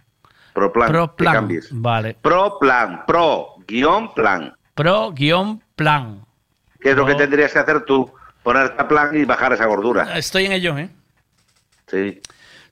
Proplan. 0.53 0.89
Pro 0.93 1.09
que 1.09 1.15
plan. 1.17 1.35
cambies. 1.35 1.69
Vale. 1.73 2.15
Pro 2.21 2.59
plan, 2.59 3.05
pro 3.07 3.55
guion 3.67 4.13
plan. 4.13 4.55
Pro 4.75 5.13
guion 5.13 5.63
plan. 5.75 6.21
¿Qué 6.85 6.91
es 6.91 6.97
lo 6.97 7.07
que 7.07 7.15
tendrías 7.15 7.51
que 7.51 7.59
hacer 7.59 7.81
tú? 7.87 8.13
Ponerte 8.43 8.75
a 8.79 8.87
plan 8.87 9.17
y 9.17 9.25
bajar 9.25 9.55
esa 9.55 9.65
gordura. 9.65 10.19
Estoy 10.19 10.45
en 10.45 10.53
ello, 10.53 10.77
¿eh? 10.77 10.91
Sí. 11.87 12.21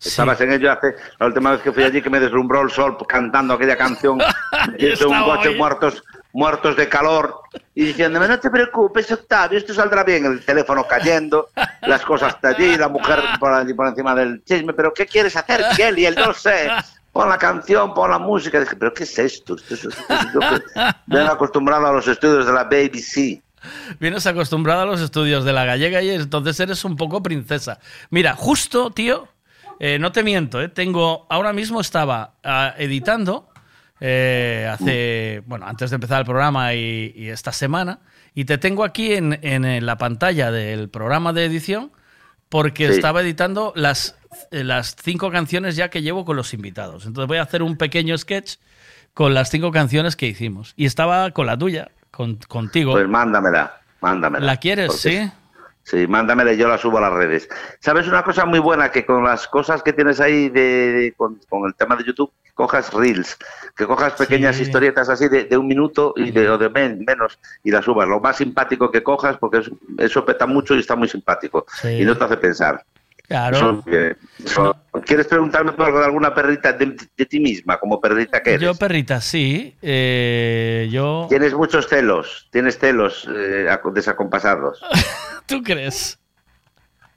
Estabas 0.05 0.39
en 0.43 0.53
ello 0.53 0.71
hace 0.71 0.95
la 1.19 1.27
última 1.27 1.53
vez 1.53 1.63
que 1.63 1.73
fui 1.73 1.83
allí 1.83 2.03
que 2.03 2.11
me 2.11 2.21
deslumbró 2.21 2.61
el 2.61 2.71
sol 2.71 2.99
cantando 3.09 3.55
aquella 3.55 3.79
canción 3.79 4.19
desde 4.79 5.07
un 5.07 5.23
coche 5.23 5.57
muertos 5.57 6.03
muertos 6.35 6.77
de 6.77 6.89
calor 6.91 7.41
y 7.75 7.85
diciéndome 7.87 8.27
no 8.29 8.39
te 8.41 8.51
preocupes 8.51 9.11
Octavio 9.13 9.59
esto 9.59 9.73
saldrá 9.73 10.03
bien 10.03 10.27
el 10.27 10.45
teléfono 10.45 10.85
cayendo 10.89 11.51
las 11.83 12.03
cosas 12.03 12.35
hasta 12.35 12.49
allí 12.49 12.77
la 12.77 12.89
mujer 12.89 13.21
por, 13.39 13.53
allí 13.53 13.73
por 13.75 13.87
encima 13.87 14.13
del 14.15 14.43
chisme 14.45 14.73
pero 14.75 14.93
¿qué 14.93 15.07
quieres 15.07 15.37
hacer 15.37 15.63
Kelly? 15.77 16.05
El 16.07 16.17
no 16.17 16.35
sé 16.35 16.69
pon 17.13 17.29
la 17.29 17.39
canción 17.39 17.95
pon 17.95 18.11
la 18.11 18.19
música 18.19 18.59
dije 18.59 18.75
pero 18.75 18.93
¿qué 18.93 19.05
es 19.05 19.17
esto? 19.21 19.55
Esto 19.55 19.75
es- 19.75 19.85
esto 19.85 20.15
es- 20.15 20.33
yo 20.35 20.41
que 20.41 20.63
vengo 21.07 21.31
acostumbrado 21.31 21.87
a 21.87 21.93
los 21.93 22.09
estudios 22.09 22.45
de 22.45 22.53
la 22.53 22.65
BBC 22.65 23.41
Vienes 24.01 24.27
acostumbrado 24.27 24.83
a 24.83 24.87
los 24.87 25.01
estudios 25.01 25.45
de 25.45 25.53
la 25.53 25.65
gallega 25.65 26.03
y 26.03 26.11
entonces 26.11 26.59
eres 26.61 26.85
un 26.85 26.97
poco 26.97 27.23
princesa. 27.23 27.79
Mira, 28.11 28.35
justo, 28.35 28.91
tío, 28.91 29.29
eh, 29.81 29.99
no 29.99 30.13
te 30.13 30.23
miento, 30.23 30.61
eh, 30.61 30.69
tengo, 30.69 31.27
ahora 31.31 31.53
mismo 31.53 31.81
estaba 31.81 32.35
ah, 32.45 32.75
editando 32.79 33.49
eh, 34.01 34.69
hace, 34.71 35.43
bueno, 35.47 35.67
antes 35.67 35.91
de 35.91 35.95
empezar 35.95 36.21
el 36.21 36.27
programa 36.27 36.75
y, 36.75 37.13
y 37.15 37.29
esta 37.29 37.53
semana, 37.53 38.01
y 38.35 38.45
te 38.47 38.59
tengo 38.59 38.83
aquí 38.85 39.13
en, 39.13 39.39
en, 39.43 39.87
la 39.87 39.97
pantalla 39.99 40.51
del 40.51 40.89
programa 40.89 41.33
de 41.33 41.45
edición 41.45 41.93
porque 42.49 42.89
Sí. 42.89 42.95
estaba 42.95 43.21
editando 43.23 43.73
las, 43.77 44.17
eh, 44.51 44.65
las 44.65 44.97
cinco 45.01 45.31
canciones 45.31 45.77
ya 45.77 45.89
que 45.89 46.03
llevo 46.03 46.25
con 46.25 46.37
los 46.37 46.53
invitados. 46.53 47.07
Entonces 47.07 47.29
voy 47.29 47.39
a 47.39 47.43
hacer 47.43 47.63
un 47.63 47.77
pequeño 47.77 48.17
sketch 48.19 48.57
con 49.15 49.35
las 49.35 49.51
cinco 49.51 49.71
canciones 49.71 50.17
que 50.17 50.27
hicimos. 50.27 50.75
Y 50.77 50.87
estaba 50.87 51.31
con 51.31 51.47
la 51.47 51.57
tuya, 51.57 51.91
con, 52.13 52.37
contigo. 52.49 52.93
pues 52.93 53.09
mándamela 53.09 53.81
mándamela 54.01 54.45
¿La 54.47 54.57
quieres? 54.59 54.93
Sí. 54.95 55.31
Sí, 55.85 56.07
mándamela 56.07 56.53
y 56.53 56.57
yo 56.57 56.69
la 56.69 56.79
subo 56.79 56.99
a 56.99 57.01
las 57.01 57.13
redes. 57.13 57.49
¿Sabes 57.81 58.07
una 58.07 58.23
cosa 58.23 58.45
muy 58.45 58.61
buena? 58.61 58.93
Que 58.93 59.05
con 59.05 59.25
las 59.25 59.49
cosas 59.49 59.83
que 59.83 59.93
tienes 59.93 60.21
ahí 60.21 60.49
de, 60.49 60.93
de- 60.93 61.13
con, 61.17 61.41
con 61.49 61.67
el 61.67 61.75
tema 61.75 61.97
de 61.97 62.05
YouTube, 62.05 62.31
cojas 62.55 62.93
reels, 62.95 63.37
que 63.75 63.85
cojas 63.85 64.13
pequeñas 64.13 64.55
Sí. 64.55 64.63
historietas 64.63 65.09
así 65.09 65.27
de, 65.29 65.43
de 65.47 65.57
un 65.57 65.67
minuto 65.67 66.15
y 66.17 66.31
de, 66.31 66.49
o 66.51 66.57
de 66.57 66.69
men- 66.71 67.05
menos 67.05 67.37
y 67.65 67.73
las 67.73 67.85
subas. 67.85 68.07
Lo 68.07 68.21
más 68.21 68.37
simpático 68.37 68.93
que 68.93 69.03
cojas, 69.03 69.39
porque 69.39 69.59
es- 69.59 69.71
eso 69.99 70.25
peta 70.25 70.47
mucho 70.47 70.77
y 70.77 70.79
está 70.79 70.95
muy 70.95 71.09
simpático. 71.09 71.67
Sí. 71.81 71.89
Y 71.89 72.05
no 72.05 72.17
te 72.17 72.25
hace 72.27 72.37
pensar. 72.37 72.85
Claro. 73.29 73.57
Eso, 73.57 73.85
eso- 74.45 74.77
¿Quieres 75.07 75.27
preguntarme 75.27 75.73
por 75.73 75.87
algo 75.87 75.99
de 76.01 76.05
alguna 76.05 76.35
perrita 76.35 76.73
de, 76.75 76.95
de 77.17 77.27
ti 77.27 77.41
misma, 77.41 77.79
como 77.79 78.01
perrita 78.01 78.43
que 78.43 78.51
eres? 78.51 78.63
Yo, 78.63 78.75
perrita, 78.75 79.21
sí. 79.21 79.75
Eh, 79.81 80.89
yo. 80.93 81.27
Tienes 81.31 81.55
muchos 81.55 81.89
celos, 81.89 82.49
tienes 82.53 82.79
celos 82.79 83.27
eh, 83.35 83.67
ac- 83.71 83.93
desacompasados. 83.93 84.81
¿Tú 85.47 85.63
crees? 85.63 86.19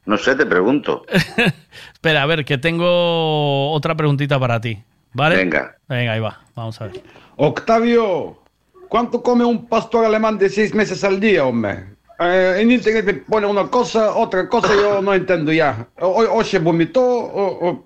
No 0.05 0.17
sé, 0.17 0.35
te 0.35 0.45
pregunto. 0.45 1.05
Espera, 1.93 2.23
a 2.23 2.25
ver, 2.27 2.45
que 2.45 2.57
tengo 2.57 3.71
otra 3.71 3.95
preguntita 3.95 4.39
para 4.39 4.61
ti. 4.61 4.81
¿Vale? 5.13 5.35
Venga. 5.37 5.75
Venga, 5.87 6.13
ahí 6.13 6.19
va. 6.19 6.39
Vamos 6.55 6.79
a 6.81 6.87
ver. 6.87 7.01
Octavio, 7.37 8.41
¿cuánto 8.87 9.21
come 9.21 9.43
un 9.43 9.67
pastor 9.67 10.05
alemán 10.05 10.37
de 10.37 10.49
seis 10.49 10.73
meses 10.73 11.03
al 11.03 11.19
día, 11.19 11.45
hombre? 11.45 11.94
Eh, 12.19 12.57
en 12.61 12.71
internet 12.71 13.25
pone 13.27 13.45
una 13.45 13.67
cosa, 13.69 14.15
otra 14.15 14.47
cosa, 14.47 14.73
yo 14.73 15.01
no 15.01 15.13
entiendo 15.13 15.51
ya. 15.51 15.87
O, 15.99 16.07
o- 16.07 16.43
se 16.43 16.59
vomitó, 16.59 17.01
o, 17.03 17.69
o- 17.69 17.85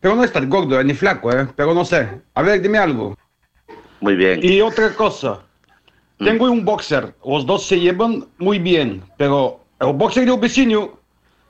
Pero 0.00 0.16
no 0.16 0.24
está 0.24 0.40
gordo, 0.40 0.80
eh, 0.80 0.84
ni 0.84 0.94
flaco, 0.94 1.30
¿eh? 1.32 1.46
Pero 1.54 1.72
no 1.72 1.84
sé. 1.84 2.08
A 2.34 2.42
ver, 2.42 2.60
dime 2.60 2.78
algo. 2.78 3.16
Muy 4.00 4.16
bien. 4.16 4.40
Y 4.42 4.60
otra 4.60 4.90
cosa. 4.94 5.42
Tengo 6.18 6.50
un 6.50 6.64
boxer, 6.64 7.14
los 7.24 7.44
dos 7.46 7.64
se 7.66 7.80
llevan 7.80 8.26
muy 8.38 8.58
bien, 8.58 9.02
pero 9.16 9.60
El 9.80 9.92
boxer 9.94 10.24
del 10.24 10.38
vecino 10.38 10.92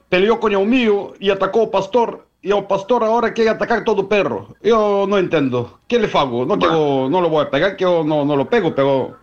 peleó 0.08 0.40
con 0.40 0.52
el 0.54 0.66
mío 0.66 1.12
y 1.20 1.28
atacó 1.28 1.62
al 1.62 1.70
pastor. 1.70 2.26
Y 2.40 2.50
el 2.50 2.64
pastor 2.64 3.04
ahora 3.04 3.32
quiere 3.34 3.50
atacar 3.50 3.84
todo 3.84 4.08
perro. 4.08 4.56
Yo 4.62 5.04
no 5.08 5.18
entiendo. 5.18 5.78
¿Qué 5.86 5.98
le 5.98 6.08
hago? 6.12 6.44
No, 6.46 6.58
tengo, 6.58 7.08
no 7.10 7.20
lo 7.20 7.28
voy 7.28 7.44
a 7.44 7.50
pegar, 7.50 7.76
que 7.76 7.82
yo 7.84 8.02
no, 8.02 8.24
no 8.24 8.34
lo 8.34 8.48
pego, 8.48 8.74
pero 8.74 9.14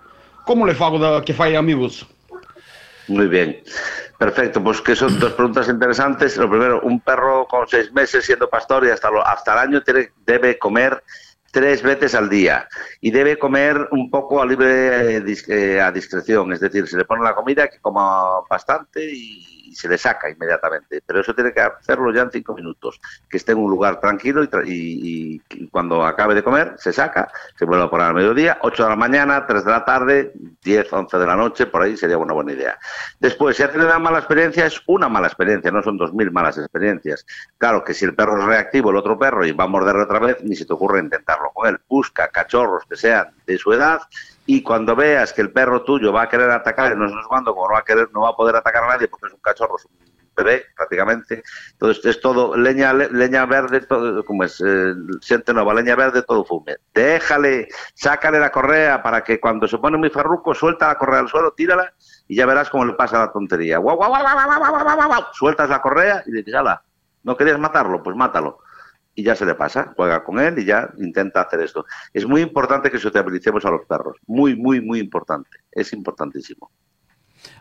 ¿cómo 0.45 0.65
le 0.65 0.73
hago 0.73 0.99
de 0.99 1.25
que 1.25 1.33
falle 1.33 1.57
amigos? 1.57 2.05
Muy 3.09 3.27
bien. 3.27 3.61
Perfecto, 4.17 4.63
pues 4.63 4.81
que 4.81 4.95
son 4.95 5.19
dos 5.19 5.33
preguntas 5.33 5.67
interesantes. 5.67 6.37
Lo 6.37 6.49
primero, 6.49 6.81
un 6.81 6.99
perro 6.99 7.47
con 7.47 7.67
seis 7.67 7.91
meses 7.91 8.25
siendo 8.25 8.49
pastor 8.49 8.85
y 8.85 8.91
hasta, 8.91 9.09
lo- 9.09 9.25
hasta 9.25 9.53
el 9.53 9.59
año 9.59 9.81
tiene- 9.81 10.11
debe 10.25 10.59
comer 10.59 11.03
tres 11.51 11.81
veces 11.81 12.13
al 12.13 12.29
día 12.29 12.67
y 13.01 13.09
debe 13.09 13.39
comer 13.39 13.87
un 13.91 14.11
poco 14.11 14.39
a 14.41 14.45
libre 14.45 15.17
eh, 15.17 15.23
eh, 15.47 15.81
a 15.81 15.91
discreción, 15.91 16.53
es 16.53 16.59
decir, 16.59 16.87
se 16.87 16.97
le 16.97 17.05
pone 17.05 17.23
la 17.23 17.33
comida 17.33 17.67
que 17.67 17.79
coma 17.79 18.41
bastante 18.47 19.03
y, 19.11 19.48
y 19.69 19.75
se 19.75 19.87
le 19.87 19.97
saca 19.97 20.29
inmediatamente, 20.29 21.01
pero 21.05 21.21
eso 21.21 21.33
tiene 21.33 21.53
que 21.53 21.61
hacerlo 21.61 22.13
ya 22.13 22.23
en 22.23 22.31
cinco 22.31 22.55
minutos, 22.55 22.99
que 23.29 23.37
esté 23.37 23.51
en 23.51 23.59
un 23.59 23.69
lugar 23.69 23.99
tranquilo 23.99 24.43
y, 24.43 25.39
y 25.55 25.67
cuando 25.67 26.05
acabe 26.05 26.35
de 26.35 26.43
comer 26.43 26.75
se 26.77 26.93
saca, 26.93 27.31
se 27.57 27.65
vuelve 27.65 27.85
a 27.85 27.89
poner 27.89 28.07
al 28.07 28.13
mediodía, 28.13 28.57
8 28.61 28.83
de 28.83 28.89
la 28.89 28.95
mañana, 28.95 29.45
3 29.45 29.65
de 29.65 29.71
la 29.71 29.85
tarde, 29.85 30.33
10, 30.63 30.93
11 30.93 31.17
de 31.17 31.25
la 31.25 31.35
noche, 31.35 31.65
por 31.65 31.81
ahí 31.81 31.97
sería 31.97 32.17
una 32.17 32.33
buena 32.33 32.53
idea. 32.53 32.77
Después, 33.19 33.57
si 33.57 33.63
ha 33.63 33.71
tenido 33.71 33.89
una 33.89 33.99
mala 33.99 34.19
experiencia, 34.19 34.65
es 34.65 34.81
una 34.87 35.09
mala 35.09 35.27
experiencia, 35.27 35.71
no 35.71 35.83
son 35.83 35.97
dos 35.97 36.13
mil 36.13 36.31
malas 36.31 36.57
experiencias. 36.57 37.25
Claro 37.57 37.83
que 37.83 37.93
si 37.93 38.05
el 38.05 38.15
perro 38.15 38.39
es 38.39 38.45
reactivo, 38.45 38.91
el 38.91 38.97
otro 38.97 39.17
perro, 39.17 39.45
y 39.45 39.51
va 39.51 39.65
a 39.65 39.67
morder 39.67 39.95
otra 39.97 40.19
vez, 40.19 40.37
ni 40.43 40.55
se 40.55 40.65
te 40.65 40.73
ocurre 40.73 40.99
intentarlo 40.99 41.51
con 41.53 41.67
él. 41.67 41.79
Busca 41.87 42.29
cachorros 42.29 42.83
que 42.89 42.95
sean 42.95 43.27
de 43.45 43.57
su 43.57 43.73
edad 43.73 44.01
y 44.51 44.63
cuando 44.63 44.95
veas 44.95 45.31
que 45.31 45.41
el 45.41 45.51
perro 45.51 45.83
tuyo 45.83 46.11
va 46.11 46.23
a 46.23 46.27
querer 46.27 46.49
atacar, 46.49 46.97
no 46.97 47.07
se 47.07 47.13
sé 47.13 47.21
cuándo, 47.27 47.53
como 47.53 47.67
no 47.67 47.73
va 47.75 47.81
a 47.81 47.83
querer, 47.83 48.09
no 48.11 48.21
va 48.21 48.29
a 48.29 48.35
poder 48.35 48.55
atacar 48.55 48.83
a 48.83 48.87
nadie 48.87 49.07
porque 49.07 49.27
es 49.27 49.33
un 49.33 49.41
cachorro, 49.41 49.75
es 49.77 49.85
un 49.85 49.91
bebé 50.35 50.65
prácticamente, 50.75 51.43
entonces 51.73 52.03
es 52.03 52.19
todo 52.19 52.57
leña, 52.57 52.91
leña 52.91 53.45
verde, 53.45 53.81
todo, 53.81 54.23
es, 54.43 54.63
eh, 54.65 54.95
siente 55.21 55.53
nueva, 55.53 55.75
leña 55.75 55.95
verde, 55.95 56.23
todo 56.23 56.43
fume. 56.43 56.77
Déjale, 56.95 57.67
sácale 57.93 58.39
la 58.39 58.51
correa 58.51 59.03
para 59.03 59.23
que 59.23 59.39
cuando 59.39 59.67
se 59.67 59.77
pone 59.77 59.97
muy 59.99 60.09
farruco, 60.09 60.55
suelta 60.55 60.87
la 60.87 60.95
correa 60.95 61.19
al 61.19 61.29
suelo, 61.29 61.51
tírala 61.51 61.93
y 62.27 62.35
ya 62.35 62.47
verás 62.47 62.71
cómo 62.71 62.85
le 62.85 62.93
pasa 62.93 63.19
la 63.19 63.31
tontería. 63.31 63.77
¡Guau, 63.77 63.97
guau, 63.97 64.09
guau, 64.09 64.23
guau, 64.23 64.33
guau, 64.33 64.71
guau, 64.71 64.83
guau, 64.83 65.07
guau! 65.09 65.23
Sueltas 65.33 65.69
la 65.69 65.79
correa 65.79 66.23
y 66.25 66.31
dices, 66.31 66.55
ala, 66.55 66.81
¿no 67.21 67.37
querías 67.37 67.59
matarlo? 67.59 68.01
Pues 68.01 68.15
mátalo 68.15 68.61
y 69.19 69.23
ya 69.23 69.35
se 69.35 69.45
le 69.45 69.53
pasa, 69.53 69.91
juega 69.97 70.23
con 70.23 70.39
él 70.39 70.57
y 70.59 70.63
ya 70.65 70.89
intenta 70.97 71.41
hacer 71.41 71.59
esto. 71.59 71.85
Es 72.13 72.25
muy 72.25 72.39
importante 72.41 72.89
que 72.89 72.97
sociabilicemos 72.99 73.65
a 73.65 73.69
los 73.71 73.85
perros. 73.85 74.15
Muy, 74.27 74.55
muy, 74.55 74.79
muy 74.79 74.99
importante. 74.99 75.49
Es 75.71 75.91
importantísimo. 75.91 76.71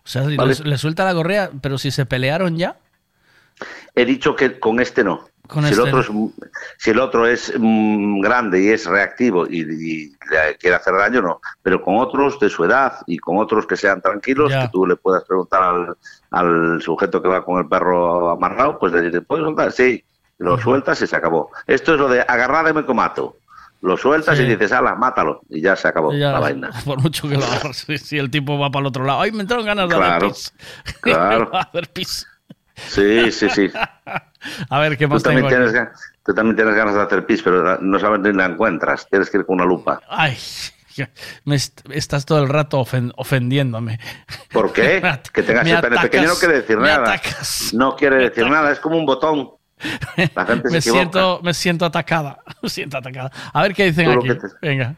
O 0.05 0.09
sea, 0.09 0.23
Vale. 0.23 0.55
le, 0.55 0.71
le 0.71 0.79
suelta 0.79 1.05
la 1.05 1.15
correa, 1.15 1.51
pero 1.61 1.77
si 1.77 1.91
se 1.91 2.07
pelearon 2.07 2.57
ya. 2.57 2.77
He 3.97 4.05
dicho 4.05 4.37
que 4.37 4.61
con 4.61 4.79
este 4.79 5.03
no. 5.03 5.27
Con 5.49 5.65
si, 5.65 5.71
este 5.71 5.83
el 5.83 5.89
otro 5.89 6.01
es, 6.01 6.11
si 6.79 6.91
el 6.91 7.01
otro 7.01 7.27
es 7.27 7.53
mm, 7.59 8.21
grande 8.21 8.63
y 8.63 8.69
es 8.69 8.87
reactivo 8.87 9.47
y, 9.49 9.63
y 9.63 10.13
quiere 10.61 10.77
hacer 10.77 10.95
daño, 10.95 11.23
no. 11.23 11.41
Pero 11.63 11.83
con 11.83 11.97
otros 11.97 12.39
de 12.39 12.51
su 12.51 12.65
edad 12.65 12.99
y 13.09 13.19
con 13.19 13.39
otros 13.39 13.67
que 13.67 13.77
sean 13.77 14.01
tranquilos, 14.01 14.51
Ya. 14.53 14.63
que 14.63 14.69
tú 14.69 14.87
le 14.87 14.95
puedas 14.95 15.25
preguntar 15.25 15.63
al, 15.63 15.97
al 16.31 16.83
sujeto 16.83 17.21
que 17.21 17.29
va 17.29 17.45
con 17.45 17.59
el 17.59 17.69
perro 17.69 18.31
amarrado, 18.31 18.79
pues 18.79 18.93
le 18.93 19.03
dices, 19.03 19.23
¿puedes 19.27 19.45
soltar? 19.45 19.73
Sí. 19.73 20.05
Lo 20.39 20.59
sueltas 20.59 21.01
y 21.03 21.07
se 21.07 21.17
acabó. 21.17 21.51
Esto 21.67 21.95
es 21.95 22.01
lo 22.01 22.09
de 22.09 22.21
agarrar 22.23 22.69
y 22.69 22.73
me 22.73 22.85
comato. 22.85 23.37
Lo 23.81 23.97
sueltas 23.97 24.37
Sí. 24.37 24.45
y 24.45 24.47
dices, 24.47 24.73
ala, 24.73 24.95
mátalo. 24.97 25.41
Y 25.49 25.61
ya 25.61 25.77
se 25.77 25.87
acabó 25.89 26.13
Ya, 26.13 26.33
la 26.33 26.41
vaina. 26.41 26.71
Por 26.85 27.01
mucho 27.01 27.29
que 27.29 27.37
lo 27.37 27.45
hagas, 27.45 27.87
si, 28.05 28.19
el 28.19 28.31
tipo 28.31 28.59
va 28.59 28.71
para 28.71 28.81
el 28.83 28.87
otro 28.87 29.05
lado. 29.05 29.21
Ay, 29.21 29.33
me 29.33 29.43
entraron 29.43 29.65
ganas 29.67 29.89
de 29.89 29.95
Claro, 29.97 30.27
hacer 30.27 30.29
pis. 30.29 30.55
claro. 31.01 31.51
hacer 31.57 31.89
pis. 31.91 32.27
Sí, 32.87 33.33
sí, 33.33 33.49
sí. 33.51 33.71
A 34.71 34.79
ver, 34.79 34.97
¿qué 34.97 35.07
Tú 35.09 35.15
más 35.15 35.23
tengo 35.25 35.41
también, 35.49 35.71
tienes, 35.73 35.89
tú 36.25 36.33
también 36.33 36.55
tienes 36.57 36.75
ganas 36.77 36.95
de 36.95 37.03
hacer 37.03 37.27
pis, 37.27 37.43
pero 37.43 37.79
no 37.81 37.99
sabes 37.99 38.21
ni 38.21 38.33
la 38.33 38.47
encuentras. 38.47 39.09
Tienes 39.09 39.31
que 39.31 39.39
ir 39.39 39.45
con 39.47 39.57
una 39.57 39.65
lupa. 39.65 40.01
Ay, 40.09 40.37
me 41.45 41.57
est- 41.57 41.81
estás 41.91 42.25
todo 42.25 42.41
el 42.43 42.49
rato 42.49 42.81
ofen- 42.81 43.13
ofendiéndome. 43.17 43.99
¿Por 44.53 44.73
qué? 44.73 45.01
Que 45.33 45.43
tengas 45.43 45.67
el 45.67 45.81
pene 45.81 45.99
pequeño 46.01 46.29
no 46.29 46.35
quiere 46.35 46.55
decir 46.55 46.79
nada. 46.79 47.15
atacas. 47.15 47.71
No 47.75 47.97
quiere 47.97 48.17
decir 48.29 48.49
nada, 48.49 48.71
es 48.71 48.79
como 48.81 48.97
un 48.97 49.07
botón. 49.07 49.51
La 50.35 50.45
gente 50.47 50.69
se 50.69 50.75
Me 50.75 50.81
siento, 50.81 51.41
me 51.43 51.55
siento 51.55 51.85
atacada. 51.85 52.39
Me 52.63 52.69
siento 52.69 52.99
atacada. 52.99 53.31
A 53.53 53.63
ver 53.63 53.75
qué 53.75 53.85
dicen 53.87 54.11
aquí. 54.11 54.29
te- 54.29 54.39
Venga. 54.67 54.95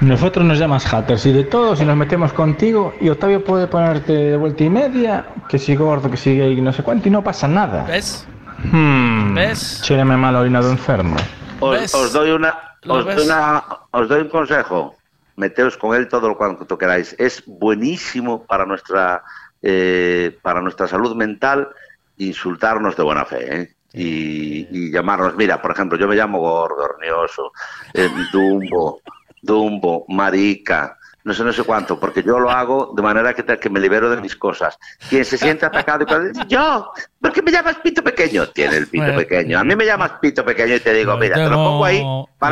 Nosotros 0.00 0.44
nos 0.44 0.58
llamas 0.58 0.86
haters 0.86 1.26
y 1.26 1.32
de 1.32 1.44
todos 1.44 1.80
y 1.80 1.84
nos 1.84 1.96
metemos 1.96 2.32
contigo 2.32 2.94
y 3.00 3.08
Octavio 3.10 3.44
puede 3.44 3.66
ponerte 3.66 4.12
de 4.12 4.36
vuelta 4.36 4.64
y 4.64 4.70
media, 4.70 5.26
que 5.48 5.58
si 5.58 5.76
gordo, 5.76 6.10
que 6.10 6.16
si 6.16 6.38
gay, 6.38 6.58
no 6.60 6.72
sé 6.72 6.82
cuánto 6.82 7.08
y 7.08 7.10
no 7.10 7.22
pasa 7.22 7.46
nada. 7.46 7.84
¿Ves? 7.84 8.26
Hmm. 8.64 9.34
¿Ves? 9.34 9.80
Chéreme 9.82 10.16
mal 10.16 10.36
orinado 10.36 10.70
enfermo. 10.70 11.16
Os, 11.60 11.94
os 11.94 12.12
doy 12.14 12.30
una, 12.30 12.54
¿Lo 12.82 12.94
os, 12.94 13.04
doy 13.04 13.24
una- 13.26 13.62
os 13.90 14.08
doy 14.08 14.22
un 14.22 14.28
consejo. 14.28 14.96
Meteos 15.36 15.76
con 15.76 15.94
él 15.96 16.08
todo 16.08 16.28
lo 16.28 16.36
cuanto 16.36 16.76
queráis. 16.78 17.14
Es 17.18 17.42
buenísimo 17.46 18.44
para 18.44 18.64
nuestra, 18.66 19.22
eh, 19.62 20.38
para 20.42 20.60
nuestra 20.62 20.86
salud 20.88 21.14
mental 21.14 21.68
insultarnos 22.16 22.96
de 22.96 23.02
buena 23.02 23.24
fe. 23.26 23.56
¿eh? 23.62 23.74
Y, 23.92 24.68
y 24.70 24.90
llamarnos, 24.92 25.34
mira, 25.36 25.60
por 25.60 25.72
ejemplo, 25.72 25.98
yo 25.98 26.06
me 26.06 26.14
llamo 26.14 26.38
gordo, 26.38 26.84
hornioso, 26.84 27.52
eh, 27.92 28.08
dumbo, 28.32 29.00
dumbo, 29.42 30.04
marica, 30.08 30.96
no 31.24 31.34
sé, 31.34 31.42
no 31.44 31.52
sé 31.52 31.64
cuánto, 31.64 31.98
porque 31.98 32.22
yo 32.22 32.38
lo 32.38 32.50
hago 32.50 32.92
de 32.96 33.02
manera 33.02 33.34
que, 33.34 33.42
te- 33.42 33.58
que 33.58 33.68
me 33.68 33.80
libero 33.80 34.08
de 34.08 34.20
mis 34.20 34.36
cosas. 34.36 34.78
Quien 35.08 35.24
se 35.24 35.36
siente 35.36 35.66
atacado 35.66 36.04
y 36.04 36.06
cuando 36.06 36.28
dice, 36.28 36.46
yo, 36.48 36.92
¿por 37.20 37.32
qué 37.32 37.42
me 37.42 37.50
llamas 37.50 37.76
pito 37.82 38.02
pequeño? 38.02 38.48
Tiene 38.50 38.76
el 38.76 38.86
pito 38.88 39.04
Bueno. 39.04 39.18
pequeño. 39.18 39.58
A 39.58 39.64
mí 39.64 39.74
me 39.76 39.84
llamas 39.84 40.12
pito 40.20 40.44
pequeño 40.44 40.76
y 40.76 40.80
te 40.80 40.94
digo, 40.94 41.16
mira, 41.16 41.34
te 41.34 41.50
lo 41.50 41.56
pongo 41.56 41.84
ahí, 41.84 42.02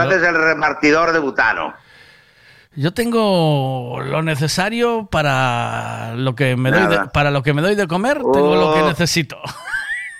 desde 0.08 0.28
el 0.28 0.34
repartidor 0.34 1.12
de 1.12 1.18
butano. 1.20 1.73
Yo 2.75 2.92
tengo 2.92 3.99
lo 4.05 4.23
necesario 4.23 5.07
para 5.10 6.15
lo 6.15 6.34
que 6.34 6.55
me 6.57 6.70
doy 6.70 6.86
de, 6.86 7.08
para 7.12 7.31
lo 7.31 7.42
que 7.42 7.52
me 7.55 7.62
doy 7.62 7.75
de 7.75 7.86
comer, 7.89 8.18
tengo 8.33 8.55
lo 8.57 8.73
que 8.75 8.81
Oh. 8.83 8.86
necesito. 8.89 9.39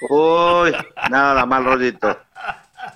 Uy, 0.09 0.73
nada, 1.11 1.45
mal 1.47 1.65
rollito. 1.65 2.17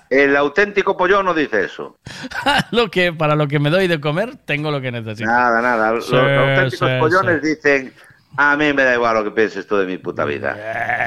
El 0.09 0.35
auténtico 0.35 0.95
pollón 0.95 1.25
no 1.25 1.33
dice 1.33 1.65
eso. 1.65 1.97
lo 2.71 2.89
que 2.89 3.11
para 3.13 3.35
lo 3.35 3.47
que 3.47 3.59
me 3.59 3.69
doy 3.69 3.87
de 3.87 3.99
comer, 3.99 4.35
tengo 4.45 4.71
lo 4.71 4.79
que 4.81 4.91
necesito. 4.91 5.29
Nada, 5.29 5.61
nada. 5.61 5.91
Los 5.93 6.07
Sí, 6.07 6.15
auténticos 6.15 6.89
sí, 6.89 6.95
pollones 6.99 7.41
sí. 7.41 7.47
dicen, 7.49 7.93
a 8.37 8.55
mí 8.55 8.73
me 8.73 8.83
da 8.83 8.93
igual 8.93 9.15
lo 9.15 9.23
que 9.23 9.31
pienses 9.31 9.67
tú 9.67 9.77
de 9.77 9.85
mi 9.85 9.97
puta 9.97 10.25
vida. 10.25 10.55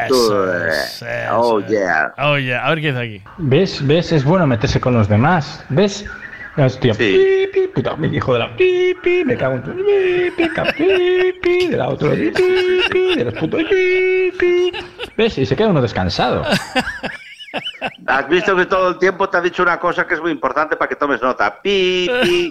Tú, 0.09 0.15
Eso 0.15 0.55
eh, 0.55 0.69
es, 0.69 1.03
eso 1.03 1.39
oh, 1.39 1.61
yeah. 1.61 2.13
A 2.19 2.71
ver 2.71 2.81
qué 2.81 2.93
dice 2.93 2.99
aquí. 3.03 3.23
¿Ves? 3.39 3.87
¿Ves? 3.87 4.13
Es 4.13 4.25
bueno 4.25 4.47
meterse 4.47 4.81
con 4.81 4.95
los 4.95 5.09
demás. 5.09 5.65
¿Ves? 5.69 6.05
Hostia, 6.59 6.95
pi, 6.95 7.47
pi, 7.53 7.69
puta, 7.69 7.97
mi 7.97 8.09
hijo 8.09 8.33
de 8.33 8.39
la 8.39 8.57
pi, 8.57 8.95
pi, 9.03 9.25
me 9.25 9.37
cago 9.37 9.57
en 9.57 9.63
tu 9.63 9.73
pi, 11.43 11.67
de 11.67 11.77
la 11.77 11.89
otra 11.89 12.13
pi, 12.13 12.33
pi, 12.91 13.15
de 13.15 13.25
los 13.25 13.35
putos 13.35 13.63
pi, 13.65 14.33
pi. 14.39 14.73
¿Ves? 15.17 15.37
Y 15.37 15.45
se 15.45 15.55
queda 15.55 15.69
uno 15.69 15.83
descansado. 15.83 16.45
Has 18.07 18.29
visto 18.29 18.57
que 18.57 18.67
todo 18.67 18.91
el 18.91 18.99
tiempo 18.99 19.29
te 19.29 19.37
ha 19.37 19.41
dicho 19.41 19.63
una 19.63 19.79
cosa 19.79 20.07
que 20.07 20.15
es 20.15 20.21
muy 20.21 20.31
importante 20.31 20.77
para 20.77 20.89
que 20.89 20.97
tomes 20.97 21.21
nota. 21.21 21.61
Pi, 21.61 22.09
pi, 22.23 22.51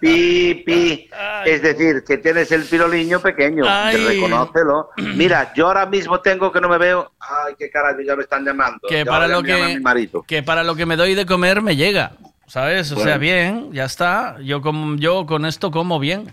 pi, 0.00 0.54
pi. 0.66 1.10
Es 1.44 1.62
decir, 1.62 2.02
que 2.06 2.18
tienes 2.18 2.50
el 2.52 2.64
piroliño 2.64 3.20
pequeño. 3.20 3.64
Que 3.64 3.68
Ay. 3.70 4.06
reconócelo. 4.06 4.90
Mira, 4.96 5.52
yo 5.54 5.66
ahora 5.66 5.86
mismo 5.86 6.20
tengo 6.20 6.50
que 6.50 6.60
no 6.60 6.68
me 6.68 6.78
veo. 6.78 7.12
Ay, 7.20 7.54
qué 7.58 7.70
carajo, 7.70 8.00
ya 8.00 8.16
me 8.16 8.22
están 8.22 8.44
llamando. 8.44 8.88
Que 8.88 9.04
Ya 9.04 9.04
para 9.04 9.28
lo 9.28 9.42
que 9.42 9.80
mi 9.84 10.08
que 10.26 10.42
para 10.42 10.64
lo 10.64 10.74
que 10.74 10.86
me 10.86 10.96
doy 10.96 11.14
de 11.14 11.26
comer 11.26 11.62
me 11.62 11.76
llega, 11.76 12.12
¿sabes? 12.46 12.92
O 12.92 12.96
sea, 13.00 13.18
bien, 13.18 13.72
ya 13.72 13.84
está. 13.84 14.36
Yo 14.42 14.60
como 14.60 14.96
yo 14.96 15.26
con 15.26 15.44
esto 15.46 15.70
como 15.70 15.98
bien. 15.98 16.32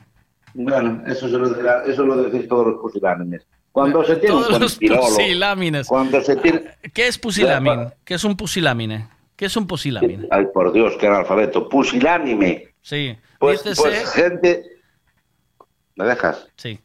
Bueno, 0.53 1.01
eso, 1.08 1.27
se 1.27 1.38
lo, 1.38 1.50
dirá- 1.50 1.83
eso 1.85 2.03
lo 2.06 2.16
decís 2.24 2.48
todos 2.48 2.67
los 2.67 2.82
pusilánimes. 2.82 3.45
Cuando 3.72 4.03
se 4.03 4.17
tiene 4.17 4.35
Todos 4.35 4.59
los 4.59 4.77
pusilámines. 4.77 5.88
Cuando 5.88 6.22
se 6.22 6.35
tiene... 6.35 6.64
¿Qué 6.93 7.08
es 7.08 7.17
pusilámine? 7.17 7.88
¿Qué 8.06 8.14
es 8.14 8.24
un 8.24 8.38
pusilámine? 8.38 9.08
¿Qué 9.35 9.45
es 9.45 9.58
un 9.58 9.66
pusilámine? 9.66 10.27
Ay, 10.30 10.45
por 10.53 10.72
Dios, 10.72 10.93
qué 11.00 11.08
analfabeto. 11.08 11.67
Pusilánime. 11.67 12.67
Sí. 12.82 13.17
Pues, 13.40 13.66
Dícese- 13.66 13.82
pues 13.82 14.11
gente... 14.14 14.64
¿Me 15.95 16.06
dejas? 16.06 16.48
Sí. 16.56 16.80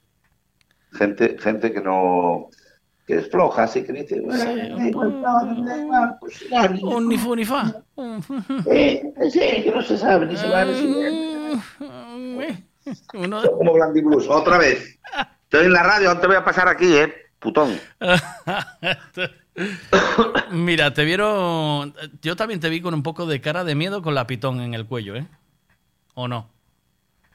Gente, 0.93 1.37
gente 1.39 1.73
que 1.73 1.81
no... 1.83 2.49
Que 3.09 3.17
es 3.17 3.29
floja, 3.31 3.63
así 3.65 3.83
que 3.83 3.93
dice... 3.95 4.21
"Bueno, 4.21 4.45
da 4.45 4.89
igual, 4.89 5.23
no, 5.23 5.65
da 5.65 5.77
igual, 5.79 6.19
pusilánime". 6.21 6.95
Un 6.95 7.09
ni 7.09 7.17
fu 7.17 7.35
ni 7.35 7.47
fa. 7.47 7.65
Eh, 8.71 9.03
sí, 9.31 9.41
que 9.41 9.73
no 9.75 9.81
se 9.83 9.97
sabe 9.97 10.27
ni 10.27 10.37
se 10.37 10.47
va 10.49 10.65
ni 10.67 10.75
se 10.75 10.85
Uno- 13.15 13.43
Como. 13.51 13.73
Otra 14.29 14.59
vez. 14.59 14.99
Estoy 15.45 15.65
en 15.67 15.73
la 15.73 15.83
radio, 15.83 16.13
no 16.15 16.21
te 16.21 16.27
voy 16.27 16.37
a 16.37 16.45
pasar 16.45 16.69
aquí, 16.69 16.95
¿eh? 16.97 17.11
Putón. 17.39 17.79
Mira, 20.51 20.93
te 20.93 21.05
vieron. 21.05 21.95
Yo 22.23 22.37
también 22.37 22.61
te 22.61 22.69
vi 22.69 22.81
con 22.83 22.93
un 22.95 23.03
poco 23.03 23.25
de 23.27 23.41
cara 23.41 23.65
de 23.65 23.75
miedo 23.75 24.03
con 24.03 24.15
la 24.15 24.27
pitón 24.27 24.61
en 24.61 24.75
el 24.75 24.85
cuello, 24.87 25.17
¿eh? 25.17 25.27
¿O 26.15 26.29
no? 26.29 26.51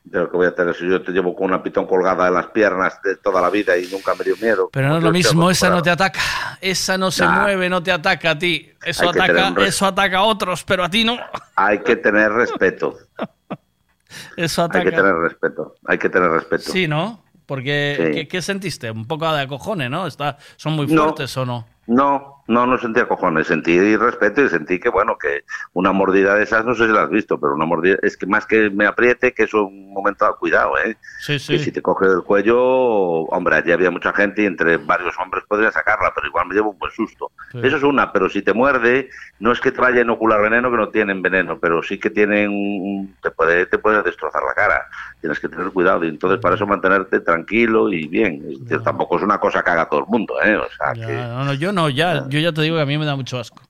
De 0.04 0.20
lo 0.20 0.30
que 0.30 0.36
voy 0.38 0.48
a 0.48 0.54
tener 0.54 0.76
si 0.76 0.88
yo 0.90 1.02
te 1.02 1.12
llevo 1.14 1.34
con 1.34 1.46
una 1.46 1.64
pitón 1.64 1.88
colgada 1.88 2.28
en 2.28 2.34
las 2.34 2.48
piernas 2.48 3.02
de 3.04 3.16
toda 3.16 3.42
la 3.42 3.50
vida 3.50 3.78
y 3.78 3.88
nunca 3.88 4.14
me 4.16 4.24
dio 4.26 4.36
miedo. 4.38 4.70
Pero 4.72 4.90
no 4.90 4.98
es 4.98 5.04
lo 5.04 5.12
mismo, 5.12 5.50
esa 5.50 5.70
no 5.70 5.82
te 5.82 5.90
ataca. 5.90 6.20
Esa 6.60 6.98
no 6.98 7.10
se 7.10 7.24
Nah. 7.24 7.42
mueve, 7.44 7.70
no 7.70 7.82
te 7.82 7.92
ataca 7.92 8.32
a 8.32 8.38
ti. 8.38 8.70
Eso 8.84 9.10
ataca, 9.10 9.54
eso 9.66 9.86
ataca 9.86 10.18
a 10.18 10.24
otros, 10.24 10.64
pero 10.66 10.84
a 10.84 10.90
ti 10.90 11.06
no. 11.06 11.18
Hay 11.56 11.80
que 11.80 11.96
tener 11.96 12.32
respeto. 12.32 12.98
Eso 14.38 14.68
Hay 14.72 14.84
que 14.84 14.92
tener 14.92 15.16
respeto. 15.16 15.76
Hay 15.86 15.98
que 15.98 16.10
tener 16.10 16.30
respeto. 16.30 16.72
Sí, 16.72 16.88
¿no? 16.88 17.24
Porque, 17.46 17.96
Sí. 17.98 18.12
¿qué, 18.14 18.28
qué 18.28 18.42
sentiste? 18.42 18.92
Un 18.92 19.06
poco 19.08 19.32
de 19.34 19.42
acojones, 19.42 19.90
¿no? 19.90 20.06
Está, 20.06 20.38
¿Son 20.56 20.74
muy 20.74 20.86
No. 20.88 21.04
fuertes 21.06 21.36
o 21.38 21.46
no? 21.46 21.68
No, 21.88 22.44
no, 22.48 22.66
no 22.66 22.78
sentía 22.78 23.08
cojones, 23.08 23.48
sentí 23.48 23.96
respeto 23.98 24.42
y 24.42 24.50
sentí 24.50 24.80
que, 24.80 24.90
bueno, 24.90 25.18
que 25.18 25.44
una 25.74 25.92
mordida 25.92 26.36
de 26.36 26.44
esas, 26.44 26.64
no 26.66 26.74
sé 26.76 26.86
si 26.88 26.92
la 26.94 27.04
has 27.04 27.10
visto, 27.10 27.40
pero 27.40 27.56
una 27.56 27.66
mordida, 27.66 27.98
es 28.02 28.16
que 28.18 28.26
más 28.26 28.46
que 28.46 28.70
me 28.70 28.86
apriete, 28.86 29.34
que 29.34 29.44
es 29.44 29.54
un 29.54 29.92
momento 29.94 30.26
de 30.26 30.32
cuidado, 30.40 30.78
¿eh? 30.78 30.98
Sí, 31.20 31.34
Que 31.34 31.60
si 31.60 31.72
te 31.72 31.82
coge 31.82 32.08
del 32.08 32.24
cuello, 32.24 32.58
hombre, 32.62 33.56
allí 33.58 33.72
había 33.72 33.92
mucha 33.92 34.14
gente 34.14 34.44
y 34.44 34.46
entre 34.46 34.78
varios 34.78 35.14
hombres 35.20 35.44
podría 35.48 35.72
sacarla, 35.72 36.12
pero 36.16 36.28
igual 36.28 36.48
me 36.48 36.56
llevo 36.56 36.72
un 36.72 36.80
buen 36.80 36.92
susto. 36.92 37.32
Sí. 37.52 37.60
Eso 37.64 37.78
es 37.78 37.84
una, 37.84 38.12
pero 38.12 38.30
si 38.30 38.42
te 38.42 38.54
muerde, 38.54 39.10
no 39.40 39.52
es 39.52 39.60
que 39.60 39.72
te 39.72 39.82
vaya 39.82 40.00
a 40.00 40.04
inocular 40.04 40.42
veneno, 40.42 40.72
que 40.72 40.78
no 40.78 40.90
tienen 40.90 41.22
veneno, 41.22 41.60
pero 41.60 41.84
sí 41.84 42.00
que 42.00 42.10
tienen, 42.10 42.50
un- 42.50 43.16
te 43.22 43.32
puede, 43.32 43.66
te 43.66 43.78
puede 43.78 44.02
destrozar 44.04 44.42
la 44.44 44.54
cara. 44.54 44.86
Tienes 45.22 45.40
que 45.40 45.48
tener 45.50 45.68
cuidado 45.72 46.04
y 46.04 46.10
entonces 46.10 46.40
para 46.42 46.56
eso 46.56 46.68
mantenerte 46.68 47.20
tranquilo 47.22 47.90
y 47.92 48.08
bien. 48.08 48.42
Tampoco 48.84 49.18
es 49.18 49.24
una 49.24 49.38
cosa 49.38 49.64
que 49.64 49.70
haga 49.72 49.88
todo 49.88 50.02
el 50.02 50.06
mundo, 50.08 50.36
¿eh? 50.44 50.56
O 50.58 50.68
sea, 50.78 50.94
Ya, 50.94 51.08
que... 51.08 51.14
no, 51.14 51.46
no, 51.46 51.54
yo 51.54 51.72
no, 51.74 51.90
ya, 51.90 52.26
yo 52.30 52.40
ya 52.40 52.52
te 52.54 52.62
digo 52.62 52.76
que 52.78 52.82
a 52.82 52.86
mí 52.86 52.98
me 52.98 53.06
da 53.06 53.16
mucho 53.16 53.40
asco. 53.40 53.62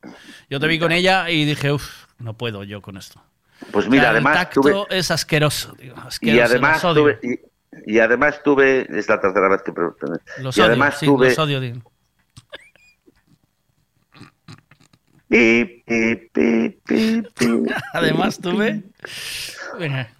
Yo 0.50 0.60
te 0.60 0.68
vi 0.68 0.80
con 0.80 0.92
ella 0.92 1.30
y 1.30 1.46
dije, 1.46 1.72
uff, 1.72 2.06
no 2.20 2.38
puedo 2.38 2.64
yo 2.64 2.82
con 2.82 2.98
esto. 2.98 3.22
Pues 3.72 3.88
mira, 3.88 4.10
además 4.10 4.36
el 4.36 4.40
tacto 4.44 4.62
tuve- 4.62 4.86
es 4.90 5.10
asqueroso, 5.10 5.74
digo, 5.80 5.96
y 6.22 6.40
además 6.40 6.82
tuve 6.82 7.20
y, 7.24 7.40
y 7.96 8.00
además 8.00 8.42
tuve 8.44 8.86
es 8.90 9.08
la 9.08 9.22
tercera 9.22 9.48
vez 9.48 9.62
que 9.64 9.72
Los 10.42 10.58
y 10.58 10.62
odio, 10.62 10.68
además 10.68 11.00
sí, 11.00 11.06
tuve 11.06 11.30
los 11.30 11.40
odio, 11.40 11.60
digo. 11.62 11.82
Además 17.94 18.40
tuve... 18.40 18.84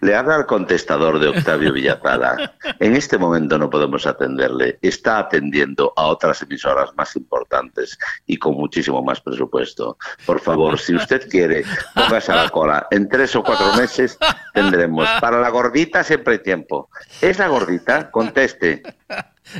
Le 0.00 0.14
habla 0.14 0.34
al 0.34 0.46
contestador 0.46 1.18
de 1.18 1.28
Octavio 1.28 1.72
Villazada. 1.72 2.54
En 2.80 2.96
este 2.96 3.18
momento 3.18 3.58
no 3.58 3.70
podemos 3.70 4.06
atenderle. 4.06 4.78
Está 4.82 5.18
atendiendo 5.18 5.92
a 5.96 6.06
otras 6.06 6.42
emisoras 6.42 6.90
más 6.96 7.14
importantes 7.16 7.98
y 8.26 8.36
con 8.36 8.54
muchísimo 8.54 9.02
más 9.02 9.20
presupuesto. 9.20 9.96
Por 10.26 10.40
favor, 10.40 10.78
si 10.78 10.94
usted 10.94 11.28
quiere, 11.28 11.64
póngase 11.94 12.32
a 12.32 12.36
la 12.36 12.48
cola. 12.48 12.86
En 12.90 13.08
tres 13.08 13.34
o 13.36 13.42
cuatro 13.42 13.74
meses 13.76 14.18
tendremos. 14.52 15.08
Para 15.20 15.40
la 15.40 15.50
gordita 15.50 16.02
siempre 16.02 16.34
hay 16.34 16.42
tiempo. 16.42 16.90
¿Es 17.20 17.38
la 17.38 17.48
gordita? 17.48 18.10
Conteste. 18.10 18.82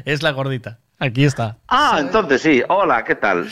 Es 0.04 0.22
la 0.22 0.32
gordita. 0.32 0.80
Aquí 1.04 1.24
está. 1.26 1.58
Ah, 1.68 1.98
entonces 2.00 2.40
sí. 2.40 2.62
Hola, 2.66 3.04
¿qué 3.04 3.14
tal? 3.14 3.46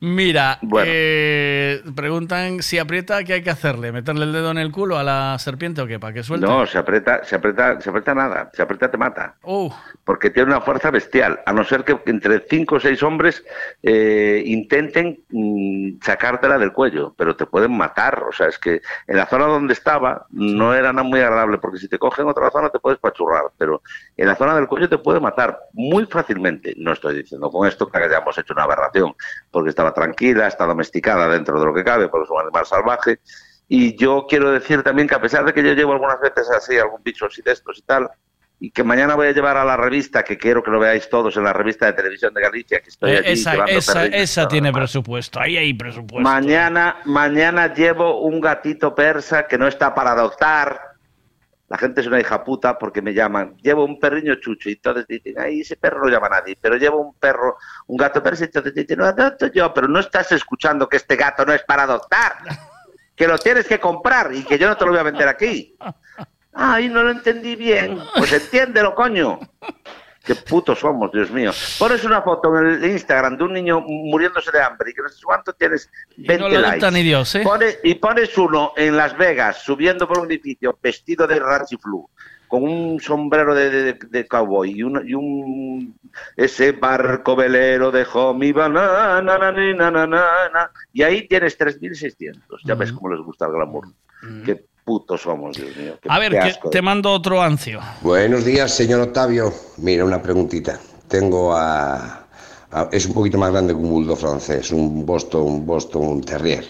Mira, 0.00 0.58
Bueno. 0.60 0.90
eh, 0.92 1.80
preguntan 1.94 2.62
si 2.64 2.78
aprieta, 2.80 3.22
¿qué 3.22 3.34
hay 3.34 3.42
que 3.42 3.50
hacerle? 3.50 3.92
¿Meterle 3.92 4.24
el 4.24 4.32
dedo 4.32 4.50
en 4.50 4.58
el 4.58 4.72
culo 4.72 4.98
a 4.98 5.04
la 5.04 5.38
serpiente 5.38 5.80
o 5.80 5.86
qué? 5.86 6.00
¿Para 6.00 6.12
que 6.12 6.24
suelte? 6.24 6.44
No, 6.48 6.66
se 6.66 6.78
aprieta, 6.78 7.22
se 7.22 7.36
aprieta, 7.36 7.80
se 7.80 7.90
aprieta 7.90 8.12
nada. 8.12 8.50
Se 8.52 8.60
aprieta 8.62 8.90
te 8.90 8.96
mata. 8.96 9.36
Uh, 9.44 9.70
porque 10.06 10.30
tiene 10.30 10.50
una 10.50 10.60
fuerza 10.60 10.92
bestial, 10.92 11.40
a 11.44 11.52
no 11.52 11.64
ser 11.64 11.82
que 11.82 12.00
entre 12.06 12.38
cinco 12.48 12.76
o 12.76 12.80
seis 12.80 13.02
hombres 13.02 13.44
eh, 13.82 14.40
intenten 14.46 15.24
mm, 15.30 16.00
sacártela 16.00 16.58
del 16.58 16.72
cuello, 16.72 17.12
pero 17.18 17.34
te 17.34 17.44
pueden 17.44 17.76
matar. 17.76 18.22
O 18.22 18.30
sea, 18.30 18.46
es 18.46 18.56
que 18.56 18.80
en 19.08 19.16
la 19.16 19.26
zona 19.26 19.46
donde 19.46 19.72
estaba 19.72 20.24
no 20.30 20.72
era 20.74 20.92
nada 20.92 21.02
muy 21.02 21.18
agradable, 21.18 21.58
porque 21.58 21.78
si 21.78 21.88
te 21.88 21.98
cogen 21.98 22.22
en 22.24 22.30
otra 22.30 22.52
zona 22.52 22.70
te 22.70 22.78
puedes 22.78 23.00
pachurrar, 23.00 23.46
pero 23.58 23.82
en 24.16 24.28
la 24.28 24.36
zona 24.36 24.54
del 24.54 24.68
cuello 24.68 24.88
te 24.88 24.98
puede 24.98 25.18
matar 25.18 25.58
muy 25.72 26.06
fácilmente. 26.06 26.74
No 26.76 26.92
estoy 26.92 27.16
diciendo 27.16 27.50
con 27.50 27.66
esto 27.66 27.88
que 27.88 27.98
hayamos 27.98 28.38
hecho 28.38 28.52
una 28.52 28.62
aberración, 28.62 29.12
porque 29.50 29.70
estaba 29.70 29.92
tranquila, 29.92 30.46
está 30.46 30.66
domesticada 30.66 31.28
dentro 31.28 31.58
de 31.58 31.66
lo 31.66 31.74
que 31.74 31.82
cabe, 31.82 32.06
porque 32.08 32.26
es 32.26 32.30
un 32.30 32.42
animal 32.42 32.64
salvaje. 32.64 33.18
Y 33.66 33.96
yo 33.96 34.26
quiero 34.28 34.52
decir 34.52 34.84
también 34.84 35.08
que 35.08 35.16
a 35.16 35.20
pesar 35.20 35.44
de 35.44 35.52
que 35.52 35.64
yo 35.64 35.72
llevo 35.72 35.94
algunas 35.94 36.20
veces 36.20 36.48
así, 36.48 36.78
algún 36.78 37.02
bicho 37.02 37.26
así 37.26 37.42
de 37.42 37.50
estos 37.50 37.78
y 37.78 37.82
tal, 37.82 38.08
y 38.58 38.70
que 38.70 38.82
mañana 38.82 39.14
voy 39.14 39.28
a 39.28 39.32
llevar 39.32 39.56
a 39.58 39.64
la 39.64 39.76
revista, 39.76 40.22
que 40.24 40.38
quiero 40.38 40.62
que 40.62 40.70
lo 40.70 40.78
veáis 40.78 41.10
todos 41.10 41.36
en 41.36 41.44
la 41.44 41.52
revista 41.52 41.86
de 41.86 41.92
televisión 41.92 42.32
de 42.32 42.40
Galicia, 42.40 42.80
que 42.80 42.88
estoy 42.88 43.10
eh, 43.10 43.18
allí 43.18 43.32
esa 43.32 43.64
esa, 43.66 44.06
esa 44.06 44.48
tiene 44.48 44.72
presupuesto. 44.72 45.38
Ahí 45.38 45.58
hay 45.58 45.74
presupuesto. 45.74 46.22
Mañana, 46.22 46.96
mañana 47.04 47.74
llevo 47.74 48.22
un 48.22 48.40
gatito 48.40 48.94
persa 48.94 49.46
que 49.46 49.58
no 49.58 49.66
está 49.66 49.94
para 49.94 50.12
adoptar. 50.12 50.80
La 51.68 51.76
gente 51.76 52.00
es 52.00 52.06
una 52.06 52.20
hija 52.20 52.44
puta 52.44 52.78
porque 52.78 53.02
me 53.02 53.12
llaman. 53.12 53.56
Llevo 53.58 53.84
un 53.84 53.98
perriño 53.98 54.36
chucho 54.36 54.70
y 54.70 54.74
entonces 54.74 55.06
dicen, 55.06 55.34
ay, 55.38 55.60
ese 55.60 55.76
perro 55.76 56.04
no 56.04 56.08
llama 56.08 56.28
a 56.28 56.40
nadie. 56.40 56.56
Pero 56.58 56.76
llevo 56.76 57.00
un 57.00 57.14
perro, 57.14 57.56
un 57.88 57.96
gato 57.96 58.22
persa 58.22 58.44
y 58.44 58.46
entonces 58.46 58.72
dicen, 58.72 58.98
no 58.98 59.04
adopto 59.04 59.48
yo. 59.48 59.74
Pero 59.74 59.88
no 59.88 59.98
estás 59.98 60.30
escuchando 60.32 60.88
que 60.88 60.96
este 60.96 61.16
gato 61.16 61.44
no 61.44 61.52
es 61.52 61.62
para 61.64 61.82
adoptar. 61.82 62.36
Que 63.14 63.26
lo 63.26 63.36
tienes 63.36 63.66
que 63.66 63.80
comprar 63.80 64.32
y 64.32 64.44
que 64.44 64.58
yo 64.58 64.68
no 64.68 64.76
te 64.76 64.84
lo 64.84 64.92
voy 64.92 65.00
a 65.00 65.02
vender 65.02 65.26
aquí. 65.26 65.76
Ay, 66.56 66.88
no 66.88 67.02
lo 67.02 67.10
entendí 67.10 67.54
bien. 67.54 67.98
Pues 68.16 68.32
entiéndelo, 68.32 68.94
coño. 68.94 69.38
Qué 70.24 70.34
putos 70.34 70.80
somos, 70.80 71.12
Dios 71.12 71.30
mío. 71.30 71.52
Pones 71.78 72.02
una 72.02 72.20
foto 72.22 72.58
en 72.58 72.66
el 72.66 72.84
Instagram 72.90 73.36
de 73.36 73.44
un 73.44 73.52
niño 73.52 73.80
muriéndose 73.80 74.50
de 74.50 74.60
hambre 74.60 74.90
y 74.90 74.94
que 74.94 75.02
no 75.02 75.08
sé 75.08 75.20
cuánto 75.22 75.52
tienes 75.52 75.88
20 76.16 76.38
no 76.38 76.48
lo 76.48 76.60
likes. 76.60 76.90
ni 76.90 77.02
Dios, 77.04 77.32
¿eh? 77.36 77.42
Pone- 77.44 77.76
y 77.84 77.94
pones 77.94 78.36
uno 78.36 78.72
en 78.76 78.96
Las 78.96 79.16
Vegas 79.16 79.62
subiendo 79.62 80.08
por 80.08 80.18
un 80.18 80.26
edificio 80.26 80.76
vestido 80.82 81.28
de 81.28 81.38
rachiflu 81.38 82.08
con 82.48 82.62
un 82.64 83.00
sombrero 83.00 83.54
de, 83.54 83.70
de, 83.70 83.92
de 84.08 84.26
cowboy 84.26 84.70
y 84.70 84.82
un, 84.82 85.02
y 85.08 85.14
un 85.14 85.96
ese 86.36 86.72
barco 86.72 87.36
velero 87.36 87.90
dejó 87.92 88.34
mi 88.34 88.50
banana 88.52 89.20
na, 89.20 89.36
na, 89.38 89.52
na, 89.52 89.90
na, 89.90 90.06
na, 90.06 90.48
na. 90.52 90.70
y 90.92 91.02
ahí 91.02 91.26
tienes 91.28 91.58
3.600 91.58 92.38
ya 92.64 92.74
ves 92.76 92.92
cómo 92.92 93.10
les 93.12 93.20
gusta 93.20 93.46
el 93.46 93.52
glamour 93.52 93.88
qué 94.44 94.64
putos 94.86 95.20
somos 95.22 95.56
Dios 95.56 95.76
mío 95.76 95.98
qué- 96.00 96.08
A 96.08 96.18
ver, 96.20 96.30
qué 96.30 96.38
que 96.38 96.44
asco. 96.44 96.70
te 96.70 96.80
mando 96.80 97.10
otro 97.12 97.42
ancio. 97.42 97.80
Buenos 98.02 98.44
días, 98.44 98.70
señor 98.72 99.00
Octavio. 99.00 99.52
Mira, 99.78 100.04
una 100.04 100.22
preguntita. 100.22 100.78
Tengo 101.08 101.52
a, 101.56 102.24
a- 102.70 102.88
es 102.92 103.04
un 103.06 103.12
poquito 103.12 103.36
más 103.36 103.50
grande 103.50 103.74
que 103.74 103.80
un 103.80 103.90
bulldog 103.90 104.16
francés, 104.16 104.70
un 104.70 105.04
Boston, 105.04 105.42
un 105.42 105.66
Boston 105.66 106.20
Terrier. 106.20 106.64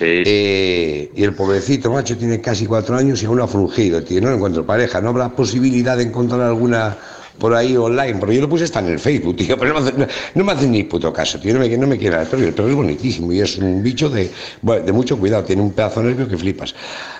Eh, 0.00 1.10
y 1.12 1.24
el 1.24 1.34
pobrecito 1.34 1.90
macho 1.90 2.16
tiene 2.16 2.40
casi 2.40 2.64
cuatro 2.64 2.96
años 2.96 3.20
y 3.24 3.26
aún 3.26 3.38
no 3.38 3.42
ha 3.44 3.48
fungido, 3.48 4.04
tío. 4.04 4.20
No 4.20 4.30
encuentro 4.30 4.64
pareja. 4.64 5.00
¿No 5.00 5.08
habrá 5.08 5.28
posibilidad 5.30 5.96
de 5.96 6.04
encontrar 6.04 6.40
alguna 6.42 6.96
por 7.38 7.54
ahí 7.54 7.76
online? 7.76 8.16
Porque 8.18 8.34
yo 8.34 8.40
lo 8.42 8.48
puse 8.48 8.64
hasta 8.64 8.80
en 8.80 8.88
el 8.88 8.98
Facebook, 8.98 9.36
tío, 9.36 9.56
pero 9.58 9.72
no 9.74 9.80
me, 9.80 9.88
hace, 9.88 9.98
no, 9.98 10.06
no 10.34 10.44
me 10.44 10.52
hace 10.52 10.66
ni 10.68 10.84
puto 10.84 11.12
caso, 11.12 11.38
tío. 11.40 11.54
No 11.54 11.60
me, 11.60 11.68
no 11.76 11.86
me 11.86 11.96
quiera 11.98 12.22
el 12.22 12.28
perro. 12.28 12.42
El 12.44 12.52
perro 12.54 12.68
es 12.68 12.74
bonitísimo 12.74 13.32
y 13.32 13.40
es 13.40 13.56
un 13.58 13.82
bicho 13.82 14.08
de, 14.10 14.30
bueno, 14.62 14.84
de 14.84 14.92
mucho 14.92 15.18
cuidado. 15.18 15.44
Tiene 15.44 15.62
un 15.62 15.72
pedazo 15.72 16.00
de 16.02 16.08
nervio 16.08 16.28
que 16.28 16.36
flipas. 16.36 16.74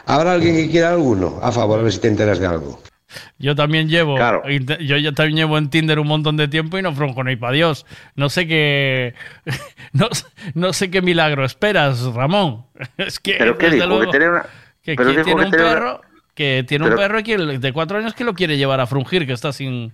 ¿Habrá 0.07 0.33
alguien 0.33 0.55
que 0.57 0.71
quiera 0.71 0.91
alguno? 0.91 1.39
A 1.43 1.53
favor, 1.53 1.79
a 1.79 1.83
ver 1.83 1.93
si 1.93 2.01
te 2.01 2.09
enteras 2.09 2.39
de 2.39 2.47
algo. 2.47 2.81
Yo 3.39 3.55
también 3.55 3.89
llevo, 3.89 4.19
inte- 4.51 4.85
yo 4.85 4.99
ya 4.99 5.13
también 5.13 5.37
llevo 5.39 5.57
en 5.57 5.71
Tinder 5.71 5.99
un 5.99 6.09
montón 6.09 6.37
de 6.37 6.47
tiempo 6.47 6.79
y 6.79 6.83
no 6.83 6.95
fronco 6.95 7.25
ni 7.25 7.37
para 7.37 7.55
Dios. 7.55 7.87
No 8.17 8.29
sé 8.29 8.47
qué, 8.47 9.15
no, 9.93 10.09
no 10.55 10.73
sé 10.75 10.91
qué 10.91 11.01
milagro 11.01 11.45
esperas, 11.45 12.03
Ramón. 12.13 12.67
Es 12.99 13.19
que 13.19 13.37
pero 13.39 13.57
qué 13.57 13.71
dijo 13.71 13.87
luego, 13.87 14.11
que 14.13 14.19
una 14.19 14.43
que 14.83 14.95
pero 14.95 15.09
dijo 15.11 15.23
tiene 15.25 15.41
que 15.41 15.47
un 15.47 15.55
una- 15.55 15.57
perro, 15.57 16.01
que 16.35 16.65
tiene 16.69 16.85
un 16.87 16.97
perro 16.97 17.23
de 17.23 17.73
cuatro 17.73 17.97
años 17.99 18.13
que 18.15 18.25
lo 18.25 18.35
quiere 18.35 18.59
llevar 18.59 18.81
a 18.81 18.87
frungir, 18.87 19.27
que 19.27 19.33
está 19.33 19.53
sin, 19.55 19.93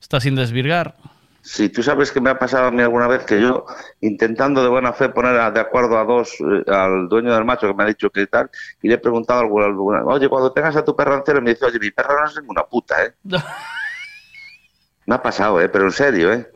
está 0.00 0.20
sin 0.20 0.34
desvirgar. 0.34 0.94
Sí, 1.40 1.68
tú 1.70 1.82
sabes 1.82 2.12
que 2.12 2.20
me 2.20 2.28
ha 2.30 2.38
pasado 2.38 2.66
a 2.66 2.70
mí 2.70 2.82
alguna 2.82 3.06
vez 3.06 3.24
que 3.24 3.40
yo, 3.40 3.64
intentando 4.00 4.62
de 4.62 4.68
buena 4.68 4.92
fe 4.92 5.08
poner 5.08 5.36
a- 5.36 5.50
de 5.50 5.60
acuerdo 5.60 5.96
a 5.98 6.04
dos, 6.04 6.32
eh, 6.40 6.64
al 6.70 7.08
dueño 7.08 7.32
del 7.34 7.44
macho 7.44 7.66
que 7.68 7.74
me 7.74 7.84
ha 7.84 7.86
dicho 7.86 8.10
que 8.10 8.26
tal, 8.26 8.50
y 8.82 8.88
le 8.88 8.94
he 8.94 8.98
preguntado 8.98 9.40
alguna, 9.40 9.66
alguna 9.66 10.04
oye, 10.04 10.28
cuando 10.28 10.52
tengas 10.52 10.76
a 10.76 10.84
tu 10.84 10.94
perro 10.94 11.14
entero, 11.14 11.40
me 11.40 11.50
dice, 11.50 11.64
oye, 11.64 11.78
mi 11.78 11.90
perro 11.90 12.20
no 12.20 12.26
es 12.28 12.36
ninguna 12.36 12.64
puta, 12.64 13.02
¿eh? 13.04 13.14
Me 15.06 15.14
ha 15.14 15.22
pasado, 15.22 15.58
¿eh? 15.62 15.70
Pero 15.70 15.84
en 15.86 15.92
serio, 15.92 16.32
¿eh? 16.34 16.50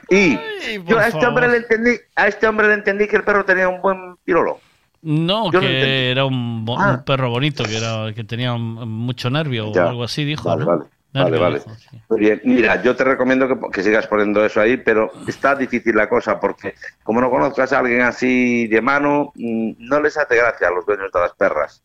Y 0.09 0.39
yo 0.87 0.99
a 0.99 1.07
este 1.09 1.27
hombre 1.27 1.49
le 1.49 1.57
entendí, 1.59 1.91
a 2.17 2.27
este 2.29 2.47
hombre 2.47 2.67
le 2.69 2.75
entendí 2.75 3.07
que 3.07 3.17
el 3.17 3.25
perro 3.25 3.45
tenía 3.45 3.69
un 3.69 3.81
buen 3.81 4.17
pirolo. 4.25 4.61
No, 5.03 5.51
Yo 5.51 5.61
que 5.61 6.11
era 6.13 6.25
un, 6.25 6.65
bo- 6.65 6.79
Ah. 6.79 6.93
un 6.99 7.05
perro 7.05 7.29
bonito, 7.31 7.65
que 7.65 7.77
era 7.77 8.13
que 8.15 8.23
tenía 8.25 8.53
un- 8.55 8.89
mucho 8.89 9.29
nervio 9.31 9.73
Ya. 9.73 9.87
o 9.87 9.89
algo 9.91 10.05
así, 10.05 10.25
dijo. 10.25 10.49
Vale, 10.49 10.61
¿no? 10.65 10.67
vale. 10.71 10.83
Vale, 11.15 11.25
Nervio, 11.31 11.41
vale. 11.43 11.59
dijo, 11.59 11.75
sí. 11.75 11.99
Muy 12.09 12.21
bien. 12.21 12.41
Mira, 12.45 12.83
yo 12.83 12.97
te 12.97 13.05
recomiendo 13.05 13.47
que, 13.47 13.55
que 13.71 13.83
sigas 13.83 14.07
poniendo 14.07 14.43
eso 14.47 14.61
ahí, 14.63 14.79
pero 14.79 15.11
está 15.29 15.55
difícil 15.55 15.95
la 15.95 16.09
cosa 16.09 16.41
porque 16.41 16.75
como 17.03 17.21
no 17.21 17.29
conozcas 17.31 17.71
a 17.75 17.81
alguien 17.81 18.01
así 18.01 18.67
de 18.69 18.81
mano, 18.81 19.31
mm, 19.35 19.73
no 19.79 20.01
les 20.01 20.17
hace 20.17 20.37
gracia 20.37 20.69
a 20.69 20.71
los 20.71 20.87
dueños 20.87 21.13
de 21.13 21.21
las 21.21 21.33
perras. 21.35 21.83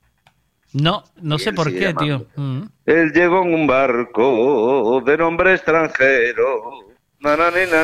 No, 0.71 1.03
no 1.21 1.37
sé 1.39 1.51
por 1.53 1.73
qué, 1.73 1.93
tío. 1.93 2.25
Mm. 2.37 2.61
Él 2.85 3.11
llegó 3.11 3.41
en 3.43 3.53
un 3.53 3.67
barco 3.67 5.01
de 5.05 5.17
nombre 5.17 5.55
extranjero. 5.55 6.61
Na, 7.19 7.35
na, 7.35 7.49
na. 7.49 7.83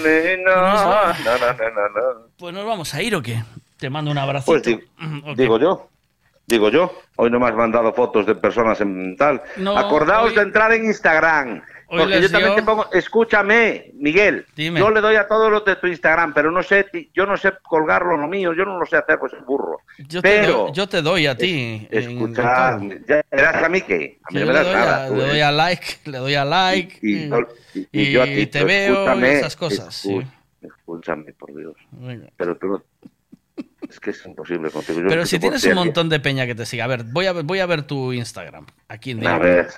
Pues 2.38 2.54
nos 2.54 2.66
vamos 2.66 2.94
a 2.94 3.02
ir 3.02 3.16
o 3.16 3.22
qué? 3.22 3.44
Te 3.84 3.90
mando 3.90 4.12
un 4.12 4.18
abrazo. 4.18 4.46
Pues 4.46 4.64
di- 4.64 4.80
digo 5.36 5.60
yo. 5.60 5.90
digo 6.48 6.70
yo. 6.70 6.90
Hoy 7.18 7.30
no 7.30 7.38
me 7.38 7.48
has 7.48 7.54
mandado 7.54 7.92
fotos 7.94 8.26
de 8.26 8.34
personas 8.34 8.80
en 8.80 9.18
tal. 9.18 9.42
No, 9.58 9.78
Acordaos 9.78 10.30
hoy- 10.30 10.36
de 10.36 10.42
entrar 10.42 10.72
en 10.72 10.86
Instagram. 10.86 11.62
Porque 11.90 12.22
yo 12.22 12.32
también 12.32 12.54
dio- 12.54 12.56
te 12.56 12.64
pongo, 12.64 12.90
escúchame, 12.94 13.92
Miguel, 13.96 14.46
Dime. 14.56 14.80
yo 14.80 14.90
le 14.90 15.02
doy 15.02 15.18
a 15.18 15.28
todos 15.28 15.52
los 15.52 15.66
de 15.66 15.76
tu 15.76 15.88
Instagram, 15.88 16.34
pero 16.34 16.50
no 16.50 16.64
sé, 16.64 16.88
yo 17.14 17.26
no 17.26 17.36
sé 17.36 17.52
colgarlo 17.62 18.16
lo 18.16 18.28
mío, 18.30 18.54
yo 18.54 18.64
no 18.64 18.80
lo 18.80 18.86
sé 18.86 18.96
hacer, 18.96 19.20
pues 19.20 19.34
es 19.34 19.46
burro. 19.46 19.78
Yo, 20.08 20.22
te 20.22 20.30
pero, 20.30 20.54
doy, 20.60 20.72
yo 20.72 20.88
te 20.88 21.02
doy 21.02 21.28
a 21.28 21.36
ti. 21.38 21.88
todo. 21.92 22.80
ya 23.06 23.22
verás 23.30 23.64
a 23.64 23.68
mí 23.70 23.82
que 23.82 24.18
a 24.24 24.32
mí 24.34 24.40
Yo 24.40 24.46
me 24.48 24.54
le 24.54 24.60
doy, 24.64 24.74
nada. 24.74 25.04
a, 25.04 25.08
tú, 25.10 25.16
le 25.18 25.24
¿eh? 25.24 25.28
doy 25.28 25.42
a 25.42 25.52
like, 25.52 25.86
le 26.06 26.18
doy 26.20 26.36
a 26.36 26.46
like. 26.46 27.00
y, 27.02 27.16
y- 27.26 27.30
yo, 27.30 27.38
y- 27.76 27.80
y 27.92 28.02
y 28.02 28.12
yo 28.14 28.22
a 28.24 28.26
ti, 28.26 28.48
te 28.48 28.64
veo 28.64 28.90
y 28.92 28.94
escúchame, 28.96 29.34
esas 29.34 29.56
cosas, 29.58 29.94
sí. 29.94 30.10
escu- 30.10 30.26
Escúchame, 30.62 31.34
por 31.34 31.54
Dios. 31.56 31.76
Venga. 31.92 32.30
Pero 32.38 32.56
tú 32.56 32.68
no... 32.68 32.84
Es 33.94 34.00
que 34.00 34.10
es 34.10 34.26
imposible. 34.26 34.72
Yo 34.74 34.82
Pero 35.08 35.26
si 35.28 35.38
tienes 35.38 35.64
un 35.66 35.76
montón 35.76 36.10
de 36.10 36.20
peña 36.20 36.48
que 36.48 36.56
te 36.56 36.66
siga, 36.66 36.86
a 36.86 36.88
ver, 36.88 37.04
voy 37.04 37.28
a 37.28 37.34
ver, 37.34 37.44
voy 37.44 37.60
a 37.60 37.68
ver 37.68 37.84
tu 37.84 38.12
Instagram 38.12 38.66
aquí 38.88 39.12
en 39.12 39.26
A 39.28 39.38
ver, 39.38 39.70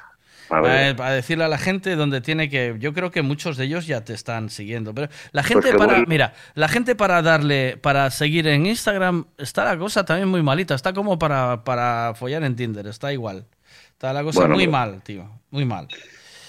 a 0.50 0.62
ver. 0.62 0.96
Para 0.96 1.12
decirle 1.12 1.44
a 1.44 1.48
la 1.50 1.58
gente 1.58 1.98
donde 1.98 2.22
tiene 2.22 2.50
que. 2.50 2.78
Yo 2.80 2.94
creo 2.94 3.12
que 3.12 3.22
muchos 3.22 3.58
de 3.58 3.66
ellos 3.66 3.88
ya 3.88 4.06
te 4.06 4.14
están 4.14 4.50
siguiendo. 4.50 4.94
Pero 4.96 5.10
la 5.34 5.44
gente 5.44 5.72
que 5.72 5.78
para. 5.78 6.06
Mira, 6.06 6.34
la 6.54 6.70
gente 6.70 6.96
para 6.96 7.22
darle. 7.22 7.76
Para 7.76 8.10
seguir 8.10 8.48
en 8.48 8.66
Instagram. 8.66 9.26
Está 9.38 9.66
la 9.66 9.78
cosa 9.78 10.06
también 10.06 10.30
muy 10.30 10.42
malita. 10.42 10.76
Está 10.76 10.94
como 10.94 11.20
para, 11.20 11.66
para 11.66 12.14
follar 12.16 12.44
en 12.44 12.56
Tinder. 12.56 12.88
Está 12.88 13.12
igual. 13.12 13.46
Está 13.90 14.14
la 14.14 14.24
cosa 14.24 14.40
Bueno, 14.40 14.56
muy 14.56 14.66
pues- 14.66 14.72
mal, 14.72 15.02
tío. 15.04 15.30
Muy 15.50 15.66
mal. 15.66 15.90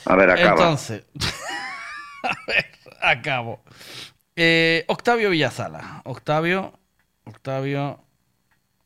A 0.05 0.15
ver, 0.15 0.31
acaba. 0.31 0.51
Entonces. 0.51 1.05
a 2.23 2.37
ver, 2.47 2.67
acabo. 3.01 3.61
Eh, 4.37 4.85
Octavio 4.87 5.31
Villazala. 5.31 6.03
Octavio. 6.05 6.79
Octavio. 7.27 8.01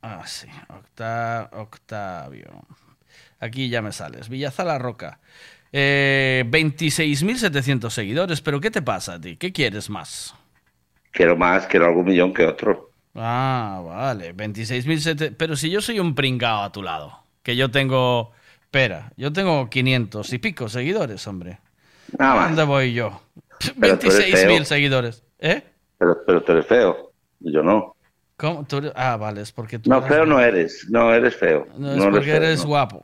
Ah, 0.03 0.23
sí. 0.27 0.49
Octa- 0.69 1.51
Octavio. 1.53 2.67
Aquí 3.39 3.69
ya 3.69 3.83
me 3.83 3.93
sales. 3.93 4.29
Villazala 4.29 4.79
Roca. 4.79 5.21
Eh, 5.73 6.45
26.700 6.49 7.91
seguidores. 7.91 8.41
¿Pero 8.41 8.61
qué 8.61 8.71
te 8.71 8.83
pasa 8.83 9.15
a 9.15 9.21
ti? 9.21 9.37
¿Qué 9.37 9.53
quieres 9.53 9.89
más? 9.91 10.35
Quiero 11.13 11.37
más, 11.37 11.67
quiero 11.67 11.87
algún 11.87 12.07
millón 12.07 12.33
que 12.33 12.45
otro. 12.47 12.91
Ah, 13.15 13.83
vale. 13.85 14.35
26.700. 14.35 15.35
Pero 15.37 15.57
si 15.57 15.71
yo 15.71 15.81
soy 15.81 16.01
un 16.01 16.15
pringao 16.15 16.63
a 16.63 16.73
tu 16.73 16.83
lado. 16.83 17.19
Que 17.43 17.57
yo 17.57 17.71
tengo. 17.71 18.33
Espera, 18.63 19.13
yo 19.17 19.33
tengo 19.33 19.69
500 19.69 20.33
y 20.33 20.39
pico 20.39 20.69
seguidores, 20.69 21.27
hombre. 21.27 21.59
Nada 22.19 22.35
más. 22.37 22.47
¿Dónde 22.49 22.65
voy 22.65 22.93
yo? 22.93 23.21
Pero 23.81 23.99
tú 23.99 24.07
eres 24.07 24.19
26.000 24.33 24.57
feo. 24.57 24.65
seguidores. 24.65 25.25
¿Eh? 25.41 25.63
Pero, 25.99 26.19
pero 26.25 26.43
tú 26.43 26.53
eres 26.53 26.67
feo. 26.67 27.13
Y 27.41 27.53
yo 27.53 27.63
no. 27.63 27.97
¿Cómo? 28.41 28.65
Tú 28.65 28.79
eres- 28.79 28.93
Ah, 28.97 29.17
vale, 29.17 29.43
es 29.43 29.53
porque 29.53 29.79
tú. 29.79 29.91
No, 29.91 29.99
eres- 29.99 30.09
feo 30.09 30.27
no 30.27 30.41
eres. 30.41 30.87
No, 30.89 31.13
eres 31.15 31.37
feo. 31.37 31.67
No, 31.77 31.91
es 31.93 31.97
No 31.99 32.05
porque 32.11 32.27
feo, 32.27 32.37
eres 32.37 32.61
no. 32.63 32.69
guapo. 32.69 33.03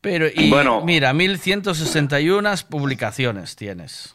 Pero, 0.00 0.26
y 0.34 0.48
Bueno. 0.50 0.82
mira, 0.84 1.12
1161 1.12 2.64
publicaciones 2.68 3.56
tienes. 3.56 4.14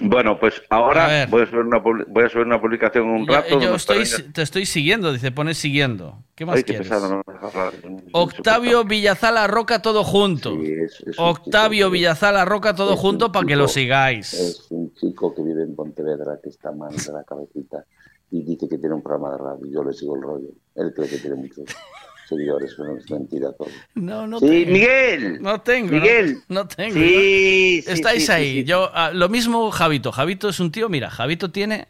Bueno, 0.00 0.40
pues 0.40 0.62
ahora 0.70 1.26
voy 1.28 1.42
a, 1.42 1.46
subir 1.46 1.60
una, 1.64 1.78
voy 1.78 2.24
a 2.24 2.28
subir 2.30 2.46
una 2.46 2.58
publicación 2.58 3.04
un 3.08 3.26
Yo, 3.26 3.34
rato. 3.34 3.60
yo 3.60 3.74
estoy, 3.74 4.04
te 4.32 4.40
estoy 4.40 4.64
siguiendo, 4.64 5.12
dice, 5.12 5.32
pones 5.32 5.58
siguiendo. 5.58 6.18
¿Qué 6.34 6.46
más 6.46 6.56
Ay, 6.56 6.62
qué 6.62 6.68
quieres? 6.72 6.88
pesado, 6.88 7.10
no 7.10 7.22
me 7.26 7.32
dejas 7.34 7.54
hablar. 7.54 7.74
Octavio 8.12 8.84
Villazala 8.84 9.46
Roca 9.48 9.82
todo 9.82 10.02
junto. 10.02 10.56
Octavio 11.18 11.90
Villazala 11.90 12.46
Roca 12.46 12.74
todo 12.74 12.96
junto 12.96 13.30
para 13.32 13.46
que 13.46 13.54
lo 13.54 13.68
sigáis. 13.68 14.32
Es 14.32 14.66
un 14.70 14.94
chico 14.94 15.34
que 15.34 15.42
vive 15.42 15.62
en 15.62 15.76
Pontevedra 15.76 16.38
que 16.42 16.48
está 16.48 16.72
mal 16.72 16.96
de 16.96 17.12
la 17.12 17.22
cabecita 17.24 17.84
y 18.32 18.42
dice 18.42 18.66
que 18.68 18.78
tiene 18.78 18.94
un 18.94 19.02
programa 19.02 19.30
de 19.32 19.38
radio. 19.38 19.66
Yo 19.70 19.84
le 19.84 19.92
sigo 19.92 20.16
el 20.16 20.22
rollo. 20.22 20.48
Él 20.74 20.92
cree 20.96 21.08
que 21.08 21.18
tiene 21.18 21.36
muchos 21.36 21.64
seguidores, 22.28 22.74
pero 22.76 22.96
es 22.96 23.10
mentira 23.10 23.52
todo. 23.52 23.68
No, 23.94 24.26
no 24.26 24.40
Sí, 24.40 24.46
tengo. 24.48 24.72
Miguel. 24.72 25.42
No 25.42 25.60
tengo. 25.60 25.92
Miguel. 25.92 26.38
No, 26.48 26.66
tengo. 26.66 26.94
Sí, 26.94 27.00
¿no? 27.00 27.06
sí, 27.10 27.92
Estáis 27.92 28.26
sí, 28.26 28.32
ahí. 28.32 28.64
Yo, 28.64 28.90
ah, 28.94 29.10
lo 29.12 29.28
mismo 29.28 29.70
Javito. 29.70 30.10
Javito 30.12 30.48
es 30.48 30.58
un 30.60 30.72
tío, 30.72 30.88
mira, 30.88 31.10
Javito 31.10 31.50
tiene. 31.52 31.88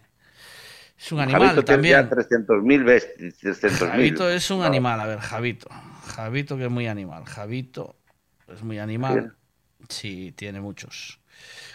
Es 0.99 1.13
un 1.13 1.21
animal 1.21 1.43
Javito 1.43 1.65
también. 1.65 2.09
ya 2.09 2.11
300.000 2.11 2.85
bestias. 2.85 3.35
300.000. 3.63 3.89
Javito 3.89 4.29
es 4.31 4.51
un 4.51 4.63
animal, 4.63 5.01
a 5.01 5.07
ver, 5.07 5.19
Javito. 5.21 5.69
Javito 6.07 6.57
que 6.57 6.65
es 6.65 6.71
muy 6.71 6.87
animal. 6.89 7.25
Javito 7.25 7.97
es 8.53 8.63
muy 8.63 8.79
animal. 8.79 9.35
Sí, 9.89 10.33
tiene 10.37 10.61
muchos. 10.61 11.21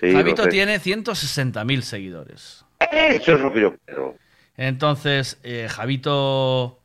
Javito 0.02 0.48
tiene 0.48 0.80
160.000 0.80 1.82
seguidores. 1.82 2.66
Eso 2.92 3.34
es 3.34 3.40
lo 3.42 3.52
que 3.52 3.62
yo 3.62 3.76
quiero. 3.86 4.16
Entonces, 4.58 5.40
eh, 5.44 5.68
Javito, 5.70 6.80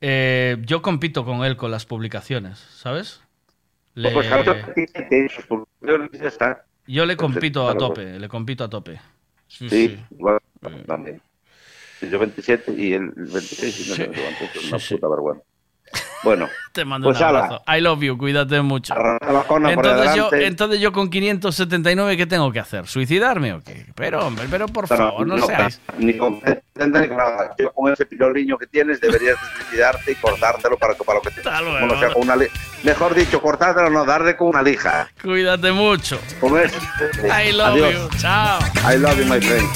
eh, 0.00 0.56
yo 0.66 0.82
compito 0.82 1.24
con 1.24 1.44
él 1.44 1.56
con 1.56 1.70
las 1.70 1.84
publicaciones, 1.86 2.58
¿sabes? 2.58 3.20
Le- 3.94 4.12
Pues 4.12 4.26
Javito 4.28 4.54
tiene 5.08 5.28
sus 5.28 5.44
publicaciones 5.46 6.10
y 6.14 6.18
ya 6.18 6.28
está. 6.28 6.64
yo 6.86 7.04
le 7.06 7.16
compito 7.16 7.68
a 7.68 7.76
tope, 7.76 8.18
le 8.18 8.28
compito 8.28 8.64
a 8.64 8.70
tope. 8.70 9.00
Sí, 9.46 9.68
Sí, 9.68 9.88
sí. 9.88 9.96
igual 10.10 10.38
también. 10.86 11.20
Yo 12.00 12.18
27 12.18 12.72
y 12.76 12.92
el 12.92 13.10
26 13.10 13.86
y 13.86 13.90
no 13.90 13.96
sé 13.96 14.06
cuánto, 14.06 14.44
es 14.44 14.64
una 14.64 14.78
puta 14.78 15.08
vergüenza. 15.08 15.44
Bueno, 16.24 16.48
Te 16.72 16.84
mando 16.84 17.08
pues 17.08 17.18
un 17.18 17.24
ala, 17.24 17.38
abrazo. 17.46 17.62
I 17.76 17.80
love 17.80 18.00
you, 18.02 18.16
cuídate 18.18 18.60
mucho. 18.62 18.94
Entonces 19.68 20.14
yo, 20.14 20.30
entonces 20.32 20.80
yo 20.80 20.92
con 20.92 21.10
579, 21.10 22.16
¿qué 22.16 22.26
tengo 22.26 22.52
que 22.52 22.60
hacer? 22.60 22.86
¿Suicidarme 22.86 23.52
o 23.54 23.62
qué? 23.62 23.86
Pero, 23.96 24.24
hombre, 24.26 24.46
pero 24.50 24.66
por 24.68 24.88
No, 24.90 24.96
favor, 24.96 25.26
no, 25.26 25.36
no, 25.38 25.46
seáis. 25.46 25.80
Ni 25.98 26.16
con 26.16 26.40
nada. 27.16 27.54
Yo 27.58 27.72
con 27.72 27.92
ese 27.92 28.04
que 28.58 28.66
tienes 28.66 29.00
deberías 29.00 29.36
de 29.40 29.48
suicidarte 29.64 30.12
y 30.12 30.14
cortártelo 30.16 30.76
para, 30.78 30.94
que- 30.94 31.02
para 31.04 31.18
lo 31.18 31.22
que 31.22 31.30
te... 31.30 31.42
luego. 31.60 31.78
Bueno, 31.80 31.94
o 31.94 31.98
sea, 31.98 32.12
con 32.12 32.22
una 32.22 32.36
li- 32.36 32.48
Mejor 32.84 33.14
dicho, 33.14 33.40
cortártelo, 33.42 33.90
no, 33.90 34.04
darle 34.04 34.36
con 34.36 34.48
una 34.48 34.62
lija. 34.62 35.08
Cuídate 35.22 35.72
mucho. 35.72 36.20
Con 36.40 36.58
eso. 36.60 36.76
I 37.24 37.52
love 37.52 37.68
Adiós. 37.74 37.94
you. 38.12 38.18
Chao. 38.18 38.58
I 38.92 38.96
love 38.98 39.18
you, 39.18 39.24
my 39.24 39.40
friend. 39.40 39.66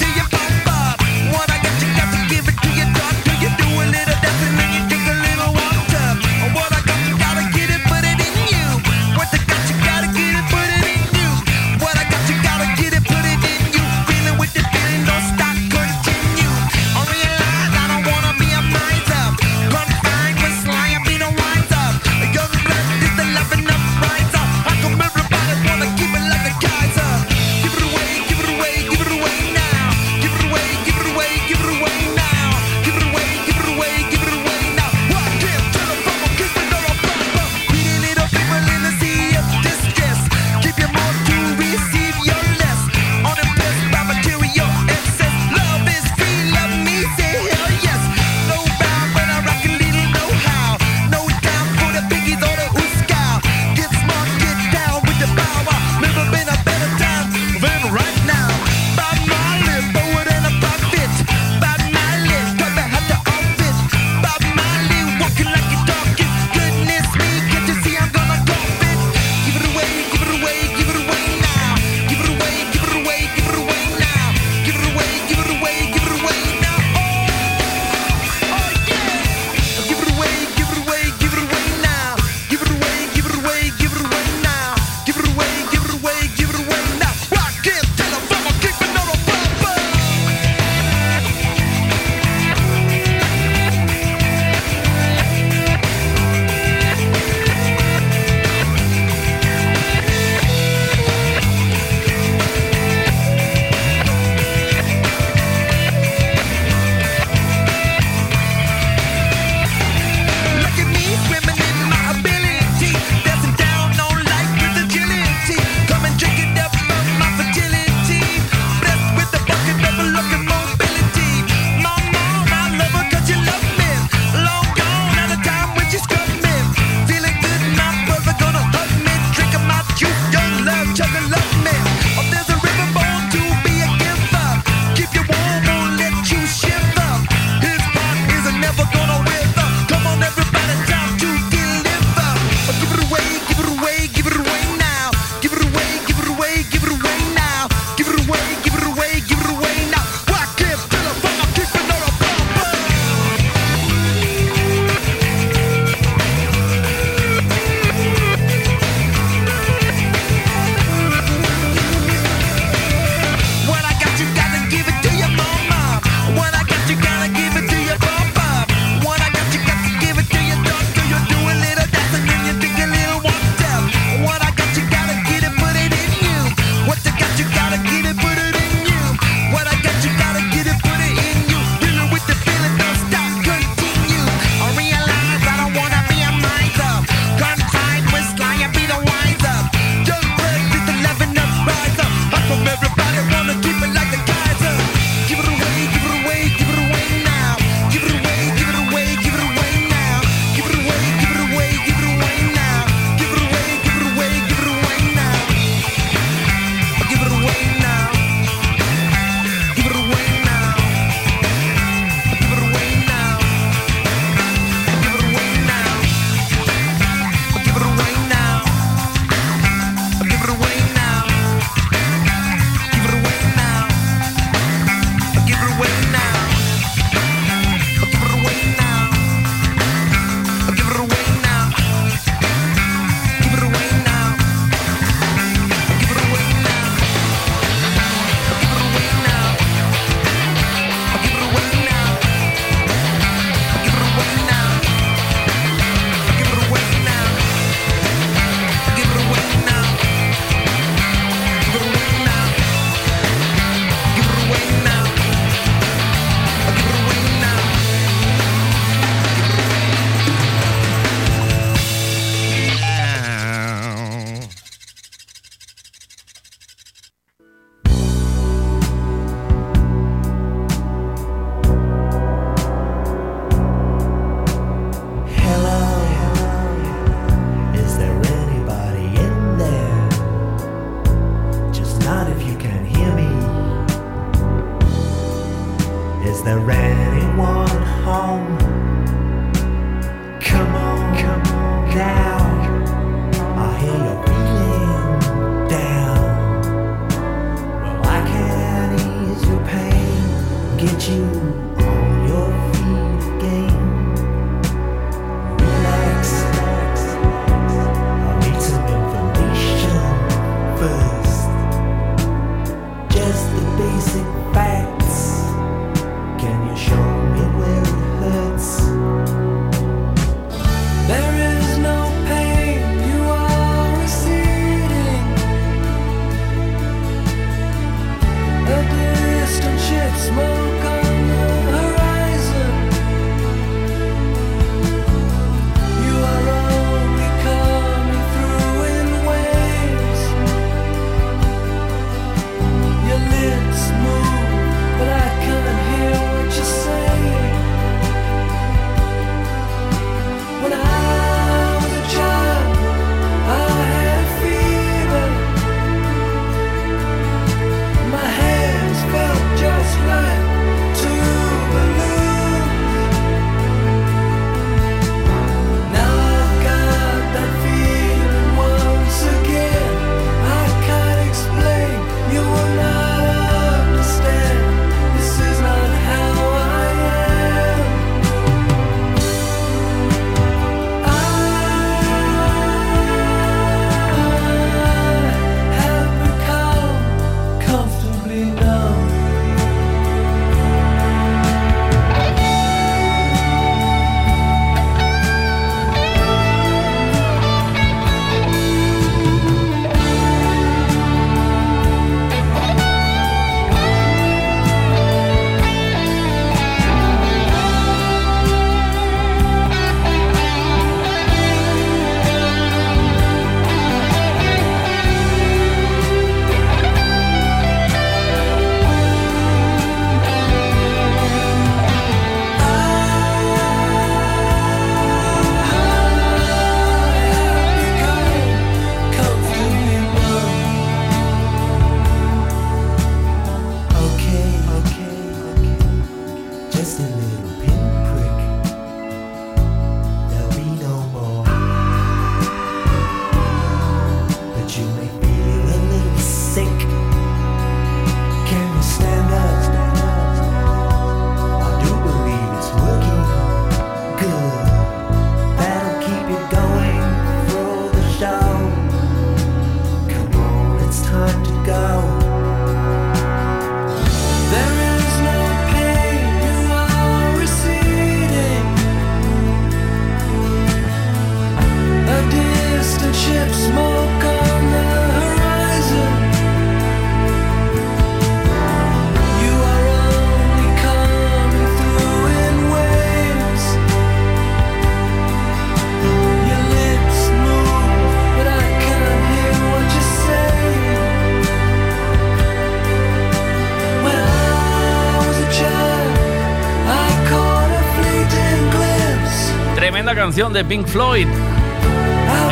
La 500.13 500.21
canción 500.21 500.53
de 500.53 500.63
Pink 500.63 500.85
Floyd. 500.85 501.27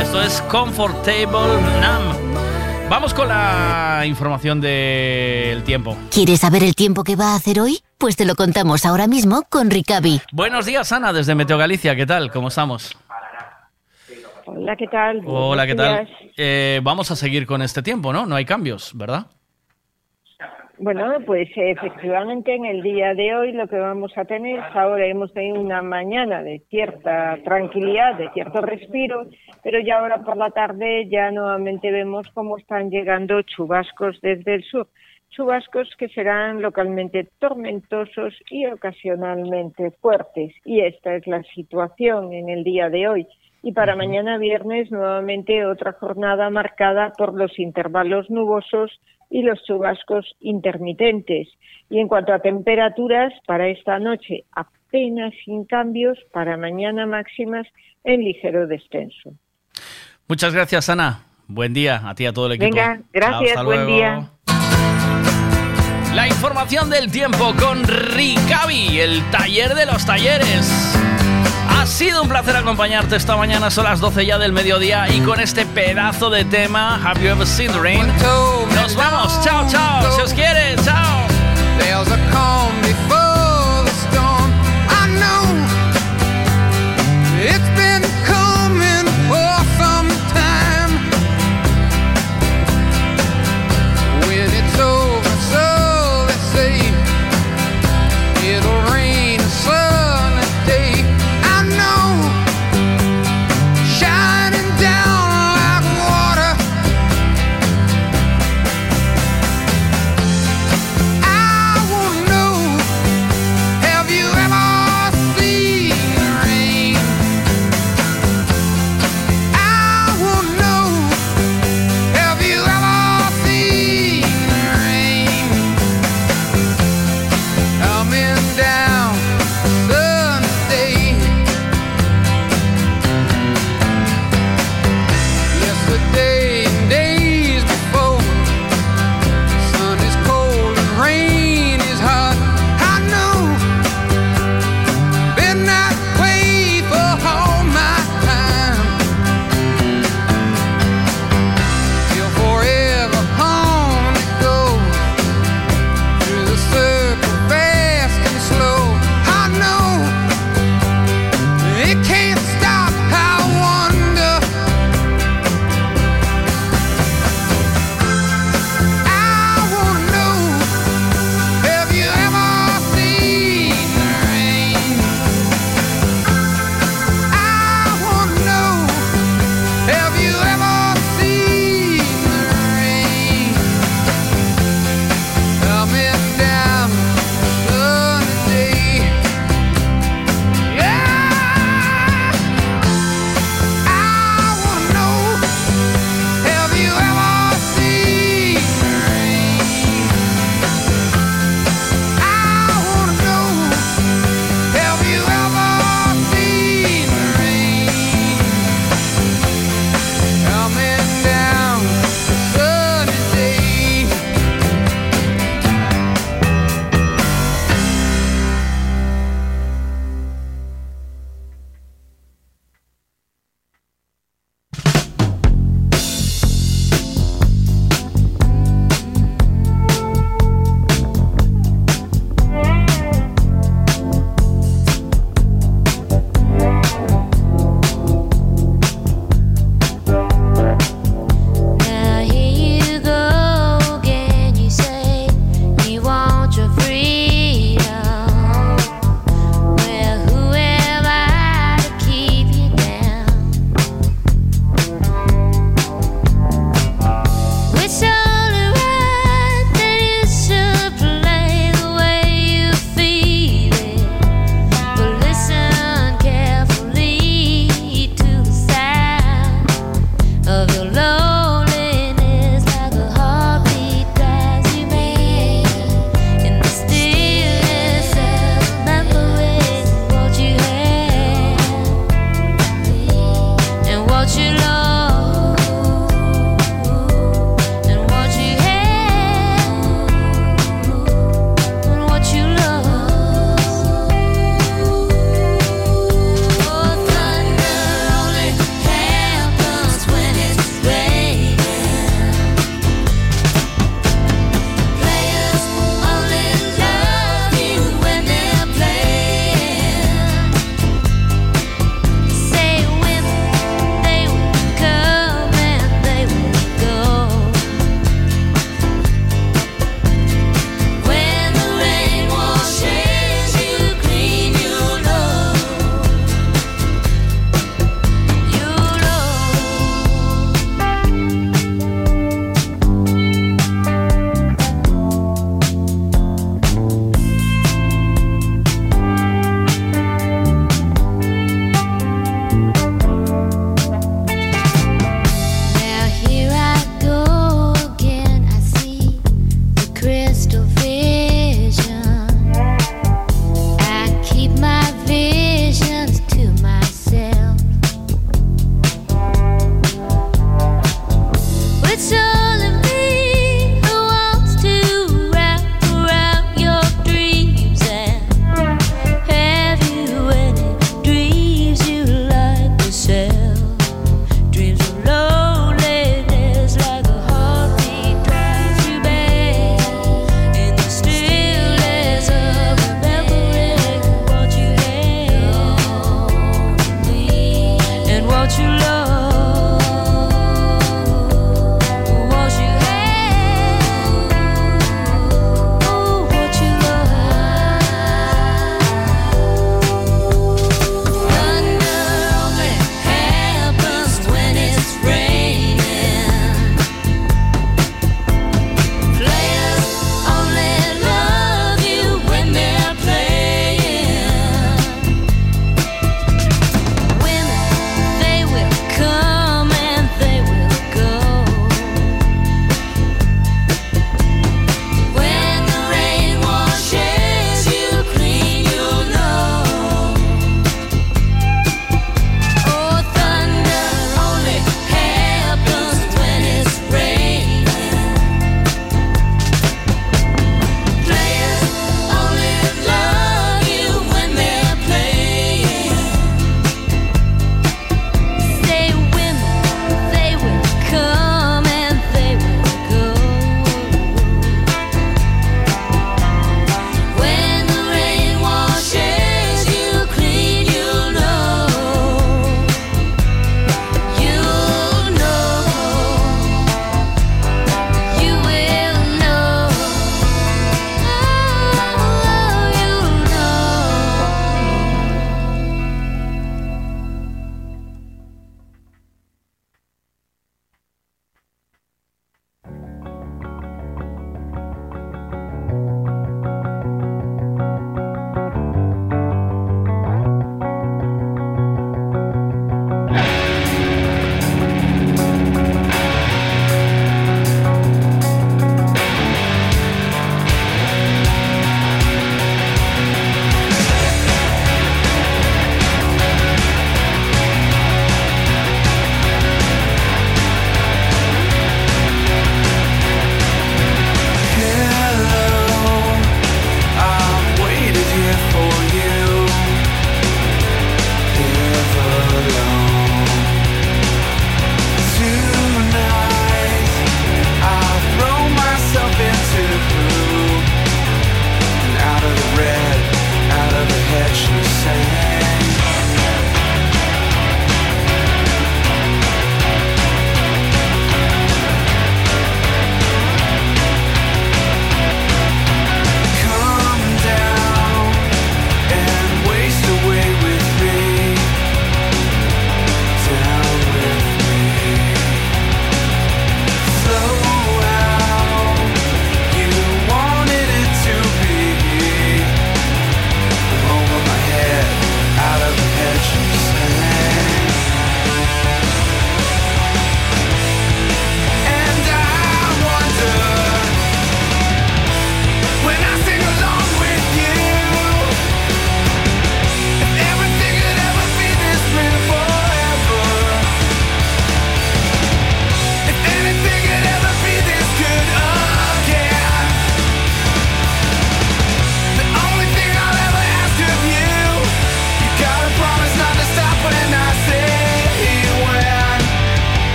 Esto 0.00 0.22
es 0.22 0.40
Comfortable 0.42 1.26
Numb. 1.82 2.88
Vamos 2.88 3.12
con 3.12 3.28
la 3.28 4.02
información 4.06 4.62
del 4.62 5.62
tiempo. 5.64 5.94
¿Quieres 6.10 6.40
saber 6.40 6.64
el 6.64 6.74
tiempo 6.74 7.04
que 7.04 7.16
va 7.16 7.32
a 7.32 7.36
hacer 7.36 7.60
hoy? 7.60 7.80
Pues 7.98 8.16
te 8.16 8.24
lo 8.24 8.34
contamos 8.34 8.86
ahora 8.86 9.06
mismo 9.06 9.42
con 9.50 9.68
Ricavi. 9.68 10.22
Buenos 10.32 10.64
días, 10.64 10.90
Ana, 10.92 11.12
desde 11.12 11.34
Meteo 11.34 11.58
Galicia. 11.58 11.94
¿Qué 11.94 12.06
tal? 12.06 12.30
¿Cómo 12.30 12.48
estamos? 12.48 12.96
Hola, 14.46 14.74
¿qué 14.76 14.86
tal? 14.86 15.20
Hola, 15.26 15.66
¿qué 15.66 15.74
tal? 15.74 16.08
Eh, 16.38 16.80
vamos 16.82 17.10
a 17.10 17.16
seguir 17.16 17.46
con 17.46 17.60
este 17.60 17.82
tiempo, 17.82 18.10
¿no? 18.10 18.24
No 18.24 18.36
hay 18.36 18.46
cambios, 18.46 18.92
¿verdad? 18.94 19.26
Bueno, 20.82 21.18
pues 21.26 21.50
efectivamente 21.56 22.54
en 22.54 22.64
el 22.64 22.80
día 22.80 23.12
de 23.12 23.34
hoy 23.34 23.52
lo 23.52 23.68
que 23.68 23.76
vamos 23.78 24.16
a 24.16 24.24
tener, 24.24 24.60
ahora 24.72 25.04
hemos 25.04 25.30
tenido 25.34 25.60
una 25.60 25.82
mañana 25.82 26.42
de 26.42 26.60
cierta 26.70 27.36
tranquilidad, 27.44 28.14
de 28.16 28.30
cierto 28.30 28.62
respiro, 28.62 29.26
pero 29.62 29.78
ya 29.80 29.98
ahora 29.98 30.22
por 30.22 30.38
la 30.38 30.50
tarde 30.52 31.06
ya 31.10 31.30
nuevamente 31.32 31.90
vemos 31.90 32.26
cómo 32.32 32.56
están 32.56 32.88
llegando 32.88 33.42
chubascos 33.42 34.18
desde 34.22 34.54
el 34.54 34.64
sur. 34.64 34.88
Chubascos 35.28 35.94
que 35.98 36.08
serán 36.08 36.62
localmente 36.62 37.28
tormentosos 37.38 38.32
y 38.48 38.64
ocasionalmente 38.64 39.90
fuertes. 40.00 40.54
Y 40.64 40.80
esta 40.80 41.14
es 41.14 41.26
la 41.26 41.42
situación 41.54 42.32
en 42.32 42.48
el 42.48 42.64
día 42.64 42.88
de 42.88 43.06
hoy. 43.06 43.26
Y 43.62 43.72
para 43.72 43.96
mañana 43.96 44.38
viernes 44.38 44.90
nuevamente 44.90 45.66
otra 45.66 45.92
jornada 45.92 46.48
marcada 46.48 47.12
por 47.18 47.34
los 47.34 47.58
intervalos 47.58 48.30
nubosos 48.30 48.98
y 49.30 49.42
los 49.42 49.62
chubascos 49.64 50.26
intermitentes. 50.40 51.48
Y 51.88 51.98
en 51.98 52.08
cuanto 52.08 52.32
a 52.32 52.40
temperaturas, 52.40 53.32
para 53.46 53.68
esta 53.68 53.98
noche 53.98 54.44
apenas 54.52 55.32
sin 55.44 55.64
cambios, 55.64 56.18
para 56.32 56.56
mañana 56.56 57.06
máximas 57.06 57.66
en 58.04 58.24
ligero 58.24 58.66
descenso. 58.66 59.32
Muchas 60.28 60.54
gracias, 60.54 60.88
Ana. 60.88 61.24
Buen 61.46 61.72
día 61.72 62.02
a 62.08 62.14
ti 62.14 62.24
y 62.24 62.26
a 62.26 62.32
todo 62.32 62.46
el 62.46 62.52
equipo. 62.52 62.76
Venga, 62.76 63.00
gracias, 63.12 63.50
Hasta 63.50 63.62
buen 63.62 63.86
luego. 63.86 63.96
día. 63.96 64.30
La 66.14 66.26
información 66.26 66.90
del 66.90 67.10
tiempo 67.10 67.54
con 67.58 67.84
Ricavi, 67.84 68.98
el 68.98 69.22
taller 69.30 69.74
de 69.74 69.86
los 69.86 70.04
talleres. 70.04 71.09
Ha 71.80 71.86
sido 71.86 72.20
un 72.20 72.28
placer 72.28 72.54
acompañarte 72.54 73.16
esta 73.16 73.36
mañana, 73.36 73.70
son 73.70 73.84
las 73.84 74.00
12 74.00 74.26
ya 74.26 74.36
del 74.36 74.52
mediodía 74.52 75.08
y 75.08 75.20
con 75.20 75.40
este 75.40 75.64
pedazo 75.64 76.28
de 76.28 76.44
tema, 76.44 77.00
Have 77.02 77.22
You 77.22 77.28
Ever 77.28 77.46
Seen 77.46 77.72
the 77.72 77.78
Rain? 77.78 78.06
Nos 78.74 78.94
vamos, 78.94 79.42
chao, 79.42 79.66
chao, 79.66 80.12
si 80.14 80.20
os 80.20 80.34
quiere, 80.34 80.76
chao. 80.84 81.26